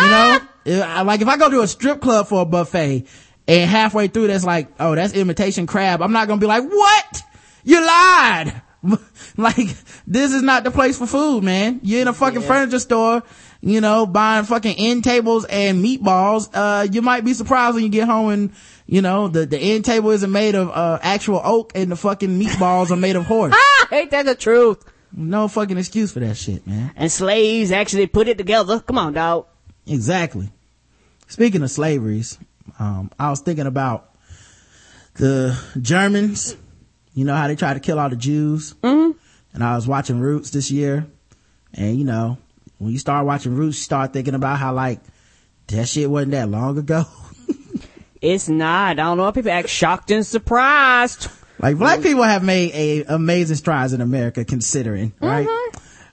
know 0.09 0.39
if- 0.65 0.81
I- 0.83 1.01
like 1.03 1.21
if 1.21 1.27
I 1.27 1.37
go 1.37 1.49
to 1.49 1.61
a 1.61 1.67
strip 1.67 2.01
club 2.01 2.27
for 2.27 2.41
a 2.41 2.45
buffet 2.45 3.05
and 3.47 3.69
halfway 3.69 4.07
through 4.07 4.27
that's 4.27 4.45
like 4.45 4.67
oh 4.79 4.95
that's 4.95 5.13
imitation 5.13 5.65
crab. 5.67 6.01
I'm 6.01 6.11
not 6.11 6.27
gonna 6.27 6.41
be 6.41 6.47
like 6.47 6.63
what 6.69 7.21
you 7.63 7.79
lied. 7.85 8.61
like 9.37 9.67
this 10.07 10.33
is 10.33 10.41
not 10.41 10.63
the 10.63 10.71
place 10.71 10.97
for 10.97 11.05
food, 11.07 11.43
man. 11.43 11.79
You're 11.83 12.01
in 12.01 12.07
a 12.07 12.13
fucking 12.13 12.41
furniture 12.41 12.79
store. 12.79 13.23
You 13.63 13.79
know, 13.79 14.07
buying 14.07 14.45
fucking 14.45 14.75
end 14.75 15.03
tables 15.03 15.45
and 15.45 15.85
meatballs. 15.85 16.49
Uh, 16.51 16.87
you 16.91 17.03
might 17.03 17.23
be 17.23 17.35
surprised 17.35 17.75
when 17.75 17.83
you 17.83 17.89
get 17.91 18.07
home 18.07 18.29
and, 18.31 18.51
you 18.91 19.01
know, 19.01 19.29
the, 19.29 19.45
the 19.45 19.57
end 19.57 19.85
table 19.85 20.09
isn't 20.09 20.33
made 20.33 20.53
of, 20.53 20.69
uh, 20.69 20.99
actual 21.01 21.39
oak 21.41 21.71
and 21.75 21.89
the 21.89 21.95
fucking 21.95 22.37
meatballs 22.37 22.91
are 22.91 22.97
made 22.97 23.15
of 23.15 23.25
horse. 23.25 23.55
Ain't 23.91 24.11
that 24.11 24.25
the 24.25 24.35
truth? 24.35 24.83
No 25.13 25.47
fucking 25.47 25.77
excuse 25.77 26.11
for 26.11 26.19
that 26.19 26.35
shit, 26.35 26.67
man. 26.67 26.91
And 26.97 27.09
slaves 27.09 27.71
actually 27.71 28.07
put 28.07 28.27
it 28.27 28.37
together. 28.37 28.81
Come 28.81 28.97
on, 28.97 29.13
dog. 29.13 29.45
Exactly. 29.87 30.51
Speaking 31.29 31.63
of 31.63 31.71
slaveries, 31.71 32.37
um, 32.79 33.09
I 33.17 33.29
was 33.29 33.39
thinking 33.39 33.65
about 33.65 34.13
the 35.13 35.57
Germans. 35.81 36.57
You 37.13 37.23
know 37.23 37.35
how 37.35 37.47
they 37.47 37.55
tried 37.55 37.75
to 37.75 37.79
kill 37.79 37.97
all 37.97 38.09
the 38.09 38.17
Jews? 38.17 38.73
Mm-hmm. 38.83 39.17
And 39.53 39.63
I 39.63 39.75
was 39.75 39.87
watching 39.87 40.19
Roots 40.19 40.49
this 40.49 40.69
year. 40.69 41.07
And 41.73 41.97
you 41.97 42.03
know, 42.03 42.37
when 42.77 42.91
you 42.91 42.99
start 42.99 43.25
watching 43.25 43.55
Roots, 43.55 43.77
you 43.77 43.83
start 43.83 44.11
thinking 44.11 44.35
about 44.35 44.59
how 44.59 44.73
like, 44.73 44.99
that 45.67 45.87
shit 45.87 46.09
wasn't 46.09 46.33
that 46.33 46.49
long 46.49 46.77
ago. 46.77 47.05
It's 48.21 48.47
not. 48.47 48.91
I 48.91 48.93
don't 48.93 49.17
know. 49.17 49.31
People 49.31 49.51
act 49.51 49.69
shocked 49.69 50.11
and 50.11 50.25
surprised. 50.25 51.27
like 51.59 51.77
black 51.77 52.01
people 52.01 52.23
have 52.23 52.43
made 52.43 52.71
a 52.73 53.03
amazing 53.13 53.55
strides 53.55 53.93
in 53.93 54.01
America 54.01 54.45
considering, 54.45 55.13
right? 55.19 55.47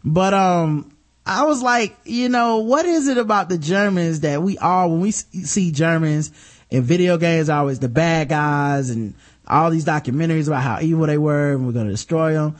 But, 0.04 0.32
um, 0.34 0.92
I 1.26 1.44
was 1.44 1.60
like, 1.62 1.94
you 2.04 2.30
know, 2.30 2.58
what 2.58 2.86
is 2.86 3.06
it 3.06 3.18
about 3.18 3.50
the 3.50 3.58
Germans 3.58 4.20
that 4.20 4.42
we 4.42 4.56
all, 4.56 4.90
when 4.90 5.00
we 5.00 5.10
see 5.10 5.70
Germans 5.72 6.32
in 6.70 6.82
video 6.84 7.18
games, 7.18 7.50
are 7.50 7.60
always 7.60 7.78
the 7.80 7.88
bad 7.90 8.30
guys 8.30 8.88
and 8.88 9.12
all 9.46 9.70
these 9.70 9.84
documentaries 9.84 10.46
about 10.46 10.62
how 10.62 10.80
evil 10.80 11.06
they 11.06 11.18
were 11.18 11.52
and 11.52 11.66
we're 11.66 11.72
going 11.72 11.84
to 11.86 11.92
destroy 11.92 12.32
them. 12.32 12.56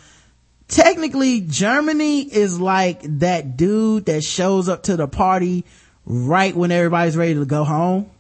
Technically, 0.69 1.41
Germany 1.41 2.21
is 2.23 2.61
like 2.61 3.01
that 3.21 3.57
dude 3.57 4.05
that 4.05 4.23
shows 4.23 4.69
up 4.69 4.83
to 4.83 4.97
the 4.99 5.09
party 5.09 5.65
right 6.05 6.55
when 6.55 6.71
everybody's 6.71 7.17
ready 7.17 7.35
to 7.35 7.47
go 7.47 7.65
home. 7.65 8.11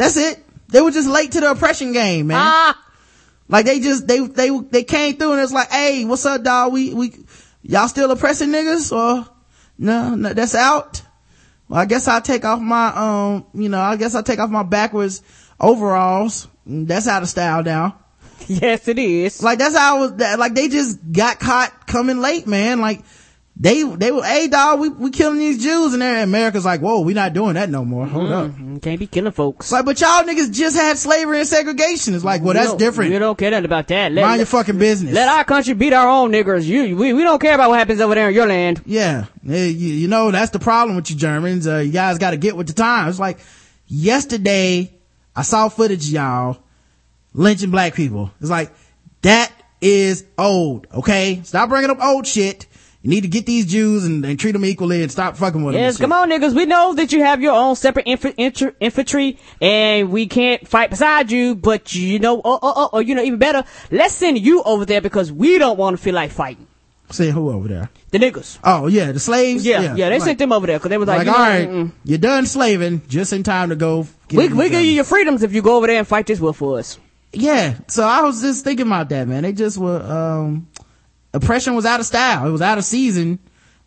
That's 0.00 0.16
it. 0.16 0.42
They 0.68 0.80
were 0.80 0.90
just 0.90 1.10
late 1.10 1.32
to 1.32 1.40
the 1.40 1.50
oppression 1.50 1.92
game, 1.92 2.28
man. 2.28 2.38
Ah! 2.40 2.86
Like 3.50 3.66
they 3.66 3.80
just 3.80 4.08
they 4.08 4.26
they 4.26 4.48
they 4.48 4.82
came 4.82 5.18
through 5.18 5.32
and 5.32 5.42
it's 5.42 5.52
like, 5.52 5.70
hey, 5.70 6.06
what's 6.06 6.24
up, 6.24 6.42
dog? 6.42 6.72
We 6.72 6.94
we 6.94 7.12
y'all 7.60 7.86
still 7.86 8.10
oppressing 8.10 8.48
niggas 8.48 8.92
or 8.96 9.28
no, 9.76 10.14
no 10.14 10.32
that's 10.32 10.54
out. 10.54 11.02
Well, 11.68 11.80
I 11.80 11.84
guess 11.84 12.08
I'll 12.08 12.22
take 12.22 12.46
off 12.46 12.62
my 12.62 12.86
um, 12.96 13.44
you 13.52 13.68
know, 13.68 13.78
I 13.78 13.96
guess 13.96 14.14
I'll 14.14 14.22
take 14.22 14.38
off 14.38 14.48
my 14.48 14.62
backwards 14.62 15.20
overalls. 15.60 16.48
That's 16.64 17.06
out 17.06 17.22
of 17.22 17.28
style 17.28 17.62
now. 17.62 17.98
Yes, 18.48 18.88
it 18.88 18.98
is. 18.98 19.42
Like 19.42 19.58
that's 19.58 19.76
how 19.76 19.98
it 19.98 20.00
was 20.00 20.14
that 20.14 20.38
like 20.38 20.54
they 20.54 20.68
just 20.68 20.98
got 21.12 21.40
caught 21.40 21.86
coming 21.86 22.20
late, 22.20 22.46
man. 22.46 22.80
Like 22.80 23.02
they 23.62 23.82
they 23.82 24.10
were, 24.10 24.24
hey 24.24 24.48
dog, 24.48 24.80
we 24.80 24.88
we 24.88 25.10
killing 25.10 25.38
these 25.38 25.62
Jews 25.62 25.92
and 25.92 26.00
there 26.00 26.22
America's 26.22 26.64
like, 26.64 26.80
whoa, 26.80 27.00
we 27.02 27.12
not 27.12 27.34
doing 27.34 27.54
that 27.54 27.68
no 27.68 27.84
more. 27.84 28.06
Hold 28.06 28.32
up. 28.32 28.50
Mm, 28.52 28.80
Can't 28.80 28.98
be 28.98 29.06
killing 29.06 29.32
folks. 29.32 29.66
It's 29.66 29.72
like, 29.72 29.84
but 29.84 30.00
y'all 30.00 30.22
niggas 30.24 30.50
just 30.50 30.74
had 30.76 30.96
slavery 30.96 31.40
and 31.40 31.46
segregation. 31.46 32.14
It's 32.14 32.24
like, 32.24 32.40
well, 32.42 32.54
that's 32.54 32.68
We 32.68 32.70
don't- 32.70 32.78
different. 32.78 33.12
We 33.12 33.18
don't 33.18 33.36
care 33.36 33.50
nothing 33.50 33.66
about 33.66 33.88
that. 33.88 34.12
Let, 34.12 34.22
Mind 34.22 34.38
your 34.38 34.46
fucking 34.46 34.78
business. 34.78 35.12
let 35.14 35.28
our 35.28 35.44
country 35.44 35.74
beat 35.74 35.92
our 35.92 36.08
own 36.08 36.32
niggers. 36.32 36.64
You, 36.64 36.96
we, 36.96 37.12
we 37.12 37.22
don't 37.22 37.38
care 37.38 37.54
about 37.54 37.68
what 37.68 37.78
happens 37.78 38.00
over 38.00 38.14
there 38.14 38.30
in 38.30 38.34
your 38.34 38.46
land. 38.46 38.80
Yeah. 38.86 39.26
You, 39.44 39.56
you 39.58 40.08
know, 40.08 40.30
that's 40.30 40.52
the 40.52 40.58
problem 40.58 40.96
with 40.96 41.10
you 41.10 41.16
Germans. 41.16 41.66
Uh, 41.66 41.78
you 41.80 41.92
guys 41.92 42.16
gotta 42.16 42.38
get 42.38 42.56
with 42.56 42.66
the 42.66 42.72
times. 42.72 43.20
Like, 43.20 43.40
yesterday, 43.88 44.90
I 45.36 45.42
saw 45.42 45.68
footage 45.68 46.06
of 46.06 46.12
y'all 46.12 46.58
lynching 47.34 47.70
black 47.70 47.94
people. 47.94 48.30
It's 48.40 48.48
like, 48.50 48.72
that 49.22 49.52
is 49.82 50.24
old, 50.38 50.86
okay? 50.94 51.40
Stop 51.44 51.68
bringing 51.68 51.90
up 51.90 52.02
old 52.02 52.26
shit. 52.26 52.66
You 53.02 53.08
need 53.08 53.22
to 53.22 53.28
get 53.28 53.46
these 53.46 53.64
Jews 53.64 54.04
and, 54.04 54.22
and 54.26 54.38
treat 54.38 54.52
them 54.52 54.64
equally 54.66 55.02
and 55.02 55.10
stop 55.10 55.34
fucking 55.36 55.64
with 55.64 55.72
them. 55.74 55.82
Yes, 55.82 55.96
come 55.96 56.12
on, 56.12 56.28
niggas. 56.30 56.54
We 56.54 56.66
know 56.66 56.92
that 56.94 57.12
you 57.12 57.24
have 57.24 57.40
your 57.40 57.54
own 57.54 57.74
separate 57.74 58.06
inf- 58.06 58.36
infantry, 58.78 59.38
and 59.60 60.10
we 60.10 60.26
can't 60.26 60.68
fight 60.68 60.90
beside 60.90 61.30
you. 61.30 61.54
But 61.54 61.94
you 61.94 62.18
know, 62.18 62.40
or, 62.40 62.62
or, 62.62 62.78
or, 62.78 62.94
or 62.96 63.02
you 63.02 63.14
know, 63.14 63.22
even 63.22 63.38
better, 63.38 63.64
let's 63.90 64.12
send 64.14 64.38
you 64.38 64.62
over 64.64 64.84
there 64.84 65.00
because 65.00 65.32
we 65.32 65.56
don't 65.58 65.78
want 65.78 65.96
to 65.96 66.02
feel 66.02 66.14
like 66.14 66.30
fighting 66.30 66.66
See 67.10 67.30
who 67.30 67.50
over 67.50 67.68
there? 67.68 67.90
the 68.10 68.18
niggas. 68.18 68.58
Oh, 68.62 68.86
yeah, 68.86 69.12
the 69.12 69.18
slaves? 69.20 69.64
Yeah, 69.64 69.94
yeah, 69.94 70.10
they 70.10 70.18
Like- 70.18 70.26
sent 70.26 70.38
them 70.38 70.52
over 70.52 70.66
there 70.66 70.78
because 70.78 70.90
they 70.90 70.98
was 70.98 71.08
like, 71.08 71.26
Like, 71.26 71.28
all 71.36 71.42
right, 71.42 71.68
mm-mm. 71.68 71.92
you're 72.04 72.18
done 72.18 72.44
slaving, 72.46 73.02
just 73.08 73.32
in 73.32 73.42
time 73.44 73.70
to 73.70 73.76
go. 73.76 74.06
get 74.28 74.36
we 74.36 74.48
we 74.48 74.68
give 74.68 74.82
you 74.82 74.92
your 74.92 75.04
freedoms 75.04 75.42
if 75.42 75.52
you 75.54 75.62
go 75.62 75.76
over 75.76 75.86
there 75.86 75.98
and 75.98 76.06
fight 76.06 76.26
this 76.26 76.38
war 76.38 76.52
for 76.52 76.78
us. 76.78 76.98
yeah 77.32 77.74
so 77.86 78.02
i 78.04 78.20
was 78.22 78.42
just 78.42 78.64
thinking 78.64 78.86
about 78.86 79.08
that 79.08 79.26
man 79.28 79.44
they 79.44 79.52
just 79.52 79.78
were 79.78 80.02
um 80.02 80.66
oppression 81.32 81.74
was 81.74 81.86
out 81.86 82.00
of 82.00 82.06
style 82.06 82.46
it 82.46 82.50
was 82.50 82.62
out 82.62 82.78
of 82.78 82.84
season 82.84 83.38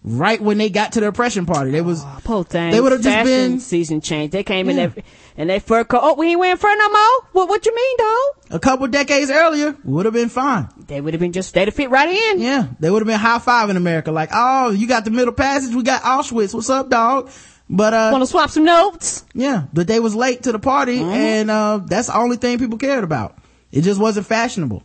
right 0.05 0.41
when 0.41 0.57
they 0.57 0.69
got 0.69 0.91
to 0.93 0.99
the 0.99 1.07
oppression 1.07 1.45
party 1.45 1.71
they 1.71 1.81
was 1.81 2.01
Oh, 2.03 2.19
poor 2.23 2.43
thing. 2.43 2.71
They 2.71 2.81
would've 2.81 3.01
just 3.01 3.07
Fashion 3.15 3.25
been- 3.51 3.59
season 3.61 4.01
change. 4.01 4.31
They 4.31 4.43
came 4.43 4.69
in 4.69 4.75
Yeah. 4.77 4.87
their 4.87 5.03
and 5.37 5.49
they 5.49 5.59
fur 5.59 5.83
coat. 5.85 6.01
Oh, 6.03 6.13
we 6.15 6.27
ain't 6.31 6.39
wearing 6.39 6.57
fur 6.57 6.75
no 6.75 6.89
more. 6.89 7.21
What 7.31 7.47
what 7.49 7.65
you 7.65 7.73
mean, 7.75 7.97
dog? 7.97 8.55
a 8.55 8.59
couple 8.59 8.85
decades 8.87 9.31
earlier 9.31 9.75
would 9.85 10.05
have 10.05 10.13
been 10.13 10.29
fine 10.29 10.67
They 10.87 10.99
would 11.01 11.13
have 11.13 11.21
been 11.21 11.31
just 11.31 11.53
they'd 11.53 11.67
have 11.69 11.73
fit 11.73 11.89
right 11.89 12.09
in. 12.09 12.39
yeah 12.41 12.67
they 12.79 12.89
would 12.91 13.01
have 13.01 13.07
been 13.07 13.19
high 13.19 13.39
five 13.39 13.69
in 13.69 13.77
america 13.77 14.11
like 14.11 14.29
oh 14.33 14.71
you 14.71 14.87
got 14.87 15.05
the 15.05 15.11
middle 15.11 15.33
passage 15.33 15.73
we 15.73 15.81
got 15.83 16.01
auschwitz 16.03 16.53
what's 16.53 16.69
up 16.69 16.89
dog 16.89 17.29
but 17.69 17.93
uh 17.93 18.09
Want 18.11 18.21
to 18.23 18.27
swap 18.27 18.49
some 18.51 18.65
notes? 18.65 19.23
yeah 19.33 19.63
but 19.73 19.87
they 19.87 19.99
was 20.01 20.13
late 20.15 20.43
to 20.43 20.51
the 20.51 20.59
party 20.59 20.99
Mm-hmm. 20.99 21.09
and 21.13 21.49
uh 21.51 21.79
that's 21.85 22.07
the 22.07 22.17
only 22.17 22.35
thing 22.37 22.59
people 22.59 22.77
cared 22.77 23.03
about 23.05 23.37
it 23.71 23.81
just 23.81 23.99
wasn't 24.01 24.27
fashionable 24.27 24.83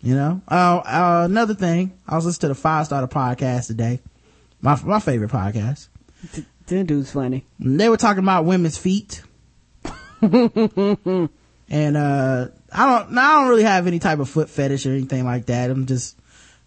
you 0.00 0.14
know? 0.14 0.40
Uh, 0.48 0.82
uh 0.84 1.22
another 1.24 1.54
thing 1.54 1.98
i 2.06 2.14
was 2.14 2.26
listening 2.26 2.40
to 2.40 2.48
the 2.48 2.54
five 2.54 2.86
starter 2.86 3.08
podcast 3.08 3.66
today. 3.66 4.00
My 4.60 4.80
my 4.84 5.00
favorite 5.00 5.30
podcast. 5.30 5.88
That 6.66 6.86
dude's 6.86 7.12
funny. 7.12 7.46
they 7.58 7.88
were 7.88 7.96
talking 7.96 8.22
about 8.22 8.44
women's 8.44 8.78
feet. 8.78 9.22
And 11.68 11.96
uh 11.96 12.48
i 12.72 12.86
don't 12.86 13.12
now 13.12 13.38
i 13.38 13.40
don't 13.40 13.48
really 13.48 13.64
have 13.64 13.86
any 13.86 13.98
type 13.98 14.18
of 14.20 14.28
foot 14.28 14.48
fetish 14.48 14.86
or 14.86 14.90
anything 14.92 15.24
like 15.24 15.46
that. 15.46 15.70
I'm 15.70 15.86
just 15.86 16.16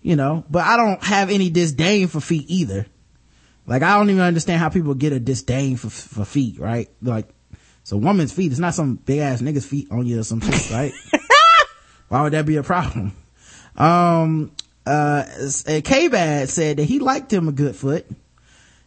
you 0.02 0.16
know 0.16 0.44
but 0.50 0.64
i 0.66 0.78
don't 0.78 1.04
have 1.04 1.30
any 1.30 1.50
disdain 1.50 2.08
for 2.08 2.20
feet 2.20 2.46
either. 2.48 2.86
Like 3.66 3.82
i 3.82 3.98
don't 3.98 4.10
even 4.10 4.22
understand 4.22 4.60
how 4.60 4.70
people 4.70 4.94
get 4.94 5.14
a 5.14 5.20
disdain 5.20 5.78
for 5.78 5.90
for 5.90 6.26
feet 6.26 6.60
right? 6.60 6.90
Like 7.02 7.30
it's 7.82 7.92
a 7.94 7.98
woman's 7.98 8.34
feet 8.34 8.52
it's 8.52 8.60
not 8.60 8.74
some 8.74 8.96
big 8.96 9.20
ass 9.20 9.42
nigga's 9.42 9.66
feet 9.66 9.88
on 9.92 10.06
you 10.06 10.20
or 10.20 10.24
some 10.24 10.42
shit 10.42 10.70
right 10.72 10.92
why 12.10 12.22
would 12.22 12.34
that 12.34 12.46
be 12.46 12.58
a 12.58 12.64
problem 12.64 13.14
um 13.78 14.52
uh 14.86 15.24
k-bad 15.84 16.50
said 16.50 16.78
that 16.78 16.84
he 16.84 17.00
liked 17.00 17.32
him 17.32 17.48
a 17.48 17.52
good 17.52 17.76
foot 17.76 18.06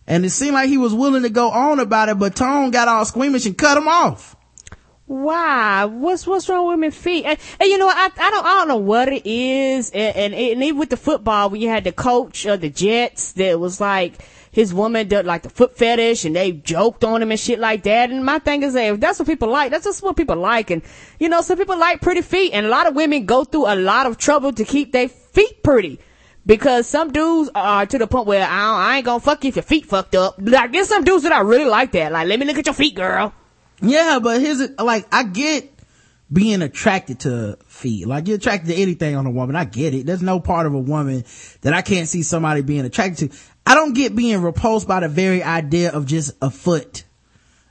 and 0.07 0.25
it 0.25 0.31
seemed 0.31 0.55
like 0.55 0.69
he 0.69 0.79
was 0.79 0.93
willing 0.93 1.23
to 1.23 1.31
go 1.31 1.51
on 1.51 1.79
about 1.79 2.09
it, 2.09 2.19
but 2.19 2.35
Tone 2.35 2.71
got 2.71 2.89
all 2.89 3.05
squeamish 3.05 3.47
and 3.47 3.57
cut 3.57 3.79
him 3.79 3.89
off. 3.89 4.37
Why? 5.07 5.85
What's 5.85 6.27
what's 6.27 6.49
wrong 6.49 6.69
with 6.69 6.79
my 6.79 6.91
feet? 6.91 7.25
And, 7.25 7.39
and 7.61 7.69
you 7.69 7.77
know, 7.77 7.89
I 7.89 8.11
I 8.17 8.31
don't 8.31 8.47
I 8.47 8.55
don't 8.55 8.69
know 8.69 8.77
what 8.77 9.09
it 9.09 9.27
is. 9.27 9.91
And, 9.91 10.17
and, 10.17 10.35
and 10.35 10.63
even 10.63 10.79
with 10.79 10.91
the 10.91 10.97
football, 10.97 11.51
when 11.51 11.61
you 11.61 11.69
had 11.69 11.85
the 11.85 11.93
coach 11.93 12.47
of 12.47 12.61
the 12.61 12.71
Jets, 12.71 13.33
that 13.33 13.61
was 13.61 13.81
like 13.81 14.25
his 14.53 14.73
woman 14.73 15.09
did 15.09 15.27
like 15.27 15.43
the 15.43 15.51
foot 15.51 15.77
fetish, 15.77 16.25
and 16.25 16.37
they 16.37 16.53
joked 16.53 17.03
on 17.03 17.23
him 17.23 17.31
and 17.31 17.41
shit 17.41 17.59
like 17.59 17.83
that. 17.83 18.11
And 18.11 18.25
my 18.25 18.39
thing 18.39 18.63
is, 18.63 18.75
that 18.75 18.95
if 18.95 19.01
that's 19.01 19.19
what 19.19 19.27
people 19.27 19.49
like, 19.49 19.73
that's 19.73 19.85
just 19.85 20.03
what 20.03 20.17
people 20.17 20.37
like. 20.37 20.71
And 20.71 20.83
you 21.19 21.29
know, 21.29 21.41
some 21.41 21.59
people 21.59 21.79
like 21.79 22.01
pretty 22.01 22.23
feet, 22.23 22.53
and 22.53 22.67
a 22.67 22.69
lot 22.69 22.87
of 22.87 22.95
women 22.95 23.27
go 23.27 23.43
through 23.45 23.67
a 23.67 23.75
lot 23.75 24.07
of 24.07 24.19
trouble 24.19 24.53
to 24.53 24.65
keep 24.65 24.93
their 24.93 25.09
feet 25.09 25.63
pretty. 25.65 25.99
Because 26.45 26.89
some 26.89 27.13
dudes 27.13 27.51
are 27.55 27.87
to 27.87 27.99
the 27.99 28.07
point 28.07 28.27
where 28.27 28.47
I, 28.47 28.93
I 28.93 28.97
ain't 28.97 29.05
gonna 29.05 29.21
fuck 29.21 29.45
you 29.45 29.49
if 29.49 29.57
your 29.57 29.63
feet 29.63 29.87
fucked 29.87 30.15
up. 30.15 30.37
Like 30.39 30.73
there's 30.73 30.89
some 30.89 31.05
dudes 31.05 31.23
that 31.23 31.33
I 31.33 31.41
really 31.41 31.67
like 31.67 31.93
that. 31.93 32.13
Like, 32.13 32.27
let 32.29 32.39
me 32.39 32.47
look 32.47 32.59
at 32.59 32.67
your 32.67 32.75
feet, 32.75 32.95
girl. 32.95 33.33
Yeah, 33.81 34.21
but 34.23 34.41
here's 34.41 34.61
it, 34.61 34.79
like, 34.79 35.07
I 35.13 35.25
get 35.25 35.73
being 36.33 36.63
attracted 36.63 37.21
to 37.21 37.59
feet. 37.67 38.07
Like, 38.07 38.27
you're 38.27 38.37
attracted 38.37 38.69
to 38.69 38.81
anything 38.81 39.17
on 39.17 39.27
a 39.27 39.31
woman. 39.31 39.57
I 39.57 39.65
get 39.65 39.93
it. 39.93 40.07
There's 40.07 40.23
no 40.23 40.41
part 40.41 40.67
of 40.67 40.75
a 40.75 40.79
woman 40.79 41.25
that 41.63 41.75
I 41.75 41.83
can't 41.83 42.09
see 42.09 42.23
somebody 42.23 42.63
being 42.63 42.85
attracted 42.85 43.33
to. 43.33 43.39
I 43.67 43.75
don't 43.75 43.95
get 43.95 44.17
being 44.17 44.43
repulsed 44.43 44.89
by 44.89 45.01
the 45.01 45.09
very 45.09 45.43
idea 45.43 45.93
of 45.93 46.07
just 46.07 46.33
a 46.43 46.51
foot 46.51 47.05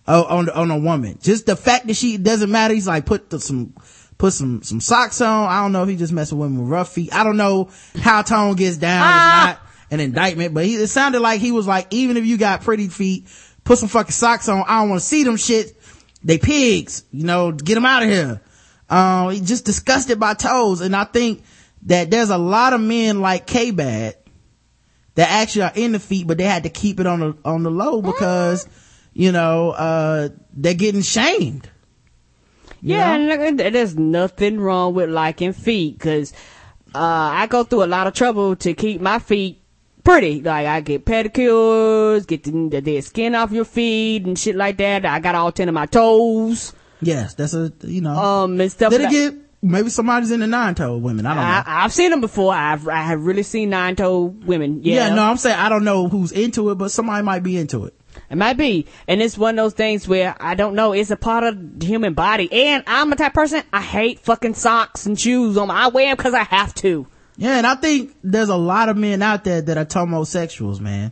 oh, 0.08 0.24
on 0.24 0.50
on 0.50 0.72
a 0.72 0.78
woman. 0.78 1.20
Just 1.22 1.46
the 1.46 1.56
fact 1.56 1.88
that 1.88 1.96
she 1.96 2.18
doesn't 2.18 2.52
matter. 2.52 2.74
He's 2.74 2.88
like 2.88 3.06
put 3.06 3.30
the, 3.30 3.40
some 3.40 3.74
put 4.18 4.34
some 4.34 4.64
some 4.64 4.80
socks 4.80 5.22
on. 5.22 5.50
I 5.50 5.62
don't 5.62 5.72
know 5.72 5.84
if 5.84 5.90
he 5.90 5.96
just 5.96 6.14
messing 6.14 6.38
with 6.38 6.50
women 6.50 6.64
with 6.64 6.72
rough 6.72 6.94
feet. 6.94 7.14
I 7.14 7.24
don't 7.24 7.38
know 7.38 7.70
how 8.00 8.22
Tone 8.22 8.56
gets 8.56 8.78
down. 8.78 9.02
It's 9.02 9.58
not 9.58 9.60
an 9.92 10.00
indictment, 10.00 10.54
but 10.54 10.66
he, 10.66 10.76
it 10.76 10.88
sounded 10.88 11.20
like 11.20 11.42
he 11.42 11.52
was 11.52 11.68
like, 11.68 11.88
even 11.92 12.18
if 12.18 12.26
you 12.26 12.38
got 12.38 12.62
pretty 12.62 12.88
feet, 12.88 13.28
put 13.64 13.78
some 13.78 13.90
fucking 13.90 14.12
socks 14.12 14.48
on. 14.48 14.64
I 14.68 14.80
don't 14.80 14.90
want 14.90 15.02
to 15.02 15.08
see 15.08 15.24
them 15.24 15.38
shit. 15.38 15.76
They 16.24 16.38
pigs, 16.38 17.04
you 17.12 17.26
know, 17.26 17.52
get 17.52 17.76
them 17.76 17.86
out 17.86 18.04
of 18.04 18.10
here. 18.10 18.42
Um, 18.90 19.32
he 19.32 19.42
just 19.42 19.66
disgusted 19.66 20.20
by 20.20 20.36
toes. 20.36 20.82
And 20.82 20.96
I 20.96 21.06
think 21.06 21.44
that 21.84 22.12
there's 22.12 22.30
a 22.30 22.38
lot 22.38 22.74
of 22.74 22.82
men 22.82 23.22
like 23.22 23.48
K-Bad 23.48 24.16
that 25.22 25.30
actually 25.30 25.62
are 25.62 25.72
in 25.76 25.92
the 25.92 26.00
feet, 26.00 26.26
but 26.26 26.40
they 26.40 26.46
had 26.46 26.64
to 26.64 26.70
keep 26.70 27.00
it 27.00 27.06
on 27.06 27.20
the, 27.20 27.38
on 27.46 27.62
the 27.62 27.70
low 27.70 28.02
because, 28.02 28.68
you 29.14 29.32
know, 29.32 29.70
uh, 29.70 30.30
they're 30.52 30.74
getting 30.74 31.04
shamed. 31.04 31.70
Yeah, 32.82 33.16
know? 33.18 33.40
and 33.40 33.60
there's 33.60 33.96
nothing 33.96 34.60
wrong 34.60 34.96
with 34.96 35.12
liking 35.12 35.54
feet 35.54 36.00
because 36.00 36.34
uh, 36.96 36.98
I 36.98 37.46
go 37.46 37.64
through 37.64 37.84
a 37.84 37.86
lot 37.86 38.08
of 38.08 38.16
trouble 38.16 38.56
to 38.56 38.74
keep 38.74 39.00
my 39.00 39.20
feet 39.20 39.62
pretty. 40.04 40.42
Like 40.42 40.66
I 40.66 40.82
get 40.82 41.06
pedicures, 41.06 42.26
get 42.26 42.44
the, 42.44 42.70
the 42.70 42.82
dead 42.82 43.04
skin 43.04 43.36
off 43.36 43.52
your 43.52 43.66
feet 43.66 44.26
and 44.26 44.40
shit 44.40 44.56
like 44.56 44.78
that. 44.78 45.06
I 45.06 45.20
got 45.20 45.36
all 45.36 45.52
ten 45.52 45.68
of 45.70 45.76
my 45.76 45.86
toes, 45.86 46.74
Yes, 47.00 47.36
that's 47.36 47.54
a, 47.54 47.72
you 47.84 48.02
know. 48.02 48.16
um, 48.16 48.60
and 48.60 48.72
stuff. 48.72 48.92
Like- 48.92 49.12
get, 49.12 49.36
maybe 49.62 49.90
somebody's 49.90 50.32
in 50.32 50.40
the 50.40 50.48
nine-toed 50.48 51.02
women. 51.02 51.26
I 51.26 51.34
don't 51.34 51.44
know. 51.44 51.72
I, 51.72 51.84
I've 51.84 51.94
seen 51.94 52.12
them 52.12 52.22
before. 52.22 52.54
I've 52.54 52.88
I 52.88 53.02
have 53.02 53.24
really 53.24 53.44
seen 53.44 53.70
nine 53.70 53.96
toe 53.96 54.24
women. 54.24 54.84
Yeah, 54.84 55.08
yeah, 55.08 55.16
no, 55.16 55.24
I'm 55.24 55.38
saying 55.38 55.58
I 55.58 55.70
don't 55.70 55.84
know 55.84 56.08
who's 56.08 56.32
into 56.32 56.70
it, 56.72 56.76
but 56.76 56.92
somebody 56.92 57.24
might 57.24 57.44
be 57.44 57.58
into 57.58 57.86
it. 57.86 57.94
It 58.30 58.38
might 58.38 58.58
be. 58.58 58.88
And 59.08 59.22
it's 59.22 59.38
one 59.38 59.58
of 59.60 59.64
those 59.64 59.74
things 59.74 60.08
where 60.08 60.36
I 60.40 60.56
don't 60.56 60.76
know. 60.76 60.94
It's 60.94 61.12
a 61.12 61.18
part 61.18 61.44
of 61.44 61.80
the 61.80 61.86
human 61.86 62.14
body. 62.14 62.52
And 62.52 62.84
I'm 62.88 63.10
the 63.10 63.16
type 63.16 63.32
of 63.32 63.36
person, 63.36 63.64
I 63.74 63.82
hate 63.82 64.20
fucking 64.20 64.54
socks 64.54 65.06
and 65.06 65.20
shoes 65.20 65.58
on 65.58 65.68
my, 65.68 65.84
I 65.84 65.88
wear 65.90 66.08
them 66.08 66.18
because 66.18 66.34
I 66.34 66.44
have 66.44 66.74
to. 66.76 67.08
Yeah, 67.38 67.58
and 67.58 67.68
I 67.68 67.76
think 67.76 68.16
there's 68.24 68.50
a 68.50 68.56
lot 68.56 68.90
of 68.90 68.98
men 68.98 69.22
out 69.22 69.44
there 69.44 69.62
that 69.62 69.78
are 69.78 69.86
toe-mosexuals, 69.86 70.80
man. 70.80 71.12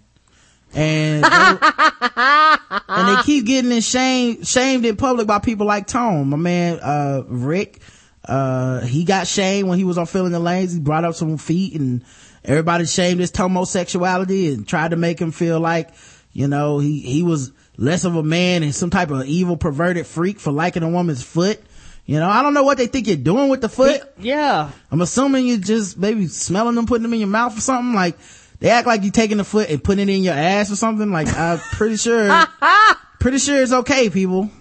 And 0.74 1.24
they, 1.24 1.30
and 2.88 3.18
they 3.18 3.24
keep 3.24 3.46
getting 3.46 3.72
in 3.72 3.82
shame, 3.82 4.44
shamed 4.44 4.86
in 4.86 4.96
public 4.96 5.28
by 5.28 5.40
people 5.40 5.66
like 5.66 5.88
Tone. 5.88 6.30
My 6.30 6.38
man, 6.38 6.80
uh, 6.80 7.24
Rick, 7.28 7.82
uh, 8.30 8.82
he 8.82 9.06
got 9.06 9.28
shamed 9.28 9.68
when 9.68 9.80
he 9.80 9.84
was 9.84 9.98
on 9.98 10.06
Filling 10.06 10.32
the 10.32 10.40
Lanes. 10.40 10.74
He 10.74 10.80
brought 10.80 11.04
up 11.04 11.16
some 11.16 11.38
feet 11.38 11.74
and 11.74 12.04
everybody 12.46 12.86
shamed 12.86 13.20
his 13.20 13.32
toe-mosexuality 13.32 14.54
and 14.54 14.68
tried 14.68 14.92
to 14.92 14.98
make 14.98 15.20
him 15.20 15.32
feel 15.32 15.60
like, 15.60 15.90
you 16.32 16.48
know, 16.48 16.78
he, 16.78 17.00
he 17.00 17.24
was 17.24 17.52
less 17.76 18.06
of 18.06 18.16
a 18.16 18.22
man 18.24 18.62
and 18.62 18.76
some 18.76 18.92
type 18.92 19.10
of 19.10 19.26
evil 19.26 19.58
perverted 19.58 20.06
freak 20.06 20.40
for 20.40 20.52
liking 20.52 20.84
a 20.84 20.90
woman's 20.90 21.24
foot. 21.24 21.60
You 22.06 22.20
know, 22.20 22.30
I 22.30 22.44
don't 22.44 22.54
know 22.54 22.64
what 22.64 22.78
they 22.78 22.88
think 22.88 23.08
you're 23.08 23.18
doing 23.18 23.50
with 23.50 23.62
the 23.62 23.70
foot. 23.70 24.02
Yeah. 24.20 24.70
I'm 24.92 25.02
assuming 25.02 25.48
you 25.48 25.58
just 25.58 25.98
maybe 25.98 26.28
smelling 26.28 26.76
them, 26.76 26.86
putting 26.86 27.04
them 27.04 27.14
in 27.14 27.20
your 27.20 27.30
mouth 27.30 27.58
or 27.58 27.62
something. 27.62 27.96
Like 27.96 28.16
they 28.60 28.70
act 28.70 28.86
like 28.86 29.04
you 29.04 29.12
taking 29.12 29.38
the 29.38 29.44
foot 29.44 29.70
and 29.70 29.84
putting 29.84 30.08
it 30.08 30.14
in 30.14 30.24
your 30.24 30.36
ass 30.36 30.72
or 30.72 30.76
something. 30.76 31.12
Like 31.12 31.28
I'm 31.36 31.58
pretty 31.58 31.98
sure, 31.98 32.46
pretty 33.20 33.40
sure 33.40 33.62
it's 33.62 33.74
okay, 33.74 34.10
people. 34.10 34.52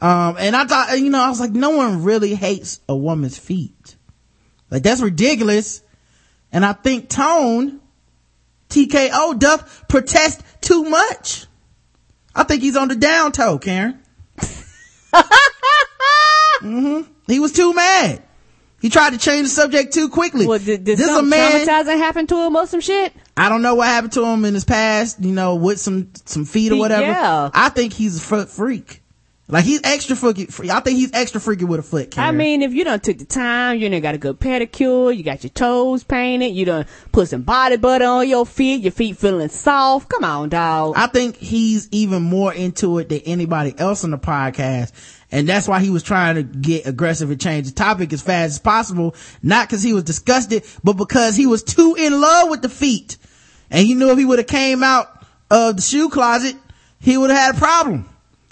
Um, 0.00 0.36
and 0.38 0.54
I 0.54 0.64
thought, 0.64 0.98
you 0.98 1.10
know, 1.10 1.20
I 1.20 1.28
was 1.28 1.40
like, 1.40 1.50
no 1.50 1.70
one 1.70 2.04
really 2.04 2.34
hates 2.34 2.80
a 2.88 2.96
woman's 2.96 3.36
feet. 3.36 3.96
Like 4.70 4.82
that's 4.82 5.00
ridiculous. 5.00 5.82
And 6.52 6.64
I 6.64 6.72
think 6.72 7.08
Tone, 7.08 7.80
TKO 8.68 9.38
Duff 9.38 9.88
protest 9.88 10.42
too 10.60 10.84
much. 10.84 11.46
I 12.34 12.44
think 12.44 12.62
he's 12.62 12.76
on 12.76 12.88
the 12.88 12.94
down 12.94 13.32
toe, 13.32 13.58
Karen. 13.58 13.98
mm-hmm. 16.62 17.00
He 17.26 17.40
was 17.40 17.52
too 17.52 17.74
mad. 17.74 18.22
He 18.80 18.90
tried 18.90 19.10
to 19.10 19.18
change 19.18 19.48
the 19.48 19.52
subject 19.52 19.92
too 19.92 20.08
quickly. 20.08 20.46
Well, 20.46 20.60
did, 20.60 20.84
did 20.84 20.98
this 20.98 21.08
is 21.08 21.16
a 21.16 21.22
man. 21.22 21.66
traumatizing 21.66 21.98
happen 21.98 22.28
to 22.28 22.46
him 22.46 22.54
or 22.54 22.66
some 22.66 22.80
shit? 22.80 23.12
I 23.36 23.48
don't 23.48 23.62
know 23.62 23.74
what 23.74 23.88
happened 23.88 24.12
to 24.12 24.24
him 24.24 24.44
in 24.44 24.54
his 24.54 24.64
past, 24.64 25.20
you 25.20 25.32
know, 25.32 25.56
with 25.56 25.80
some, 25.80 26.12
some 26.26 26.44
feet 26.44 26.70
or 26.70 26.76
whatever. 26.76 27.02
yeah. 27.02 27.50
I 27.52 27.70
think 27.70 27.92
he's 27.92 28.18
a 28.18 28.20
foot 28.20 28.48
freak. 28.48 29.02
Like 29.50 29.64
he's 29.64 29.80
extra 29.82 30.14
freaky. 30.14 30.46
I 30.70 30.80
think 30.80 30.98
he's 30.98 31.10
extra 31.14 31.40
freaky 31.40 31.64
with 31.64 31.80
a 31.80 31.82
foot. 31.82 32.18
I 32.18 32.32
mean, 32.32 32.60
if 32.60 32.74
you 32.74 32.84
don't 32.84 33.02
took 33.02 33.16
the 33.16 33.24
time, 33.24 33.78
you 33.78 33.88
done 33.88 34.02
got 34.02 34.14
a 34.14 34.18
good 34.18 34.38
pedicure, 34.38 35.16
you 35.16 35.22
got 35.22 35.42
your 35.42 35.50
toes 35.50 36.04
painted, 36.04 36.48
you 36.48 36.66
done 36.66 36.84
put 37.12 37.28
some 37.28 37.42
body 37.42 37.78
butter 37.78 38.04
on 38.04 38.28
your 38.28 38.44
feet, 38.44 38.82
your 38.82 38.92
feet 38.92 39.16
feeling 39.16 39.48
soft. 39.48 40.10
Come 40.10 40.22
on, 40.22 40.50
dog. 40.50 40.94
I 40.98 41.06
think 41.06 41.36
he's 41.36 41.88
even 41.92 42.22
more 42.24 42.52
into 42.52 42.98
it 42.98 43.08
than 43.08 43.20
anybody 43.20 43.74
else 43.78 44.04
on 44.04 44.10
the 44.10 44.18
podcast. 44.18 44.92
And 45.32 45.48
that's 45.48 45.66
why 45.66 45.80
he 45.80 45.88
was 45.88 46.02
trying 46.02 46.34
to 46.34 46.42
get 46.42 46.86
aggressive 46.86 47.30
and 47.30 47.40
change 47.40 47.68
the 47.68 47.74
topic 47.74 48.12
as 48.12 48.20
fast 48.20 48.50
as 48.52 48.58
possible. 48.58 49.14
Not 49.42 49.68
because 49.68 49.82
he 49.82 49.94
was 49.94 50.04
disgusted, 50.04 50.64
but 50.84 50.94
because 50.94 51.36
he 51.36 51.46
was 51.46 51.62
too 51.62 51.96
in 51.98 52.20
love 52.20 52.50
with 52.50 52.60
the 52.60 52.68
feet. 52.68 53.16
And 53.70 53.86
he 53.86 53.94
knew 53.94 54.10
if 54.10 54.18
he 54.18 54.26
would 54.26 54.38
have 54.38 54.46
came 54.46 54.82
out 54.82 55.24
of 55.50 55.76
the 55.76 55.82
shoe 55.82 56.10
closet, 56.10 56.54
he 57.00 57.16
would 57.16 57.30
have 57.30 57.38
had 57.38 57.54
a 57.54 57.58
problem. 57.58 58.08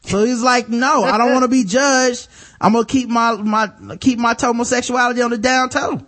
So 0.06 0.24
he's 0.24 0.42
like, 0.42 0.68
no, 0.68 1.02
I 1.02 1.18
don't 1.18 1.32
want 1.32 1.42
to 1.42 1.48
be 1.48 1.64
judged. 1.64 2.28
I'm 2.60 2.72
going 2.72 2.84
to 2.84 2.90
keep 2.90 3.08
my, 3.08 3.34
my, 3.36 3.96
keep 4.00 4.18
my 4.18 4.34
toe-mosexuality 4.34 5.24
on 5.24 5.30
the 5.30 5.38
down 5.38 5.68
toe. 5.68 6.00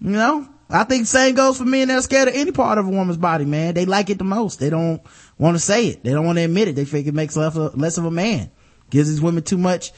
You 0.00 0.10
know? 0.10 0.48
I 0.70 0.84
think 0.84 1.06
same 1.06 1.34
goes 1.34 1.58
for 1.58 1.66
men 1.66 1.88
that 1.88 1.98
are 1.98 2.02
scared 2.02 2.28
of 2.28 2.34
any 2.34 2.50
part 2.50 2.78
of 2.78 2.86
a 2.86 2.90
woman's 2.90 3.18
body, 3.18 3.44
man. 3.44 3.74
They 3.74 3.84
like 3.84 4.08
it 4.08 4.16
the 4.16 4.24
most. 4.24 4.58
They 4.58 4.70
don't 4.70 5.02
want 5.36 5.54
to 5.54 5.60
say 5.60 5.88
it. 5.88 6.02
They 6.02 6.12
don't 6.12 6.24
want 6.24 6.38
to 6.38 6.44
admit 6.44 6.68
it. 6.68 6.76
They 6.76 6.86
think 6.86 7.06
it 7.06 7.12
makes 7.14 7.36
less 7.36 7.54
of, 7.56 7.76
less 7.78 7.98
of 7.98 8.06
a 8.06 8.10
man. 8.10 8.50
Gives 8.88 9.10
these 9.10 9.20
women 9.20 9.42
too 9.42 9.58
much, 9.58 9.92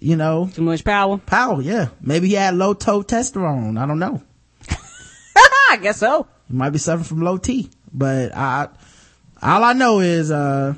you 0.00 0.16
know, 0.16 0.50
Too 0.52 0.62
much 0.62 0.82
power. 0.84 1.18
power. 1.18 1.62
Yeah. 1.62 1.88
Maybe 2.00 2.26
he 2.28 2.34
had 2.34 2.56
low 2.56 2.74
toe 2.74 3.02
testosterone. 3.02 3.78
I 3.80 3.86
don't 3.86 4.00
know. 4.00 4.20
I 5.70 5.78
guess 5.80 5.98
so. 5.98 6.26
He 6.48 6.54
might 6.54 6.70
be 6.70 6.78
suffering 6.78 7.04
from 7.04 7.20
low 7.22 7.38
T. 7.38 7.70
But 7.92 8.34
I, 8.34 8.68
all 9.40 9.62
I 9.62 9.74
know 9.74 10.00
is, 10.00 10.32
uh, 10.32 10.74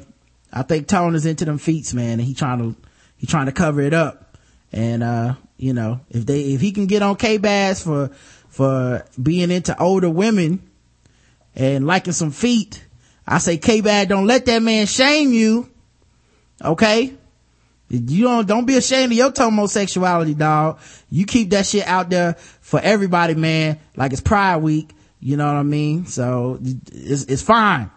I 0.52 0.62
think 0.62 0.88
Tone 0.88 1.14
is 1.14 1.26
into 1.26 1.44
them 1.44 1.58
feats, 1.58 1.92
man, 1.92 2.18
and 2.18 2.22
he 2.22 2.34
trying 2.34 2.58
to, 2.58 2.80
he 3.16 3.26
trying 3.26 3.46
to 3.46 3.52
cover 3.52 3.80
it 3.80 3.94
up. 3.94 4.36
And, 4.72 5.02
uh, 5.02 5.34
you 5.56 5.72
know, 5.72 6.00
if 6.10 6.24
they, 6.26 6.40
if 6.52 6.60
he 6.60 6.72
can 6.72 6.86
get 6.86 7.02
on 7.02 7.16
K-Bad 7.16 7.78
for, 7.78 8.08
for 8.48 9.04
being 9.20 9.50
into 9.50 9.78
older 9.80 10.10
women 10.10 10.62
and 11.54 11.86
liking 11.86 12.12
some 12.12 12.30
feet, 12.30 12.84
I 13.26 13.38
say 13.38 13.58
K-Bad, 13.58 14.08
don't 14.08 14.26
let 14.26 14.46
that 14.46 14.62
man 14.62 14.86
shame 14.86 15.32
you. 15.32 15.68
Okay? 16.64 17.14
You 17.90 18.24
don't, 18.24 18.46
don't 18.46 18.66
be 18.66 18.76
ashamed 18.76 19.12
of 19.12 19.18
your 19.18 19.32
toe-mosexuality, 19.32 20.36
dog. 20.36 20.78
You 21.10 21.24
keep 21.24 21.50
that 21.50 21.66
shit 21.66 21.86
out 21.86 22.10
there 22.10 22.34
for 22.34 22.80
everybody, 22.80 23.34
man, 23.34 23.78
like 23.96 24.12
it's 24.12 24.20
Pride 24.20 24.58
Week. 24.58 24.90
You 25.20 25.36
know 25.36 25.46
what 25.46 25.56
I 25.56 25.62
mean? 25.62 26.06
So, 26.06 26.58
it's, 26.62 27.24
it's 27.24 27.42
fine. 27.42 27.90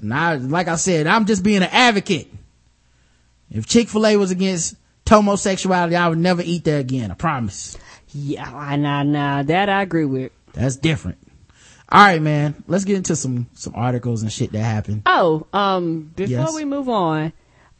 And 0.00 0.14
I, 0.14 0.36
like 0.36 0.68
I 0.68 0.76
said, 0.76 1.06
I'm 1.06 1.26
just 1.26 1.42
being 1.42 1.62
an 1.62 1.68
advocate. 1.72 2.28
If 3.50 3.66
Chick-fil-A 3.66 4.16
was 4.16 4.30
against 4.30 4.76
homosexuality, 5.08 5.96
I 5.96 6.08
would 6.08 6.18
never 6.18 6.42
eat 6.44 6.64
there 6.64 6.78
again. 6.80 7.10
I 7.10 7.14
promise. 7.14 7.76
Yeah, 8.12 8.76
nah, 8.76 9.02
nah, 9.02 9.42
that 9.42 9.68
I 9.68 9.82
agree 9.82 10.04
with. 10.04 10.32
That's 10.52 10.76
different. 10.76 11.18
All 11.90 12.02
right, 12.02 12.20
man. 12.20 12.62
Let's 12.66 12.84
get 12.84 12.96
into 12.96 13.16
some, 13.16 13.46
some 13.54 13.74
articles 13.74 14.22
and 14.22 14.30
shit 14.32 14.52
that 14.52 14.58
happened. 14.58 15.02
Oh, 15.06 15.46
um, 15.52 16.12
before 16.14 16.30
Yes. 16.30 16.54
we 16.54 16.64
move 16.66 16.88
on, 16.88 17.32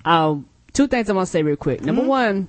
um, 0.05 0.49
two 0.73 0.86
things 0.86 1.11
I 1.11 1.12
want 1.12 1.27
to 1.27 1.31
say 1.31 1.43
real 1.43 1.57
quick. 1.57 1.82
Number 1.82 2.01
Mm-hmm. 2.03 2.09
one, 2.09 2.49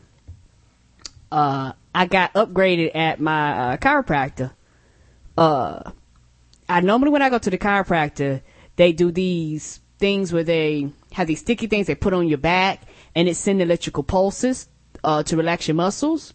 uh, 1.32 1.74
I 1.94 2.06
got 2.06 2.34
upgraded 2.34 2.96
at 2.96 3.20
my 3.20 3.74
uh, 3.74 3.78
chiropractor. 3.78 4.52
Uh, 5.38 5.92
I 6.68 6.82
normally 6.82 7.12
when 7.12 7.22
I 7.22 7.30
go 7.30 7.38
to 7.40 7.50
the 7.50 7.58
chiropractor, 7.58 8.42
they 8.80 8.94
do 8.94 9.12
these 9.12 9.82
things 9.98 10.32
where 10.32 10.46
they 10.46 10.90
have 11.12 11.28
these 11.28 11.42
sticky 11.42 11.68
things 11.68 11.88
they 11.88 11.96
put 11.96 12.14
on 12.14 12.30
your 12.30 12.38
back 12.38 12.84
and 13.14 13.28
it 13.28 13.36
send 13.36 13.62
electrical 13.62 14.04
pulses 14.04 14.70
uh, 15.04 15.22
to 15.22 15.36
relax 15.36 15.68
your 15.68 15.76
muscles. 15.76 16.34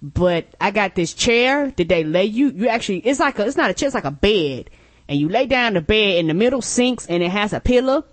But 0.00 0.46
I 0.60 0.70
got 0.70 0.94
this 0.94 1.14
chair 1.14 1.72
that 1.72 1.88
they 1.88 2.04
lay 2.04 2.26
you. 2.26 2.50
You 2.50 2.68
actually, 2.68 2.98
it's 2.98 3.18
like 3.18 3.40
a, 3.40 3.46
it's 3.46 3.56
not 3.56 3.70
a 3.70 3.74
chair, 3.74 3.88
it's 3.88 3.94
like 3.94 4.04
a 4.04 4.12
bed, 4.12 4.70
and 5.08 5.18
you 5.18 5.28
lay 5.28 5.46
down 5.46 5.74
the 5.74 5.80
bed 5.80 6.18
in 6.18 6.28
the 6.28 6.34
middle 6.34 6.62
sinks 6.62 7.06
and 7.06 7.24
it 7.24 7.32
has 7.32 7.52
a 7.52 7.58
pillow, 7.58 8.04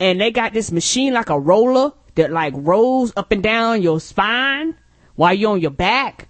and 0.00 0.20
they 0.20 0.32
got 0.32 0.52
this 0.52 0.72
machine 0.72 1.14
like 1.14 1.30
a 1.30 1.38
roller 1.38 1.92
that 2.16 2.32
like 2.32 2.54
rolls 2.56 3.12
up 3.16 3.30
and 3.30 3.44
down 3.44 3.80
your 3.80 4.00
spine 4.00 4.74
while 5.14 5.34
you're 5.34 5.52
on 5.52 5.60
your 5.60 5.70
back, 5.70 6.26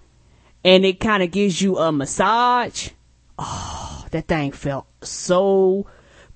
and 0.62 0.84
it 0.84 1.00
kind 1.00 1.22
of 1.22 1.30
gives 1.30 1.62
you 1.62 1.78
a 1.78 1.90
massage. 1.90 2.90
Oh, 3.38 4.04
that 4.10 4.28
thing 4.28 4.52
felt 4.52 4.86
so 5.02 5.86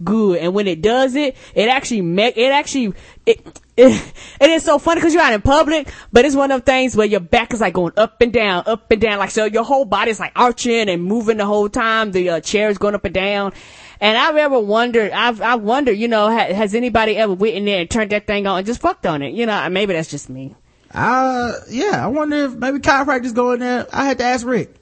good. 0.04 0.38
And 0.38 0.54
when 0.54 0.66
it 0.66 0.82
does 0.82 1.14
it, 1.14 1.36
it 1.54 1.68
actually 1.68 2.02
make, 2.02 2.36
it 2.36 2.52
actually, 2.52 2.94
it, 3.26 3.60
it, 3.76 4.12
it 4.40 4.50
is 4.50 4.62
so 4.62 4.78
funny 4.78 5.00
because 5.00 5.14
you're 5.14 5.22
out 5.22 5.32
in 5.32 5.42
public, 5.42 5.92
but 6.12 6.24
it's 6.24 6.36
one 6.36 6.50
of 6.50 6.60
those 6.60 6.66
things 6.66 6.96
where 6.96 7.06
your 7.06 7.20
back 7.20 7.52
is 7.52 7.60
like 7.60 7.74
going 7.74 7.92
up 7.96 8.20
and 8.20 8.32
down, 8.32 8.64
up 8.66 8.90
and 8.90 9.00
down. 9.00 9.18
Like, 9.18 9.30
so 9.30 9.44
your 9.44 9.64
whole 9.64 9.84
body's 9.84 10.20
like 10.20 10.32
arching 10.36 10.88
and 10.88 11.02
moving 11.02 11.38
the 11.38 11.46
whole 11.46 11.68
time. 11.68 12.12
The 12.12 12.28
uh, 12.30 12.40
chair 12.40 12.68
is 12.68 12.78
going 12.78 12.94
up 12.94 13.04
and 13.04 13.14
down. 13.14 13.52
And 14.00 14.18
I've 14.18 14.36
ever 14.36 14.58
wondered, 14.58 15.12
I've, 15.12 15.40
I 15.40 15.54
wondered, 15.54 15.92
you 15.92 16.08
know, 16.08 16.28
ha, 16.28 16.52
has 16.52 16.74
anybody 16.74 17.16
ever 17.16 17.34
went 17.34 17.54
in 17.54 17.64
there 17.64 17.80
and 17.80 17.90
turned 17.90 18.10
that 18.10 18.26
thing 18.26 18.46
on 18.46 18.58
and 18.58 18.66
just 18.66 18.80
fucked 18.80 19.06
on 19.06 19.22
it? 19.22 19.32
You 19.32 19.46
know, 19.46 19.68
maybe 19.70 19.92
that's 19.92 20.10
just 20.10 20.28
me. 20.28 20.56
Uh, 20.92 21.52
yeah, 21.70 22.04
I 22.04 22.08
wonder 22.08 22.44
if 22.44 22.54
maybe 22.54 22.78
chiropractors 22.78 23.34
go 23.34 23.52
in 23.52 23.60
there. 23.60 23.86
I 23.92 24.04
had 24.04 24.18
to 24.18 24.24
ask 24.24 24.44
Rick. 24.44 24.74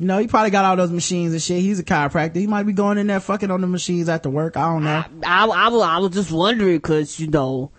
You 0.00 0.06
know, 0.06 0.18
he 0.18 0.26
probably 0.26 0.50
got 0.50 0.64
all 0.64 0.76
those 0.76 0.90
machines 0.90 1.32
and 1.34 1.42
shit. 1.42 1.60
He's 1.60 1.78
a 1.78 1.84
chiropractor. 1.84 2.36
He 2.36 2.46
might 2.46 2.62
be 2.64 2.72
going 2.72 2.96
in 2.96 3.06
there 3.06 3.20
fucking 3.20 3.50
on 3.50 3.60
the 3.60 3.66
machines 3.66 4.08
after 4.08 4.30
work. 4.30 4.56
I 4.56 4.62
don't 4.72 4.82
know. 4.82 5.04
I, 5.26 5.44
I, 5.46 5.68
was- 5.68 5.82
I 5.82 5.98
was 5.98 6.10
just 6.12 6.32
wondering 6.32 6.78
because 6.78 7.20
you 7.20 7.26
know, 7.28 7.70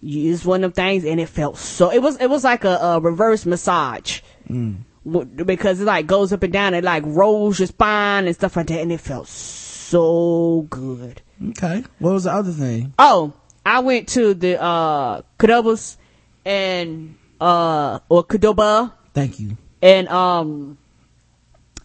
you- 0.00 0.32
it's 0.34 0.44
one 0.44 0.64
of 0.64 0.74
them 0.74 0.84
things, 0.84 1.04
and 1.04 1.20
it 1.20 1.28
felt 1.28 1.56
so. 1.56 1.90
It 1.92 2.00
was 2.02 2.16
it 2.20 2.26
was 2.28 2.42
like 2.42 2.64
a, 2.64 2.76
a 2.76 3.00
reverse 3.00 3.46
massage 3.46 4.20
W- 4.48 5.24
because 5.44 5.80
it 5.80 5.84
like 5.84 6.06
goes 6.08 6.32
up 6.32 6.42
and 6.42 6.52
down. 6.52 6.74
It 6.74 6.82
like 6.82 7.04
rolls 7.06 7.60
your 7.60 7.68
spine 7.68 8.26
and 8.26 8.34
stuff 8.34 8.56
like 8.56 8.66
that, 8.66 8.80
and 8.80 8.90
it 8.90 9.00
felt 9.00 9.28
so 9.28 10.66
good. 10.68 11.22
Okay. 11.50 11.84
What 12.00 12.12
was 12.14 12.24
the 12.24 12.32
other 12.32 12.50
thing? 12.52 12.92
Oh, 12.98 13.34
I 13.64 13.78
went 13.80 14.08
to 14.10 14.34
the 14.34 14.60
uh 14.60 15.22
Qdobas 15.38 15.96
and 16.44 17.16
uh 17.40 18.00
or 18.08 18.24
Qdoba 18.24 18.92
Thank 19.14 19.38
you. 19.38 19.56
and 19.80 20.08
um 20.08 20.78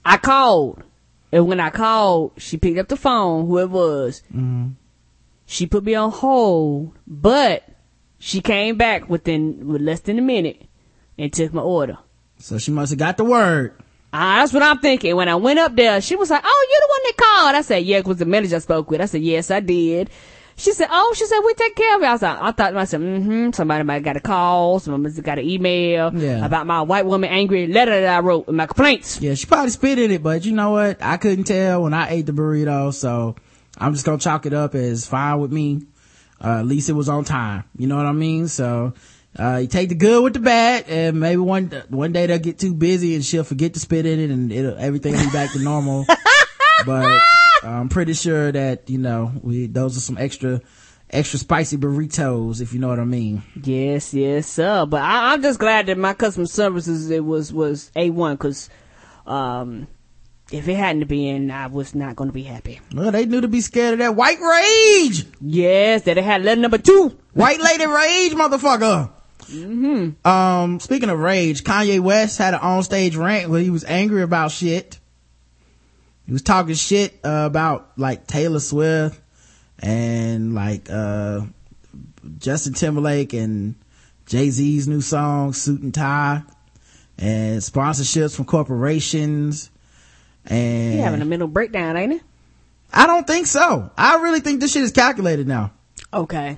I 0.07 0.17
called. 0.17 0.83
And 1.33 1.47
when 1.47 1.59
I 1.59 1.69
called, 1.69 2.31
she 2.37 2.55
picked 2.57 2.79
up 2.79 2.87
the 2.87 2.95
phone, 2.95 3.45
who 3.45 3.57
it 3.59 3.69
was. 3.69 4.23
She 5.45 5.65
put 5.67 5.83
me 5.83 5.95
on 5.95 6.11
hold, 6.11 6.93
but 7.05 7.63
she 8.17 8.39
came 8.41 8.77
back 8.77 9.09
within 9.09 9.67
with 9.67 9.81
less 9.81 9.99
than 9.99 10.17
a 10.17 10.21
minute 10.21 10.63
and 11.17 11.31
took 11.31 11.53
my 11.53 11.61
order. 11.61 11.97
So 12.39 12.57
she 12.57 12.71
must 12.71 12.91
have 12.91 12.99
got 12.99 13.17
the 13.17 13.25
word. 13.25 13.73
Ah, 14.13 14.37
that's 14.39 14.53
what 14.53 14.63
I'm 14.63 14.79
thinking. 14.79 15.15
When 15.15 15.27
I 15.27 15.35
went 15.35 15.59
up 15.59 15.75
there, 15.75 15.99
she 15.99 16.15
was 16.15 16.29
like, 16.29 16.41
"Oh, 16.43 16.67
you're 16.69 16.79
the 16.79 16.93
one 16.93 17.01
that 17.03 17.17
called." 17.17 17.55
I 17.55 17.61
said, 17.61 17.83
"Yeah," 17.83 18.01
'cause 18.01 18.17
the 18.17 18.25
manager 18.25 18.55
I 18.55 18.59
spoke 18.59 18.89
with. 18.89 19.01
I 19.01 19.05
said, 19.05 19.21
"Yes, 19.21 19.51
I 19.51 19.59
did." 19.59 20.09
She 20.59 20.73
said, 20.73 20.87
"Oh," 20.89 21.13
she 21.15 21.25
said, 21.25 21.39
"We 21.45 21.53
take 21.53 21.75
care 21.75 21.95
of 21.95 22.01
it." 22.01 22.05
I 22.07 22.11
was 22.13 22.21
like, 22.23 22.37
I 22.41 22.51
thought 22.51 22.69
to 22.69 22.73
myself, 22.75 23.03
"Mm-hmm." 23.03 23.51
Somebody 23.53 23.83
might 23.83 24.01
got 24.03 24.17
a 24.17 24.19
call. 24.19 24.79
Somebody 24.79 25.13
might 25.15 25.23
got 25.23 25.37
an 25.37 25.45
email 25.45 26.11
Yeah. 26.15 26.43
about 26.43 26.65
my 26.65 26.81
white 26.81 27.05
woman 27.05 27.29
angry 27.29 27.67
letter 27.67 28.01
that 28.01 28.17
I 28.17 28.19
wrote 28.21 28.47
with 28.47 28.55
my 28.55 28.65
complaints. 28.65 29.21
Yeah, 29.21 29.35
she 29.35 29.45
probably 29.45 29.69
spit 29.69 29.99
in 29.99 30.09
it, 30.11 30.23
but 30.23 30.45
you 30.45 30.53
know 30.53 30.71
what? 30.71 30.97
I 31.01 31.17
couldn't 31.17 31.43
tell 31.45 31.83
when 31.83 31.93
I 31.93 32.09
ate 32.09 32.25
the 32.25 32.31
burrito, 32.31 32.91
so 32.93 33.35
I'm 33.77 33.93
just 33.93 34.03
gonna 34.05 34.17
chalk 34.17 34.47
it 34.47 34.53
up 34.53 34.73
as 34.73 35.05
fine 35.05 35.39
with 35.39 35.51
me. 35.51 35.83
Uh, 36.43 36.59
at 36.59 36.65
least 36.65 36.89
it 36.89 36.93
was 36.93 37.07
on 37.07 37.23
time. 37.23 37.63
You 37.77 37.85
know 37.87 37.97
what 37.97 38.05
I 38.07 38.11
mean? 38.11 38.47
So, 38.47 38.93
uh, 39.39 39.57
you 39.57 39.67
take 39.67 39.89
the 39.89 39.95
good 39.95 40.23
with 40.23 40.33
the 40.33 40.39
bad, 40.39 40.85
and 40.87 41.19
maybe 41.19 41.37
one, 41.37 41.69
one 41.89 42.11
day 42.13 42.25
they'll 42.25 42.39
get 42.39 42.57
too 42.57 42.73
busy 42.73 43.13
and 43.13 43.23
she'll 43.23 43.43
forget 43.43 43.75
to 43.75 43.79
spit 43.79 44.05
in 44.07 44.19
it 44.19 44.29
and 44.31 44.51
it'll, 44.51 44.75
everything 44.77 45.13
will 45.13 45.23
be 45.25 45.31
back 45.31 45.51
to 45.53 45.59
normal. 45.59 46.05
but 46.85 47.19
I'm 47.63 47.89
pretty 47.89 48.13
sure 48.13 48.51
that, 48.51 48.89
you 48.89 48.97
know, 48.97 49.31
we, 49.41 49.67
those 49.67 49.97
are 49.97 50.01
some 50.01 50.17
extra, 50.17 50.61
extra 51.09 51.39
spicy 51.39 51.77
burritos, 51.77 52.61
if 52.61 52.73
you 52.73 52.79
know 52.79 52.87
what 52.87 52.99
I 52.99 53.05
mean. 53.05 53.43
Yes, 53.61 54.13
yes, 54.13 54.47
sir. 54.47 54.85
But 54.85 55.01
I, 55.01 55.33
I'm 55.33 55.41
just 55.41 55.59
glad 55.59 55.87
that 55.87 55.97
my 55.97 56.13
customer 56.13 56.45
services 56.45 57.09
it 57.09 57.23
was 57.23 57.51
was 57.51 57.91
a 57.95 58.09
one 58.09 58.35
because 58.35 58.69
um, 59.25 59.87
if 60.51 60.67
it 60.67 60.75
hadn't 60.75 61.07
been, 61.07 61.51
I 61.51 61.67
was 61.67 61.93
not 61.93 62.15
going 62.15 62.29
to 62.29 62.33
be 62.33 62.43
happy. 62.43 62.79
Well, 62.93 63.11
they 63.11 63.25
knew 63.25 63.41
to 63.41 63.47
be 63.47 63.61
scared 63.61 63.93
of 63.93 63.99
that 63.99 64.15
white 64.15 64.39
rage! 64.39 65.25
Yes, 65.41 66.03
that 66.03 66.17
it 66.17 66.23
had 66.23 66.43
letter 66.43 66.61
number 66.61 66.77
two. 66.77 67.17
White 67.33 67.59
lady 67.59 67.85
rage, 67.85 68.33
motherfucker. 68.33 69.11
Mm-hmm. 69.43 70.27
Um, 70.27 70.79
speaking 70.79 71.09
of 71.09 71.19
rage, 71.19 71.63
Kanye 71.63 71.99
West 71.99 72.37
had 72.37 72.53
an 72.53 72.59
onstage 72.59 73.17
rant 73.17 73.49
where 73.49 73.61
he 73.61 73.69
was 73.69 73.83
angry 73.85 74.21
about 74.21 74.51
shit. 74.51 74.99
He 76.27 76.33
was 76.33 76.41
talking 76.41 76.75
shit 76.75 77.19
uh, 77.23 77.45
about 77.45 77.91
like 77.97 78.27
Taylor 78.27 78.59
Swift 78.59 79.19
and 79.79 80.53
like 80.53 80.89
uh 80.89 81.41
Justin 82.37 82.73
Timberlake 82.73 83.33
and 83.33 83.75
Jay 84.25 84.49
Z's 84.49 84.87
new 84.89 85.01
song 85.01 85.53
"Suit 85.53 85.81
and 85.81 85.93
Tie" 85.93 86.43
and 87.17 87.61
sponsorships 87.61 88.35
from 88.35 88.45
corporations. 88.45 89.71
And 90.45 90.93
He 90.93 90.99
having 90.99 91.21
a 91.21 91.25
mental 91.25 91.47
breakdown, 91.47 91.95
ain't 91.95 92.13
it? 92.13 92.21
I 92.93 93.07
don't 93.07 93.25
think 93.25 93.47
so. 93.47 93.89
I 93.97 94.21
really 94.21 94.41
think 94.41 94.59
this 94.59 94.73
shit 94.73 94.83
is 94.83 94.91
calculated 94.91 95.47
now. 95.47 95.71
Okay. 96.13 96.57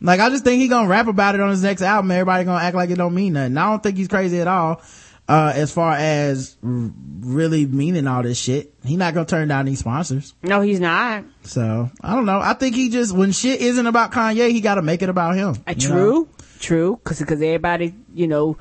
Like 0.00 0.20
I 0.20 0.28
just 0.28 0.42
think 0.44 0.60
he 0.60 0.66
gonna 0.68 0.88
rap 0.88 1.06
about 1.06 1.36
it 1.36 1.40
on 1.40 1.50
his 1.50 1.62
next 1.62 1.82
album. 1.82 2.10
Everybody 2.10 2.44
gonna 2.44 2.62
act 2.64 2.74
like 2.74 2.90
it 2.90 2.96
don't 2.96 3.14
mean 3.14 3.34
nothing. 3.34 3.56
I 3.56 3.70
don't 3.70 3.82
think 3.82 3.96
he's 3.96 4.08
crazy 4.08 4.40
at 4.40 4.48
all. 4.48 4.82
Uh, 5.26 5.52
as 5.54 5.72
far 5.72 5.92
as 5.94 6.56
r- 6.62 6.90
really 7.20 7.64
meaning 7.64 8.06
all 8.06 8.22
this 8.22 8.38
shit, 8.38 8.74
he 8.84 8.96
not 8.96 9.14
gonna 9.14 9.24
turn 9.24 9.48
down 9.48 9.64
these 9.64 9.78
sponsors. 9.78 10.34
No, 10.42 10.60
he's 10.60 10.80
not. 10.80 11.24
So 11.44 11.90
I 12.02 12.14
don't 12.14 12.26
know. 12.26 12.40
I 12.40 12.52
think 12.52 12.76
he 12.76 12.90
just 12.90 13.16
when 13.16 13.32
shit 13.32 13.60
isn't 13.62 13.86
about 13.86 14.12
Kanye, 14.12 14.50
he 14.50 14.60
got 14.60 14.74
to 14.74 14.82
make 14.82 15.00
it 15.00 15.08
about 15.08 15.34
him. 15.34 15.56
Uh, 15.66 15.74
you 15.76 15.88
know? 15.88 15.94
true, 15.94 16.28
true. 16.60 17.00
Cause, 17.04 17.20
cause 17.20 17.40
everybody, 17.40 17.94
you 18.12 18.26
know, 18.28 18.58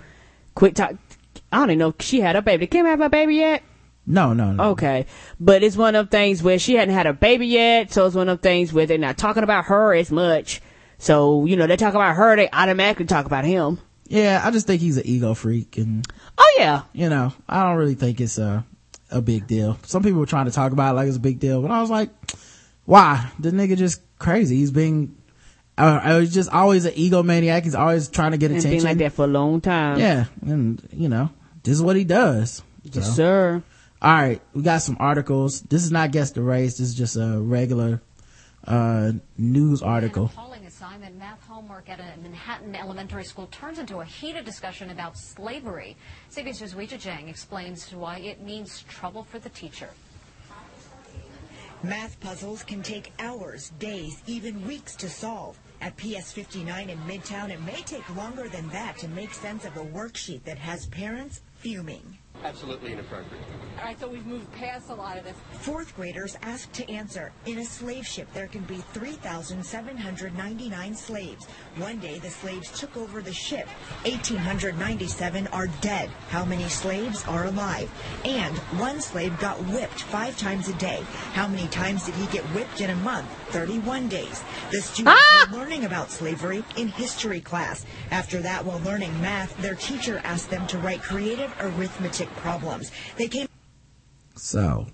quit 0.55 0.75
talk. 0.75 0.93
I 1.51 1.57
don't 1.57 1.71
even 1.71 1.79
know 1.79 1.89
if 1.89 2.01
she 2.05 2.21
had 2.21 2.37
a 2.37 2.41
baby. 2.41 2.65
Did 2.65 2.71
Kim 2.71 2.85
have 2.85 3.01
a 3.01 3.09
baby 3.09 3.35
yet? 3.35 3.61
No, 4.05 4.33
no, 4.33 4.51
no. 4.51 4.63
Okay. 4.71 5.05
But 5.39 5.63
it's 5.63 5.77
one 5.77 5.95
of 5.95 6.09
things 6.11 6.41
where 6.43 6.59
she 6.59 6.75
hadn't 6.75 6.93
had 6.93 7.07
a 7.07 7.13
baby 7.13 7.47
yet, 7.47 7.91
so 7.91 8.05
it's 8.05 8.15
one 8.15 8.29
of 8.29 8.41
things 8.41 8.73
where 8.73 8.85
they're 8.85 8.97
not 8.97 9.17
talking 9.17 9.43
about 9.43 9.65
her 9.65 9.93
as 9.93 10.11
much. 10.11 10.61
So, 10.97 11.45
you 11.45 11.55
know, 11.57 11.67
they 11.67 11.77
talk 11.77 11.93
about 11.93 12.15
her, 12.15 12.35
they 12.35 12.49
automatically 12.51 13.05
talk 13.05 13.25
about 13.25 13.45
him. 13.45 13.79
Yeah, 14.07 14.41
I 14.43 14.51
just 14.51 14.67
think 14.67 14.81
he's 14.81 14.97
an 14.97 15.05
ego 15.05 15.33
freak, 15.33 15.77
and 15.77 16.05
Oh 16.37 16.55
yeah. 16.59 16.83
you 16.93 17.09
know, 17.09 17.33
I 17.47 17.63
don't 17.63 17.77
really 17.77 17.95
think 17.95 18.19
it's 18.21 18.37
a 18.37 18.65
a 19.11 19.21
big 19.21 19.47
deal. 19.47 19.77
Some 19.83 20.03
people 20.03 20.19
were 20.19 20.25
trying 20.25 20.45
to 20.45 20.51
talk 20.51 20.71
about 20.71 20.91
it 20.91 20.95
like 20.95 21.07
it's 21.07 21.17
a 21.17 21.21
big 21.21 21.39
deal, 21.39 21.61
but 21.61 21.71
I 21.71 21.79
was 21.81 21.89
like, 21.89 22.09
why? 22.85 23.29
The 23.39 23.51
nigga 23.51 23.77
just 23.77 24.01
crazy. 24.19 24.55
He's 24.57 24.71
being, 24.71 25.15
uh, 25.77 26.19
he's 26.19 26.33
just 26.33 26.49
always 26.51 26.85
an 26.85 26.93
egomaniac. 26.93 27.63
He's 27.63 27.75
always 27.75 28.07
trying 28.09 28.31
to 28.31 28.37
get 28.37 28.49
And 28.51 28.59
attention. 28.59 28.79
been 28.79 28.85
like 28.87 28.97
that 28.97 29.13
for 29.13 29.25
a 29.25 29.27
long 29.27 29.61
time. 29.61 29.99
Yeah, 29.99 30.25
and 30.41 30.81
you 30.91 31.09
know, 31.09 31.29
this 31.63 31.73
is 31.75 31.81
what 31.81 31.95
he 31.95 32.03
does. 32.03 32.61
Yes, 32.83 33.05
So. 33.07 33.11
sir. 33.13 33.63
All 34.01 34.11
right, 34.13 34.41
we 34.53 34.63
got 34.63 34.81
some 34.81 34.97
articles. 34.99 35.61
This 35.61 35.83
is 35.85 35.91
not 35.91 36.11
guess 36.11 36.31
the 36.31 36.41
race. 36.41 36.77
This 36.77 36.89
is 36.89 36.95
just 36.95 37.15
a 37.15 37.39
regular 37.39 38.01
uh 38.65 39.11
news 39.37 39.81
article. 39.81 40.25
An 40.25 40.29
appalling 40.31 40.65
assignment 40.65 41.17
math 41.19 41.42
at 41.87 41.99
a 41.99 42.21
Manhattan 42.21 42.75
elementary 42.75 43.23
school 43.23 43.47
turns 43.47 43.79
into 43.79 43.99
a 43.99 44.05
heated 44.05 44.45
discussion 44.45 44.91
about 44.91 45.17
slavery. 45.17 45.97
CBS's 46.31 46.73
Weijia 46.73 46.99
Jiang 46.99 47.29
explains 47.29 47.91
why 47.93 48.17
it 48.19 48.41
means 48.41 48.83
trouble 48.83 49.23
for 49.23 49.39
the 49.39 49.49
teacher. 49.49 49.89
Math 51.81 52.19
puzzles 52.19 52.63
can 52.63 52.81
take 52.81 53.11
hours, 53.19 53.71
days, 53.79 54.21
even 54.27 54.65
weeks 54.67 54.95
to 54.97 55.09
solve. 55.09 55.57
At 55.81 55.97
PS 55.97 56.31
59 56.31 56.89
in 56.89 56.97
Midtown, 56.99 57.49
it 57.49 57.61
may 57.61 57.81
take 57.81 58.15
longer 58.15 58.47
than 58.47 58.69
that 58.69 58.97
to 58.99 59.07
make 59.09 59.33
sense 59.33 59.65
of 59.65 59.75
a 59.75 59.83
worksheet 59.83 60.43
that 60.43 60.57
has 60.57 60.85
parents 60.87 61.41
fuming. 61.55 62.17
Absolutely 62.43 62.91
inappropriate. 62.91 63.41
All 63.79 63.85
right, 63.85 63.99
so 63.99 64.07
we've 64.07 64.25
moved 64.25 64.51
past 64.51 64.89
a 64.89 64.93
lot 64.93 65.17
of 65.17 65.23
this. 65.23 65.35
Fourth 65.61 65.95
graders 65.95 66.37
asked 66.41 66.73
to 66.73 66.87
answer 66.89 67.31
In 67.45 67.59
a 67.59 67.65
slave 67.65 68.05
ship, 68.05 68.27
there 68.33 68.47
can 68.47 68.63
be 68.63 68.77
3,799 68.93 70.95
slaves. 70.95 71.45
One 71.77 71.99
day, 71.99 72.19
the 72.19 72.29
slaves 72.29 72.77
took 72.79 72.97
over 72.97 73.21
the 73.21 73.33
ship. 73.33 73.67
1,897 74.05 75.47
are 75.47 75.67
dead. 75.81 76.09
How 76.29 76.45
many 76.45 76.69
slaves 76.69 77.23
are 77.27 77.45
alive? 77.45 77.89
And 78.25 78.55
one 78.79 79.01
slave 79.01 79.37
got 79.39 79.57
whipped 79.67 80.03
five 80.03 80.37
times 80.37 80.69
a 80.69 80.73
day. 80.73 81.03
How 81.33 81.47
many 81.47 81.67
times 81.69 82.05
did 82.05 82.15
he 82.15 82.27
get 82.27 82.43
whipped 82.53 82.81
in 82.81 82.89
a 82.89 82.95
month? 82.97 83.27
31 83.53 84.07
days. 84.07 84.43
The 84.71 84.81
students 84.81 85.21
were 85.51 85.57
learning 85.59 85.85
about 85.85 86.09
slavery 86.09 86.63
in 86.75 86.87
history 86.87 87.39
class. 87.39 87.85
After 88.09 88.41
that, 88.41 88.65
while 88.65 88.79
learning 88.79 89.13
math, 89.21 89.55
their 89.57 89.75
teacher 89.75 90.19
asked 90.23 90.49
them 90.49 90.65
to 90.67 90.79
write 90.79 91.03
creative 91.03 91.53
arithmetic 91.59 92.29
problems. 92.37 92.91
They 93.15 93.27
came 93.27 93.47
So, 94.35 94.87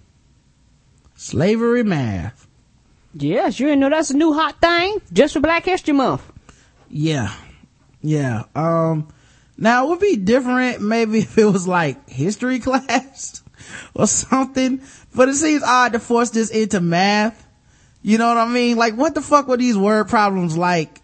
slavery 1.16 1.84
math. 1.84 2.48
Yes, 3.14 3.60
you 3.60 3.68
didn't 3.68 3.80
know 3.80 3.90
that's 3.90 4.12
a 4.12 4.18
new 4.18 4.34
hot 4.34 4.60
thing 4.60 5.02
just 5.14 5.34
for 5.34 5.40
Black 5.40 5.64
History 5.64 5.94
Month. 5.94 6.30
Yeah, 6.90 7.34
yeah. 8.02 8.44
Um, 8.56 9.08
now 9.58 9.86
it 9.86 9.90
would 9.90 10.00
be 10.00 10.18
different 10.18 10.82
maybe 10.82 11.20
if 11.20 11.38
it 11.38 11.46
was 11.46 11.66
like 11.66 12.10
history 12.10 12.60
class 12.60 13.42
or 13.96 14.06
something, 14.06 14.82
but 15.16 15.30
it 15.30 15.36
seems 15.36 15.64
odd 15.64 15.94
to 15.94 16.00
force 16.00 16.32
this 16.32 16.50
into 16.50 16.82
math. 16.82 17.46
You 18.02 18.18
know 18.18 18.28
what 18.28 18.38
I 18.38 18.48
mean? 18.48 18.78
Like, 18.78 18.96
what 18.96 19.14
the 19.14 19.22
fuck 19.22 19.48
were 19.48 19.58
these 19.58 19.78
word 19.78 20.08
problems 20.08 20.58
like? 20.58 21.02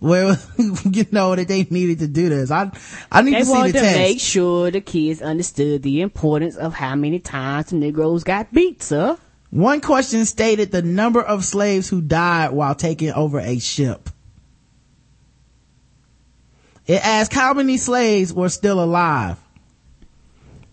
Where 0.00 0.36
you 0.58 1.06
know 1.10 1.34
that 1.34 1.48
they 1.48 1.64
needed 1.64 1.98
to 2.00 2.08
do 2.08 2.28
this. 2.28 2.50
I 2.52 2.70
I 3.10 3.22
need 3.22 3.34
They 3.34 3.40
to 3.40 3.44
see 3.44 3.62
the 3.62 3.72
to 3.72 3.80
test. 3.80 3.98
make 3.98 4.20
sure 4.20 4.70
the 4.70 4.80
kids 4.80 5.20
understood 5.20 5.82
the 5.82 6.00
importance 6.02 6.56
of 6.56 6.74
how 6.74 6.94
many 6.94 7.18
times 7.18 7.70
the 7.70 7.76
Negroes 7.76 8.22
got 8.22 8.52
beat, 8.52 8.82
sir. 8.82 9.18
One 9.50 9.80
question 9.80 10.24
stated 10.24 10.70
the 10.70 10.82
number 10.82 11.20
of 11.20 11.44
slaves 11.44 11.88
who 11.88 12.00
died 12.00 12.52
while 12.52 12.74
taking 12.76 13.10
over 13.12 13.40
a 13.40 13.58
ship. 13.58 14.10
It 16.86 17.04
asked 17.04 17.34
how 17.34 17.52
many 17.54 17.76
slaves 17.76 18.32
were 18.32 18.48
still 18.48 18.82
alive. 18.82 19.36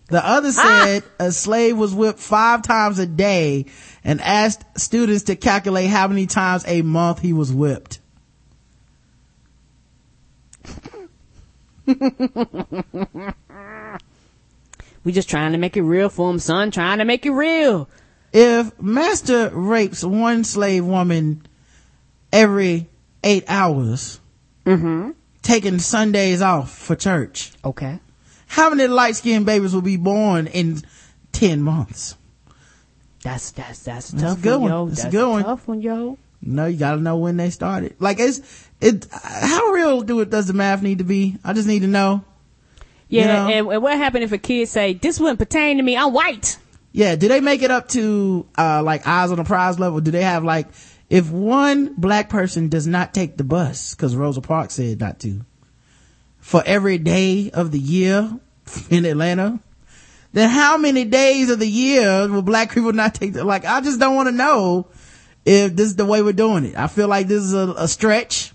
The 0.08 0.24
other 0.24 0.50
ah! 0.56 0.82
said 0.84 1.02
a 1.18 1.32
slave 1.32 1.76
was 1.76 1.94
whipped 1.94 2.20
five 2.20 2.62
times 2.62 2.98
a 2.98 3.06
day 3.06 3.66
and 4.06 4.22
asked 4.22 4.64
students 4.78 5.24
to 5.24 5.36
calculate 5.36 5.90
how 5.90 6.08
many 6.08 6.26
times 6.26 6.64
a 6.66 6.80
month 6.80 7.20
he 7.20 7.34
was 7.34 7.52
whipped. 7.52 7.98
We 15.04 15.12
just 15.12 15.30
trying 15.30 15.52
to 15.52 15.58
make 15.58 15.76
it 15.76 15.82
real 15.82 16.08
for 16.08 16.28
him, 16.28 16.40
son. 16.40 16.72
Trying 16.72 16.98
to 16.98 17.04
make 17.04 17.24
it 17.24 17.30
real. 17.30 17.88
If 18.32 18.82
master 18.82 19.50
rapes 19.54 20.02
one 20.02 20.42
slave 20.42 20.84
woman 20.84 21.46
every 22.32 22.88
eight 23.22 23.44
hours, 23.46 24.18
Mm-hmm. 24.64 25.12
taking 25.42 25.78
Sundays 25.78 26.42
off 26.42 26.76
for 26.76 26.96
church, 26.96 27.52
Okay. 27.64 28.00
how 28.48 28.70
many 28.70 28.88
light 28.88 29.14
skinned 29.14 29.46
babies 29.46 29.72
will 29.72 29.80
be 29.80 29.96
born 29.96 30.48
in 30.48 30.82
10 31.30 31.62
months? 31.62 32.16
That's 33.26 33.50
that's 33.50 33.80
that's 33.80 34.12
a 34.12 34.16
That's 34.16 34.22
a 34.22 34.34
tough 34.36 34.42
good 34.42 34.60
one, 34.60 34.70
yo. 34.70 34.86
That's 34.86 35.04
a 35.04 35.10
good 35.10 35.28
one. 35.28 35.42
tough 35.42 35.66
one, 35.66 35.80
yo. 35.80 36.16
No, 36.42 36.66
you 36.66 36.78
gotta 36.78 37.00
know 37.00 37.16
when 37.16 37.36
they 37.36 37.50
started. 37.50 37.96
Like 37.98 38.20
it's, 38.20 38.68
it, 38.80 39.08
how 39.12 39.70
real 39.70 40.02
do 40.02 40.20
it, 40.20 40.30
does 40.30 40.46
the 40.46 40.52
math 40.52 40.80
need 40.80 40.98
to 40.98 41.04
be? 41.04 41.36
I 41.42 41.52
just 41.52 41.66
need 41.66 41.80
to 41.80 41.88
know. 41.88 42.24
Yeah, 43.08 43.22
You 43.22 43.26
know? 43.26 43.58
and, 43.58 43.72
and 43.72 43.82
what 43.82 43.96
happened 43.96 44.22
if 44.22 44.30
a 44.30 44.38
kid 44.38 44.68
say, 44.68 44.94
this 44.94 45.18
wouldn't 45.18 45.40
pertain 45.40 45.78
to 45.78 45.82
me, 45.82 45.96
I'm 45.96 46.12
white? 46.12 46.56
Yeah, 46.92 47.16
do 47.16 47.26
they 47.26 47.40
make 47.40 47.62
it 47.62 47.72
up 47.72 47.88
to, 47.88 48.46
uh, 48.56 48.84
like 48.84 49.08
eyes 49.08 49.32
on 49.32 49.38
the 49.38 49.44
prize 49.44 49.80
level? 49.80 50.00
Do 50.00 50.12
they 50.12 50.22
have 50.22 50.44
like, 50.44 50.68
if 51.10 51.28
one 51.28 51.94
black 51.94 52.28
person 52.28 52.68
does 52.68 52.86
not 52.86 53.12
take 53.12 53.36
the 53.36 53.44
bus, 53.44 53.96
cause 53.96 54.14
Rosa 54.14 54.40
Parks 54.40 54.74
said 54.74 55.00
not 55.00 55.18
to, 55.20 55.44
for 56.38 56.62
every 56.64 56.98
day 56.98 57.50
of 57.50 57.72
the 57.72 57.80
year 57.80 58.38
in 58.88 59.04
Atlanta, 59.04 59.58
then 60.36 60.50
how 60.50 60.76
many 60.76 61.06
days 61.06 61.48
of 61.48 61.58
the 61.58 61.66
year 61.66 62.28
will 62.28 62.42
black 62.42 62.70
people 62.74 62.92
not 62.92 63.14
take 63.14 63.32
the, 63.32 63.42
like, 63.42 63.64
I 63.64 63.80
just 63.80 63.98
don't 63.98 64.14
want 64.14 64.28
to 64.28 64.32
know 64.32 64.86
if 65.46 65.74
this 65.74 65.86
is 65.86 65.96
the 65.96 66.04
way 66.04 66.20
we're 66.20 66.34
doing 66.34 66.66
it. 66.66 66.76
I 66.76 66.88
feel 66.88 67.08
like 67.08 67.26
this 67.26 67.42
is 67.42 67.54
a, 67.54 67.72
a 67.78 67.88
stretch. 67.88 68.52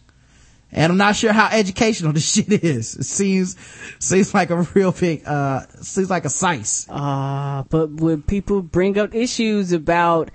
And 0.71 0.91
I'm 0.91 0.97
not 0.99 1.15
sure 1.15 1.33
how 1.33 1.47
educational 1.51 2.13
this 2.13 2.33
shit 2.33 2.63
is. 2.63 2.93
It 2.97 3.05
seems, 3.05 3.57
seems 3.97 4.31
like 4.31 4.51
a 4.51 4.61
real 4.75 4.91
big, 4.91 5.23
uh, 5.25 5.61
seems 5.81 6.07
like 6.07 6.23
a 6.23 6.29
size. 6.29 6.85
Uh, 6.87 7.63
but 7.63 7.89
when 7.89 8.21
people 8.21 8.61
bring 8.61 8.99
up 8.99 9.15
issues 9.15 9.71
about, 9.71 10.29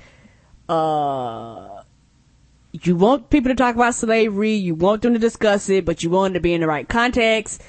uh, 0.69 1.81
you 2.73 2.97
want 2.97 3.31
people 3.31 3.51
to 3.51 3.55
talk 3.55 3.77
about 3.77 3.95
slavery, 3.95 4.55
you 4.55 4.75
want 4.75 5.03
them 5.03 5.13
to 5.13 5.21
discuss 5.21 5.69
it, 5.69 5.85
but 5.85 6.03
you 6.03 6.11
want 6.11 6.33
it 6.33 6.39
to 6.39 6.41
be 6.41 6.55
in 6.55 6.61
the 6.61 6.67
right 6.67 6.89
context. 6.89 7.63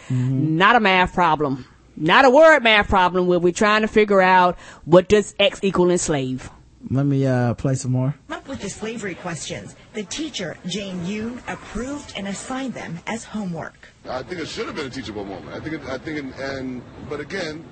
Not 0.58 0.76
a 0.76 0.80
math 0.80 1.14
problem. 1.14 1.68
Not 2.00 2.26
a 2.26 2.30
word 2.30 2.62
math 2.62 2.90
problem 2.90 3.26
where 3.26 3.40
we're 3.40 3.52
trying 3.52 3.82
to 3.82 3.88
figure 3.88 4.22
out 4.22 4.56
what 4.86 5.10
does 5.10 5.34
X 5.40 5.60
equal 5.64 5.90
in 5.90 5.98
slave. 5.98 6.52
Let 6.92 7.08
me, 7.08 7.26
uh, 7.26 7.56
play 7.56 7.74
some 7.74 7.92
more. 7.92 8.14
Up 8.30 8.48
with 8.48 8.62
the 8.62 8.70
slavery 8.70 9.16
questions, 9.16 9.76
the 9.94 10.04
teacher, 10.04 10.58
Jane 10.68 11.00
Yoon, 11.06 11.42
approved 11.52 12.14
and 12.16 12.28
assigned 12.28 12.76
them 12.76 13.00
as 13.08 13.24
homework. 13.24 13.90
I 14.08 14.22
think 14.22 14.40
it 14.40 14.48
should 14.48 14.68
have 14.68 14.76
been 14.76 14.86
a 14.86 14.90
teachable 14.92 15.26
moment. 15.26 15.56
I 15.56 15.60
think, 15.60 15.74
it, 15.74 15.82
I 15.90 15.98
think, 15.98 16.20
it, 16.20 16.40
and 16.40 16.84
but 17.10 17.20
again, 17.20 17.66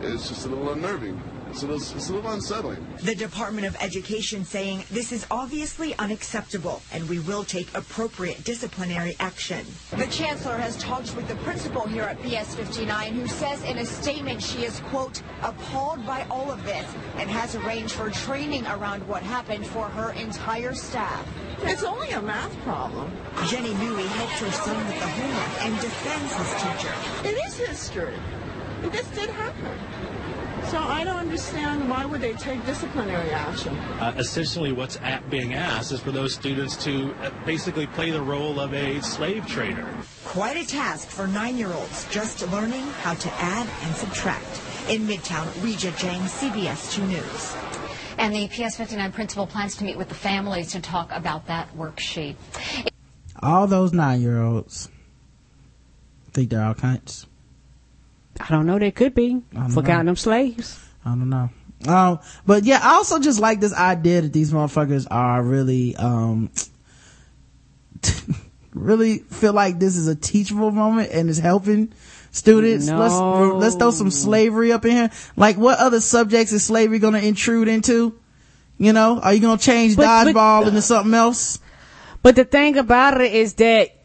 it's 0.00 0.28
just 0.30 0.46
a 0.46 0.48
little 0.48 0.72
unnerving. 0.72 1.20
It's 1.50 1.64
a 1.64 1.66
little, 1.66 1.96
it's 1.96 2.08
a 2.08 2.12
little 2.12 2.30
unsettling. 2.30 2.86
The 3.02 3.14
Department 3.14 3.66
of 3.66 3.76
Education 3.80 4.44
saying 4.44 4.84
this 4.88 5.10
is 5.10 5.26
obviously 5.32 5.96
unacceptable 5.98 6.80
and 6.92 7.08
we 7.08 7.18
will 7.18 7.42
take 7.42 7.76
appropriate 7.76 8.44
disciplinary 8.44 9.16
action. 9.18 9.66
The 9.96 10.06
chancellor 10.06 10.56
has 10.56 10.76
talked 10.76 11.16
with 11.16 11.26
the 11.26 11.34
principal 11.36 11.88
here 11.88 12.04
at 12.04 12.22
PS 12.22 12.54
59 12.54 13.14
who 13.14 13.26
says 13.26 13.64
in 13.64 13.78
a 13.78 13.84
statement 13.84 14.40
she 14.40 14.64
is, 14.64 14.78
quote, 14.90 15.22
appalled 15.42 16.06
by 16.06 16.24
all 16.30 16.52
of 16.52 16.64
this 16.64 16.86
and 17.16 17.28
has 17.28 17.56
arranged 17.56 17.94
for 17.94 18.10
training 18.10 18.64
around 18.68 19.06
what 19.08 19.24
happened 19.24 19.66
for 19.66 19.88
her 19.88 20.12
entire 20.12 20.72
staff. 20.72 21.26
It's 21.62 21.82
only 21.82 22.10
a 22.10 22.22
math 22.22 22.56
problem. 22.60 23.10
Jenny 23.48 23.70
Newey 23.70 24.06
helped 24.06 24.34
her 24.34 24.52
son 24.52 24.86
with 24.86 25.00
the 25.00 25.08
homework 25.08 25.64
and 25.64 25.80
defends 25.80 26.32
his 26.32 26.62
teacher. 26.62 27.28
It 27.28 27.44
is 27.46 27.56
history. 27.58 28.14
This 28.92 29.06
did 29.08 29.30
happen. 29.30 29.78
So 30.68 30.78
I 30.78 31.04
don't 31.04 31.16
understand 31.16 31.88
why 31.88 32.04
would 32.04 32.20
they 32.20 32.34
take 32.34 32.64
disciplinary 32.66 33.30
action. 33.30 33.76
Uh, 33.76 34.14
essentially, 34.18 34.72
what's 34.72 34.98
at 35.02 35.28
being 35.30 35.54
asked 35.54 35.92
is 35.92 36.00
for 36.00 36.12
those 36.12 36.34
students 36.34 36.76
to 36.84 37.12
uh, 37.22 37.30
basically 37.44 37.86
play 37.88 38.10
the 38.10 38.22
role 38.22 38.60
of 38.60 38.72
a 38.74 39.00
slave 39.00 39.46
trader. 39.46 39.88
Quite 40.24 40.56
a 40.56 40.66
task 40.66 41.08
for 41.08 41.26
nine-year-olds 41.26 42.06
just 42.10 42.46
learning 42.52 42.86
how 43.02 43.14
to 43.14 43.32
add 43.34 43.68
and 43.82 43.94
subtract. 43.96 44.60
In 44.88 45.02
Midtown, 45.02 45.46
Weijia 45.62 45.92
Jiang, 45.92 46.20
CBS 46.22 46.92
2 46.94 47.06
News. 47.06 47.56
And 48.18 48.34
the 48.34 48.48
PS 48.48 48.76
59 48.76 49.12
principal 49.12 49.46
plans 49.46 49.76
to 49.76 49.84
meet 49.84 49.96
with 49.96 50.08
the 50.08 50.14
families 50.14 50.72
to 50.72 50.80
talk 50.80 51.10
about 51.12 51.46
that 51.46 51.74
worksheet. 51.76 52.36
All 53.42 53.66
those 53.66 53.92
nine 53.92 54.20
year 54.20 54.42
olds 54.42 54.88
think 56.32 56.50
they're 56.50 56.64
all 56.64 56.74
kinds. 56.74 57.26
I 58.40 58.46
don't 58.48 58.66
know, 58.66 58.78
they 58.78 58.90
could 58.90 59.14
be. 59.14 59.42
For 59.74 59.82
counting 59.82 60.06
them 60.06 60.16
slaves. 60.16 60.78
I 61.04 61.10
don't 61.10 61.28
know. 61.28 61.50
Um, 61.86 62.18
but 62.46 62.64
yeah, 62.64 62.80
I 62.82 62.94
also 62.94 63.20
just 63.20 63.40
like 63.40 63.60
this 63.60 63.72
idea 63.74 64.20
that 64.22 64.32
these 64.32 64.52
motherfuckers 64.52 65.06
are 65.10 65.42
really, 65.42 65.96
um, 65.96 66.50
really 68.74 69.18
feel 69.18 69.52
like 69.52 69.78
this 69.78 69.96
is 69.96 70.06
a 70.08 70.14
teachable 70.14 70.70
moment 70.70 71.10
and 71.12 71.28
is 71.28 71.38
helping 71.38 71.92
students. 72.32 72.88
Let's, 72.88 73.14
let's 73.14 73.74
throw 73.76 73.90
some 73.90 74.10
slavery 74.10 74.72
up 74.72 74.84
in 74.84 74.92
here. 74.92 75.10
Like 75.36 75.56
what 75.56 75.78
other 75.78 76.00
subjects 76.00 76.52
is 76.52 76.64
slavery 76.64 76.98
gonna 76.98 77.18
intrude 77.18 77.68
into? 77.68 78.18
You 78.78 78.92
know, 78.92 79.18
are 79.20 79.32
you 79.34 79.40
gonna 79.40 79.58
change 79.58 79.96
But- 79.96 80.04
but- 80.24 80.34
dodgeball 80.34 80.66
into 80.68 80.82
something 80.82 81.14
else? 81.14 81.58
But 82.22 82.36
the 82.36 82.44
thing 82.44 82.76
about 82.76 83.18
it 83.20 83.32
is 83.32 83.54
that 83.54 83.96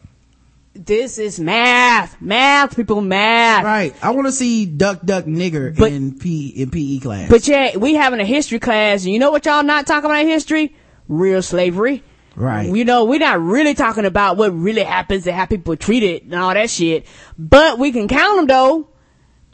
this 0.84 1.18
is 1.18 1.38
math. 1.40 2.20
Math, 2.20 2.76
people, 2.76 3.00
math. 3.00 3.64
Right. 3.64 3.94
I 4.02 4.10
want 4.10 4.26
to 4.26 4.32
see 4.32 4.66
duck 4.66 5.00
duck 5.04 5.24
nigger 5.24 5.76
But- 5.76 5.92
in 5.92 6.18
P 6.18 6.48
in 6.48 6.70
PE 6.70 6.98
class. 7.00 7.28
But 7.30 7.46
yeah, 7.48 7.76
we 7.76 7.94
having 7.94 8.20
a 8.20 8.24
history 8.24 8.58
class, 8.58 9.04
and 9.04 9.12
you 9.12 9.18
know 9.18 9.30
what 9.30 9.46
y'all 9.46 9.62
not 9.62 9.86
talking 9.86 10.10
about 10.10 10.20
in 10.20 10.28
history? 10.28 10.74
Real 11.08 11.40
slavery. 11.42 12.02
right. 12.34 12.68
You 12.68 12.84
know, 12.84 13.04
we're 13.04 13.18
not 13.20 13.40
really 13.40 13.74
talking 13.74 14.04
about 14.04 14.36
what 14.36 14.52
really 14.54 14.82
happens 14.82 15.26
and 15.26 15.36
how 15.36 15.46
people 15.46 15.72
are 15.72 15.76
treated 15.76 16.24
and 16.24 16.34
all 16.34 16.52
that 16.52 16.68
shit. 16.70 17.06
But 17.38 17.78
we 17.78 17.92
can 17.92 18.08
count 18.08 18.36
them 18.38 18.46
though. 18.46 18.88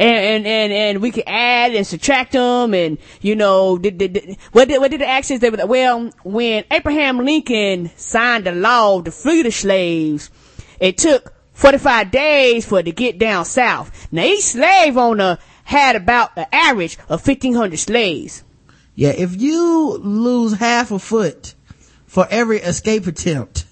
And, 0.01 0.17
and, 0.17 0.47
and, 0.47 0.73
and 0.73 1.03
we 1.03 1.13
can 1.13 1.23
add 1.29 1.75
and 1.77 1.87
subtract 1.87 2.33
them 2.33 2.75
and, 2.75 2.99
you 3.21 3.37
know, 3.37 3.79
did, 3.79 3.99
did, 3.99 4.15
did- 4.15 4.37
what 4.51 4.67
did, 4.67 4.81
what 4.81 4.91
did 4.91 5.01
the 5.01 5.07
actions 5.07 5.39
they 5.41 5.51
were, 5.51 5.65
well, 5.65 6.11
when 6.25 6.65
Abraham 6.73 7.19
Lincoln 7.19 7.89
signed 7.97 8.47
the 8.47 8.53
law 8.53 9.01
to 9.03 9.13
free 9.13 9.43
the 9.43 9.53
slaves, 9.53 10.29
it 10.83 10.99
took 10.99 11.33
45 11.53 12.11
days 12.11 12.67
for 12.67 12.81
it 12.81 12.83
to 12.83 12.93
get 12.93 13.17
down 13.17 13.45
south. 13.45 14.09
Now 14.11 14.25
each 14.25 14.43
slave 14.43 14.99
owner 14.99 15.39
had 15.63 15.95
about 15.95 16.37
an 16.37 16.47
average 16.53 16.99
of 17.09 17.25
1500 17.27 17.79
slaves. 17.79 18.43
Yeah, 18.97 19.11
if 19.11 19.41
you 19.41 19.97
lose 20.03 20.55
half 20.55 20.91
a 20.91 20.99
foot 20.99 21.55
for 22.07 22.27
every 22.29 22.59
escape 22.59 23.07
attempt, 23.07 23.65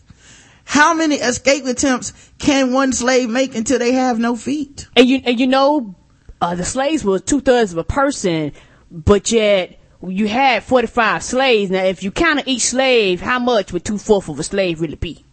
how 0.65 0.95
many 0.95 1.16
escape 1.16 1.66
attempts 1.66 2.12
can 2.39 2.73
one 2.73 2.93
slave 2.93 3.28
make 3.28 3.57
until 3.57 3.81
they 3.81 3.93
have 3.93 4.20
no 4.20 4.37
feet? 4.37 4.87
and 4.95 5.09
you 5.09 5.20
and 5.24 5.41
you 5.41 5.49
know 5.49 5.97
uh, 6.41 6.55
the 6.55 6.65
slaves 6.65 7.05
were 7.05 7.19
two 7.19 7.41
thirds 7.41 7.73
of 7.73 7.78
a 7.78 7.85
person, 7.85 8.53
but 8.91 9.32
yet 9.32 9.81
you 10.07 10.28
had 10.28 10.62
forty 10.62 10.87
five 10.87 11.24
slaves. 11.24 11.73
Now, 11.73 11.82
if 11.85 12.05
you 12.05 12.12
counted 12.12 12.47
each 12.47 12.62
slave, 12.62 13.20
how 13.20 13.41
much 13.41 13.73
would 13.73 13.85
two 13.85 13.99
fourths 13.99 14.28
of 14.28 14.39
a 14.39 14.45
slave 14.45 14.81
really 14.81 14.95
be? 14.95 15.24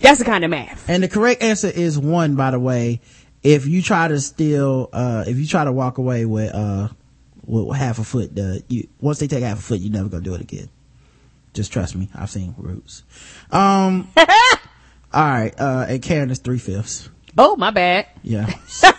That's 0.00 0.18
the 0.18 0.24
kind 0.24 0.44
of 0.44 0.50
math. 0.50 0.88
And 0.88 1.02
the 1.02 1.08
correct 1.08 1.42
answer 1.42 1.68
is 1.68 1.98
one, 1.98 2.34
by 2.36 2.50
the 2.52 2.58
way. 2.60 3.00
If 3.42 3.66
you 3.66 3.82
try 3.82 4.08
to 4.08 4.20
steal, 4.20 4.88
uh, 4.92 5.24
if 5.26 5.38
you 5.38 5.46
try 5.46 5.64
to 5.64 5.72
walk 5.72 5.98
away 5.98 6.24
with, 6.24 6.54
uh, 6.54 6.88
with 7.44 7.76
half 7.76 7.98
a 7.98 8.04
foot, 8.04 8.38
uh, 8.38 8.58
you, 8.68 8.88
once 9.00 9.18
they 9.18 9.26
take 9.26 9.42
half 9.42 9.58
a 9.58 9.62
foot, 9.62 9.80
you're 9.80 9.92
never 9.92 10.08
gonna 10.08 10.22
do 10.22 10.34
it 10.34 10.40
again. 10.40 10.68
Just 11.54 11.72
trust 11.72 11.96
me. 11.96 12.08
I've 12.14 12.30
seen 12.30 12.54
roots. 12.58 13.02
Um, 13.50 14.08
alright, 15.14 15.58
uh, 15.58 15.86
and 15.88 16.02
Karen 16.02 16.30
is 16.30 16.38
three 16.40 16.58
fifths. 16.58 17.08
Oh, 17.36 17.56
my 17.56 17.70
bad. 17.70 18.06
Yeah. 18.22 18.52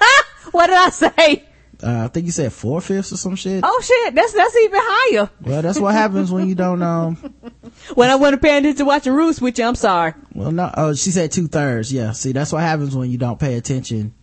What 0.51 0.67
did 0.67 0.77
I 0.77 0.89
say? 0.89 1.43
Uh, 1.81 2.03
I 2.03 2.07
think 2.09 2.25
you 2.25 2.31
said 2.33 2.51
four 2.51 2.81
fifths 2.81 3.13
or 3.13 3.17
some 3.17 3.35
shit. 3.35 3.61
Oh 3.65 3.81
shit, 3.83 4.13
that's 4.15 4.33
that's 4.33 4.55
even 4.57 4.79
higher. 4.83 5.29
Well, 5.41 5.61
that's 5.61 5.79
what 5.79 5.93
happens 5.93 6.29
when 6.31 6.49
you 6.49 6.55
don't, 6.55 6.81
um, 6.83 7.15
When 7.95 8.09
I 8.09 8.15
wasn't 8.15 8.41
paying 8.41 8.57
attention 8.59 8.77
to 8.79 8.85
watching 8.85 9.13
Roots 9.13 9.39
with 9.39 9.57
you, 9.57 9.65
I'm 9.65 9.75
sorry. 9.75 10.13
Well, 10.33 10.51
no, 10.51 10.69
oh, 10.75 10.93
she 10.93 11.11
said 11.11 11.31
two 11.31 11.47
thirds. 11.47 11.93
Yeah. 11.93 12.11
See, 12.11 12.33
that's 12.33 12.51
what 12.51 12.61
happens 12.63 12.95
when 12.95 13.09
you 13.09 13.17
don't 13.17 13.39
pay 13.39 13.55
attention, 13.55 14.13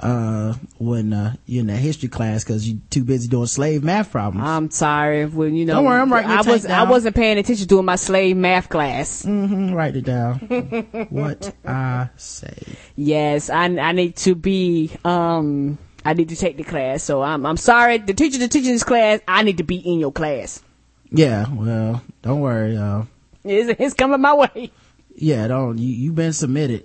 uh, 0.00 0.54
when, 0.78 1.12
uh, 1.12 1.34
you're 1.46 1.60
in 1.60 1.68
that 1.68 1.76
history 1.76 2.08
class 2.08 2.42
because 2.42 2.68
you're 2.68 2.80
too 2.90 3.04
busy 3.04 3.28
doing 3.28 3.46
slave 3.46 3.84
math 3.84 4.10
problems. 4.10 4.44
I'm 4.46 4.70
sorry. 4.72 5.26
When 5.26 5.54
you 5.54 5.64
know, 5.64 5.74
Don't 5.74 5.84
worry, 5.84 6.00
I'm 6.00 6.12
writing 6.12 6.30
I 6.32 6.36
was 6.42 6.62
tape 6.62 6.70
I 6.72 6.74
down. 6.78 6.88
wasn't 6.88 7.14
paying 7.16 7.38
attention 7.38 7.68
during 7.68 7.84
my 7.86 7.96
slave 7.96 8.36
math 8.36 8.68
class. 8.68 9.22
hmm 9.22 9.72
write 9.72 9.94
it 9.96 10.04
down. 10.04 10.38
what 11.10 11.54
I 11.64 12.10
say. 12.16 12.56
Yes, 12.96 13.48
I 13.48 13.64
I 13.66 13.92
need 13.92 14.16
to 14.16 14.34
be 14.34 14.90
um 15.04 15.78
I 16.06 16.14
need 16.14 16.28
to 16.30 16.36
take 16.36 16.56
the 16.56 16.64
class. 16.64 17.02
So 17.02 17.22
I'm 17.22 17.44
I'm 17.44 17.56
sorry, 17.56 17.98
the 17.98 18.14
teacher 18.14 18.38
that's 18.38 18.52
teaching 18.52 18.72
this 18.72 18.84
class, 18.84 19.20
I 19.26 19.42
need 19.42 19.58
to 19.58 19.64
be 19.64 19.76
in 19.76 19.98
your 19.98 20.12
class. 20.12 20.62
Yeah, 21.10 21.46
well, 21.52 22.02
don't 22.22 22.40
worry. 22.40 22.76
Uh, 22.76 23.02
It's, 23.44 23.78
it's 23.80 23.94
coming 23.94 24.20
my 24.20 24.34
way. 24.34 24.70
yeah, 25.14 25.46
don't 25.48 25.78
you 25.78 25.88
you've 25.88 26.14
been 26.14 26.32
submitted, 26.32 26.84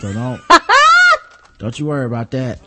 so 0.00 0.12
don't 0.12 0.40
don't 1.58 1.78
you 1.78 1.86
worry 1.86 2.04
about 2.06 2.30
that. 2.32 2.60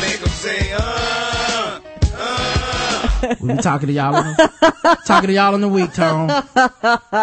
Make 0.00 0.20
'em 0.20 0.28
say, 0.28 0.72
uh, 0.72 1.80
uh. 2.16 3.34
We'll 3.40 3.56
be 3.56 3.62
talking 3.62 3.86
to 3.86 3.92
y'all. 3.92 4.16
In 4.16 4.24
the, 4.32 4.98
talking 5.06 5.28
to 5.28 5.32
y'all 5.32 5.54
in 5.54 5.60
the 5.62 5.68
week, 5.68 5.92
Tom. 5.94 6.28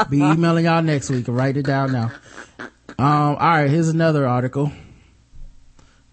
Be 0.09 0.17
emailing 0.21 0.65
y'all 0.65 0.81
next 0.81 1.09
week. 1.09 1.25
Write 1.27 1.57
it 1.57 1.65
down 1.65 1.91
now. 1.91 2.11
Um, 2.99 3.07
all 3.07 3.35
right. 3.37 3.69
Here's 3.69 3.89
another 3.89 4.27
article. 4.27 4.71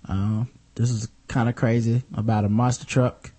Um, 0.07 0.49
this 0.75 0.91
is 0.91 1.09
kind 1.27 1.49
of 1.49 1.57
crazy 1.57 2.03
about 2.15 2.45
a 2.45 2.49
monster 2.49 2.87
truck 2.87 3.33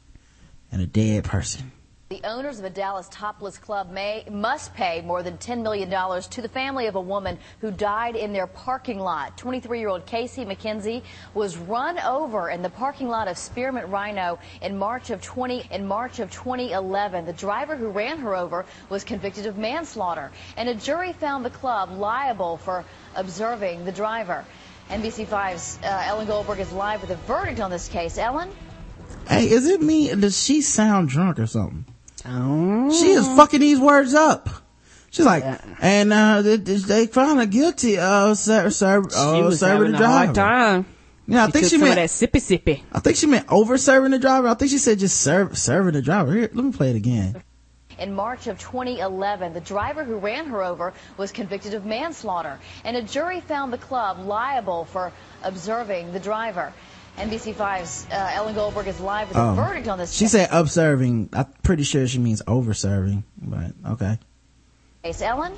and 0.71 0.81
a 0.81 0.85
dead 0.85 1.23
person. 1.23 1.71
The 2.09 2.27
owners 2.27 2.57
of 2.57 2.65
a 2.65 2.71
Dallas 2.71 3.07
topless 3.11 3.59
club 3.59 3.91
may 3.91 4.25
must 4.31 4.73
pay 4.73 5.01
more 5.01 5.21
than 5.21 5.37
$10 5.37 5.61
million 5.61 5.91
to 5.91 6.41
the 6.41 6.49
family 6.49 6.87
of 6.87 6.95
a 6.95 6.99
woman 6.99 7.37
who 7.61 7.69
died 7.69 8.15
in 8.15 8.33
their 8.33 8.47
parking 8.47 8.97
lot. 8.97 9.37
23-year-old 9.37 10.07
Casey 10.07 10.43
McKenzie 10.43 11.03
was 11.35 11.55
run 11.55 11.99
over 11.99 12.49
in 12.49 12.63
the 12.63 12.69
parking 12.71 13.09
lot 13.09 13.27
of 13.27 13.37
Spearmint 13.37 13.89
Rhino 13.89 14.39
in 14.63 14.75
March 14.75 15.11
of 15.11 15.21
20 15.21 15.67
in 15.69 15.85
March 15.85 16.17
of 16.17 16.31
2011. 16.31 17.27
The 17.27 17.33
driver 17.33 17.75
who 17.75 17.89
ran 17.89 18.17
her 18.17 18.35
over 18.35 18.65
was 18.89 19.03
convicted 19.03 19.45
of 19.45 19.59
manslaughter, 19.59 20.31
and 20.57 20.67
a 20.67 20.73
jury 20.73 21.13
found 21.13 21.45
the 21.45 21.51
club 21.51 21.91
liable 21.91 22.57
for 22.57 22.85
observing 23.13 23.85
the 23.85 23.91
driver. 23.91 24.43
NBC5's 24.89 25.77
uh, 25.83 26.05
Ellen 26.07 26.25
Goldberg 26.25 26.59
is 26.59 26.71
live 26.71 27.01
with 27.01 27.11
a 27.11 27.17
verdict 27.27 27.59
on 27.59 27.69
this 27.69 27.87
case. 27.87 28.17
Ellen? 28.17 28.49
Hey, 29.27 29.47
is 29.47 29.67
it 29.67 29.79
me? 29.79 30.13
Does 30.15 30.41
she 30.41 30.63
sound 30.63 31.09
drunk 31.09 31.37
or 31.37 31.45
something? 31.45 31.85
Oh. 32.25 32.91
She 32.91 33.09
is 33.11 33.25
fucking 33.27 33.59
these 33.59 33.79
words 33.79 34.13
up. 34.13 34.49
She's 35.11 35.25
like, 35.25 35.43
and 35.81 36.13
uh, 36.13 36.41
they, 36.43 36.57
they 36.57 37.07
found 37.07 37.39
her 37.39 37.45
guilty 37.47 37.97
of 37.97 38.37
ser- 38.37 38.69
ser- 38.69 39.09
She 39.09 39.15
uh, 39.17 39.51
serving 39.51 39.93
the 39.93 40.03
a 40.03 40.07
hard 40.07 40.33
driver. 40.33 40.33
time. 40.33 40.85
Yeah, 41.27 41.43
I 41.43 41.45
She 41.47 41.51
think 41.51 41.63
took 41.65 41.71
she 41.71 41.77
meant 41.77 41.95
that 41.95 42.09
sippy 42.09 42.39
sippy. 42.41 42.81
I 42.91 42.99
think 42.99 43.17
she 43.17 43.25
meant 43.27 43.45
over 43.49 43.77
serving 43.77 44.11
the 44.11 44.19
driver. 44.19 44.47
I 44.47 44.53
think 44.53 44.71
she 44.71 44.77
said 44.77 44.99
just 44.99 45.19
serve 45.21 45.57
serving 45.57 45.93
the 45.93 46.01
driver. 46.01 46.31
Here, 46.33 46.49
let 46.53 46.65
me 46.65 46.71
play 46.71 46.89
it 46.91 46.95
again. 46.95 47.41
In 47.99 48.13
March 48.13 48.47
of 48.47 48.57
2011, 48.59 49.53
the 49.53 49.59
driver 49.61 50.03
who 50.03 50.17
ran 50.17 50.45
her 50.47 50.63
over 50.63 50.93
was 51.17 51.31
convicted 51.31 51.73
of 51.73 51.85
manslaughter, 51.85 52.57
and 52.85 52.95
a 52.95 53.01
jury 53.03 53.41
found 53.41 53.73
the 53.73 53.77
club 53.77 54.19
liable 54.25 54.85
for 54.85 55.11
observing 55.43 56.13
the 56.13 56.19
driver. 56.19 56.71
NBC5's 57.19 58.07
uh, 58.11 58.31
Ellen 58.33 58.55
Goldberg 58.55 58.87
is 58.87 58.99
live 59.01 59.27
with 59.27 59.37
a 59.37 59.41
Oh. 59.41 59.53
verdict 59.53 59.87
on 59.87 59.97
this 59.97 60.13
She 60.13 60.27
said 60.27 60.49
observing. 60.51 61.29
I'm 61.33 61.47
pretty 61.63 61.83
sure 61.83 62.07
she 62.07 62.17
means 62.19 62.41
overserving, 62.43 63.23
but 63.41 63.73
okay. 63.91 64.17
case. 65.03 65.21
Ellen? 65.21 65.53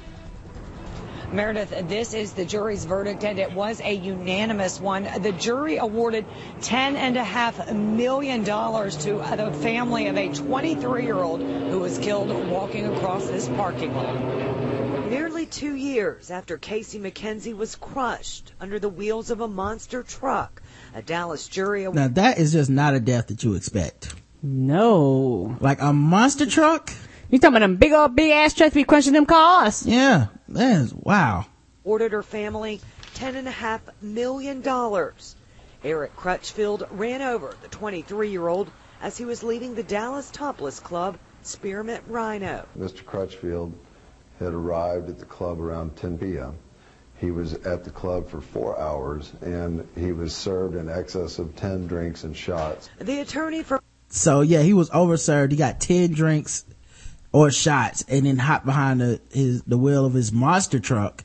Meredith, 1.32 1.88
this 1.88 2.14
is 2.14 2.34
the 2.34 2.44
jury's 2.44 2.84
verdict, 2.84 3.24
and 3.24 3.40
it 3.40 3.54
was 3.54 3.80
a 3.80 3.94
unanimous 3.94 4.82
one. 4.82 5.08
The 5.22 5.32
jury 5.32 5.78
awarded 5.78 6.26
ten 6.60 6.98
and 6.98 7.16
a 7.16 7.24
half 7.24 7.72
million 7.72 8.44
dollars 8.44 8.98
to 9.06 9.14
the 9.14 9.52
family 9.62 10.08
of 10.08 10.18
a 10.18 10.28
23-year-old 10.30 11.40
who 11.40 11.80
was 11.80 11.98
killed 12.00 12.30
walking 12.50 12.86
across 12.94 13.28
this 13.28 13.48
parking 13.48 13.96
lot. 13.96 15.10
Nearly 15.10 15.46
two 15.46 15.74
years 15.76 16.32
after 16.32 16.58
Casey 16.58 17.00
McKenzie 17.00 17.56
was 17.56 17.76
crushed 17.76 18.52
under 18.60 18.78
the 18.80 18.90
wheels 18.90 19.30
of 19.30 19.40
a 19.40 19.48
monster 19.48 20.04
truck, 20.04 20.61
a 20.94 21.02
Dallas 21.02 21.48
jury 21.48 21.90
Now 21.92 22.08
that 22.10 22.38
is 22.38 22.52
just 22.54 22.70
not 22.70 22.94
a 22.94 23.00
death 23.00 23.28
that 23.28 23.44
you 23.44 23.56
expect. 23.56 24.14
No. 24.44 25.58
Like 25.60 25.82
a 25.82 25.94
monster 25.94 26.46
truck? 26.46 26.92
You 27.30 27.40
talking 27.40 27.56
about 27.56 27.60
them 27.60 27.76
big 27.78 27.94
old 27.94 28.16
big 28.16 28.32
ass 28.32 28.54
trucks 28.54 28.74
be 28.74 28.84
crunching 28.84 29.14
them 29.14 29.26
cars? 29.26 29.86
Yeah. 29.86 30.28
That 30.50 30.82
is 30.82 30.94
wow. 30.94 31.46
ordered 31.84 32.12
her 32.12 32.24
family 32.24 32.82
ten 33.14 33.36
and 33.36 33.48
a 33.48 33.52
half 33.52 33.82
million 34.02 34.62
dollars. 34.62 35.36
Eric 35.84 36.16
Crutchfield 36.16 36.88
ran 36.92 37.22
over 37.22 37.56
the 37.62 37.68
23-year-old 37.70 38.70
as 39.02 39.18
he 39.18 39.26
was 39.26 39.42
leaving 39.42 39.74
the 39.74 39.84
Dallas 39.84 40.30
Topless 40.30 40.80
Club, 40.80 41.18
Spearmint 41.42 42.04
Rhino. 42.08 42.68
Mr. 42.78 43.04
Crutchfield 43.04 43.74
had 44.40 44.54
arrived 44.54 45.10
at 45.10 45.18
the 45.18 45.26
club 45.26 45.60
around 45.60 45.96
10 45.96 46.20
p.m. 46.20 46.56
He 47.22 47.30
was 47.30 47.54
at 47.54 47.84
the 47.84 47.92
club 47.92 48.30
for 48.30 48.42
four 48.42 48.80
hours 48.80 49.32
and 49.42 49.88
he 49.96 50.12
was 50.12 50.36
served 50.36 50.76
in 50.76 50.90
excess 50.90 51.38
of 51.38 51.56
10 51.56 51.86
drinks 51.86 52.24
and 52.24 52.36
shots. 52.36 52.90
The 52.98 53.20
attorney 53.20 53.62
for 53.62 53.80
So 54.10 54.42
yeah, 54.42 54.64
he 54.64 54.74
was 54.74 54.90
overserved. 54.90 55.52
He 55.52 55.58
got 55.58 55.80
ten 55.80 56.12
drinks 56.12 56.66
or 57.32 57.52
shots, 57.52 58.04
and 58.10 58.26
then 58.26 58.38
hopped 58.38 58.66
behind 58.66 59.00
the 59.00 59.22
his 59.32 59.62
the 59.64 59.78
wheel 59.78 60.06
of 60.06 60.14
his 60.14 60.34
monster 60.34 60.80
truck, 60.80 61.24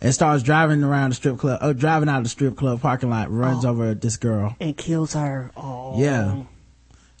and 0.00 0.12
starts 0.12 0.42
driving 0.42 0.84
around 0.84 1.10
the 1.10 1.16
strip 1.16 1.38
club. 1.38 1.58
Uh, 1.62 1.72
driving 1.72 2.08
out 2.08 2.18
of 2.18 2.24
the 2.24 2.28
strip 2.28 2.56
club 2.56 2.82
parking 2.82 3.08
lot, 3.08 3.30
runs 3.30 3.64
over 3.64 3.94
this 3.94 4.18
girl. 4.18 4.56
And 4.60 4.76
kills 4.76 5.14
her. 5.14 5.52
Oh. 5.56 5.98
Yeah. 5.98 6.42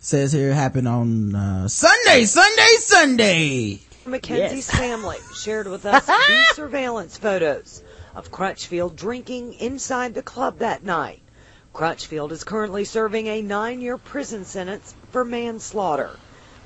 Says 0.00 0.32
here 0.32 0.50
it 0.50 0.54
happened 0.54 0.86
on 0.86 1.34
uh, 1.34 1.68
Sunday, 1.68 2.24
Sunday, 2.24 2.76
Sunday. 2.78 3.80
McKenzie's 4.04 4.70
family 4.70 5.18
shared 5.34 5.66
with 5.66 5.84
us 5.86 6.06
these 6.06 6.48
surveillance 6.54 7.16
photos 7.16 7.82
of 8.18 8.32
Crutchfield 8.32 8.96
drinking 8.96 9.52
inside 9.60 10.12
the 10.12 10.22
club 10.22 10.58
that 10.58 10.82
night. 10.82 11.22
Crutchfield 11.72 12.32
is 12.32 12.42
currently 12.42 12.84
serving 12.84 13.28
a 13.28 13.42
nine-year 13.42 13.96
prison 13.96 14.44
sentence 14.44 14.92
for 15.12 15.24
manslaughter. 15.24 16.10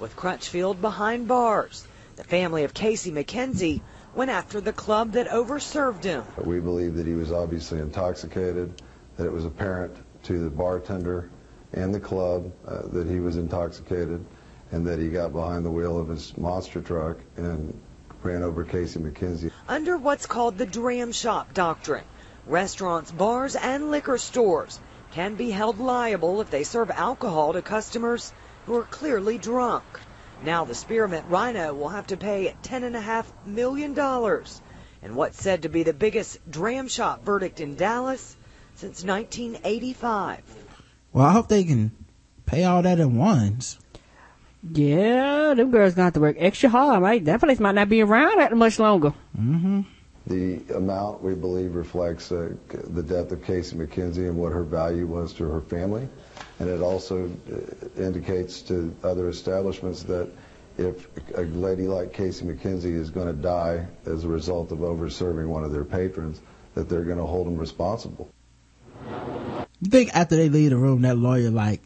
With 0.00 0.16
Crutchfield 0.16 0.80
behind 0.80 1.28
bars, 1.28 1.86
the 2.16 2.24
family 2.24 2.64
of 2.64 2.72
Casey 2.72 3.12
McKenzie 3.12 3.82
went 4.14 4.30
after 4.30 4.62
the 4.62 4.72
club 4.72 5.12
that 5.12 5.28
overserved 5.28 6.04
him. 6.04 6.24
We 6.42 6.58
believe 6.58 6.94
that 6.94 7.06
he 7.06 7.12
was 7.12 7.30
obviously 7.30 7.80
intoxicated, 7.80 8.80
that 9.18 9.26
it 9.26 9.32
was 9.32 9.44
apparent 9.44 9.94
to 10.22 10.44
the 10.44 10.50
bartender 10.50 11.28
and 11.74 11.94
the 11.94 12.00
club 12.00 12.50
uh, 12.66 12.88
that 12.92 13.06
he 13.06 13.20
was 13.20 13.36
intoxicated, 13.36 14.24
and 14.70 14.86
that 14.86 14.98
he 14.98 15.10
got 15.10 15.32
behind 15.32 15.66
the 15.66 15.70
wheel 15.70 15.98
of 15.98 16.08
his 16.08 16.34
monster 16.38 16.80
truck 16.80 17.18
and 17.36 17.78
ran 18.24 18.42
over 18.42 18.64
Casey 18.64 19.00
McKenzie. 19.00 19.50
Under 19.68 19.96
what's 19.96 20.26
called 20.26 20.58
the 20.58 20.66
dram 20.66 21.12
shop 21.12 21.54
doctrine, 21.54 22.04
restaurants, 22.46 23.10
bars, 23.10 23.56
and 23.56 23.90
liquor 23.90 24.18
stores 24.18 24.80
can 25.12 25.34
be 25.34 25.50
held 25.50 25.78
liable 25.78 26.40
if 26.40 26.50
they 26.50 26.64
serve 26.64 26.90
alcohol 26.90 27.52
to 27.52 27.62
customers 27.62 28.32
who 28.66 28.76
are 28.76 28.84
clearly 28.84 29.38
drunk. 29.38 29.84
Now 30.44 30.64
the 30.64 30.74
Spearmint 30.74 31.26
Rhino 31.28 31.74
will 31.74 31.90
have 31.90 32.08
to 32.08 32.16
pay 32.16 32.54
$10.5 32.62 33.26
million 33.46 33.96
in 35.02 35.14
what's 35.14 35.40
said 35.40 35.62
to 35.62 35.68
be 35.68 35.82
the 35.82 35.92
biggest 35.92 36.38
dram 36.50 36.88
shop 36.88 37.24
verdict 37.24 37.60
in 37.60 37.76
Dallas 37.76 38.36
since 38.76 39.04
1985. 39.04 40.40
Well, 41.12 41.26
I 41.26 41.32
hope 41.32 41.48
they 41.48 41.64
can 41.64 41.92
pay 42.46 42.64
all 42.64 42.82
that 42.82 42.98
at 42.98 43.10
once. 43.10 43.78
Yeah, 44.70 45.54
them 45.54 45.70
girls 45.70 45.94
gonna 45.94 46.04
have 46.04 46.14
to 46.14 46.20
work 46.20 46.36
extra 46.38 46.68
hard, 46.68 47.02
right? 47.02 47.24
That 47.24 47.40
place 47.40 47.58
might 47.58 47.74
not 47.74 47.88
be 47.88 48.02
around 48.02 48.38
that 48.38 48.56
much 48.56 48.78
longer. 48.78 49.12
Mm-hmm. 49.38 49.80
The 50.26 50.60
amount 50.76 51.22
we 51.22 51.34
believe 51.34 51.74
reflects 51.74 52.30
uh, 52.30 52.54
the 52.68 53.02
death 53.02 53.32
of 53.32 53.44
Casey 53.44 53.76
McKenzie 53.76 54.28
and 54.28 54.36
what 54.36 54.52
her 54.52 54.62
value 54.62 55.06
was 55.06 55.32
to 55.34 55.44
her 55.44 55.60
family. 55.62 56.08
And 56.60 56.68
it 56.68 56.80
also 56.80 57.28
uh, 57.28 58.00
indicates 58.00 58.62
to 58.62 58.94
other 59.02 59.28
establishments 59.28 60.04
that 60.04 60.30
if 60.78 61.08
a 61.36 61.42
lady 61.42 61.88
like 61.88 62.12
Casey 62.12 62.44
McKenzie 62.44 62.94
is 62.94 63.10
going 63.10 63.26
to 63.26 63.32
die 63.32 63.84
as 64.06 64.22
a 64.22 64.28
result 64.28 64.70
of 64.70 64.82
over-serving 64.84 65.48
one 65.48 65.64
of 65.64 65.72
their 65.72 65.84
patrons, 65.84 66.40
that 66.74 66.88
they're 66.88 67.04
going 67.04 67.18
to 67.18 67.26
hold 67.26 67.48
them 67.48 67.56
responsible. 67.58 68.30
You 69.80 69.90
think 69.90 70.14
after 70.14 70.36
they 70.36 70.48
leave 70.48 70.70
the 70.70 70.76
room, 70.76 71.02
that 71.02 71.18
lawyer 71.18 71.50
like 71.50 71.82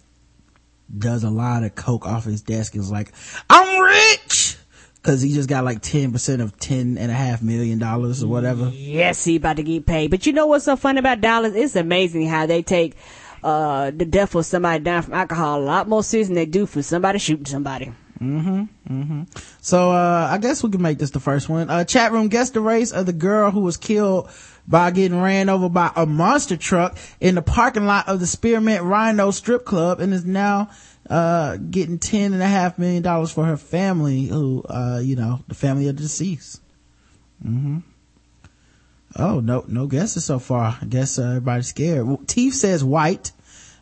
does 0.97 1.25
a 1.25 1.31
lot 1.31 1.63
of 1.63 1.75
coke 1.75 2.07
off 2.07 2.25
his 2.25 2.43
desk 2.43 2.77
is 2.77 2.91
like, 2.91 3.13
"I'm 3.51 3.83
rich," 3.83 4.57
because 4.95 5.23
he 5.23 5.33
just 5.33 5.49
got 5.49 5.65
like 5.65 5.83
ten 5.83 6.13
percent 6.13 6.43
of 6.43 6.59
ten 6.59 6.99
and 6.99 7.11
a 7.11 7.15
half 7.15 7.43
million 7.43 7.79
dollars 7.79 8.23
or 8.23 8.29
whatever. 8.29 8.69
Yes, 8.75 9.25
he 9.25 9.37
about 9.37 9.57
to 9.57 9.63
get 9.63 9.87
paid. 9.87 10.11
But 10.11 10.27
you 10.27 10.33
know 10.33 10.47
what's 10.47 10.65
so 10.65 10.77
funny 10.77 10.99
about 10.99 11.21
dollars? 11.21 11.55
It's 11.55 11.77
amazing 11.77 12.29
how 12.29 12.47
they 12.47 12.63
take 12.63 12.97
uh 13.43 13.91
the 13.91 14.05
death 14.05 14.35
of 14.35 14.47
somebody 14.47 14.83
down 14.83 15.03
from 15.03 15.15
alcohol 15.15 15.61
a 15.61 15.63
lot 15.63 15.89
more 15.89 16.03
serious 16.03 16.29
than 16.29 16.35
they 16.35 16.47
do 16.47 16.67
for 16.67 16.83
somebody 16.83 17.19
shooting 17.19 17.47
somebody. 17.47 17.93
Mm-hmm. 18.21 18.63
Mm-hmm. 18.89 19.23
So 19.61 19.91
uh 19.91 20.29
I 20.31 20.39
guess 20.39 20.63
we 20.63 20.71
can 20.71 20.83
make 20.83 20.99
this 20.99 21.11
the 21.11 21.21
first 21.21 21.49
one. 21.49 21.69
Uh 21.69 21.85
chat 21.85 22.13
room 22.13 22.29
guess 22.29 22.51
the 22.51 22.61
race 22.61 22.93
of 22.93 23.07
the 23.07 23.13
girl 23.13 23.51
who 23.51 23.61
was 23.61 23.77
killed 23.77 24.31
by 24.67 24.91
getting 24.91 25.21
ran 25.21 25.49
over 25.49 25.69
by 25.69 25.93
a 25.95 26.07
monster 26.07 26.57
truck 26.57 26.97
in 27.21 27.35
the 27.35 27.43
parking 27.43 27.87
lot 27.87 28.09
of 28.09 28.21
the 28.21 28.27
Spearmint 28.27 28.83
Rhino 28.83 29.31
strip 29.31 29.65
club 29.65 30.01
and 30.01 30.15
is 30.15 30.25
now 30.25 30.71
uh 31.11 31.57
getting 31.57 31.99
ten 31.99 32.33
and 32.33 32.43
a 32.43 32.47
half 32.47 32.79
million 32.79 33.03
dollars 33.03 33.31
for 33.33 33.45
her 33.45 33.57
family 33.57 34.25
who 34.25 34.65
uh 34.69 35.01
you 35.03 35.17
know 35.17 35.41
the 35.49 35.55
family 35.55 35.89
of 35.89 35.97
the 35.97 36.03
deceased. 36.03 36.61
Mm-hmm. 37.45 37.79
Oh, 39.19 39.41
no, 39.41 39.65
no 39.67 39.87
guesses 39.87 40.25
so 40.25 40.39
far. 40.39 40.79
I 40.81 40.85
guess 40.85 41.19
uh, 41.19 41.23
everybody's 41.29 41.69
scared. 41.69 42.07
Teeth 42.29 42.55
says 42.55 42.85
white. 42.85 43.33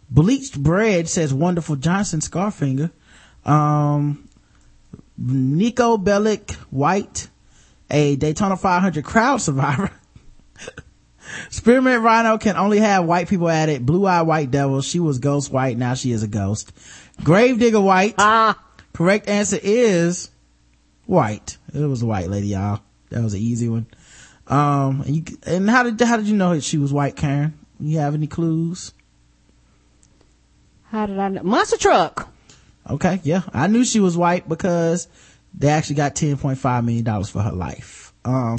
Bleached 0.08 0.62
bread 0.62 1.08
says 1.08 1.34
wonderful 1.34 1.76
Johnson 1.76 2.20
Scarfinger. 2.20 2.90
Um, 3.44 4.28
Nico 5.16 5.96
Bellic 5.96 6.52
white. 6.70 7.28
A 7.90 8.16
Daytona 8.16 8.56
500 8.56 9.04
crowd 9.04 9.38
survivor. 9.38 9.90
Spearmint 11.50 12.02
Rhino 12.02 12.38
can 12.38 12.56
only 12.56 12.78
have 12.78 13.04
white 13.04 13.28
people 13.28 13.48
at 13.48 13.68
it. 13.68 13.84
Blue 13.84 14.06
Eye 14.06 14.22
White 14.22 14.50
Devil. 14.50 14.80
She 14.80 15.00
was 15.00 15.18
ghost 15.18 15.52
white. 15.52 15.76
Now 15.76 15.94
she 15.94 16.10
is 16.12 16.22
a 16.22 16.28
ghost. 16.28 16.72
Gravedigger 17.22 17.80
White. 17.80 18.14
Ah. 18.18 18.58
Correct 18.92 19.28
answer 19.28 19.58
is 19.62 20.30
white. 21.06 21.58
It 21.72 21.80
was 21.80 22.02
a 22.02 22.06
white 22.06 22.28
lady, 22.28 22.48
y'all. 22.48 22.80
That 23.10 23.22
was 23.22 23.34
an 23.34 23.40
easy 23.40 23.68
one. 23.68 23.86
Um, 24.46 25.02
and, 25.02 25.16
you, 25.16 25.24
and 25.46 25.68
how 25.68 25.82
did, 25.82 26.00
how 26.00 26.16
did 26.16 26.26
you 26.26 26.36
know 26.36 26.54
that 26.54 26.64
she 26.64 26.78
was 26.78 26.92
white, 26.92 27.16
Karen? 27.16 27.58
You 27.80 27.98
have 27.98 28.14
any 28.14 28.26
clues? 28.26 28.92
How 30.84 31.06
did 31.06 31.18
I 31.18 31.28
know? 31.28 31.42
Monster 31.42 31.76
truck. 31.76 32.33
Okay. 32.88 33.20
Yeah. 33.22 33.42
I 33.52 33.66
knew 33.66 33.84
she 33.84 34.00
was 34.00 34.16
white 34.16 34.48
because 34.48 35.08
they 35.54 35.68
actually 35.68 35.96
got 35.96 36.14
$10.5 36.14 36.84
million 36.84 37.24
for 37.24 37.42
her 37.42 37.52
life. 37.52 38.12
Um, 38.24 38.56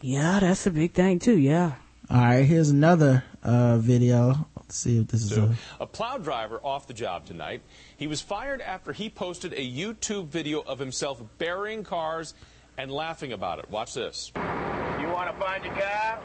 Yeah, 0.00 0.40
that's 0.40 0.66
a 0.66 0.70
big 0.70 0.92
thing 0.92 1.18
too. 1.18 1.36
Yeah. 1.38 1.72
all 2.10 2.20
right. 2.20 2.44
Here's 2.44 2.70
another, 2.70 3.24
uh, 3.42 3.78
video. 3.78 4.46
Let's 4.56 4.76
see 4.76 4.98
if 4.98 5.08
this 5.08 5.22
is 5.22 5.36
a, 5.36 5.54
A 5.80 5.86
plow 5.86 6.16
driver 6.18 6.60
off 6.62 6.86
the 6.86 6.94
job 6.94 7.26
tonight. 7.26 7.62
He 7.96 8.06
was 8.06 8.20
fired 8.20 8.60
after 8.60 8.92
he 8.92 9.10
posted 9.10 9.52
a 9.54 9.56
YouTube 9.68 10.28
video 10.28 10.60
of 10.60 10.78
himself 10.78 11.20
burying 11.38 11.82
cars 11.82 12.34
and 12.78 12.90
laughing 12.90 13.32
about 13.32 13.58
it. 13.58 13.68
Watch 13.68 13.94
this. 13.94 14.30
You 14.36 15.08
want 15.08 15.28
to 15.30 15.36
find 15.44 15.64
your 15.64 15.74
car? 15.74 16.20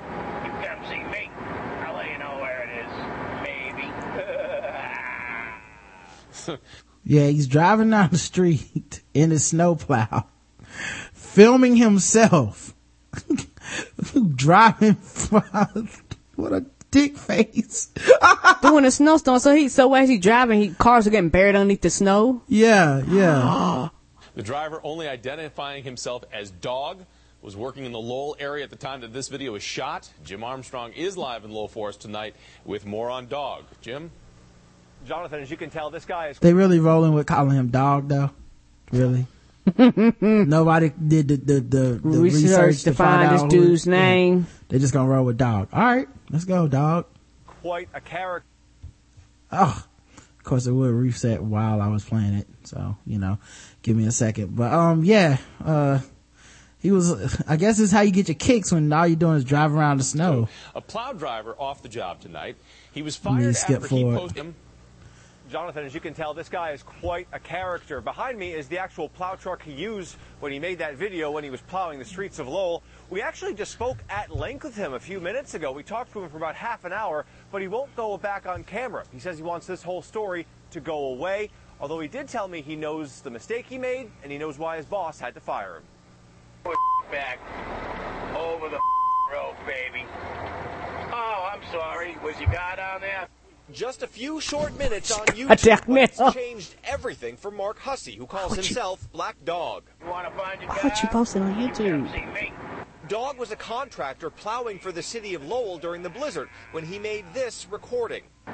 You 0.46 0.52
come 0.66 0.84
see 0.86 1.04
me. 1.12 1.30
I'll 1.86 1.96
let 1.96 2.10
you 2.12 2.18
know 2.20 2.38
where 2.38 2.62
it 2.64 2.70
is. 2.86 2.92
Maybe. 3.44 3.92
Yeah, 7.06 7.28
he's 7.28 7.48
driving 7.48 7.92
down 7.92 8.10
the 8.10 8.18
street 8.18 9.02
in 9.14 9.30
his 9.30 9.46
snowplow, 9.46 10.26
filming 11.14 11.76
himself 11.76 12.74
driving. 14.36 14.94
what 16.36 16.52
a 16.52 16.66
dick 16.92 17.18
face. 17.18 17.92
Doing 18.62 18.86
a 18.86 18.92
snowstorm. 18.92 19.40
So 19.40 19.56
he, 19.56 19.70
so 19.70 19.94
as 19.94 20.10
he 20.10 20.18
driving, 20.18 20.62
he, 20.62 20.70
cars 20.74 21.06
are 21.06 21.12
getting 21.12 21.30
buried 21.30 21.56
underneath 21.56 21.82
the 21.82 21.90
snow. 21.90 22.42
Yeah, 22.48 23.04
yeah. 23.08 23.90
The 24.36 24.44
driver, 24.44 24.82
only 24.84 25.08
identifying 25.08 25.86
himself 25.86 26.26
as 26.34 26.52
Dog, 26.52 27.06
was 27.42 27.56
working 27.56 27.86
in 27.86 27.94
the 27.94 28.00
Lowell 28.00 28.36
area 28.38 28.66
at 28.66 28.70
the 28.70 28.76
time 28.76 29.00
that 29.00 29.14
this 29.14 29.30
video 29.30 29.54
was 29.54 29.64
shot. 29.64 30.10
Jim 30.26 30.44
Armstrong 30.44 30.92
is 30.92 31.16
live 31.16 31.46
in 31.46 31.52
Lowell 31.52 31.70
Forest 31.70 32.02
tonight 32.02 32.36
with 32.66 32.86
more 32.86 33.10
on 33.10 33.28
Dog. 33.28 33.64
Jim? 33.80 34.12
Jonathan, 35.06 35.40
as 35.42 35.50
you 35.52 35.58
can 35.58 35.70
tell, 35.70 35.90
this 35.90 36.06
guy 36.06 36.28
is 36.30 36.40
They 36.40 36.54
really 36.54 36.80
rolling 36.80 37.14
with 37.14 37.28
calling 37.28 37.56
him 37.56 37.70
dog 37.70 38.08
though. 38.10 38.32
Really? 38.92 39.26
Nobody 40.22 40.90
did 40.90 41.28
the, 41.28 41.36
the, 41.38 41.54
the, 41.60 41.80
the 42.04 42.20
Research 42.20 42.44
research, 42.44 42.78
to 42.80 42.84
to 42.92 42.94
find 42.94 43.22
find 43.22 43.34
this 43.36 43.42
out 43.44 43.52
who- 43.52 43.66
dude's 43.66 43.88
name. 43.88 44.48
They're 44.70 44.80
just 44.80 44.94
gonna 44.94 45.10
roll 45.10 45.26
with 45.26 45.38
dog. 45.38 45.70
All 45.74 45.82
right, 45.84 46.08
let's 46.30 46.46
go, 46.46 46.68
dog. 46.68 47.06
quite 47.62 47.90
a 47.94 48.02
character. 48.02 48.48
Oh, 49.52 49.86
of 50.38 50.44
course 50.44 50.68
it 50.68 50.72
would 50.72 50.92
reset 50.94 51.42
while 51.42 51.82
I 51.82 51.88
was 51.88 52.04
playing 52.04 52.34
it. 52.36 52.48
So, 52.64 52.98
you 53.06 53.18
know, 53.20 53.38
give 53.84 53.96
me 53.96 54.06
a 54.08 54.12
second. 54.12 54.56
But, 54.56 54.72
um, 54.74 55.04
yeah, 55.04 55.38
uh, 55.64 56.00
he 56.80 56.92
was, 56.92 57.42
I 57.48 57.56
guess 57.56 57.78
this 57.78 57.86
is 57.88 57.92
how 57.92 58.02
you 58.02 58.12
get 58.12 58.28
your 58.28 58.36
kicks 58.36 58.72
when 58.72 58.92
all 58.94 59.08
you're 59.08 59.16
doing 59.16 59.38
is 59.38 59.44
drive 59.46 59.74
around 59.74 59.98
the 59.98 60.04
snow. 60.04 60.48
A 60.76 60.82
plow 60.82 61.14
driver 61.14 61.56
off 61.58 61.82
the 61.82 61.90
job 61.90 62.20
tonight. 62.22 62.58
He 62.92 63.02
was 63.02 63.20
Let 63.24 63.34
me 63.36 63.40
fired 63.42 63.56
skip 63.56 63.84
after 63.84 63.96
he 63.96 64.02
forward. 64.04 64.18
posted. 64.20 64.54
Jonathan, 65.50 65.86
as 65.86 65.94
you 65.94 66.00
can 66.00 66.14
tell, 66.14 66.34
this 66.34 66.50
guy 66.50 66.72
is 66.72 66.82
quite 66.82 67.28
a 67.32 67.40
character. 67.40 68.02
Behind 68.02 68.38
me 68.38 68.54
is 68.54 68.68
the 68.68 68.80
actual 68.80 69.10
plow 69.10 69.36
truck 69.36 69.62
he 69.62 69.72
used 69.72 70.18
when 70.40 70.52
he 70.52 70.58
made 70.58 70.80
that 70.80 70.96
video 70.96 71.30
when 71.30 71.44
he 71.44 71.52
was 71.52 71.62
plowing 71.62 72.00
the 72.00 72.06
streets 72.06 72.40
of 72.40 72.48
Lowell. 72.48 72.82
We 73.12 73.22
actually 73.22 73.54
just 73.54 73.72
spoke 73.72 73.98
at 74.10 74.36
length 74.36 74.64
with 74.64 74.76
him 74.76 74.94
a 74.94 75.00
few 75.00 75.20
minutes 75.20 75.54
ago. 75.54 75.72
We 75.72 75.84
talked 75.84 76.14
to 76.14 76.24
him 76.24 76.30
for 76.30 76.38
about 76.38 76.56
half 76.56 76.84
an 76.84 76.94
hour, 76.94 77.26
but 77.52 77.62
he 77.62 77.68
won't 77.68 77.96
go 77.96 78.18
back 78.18 78.48
on 78.48 78.64
camera. 78.64 79.04
He 79.12 79.20
says 79.20 79.38
he 79.38 79.44
wants 79.44 79.68
this 79.68 79.84
whole 79.84 80.02
story 80.02 80.48
to 80.72 80.80
go 80.80 81.14
away, 81.14 81.52
although 81.80 82.00
he 82.00 82.08
did 82.08 82.28
tell 82.28 82.48
me 82.48 82.62
he 82.62 82.76
knows 82.76 83.22
the 83.22 83.30
mistake 83.30 83.68
he 83.68 83.78
made 83.78 84.10
and 84.24 84.32
he 84.32 84.40
knows 84.40 84.58
why 84.58 84.78
his 84.78 84.86
boss 84.86 85.20
had 85.20 85.36
to 85.36 85.40
fire 85.40 85.78
him. 85.78 85.84
Back 87.12 87.40
over 88.36 88.68
the 88.68 88.80
road, 89.32 89.56
baby. 89.68 90.06
Oh, 91.12 91.52
I'm 91.54 91.62
sorry. 91.72 92.18
Was 92.24 92.40
your 92.40 92.50
guy 92.50 92.78
down 92.78 93.02
there? 93.02 93.28
Just 93.72 94.04
a 94.04 94.08
few 94.08 94.40
short 94.40 94.78
minutes 94.78 95.12
on 95.12 95.26
YouTube, 95.28 95.48
but 95.88 95.98
it's 95.98 96.34
changed 96.36 96.76
everything 96.84 97.36
for 97.36 97.50
Mark 97.50 97.80
Hussey, 97.80 98.16
who 98.16 98.28
calls 98.28 98.52
Would 98.52 98.58
you- 98.60 98.64
himself 98.64 99.12
Black 99.12 99.36
Dog. 99.44 99.84
You 100.04 100.10
want 100.10 100.28
to 100.32 100.38
find 100.40 100.62
your 100.62 100.70
Why 100.70 100.92
you 101.02 101.10
post 101.10 101.36
it 101.36 101.42
on 101.42 101.56
YouTube? 101.56 102.52
Dog 103.08 103.38
was 103.38 103.52
a 103.52 103.56
contractor 103.56 104.30
plowing 104.30 104.80
for 104.80 104.92
the 104.92 105.02
city 105.04 105.34
of 105.36 105.46
Lowell 105.46 105.78
during 105.78 106.04
the 106.04 106.10
blizzard 106.10 106.50
when 106.72 106.86
he 106.86 106.98
made 107.00 107.26
this 107.34 107.68
recording. 107.70 108.24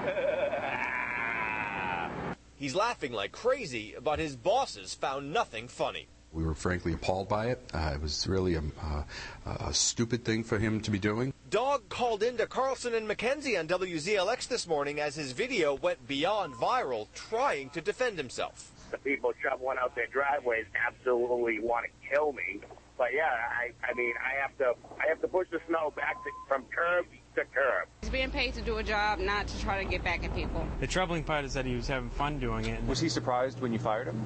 He's 2.55 2.75
laughing 2.75 3.11
like 3.11 3.31
crazy, 3.31 3.95
but 4.01 4.19
his 4.19 4.35
bosses 4.35 4.93
found 4.93 5.33
nothing 5.33 5.67
funny. 5.67 6.07
We 6.33 6.43
were 6.43 6.53
frankly 6.53 6.93
appalled 6.93 7.27
by 7.27 7.47
it. 7.47 7.61
Uh, 7.73 7.91
it 7.93 8.01
was 8.01 8.25
really 8.27 8.55
a, 8.55 8.61
uh, 8.81 9.03
a 9.45 9.73
stupid 9.73 10.23
thing 10.23 10.43
for 10.43 10.57
him 10.57 10.79
to 10.81 10.91
be 10.91 10.97
doing. 10.99 11.33
Dog 11.49 11.89
called 11.89 12.23
into 12.23 12.45
Karlson 12.45 12.95
and 12.95 13.07
McKenzie 13.07 13.59
on 13.59 13.67
WZLX 13.67 14.47
this 14.47 14.65
morning 14.65 15.01
as 15.01 15.15
his 15.15 15.33
video 15.33 15.75
went 15.75 16.07
beyond 16.07 16.53
viral, 16.53 17.07
trying 17.13 17.69
to 17.71 17.81
defend 17.81 18.17
himself. 18.17 18.71
The 18.91 18.97
people 18.99 19.33
shoveling 19.43 19.77
out 19.81 19.93
their 19.95 20.07
driveways 20.07 20.65
absolutely 20.87 21.59
want 21.59 21.85
to 21.85 22.09
kill 22.09 22.31
me. 22.31 22.61
But 22.97 23.13
yeah, 23.13 23.31
I, 23.31 23.71
I 23.89 23.93
mean, 23.93 24.13
I 24.23 24.39
have 24.41 24.57
to, 24.59 24.73
I 25.03 25.07
have 25.07 25.19
to 25.21 25.27
push 25.27 25.47
the 25.51 25.59
snow 25.67 25.91
back 25.95 26.23
to, 26.23 26.29
from 26.47 26.63
curb 26.73 27.05
to 27.35 27.41
curb. 27.53 27.87
He's 28.01 28.09
being 28.09 28.31
paid 28.31 28.53
to 28.53 28.61
do 28.61 28.77
a 28.77 28.83
job, 28.83 29.19
not 29.19 29.47
to 29.47 29.59
try 29.59 29.83
to 29.83 29.89
get 29.89 30.03
back 30.03 30.23
at 30.23 30.33
people. 30.35 30.65
The 30.79 30.87
troubling 30.87 31.23
part 31.23 31.43
is 31.43 31.53
that 31.55 31.65
he 31.65 31.75
was 31.75 31.87
having 31.87 32.09
fun 32.09 32.39
doing 32.39 32.65
it. 32.65 32.81
Was 32.85 32.99
he 32.99 33.09
surprised 33.09 33.59
when 33.59 33.73
you 33.73 33.79
fired 33.79 34.07
him? 34.07 34.23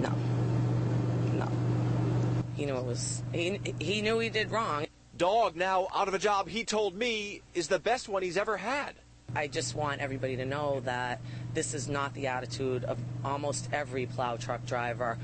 No. 0.00 0.10
No. 0.10 0.51
He 2.62 2.66
knew 2.66 2.76
it 2.76 2.84
was, 2.84 3.24
he, 3.32 3.60
he 3.80 4.02
knew 4.02 4.20
he 4.20 4.28
did 4.28 4.52
wrong. 4.52 4.86
Dog, 5.16 5.56
now 5.56 5.88
out 5.92 6.06
of 6.06 6.14
a 6.14 6.18
job 6.18 6.48
he 6.48 6.62
told 6.62 6.94
me 6.94 7.42
is 7.54 7.66
the 7.66 7.80
best 7.80 8.08
one 8.08 8.22
he's 8.22 8.36
ever 8.36 8.56
had. 8.56 8.94
I 9.34 9.48
just 9.48 9.74
want 9.74 10.00
everybody 10.00 10.36
to 10.36 10.46
know 10.46 10.78
that 10.84 11.20
this 11.54 11.74
is 11.74 11.88
not 11.88 12.14
the 12.14 12.28
attitude 12.28 12.84
of 12.84 13.00
almost 13.24 13.68
every 13.72 14.06
plow 14.06 14.36
truck 14.36 14.64
driver. 14.64 15.18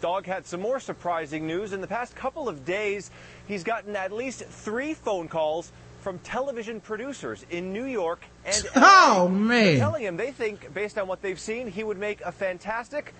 Dog 0.00 0.24
had 0.24 0.46
some 0.46 0.60
more 0.60 0.78
surprising 0.78 1.48
news. 1.48 1.72
In 1.72 1.80
the 1.80 1.88
past 1.88 2.14
couple 2.14 2.48
of 2.48 2.64
days, 2.64 3.10
he's 3.48 3.64
gotten 3.64 3.96
at 3.96 4.12
least 4.12 4.44
three 4.44 4.94
phone 4.94 5.26
calls 5.26 5.72
from 5.98 6.20
television 6.20 6.80
producers 6.80 7.44
in 7.50 7.72
New 7.72 7.86
York 7.86 8.24
and 8.44 8.64
LA. 8.76 8.82
Oh, 9.16 9.28
man. 9.28 9.78
Telling 9.78 10.04
him 10.04 10.16
they 10.16 10.30
think, 10.30 10.72
based 10.72 10.96
on 10.96 11.08
what 11.08 11.22
they've 11.22 11.40
seen, 11.40 11.66
he 11.66 11.82
would 11.82 11.98
make 11.98 12.20
a 12.20 12.30
fantastic 12.30 13.14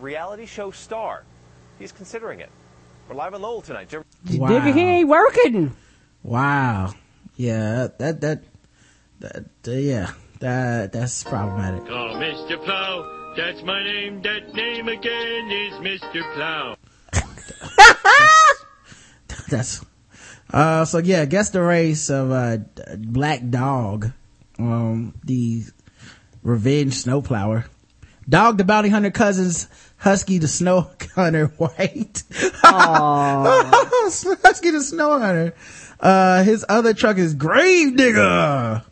reality 0.00 0.46
show 0.46 0.70
star. 0.70 1.24
He's 1.80 1.92
considering 1.92 2.40
it. 2.40 2.50
We're 3.08 3.14
live 3.14 3.32
in 3.32 3.40
Lowell 3.40 3.62
tonight. 3.62 3.88
Jim. 3.88 4.04
Digger, 4.26 4.70
he 4.70 4.82
ain't 4.82 5.08
working. 5.08 5.74
Wow. 6.22 6.92
Yeah, 7.36 7.88
that, 7.98 8.20
that, 8.20 8.42
that, 9.20 9.46
uh, 9.66 9.70
yeah, 9.70 10.10
that, 10.40 10.92
that's 10.92 11.24
problematic. 11.24 11.84
Oh, 11.88 12.12
Mr. 12.16 12.62
Plow, 12.62 13.32
that's 13.34 13.62
my 13.62 13.82
name. 13.82 14.20
That 14.20 14.52
name 14.52 14.88
again 14.88 15.50
is 15.50 15.72
Mr. 15.74 16.34
Plow. 16.34 16.76
That's, 19.48 19.84
uh, 20.52 20.84
so 20.84 20.98
yeah, 20.98 21.24
guess 21.24 21.50
the 21.50 21.62
race 21.62 22.10
of, 22.10 22.30
uh, 22.30 22.58
Black 22.98 23.48
Dog, 23.48 24.12
um, 24.58 25.14
the 25.24 25.64
revenge 26.42 26.94
snowplower. 26.94 27.64
Dog 28.28 28.58
the 28.58 28.64
bounty 28.64 28.90
hunter 28.90 29.10
cousins, 29.10 29.66
Husky 30.00 30.38
the 30.38 30.48
snow 30.48 30.90
hunter 31.14 31.46
white. 31.58 32.22
Husky 32.64 34.70
the 34.70 34.82
snow 34.82 35.18
hunter. 35.18 35.54
Uh, 36.00 36.42
his 36.42 36.64
other 36.68 36.94
truck 36.94 37.18
is 37.18 37.34
Gravedigger. 37.34 38.82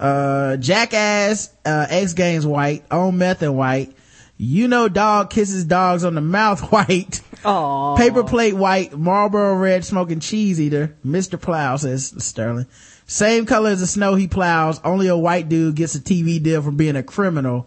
Uh, 0.00 0.56
Jackass, 0.56 1.50
uh, 1.64 1.86
X 1.90 2.14
Games 2.14 2.46
white, 2.46 2.84
On 2.90 3.16
Meth 3.16 3.42
and 3.42 3.56
white. 3.56 3.92
You 4.38 4.68
know 4.68 4.88
dog 4.88 5.30
kisses 5.30 5.64
dogs 5.64 6.04
on 6.04 6.14
the 6.14 6.20
mouth 6.20 6.60
white. 6.72 7.20
Aww. 7.42 7.96
Paper 7.96 8.24
plate 8.24 8.54
white, 8.54 8.96
Marlboro 8.96 9.54
red 9.56 9.84
smoking 9.84 10.20
cheese 10.20 10.60
eater. 10.60 10.94
Mr. 11.04 11.40
Plow 11.40 11.76
says 11.76 12.14
Sterling. 12.18 12.66
Same 13.06 13.46
color 13.46 13.70
as 13.70 13.80
the 13.80 13.86
snow 13.86 14.14
he 14.14 14.26
plows. 14.26 14.80
Only 14.84 15.08
a 15.08 15.16
white 15.16 15.48
dude 15.48 15.76
gets 15.76 15.94
a 15.94 16.00
TV 16.00 16.42
deal 16.42 16.60
from 16.60 16.76
being 16.76 16.96
a 16.96 17.02
criminal. 17.02 17.66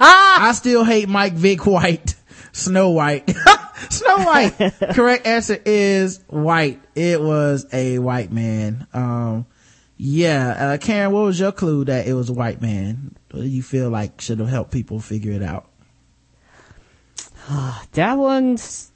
I 0.00 0.52
still 0.54 0.84
hate 0.84 1.08
Mike 1.08 1.34
Vick 1.34 1.66
White. 1.66 2.14
Snow 2.52 2.90
White. 2.90 3.28
Snow 3.90 4.18
White. 4.18 4.56
Correct 4.94 5.26
answer 5.26 5.60
is 5.64 6.20
white. 6.28 6.80
It 6.94 7.20
was 7.20 7.66
a 7.72 7.98
white 7.98 8.32
man. 8.32 8.86
Um, 8.92 9.46
yeah, 9.96 10.50
uh, 10.50 10.78
Karen, 10.78 11.12
what 11.12 11.24
was 11.24 11.40
your 11.40 11.52
clue 11.52 11.84
that 11.84 12.06
it 12.06 12.14
was 12.14 12.28
a 12.30 12.32
white 12.32 12.60
man? 12.62 13.16
You 13.34 13.62
feel 13.62 13.90
like 13.90 14.20
should 14.20 14.38
have 14.40 14.48
helped 14.48 14.72
people 14.72 15.00
figure 15.00 15.32
it 15.32 15.42
out? 15.42 15.68
that 17.92 18.14
one's 18.14 18.92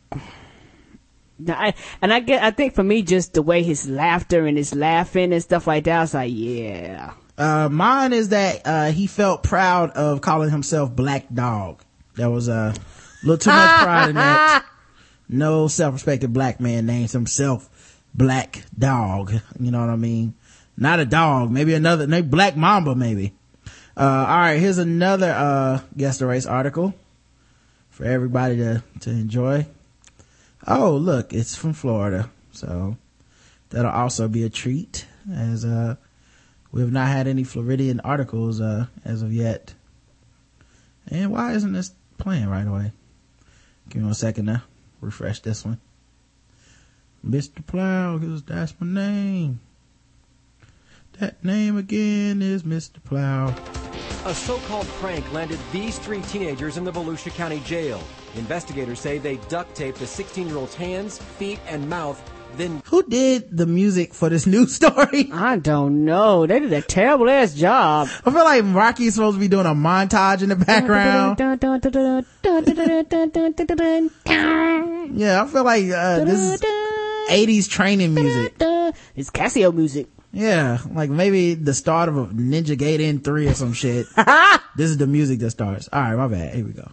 I, 1.48 1.74
and 2.00 2.12
I 2.12 2.20
get, 2.20 2.42
I 2.42 2.50
think 2.50 2.74
for 2.74 2.82
me, 2.82 3.02
just 3.02 3.34
the 3.34 3.42
way 3.42 3.62
his 3.62 3.88
laughter 3.88 4.46
and 4.46 4.56
his 4.56 4.74
laughing 4.74 5.32
and 5.32 5.42
stuff 5.42 5.66
like 5.66 5.84
that, 5.84 5.98
I 5.98 6.00
was 6.00 6.14
like, 6.14 6.32
yeah. 6.32 7.12
Uh, 7.38 7.68
mine 7.70 8.12
is 8.12 8.28
that, 8.28 8.62
uh, 8.64 8.90
he 8.92 9.06
felt 9.06 9.42
proud 9.42 9.90
of 9.90 10.20
calling 10.20 10.50
himself 10.50 10.94
Black 10.94 11.32
Dog. 11.32 11.82
That 12.16 12.30
was 12.30 12.48
a 12.48 12.74
little 13.22 13.38
too 13.38 13.50
much 13.50 13.82
pride 13.82 14.08
in 14.10 14.14
that. 14.16 14.64
No 15.28 15.66
self-respected 15.66 16.34
black 16.34 16.60
man 16.60 16.84
names 16.84 17.12
himself 17.12 18.02
Black 18.12 18.64
Dog. 18.78 19.32
You 19.58 19.70
know 19.70 19.80
what 19.80 19.88
I 19.88 19.96
mean? 19.96 20.34
Not 20.76 21.00
a 21.00 21.06
dog, 21.06 21.50
maybe 21.50 21.72
another, 21.72 22.06
maybe 22.06 22.28
Black 22.28 22.54
Mamba, 22.54 22.94
maybe. 22.94 23.32
Uh, 23.96 24.00
alright, 24.00 24.60
here's 24.60 24.76
another, 24.76 25.30
uh, 25.30 25.80
guest 25.96 26.18
the 26.18 26.26
race 26.26 26.44
article 26.44 26.92
for 27.88 28.04
everybody 28.04 28.56
to, 28.56 28.82
to 29.00 29.10
enjoy. 29.10 29.66
Oh, 30.66 30.96
look, 30.96 31.32
it's 31.32 31.56
from 31.56 31.72
Florida. 31.72 32.30
So 32.52 32.98
that'll 33.70 33.90
also 33.90 34.28
be 34.28 34.44
a 34.44 34.50
treat 34.50 35.06
as, 35.32 35.64
uh, 35.64 35.96
we 36.72 36.80
have 36.80 36.90
not 36.90 37.08
had 37.08 37.28
any 37.28 37.44
Floridian 37.44 38.00
articles, 38.00 38.60
uh, 38.60 38.86
as 39.04 39.22
of 39.22 39.32
yet. 39.32 39.74
And 41.08 41.30
why 41.30 41.52
isn't 41.52 41.72
this 41.72 41.92
playing 42.18 42.48
right 42.48 42.66
away? 42.66 42.92
Give 43.90 44.00
me 44.02 44.06
one 44.06 44.14
second 44.14 44.46
now. 44.46 44.62
Refresh 45.00 45.40
this 45.40 45.64
one. 45.64 45.78
Mr. 47.26 47.64
Plow, 47.64 48.18
cause 48.18 48.42
that's 48.42 48.74
my 48.80 48.86
name. 48.86 49.60
That 51.18 51.44
name 51.44 51.76
again 51.76 52.40
is 52.40 52.62
Mr. 52.62 53.02
Plow. 53.04 53.54
A 54.24 54.34
so-called 54.34 54.86
prank 54.86 55.30
landed 55.32 55.58
these 55.72 55.98
three 55.98 56.22
teenagers 56.22 56.76
in 56.78 56.84
the 56.84 56.92
Volusia 56.92 57.34
County 57.34 57.60
Jail. 57.60 58.02
Investigators 58.36 58.98
say 58.98 59.18
they 59.18 59.36
duct 59.48 59.74
taped 59.74 59.98
the 59.98 60.04
16-year-old's 60.04 60.74
hands, 60.74 61.18
feet, 61.18 61.60
and 61.66 61.88
mouth, 61.88 62.22
then 62.56 62.82
Who 62.86 63.02
did 63.02 63.56
the 63.56 63.66
music 63.66 64.14
for 64.14 64.28
this 64.28 64.46
news 64.46 64.74
story? 64.80 65.30
I 65.32 65.56
don't 65.56 66.04
know. 66.04 66.46
They 66.46 66.60
did 66.60 66.72
a 66.72 66.82
terrible 66.82 67.28
ass 67.30 67.54
job. 67.54 68.08
I 68.24 68.30
feel 68.30 68.44
like 68.44 68.64
Rocky's 68.66 69.14
supposed 69.14 69.36
to 69.36 69.40
be 69.40 69.48
doing 69.48 69.66
a 69.66 69.74
montage 69.74 70.42
in 70.42 70.48
the 70.48 70.56
background. 70.56 71.38
Yeah, 75.14 75.42
I 75.42 75.46
feel 75.46 75.64
like, 75.64 75.84
uh, 75.90 76.24
this 76.24 76.40
is 76.40 76.60
80s 77.30 77.68
training 77.68 78.14
music. 78.14 78.54
It's 79.14 79.30
Casio 79.30 79.74
music. 79.74 80.06
Yeah, 80.32 80.78
like 80.92 81.10
maybe 81.10 81.54
the 81.54 81.74
start 81.74 82.08
of 82.08 82.16
a 82.16 82.26
Ninja 82.26 82.76
Gaiden 82.76 83.22
3 83.22 83.48
or 83.48 83.54
some 83.54 83.74
shit. 83.74 84.06
this 84.76 84.88
is 84.88 84.96
the 84.96 85.06
music 85.06 85.40
that 85.40 85.50
starts. 85.50 85.88
Alright, 85.92 86.16
my 86.16 86.26
bad. 86.28 86.54
Here 86.54 86.64
we 86.64 86.72
go. 86.72 86.90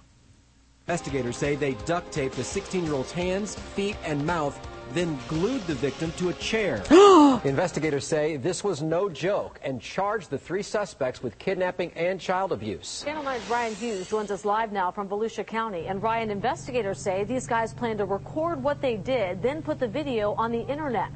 investigators 0.86 1.38
say 1.38 1.56
they 1.56 1.74
duct 1.86 2.12
taped 2.12 2.36
the 2.36 2.42
16-year-old's 2.42 3.14
hands, 3.14 3.56
feet, 3.56 3.96
and 4.04 4.26
mouth, 4.26 4.60
then 4.94 5.18
glued 5.28 5.62
the 5.68 5.76
victim 5.76 6.12
to 6.18 6.30
a 6.30 6.34
chair. 6.34 6.84
investigators 7.44 8.06
say 8.06 8.38
this 8.38 8.64
was 8.64 8.82
no 8.82 9.10
joke 9.10 9.60
and 9.64 9.82
charged 9.82 10.30
the 10.30 10.38
three 10.38 10.64
suspects 10.64 11.22
with 11.22 11.38
kidnapping 11.40 11.92
and 11.94 12.20
child 12.20 12.52
abuse. 12.52 13.04
Channel 13.04 13.24
9's 13.24 13.50
Ryan 13.50 13.76
Hughes 13.76 14.10
joins 14.10 14.32
us 14.32 14.46
live 14.46 14.72
now 14.72 14.92
from 14.92 15.08
Volusia 15.08 15.46
County. 15.46 15.88
And 15.88 16.02
Ryan, 16.02 16.32
investigators 16.32 17.00
say 17.00 17.24
these 17.24 17.48
guys 17.48 17.74
plan 17.74 17.98
to 17.98 18.06
record 18.06 18.62
what 18.62 18.82
they 18.82 18.98
did, 18.98 19.42
then 19.42 19.62
put 19.62 19.80
the 19.80 19.88
video 19.88 20.34
on 20.34 20.52
the 20.52 20.66
internet. 20.68 21.12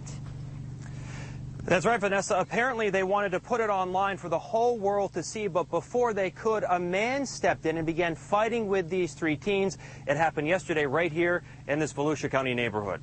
That's 1.65 1.85
right, 1.85 1.99
Vanessa. 1.99 2.35
Apparently, 2.35 2.89
they 2.89 3.03
wanted 3.03 3.31
to 3.31 3.39
put 3.39 3.61
it 3.61 3.69
online 3.69 4.17
for 4.17 4.27
the 4.27 4.37
whole 4.37 4.77
world 4.77 5.13
to 5.13 5.23
see, 5.23 5.47
but 5.47 5.69
before 5.69 6.13
they 6.13 6.29
could, 6.29 6.65
a 6.69 6.77
man 6.77 7.25
stepped 7.25 7.65
in 7.65 7.77
and 7.77 7.85
began 7.85 8.15
fighting 8.15 8.67
with 8.67 8.89
these 8.89 9.13
three 9.13 9.37
teens. 9.37 9.77
It 10.05 10.17
happened 10.17 10.49
yesterday 10.49 10.85
right 10.85 11.11
here 11.11 11.41
in 11.69 11.79
this 11.79 11.93
Volusia 11.93 12.29
County 12.29 12.53
neighborhood. 12.53 13.01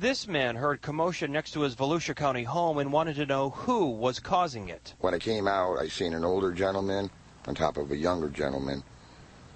This 0.00 0.28
man 0.28 0.54
heard 0.54 0.80
commotion 0.80 1.32
next 1.32 1.50
to 1.54 1.62
his 1.62 1.74
Volusia 1.74 2.14
County 2.14 2.44
home 2.44 2.78
and 2.78 2.92
wanted 2.92 3.16
to 3.16 3.26
know 3.26 3.50
who 3.50 3.86
was 3.86 4.20
causing 4.20 4.68
it. 4.68 4.94
When 5.00 5.12
I 5.12 5.18
came 5.18 5.48
out, 5.48 5.76
I 5.80 5.88
seen 5.88 6.14
an 6.14 6.24
older 6.24 6.52
gentleman 6.52 7.10
on 7.48 7.56
top 7.56 7.76
of 7.76 7.90
a 7.90 7.96
younger 7.96 8.28
gentleman, 8.28 8.84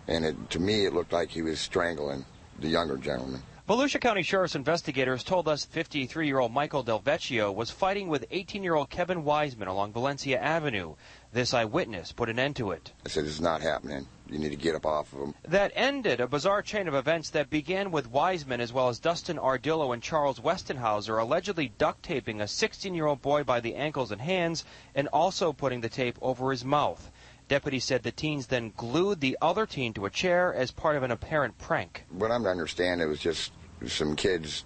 and 0.09 0.25
it, 0.25 0.51
to 0.51 0.59
me, 0.59 0.85
it 0.85 0.95
looked 0.95 1.12
like 1.12 1.31
he 1.31 1.43
was 1.43 1.61
strangling 1.61 2.25
the 2.59 2.67
younger 2.67 2.97
gentleman. 2.97 3.41
Volusia 3.69 4.01
County 4.01 4.25
Sheriff's 4.25 4.57
investigators 4.57 5.23
told 5.23 5.47
us 5.47 5.65
53-year-old 5.65 6.51
Michael 6.51 6.83
Delvecchio 6.83 7.55
was 7.55 7.71
fighting 7.71 8.09
with 8.09 8.29
18-year-old 8.31 8.91
Kevin 8.91 9.23
Wiseman 9.23 9.69
along 9.69 9.93
Valencia 9.93 10.41
Avenue. 10.41 10.97
This 11.33 11.55
eyewitness 11.55 12.11
put 12.11 12.29
an 12.29 12.41
end 12.41 12.57
to 12.57 12.73
it. 12.73 12.93
I 13.07 13.11
said, 13.11 13.27
"It's 13.27 13.39
not 13.39 13.62
happening. 13.62 14.09
You 14.33 14.39
need 14.39 14.51
to 14.51 14.57
get 14.57 14.75
up 14.75 14.86
off 14.86 15.12
of 15.12 15.20
him." 15.20 15.35
That 15.47 15.73
ended 15.75 16.20
a 16.20 16.27
bizarre 16.27 16.62
chain 16.62 16.89
of 16.89 16.94
events 16.94 17.31
that 17.31 17.51
began 17.51 17.91
with 17.91 18.11
Wiseman 18.11 18.61
as 18.61 18.73
well 18.73 18.89
as 18.89 18.99
Dustin 18.99 19.39
Ardillo 19.39 19.93
and 19.93 20.02
Charles 20.02 20.41
Westenhauser 20.41 21.20
allegedly 21.20 21.73
duct 21.78 22.02
taping 22.02 22.41
a 22.41 22.44
16-year-old 22.44 23.23
boy 23.23 23.44
by 23.44 23.61
the 23.61 23.75
ankles 23.75 24.11
and 24.11 24.20
hands 24.20 24.65
and 24.94 25.09
also 25.09 25.52
putting 25.52 25.81
the 25.81 25.89
tape 25.89 26.19
over 26.23 26.51
his 26.51 26.65
mouth. 26.65 27.11
Deputies 27.49 27.85
said 27.85 28.02
the 28.02 28.12
teens 28.12 28.47
then 28.47 28.73
glued 28.77 29.20
the 29.20 29.36
other 29.43 29.67
teen 29.67 29.93
to 29.93 30.07
a 30.07 30.11
chair 30.11 30.55
as 30.55 30.70
part 30.70 30.97
of 30.97 31.02
an 31.02 31.11
apparent 31.11 31.59
prank. 31.59 32.05
What 32.11 32.31
I'm 32.31 32.44
to 32.44 32.49
understand, 32.49 33.02
it 33.02 33.07
was 33.07 33.20
just 33.20 33.52
some 33.86 34.17
kids 34.17 34.65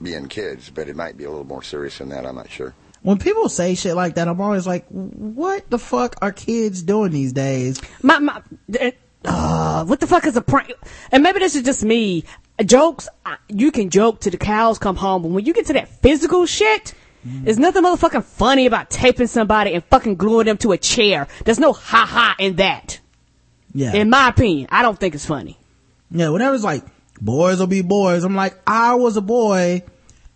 being 0.00 0.28
kids, 0.28 0.70
but 0.70 0.88
it 0.88 0.96
might 0.96 1.16
be 1.16 1.24
a 1.24 1.30
little 1.30 1.46
more 1.46 1.62
serious 1.62 1.98
than 1.98 2.10
that. 2.10 2.24
I'm 2.24 2.36
not 2.36 2.50
sure. 2.50 2.74
When 3.02 3.18
people 3.18 3.48
say 3.48 3.74
shit 3.74 3.94
like 3.94 4.16
that, 4.16 4.28
I'm 4.28 4.40
always 4.40 4.66
like, 4.66 4.86
what 4.88 5.70
the 5.70 5.78
fuck 5.78 6.16
are 6.20 6.32
kids 6.32 6.82
doing 6.82 7.12
these 7.12 7.32
days? 7.32 7.80
My, 8.02 8.18
my, 8.18 8.42
uh, 9.24 9.84
what 9.84 10.00
the 10.00 10.06
fuck 10.06 10.26
is 10.26 10.36
a 10.36 10.42
prank? 10.42 10.72
And 11.12 11.22
maybe 11.22 11.38
this 11.40 11.56
is 11.56 11.62
just 11.62 11.84
me. 11.84 12.24
Jokes, 12.64 13.08
you 13.48 13.70
can 13.70 13.90
joke 13.90 14.20
to 14.20 14.30
the 14.30 14.36
cows 14.36 14.78
come 14.78 14.96
home, 14.96 15.22
but 15.22 15.28
when 15.28 15.44
you 15.44 15.52
get 15.52 15.66
to 15.66 15.72
that 15.74 15.88
physical 15.88 16.44
shit, 16.46 16.94
there's 17.24 17.58
nothing 17.58 17.82
motherfucking 17.84 18.24
funny 18.24 18.66
about 18.66 18.90
taping 18.90 19.26
somebody 19.26 19.74
and 19.74 19.84
fucking 19.84 20.16
gluing 20.16 20.46
them 20.46 20.56
to 20.58 20.72
a 20.72 20.78
chair. 20.78 21.28
There's 21.44 21.58
no 21.58 21.72
ha 21.72 22.06
ha 22.06 22.34
in 22.38 22.56
that. 22.56 23.00
Yeah. 23.74 23.92
In 23.94 24.10
my 24.10 24.28
opinion, 24.28 24.68
I 24.70 24.82
don't 24.82 24.98
think 24.98 25.14
it's 25.14 25.26
funny. 25.26 25.58
Yeah, 26.10 26.30
whenever 26.30 26.54
it's 26.54 26.64
like, 26.64 26.84
boys 27.20 27.60
will 27.60 27.66
be 27.66 27.82
boys, 27.82 28.24
I'm 28.24 28.34
like, 28.34 28.56
I 28.66 28.94
was 28.94 29.16
a 29.16 29.20
boy. 29.20 29.82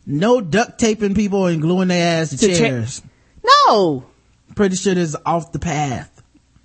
No 0.05 0.41
duct 0.41 0.78
taping 0.78 1.15
people 1.15 1.47
and 1.47 1.62
gluing 1.62 1.89
their 1.89 2.20
ass 2.23 2.31
to, 2.31 2.39
To 2.39 2.49
cha- 2.49 2.59
chairs. 2.59 3.02
No! 3.67 4.05
Pretty 4.55 4.77
sure 4.77 4.94
this 4.94 5.11
is 5.11 5.17
off 5.25 5.52
the 5.52 5.59
path. 5.61 6.11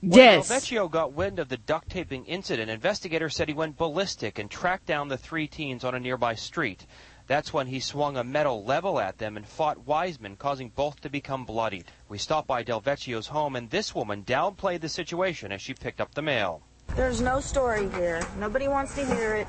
When 0.08 0.20
Yes. 0.20 0.48
Vecchio 0.50 0.90
got 0.90 1.12
wind 1.12 1.38
of 1.38 1.50
the 1.50 1.58
duct 1.58 1.90
taping 1.90 2.24
incident, 2.26 2.72
investigators 2.72 3.36
said 3.36 3.50
he 3.50 3.54
went 3.54 3.76
ballistic 3.76 4.40
and 4.40 4.50
tracked 4.50 4.86
down 4.86 5.10
the 5.10 5.18
three 5.18 5.48
teens 5.48 5.84
on 5.84 5.94
a 5.94 6.00
nearby 6.00 6.34
street. 6.34 6.86
That's 7.28 7.52
when 7.52 7.68
he 7.68 7.82
swung 7.82 8.16
a 8.16 8.24
metal 8.24 8.64
level 8.64 9.02
at 9.02 9.18
them 9.18 9.36
and 9.36 9.46
fought 9.46 9.86
Wiseman, 9.86 10.38
causing 10.38 10.70
both 10.70 11.02
to 11.02 11.10
become 11.10 11.44
bloodied. 11.44 11.92
We 12.08 12.20
stopped 12.20 12.48
by 12.48 12.64
Del 12.64 12.80
Vecchio's 12.82 13.28
home, 13.28 13.58
and 13.58 13.70
this 13.70 13.94
woman 13.94 14.24
downplayed 14.24 14.80
the 14.80 14.88
situation 14.88 15.52
as 15.52 15.62
she 15.62 15.74
picked 15.74 16.00
up 16.00 16.14
the 16.16 16.22
mail. 16.22 16.62
There's 16.96 17.20
no 17.20 17.42
story 17.42 17.90
here. 17.90 18.26
Nobody 18.40 18.70
wants 18.70 18.96
to 18.96 19.06
hear 19.06 19.36
it. 19.36 19.48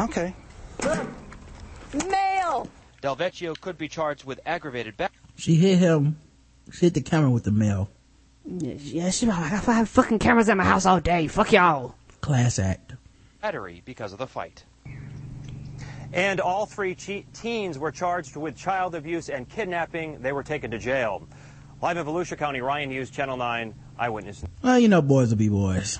Okay. 0.00 0.34
Look, 0.82 1.06
mail. 2.08 2.68
Del 3.02 3.14
Vecchio 3.16 3.54
could 3.60 3.78
be 3.78 3.86
charged 3.86 4.24
with 4.24 4.40
aggravated 4.44 4.96
ba- 4.96 5.10
She 5.36 5.54
hit 5.54 5.78
him, 5.78 6.18
she 6.72 6.86
hit 6.86 6.94
the 6.94 7.02
camera 7.02 7.30
with 7.30 7.44
the 7.44 7.52
mail. 7.52 7.88
Yeah, 8.44 9.10
she 9.10 9.26
like, 9.26 9.38
I 9.68 9.72
have 9.72 9.88
fucking 9.88 10.18
cameras 10.18 10.48
at 10.48 10.56
my 10.56 10.64
house 10.64 10.84
all 10.86 11.00
day. 11.00 11.28
Fuck 11.28 11.52
y'all. 11.52 11.94
Class 12.20 12.58
act. 12.58 12.94
battery 13.40 13.82
because 13.84 14.12
of 14.12 14.18
the 14.18 14.26
fight. 14.26 14.64
And 16.12 16.40
all 16.40 16.66
three 16.66 16.94
che- 16.94 17.24
teens 17.32 17.78
were 17.78 17.90
charged 17.90 18.36
with 18.36 18.54
child 18.56 18.94
abuse 18.94 19.28
and 19.30 19.48
kidnapping. 19.48 20.20
They 20.20 20.32
were 20.32 20.42
taken 20.42 20.70
to 20.72 20.78
jail. 20.78 21.26
Live 21.80 21.96
in 21.96 22.04
Volusia 22.04 22.36
County, 22.36 22.60
Ryan 22.60 22.90
Hughes, 22.90 23.10
Channel 23.10 23.36
9 23.36 23.74
Eyewitness. 23.98 24.44
Well, 24.62 24.78
you 24.78 24.88
know, 24.88 25.00
boys 25.02 25.30
will 25.30 25.36
be 25.38 25.48
boys. 25.48 25.98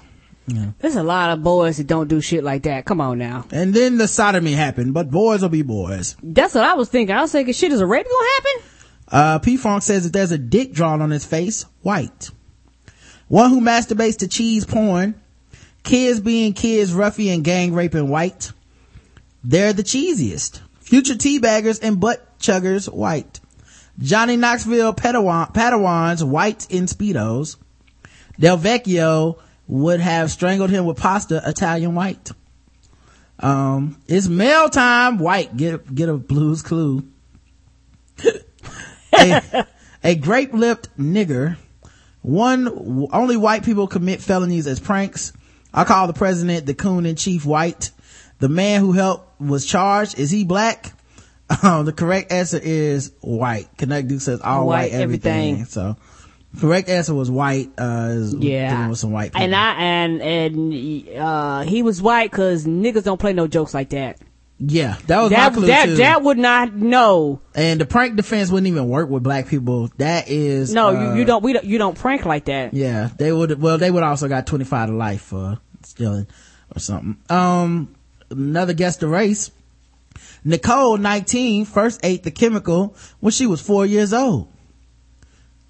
There's 0.81 0.97
a 0.97 1.03
lot 1.03 1.31
of 1.31 1.43
boys 1.43 1.79
that 1.79 1.87
don't 1.87 2.09
do 2.09 2.21
shit 2.21 2.45
like 2.45 2.65
that. 2.65 2.85
Come 2.85 3.01
on 3.01 3.19
now. 3.19 3.47
And 3.53 3.73
then 3.73 3.97
the 3.97 4.07
sodomy 4.09 4.53
happened, 4.53 4.93
but 4.93 5.11
boys 5.11 5.41
will 5.41 5.49
be 5.49 5.63
boys. 5.63 6.17
That's 6.23 6.55
what 6.55 6.65
I 6.65 6.75
was 6.75 6.89
thinking. 6.89 7.15
I 7.17 7.23
was 7.23 7.33
thinking, 7.33 7.55
shit, 7.55 7.73
is 7.73 7.81
a 7.81 7.87
rape 7.87 8.05
gonna 8.07 8.29
happen? 8.37 8.69
Uh, 9.13 9.39
P 9.39 9.59
Funk 9.59 9.83
says 9.83 10.05
that 10.05 10.15
there's 10.15 10.33
a 10.33 10.39
dick 10.39 10.73
drawn 10.73 11.03
on 11.03 11.11
his 11.11 11.27
face, 11.27 11.67
white. 11.83 12.31
One 13.29 13.51
who 13.51 13.61
masturbates 13.61 14.19
to 14.19 14.29
cheese 14.29 14.65
porn. 14.65 15.21
Kids 15.85 16.21
being 16.21 16.55
kids, 16.55 16.95
and 16.95 17.45
gang 17.45 17.75
raping 17.75 18.09
white. 18.09 18.53
They're 19.45 19.75
the 19.75 19.83
cheesiest. 19.83 20.61
Future 20.81 21.15
teabaggers 21.15 21.81
and 21.83 22.01
butt 22.01 22.39
chuggers, 22.39 22.91
white. 22.91 23.41
Johnny 23.99 24.37
Knoxville 24.37 24.95
Padawan, 24.95 25.53
Padawans, 25.53 26.23
white 26.23 26.67
in 26.71 26.87
Speedos. 26.87 27.57
Del 28.39 28.57
Vecchio 28.57 29.39
would 29.67 30.01
have 30.01 30.31
strangled 30.31 30.71
him 30.71 30.87
with 30.87 30.97
pasta, 30.97 31.43
Italian 31.45 31.95
white. 31.95 32.31
Um, 33.41 34.01
it's 34.07 34.29
mail 34.29 34.69
time. 34.69 35.19
White, 35.19 35.57
get, 35.57 35.95
get 35.95 36.09
a 36.09 36.15
blues 36.15 36.63
clue. 36.63 37.05
a, 39.15 39.67
a 40.05 40.15
grape-lipped 40.15 40.97
nigger. 40.99 41.57
One, 42.23 43.09
only 43.13 43.37
white 43.37 43.65
people 43.65 43.87
commit 43.89 44.21
felonies 44.21 44.67
as 44.67 44.79
pranks. 44.81 45.33
I 45.75 45.85
call 45.85 46.07
the 46.07 46.13
president 46.13 46.67
the 46.67 46.75
coon 46.75 47.07
in 47.07 47.17
chief 47.17 47.45
white. 47.45 47.91
The 48.39 48.49
man 48.49 48.81
who 48.81 48.93
helped 48.93 49.41
was 49.41 49.65
charged. 49.67 50.19
Is 50.19 50.31
he 50.31 50.45
black? 50.45 50.93
Um, 51.63 51.85
the 51.85 51.93
correct 51.93 52.33
answer 52.33 52.59
is 52.63 53.13
white. 53.21 53.69
Connect 53.77 54.09
Duke 54.09 54.21
says 54.21 54.41
all 54.41 54.67
white, 54.67 54.93
White 54.93 55.01
everything. 55.01 55.53
everything. 55.55 55.65
So, 55.67 55.97
correct 56.59 56.89
answer 56.89 57.13
was 57.15 57.31
white. 57.31 57.71
Uh, 57.77 58.17
Yeah. 58.39 58.75
dealing 58.75 58.89
with 58.91 58.99
some 58.99 59.13
white 59.13 59.33
people. 59.33 59.43
And 59.43 59.55
I 59.55 59.75
and 59.75 60.23
and 60.23 61.09
uh 61.19 61.61
he 61.63 61.83
was 61.83 62.01
white 62.01 62.31
because 62.31 62.65
niggas 62.65 63.05
don't 63.05 63.19
play 63.21 63.33
no 63.35 63.47
jokes 63.47 63.75
like 63.75 63.91
that. 63.91 64.19
Yeah, 64.59 64.97
that 65.07 65.21
was 65.21 65.31
that 65.31 65.53
my 65.53 65.59
clue 65.59 65.67
that 65.67 65.87
too. 65.87 65.97
that 65.97 66.23
would 66.23 66.39
not 66.39 66.73
know. 66.75 67.41
and 67.55 67.81
the 67.81 67.87
prank 67.87 68.17
defense 68.17 68.51
wouldn't 68.51 68.69
even 68.69 68.89
work 68.89 69.09
with 69.09 69.23
black 69.23 69.49
people. 69.49 69.91
That 69.99 70.29
is 70.29 70.73
no 70.73 70.89
uh, 70.89 71.15
you, 71.15 71.21
you 71.21 71.25
don't 71.25 71.43
we 71.43 71.53
don't 71.53 71.65
you 71.65 71.79
don't 71.79 71.99
prank 71.99 72.25
like 72.25 72.45
that. 72.47 72.75
Yeah, 72.75 73.11
they 73.17 73.33
would. 73.33 73.61
Well, 73.61 73.79
they 73.79 73.91
would 73.91 74.03
also 74.03 74.29
got 74.29 74.47
twenty 74.47 74.65
five 74.65 74.89
to 74.89 74.95
life 74.95 75.23
for 75.23 75.59
stealing 75.85 76.27
or 76.75 76.79
something. 76.79 77.17
Um, 77.29 77.95
another 78.31 78.75
guest 78.75 79.01
the 79.01 79.09
race. 79.09 79.51
Nicole, 80.45 80.99
19, 80.99 81.65
first 81.67 82.01
ate 82.03 82.25
the 82.25 82.33
chemical 82.33 82.97
when 83.21 83.31
she 83.31 83.47
was 83.47 83.61
four 83.61 83.87
years 83.87 84.13
old. 84.13 84.49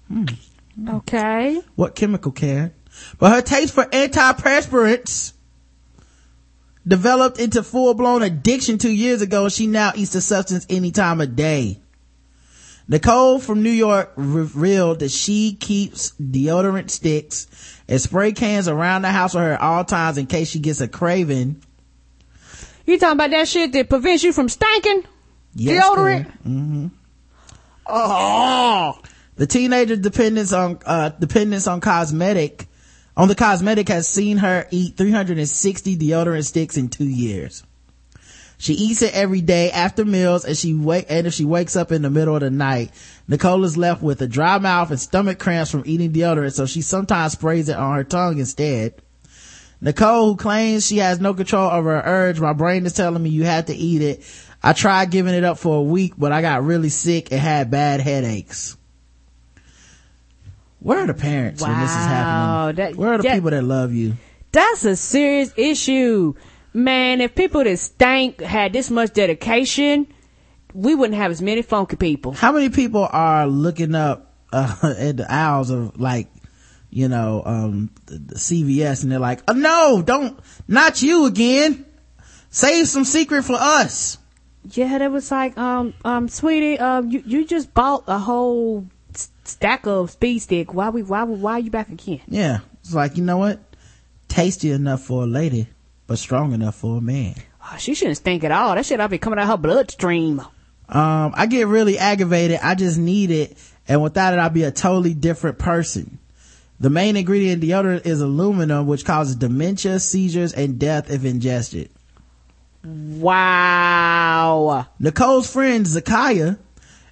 Hmm. 0.07 0.25
Okay. 0.87 1.61
What 1.75 1.93
chemical, 1.95 2.31
Karen? 2.31 2.73
But 3.19 3.31
her 3.31 3.41
taste 3.41 3.73
for 3.73 3.85
antiperspirants 3.85 5.32
developed 6.87 7.39
into 7.39 7.63
full 7.63 7.93
blown 7.93 8.21
addiction 8.21 8.77
two 8.77 8.91
years 8.91 9.21
ago. 9.21 9.49
She 9.49 9.67
now 9.67 9.91
eats 9.95 10.13
the 10.13 10.21
substance 10.21 10.65
any 10.69 10.91
time 10.91 11.21
of 11.21 11.35
day. 11.35 11.79
Nicole 12.87 13.39
from 13.39 13.63
New 13.63 13.69
York 13.71 14.11
revealed 14.17 14.99
that 14.99 15.11
she 15.11 15.55
keeps 15.55 16.11
deodorant 16.19 16.89
sticks 16.89 17.47
and 17.87 17.99
spray 18.01 18.33
cans 18.33 18.67
around 18.67 19.03
the 19.03 19.09
house 19.11 19.33
with 19.33 19.43
her 19.43 19.53
at 19.53 19.61
all 19.61 19.85
times 19.85 20.17
in 20.17 20.25
case 20.27 20.49
she 20.49 20.59
gets 20.59 20.81
a 20.81 20.87
craving. 20.87 21.61
You 22.85 22.99
talking 22.99 23.13
about 23.13 23.29
that 23.31 23.47
shit 23.47 23.71
that 23.71 23.87
prevents 23.89 24.23
you 24.23 24.33
from 24.33 24.49
stinking? 24.49 25.05
Yes, 25.55 25.85
Deodorant? 25.85 26.31
hmm 26.41 26.87
Oh. 27.85 28.99
The 29.35 29.47
teenager 29.47 29.95
dependence 29.95 30.51
on 30.53 30.79
uh 30.85 31.09
dependence 31.09 31.67
on 31.67 31.79
cosmetic 31.81 32.67
on 33.15 33.27
the 33.27 33.35
cosmetic 33.35 33.89
has 33.89 34.07
seen 34.07 34.37
her 34.37 34.67
eat 34.71 34.97
360 34.97 35.97
deodorant 35.97 36.45
sticks 36.45 36.77
in 36.77 36.89
two 36.89 37.07
years. 37.07 37.63
She 38.57 38.73
eats 38.73 39.01
it 39.01 39.13
every 39.13 39.41
day 39.41 39.71
after 39.71 40.05
meals 40.05 40.45
and 40.45 40.57
she 40.57 40.73
wake 40.73 41.07
and 41.09 41.27
if 41.27 41.33
she 41.33 41.43
wakes 41.43 41.75
up 41.75 41.91
in 41.91 42.01
the 42.01 42.09
middle 42.09 42.35
of 42.35 42.41
the 42.41 42.49
night, 42.49 42.91
Nicole 43.27 43.63
is 43.65 43.77
left 43.77 44.01
with 44.01 44.21
a 44.21 44.27
dry 44.27 44.57
mouth 44.57 44.89
and 44.89 44.99
stomach 44.99 45.37
cramps 45.37 45.69
from 45.71 45.83
eating 45.85 46.13
deodorant, 46.13 46.53
so 46.53 46.65
she 46.65 46.81
sometimes 46.81 47.33
sprays 47.33 47.69
it 47.69 47.75
on 47.75 47.95
her 47.95 48.03
tongue 48.03 48.39
instead. 48.39 49.01
Nicole, 49.81 50.29
who 50.29 50.35
claims 50.37 50.87
she 50.87 50.99
has 50.99 51.19
no 51.19 51.33
control 51.33 51.69
over 51.69 51.99
her 51.99 52.09
urge, 52.09 52.39
my 52.39 52.53
brain 52.53 52.85
is 52.85 52.93
telling 52.93 53.21
me 53.21 53.29
you 53.29 53.43
have 53.43 53.65
to 53.65 53.75
eat 53.75 54.01
it. 54.01 54.23
I 54.63 54.71
tried 54.71 55.11
giving 55.11 55.33
it 55.33 55.43
up 55.43 55.57
for 55.57 55.79
a 55.79 55.83
week, 55.83 56.13
but 56.17 56.31
I 56.31 56.41
got 56.41 56.63
really 56.63 56.87
sick 56.87 57.33
and 57.33 57.41
had 57.41 57.69
bad 57.69 57.99
headaches. 57.99 58.77
Where 60.83 60.99
are 60.99 61.07
the 61.07 61.13
parents 61.13 61.61
when 61.61 61.71
this 61.79 61.89
is 61.89 61.95
happening? 61.95 62.75
that- 62.75 62.95
Where 62.97 63.13
are 63.13 63.17
the 63.17 63.23
that- 63.23 63.35
people 63.35 63.51
that 63.51 63.63
love 63.63 63.93
you? 63.93 64.13
That's 64.51 64.85
a 64.85 64.95
serious 64.95 65.51
issue. 65.57 66.35
Man, 66.73 67.21
if 67.21 67.33
people 67.35 67.63
that 67.63 67.77
stank 67.79 68.41
had 68.41 68.73
this 68.73 68.91
much 68.91 69.13
dedication, 69.13 70.07
we 70.73 70.93
wouldn't 70.93 71.17
have 71.17 71.31
as 71.31 71.41
many 71.41 71.61
funky 71.61 71.95
people. 71.95 72.33
How 72.33 72.51
many 72.51 72.69
people 72.69 73.07
are 73.11 73.47
looking 73.47 73.95
up 73.95 74.33
uh, 74.51 74.75
at 74.99 75.17
the 75.17 75.31
aisles 75.31 75.69
of 75.69 75.99
like, 75.99 76.27
you 76.89 77.07
know, 77.07 77.41
um, 77.45 77.89
the, 78.05 78.17
the 78.19 78.35
CVS 78.35 79.03
and 79.03 79.11
they're 79.11 79.19
like, 79.19 79.41
oh, 79.47 79.53
no, 79.53 80.03
don't, 80.05 80.39
not 80.67 81.01
you 81.01 81.25
again. 81.25 81.85
Save 82.49 82.87
some 82.87 83.05
secret 83.05 83.43
for 83.43 83.55
us. 83.57 84.17
Yeah, 84.71 84.97
that 84.99 85.11
was 85.11 85.31
like, 85.31 85.57
um, 85.57 85.93
um, 86.05 86.27
sweetie, 86.27 86.77
um, 86.77 87.09
you, 87.09 87.23
you 87.25 87.45
just 87.45 87.73
bought 87.73 88.03
a 88.07 88.19
whole 88.19 88.85
stack 89.43 89.85
of 89.85 90.11
speed 90.11 90.39
stick. 90.39 90.73
Why 90.73 90.89
we, 90.89 91.03
why, 91.03 91.23
why 91.23 91.53
are 91.53 91.59
you 91.59 91.71
back 91.71 91.89
again? 91.89 92.21
Yeah. 92.27 92.59
It's 92.81 92.93
like, 92.93 93.17
you 93.17 93.23
know 93.23 93.37
what? 93.37 93.59
Tasty 94.27 94.71
enough 94.71 95.01
for 95.01 95.23
a 95.23 95.27
lady, 95.27 95.67
but 96.07 96.17
strong 96.17 96.53
enough 96.53 96.75
for 96.75 96.97
a 96.97 97.01
man. 97.01 97.35
Oh, 97.63 97.77
she 97.77 97.93
shouldn't 97.93 98.17
stink 98.17 98.43
at 98.43 98.51
all. 98.51 98.75
That 98.75 98.85
shit 98.85 98.99
to 98.99 99.07
be 99.07 99.17
coming 99.17 99.39
out 99.39 99.43
of 99.43 99.49
her 99.49 99.57
bloodstream. 99.57 100.41
Um, 100.89 101.33
I 101.35 101.45
get 101.45 101.67
really 101.67 101.97
aggravated. 101.97 102.59
I 102.61 102.75
just 102.75 102.97
need 102.97 103.31
it. 103.31 103.57
And 103.87 104.03
without 104.03 104.33
it, 104.33 104.39
I'd 104.39 104.53
be 104.53 104.63
a 104.63 104.71
totally 104.71 105.13
different 105.13 105.59
person. 105.59 106.19
The 106.79 106.89
main 106.89 107.15
ingredient 107.15 107.63
in 107.63 107.69
deodorant 107.69 108.05
is 108.05 108.19
aluminum, 108.19 108.87
which 108.87 109.05
causes 109.05 109.35
dementia, 109.35 109.99
seizures, 109.99 110.53
and 110.53 110.79
death 110.79 111.09
if 111.09 111.23
ingested. 111.23 111.89
Wow. 112.83 114.87
Nicole's 114.99 115.51
friend, 115.51 115.85
Zakaya, 115.85 116.57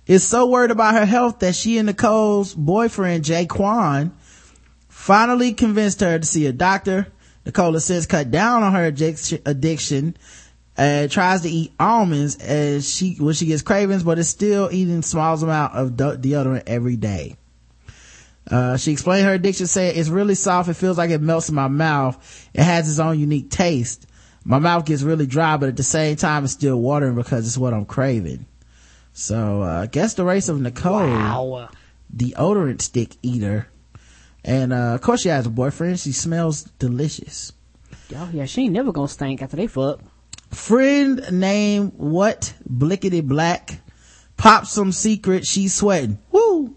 is 0.08 0.28
so 0.28 0.48
worried 0.48 0.72
about 0.72 0.96
her 0.96 1.06
health 1.06 1.40
that 1.40 1.56
she 1.56 1.78
and 1.78 1.88
Nicole's 1.88 2.54
boyfriend, 2.54 3.24
Jay 3.24 3.46
Quan, 3.46 4.12
finally 4.88 5.54
convinced 5.54 6.02
her 6.02 6.20
to 6.20 6.26
see 6.26 6.46
a 6.46 6.54
doctor. 6.54 7.08
Nicole 7.46 7.74
has 7.74 7.86
since 7.86 8.06
cut 8.06 8.30
down 8.30 8.64
on 8.64 8.74
her 8.74 8.86
addiction 8.86 10.16
and 10.78 11.12
tries 11.12 11.42
to 11.42 11.50
eat 11.50 11.74
almonds 11.80 12.38
as 12.38 12.92
she, 12.92 13.16
when 13.16 13.34
she 13.34 13.48
gets 13.48 13.62
cravings, 13.62 14.04
but 14.04 14.20
is 14.20 14.30
still 14.30 14.70
eating 14.72 15.02
small 15.02 15.42
amount 15.42 15.74
of 15.74 15.98
de- 15.98 16.18
deodorant 16.18 16.64
every 16.68 16.96
day. 16.96 17.36
Uh, 18.50 18.78
she 18.78 18.92
explained 18.92 19.26
her 19.26 19.34
addiction 19.34 19.68
saying 19.68 19.98
it's 19.98 20.10
really 20.10 20.36
soft. 20.36 20.70
It 20.70 20.74
feels 20.74 20.98
like 20.98 21.10
it 21.10 21.22
melts 21.22 21.50
in 21.50 21.56
my 21.56 21.68
mouth. 21.68 22.50
It 22.54 22.64
has 22.64 22.90
its 22.90 23.00
own 23.00 23.20
unique 23.20 23.50
taste. 23.50 24.08
My 24.44 24.60
mouth 24.60 24.86
gets 24.86 25.04
really 25.04 25.28
dry, 25.28 25.58
but 25.58 25.70
at 25.70 25.78
the 25.78 25.84
same 25.84 26.16
time, 26.16 26.44
it's 26.44 26.54
still 26.54 26.78
watering 26.78 27.16
because 27.16 27.46
it's 27.46 27.58
what 27.58 27.74
I'm 27.74 27.86
craving. 27.86 28.46
So, 29.14 29.62
uh, 29.62 29.86
guess 29.88 30.14
the 30.14 30.24
race 30.24 30.50
of 30.50 30.62
Nicole, 30.62 31.08
Wow. 31.08 31.70
deodorant 32.16 32.82
stick 32.82 33.18
eater. 33.22 33.68
And, 34.44 34.74
uh, 34.74 34.94
of 34.96 35.02
course 35.02 35.22
she 35.22 35.30
has 35.30 35.46
a 35.46 35.50
boyfriend. 35.50 36.00
She 36.00 36.12
smells 36.12 36.64
delicious. 36.80 37.52
Oh 38.16 38.30
yeah, 38.34 38.46
she 38.46 38.64
ain't 38.64 38.74
never 38.74 38.92
gonna 38.92 39.08
stink 39.08 39.42
after 39.42 39.56
they 39.58 39.68
fuck. 39.68 40.00
Friend 40.50 41.22
named 41.32 41.94
what? 41.98 42.54
Blickety 42.70 43.24
Black. 43.26 43.80
Pop 44.38 44.66
some 44.66 44.92
secret. 44.92 45.46
She's 45.46 45.74
sweating. 45.74 46.18
Woo! 46.32 46.76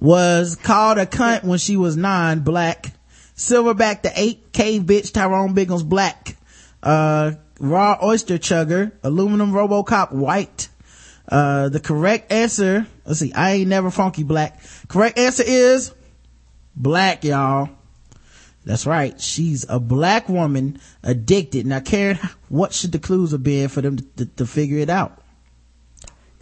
Was 0.00 0.56
called 0.56 0.98
a 0.98 1.06
cunt 1.06 1.44
when 1.44 1.58
she 1.58 1.76
was 1.76 1.96
nine. 1.96 2.40
Black. 2.40 2.92
Silverback 3.36 4.02
the 4.02 4.08
8K 4.08 4.80
bitch 4.84 5.12
Tyrone 5.12 5.52
Biggles 5.52 5.82
black. 5.82 6.36
Uh, 6.82 7.32
raw 7.60 7.98
oyster 8.02 8.38
chugger. 8.38 8.92
Aluminum 9.02 9.52
Robocop 9.52 10.12
white. 10.12 10.68
Uh, 11.28 11.68
the 11.68 11.80
correct 11.80 12.30
answer, 12.30 12.86
let's 13.04 13.20
see, 13.20 13.32
I 13.32 13.52
ain't 13.52 13.68
never 13.68 13.90
funky 13.90 14.22
black. 14.22 14.60
Correct 14.88 15.18
answer 15.18 15.42
is 15.46 15.92
black, 16.76 17.24
y'all. 17.24 17.70
That's 18.64 18.84
right. 18.84 19.18
She's 19.20 19.64
a 19.68 19.78
black 19.78 20.28
woman 20.28 20.80
addicted. 21.02 21.66
Now, 21.66 21.80
Karen, 21.80 22.18
what 22.48 22.72
should 22.72 22.92
the 22.92 22.98
clues 22.98 23.30
have 23.30 23.42
been 23.42 23.68
for 23.68 23.80
them 23.80 23.96
to, 23.96 24.04
to, 24.16 24.26
to 24.26 24.46
figure 24.46 24.78
it 24.78 24.90
out? 24.90 25.22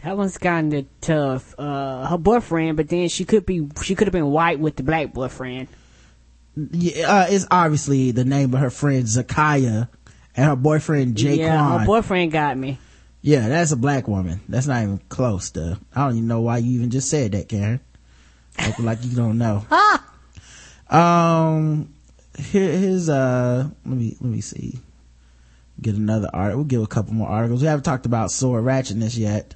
That 0.02 0.16
one's 0.16 0.36
kind 0.36 0.72
of 0.74 0.86
tough. 1.00 1.54
Uh, 1.58 2.06
her 2.06 2.18
boyfriend, 2.18 2.76
but 2.76 2.88
then 2.88 3.08
she 3.08 3.24
could 3.24 3.46
be, 3.46 3.68
she 3.82 3.94
could 3.94 4.06
have 4.06 4.12
been 4.12 4.30
white 4.30 4.58
with 4.58 4.76
the 4.76 4.82
black 4.82 5.12
boyfriend. 5.12 5.68
Yeah, 6.56 7.10
uh, 7.10 7.26
it's 7.28 7.46
obviously 7.50 8.10
the 8.10 8.24
name 8.24 8.54
of 8.54 8.60
her 8.60 8.70
friend 8.70 9.04
Zakaya 9.04 9.88
and 10.36 10.46
her 10.46 10.56
boyfriend 10.56 11.16
Jay 11.16 11.36
yeah, 11.36 11.78
her 11.78 11.86
boyfriend 11.86 12.32
got 12.32 12.56
me. 12.56 12.78
Yeah, 13.24 13.48
that's 13.48 13.72
a 13.72 13.76
black 13.76 14.06
woman. 14.06 14.42
That's 14.50 14.66
not 14.66 14.82
even 14.82 14.98
close 15.08 15.48
to, 15.52 15.80
I 15.96 16.04
don't 16.04 16.16
even 16.16 16.28
know 16.28 16.42
why 16.42 16.58
you 16.58 16.72
even 16.72 16.90
just 16.90 17.08
said 17.08 17.32
that, 17.32 17.48
Karen. 17.48 17.80
Like, 18.58 18.78
like 18.78 18.98
you 19.02 19.16
don't 19.16 19.38
know. 19.38 19.66
Um, 20.90 21.94
here, 22.38 22.70
here's, 22.70 23.08
uh, 23.08 23.68
let 23.86 23.96
me, 23.96 24.16
let 24.20 24.30
me 24.30 24.42
see. 24.42 24.78
Get 25.80 25.94
another 25.94 26.28
article. 26.32 26.58
We'll 26.58 26.66
give 26.66 26.82
a 26.82 26.86
couple 26.86 27.14
more 27.14 27.26
articles. 27.26 27.62
We 27.62 27.66
haven't 27.66 27.84
talked 27.84 28.04
about 28.04 28.30
sword 28.30 28.62
ratchetness 28.62 29.16
yet. 29.16 29.54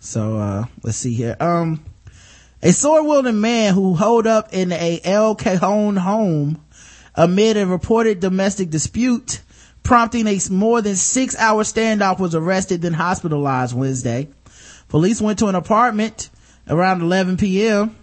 So, 0.00 0.36
uh, 0.36 0.64
let's 0.82 0.98
see 0.98 1.14
here. 1.14 1.36
Um, 1.38 1.84
a 2.60 2.72
sword 2.72 3.06
wielding 3.06 3.40
man 3.40 3.74
who 3.74 3.94
holed 3.94 4.26
up 4.26 4.52
in 4.52 4.72
a 4.72 5.00
El 5.04 5.36
Cajon 5.36 5.96
home 5.96 6.60
amid 7.14 7.56
a 7.56 7.64
reported 7.64 8.18
domestic 8.18 8.68
dispute 8.68 9.40
prompting 9.86 10.26
a 10.26 10.38
more 10.50 10.82
than 10.82 10.96
six 10.96 11.36
hour 11.36 11.62
standoff 11.62 12.18
was 12.18 12.34
arrested 12.34 12.82
then 12.82 12.92
hospitalized 12.92 13.74
Wednesday. 13.74 14.28
Police 14.88 15.20
went 15.20 15.38
to 15.38 15.46
an 15.46 15.54
apartment 15.54 16.28
around 16.68 17.02
11 17.02 17.36
p.m. 17.36 17.96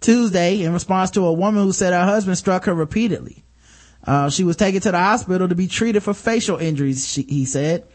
Tuesday 0.00 0.62
in 0.62 0.72
response 0.72 1.10
to 1.12 1.24
a 1.24 1.32
woman 1.32 1.64
who 1.64 1.72
said 1.72 1.92
her 1.92 2.04
husband 2.04 2.36
struck 2.36 2.64
her 2.66 2.74
repeatedly. 2.74 3.44
Uh, 4.04 4.28
she 4.28 4.44
was 4.44 4.56
taken 4.56 4.80
to 4.80 4.90
the 4.90 4.98
hospital 4.98 5.48
to 5.48 5.54
be 5.54 5.68
treated 5.68 6.02
for 6.02 6.12
facial 6.12 6.58
injuries, 6.58 7.08
she, 7.08 7.22
he 7.22 7.44
said. 7.44 7.86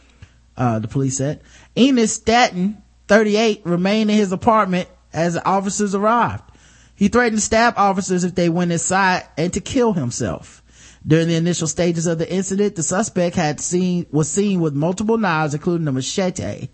Uh, 0.55 0.79
the 0.79 0.87
police 0.87 1.17
said. 1.17 1.41
Enos 1.77 2.13
Staten, 2.13 2.81
38, 3.07 3.61
remained 3.65 4.09
in 4.09 4.17
his 4.17 4.31
apartment 4.31 4.89
as 5.13 5.35
the 5.35 5.45
officers 5.45 5.93
arrived. 5.93 6.43
He 6.95 7.09
threatened 7.09 7.37
to 7.37 7.45
stab 7.45 7.75
officers 7.77 8.23
if 8.23 8.33
they 8.33 8.49
went 8.49 8.71
inside 8.71 9.27
and 9.37 9.53
to 9.53 9.61
kill 9.61 9.93
himself. 9.93 10.63
During 11.07 11.29
the 11.29 11.35
initial 11.35 11.67
stages 11.67 12.05
of 12.05 12.17
the 12.17 12.29
incident, 12.29 12.75
the 12.75 12.83
suspect 12.83 13.37
had 13.37 13.61
seen, 13.61 14.05
was 14.11 14.29
seen 14.29 14.59
with 14.59 14.73
multiple 14.73 15.17
knives, 15.17 15.53
including 15.53 15.87
a 15.87 15.91
machete. 15.93 16.67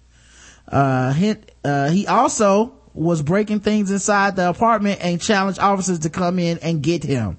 Uh, 0.68 1.14
hint, 1.14 1.52
uh, 1.64 1.90
he 1.90 2.08
also 2.08 2.74
was 2.96 3.22
breaking 3.22 3.60
things 3.60 3.92
inside 3.92 4.36
the 4.36 4.50
apartment 4.50 5.00
and 5.04 5.22
challenged 5.22 5.60
officers 5.60 6.00
to 6.00 6.10
come 6.10 6.40
in 6.40 6.58
and 6.60 6.82
get 6.82 7.04
him. 7.04 7.38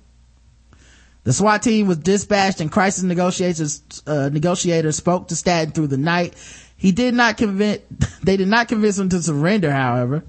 The 1.24 1.32
SWAT 1.32 1.62
team 1.62 1.89
was 1.89 1.97
dispatched 1.97 2.60
and 2.60 2.70
crisis 2.70 3.02
negotiators, 3.02 3.82
uh, 4.06 4.28
negotiators 4.28 4.97
spoke 4.97 5.28
to 5.28 5.36
Staten 5.36 5.73
through 5.73 5.86
the 5.89 5.97
night. 5.97 6.34
He 6.76 6.92
did 6.92 7.14
not 7.14 7.39
convince, 7.39 7.81
they 8.23 8.36
did 8.36 8.48
not 8.48 8.68
convince 8.68 8.98
him 8.98 9.08
to 9.08 9.20
surrender, 9.23 9.73
however. 9.73 10.23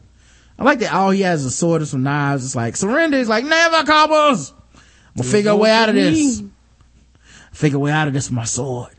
I 0.58 0.64
like 0.64 0.80
that 0.80 0.94
all 0.94 1.12
he 1.12 1.22
has 1.22 1.42
is 1.42 1.48
a 1.48 1.52
sword 1.52 1.82
and 1.82 1.88
some 1.88 2.04
knives. 2.04 2.46
It's 2.46 2.56
like, 2.56 2.76
surrender. 2.76 3.18
He's 3.18 3.30
like, 3.30 3.44
never. 3.44 3.76
I'm 3.78 3.86
gonna 3.86 5.30
figure 5.30 5.52
a 5.52 5.56
way 5.56 5.72
out 5.72 5.90
of 5.90 5.96
this. 5.96 6.42
Figure 7.56 7.78
a 7.78 7.80
way 7.80 7.92
out 7.92 8.10
of 8.10 8.14
this 8.14 8.28
with 8.28 8.36
my 8.36 8.44
sword. 8.44 8.92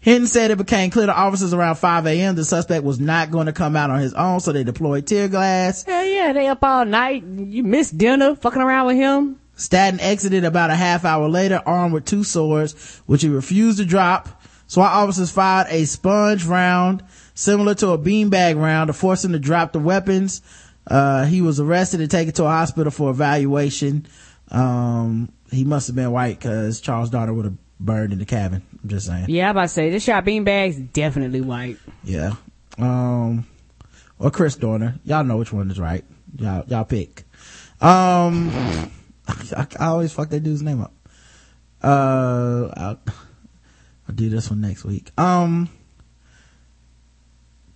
Hinton 0.00 0.26
said 0.26 0.50
it 0.50 0.56
became 0.56 0.90
clear 0.90 1.06
to 1.06 1.14
officers 1.14 1.52
around 1.52 1.76
5 1.76 2.06
a.m. 2.06 2.34
the 2.34 2.44
suspect 2.44 2.84
was 2.84 2.98
not 2.98 3.30
going 3.30 3.46
to 3.46 3.52
come 3.52 3.76
out 3.76 3.90
on 3.90 4.00
his 4.00 4.14
own, 4.14 4.40
so 4.40 4.50
they 4.50 4.64
deployed 4.64 5.06
tear 5.06 5.28
gas. 5.28 5.84
Yeah, 5.86 6.02
yeah, 6.04 6.32
they 6.32 6.46
up 6.46 6.64
all 6.64 6.86
night. 6.86 7.22
You 7.22 7.62
missed 7.62 7.98
dinner, 7.98 8.34
fucking 8.34 8.62
around 8.62 8.86
with 8.86 8.96
him. 8.96 9.38
Staten 9.56 10.00
exited 10.00 10.44
about 10.44 10.70
a 10.70 10.74
half 10.74 11.04
hour 11.04 11.28
later, 11.28 11.60
armed 11.66 11.92
with 11.92 12.06
two 12.06 12.24
swords, 12.24 13.02
which 13.04 13.20
he 13.20 13.28
refused 13.28 13.76
to 13.76 13.84
drop. 13.84 14.42
SWAT 14.66 14.92
officers 14.92 15.30
fired 15.30 15.66
a 15.68 15.84
sponge 15.84 16.46
round, 16.46 17.04
similar 17.34 17.74
to 17.74 17.90
a 17.90 17.98
beanbag 17.98 18.56
round, 18.56 18.88
to 18.88 18.94
force 18.94 19.22
him 19.22 19.32
to 19.32 19.38
drop 19.38 19.72
the 19.72 19.78
weapons. 19.78 20.40
Uh, 20.86 21.26
he 21.26 21.42
was 21.42 21.60
arrested 21.60 22.00
and 22.00 22.10
taken 22.10 22.32
to 22.32 22.44
a 22.44 22.48
hospital 22.48 22.90
for 22.90 23.10
evaluation. 23.10 24.06
Um, 24.50 25.30
he 25.54 25.64
must 25.64 25.86
have 25.86 25.96
been 25.96 26.10
white 26.10 26.38
because 26.38 26.80
Charles 26.80 27.10
Daughter 27.10 27.32
would 27.32 27.44
have 27.44 27.56
burned 27.80 28.12
in 28.12 28.18
the 28.18 28.24
cabin. 28.24 28.62
I'm 28.82 28.88
just 28.88 29.06
saying. 29.06 29.26
Yeah, 29.28 29.46
I'm 29.46 29.50
about 29.52 29.62
to 29.62 29.68
say, 29.68 29.90
this 29.90 30.04
shot 30.04 30.24
beanbag's 30.24 30.76
definitely 30.76 31.40
white. 31.40 31.78
Yeah. 32.02 32.34
Um, 32.78 33.46
or 34.18 34.30
Chris 34.30 34.56
Dorner. 34.56 34.98
Y'all 35.04 35.24
know 35.24 35.36
which 35.36 35.52
one 35.52 35.70
is 35.70 35.78
right. 35.78 36.04
Y'all, 36.36 36.64
y'all 36.66 36.84
pick. 36.84 37.24
Um, 37.80 38.50
I, 39.28 39.66
I 39.78 39.86
always 39.86 40.12
fuck 40.12 40.30
that 40.30 40.40
dude's 40.40 40.62
name 40.62 40.82
up. 40.82 40.92
Uh, 41.82 42.72
I'll, 42.76 43.00
I'll 44.08 44.14
do 44.14 44.30
this 44.30 44.50
one 44.50 44.60
next 44.60 44.84
week. 44.84 45.10
Um, 45.18 45.68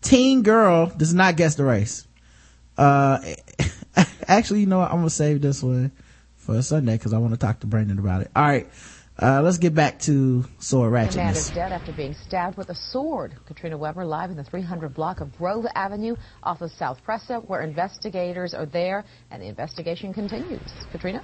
teen 0.00 0.42
girl 0.42 0.86
does 0.86 1.12
not 1.12 1.36
guess 1.36 1.56
the 1.56 1.64
race. 1.64 2.06
Uh, 2.76 3.18
actually, 4.28 4.60
you 4.60 4.66
know 4.66 4.78
what? 4.78 4.90
I'm 4.90 4.98
gonna 4.98 5.10
save 5.10 5.42
this 5.42 5.62
one 5.62 5.92
for 6.48 6.62
Sunday 6.62 6.96
because 6.96 7.12
I 7.12 7.18
want 7.18 7.34
to 7.34 7.38
talk 7.38 7.60
to 7.60 7.66
Brandon 7.66 7.98
about 7.98 8.22
it. 8.22 8.30
All 8.34 8.42
right. 8.42 8.66
Uh, 9.20 9.42
let's 9.42 9.58
get 9.58 9.74
back 9.74 9.98
to 9.98 10.44
sword 10.60 10.92
A 10.92 11.16
man 11.16 11.34
is 11.34 11.50
dead 11.50 11.72
after 11.72 11.92
being 11.92 12.14
stabbed 12.14 12.56
with 12.56 12.70
a 12.70 12.74
sword. 12.74 13.34
Katrina 13.46 13.76
Weber 13.76 14.04
live 14.04 14.30
in 14.30 14.36
the 14.36 14.44
300 14.44 14.94
block 14.94 15.20
of 15.20 15.36
Grove 15.36 15.66
Avenue 15.74 16.16
off 16.42 16.62
of 16.62 16.70
South 16.70 17.00
Presa, 17.06 17.46
where 17.46 17.60
investigators 17.60 18.54
are 18.54 18.64
there, 18.64 19.04
and 19.30 19.42
the 19.42 19.46
investigation 19.46 20.14
continues. 20.14 20.62
Katrina? 20.90 21.22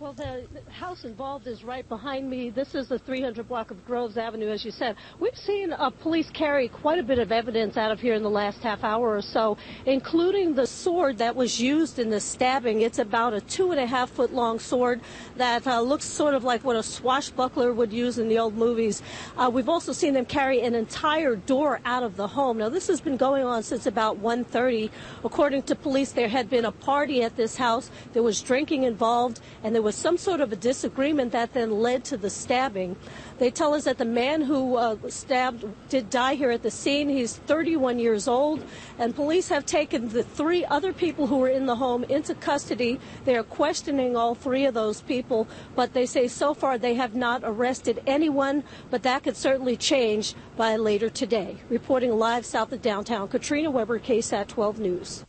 Well, 0.00 0.14
the 0.14 0.46
house 0.70 1.04
involved 1.04 1.46
is 1.46 1.62
right 1.62 1.86
behind 1.86 2.30
me. 2.30 2.48
This 2.48 2.74
is 2.74 2.88
the 2.88 2.98
300 2.98 3.46
block 3.46 3.70
of 3.70 3.84
Groves 3.84 4.16
Avenue, 4.16 4.48
as 4.48 4.64
you 4.64 4.70
said. 4.70 4.96
We've 5.18 5.36
seen 5.36 5.74
uh, 5.74 5.90
police 5.90 6.30
carry 6.30 6.68
quite 6.68 6.98
a 6.98 7.02
bit 7.02 7.18
of 7.18 7.30
evidence 7.30 7.76
out 7.76 7.90
of 7.90 8.00
here 8.00 8.14
in 8.14 8.22
the 8.22 8.30
last 8.30 8.62
half 8.62 8.82
hour 8.82 9.14
or 9.14 9.20
so, 9.20 9.58
including 9.84 10.54
the 10.54 10.66
sword 10.66 11.18
that 11.18 11.36
was 11.36 11.60
used 11.60 11.98
in 11.98 12.08
the 12.08 12.18
stabbing. 12.18 12.80
It's 12.80 12.98
about 12.98 13.34
a 13.34 13.42
two 13.42 13.72
and 13.72 13.80
a 13.80 13.86
half 13.86 14.08
foot 14.08 14.32
long 14.32 14.58
sword 14.58 15.02
that 15.36 15.66
uh, 15.66 15.82
looks 15.82 16.06
sort 16.06 16.32
of 16.32 16.44
like 16.44 16.64
what 16.64 16.76
a 16.76 16.82
swashbuckler 16.82 17.74
would 17.74 17.92
use 17.92 18.18
in 18.18 18.28
the 18.28 18.38
old 18.38 18.54
movies. 18.54 19.02
Uh, 19.36 19.50
we've 19.52 19.68
also 19.68 19.92
seen 19.92 20.14
them 20.14 20.24
carry 20.24 20.62
an 20.62 20.74
entire 20.74 21.36
door 21.36 21.78
out 21.84 22.04
of 22.04 22.16
the 22.16 22.26
home. 22.26 22.56
Now, 22.56 22.70
this 22.70 22.86
has 22.86 23.02
been 23.02 23.18
going 23.18 23.44
on 23.44 23.62
since 23.62 23.84
about 23.84 24.16
1:30. 24.16 24.90
According 25.24 25.64
to 25.64 25.74
police, 25.74 26.12
there 26.12 26.28
had 26.28 26.48
been 26.48 26.64
a 26.64 26.72
party 26.72 27.22
at 27.22 27.36
this 27.36 27.56
house. 27.56 27.90
There 28.14 28.22
was 28.22 28.40
drinking 28.40 28.84
involved, 28.84 29.40
and 29.62 29.74
there 29.74 29.82
was 29.82 29.89
some 29.92 30.16
sort 30.18 30.40
of 30.40 30.52
a 30.52 30.56
disagreement 30.56 31.32
that 31.32 31.52
then 31.52 31.70
led 31.80 32.04
to 32.04 32.16
the 32.16 32.30
stabbing. 32.30 32.96
They 33.38 33.50
tell 33.50 33.74
us 33.74 33.84
that 33.84 33.98
the 33.98 34.04
man 34.04 34.42
who 34.42 34.76
uh, 34.76 34.96
stabbed 35.08 35.64
did 35.88 36.10
die 36.10 36.34
here 36.34 36.50
at 36.50 36.62
the 36.62 36.70
scene. 36.70 37.08
He's 37.08 37.36
31 37.36 37.98
years 37.98 38.28
old, 38.28 38.62
and 38.98 39.14
police 39.14 39.48
have 39.48 39.66
taken 39.66 40.08
the 40.08 40.22
three 40.22 40.64
other 40.64 40.92
people 40.92 41.26
who 41.26 41.38
were 41.38 41.48
in 41.48 41.66
the 41.66 41.76
home 41.76 42.04
into 42.04 42.34
custody. 42.34 43.00
They 43.24 43.36
are 43.36 43.42
questioning 43.42 44.16
all 44.16 44.34
three 44.34 44.66
of 44.66 44.74
those 44.74 45.00
people, 45.02 45.48
but 45.74 45.94
they 45.94 46.06
say 46.06 46.28
so 46.28 46.54
far 46.54 46.78
they 46.78 46.94
have 46.94 47.14
not 47.14 47.42
arrested 47.44 48.02
anyone, 48.06 48.64
but 48.90 49.02
that 49.02 49.22
could 49.22 49.36
certainly 49.36 49.76
change 49.76 50.34
by 50.56 50.76
later 50.76 51.08
today. 51.08 51.56
Reporting 51.68 52.12
live 52.12 52.44
south 52.44 52.72
of 52.72 52.82
downtown, 52.82 53.28
Katrina 53.28 53.70
Weber, 53.70 53.98
KSAT 53.98 54.48
12 54.48 54.80
News. 54.80 55.24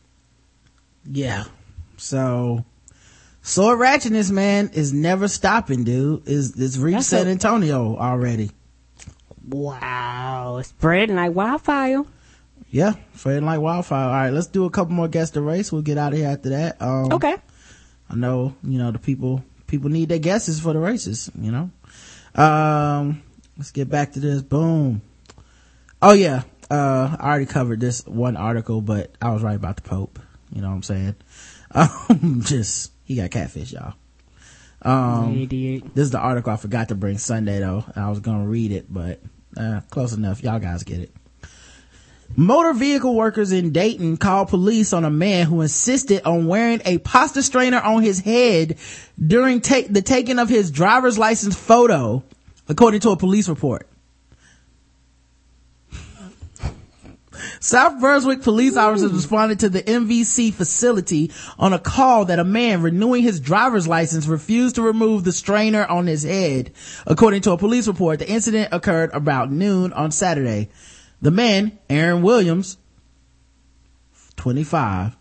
Yeah. 1.05 1.45
So, 1.97 2.65
sword 3.41 3.79
ratchetness, 3.79 4.31
man, 4.31 4.69
is 4.73 4.93
never 4.93 5.27
stopping, 5.27 5.83
dude. 5.83 6.27
Is 6.27 6.59
it's 6.59 6.77
reached 6.77 7.03
San 7.03 7.27
Antonio 7.27 7.97
already. 7.97 8.51
Wow. 9.47 10.57
It's 10.59 10.69
spreading 10.69 11.15
like 11.15 11.33
wildfire. 11.33 12.03
Yeah, 12.69 12.93
spreading 13.15 13.45
like 13.45 13.59
wildfire. 13.59 14.05
All 14.05 14.11
right, 14.11 14.29
let's 14.29 14.47
do 14.47 14.65
a 14.65 14.69
couple 14.69 14.93
more 14.93 15.07
guess 15.07 15.31
the 15.31 15.41
race. 15.41 15.71
We'll 15.71 15.81
get 15.81 15.97
out 15.97 16.13
of 16.13 16.19
here 16.19 16.29
after 16.29 16.49
that. 16.49 16.81
Um, 16.81 17.11
Okay. 17.11 17.35
I 18.09 18.15
know, 18.15 18.55
you 18.63 18.77
know, 18.77 18.91
the 18.91 18.99
people, 18.99 19.43
people 19.67 19.89
need 19.89 20.09
their 20.09 20.19
guesses 20.19 20.59
for 20.59 20.73
the 20.73 20.79
races, 20.79 21.31
you 21.39 21.51
know. 21.51 21.71
Um, 22.35 23.21
let's 23.57 23.71
get 23.71 23.89
back 23.89 24.13
to 24.13 24.19
this. 24.19 24.41
Boom. 24.41 25.01
Oh 26.01 26.13
yeah. 26.13 26.43
Uh, 26.69 27.15
I 27.19 27.29
already 27.29 27.45
covered 27.45 27.79
this 27.81 28.05
one 28.05 28.37
article, 28.37 28.81
but 28.81 29.15
I 29.21 29.31
was 29.31 29.43
right 29.43 29.55
about 29.55 29.75
the 29.77 29.81
Pope. 29.83 30.19
You 30.53 30.61
know 30.61 30.69
what 30.69 30.75
I'm 30.75 30.83
saying? 30.83 31.15
Um, 31.73 32.41
just, 32.43 32.91
he 33.11 33.17
got 33.17 33.29
catfish, 33.31 33.73
y'all. 33.73 33.93
Um, 34.83 35.33
Yeah, 35.37 35.45
did. 35.45 35.83
this 35.93 36.05
is 36.05 36.11
the 36.11 36.19
article 36.19 36.51
I 36.51 36.55
forgot 36.55 36.89
to 36.89 36.95
bring 36.95 37.17
Sunday 37.17 37.59
though. 37.59 37.83
I 37.95 38.09
was 38.09 38.19
gonna 38.19 38.47
read 38.47 38.71
it, 38.71 38.85
but, 38.91 39.21
uh, 39.57 39.81
close 39.89 40.13
enough. 40.13 40.41
Y'all 40.43 40.59
guys 40.59 40.83
get 40.83 40.99
it. 41.01 41.11
Motor 42.37 42.73
vehicle 42.73 43.13
workers 43.13 43.51
in 43.51 43.71
Dayton 43.73 44.15
called 44.15 44.47
police 44.47 44.93
on 44.93 45.03
a 45.03 45.09
man 45.09 45.45
who 45.47 45.59
insisted 45.61 46.23
on 46.23 46.47
wearing 46.47 46.81
a 46.85 46.97
pasta 46.99 47.43
strainer 47.43 47.79
on 47.81 48.01
his 48.01 48.21
head 48.21 48.77
during 49.23 49.59
ta- 49.59 49.81
the 49.89 50.01
taking 50.01 50.39
of 50.39 50.47
his 50.47 50.71
driver's 50.71 51.19
license 51.19 51.57
photo, 51.57 52.23
according 52.69 53.01
to 53.01 53.09
a 53.09 53.17
police 53.17 53.49
report. 53.49 53.85
South 57.59 57.99
Brunswick 57.99 58.41
police 58.41 58.77
officers 58.77 59.11
responded 59.11 59.59
to 59.59 59.69
the 59.69 59.83
MVC 59.83 60.53
facility 60.53 61.31
on 61.57 61.73
a 61.73 61.79
call 61.79 62.25
that 62.25 62.39
a 62.39 62.43
man 62.43 62.81
renewing 62.81 63.23
his 63.23 63.39
driver's 63.39 63.87
license 63.87 64.27
refused 64.27 64.75
to 64.75 64.81
remove 64.81 65.23
the 65.23 65.31
strainer 65.31 65.85
on 65.85 66.07
his 66.07 66.23
head. 66.23 66.71
According 67.05 67.41
to 67.41 67.51
a 67.51 67.57
police 67.57 67.87
report, 67.87 68.19
the 68.19 68.29
incident 68.29 68.69
occurred 68.71 69.11
about 69.13 69.51
noon 69.51 69.93
on 69.93 70.11
Saturday. 70.11 70.69
The 71.21 71.31
man, 71.31 71.77
Aaron 71.89 72.23
Williams, 72.23 72.77
25, 74.37 75.15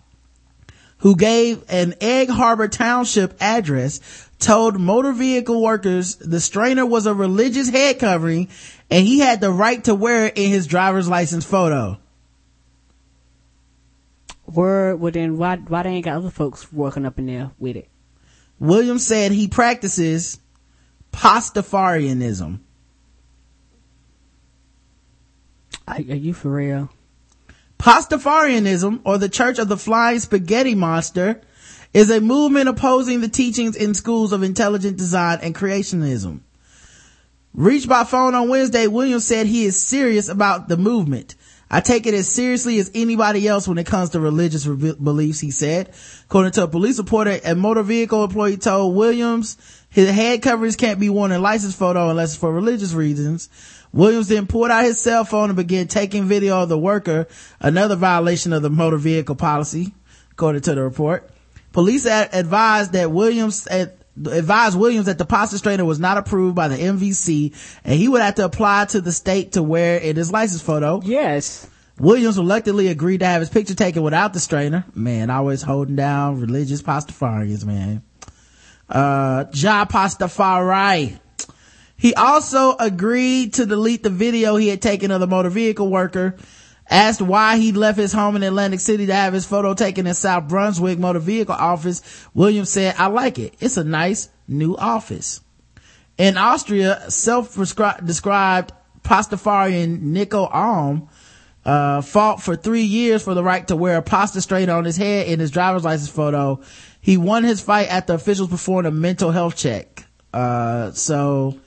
who 0.98 1.16
gave 1.16 1.62
an 1.68 1.94
Egg 2.00 2.28
Harbor 2.28 2.68
Township 2.68 3.34
address, 3.40 4.00
told 4.38 4.80
motor 4.80 5.12
vehicle 5.12 5.62
workers 5.62 6.16
the 6.16 6.40
strainer 6.40 6.86
was 6.86 7.06
a 7.06 7.14
religious 7.14 7.68
head 7.68 7.98
covering 7.98 8.48
and 8.90 9.06
he 9.06 9.20
had 9.20 9.40
the 9.40 9.50
right 9.50 9.84
to 9.84 9.94
wear 9.94 10.26
it 10.26 10.38
in 10.38 10.50
his 10.50 10.66
driver's 10.66 11.08
license 11.08 11.44
photo. 11.44 11.98
Word, 14.54 15.00
well 15.00 15.12
then 15.12 15.36
why, 15.36 15.56
why 15.56 15.82
they 15.82 15.90
ain't 15.90 16.04
got 16.04 16.16
other 16.16 16.30
folks 16.30 16.72
working 16.72 17.06
up 17.06 17.18
in 17.18 17.26
there 17.26 17.50
with 17.58 17.76
it? 17.76 17.88
Williams 18.58 19.06
said 19.06 19.32
he 19.32 19.48
practices 19.48 20.38
Pastafarianism. 21.12 22.60
Are, 25.88 25.96
are 25.96 26.00
you 26.00 26.32
for 26.32 26.50
real? 26.50 26.90
Pastafarianism, 27.78 29.00
or 29.04 29.18
the 29.18 29.28
Church 29.28 29.58
of 29.58 29.68
the 29.68 29.76
Flying 29.76 30.20
Spaghetti 30.20 30.74
Monster, 30.74 31.40
is 31.94 32.10
a 32.10 32.20
movement 32.20 32.68
opposing 32.68 33.20
the 33.20 33.28
teachings 33.28 33.74
in 33.74 33.94
schools 33.94 34.32
of 34.32 34.42
intelligent 34.42 34.96
design 34.96 35.38
and 35.42 35.54
creationism. 35.54 36.40
Reached 37.52 37.88
by 37.88 38.04
phone 38.04 38.34
on 38.34 38.48
Wednesday, 38.48 38.86
Williams 38.86 39.26
said 39.26 39.46
he 39.46 39.64
is 39.64 39.84
serious 39.84 40.28
about 40.28 40.68
the 40.68 40.76
movement. 40.76 41.34
I 41.70 41.80
take 41.80 42.06
it 42.06 42.14
as 42.14 42.28
seriously 42.28 42.80
as 42.80 42.90
anybody 42.94 43.46
else 43.46 43.68
when 43.68 43.78
it 43.78 43.86
comes 43.86 44.10
to 44.10 44.20
religious 44.20 44.66
re- 44.66 44.94
beliefs, 44.94 45.38
he 45.38 45.52
said. 45.52 45.92
According 46.24 46.52
to 46.52 46.64
a 46.64 46.68
police 46.68 46.98
report, 46.98 47.28
a 47.28 47.54
motor 47.54 47.84
vehicle 47.84 48.24
employee 48.24 48.56
told 48.56 48.96
Williams 48.96 49.56
His 49.88 50.10
head 50.10 50.42
coverings 50.42 50.74
can't 50.74 50.98
be 50.98 51.08
worn 51.08 51.30
in 51.30 51.42
license 51.42 51.74
photo 51.74 52.10
unless 52.10 52.30
it's 52.30 52.40
for 52.40 52.52
religious 52.52 52.92
reasons. 52.92 53.48
Williams 53.92 54.28
then 54.28 54.46
pulled 54.46 54.70
out 54.70 54.84
his 54.84 55.00
cell 55.00 55.24
phone 55.24 55.50
and 55.50 55.56
began 55.56 55.86
taking 55.86 56.24
video 56.24 56.62
of 56.62 56.68
the 56.68 56.78
worker, 56.78 57.26
another 57.60 57.96
violation 57.96 58.52
of 58.52 58.62
the 58.62 58.70
motor 58.70 58.96
vehicle 58.96 59.34
policy, 59.34 59.92
according 60.32 60.62
to 60.62 60.74
the 60.74 60.82
report. 60.82 61.30
Police 61.72 62.06
ad- 62.06 62.30
advised 62.32 62.92
that 62.92 63.12
Williams 63.12 63.66
ad- 63.68 63.92
advised 64.26 64.78
Williams 64.78 65.06
that 65.06 65.18
the 65.18 65.24
pasta 65.24 65.58
strainer 65.58 65.84
was 65.84 65.98
not 66.00 66.18
approved 66.18 66.54
by 66.54 66.68
the 66.68 66.76
MVC 66.76 67.54
and 67.84 67.94
he 67.94 68.08
would 68.08 68.22
have 68.22 68.36
to 68.36 68.44
apply 68.44 68.86
to 68.86 69.00
the 69.00 69.12
state 69.12 69.52
to 69.52 69.62
wear 69.62 69.98
in 69.98 70.16
his 70.16 70.32
license 70.32 70.62
photo. 70.62 71.00
Yes. 71.04 71.68
Williams 71.98 72.38
reluctantly 72.38 72.88
agreed 72.88 73.18
to 73.18 73.26
have 73.26 73.40
his 73.40 73.50
picture 73.50 73.74
taken 73.74 74.02
without 74.02 74.32
the 74.32 74.40
strainer. 74.40 74.86
Man, 74.94 75.28
always 75.28 75.62
holding 75.62 75.96
down 75.96 76.40
religious 76.40 76.82
Pastafarians, 76.82 77.64
man. 77.66 78.02
Uh, 78.88 79.44
Jah 79.52 79.86
Pastafari. 79.88 81.20
He 81.96 82.14
also 82.14 82.74
agreed 82.78 83.54
to 83.54 83.66
delete 83.66 84.02
the 84.02 84.08
video 84.08 84.56
he 84.56 84.68
had 84.68 84.80
taken 84.80 85.10
of 85.10 85.20
the 85.20 85.26
motor 85.26 85.50
vehicle 85.50 85.88
worker. 85.88 86.36
Asked 86.90 87.22
why 87.22 87.56
he 87.56 87.70
left 87.70 87.98
his 87.98 88.12
home 88.12 88.34
in 88.34 88.42
Atlantic 88.42 88.80
City 88.80 89.06
to 89.06 89.14
have 89.14 89.32
his 89.32 89.46
photo 89.46 89.74
taken 89.74 90.08
in 90.08 90.14
South 90.14 90.48
Brunswick 90.48 90.98
motor 90.98 91.20
vehicle 91.20 91.54
office, 91.54 92.02
Williams 92.34 92.72
said, 92.72 92.96
I 92.98 93.06
like 93.06 93.38
it. 93.38 93.54
It's 93.60 93.76
a 93.76 93.84
nice 93.84 94.28
new 94.48 94.76
office. 94.76 95.40
In 96.18 96.36
Austria, 96.36 97.08
self-described 97.08 98.72
Pastafarian 99.02 100.02
Niko 100.02 100.52
Alm, 100.52 101.08
uh, 101.64 102.00
fought 102.02 102.42
for 102.42 102.56
three 102.56 102.82
years 102.82 103.22
for 103.22 103.34
the 103.34 103.44
right 103.44 103.66
to 103.68 103.76
wear 103.76 103.98
a 103.98 104.02
pasta 104.02 104.40
strainer 104.40 104.72
on 104.72 104.84
his 104.84 104.96
head 104.96 105.28
in 105.28 105.38
his 105.38 105.50
driver's 105.50 105.84
license 105.84 106.10
photo. 106.10 106.60
He 107.00 107.16
won 107.16 107.44
his 107.44 107.60
fight 107.60 107.88
after 107.88 108.14
officials 108.14 108.48
performed 108.48 108.86
a 108.86 108.90
mental 108.90 109.30
health 109.30 109.56
check. 109.56 110.04
Uh, 110.32 110.90
so 110.92 111.58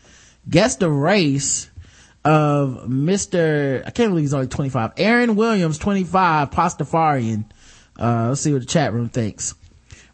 guess 0.49 0.75
the 0.77 0.89
race 0.89 1.69
of 2.25 2.85
Mr. 2.87 3.85
I 3.85 3.91
can't 3.91 4.11
believe 4.11 4.23
he's 4.23 4.33
only 4.33 4.47
25. 4.47 4.93
Aaron 4.97 5.35
Williams, 5.35 5.77
25, 5.77 6.51
Pastafarian. 6.51 7.45
Uh, 7.99 8.29
let's 8.29 8.41
see 8.41 8.53
what 8.53 8.61
the 8.61 8.67
chat 8.67 8.93
room 8.93 9.09
thinks. 9.09 9.55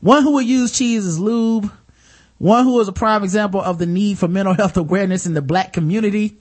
One 0.02 0.24
who 0.24 0.34
would 0.34 0.46
use 0.46 0.72
cheese 0.72 1.06
as 1.06 1.20
lube. 1.20 1.72
One 2.38 2.64
who 2.64 2.80
is 2.80 2.88
a 2.88 2.94
prime 2.94 3.24
example 3.24 3.62
of 3.62 3.80
the 3.80 3.86
need 3.86 4.18
for 4.18 4.28
mental 4.28 4.54
health 4.54 4.78
awareness 4.78 5.26
in 5.26 5.34
the 5.34 5.42
black 5.42 5.74
community. 5.74 6.38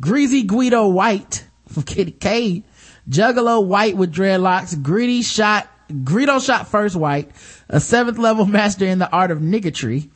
Greasy 0.00 0.42
Guido 0.42 0.88
White 0.88 1.46
from 1.68 1.82
Kitty 1.82 2.12
K. 2.12 2.64
Juggalo 3.08 3.64
White 3.64 3.96
with 3.96 4.14
dreadlocks. 4.14 4.80
Greedy 4.82 5.22
shot, 5.22 5.68
Greedo 5.90 6.44
shot 6.44 6.68
first 6.68 6.96
white. 6.96 7.30
A 7.68 7.78
seventh 7.78 8.18
level 8.18 8.46
master 8.46 8.86
in 8.86 8.98
the 8.98 9.10
art 9.10 9.30
of 9.30 9.38
niggotry. 9.38 10.08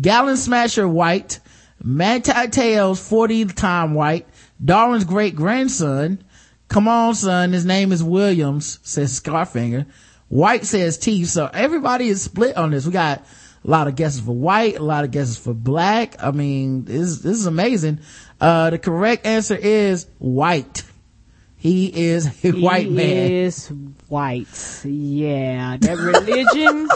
Gallon 0.00 0.36
Smasher 0.36 0.86
White. 0.86 1.40
Manti 1.82 2.48
Tails 2.48 3.06
40 3.06 3.46
time 3.46 3.94
white. 3.94 4.26
Darwin's 4.62 5.04
great 5.04 5.34
grandson. 5.34 6.22
Come 6.68 6.88
on, 6.88 7.14
son. 7.14 7.52
His 7.52 7.64
name 7.64 7.92
is 7.92 8.02
Williams, 8.02 8.78
says 8.82 9.20
Scarfinger. 9.20 9.86
White 10.28 10.64
says 10.64 10.98
T. 10.98 11.24
So 11.24 11.50
everybody 11.52 12.08
is 12.08 12.22
split 12.22 12.56
on 12.56 12.70
this. 12.70 12.86
We 12.86 12.92
got 12.92 13.24
a 13.64 13.70
lot 13.70 13.88
of 13.88 13.96
guesses 13.96 14.20
for 14.20 14.34
white, 14.34 14.76
a 14.76 14.82
lot 14.82 15.04
of 15.04 15.10
guesses 15.10 15.38
for 15.38 15.54
black. 15.54 16.22
I 16.22 16.30
mean, 16.30 16.84
this, 16.84 17.18
this 17.18 17.38
is 17.38 17.46
amazing. 17.46 18.00
Uh, 18.40 18.70
the 18.70 18.78
correct 18.78 19.26
answer 19.26 19.54
is 19.54 20.06
white. 20.18 20.84
He 21.64 21.86
is 21.86 22.26
a 22.44 22.50
white 22.52 22.90
man. 22.90 23.06
he 23.06 23.14
man. 23.14 23.32
is 23.32 23.68
white. 24.08 24.84
Yeah. 24.84 25.78
That 25.80 25.96
religion. 25.96 26.90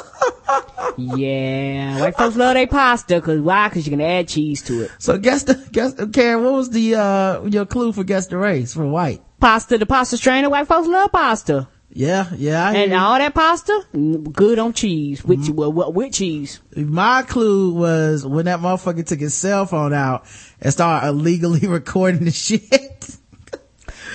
yeah. 1.19 1.99
White 2.01 2.15
folks 2.15 2.37
love 2.37 2.53
their 2.53 2.67
pasta. 2.67 3.19
Cause 3.23 3.41
why? 3.41 3.71
Cause 3.71 3.87
you 3.87 3.91
can 3.91 4.03
add 4.03 4.29
cheese 4.29 4.61
to 4.65 4.83
it. 4.83 4.91
So 4.99 5.17
guess 5.17 5.45
the, 5.45 5.55
guess, 5.73 5.95
Karen, 6.13 6.45
what 6.45 6.53
was 6.53 6.69
the, 6.69 6.97
uh, 6.97 7.45
your 7.45 7.65
clue 7.65 7.93
for 7.93 8.05
guess 8.05 8.27
the 8.27 8.37
race 8.37 8.75
for 8.75 8.87
white? 8.87 9.23
Pasta, 9.41 9.79
the 9.79 9.87
pasta 9.87 10.19
strainer. 10.19 10.51
White 10.51 10.67
folks 10.67 10.87
love 10.87 11.13
pasta. 11.13 11.67
Yeah, 11.91 12.29
yeah. 12.37 12.71
And 12.71 12.93
you. 12.93 12.99
all 12.99 13.17
that 13.17 13.33
pasta, 13.35 13.87
mm, 13.95 14.31
good 14.35 14.59
on 14.59 14.75
cheese. 14.75 15.25
With, 15.25 15.49
well, 15.49 15.73
well, 15.73 15.95
with 15.95 16.13
cheese. 16.13 16.61
My 16.77 17.23
clue 17.23 17.73
was 17.73 18.27
when 18.27 18.45
that 18.45 18.61
motherfucker 18.61 19.07
took 19.07 19.21
his 19.21 19.33
cell 19.33 19.65
phone 19.65 19.95
out 19.95 20.27
and 20.61 20.71
started 20.71 21.09
illegally 21.09 21.67
recording 21.67 22.27
the 22.27 22.33
shit. 22.33 22.88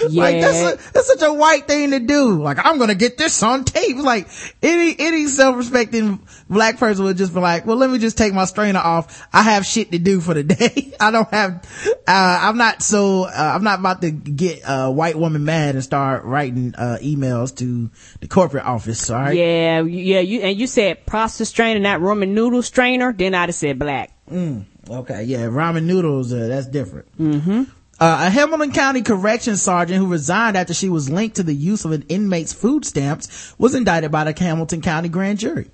Like 0.10 0.42
that's, 0.42 0.58
a, 0.58 0.92
that's 0.92 1.08
such 1.08 1.22
a 1.22 1.34
white 1.34 1.68
thing 1.68 1.92
to 1.92 2.00
do. 2.00 2.42
Like 2.42 2.58
I'm 2.64 2.78
gonna 2.78 2.96
get 2.96 3.18
this 3.18 3.42
on 3.44 3.64
tape. 3.64 3.98
Like 3.98 4.28
any 4.62 4.96
any 4.98 5.28
self-respecting 5.28 6.20
black 6.50 6.78
person 6.78 7.06
would 7.06 7.18
just 7.18 7.34
be 7.34 7.40
like, 7.40 7.66
well, 7.66 7.78
let 7.78 7.90
me 7.90 8.00
just 8.00 8.18
take 8.18 8.34
my 8.34 8.46
strainer 8.46 8.80
off. 8.80 9.28
I 9.34 9.44
have 9.44 9.66
shit 9.66 9.92
to 9.92 10.00
do 10.00 10.22
for 10.22 10.34
the 10.34 10.44
day. 10.44 10.94
I 11.00 11.12
don't 11.12 11.30
have. 11.30 11.66
Uh, 12.08 12.40
I'm 12.42 12.58
not 12.58 12.82
so. 12.82 13.24
Uh, 13.24 13.52
I'm 13.56 13.64
not 13.64 13.80
about 13.80 14.02
to 14.02 14.12
get 14.12 14.62
a 14.68 14.92
white 14.92 15.18
woman 15.18 15.46
mad 15.46 15.76
and 15.76 15.84
start 15.84 16.24
writing 16.24 16.74
uh, 16.78 16.98
emails 17.02 17.56
to 17.58 17.90
the 18.20 18.28
corporate 18.28 18.66
office. 18.66 19.10
Right. 19.10 19.36
Yeah, 19.36 19.82
yeah, 19.82 20.20
you, 20.20 20.42
and 20.42 20.60
you 20.60 20.68
said 20.68 21.06
pasta 21.06 21.46
strainer, 21.46 21.80
not 21.80 22.00
ramen 22.00 22.30
noodle 22.30 22.62
strainer, 22.62 23.14
then 23.14 23.36
I'd 23.36 23.50
have 23.50 23.56
said 23.56 23.80
black. 23.80 24.12
Mm, 24.30 24.66
okay. 24.90 25.24
Yeah. 25.24 25.48
Ramen 25.48 25.84
noodles. 25.84 26.34
Uh, 26.34 26.48
that's 26.48 26.68
different. 26.68 27.18
Mm-hmm. 27.18 27.64
Uh, 28.04 28.26
a 28.28 28.30
Hamilton 28.30 28.74
County 28.74 29.02
corrections 29.02 29.62
sergeant 29.62 29.98
who 29.98 30.08
resigned 30.08 30.58
after 30.58 30.74
she 30.74 30.90
was 30.90 31.10
linked 31.10 31.38
to 31.38 31.44
the 31.44 31.54
use 31.54 31.86
of 31.86 31.94
an 31.94 32.04
inmate's 32.10 32.52
food 32.52 32.84
stamps 32.84 33.56
was 33.58 33.74
indicted 33.74 34.12
by 34.12 34.26
the 34.26 34.38
Hamilton 34.38 34.82
County 34.82 35.08
grand 35.08 35.40
jury. 35.40 35.72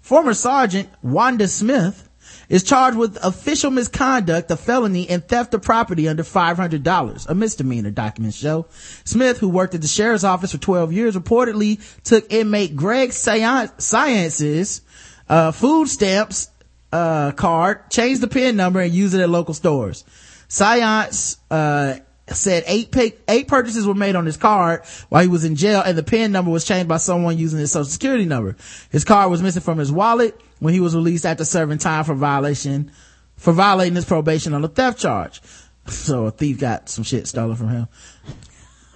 Former 0.00 0.32
Sergeant 0.32 0.88
Wanda 1.02 1.48
Smith 1.48 2.08
is 2.48 2.62
charged 2.62 2.96
with 2.96 3.18
official 3.20 3.72
misconduct, 3.72 4.48
a 4.52 4.56
felony, 4.56 5.10
and 5.10 5.26
theft 5.26 5.54
of 5.54 5.62
property 5.62 6.06
under 6.06 6.22
$500, 6.22 7.26
a 7.28 7.34
misdemeanor, 7.34 7.90
documents 7.90 8.36
show. 8.36 8.66
Smith, 9.02 9.38
who 9.38 9.48
worked 9.48 9.74
at 9.74 9.82
the 9.82 9.88
sheriff's 9.88 10.22
office 10.22 10.52
for 10.52 10.58
12 10.58 10.92
years, 10.92 11.16
reportedly 11.16 11.80
took 12.04 12.32
inmate 12.32 12.76
Greg 12.76 13.10
Science's 13.10 14.82
uh, 15.28 15.50
food 15.50 15.88
stamps 15.88 16.48
uh, 16.92 17.32
card, 17.32 17.90
changed 17.90 18.20
the 18.20 18.28
PIN 18.28 18.54
number, 18.54 18.80
and 18.80 18.92
used 18.92 19.14
it 19.14 19.20
at 19.20 19.28
local 19.28 19.52
stores. 19.52 20.04
Science, 20.48 21.38
uh, 21.50 21.96
said 22.28 22.64
eight 22.66 22.90
pick, 22.90 23.20
eight 23.28 23.46
purchases 23.46 23.86
were 23.86 23.94
made 23.94 24.16
on 24.16 24.26
his 24.26 24.36
card 24.36 24.82
while 25.08 25.22
he 25.22 25.28
was 25.28 25.44
in 25.44 25.54
jail 25.54 25.82
and 25.84 25.96
the 25.96 26.02
PIN 26.02 26.32
number 26.32 26.50
was 26.50 26.64
changed 26.64 26.88
by 26.88 26.96
someone 26.96 27.38
using 27.38 27.58
his 27.58 27.72
social 27.72 27.84
security 27.84 28.24
number. 28.24 28.56
His 28.90 29.04
card 29.04 29.30
was 29.30 29.42
missing 29.42 29.62
from 29.62 29.78
his 29.78 29.92
wallet 29.92 30.40
when 30.58 30.74
he 30.74 30.80
was 30.80 30.94
released 30.94 31.24
after 31.24 31.44
serving 31.44 31.78
time 31.78 32.04
for 32.04 32.14
violation, 32.14 32.90
for 33.36 33.52
violating 33.52 33.94
his 33.94 34.04
probation 34.04 34.54
on 34.54 34.64
a 34.64 34.68
theft 34.68 34.98
charge. 34.98 35.40
So 35.88 36.26
a 36.26 36.32
thief 36.32 36.58
got 36.58 36.88
some 36.88 37.04
shit 37.04 37.28
stolen 37.28 37.54
from 37.54 37.68
him. 37.68 37.88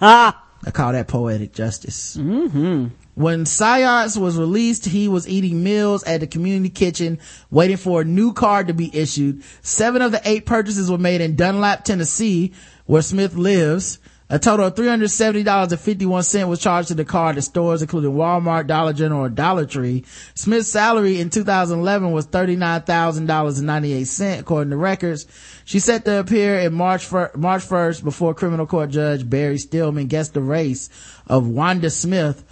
Ah. 0.01 0.43
I 0.65 0.71
call 0.71 0.91
that 0.91 1.07
poetic 1.07 1.53
justice. 1.53 2.17
Mm-hmm. 2.17 2.87
When 3.15 3.45
Science 3.45 4.15
was 4.15 4.37
released, 4.37 4.85
he 4.85 5.09
was 5.09 5.27
eating 5.27 5.63
meals 5.63 6.03
at 6.03 6.19
the 6.21 6.27
community 6.27 6.69
kitchen, 6.69 7.19
waiting 7.49 7.77
for 7.77 8.01
a 8.01 8.05
new 8.05 8.31
card 8.31 8.67
to 8.67 8.73
be 8.73 8.95
issued. 8.95 9.43
Seven 9.61 10.01
of 10.01 10.13
the 10.13 10.21
eight 10.23 10.45
purchases 10.45 10.89
were 10.89 10.97
made 10.97 11.19
in 11.19 11.35
Dunlap, 11.35 11.83
Tennessee, 11.83 12.53
where 12.85 13.01
Smith 13.01 13.35
lives. 13.35 13.99
A 14.29 14.39
total 14.39 14.67
of 14.67 14.75
$370.51 14.75 16.47
was 16.47 16.61
charged 16.61 16.87
to 16.87 16.93
the 16.93 17.03
card 17.03 17.35
at 17.35 17.43
stores 17.43 17.81
including 17.81 18.13
Walmart, 18.13 18.65
Dollar 18.65 18.93
General, 18.93 19.25
and 19.25 19.35
Dollar 19.35 19.65
Tree. 19.65 20.05
Smith's 20.35 20.71
salary 20.71 21.19
in 21.19 21.29
2011 21.29 22.13
was 22.13 22.27
$39,000.98 22.27 24.39
according 24.39 24.71
to 24.71 24.77
records. 24.77 25.27
She 25.65 25.79
set 25.79 26.05
to 26.05 26.19
appear 26.19 26.59
in 26.59 26.73
March, 26.73 27.03
fir- 27.03 27.31
March 27.35 27.67
1st 27.67 28.05
before 28.05 28.33
criminal 28.33 28.65
court 28.65 28.91
judge 28.91 29.29
Barry 29.29 29.57
Stillman 29.57 30.07
guessed 30.07 30.33
the 30.33 30.39
race 30.39 30.89
of 31.27 31.45
Wanda 31.45 31.89
Smith. 31.89 32.45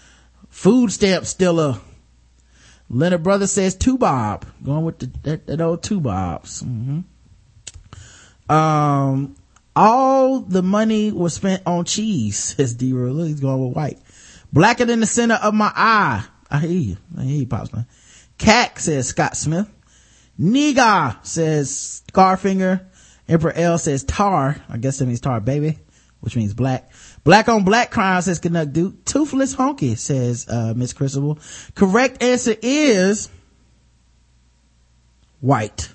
Food 0.50 0.92
stamps 0.92 1.30
still 1.30 1.60
a 1.60 1.82
Leonard 2.90 3.24
Brother 3.24 3.48
says 3.48 3.76
two 3.76 3.98
bob. 3.98 4.46
Going 4.64 4.84
with 4.84 5.00
the, 5.00 5.12
that, 5.24 5.48
that 5.48 5.62
old 5.62 5.84
two 5.84 6.02
bobs. 6.02 6.62
hmm 6.62 7.02
Um, 8.50 9.36
all 9.76 10.40
the 10.40 10.64
money 10.64 11.12
was 11.12 11.36
spent 11.36 11.64
on 11.66 11.86
cheese, 11.86 12.38
says 12.58 12.76
D 12.76 12.94
Ruler. 12.94 13.26
He's 13.26 13.40
going 13.40 13.66
with 13.66 13.76
white. 13.76 14.00
Blacker 14.52 14.86
than 14.86 15.00
the 15.00 15.06
center 15.06 15.36
of 15.36 15.54
my 15.54 15.72
eye. 15.76 16.26
I 16.50 16.60
hear 16.60 16.72
you. 16.72 16.98
I 17.18 17.24
hear 17.24 17.40
you, 17.42 17.48
Pops 17.48 17.72
man. 17.72 17.86
Cack, 18.40 18.80
says 18.80 19.10
Scott 19.10 19.38
Smith. 19.38 19.70
Niga, 20.40 21.24
says 21.26 22.02
Scarfinger. 22.12 22.86
Emperor 23.28 23.54
L 23.54 23.78
says 23.78 24.04
tar. 24.04 24.60
I 24.68 24.78
guess 24.78 24.98
that 24.98 25.06
means 25.06 25.20
tar 25.20 25.40
baby, 25.40 25.78
which 26.22 26.36
means 26.36 26.56
black. 26.56 26.92
Black 27.24 27.50
on 27.50 27.64
black 27.64 27.92
crime, 27.92 28.22
says 28.22 28.40
Canuck 28.40 28.72
Duke. 28.72 29.06
Toothless 29.06 29.56
honky, 29.56 29.98
says, 29.98 30.48
uh, 30.48 30.74
Miss 30.76 30.94
Crucible. 30.94 31.40
Correct 31.76 32.24
answer 32.24 32.56
is 32.62 33.30
white. 35.42 35.94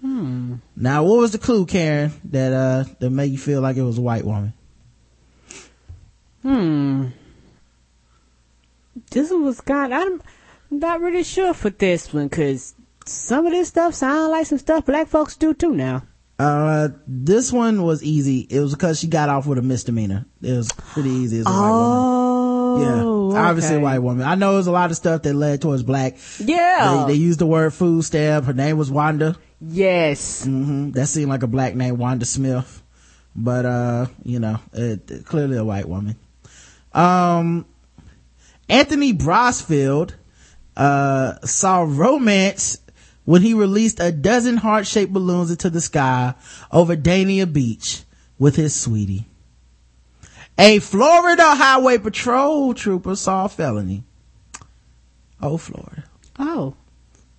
Hmm. 0.00 0.56
Now, 0.76 1.04
what 1.04 1.18
was 1.18 1.32
the 1.32 1.38
clue, 1.38 1.66
Karen, 1.66 2.12
that, 2.24 2.52
uh, 2.52 2.84
that 2.98 3.10
made 3.10 3.30
you 3.30 3.38
feel 3.38 3.60
like 3.60 3.76
it 3.76 3.82
was 3.82 3.98
a 3.98 4.02
white 4.02 4.24
woman? 4.24 4.52
Hmm. 6.42 7.08
This 9.10 9.30
one 9.30 9.44
was 9.44 9.60
God. 9.60 9.92
I'm 9.92 10.22
not 10.70 11.00
really 11.00 11.22
sure 11.22 11.52
for 11.52 11.70
this 11.70 12.12
one 12.12 12.28
because 12.28 12.74
some 13.06 13.46
of 13.46 13.52
this 13.52 13.68
stuff 13.68 13.94
sound 13.94 14.30
like 14.32 14.46
some 14.46 14.58
stuff 14.58 14.86
black 14.86 15.08
folks 15.08 15.36
do 15.36 15.52
too 15.52 15.74
now. 15.74 16.02
Uh, 16.40 16.88
this 17.06 17.52
one 17.52 17.82
was 17.82 18.02
easy. 18.02 18.40
It 18.48 18.60
was 18.60 18.72
because 18.74 18.98
she 18.98 19.06
got 19.08 19.28
off 19.28 19.46
with 19.46 19.58
a 19.58 19.62
misdemeanor. 19.62 20.24
It 20.40 20.52
was 20.52 20.72
pretty 20.72 21.10
easy. 21.10 21.36
It 21.36 21.40
was 21.40 21.48
a 21.48 21.50
white 21.50 21.70
woman. 21.70 23.04
Oh, 23.04 23.32
Yeah, 23.34 23.40
obviously 23.48 23.76
a 23.76 23.80
white 23.80 23.98
woman. 23.98 24.26
I 24.26 24.36
know 24.36 24.54
there's 24.54 24.66
a 24.66 24.72
lot 24.72 24.90
of 24.90 24.96
stuff 24.96 25.22
that 25.22 25.34
led 25.34 25.60
towards 25.60 25.82
black. 25.82 26.16
Yeah. 26.38 27.04
They, 27.06 27.12
they 27.12 27.18
used 27.18 27.40
the 27.40 27.46
word 27.46 27.74
food 27.74 28.04
stamp. 28.04 28.46
Her 28.46 28.52
name 28.54 28.78
was 28.78 28.90
Wanda. 28.90 29.36
Yes. 29.60 30.44
hmm 30.44 30.90
That 30.92 31.08
seemed 31.08 31.28
like 31.28 31.42
a 31.42 31.46
black 31.46 31.74
name, 31.74 31.98
Wanda 31.98 32.24
Smith. 32.24 32.82
But, 33.36 33.66
uh, 33.66 34.06
you 34.24 34.40
know, 34.40 34.58
it, 34.72 35.10
it- 35.10 35.26
clearly 35.26 35.56
a 35.58 35.64
white 35.64 35.88
woman. 35.88 36.16
Um, 36.92 37.66
Anthony 38.68 39.12
Brosfield, 39.12 40.14
uh, 40.76 41.34
saw 41.44 41.84
romance 41.86 42.78
when 43.24 43.42
he 43.42 43.54
released 43.54 44.00
a 44.00 44.12
dozen 44.12 44.58
heart-shaped 44.58 45.12
balloons 45.12 45.50
into 45.50 45.70
the 45.70 45.80
sky 45.80 46.34
over 46.72 46.96
Dania 46.96 47.50
Beach 47.50 48.02
with 48.38 48.56
his 48.56 48.74
sweetie. 48.74 49.26
A 50.58 50.78
Florida 50.78 51.54
Highway 51.54 51.98
Patrol 51.98 52.74
trooper 52.74 53.16
saw 53.16 53.46
a 53.46 53.48
felony. 53.48 54.04
Oh, 55.40 55.56
Florida. 55.56 56.04
Oh. 56.38 56.74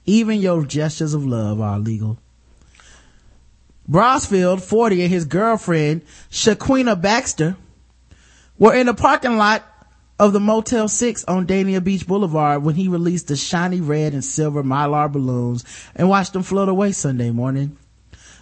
Even 0.06 0.40
your 0.40 0.66
gestures 0.66 1.14
of 1.14 1.26
love 1.26 1.62
are 1.62 1.78
illegal. 1.78 2.18
Brosfield, 3.90 4.62
40, 4.62 5.04
and 5.04 5.12
his 5.12 5.26
girlfriend, 5.26 6.02
Shaquina 6.32 7.00
Baxter, 7.00 7.58
were 8.58 8.74
in 8.74 8.88
a 8.88 8.94
parking 8.94 9.38
lot 9.38 9.64
of 10.22 10.34
the 10.34 10.40
Motel 10.40 10.88
6 10.88 11.26
on 11.26 11.48
Dania 11.48 11.84
Beach 11.84 12.06
Boulevard 12.06 12.62
when 12.64 12.76
he 12.76 12.88
released 12.88 13.28
the 13.28 13.36
shiny 13.36 13.82
red 13.82 14.14
and 14.14 14.24
silver 14.24 14.62
mylar 14.64 15.12
balloons 15.12 15.66
and 15.96 16.08
watched 16.08 16.34
them 16.34 16.44
float 16.44 16.70
away 16.70 16.92
Sunday 16.92 17.32
morning. 17.32 17.76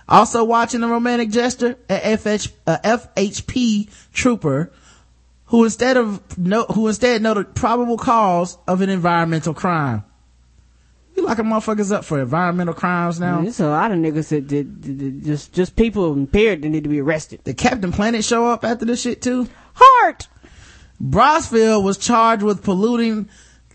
Also 0.10 0.44
watching 0.44 0.82
the 0.82 0.90
romantic 0.90 1.30
gesture, 1.30 1.78
a 1.90 1.98
FH, 2.18 2.52
a 2.68 2.80
FHP 2.84 3.90
trooper 4.12 4.74
who 5.46 5.64
instead 5.64 5.96
of 5.96 6.38
no, 6.38 6.64
who 6.66 6.86
instead 6.90 7.22
noted 7.22 7.56
probable 7.56 7.98
cause 7.98 8.58
of 8.68 8.82
an 8.82 8.90
environmental 8.90 9.54
crime. 9.54 10.04
We 11.16 11.22
locking 11.22 11.46
motherfuckers 11.46 11.94
up 11.94 12.04
for 12.04 12.20
environmental 12.20 12.74
crimes 12.74 13.22
now. 13.22 13.42
There's 13.42 13.60
a 13.62 13.68
lot 13.70 13.92
of 13.94 14.00
niggas 14.00 14.28
that, 14.30 14.50
that, 14.50 14.82
that- 14.82 14.98
that 14.98 15.24
just 15.24 15.54
just 15.54 15.78
people 15.78 16.12
impaired 16.12 16.62
that 16.62 16.70
need 16.70 16.84
to 16.84 16.90
be 16.90 17.00
arrested. 17.00 17.42
Did 17.46 17.56
Captain 17.58 17.94
Planet 17.94 18.26
show 18.26 18.48
up 18.48 18.66
after 18.66 18.84
this 18.84 19.02
shit 19.02 19.22
too? 19.22 19.48
Heart. 19.76 20.28
Brosfield 21.02 21.84
was 21.84 21.98
charged 21.98 22.44
with 22.44 22.64
polluting 22.64 23.30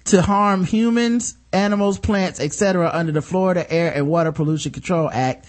to 0.04 0.20
harm 0.22 0.64
humans, 0.64 1.36
animals, 1.52 1.98
plants, 1.98 2.38
etc. 2.40 2.90
under 2.92 3.12
the 3.12 3.22
Florida 3.22 3.70
Air 3.72 3.92
and 3.94 4.06
Water 4.08 4.32
Pollution 4.32 4.72
Control 4.72 5.08
Act. 5.10 5.46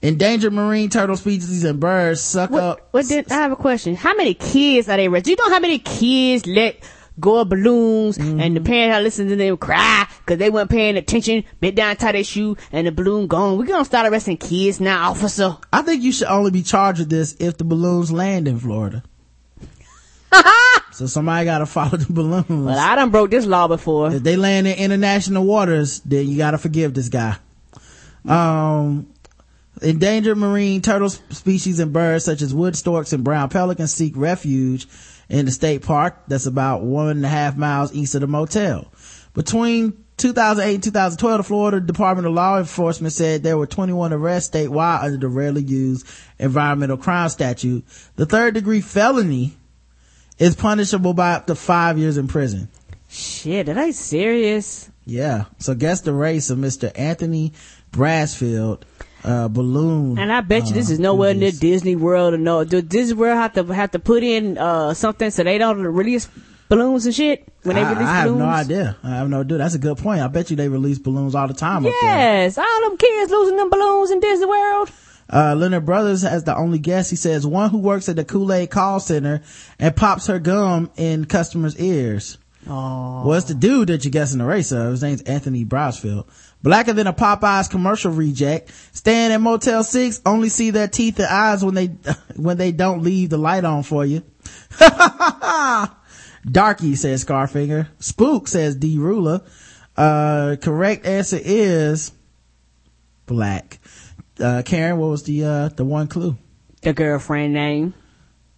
Endangered 0.00 0.52
marine 0.52 0.88
turtle 0.90 1.16
species 1.16 1.64
and 1.64 1.80
birds 1.80 2.20
suck 2.20 2.52
up. 2.52 2.88
What 2.92 3.06
did 3.08 3.30
I 3.32 3.34
have 3.34 3.50
a 3.52 3.56
question? 3.56 3.96
How 3.96 4.14
many 4.14 4.32
kids 4.34 4.88
are 4.88 4.96
they 4.96 5.08
arrested? 5.08 5.30
You 5.30 5.36
know 5.36 5.52
how 5.52 5.58
many 5.60 5.80
kids 5.80 6.46
let 6.46 6.76
go 7.18 7.40
of 7.40 7.48
balloons 7.48 8.16
Mm-hmm. 8.16 8.40
and 8.40 8.56
the 8.56 8.60
parents 8.60 8.96
are 8.96 9.02
listening 9.02 9.30
to 9.30 9.36
them 9.36 9.56
cry 9.56 10.06
because 10.20 10.38
they 10.38 10.50
weren't 10.50 10.70
paying 10.70 10.96
attention, 10.96 11.42
bit 11.60 11.74
down, 11.74 11.96
tie 11.96 12.12
their 12.12 12.22
shoe, 12.22 12.56
and 12.70 12.86
the 12.86 12.92
balloon 12.92 13.26
gone. 13.26 13.58
We're 13.58 13.66
gonna 13.66 13.84
start 13.84 14.06
arresting 14.06 14.36
kids 14.36 14.78
now, 14.80 15.10
officer. 15.10 15.56
I 15.72 15.82
think 15.82 16.04
you 16.04 16.12
should 16.12 16.28
only 16.28 16.52
be 16.52 16.62
charged 16.62 17.00
with 17.00 17.10
this 17.10 17.34
if 17.40 17.58
the 17.58 17.64
balloons 17.64 18.12
land 18.12 18.46
in 18.46 18.60
Florida. 18.60 19.02
so 20.92 21.06
somebody 21.06 21.44
gotta 21.44 21.66
follow 21.66 21.96
the 21.96 22.12
balloons. 22.12 22.46
Well, 22.48 22.78
I 22.78 22.96
done 22.96 23.10
broke 23.10 23.30
this 23.30 23.46
law 23.46 23.68
before. 23.68 24.12
If 24.12 24.22
they 24.22 24.36
land 24.36 24.66
in 24.66 24.78
international 24.78 25.44
waters, 25.44 26.00
then 26.00 26.28
you 26.28 26.36
gotta 26.36 26.58
forgive 26.58 26.94
this 26.94 27.08
guy. 27.08 27.36
Um, 28.24 29.12
endangered 29.82 30.36
marine 30.36 30.82
turtle 30.82 31.08
species 31.08 31.78
and 31.78 31.92
birds 31.92 32.24
such 32.24 32.42
as 32.42 32.52
wood 32.52 32.76
storks 32.76 33.12
and 33.12 33.24
brown 33.24 33.48
pelicans 33.48 33.92
seek 33.92 34.12
refuge 34.16 34.86
in 35.28 35.46
the 35.46 35.52
state 35.52 35.82
park 35.82 36.22
that's 36.26 36.46
about 36.46 36.82
one 36.82 37.08
and 37.08 37.24
a 37.24 37.28
half 37.28 37.56
miles 37.56 37.92
east 37.94 38.14
of 38.14 38.22
the 38.22 38.26
motel. 38.26 38.90
Between 39.34 40.04
2008 40.16 40.74
and 40.74 40.82
2012, 40.82 41.38
the 41.38 41.44
Florida 41.44 41.80
Department 41.80 42.26
of 42.26 42.34
Law 42.34 42.58
Enforcement 42.58 43.12
said 43.12 43.42
there 43.42 43.56
were 43.56 43.66
21 43.66 44.12
arrests 44.12 44.54
statewide 44.54 45.04
under 45.04 45.18
the 45.18 45.28
rarely 45.28 45.62
used 45.62 46.06
environmental 46.38 46.96
crime 46.96 47.28
statute. 47.28 47.84
The 48.16 48.26
third 48.26 48.54
degree 48.54 48.80
felony 48.80 49.56
is 50.38 50.54
punishable 50.56 51.14
by 51.14 51.32
up 51.32 51.46
to 51.46 51.54
five 51.54 51.98
years 51.98 52.16
in 52.16 52.28
prison. 52.28 52.68
Shit, 53.08 53.68
are 53.68 53.74
they 53.74 53.92
serious? 53.92 54.90
Yeah. 55.06 55.46
So 55.58 55.74
guess 55.74 56.02
the 56.02 56.12
race 56.12 56.50
of 56.50 56.58
Mr. 56.58 56.92
Anthony 56.94 57.52
Brasfield, 57.92 58.82
uh, 59.24 59.48
balloon. 59.48 60.18
And 60.18 60.30
I 60.30 60.42
bet 60.42 60.66
you 60.66 60.74
this 60.74 60.90
uh, 60.90 60.92
is 60.94 60.98
nowhere 60.98 61.34
near 61.34 61.50
Disney 61.50 61.96
World 61.96 62.34
or 62.34 62.38
no. 62.38 62.64
Do 62.64 62.82
Disney 62.82 63.14
World 63.14 63.38
have 63.38 63.54
to 63.54 63.64
have 63.72 63.92
to 63.92 63.98
put 63.98 64.22
in 64.22 64.58
uh 64.58 64.92
something 64.94 65.30
so 65.30 65.42
they 65.42 65.56
don't 65.58 65.82
release 65.82 66.28
balloons 66.68 67.06
and 67.06 67.14
shit 67.14 67.48
when 67.62 67.76
they 67.76 67.82
I, 67.82 67.92
release 67.92 68.06
I 68.08 68.14
have 68.16 68.24
balloons? 68.26 68.40
no 68.40 68.46
idea. 68.46 68.96
I 69.02 69.08
have 69.08 69.28
no 69.30 69.40
idea. 69.40 69.58
That's 69.58 69.74
a 69.74 69.78
good 69.78 69.96
point. 69.96 70.20
I 70.20 70.28
bet 70.28 70.50
you 70.50 70.56
they 70.56 70.68
release 70.68 70.98
balloons 70.98 71.34
all 71.34 71.48
the 71.48 71.54
time 71.54 71.86
up 71.86 71.92
there. 72.02 72.10
Yes, 72.10 72.58
all 72.58 72.80
them 72.88 72.98
kids 72.98 73.30
losing 73.30 73.56
them 73.56 73.70
balloons 73.70 74.10
in 74.10 74.20
Disney 74.20 74.46
World. 74.46 74.90
Uh, 75.30 75.54
Leonard 75.54 75.84
Brothers 75.84 76.22
has 76.22 76.44
the 76.44 76.56
only 76.56 76.78
guest. 76.78 77.10
He 77.10 77.16
says 77.16 77.46
one 77.46 77.70
who 77.70 77.78
works 77.78 78.08
at 78.08 78.16
the 78.16 78.24
Kool-Aid 78.24 78.70
call 78.70 79.00
center 79.00 79.42
and 79.78 79.94
pops 79.94 80.26
her 80.26 80.38
gum 80.38 80.90
in 80.96 81.26
customers' 81.26 81.78
ears. 81.78 82.38
Oh. 82.66 83.26
Well, 83.26 83.38
it's 83.38 83.48
the 83.48 83.54
dude 83.54 83.88
that 83.88 84.04
you're 84.04 84.10
guessing 84.10 84.38
the 84.38 84.44
race 84.44 84.72
of. 84.72 84.90
His 84.90 85.02
name's 85.02 85.22
Anthony 85.22 85.64
Brosfield. 85.64 86.26
Blacker 86.62 86.92
than 86.92 87.06
a 87.06 87.12
Popeyes 87.12 87.70
commercial 87.70 88.12
reject. 88.12 88.70
Staying 88.92 89.32
at 89.32 89.40
Motel 89.40 89.84
6, 89.84 90.22
only 90.26 90.48
see 90.48 90.70
their 90.70 90.88
teeth 90.88 91.18
and 91.18 91.28
eyes 91.28 91.64
when 91.64 91.74
they, 91.74 91.86
when 92.36 92.58
they 92.58 92.72
don't 92.72 93.02
leave 93.02 93.30
the 93.30 93.38
light 93.38 93.64
on 93.64 93.82
for 93.82 94.04
you. 94.04 94.22
Darky 96.50 96.94
says 96.94 97.24
Scarfinger. 97.24 97.88
Spook 97.98 98.48
says 98.48 98.76
D 98.76 98.98
Ruler. 98.98 99.42
Uh, 99.96 100.56
correct 100.60 101.06
answer 101.06 101.38
is 101.40 102.12
black. 103.26 103.78
Uh, 104.40 104.62
Karen, 104.64 104.98
what 104.98 105.08
was 105.08 105.22
the, 105.24 105.44
uh, 105.44 105.68
the 105.70 105.84
one 105.84 106.06
clue? 106.08 106.36
The 106.82 106.92
girlfriend 106.92 107.54
name. 107.54 107.94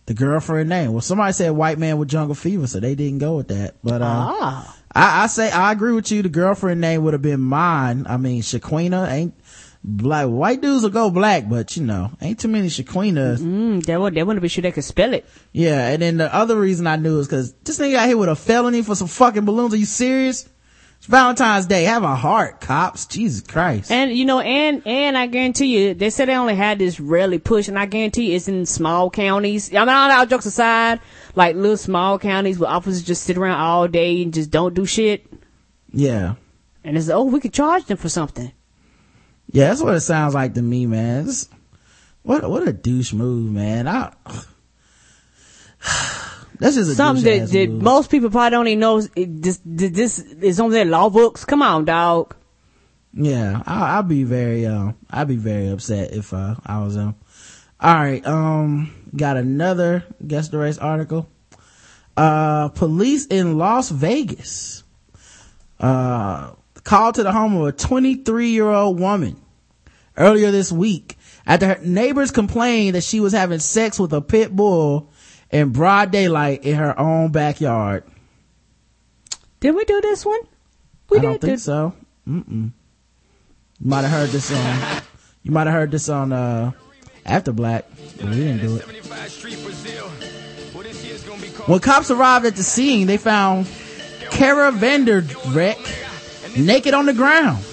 The 0.07 0.15
girlfriend 0.15 0.69
name. 0.69 0.93
Well, 0.93 1.01
somebody 1.01 1.33
said 1.33 1.51
white 1.53 1.79
man 1.79 1.99
with 1.99 2.09
jungle 2.09 2.35
fever, 2.35 2.67
so 2.67 2.81
they 2.81 2.95
didn't 2.95 3.19
go 3.19 3.37
with 3.37 3.49
that. 3.49 3.77
But, 3.83 4.03
uh, 4.03 4.07
Ah. 4.41 4.77
I, 4.93 5.23
I 5.25 5.27
say, 5.29 5.51
I 5.51 5.71
agree 5.73 5.93
with 5.93 6.11
you. 6.11 6.23
The 6.23 6.29
girlfriend 6.29 6.81
name 6.81 7.05
would 7.05 7.13
have 7.15 7.23
been 7.23 7.41
mine. 7.41 8.07
I 8.09 8.17
mean, 8.17 8.43
Shaquina 8.43 9.09
ain't 9.09 9.35
black. 9.85 10.27
White 10.27 10.61
dudes 10.61 10.83
will 10.83 10.91
go 10.91 11.11
black, 11.11 11.49
but 11.49 11.77
you 11.77 11.85
know, 11.85 12.11
ain't 12.21 12.41
too 12.41 12.49
many 12.49 12.67
Shaquinas. 12.67 13.39
Mm, 13.39 13.85
they 13.87 13.97
want 13.97 14.17
they 14.17 14.23
want 14.25 14.37
to 14.37 14.41
be 14.41 14.49
sure 14.49 14.63
they 14.63 14.73
could 14.73 14.83
spell 14.85 15.15
it. 15.15 15.25
Yeah. 15.53 15.89
And 15.91 16.03
then 16.03 16.17
the 16.17 16.35
other 16.35 16.59
reason 16.59 16.89
I 16.89 16.97
knew 16.97 17.21
is 17.21 17.29
cause 17.29 17.53
this 17.65 17.79
nigga 17.79 17.93
got 17.93 18.09
hit 18.09 18.19
with 18.19 18.29
a 18.29 18.35
felony 18.37 18.83
for 18.83 18.97
some 18.97 19.07
fucking 19.07 19.45
balloons. 19.45 19.73
Are 19.73 19.77
you 19.79 19.87
serious? 19.87 20.49
It's 21.01 21.07
Valentine's 21.07 21.65
Day. 21.65 21.85
Have 21.85 22.03
a 22.03 22.15
heart, 22.15 22.61
cops. 22.61 23.07
Jesus 23.07 23.41
Christ. 23.41 23.91
And 23.91 24.13
you 24.13 24.27
know, 24.27 24.41
and 24.41 24.83
and 24.87 25.17
I 25.17 25.29
guarantee 25.29 25.75
you, 25.79 25.95
they 25.95 26.11
said 26.11 26.29
they 26.29 26.35
only 26.35 26.55
had 26.55 26.79
this 26.79 27.01
rarely 27.01 27.39
push, 27.39 27.69
and 27.69 27.79
I 27.79 27.87
guarantee 27.87 28.35
it's 28.35 28.49
in 28.49 28.67
small 28.67 29.09
counties. 29.09 29.75
I 29.75 29.79
mean, 29.79 29.89
all 29.89 30.27
jokes 30.27 30.45
aside, 30.45 31.01
like 31.35 31.57
little 31.57 31.79
small 31.79 32.19
counties 32.19 32.59
where 32.59 32.69
officers 32.69 33.03
just 33.03 33.23
sit 33.23 33.39
around 33.39 33.61
all 33.61 33.89
day 33.89 34.23
and 34.23 34.35
just 34.35 34.51
don't 34.51 34.75
do 34.75 34.85
shit. 34.85 35.27
Yeah. 35.91 36.35
And 36.85 36.99
it's 36.99 37.09
oh, 37.09 37.25
we 37.25 37.41
could 37.41 37.55
charge 37.55 37.87
them 37.87 37.97
for 37.97 38.11
something. 38.11 38.53
Yeah, 39.51 39.69
that's 39.69 39.81
what 39.81 39.95
it 39.95 40.01
sounds 40.01 40.35
like 40.35 40.53
to 40.53 40.63
me, 40.63 40.85
man. 40.85 41.25
This- 41.25 41.49
what 42.23 42.49
what 42.51 42.69
a 42.69 42.75
douche 42.75 43.15
move, 43.15 43.51
man. 43.51 43.89
I 43.89 44.13
just 46.61 46.91
a 46.91 46.95
Something 46.95 47.41
that, 47.41 47.49
that 47.51 47.71
most 47.71 48.11
people 48.11 48.31
probably 48.31 48.51
don't 48.51 48.67
even 48.69 48.81
know. 48.81 48.99
is- 48.99 49.11
It, 49.17 49.43
this 49.43 49.61
this 49.65 50.19
is 50.19 50.61
on 50.61 50.71
their 50.71 50.85
law 50.85 51.09
books. 51.09 51.45
Come 51.45 51.63
on, 51.63 51.85
dog. 51.85 52.35
Yeah, 53.13 53.63
I, 53.67 53.99
I'd 53.99 54.09
be 54.09 54.23
very, 54.25 54.67
uh, 54.67 54.93
I'd 55.11 55.27
be 55.27 55.37
very 55.37 55.69
upset 55.69 56.13
if 56.13 56.33
uh, 56.33 56.55
I 56.65 56.79
was 56.81 56.95
him. 56.95 57.17
All 57.81 57.95
right, 57.95 58.25
um, 58.27 58.93
got 59.17 59.37
another 59.37 60.05
guess 60.25 60.49
the 60.49 60.59
race 60.59 60.79
article. 60.79 61.29
Uh, 62.17 62.69
police 62.69 63.27
in 63.27 63.57
Las 63.59 63.89
Vegas, 63.91 64.85
uh, 65.81 66.53
called 66.85 67.15
to 67.17 67.23
the 67.23 67.33
home 67.33 67.57
of 67.57 67.67
a 67.69 67.73
23 67.73 68.51
year 68.51 68.69
old 68.69 69.01
woman 69.01 69.41
earlier 70.17 70.51
this 70.51 70.71
week 70.71 71.17
after 71.47 71.67
her 71.67 71.79
neighbors 71.83 72.31
complained 72.31 72.95
that 72.95 73.03
she 73.05 73.21
was 73.21 73.33
having 73.33 73.59
sex 73.59 73.99
with 73.99 74.13
a 74.13 74.21
pit 74.21 74.55
bull 74.55 75.11
in 75.51 75.71
broad 75.71 76.11
daylight 76.11 76.65
in 76.65 76.77
her 76.77 76.99
own 76.99 77.31
backyard. 77.33 78.05
Did 79.61 79.75
we 79.75 79.85
do 79.85 80.01
this 80.01 80.25
one? 80.25 80.41
We 81.11 81.19
I 81.19 81.23
don't 81.23 81.33
did 81.33 81.41
think 81.43 81.59
so. 81.59 81.95
Mm-mm. 82.29 82.71
You 83.81 83.91
might 83.91 84.03
have 84.03 84.11
heard 84.11 84.31
this 84.31 84.51
on. 84.53 85.03
You 85.43 85.53
might 85.53 85.67
have 85.67 85.75
heard 85.75 85.91
this 85.91 86.09
on 86.09 86.33
uh, 86.33 86.73
After 87.25 87.53
Black, 87.53 87.85
but 88.17 88.29
we 88.29 88.37
didn't 88.37 88.61
do 88.61 88.77
it. 88.77 88.85
When 91.67 91.81
cops 91.81 92.11
arrived 92.11 92.47
at 92.47 92.57
the 92.57 92.63
scene, 92.63 93.07
they 93.07 93.17
found 93.17 93.67
Kara 94.31 94.71
Vander 94.71 95.25
Wreck 95.49 95.79
naked 96.57 96.95
on 96.95 97.07
the 97.07 97.15
ground. 97.15 97.65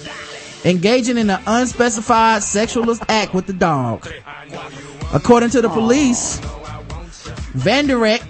engaging 0.64 1.18
in 1.18 1.30
an 1.30 1.40
unspecified 1.46 2.42
sexual 2.42 2.96
act 3.08 3.34
with 3.34 3.46
the 3.46 3.52
dog. 3.52 4.08
According 5.12 5.50
to 5.50 5.62
the 5.62 5.68
police, 5.68 6.40
Vanderek, 7.54 8.20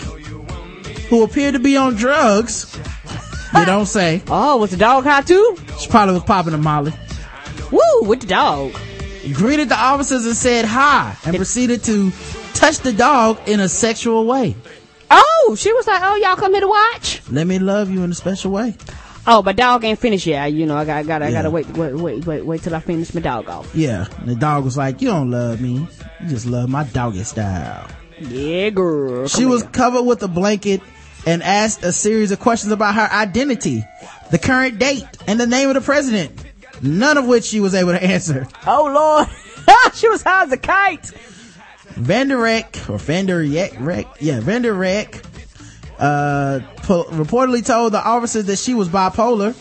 who 1.08 1.22
appeared 1.24 1.54
to 1.54 1.60
be 1.60 1.76
on 1.76 1.94
drugs, 1.96 2.76
they 3.54 3.64
don't 3.64 3.86
say. 3.86 4.22
Oh, 4.28 4.56
was 4.58 4.70
the 4.70 4.76
dog 4.76 5.04
high 5.04 5.22
too? 5.22 5.56
She 5.78 5.88
probably 5.88 6.14
was 6.14 6.24
popping 6.24 6.54
a 6.54 6.58
molly. 6.58 6.92
Woo, 7.70 8.02
with 8.02 8.20
the 8.20 8.26
dog. 8.26 8.72
Greeted 9.34 9.68
the 9.68 9.76
officers 9.76 10.24
and 10.24 10.34
said 10.36 10.64
hi 10.64 11.16
and 11.24 11.36
proceeded 11.36 11.84
to 11.84 12.10
touch 12.54 12.78
the 12.78 12.92
dog 12.92 13.38
in 13.46 13.60
a 13.60 13.68
sexual 13.68 14.24
way. 14.26 14.54
Oh, 15.10 15.54
she 15.58 15.72
was 15.72 15.86
like, 15.86 16.00
oh, 16.02 16.16
y'all 16.16 16.36
come 16.36 16.52
here 16.52 16.60
to 16.62 16.68
watch? 16.68 17.22
Let 17.30 17.46
me 17.46 17.58
love 17.58 17.90
you 17.90 18.02
in 18.04 18.10
a 18.10 18.14
special 18.14 18.50
way. 18.52 18.74
Oh, 19.26 19.42
but 19.42 19.56
dog 19.56 19.84
ain't 19.84 19.98
finished 19.98 20.26
yet. 20.26 20.52
You 20.52 20.64
know, 20.64 20.76
I 20.76 20.84
got, 20.86 20.96
I 20.98 21.02
got, 21.02 21.22
I 21.22 21.26
Yeah. 21.28 21.32
gotta 21.32 21.50
wait, 21.50 21.66
wait, 21.76 21.94
wait, 21.94 22.24
wait, 22.26 22.46
wait 22.46 22.62
till 22.62 22.74
I 22.74 22.80
finish 22.80 23.12
my 23.12 23.20
dog 23.20 23.48
off. 23.50 23.74
Yeah. 23.74 24.06
And 24.20 24.28
the 24.28 24.34
dog 24.34 24.64
was 24.64 24.76
like, 24.78 25.02
you 25.02 25.08
don't 25.08 25.30
love 25.30 25.60
me. 25.60 25.86
You 26.22 26.28
just 26.28 26.46
love 26.46 26.70
my 26.70 26.84
doggy 26.84 27.24
style. 27.24 27.86
Yeah, 28.20 28.70
girl. 28.70 29.28
She 29.28 29.44
was 29.44 29.62
here. 29.62 29.70
covered 29.70 30.02
with 30.02 30.22
a 30.22 30.28
blanket 30.28 30.80
and 31.26 31.42
asked 31.42 31.82
a 31.82 31.92
series 31.92 32.30
of 32.30 32.40
questions 32.40 32.72
about 32.72 32.94
her 32.94 33.08
identity, 33.12 33.84
the 34.30 34.38
current 34.38 34.78
date, 34.78 35.06
and 35.26 35.38
the 35.38 35.46
name 35.46 35.68
of 35.68 35.74
the 35.74 35.80
president. 35.80 36.32
None 36.82 37.16
of 37.18 37.26
which 37.26 37.44
she 37.44 37.60
was 37.60 37.74
able 37.74 37.92
to 37.92 38.02
answer. 38.02 38.46
Oh 38.66 38.84
lord. 38.84 39.28
she 39.94 40.08
was 40.08 40.22
high 40.22 40.44
as 40.44 40.52
a 40.52 40.56
kite. 40.56 41.10
Vanderek, 41.94 42.88
or 42.88 42.98
Vanderek, 42.98 44.06
yeah, 44.20 44.40
Vanderek, 44.40 45.24
uh, 45.98 46.60
po- 46.84 47.04
reportedly 47.04 47.66
told 47.66 47.92
the 47.92 48.02
officers 48.02 48.44
that 48.44 48.58
she 48.58 48.74
was 48.74 48.88
bipolar, 48.88 49.54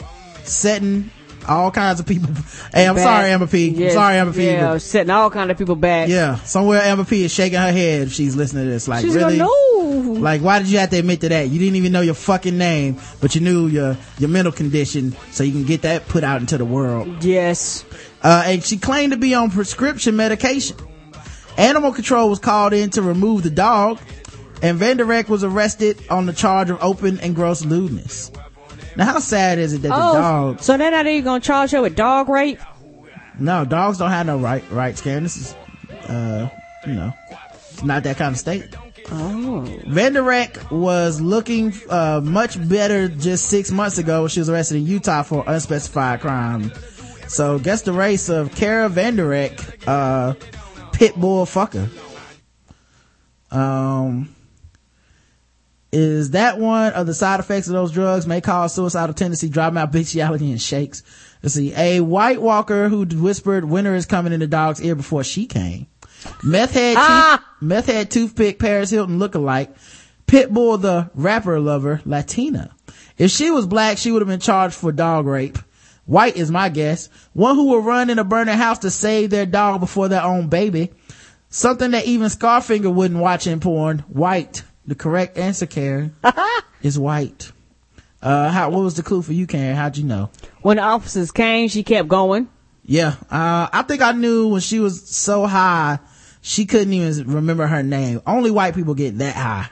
setting 0.46 1.10
all 1.48 1.72
kinds 1.72 2.00
of 2.00 2.06
people. 2.06 2.34
Hey, 2.74 2.88
I'm 2.88 2.96
Back. 2.96 3.04
sorry, 3.04 3.32
Amber 3.32 3.48
P. 3.48 3.70
Yes, 3.70 3.92
I'm 3.94 3.96
sorry, 3.98 4.18
Amber 4.18 4.34
P. 4.34 4.46
Yeah, 4.46 4.74
but- 4.74 4.82
setting 4.82 5.10
all 5.10 5.30
kind 5.30 5.50
of 5.52 5.58
people 5.58 5.76
back. 5.76 6.10
yeah, 6.10 6.36
somewhere 6.40 6.82
Amber 6.82 7.06
P 7.06 7.24
is 7.24 7.32
shaking 7.34 7.60
her 7.60 7.72
head 7.72 8.04
if 8.08 8.14
she's 8.14 8.36
listening 8.36 8.66
to 8.66 8.70
this. 8.70 8.88
Like, 8.88 9.04
She's 9.06 9.16
really? 9.16 9.38
gonna. 9.38 10.20
Like, 10.20 10.42
why 10.42 10.60
did 10.60 10.68
you 10.70 10.80
have 10.80 10.90
to 10.92 10.98
admit 11.00 11.22
to 11.22 11.30
that? 11.30 11.50
You 11.50 11.60
didn't 11.60 11.76
even 11.76 11.92
know 11.92 12.02
your 12.02 12.14
fucking 12.16 12.58
name, 12.58 12.98
but 13.22 13.36
you 13.36 13.42
knew 13.42 13.68
your, 13.68 13.98
your 14.20 14.30
mental 14.30 14.52
condition, 14.52 15.16
so 15.32 15.44
you 15.44 15.52
can 15.52 15.64
get 15.66 15.84
that 15.84 16.08
put 16.08 16.24
out 16.24 16.42
into 16.42 16.58
the 16.58 16.66
world. 16.66 17.24
Yes. 17.24 17.86
Uh, 18.24 18.44
and 18.46 18.64
she 18.64 18.78
claimed 18.78 19.12
to 19.14 19.18
be 19.18 19.34
on 19.36 19.52
prescription 19.52 20.16
medication. 20.16 20.76
Animal 21.58 21.92
control 21.94 22.30
was 22.30 22.40
called 22.40 22.74
in 22.74 22.90
to 22.92 23.02
remove 23.02 23.44
the 23.44 23.50
dog, 23.50 24.00
and 24.62 24.80
Vanderek 24.80 25.30
was 25.30 25.44
arrested 25.44 26.04
on 26.10 26.26
the 26.26 26.34
charge 26.34 26.70
of 26.70 26.78
open 26.84 27.20
and 27.20 27.36
gross 27.36 27.64
lewdness. 27.66 28.32
Now, 28.98 29.06
how 29.06 29.20
sad 29.20 29.60
is 29.60 29.74
it 29.74 29.84
that 29.84 29.92
Oh, 29.94 30.14
the 30.14 30.20
dog? 30.20 30.62
so 30.62 30.76
they're 30.76 30.90
not 30.92 31.06
even 31.06 31.24
gonna 31.24 31.40
charge 31.40 31.72
her 31.72 31.82
with 31.82 31.96
dog 31.96 32.28
rape? 32.30 32.60
No, 33.40 33.64
dogs 33.64 34.00
don't 34.00 34.10
have 34.10 34.26
no 34.26 34.38
right 34.40 34.64
rights, 34.72 35.02
Karen. 35.02 35.22
This 35.24 35.38
is, 35.38 35.56
uh, 36.10 36.50
you 36.86 36.94
know, 36.94 37.14
it's 37.72 37.84
not 37.84 38.04
that 38.04 38.18
kind 38.18 38.34
of 38.34 38.40
state. 38.40 38.66
Oh. 39.12 39.64
Vanderek 39.86 40.72
was 40.72 41.22
looking 41.22 41.74
uh, 41.90 42.22
much 42.24 42.58
better 42.68 43.08
just 43.08 43.46
six 43.50 43.72
months 43.72 44.00
ago 44.00 44.22
when 44.22 44.30
she 44.30 44.40
was 44.40 44.50
arrested 44.50 44.78
in 44.78 44.86
Utah 44.88 45.22
for 45.22 45.44
unspecified 45.48 46.20
crime. 46.22 46.72
So 47.28 47.60
guess 47.60 47.84
the 47.84 47.94
race 47.94 48.30
of 48.30 48.54
Kara 48.56 48.90
Vanderek, 48.90 49.84
uh, 49.86 50.34
pit 50.92 51.16
bull 51.16 51.46
fucker. 51.46 51.88
Um, 53.52 54.36
is 55.92 56.32
that 56.32 56.60
one 56.60 56.94
of 56.94 57.08
the 57.08 57.14
side 57.14 57.40
effects 57.40 57.68
of 57.68 57.74
those 57.74 57.92
drugs 57.92 58.28
may 58.28 58.42
cause 58.42 58.74
suicidal 58.74 59.14
tendency, 59.14 59.50
dry 59.50 59.70
mouth, 59.70 59.92
bestiality, 59.92 60.52
and 60.52 60.62
shakes? 60.62 61.04
Let's 61.42 61.56
see. 61.56 61.74
A 61.76 62.02
White 62.02 62.42
Walker 62.42 62.90
who 62.90 63.06
whispered 63.06 63.66
winter 63.66 63.96
is 63.96 64.06
coming 64.06 64.34
in 64.34 64.40
the 64.40 64.48
dog's 64.48 64.82
ear 64.82 64.96
before 64.96 65.24
she 65.24 65.46
came. 65.46 65.88
Meth 66.44 66.74
head, 66.74 66.98
ah! 66.98 67.38
tooth- 67.38 67.62
meth 67.62 67.86
head 67.86 68.12
toothpick, 68.12 68.60
Paris 68.60 68.90
Hilton 68.90 69.20
lookalike, 69.20 69.70
Pitbull 70.28 70.82
the 70.82 71.10
rapper 71.16 71.60
lover, 71.60 72.02
Latina. 72.06 72.76
If 73.18 73.32
she 73.32 73.50
was 73.50 73.66
black, 73.66 73.98
she 73.98 74.12
would 74.12 74.22
have 74.22 74.28
been 74.28 74.42
charged 74.42 74.76
for 74.76 74.92
dog 74.92 75.26
rape. 75.26 75.58
White 76.06 76.36
is 76.36 76.52
my 76.52 76.70
guess. 76.70 77.10
One 77.34 77.56
who 77.56 77.66
will 77.66 77.82
run 77.82 78.10
in 78.10 78.20
a 78.20 78.24
burning 78.24 78.58
house 78.58 78.80
to 78.80 78.92
save 78.92 79.30
their 79.30 79.46
dog 79.46 79.80
before 79.80 80.08
their 80.10 80.24
own 80.24 80.48
baby. 80.48 80.92
Something 81.50 81.92
that 81.92 82.06
even 82.06 82.28
Scarfinger 82.28 82.94
wouldn't 82.94 83.20
watch 83.20 83.48
in 83.48 83.60
porn. 83.62 84.00
White. 84.08 84.64
The 84.88 84.96
correct 84.96 85.38
answer, 85.38 85.66
Karen, 85.66 86.16
is 86.82 86.98
white. 86.98 87.52
Uh, 88.22 88.50
how, 88.50 88.70
what 88.70 88.82
was 88.84 88.96
the 88.96 89.04
clue 89.04 89.22
for 89.22 89.34
you, 89.34 89.46
Karen? 89.46 89.76
How'd 89.76 89.98
you 89.98 90.06
know? 90.06 90.30
When 90.62 90.78
the 90.78 90.84
officers 90.84 91.32
came, 91.32 91.68
she 91.68 91.84
kept 91.84 92.08
going. 92.08 92.50
Yeah, 92.86 93.16
uh, 93.30 93.68
I 93.72 93.84
think 93.86 94.02
I 94.02 94.14
knew 94.14 94.48
when 94.48 94.62
she 94.62 94.80
was 94.80 95.10
so 95.10 95.46
high, 95.46 96.00
she 96.42 96.66
couldn't 96.66 96.94
even 96.94 97.34
remember 97.34 97.68
her 97.68 97.84
name. 97.84 98.22
Only 98.26 98.50
white 98.50 98.76
people 98.76 98.96
get 98.96 99.18
that 99.18 99.36
high. 99.36 99.70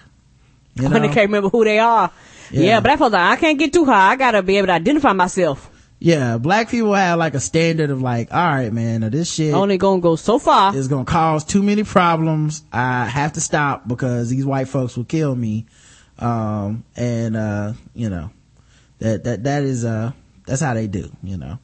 You 0.76 0.90
when 0.90 1.02
they 1.02 1.08
can't 1.08 1.30
remember 1.30 1.48
who 1.48 1.64
they 1.64 1.80
are. 1.80 2.12
Yeah. 2.52 2.62
Yeah, 2.62 2.80
but 2.82 2.90
that 2.90 3.00
was 3.00 3.14
like, 3.14 3.38
I 3.38 3.40
can't 3.40 3.58
get 3.58 3.72
too 3.72 3.86
high. 3.86 4.12
I 4.12 4.16
gotta 4.18 4.44
be 4.44 4.58
able 4.58 4.68
to 4.68 4.74
identify 4.74 5.14
myself. 5.14 5.72
Yeah, 6.00 6.38
black 6.38 6.70
people 6.70 6.94
have 6.94 7.18
like 7.18 7.36
a 7.36 7.40
standard 7.40 7.90
of 7.90 8.02
like, 8.02 8.34
all 8.34 8.46
right, 8.46 8.72
man, 8.72 9.02
this 9.02 9.34
shit 9.34 9.54
Only 9.54 9.78
gonna 9.78 10.02
go 10.02 10.16
so 10.16 10.40
far. 10.40 10.76
It's 10.76 10.88
gonna 10.88 11.06
cause 11.06 11.46
too 11.46 11.64
many 11.64 11.84
problems. 11.84 12.64
I 12.72 13.06
have 13.06 13.34
to 13.34 13.42
stop 13.42 13.88
because 13.88 14.30
these 14.30 14.46
white 14.46 14.68
folks 14.68 14.98
will 14.98 15.06
kill 15.06 15.36
me. 15.36 15.66
Um, 16.20 16.84
and, 16.96 17.36
uh, 17.36 17.74
you 17.94 18.10
know, 18.10 18.32
that, 19.00 19.24
that, 19.24 19.44
that 19.44 19.64
is, 19.64 19.84
uh, 19.84 20.12
that's 20.46 20.62
how 20.62 20.74
they 20.74 20.88
do, 20.88 21.12
you 21.24 21.38
know. 21.38 21.60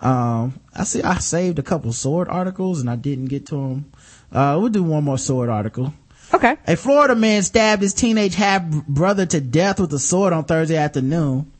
Um, 0.00 0.60
I 0.74 0.84
see, 0.84 1.02
I 1.02 1.18
saved 1.18 1.58
a 1.58 1.62
couple 1.62 1.92
sword 1.92 2.28
articles 2.28 2.80
and 2.80 2.90
I 2.90 2.96
didn't 2.96 3.26
get 3.26 3.46
to 3.46 3.54
them. 3.54 3.92
Uh, 4.32 4.58
we'll 4.60 4.68
do 4.70 4.82
one 4.82 5.04
more 5.04 5.18
sword 5.18 5.48
article. 5.48 5.94
Okay. 6.34 6.56
A 6.66 6.76
Florida 6.76 7.14
man 7.14 7.42
stabbed 7.42 7.82
his 7.82 7.94
teenage 7.94 8.34
half 8.34 8.62
brother 8.64 9.26
to 9.26 9.40
death 9.40 9.80
with 9.80 9.92
a 9.92 9.98
sword 9.98 10.32
on 10.32 10.44
Thursday 10.44 10.76
afternoon. 10.76 11.50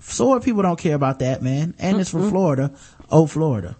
Sword 0.00 0.42
people 0.42 0.62
don't 0.62 0.78
care 0.78 0.94
about 0.94 1.18
that, 1.20 1.42
man. 1.42 1.74
And 1.78 2.00
it's 2.00 2.10
from 2.10 2.30
Florida. 2.30 2.72
Oh, 3.10 3.26
Florida. 3.26 3.76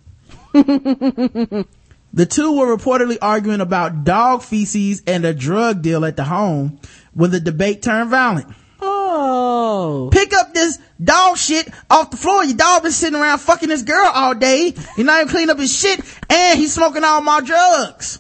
The 2.13 2.27
two 2.27 2.57
were 2.57 2.75
reportedly 2.75 3.19
arguing 3.21 3.61
about 3.61 4.05
dog 4.05 4.43
feces 4.43 5.03
and 5.07 5.25
a 5.25 5.35
drug 5.35 5.83
deal 5.83 6.05
at 6.05 6.17
the 6.17 6.25
home 6.25 6.81
when 7.13 7.31
the 7.31 7.41
debate 7.41 7.83
turned 7.83 8.11
violent. 8.11 8.47
Oh. 8.81 10.09
Pick 10.13 10.33
up 10.33 10.55
this 10.55 10.79
dog 11.03 11.37
shit 11.37 11.69
off 11.91 12.11
the 12.11 12.17
floor. 12.17 12.45
Your 12.45 12.57
dog 12.57 12.83
been 12.83 12.93
sitting 12.93 13.19
around 13.19 13.39
fucking 13.39 13.69
this 13.69 13.83
girl 13.83 14.11
all 14.13 14.35
day. 14.35 14.75
You're 14.97 15.07
not 15.07 15.21
even 15.21 15.29
cleaning 15.29 15.51
up 15.51 15.59
his 15.59 15.77
shit 15.77 16.01
and 16.31 16.59
he's 16.59 16.73
smoking 16.73 17.05
all 17.05 17.21
my 17.21 17.41
drugs. 17.41 18.19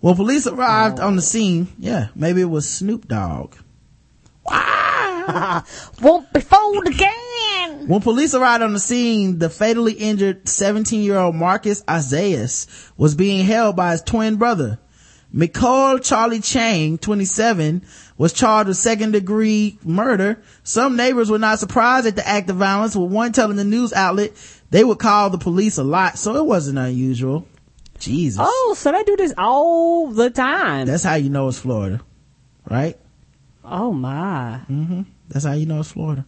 Well, 0.00 0.16
police 0.16 0.48
arrived 0.48 0.98
oh. 0.98 1.06
on 1.06 1.14
the 1.14 1.22
scene, 1.22 1.68
yeah, 1.78 2.08
maybe 2.16 2.40
it 2.40 2.50
was 2.50 2.68
Snoop 2.68 3.06
Dogg. 3.06 3.54
Won't 6.02 6.32
be 6.32 6.40
fooled 6.40 6.86
again. 6.86 7.88
When 7.88 8.00
police 8.00 8.34
arrived 8.34 8.62
on 8.62 8.72
the 8.72 8.78
scene, 8.78 9.38
the 9.38 9.50
fatally 9.50 9.92
injured 9.92 10.48
17 10.48 11.02
year 11.02 11.18
old 11.18 11.34
Marcus 11.34 11.82
Isaias 11.88 12.66
was 12.96 13.14
being 13.14 13.44
held 13.44 13.76
by 13.76 13.92
his 13.92 14.02
twin 14.02 14.36
brother. 14.36 14.78
McCall 15.34 16.04
Charlie 16.04 16.40
Chang, 16.40 16.98
27, 16.98 17.82
was 18.18 18.34
charged 18.34 18.68
with 18.68 18.76
second 18.76 19.12
degree 19.12 19.78
murder. 19.82 20.42
Some 20.62 20.94
neighbors 20.96 21.30
were 21.30 21.38
not 21.38 21.58
surprised 21.58 22.06
at 22.06 22.16
the 22.16 22.28
act 22.28 22.50
of 22.50 22.56
violence, 22.56 22.94
with 22.94 23.10
one 23.10 23.32
telling 23.32 23.56
the 23.56 23.64
news 23.64 23.92
outlet 23.94 24.32
they 24.70 24.84
would 24.84 24.98
call 24.98 25.30
the 25.30 25.38
police 25.38 25.78
a 25.78 25.84
lot, 25.84 26.18
so 26.18 26.36
it 26.36 26.44
wasn't 26.44 26.78
unusual. 26.78 27.46
Jesus. 27.98 28.40
Oh, 28.42 28.74
so 28.76 28.92
they 28.92 29.04
do 29.04 29.16
this 29.16 29.32
all 29.38 30.08
the 30.08 30.28
time. 30.28 30.86
That's 30.86 31.04
how 31.04 31.14
you 31.14 31.30
know 31.30 31.48
it's 31.48 31.58
Florida, 31.58 32.00
right? 32.68 32.98
Oh 33.64 33.92
my. 33.92 34.58
hmm 34.58 35.02
That's 35.28 35.44
how 35.44 35.52
you 35.52 35.66
know 35.66 35.80
it's 35.80 35.92
Florida. 35.92 36.24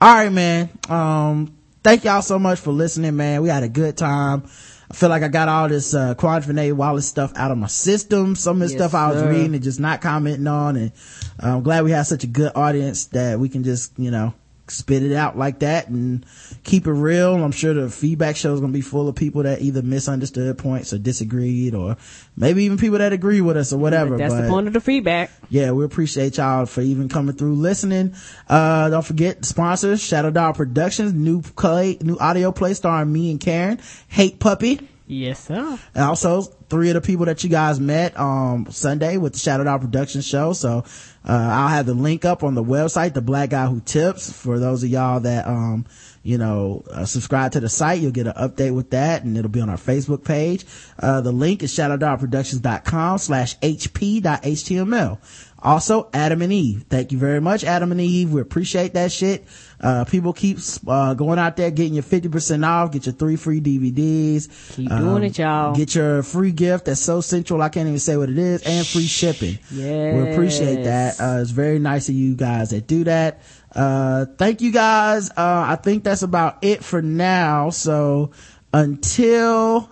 All 0.00 0.14
right, 0.14 0.32
man. 0.32 0.70
Um, 0.88 1.54
thank 1.82 2.04
y'all 2.04 2.22
so 2.22 2.38
much 2.38 2.60
for 2.60 2.70
listening, 2.72 3.16
man. 3.16 3.42
We 3.42 3.48
had 3.48 3.62
a 3.62 3.68
good 3.68 3.96
time. 3.96 4.44
I 4.90 4.94
feel 4.94 5.10
like 5.10 5.22
I 5.22 5.28
got 5.28 5.48
all 5.48 5.68
this, 5.68 5.92
uh, 5.92 6.14
Quvenzhané 6.14 6.72
Wallis 6.72 7.06
stuff 7.06 7.32
out 7.36 7.50
of 7.50 7.58
my 7.58 7.66
system. 7.66 8.34
Some 8.34 8.62
of 8.62 8.68
the 8.68 8.74
Yes, 8.74 8.78
stuff 8.90 8.94
I 8.94 9.08
was 9.08 9.20
sir. 9.20 9.28
reading 9.28 9.54
and 9.54 9.62
just 9.62 9.78
not 9.78 10.00
commenting 10.00 10.46
on. 10.46 10.76
And 10.76 10.92
I'm 11.38 11.62
glad 11.62 11.84
we 11.84 11.90
have 11.90 12.06
such 12.06 12.24
a 12.24 12.26
good 12.26 12.52
audience 12.54 13.04
that 13.06 13.38
we 13.38 13.50
can 13.50 13.64
just, 13.64 13.92
you 13.98 14.10
know, 14.10 14.32
spit 14.70 15.02
it 15.02 15.14
out 15.14 15.36
like 15.36 15.60
that 15.60 15.88
and 15.88 16.24
keep 16.64 16.86
it 16.86 16.92
real. 16.92 17.34
I'm 17.34 17.52
sure 17.52 17.74
the 17.74 17.90
feedback 17.90 18.36
show 18.36 18.54
is 18.54 18.60
going 18.60 18.72
to 18.72 18.76
be 18.76 18.82
full 18.82 19.08
of 19.08 19.14
people 19.14 19.42
that 19.42 19.60
either 19.60 19.82
misunderstood 19.82 20.56
points 20.58 20.92
or 20.92 20.98
disagreed 20.98 21.74
or 21.74 21.96
maybe 22.36 22.64
even 22.64 22.78
people 22.78 22.98
that 22.98 23.12
agree 23.12 23.40
with 23.40 23.56
us 23.56 23.72
or 23.72 23.78
whatever. 23.78 24.16
That's 24.16 24.34
but 24.34 24.42
the 24.42 24.48
point 24.48 24.66
of 24.66 24.72
the 24.72 24.80
feedback. 24.80 25.30
yeah, 25.50 25.72
we 25.72 25.84
appreciate 25.84 26.36
y'all 26.36 26.66
for 26.66 26.80
even 26.80 27.08
coming 27.08 27.34
through 27.34 27.54
listening. 27.54 28.14
Uh, 28.48 28.88
don't 28.90 29.04
forget 29.04 29.44
sponsors, 29.44 30.02
Shadow 30.02 30.30
Dog 30.30 30.56
Productions, 30.56 31.12
new 31.12 31.42
play, 31.42 31.98
new 32.00 32.18
audio 32.18 32.52
play 32.52 32.74
starring 32.74 33.12
me 33.12 33.30
and 33.30 33.40
Karen, 33.40 33.80
Hate 34.08 34.38
Puppy. 34.38 34.88
Yes, 35.10 35.44
sir. 35.44 35.78
And 35.94 36.04
also 36.04 36.42
three 36.42 36.90
of 36.90 36.94
the 36.94 37.00
people 37.00 37.24
that 37.26 37.42
you 37.42 37.48
guys 37.48 37.80
met 37.80 38.18
um 38.18 38.66
Sunday 38.70 39.16
with 39.16 39.32
the 39.32 39.38
Shadow 39.38 39.64
Dog 39.64 39.80
Production 39.80 40.20
Show. 40.20 40.52
So 40.52 40.84
uh, 41.26 41.32
I'll 41.32 41.68
have 41.68 41.86
the 41.86 41.94
link 41.94 42.26
up 42.26 42.44
on 42.44 42.54
the 42.54 42.62
website, 42.62 43.14
the 43.14 43.22
Black 43.22 43.50
Guy 43.50 43.66
Who 43.66 43.80
Tips, 43.80 44.30
for 44.30 44.58
those 44.58 44.82
of 44.82 44.90
y'all 44.90 45.20
that 45.20 45.46
um 45.46 45.86
you 46.22 46.36
know 46.36 46.84
uh, 46.90 47.06
subscribe 47.06 47.52
to 47.52 47.60
the 47.60 47.70
site. 47.70 48.02
You'll 48.02 48.12
get 48.12 48.26
an 48.26 48.34
update 48.34 48.74
with 48.74 48.90
that, 48.90 49.24
and 49.24 49.36
it'll 49.38 49.50
be 49.50 49.62
on 49.62 49.70
our 49.70 49.78
Facebook 49.78 50.24
page. 50.24 50.66
Uh, 50.98 51.22
the 51.22 51.32
link 51.32 51.62
is 51.62 51.72
shadowdogproductions.com 51.72 53.16
slash 53.18 53.58
hp.html. 53.60 55.18
Also, 55.60 56.08
Adam 56.12 56.40
and 56.42 56.52
Eve. 56.52 56.84
Thank 56.88 57.10
you 57.10 57.18
very 57.18 57.40
much, 57.40 57.64
Adam 57.64 57.90
and 57.90 58.00
Eve. 58.00 58.32
We 58.32 58.40
appreciate 58.40 58.94
that 58.94 59.10
shit. 59.10 59.44
Uh, 59.80 60.04
people 60.04 60.32
keep, 60.32 60.58
uh, 60.86 61.14
going 61.14 61.38
out 61.38 61.56
there 61.56 61.70
getting 61.72 61.94
your 61.94 62.04
50% 62.04 62.64
off, 62.64 62.92
get 62.92 63.06
your 63.06 63.12
three 63.14 63.34
free 63.36 63.60
DVDs. 63.60 64.74
Keep 64.76 64.88
doing 64.88 65.24
it, 65.24 65.38
y'all. 65.38 65.74
Get 65.74 65.94
your 65.96 66.22
free 66.22 66.52
gift 66.52 66.84
that's 66.84 67.00
so 67.00 67.20
central, 67.20 67.60
I 67.60 67.70
can't 67.70 67.88
even 67.88 67.98
say 67.98 68.16
what 68.16 68.28
it 68.28 68.38
is, 68.38 68.62
and 68.62 68.86
free 68.86 69.06
shipping. 69.06 69.58
Yes. 69.72 70.14
We 70.14 70.32
appreciate 70.32 70.84
that. 70.84 71.20
Uh, 71.20 71.40
it's 71.40 71.50
very 71.50 71.78
nice 71.80 72.08
of 72.08 72.14
you 72.14 72.36
guys 72.36 72.70
that 72.70 72.86
do 72.86 73.04
that. 73.04 73.40
Uh, 73.74 74.26
thank 74.36 74.60
you 74.60 74.70
guys. 74.72 75.30
Uh, 75.30 75.34
I 75.68 75.76
think 75.76 76.04
that's 76.04 76.22
about 76.22 76.58
it 76.62 76.84
for 76.84 77.02
now. 77.02 77.70
So 77.70 78.30
until 78.72 79.90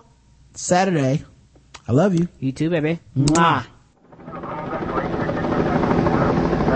Saturday, 0.53 1.23
I 1.87 1.91
love 1.91 2.17
you. 2.17 2.27
You 2.39 2.51
too, 2.53 2.69
baby. 2.69 2.99
Mwah. 3.17 3.65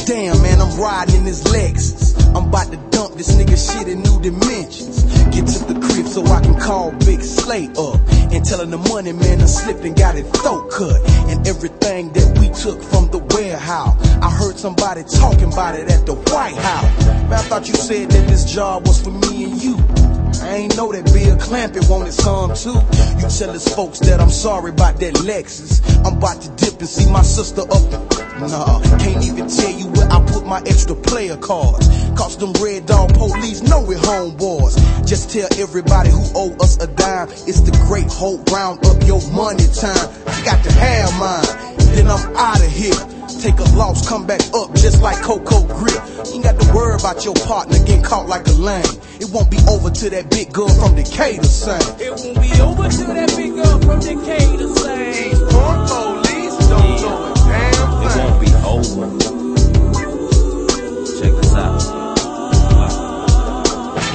Lexus. 0.07 0.61
I'm 0.61 0.81
riding 0.81 1.25
his 1.25 1.45
legs. 1.53 2.15
I'm 2.29 2.49
about 2.49 2.71
to 2.71 2.86
this 3.17 3.33
nigga 3.33 3.57
shit 3.57 3.89
in 3.89 4.03
new 4.03 4.21
dimensions. 4.21 5.05
Get 5.35 5.47
to 5.47 5.73
the 5.73 5.81
crib 5.81 6.07
so 6.07 6.25
I 6.27 6.41
can 6.41 6.59
call 6.59 6.93
Big 6.93 7.23
Slay 7.23 7.69
up 7.79 8.01
and 8.33 8.45
tell 8.45 8.61
him 8.61 8.71
the 8.71 8.79
money 8.79 9.13
man 9.13 9.41
I 9.41 9.47
slipped 9.47 9.85
and 9.85 9.97
got 9.97 10.15
his 10.15 10.29
throat 10.31 10.71
cut 10.71 11.01
and 11.31 11.47
everything 11.47 12.13
that 12.13 12.39
we 12.39 12.49
took 12.51 12.83
from 12.83 13.09
the 13.11 13.19
warehouse. 13.35 13.97
I 14.21 14.31
heard 14.31 14.59
somebody 14.59 15.05
talking 15.05 15.53
about 15.53 15.77
it 15.77 15.91
at 15.91 16.05
the 16.07 16.15
White 16.15 16.57
House. 16.57 17.07
Man, 17.07 17.33
I 17.33 17.43
thought 17.43 17.69
you 17.69 17.75
said 17.75 18.11
that 18.11 18.29
this 18.29 18.45
job 18.45 18.87
was 18.87 19.01
for 19.01 19.11
me 19.11 19.45
and 19.45 19.63
you. 19.63 20.06
I 20.47 20.59
ain't 20.59 20.77
know 20.77 20.93
that 20.93 21.05
Bill 21.07 21.37
Clampett 21.37 21.91
wanted 21.91 22.13
some 22.15 22.55
too. 22.55 22.79
You 23.19 23.29
tell 23.29 23.53
his 23.53 23.67
folks 23.67 23.99
that 24.07 24.21
I'm 24.21 24.31
sorry 24.31 24.71
about 24.71 25.01
that 25.01 25.15
Lexus. 25.15 25.83
I'm 26.07 26.19
about 26.19 26.41
to 26.43 26.51
dip 26.51 26.79
and 26.79 26.89
see 26.89 27.11
my 27.11 27.23
sister 27.23 27.63
up. 27.63 28.17
Nah, 28.39 28.81
can't 28.99 29.25
even 29.25 29.49
tell 29.49 29.73
you 29.73 29.89
where 29.89 30.07
I 30.07 30.25
put 30.25 30.47
my 30.47 30.61
extra 30.61 30.95
player 30.95 31.37
cards. 31.37 31.89
Cause 32.15 32.37
them 32.37 32.53
red 32.63 32.87
dog 32.87 33.15
police 33.15 33.63
know 33.63 33.83
we're 33.83 33.99
homeboys. 33.99 34.79
Just 35.05 35.31
tell 35.31 35.49
everybody 35.59 36.11
who 36.11 36.23
owe 36.37 36.55
us 36.61 36.77
a 36.79 36.87
dime. 36.87 37.29
It's 37.51 37.61
the 37.63 37.73
great 37.89 38.07
hope 38.07 38.49
round 38.53 38.87
up 38.87 39.03
your 39.03 39.21
money 39.33 39.67
time. 39.75 40.09
I 40.29 40.45
got 40.45 40.63
to 40.63 40.73
have 40.73 41.11
mine. 41.19 41.86
Then 41.97 42.09
I'm 42.09 42.37
out 42.37 42.61
of 42.61 42.71
here. 42.71 42.93
Take 43.41 43.59
a 43.59 43.65
loss, 43.75 44.07
come 44.07 44.27
back 44.27 44.43
up 44.53 44.75
just 44.75 45.01
like 45.01 45.17
Coco 45.23 45.67
Grip. 45.67 45.97
You 46.27 46.35
ain't 46.35 46.45
got 46.45 46.61
to 46.61 46.73
worry 46.75 46.95
about 46.95 47.25
your 47.25 47.33
partner 47.33 47.79
getting 47.79 48.03
caught 48.03 48.29
like 48.29 48.47
a 48.49 48.53
lame. 48.53 48.85
It 49.19 49.31
won't 49.33 49.51
be 49.51 49.57
over 49.67 49.89
till 49.89 50.11
that 50.11 50.31
big 50.31 50.53
girl 50.53 50.69
from 50.69 50.95
Decatur 50.95 51.43
sing. 51.45 51.81
It 51.99 52.11
won't 52.11 52.39
be 52.39 52.53
over 52.61 52.87
till 52.91 53.15
that 53.15 53.35
big 53.35 53.55
girl 53.55 53.81
from 53.81 54.01
Decatur 54.01 54.75
sing. 54.77 55.13
These 55.13 55.41
poor 55.49 55.75
police 55.89 56.57
don't 56.69 57.01
know 57.01 57.33
a 57.33 57.35
damn 57.49 57.73
It 58.05 58.13
won't 58.21 58.41
be 58.45 58.53
over. 58.69 59.07
Check 61.19 61.33
this 61.41 61.55
out. 61.55 61.96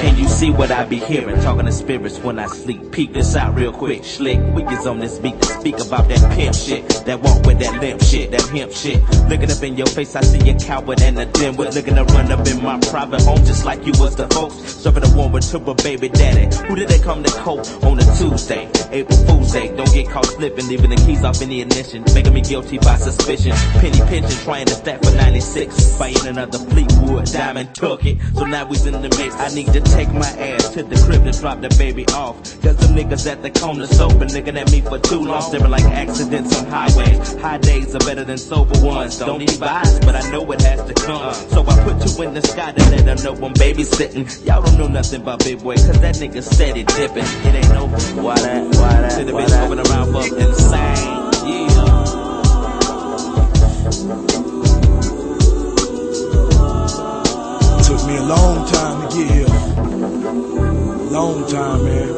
Can 0.01 0.17
you 0.17 0.27
see 0.27 0.49
what 0.49 0.71
I 0.71 0.83
be 0.83 0.97
hearing? 0.97 1.39
Talking 1.41 1.67
to 1.67 1.71
spirits 1.71 2.17
when 2.17 2.39
I 2.39 2.47
sleep. 2.47 2.91
Peep 2.91 3.13
this 3.13 3.35
out 3.35 3.53
real 3.53 3.71
quick. 3.71 4.03
Slick. 4.03 4.39
We 4.55 4.63
is 4.63 4.87
on 4.87 4.97
this 4.97 5.19
beat 5.19 5.39
to 5.39 5.45
speak 5.45 5.79
about 5.79 6.07
that 6.09 6.35
pimp 6.35 6.55
shit. 6.55 6.89
That 7.05 7.21
walk 7.21 7.45
with 7.45 7.59
that 7.59 7.79
limp 7.79 8.01
shit. 8.01 8.31
That 8.31 8.41
hemp 8.49 8.71
shit. 8.71 8.99
Looking 9.29 9.51
up 9.51 9.61
in 9.61 9.77
your 9.77 9.85
face, 9.85 10.15
I 10.15 10.21
see 10.21 10.49
a 10.49 10.57
coward 10.57 11.03
and 11.03 11.19
a 11.19 11.27
dimwit. 11.27 11.75
Looking 11.75 11.93
to 11.95 12.03
run 12.05 12.31
up 12.31 12.47
in 12.47 12.63
my 12.63 12.79
private 12.79 13.21
home 13.21 13.45
just 13.45 13.63
like 13.63 13.85
you 13.85 13.93
was 13.99 14.15
the 14.15 14.27
folks. 14.29 14.55
Serving 14.55 15.05
a 15.05 15.15
woman 15.15 15.43
to 15.43 15.57
a 15.57 15.75
baby 15.75 16.09
daddy. 16.09 16.49
Who 16.65 16.75
did 16.75 16.89
they 16.89 16.97
come 16.97 17.23
to 17.23 17.31
court 17.33 17.71
on 17.83 17.99
a 17.99 18.17
Tuesday? 18.17 18.67
April 18.89 19.19
Fool's 19.27 19.53
Day. 19.53 19.67
Don't 19.75 19.93
get 19.93 20.09
caught 20.09 20.25
slipping. 20.25 20.67
Leaving 20.67 20.89
the 20.89 20.95
keys 20.95 21.23
off 21.23 21.39
in 21.43 21.49
the 21.49 21.61
ignition. 21.61 22.03
Making 22.15 22.33
me 22.33 22.41
guilty 22.41 22.79
by 22.79 22.95
suspicion. 22.95 23.51
Penny 23.77 23.99
pension 23.99 24.39
trying 24.41 24.65
to 24.65 24.73
stack 24.73 25.03
for 25.03 25.11
96. 25.11 25.99
Buying 25.99 26.25
another 26.25 26.57
Fleetwood 26.57 27.25
diamond 27.25 27.75
took 27.75 28.03
it. 28.03 28.17
So 28.33 28.45
now 28.45 28.65
we's 28.65 28.87
in 28.87 28.93
the 28.93 29.09
mix. 29.09 29.35
I 29.35 29.53
need 29.53 29.67
to 29.73 29.90
take 29.91 30.11
my 30.13 30.27
ass 30.27 30.69
to 30.69 30.83
the 30.83 30.95
crib 31.05 31.23
to 31.25 31.31
drop 31.39 31.61
the 31.61 31.69
baby 31.77 32.05
off. 32.07 32.37
Cause 32.61 32.77
the 32.77 32.87
niggas 32.87 33.29
at 33.31 33.41
the 33.41 33.51
corner 33.51 33.85
sober 33.87 34.25
looking 34.25 34.57
at 34.57 34.71
me 34.71 34.81
for 34.81 34.99
too 34.99 35.23
long. 35.23 35.41
Staring 35.41 35.69
like 35.69 35.83
accidents 35.85 36.57
on 36.57 36.65
highways. 36.67 37.35
High 37.35 37.57
days 37.57 37.95
are 37.95 37.99
better 37.99 38.23
than 38.23 38.37
sober 38.37 38.79
ones. 38.85 39.19
Don't 39.19 39.39
need 39.39 39.49
vibes, 39.49 40.05
but 40.05 40.15
I 40.15 40.29
know 40.31 40.49
it 40.51 40.61
has 40.61 40.83
to 40.83 40.93
come. 40.93 41.33
So 41.33 41.65
I 41.67 41.75
put 41.83 42.01
two 42.01 42.23
in 42.23 42.33
the 42.33 42.41
sky 42.41 42.71
to 42.71 42.89
let 42.91 43.05
them 43.05 43.17
know 43.23 43.45
I'm 43.45 43.53
babysitting. 43.53 44.45
Y'all 44.45 44.63
don't 44.63 44.77
know 44.77 44.87
nothing 44.87 45.21
about 45.21 45.39
Big 45.43 45.61
Boy, 45.61 45.75
cause 45.75 45.99
that 45.99 46.15
nigga 46.15 46.41
steady 46.41 46.83
dipping. 46.83 47.25
It 47.45 47.55
ain't 47.55 47.71
over. 47.75 47.97
Why 48.21 48.35
that? 48.35 48.75
Why 48.75 49.01
that? 49.01 49.17
To 49.17 49.25
the 49.25 49.31
bitch 49.33 49.69
moving 49.69 49.85
around 49.85 50.13
fucking 50.13 50.39
insane. 50.39 51.21
Yeah. 51.47 52.21
Took 57.83 58.07
me 58.07 58.15
a 58.17 58.23
long 58.23 58.67
time 58.67 59.09
to 59.09 59.17
get 59.17 59.31
here. 59.31 59.50
Long 61.11 61.47
time, 61.47 61.83
man. 61.85 62.09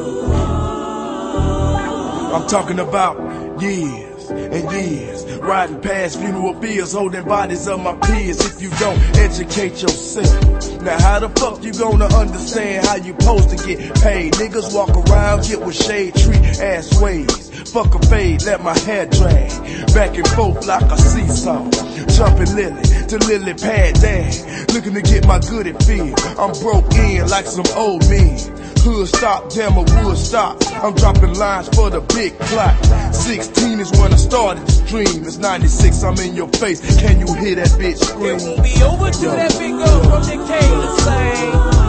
I'm 2.34 2.48
talking 2.48 2.80
about 2.80 3.62
years 3.62 4.13
and 4.38 4.72
years. 4.72 5.26
Riding 5.38 5.82
past 5.82 6.20
funeral 6.20 6.54
bills, 6.54 6.94
holding 6.94 7.26
bodies 7.26 7.68
of 7.68 7.82
my 7.82 7.96
peers. 7.96 8.40
If 8.46 8.62
you 8.62 8.70
don't 8.80 9.00
educate 9.18 9.82
yourself, 9.82 10.82
now 10.82 11.00
how 11.00 11.20
the 11.20 11.30
fuck 11.30 11.64
you 11.64 11.74
gonna 11.74 12.06
understand 12.16 12.86
how 12.86 12.96
you 12.96 13.16
supposed 13.20 13.50
to 13.50 13.68
get 13.68 13.80
paid? 14.02 14.34
Niggas 14.34 14.74
walk 14.76 14.92
around, 15.10 15.44
get 15.44 15.62
with 15.62 15.76
shade 15.76 16.16
tree 16.16 16.38
ass 16.62 17.02
ways. 17.02 17.72
Fuck 17.72 17.96
a 17.96 18.00
fade, 18.08 18.44
let 18.44 18.62
my 18.62 18.78
hair 18.80 19.06
drag. 19.08 19.50
Back 19.94 20.18
and 20.18 20.28
forth 20.30 20.68
like 20.68 20.84
a 20.84 20.98
seesaw. 20.98 21.70
Jumping 22.18 22.56
lily 22.56 22.84
to 23.08 23.18
lily 23.26 23.54
pad 23.54 23.96
dad. 23.96 24.72
Looking 24.74 24.94
to 24.94 25.02
get 25.02 25.26
my 25.26 25.40
good 25.40 25.64
goodie 25.64 25.86
feel. 25.86 26.16
I'm 26.40 26.52
broke 26.62 26.94
in 26.96 27.28
like 27.30 27.46
some 27.46 27.66
old 27.76 28.08
men. 28.10 28.38
Hood 28.84 29.08
stop, 29.08 29.50
damn 29.50 29.78
a 29.78 29.82
wood 29.82 30.18
stop. 30.18 30.62
I'm 30.84 30.94
dropping 30.96 31.36
lines 31.36 31.70
for 31.70 31.90
the 31.90 32.02
big 32.02 32.38
clock. 32.38 32.76
16 33.14 33.80
is 33.80 33.92
when 33.94 34.12
I 34.12 34.18
started 34.18 34.68
this 34.68 34.82
dream. 34.82 35.24
It's 35.24 35.38
96, 35.38 36.04
I'm 36.04 36.18
in 36.18 36.36
your 36.36 36.50
face. 36.50 36.82
Can 37.00 37.26
you 37.26 37.34
hear 37.36 37.56
that 37.56 37.70
bitch 37.80 38.04
scream? 38.04 38.36
It 38.36 38.44
won't 38.44 38.62
be 38.62 38.84
over 38.84 39.10
till 39.10 39.32
that 39.32 39.58
big 39.58 39.72
girl 39.72 40.04
from 40.04 40.24
the 40.24 40.44
Decatur 40.44 41.74
sing. 41.78 41.83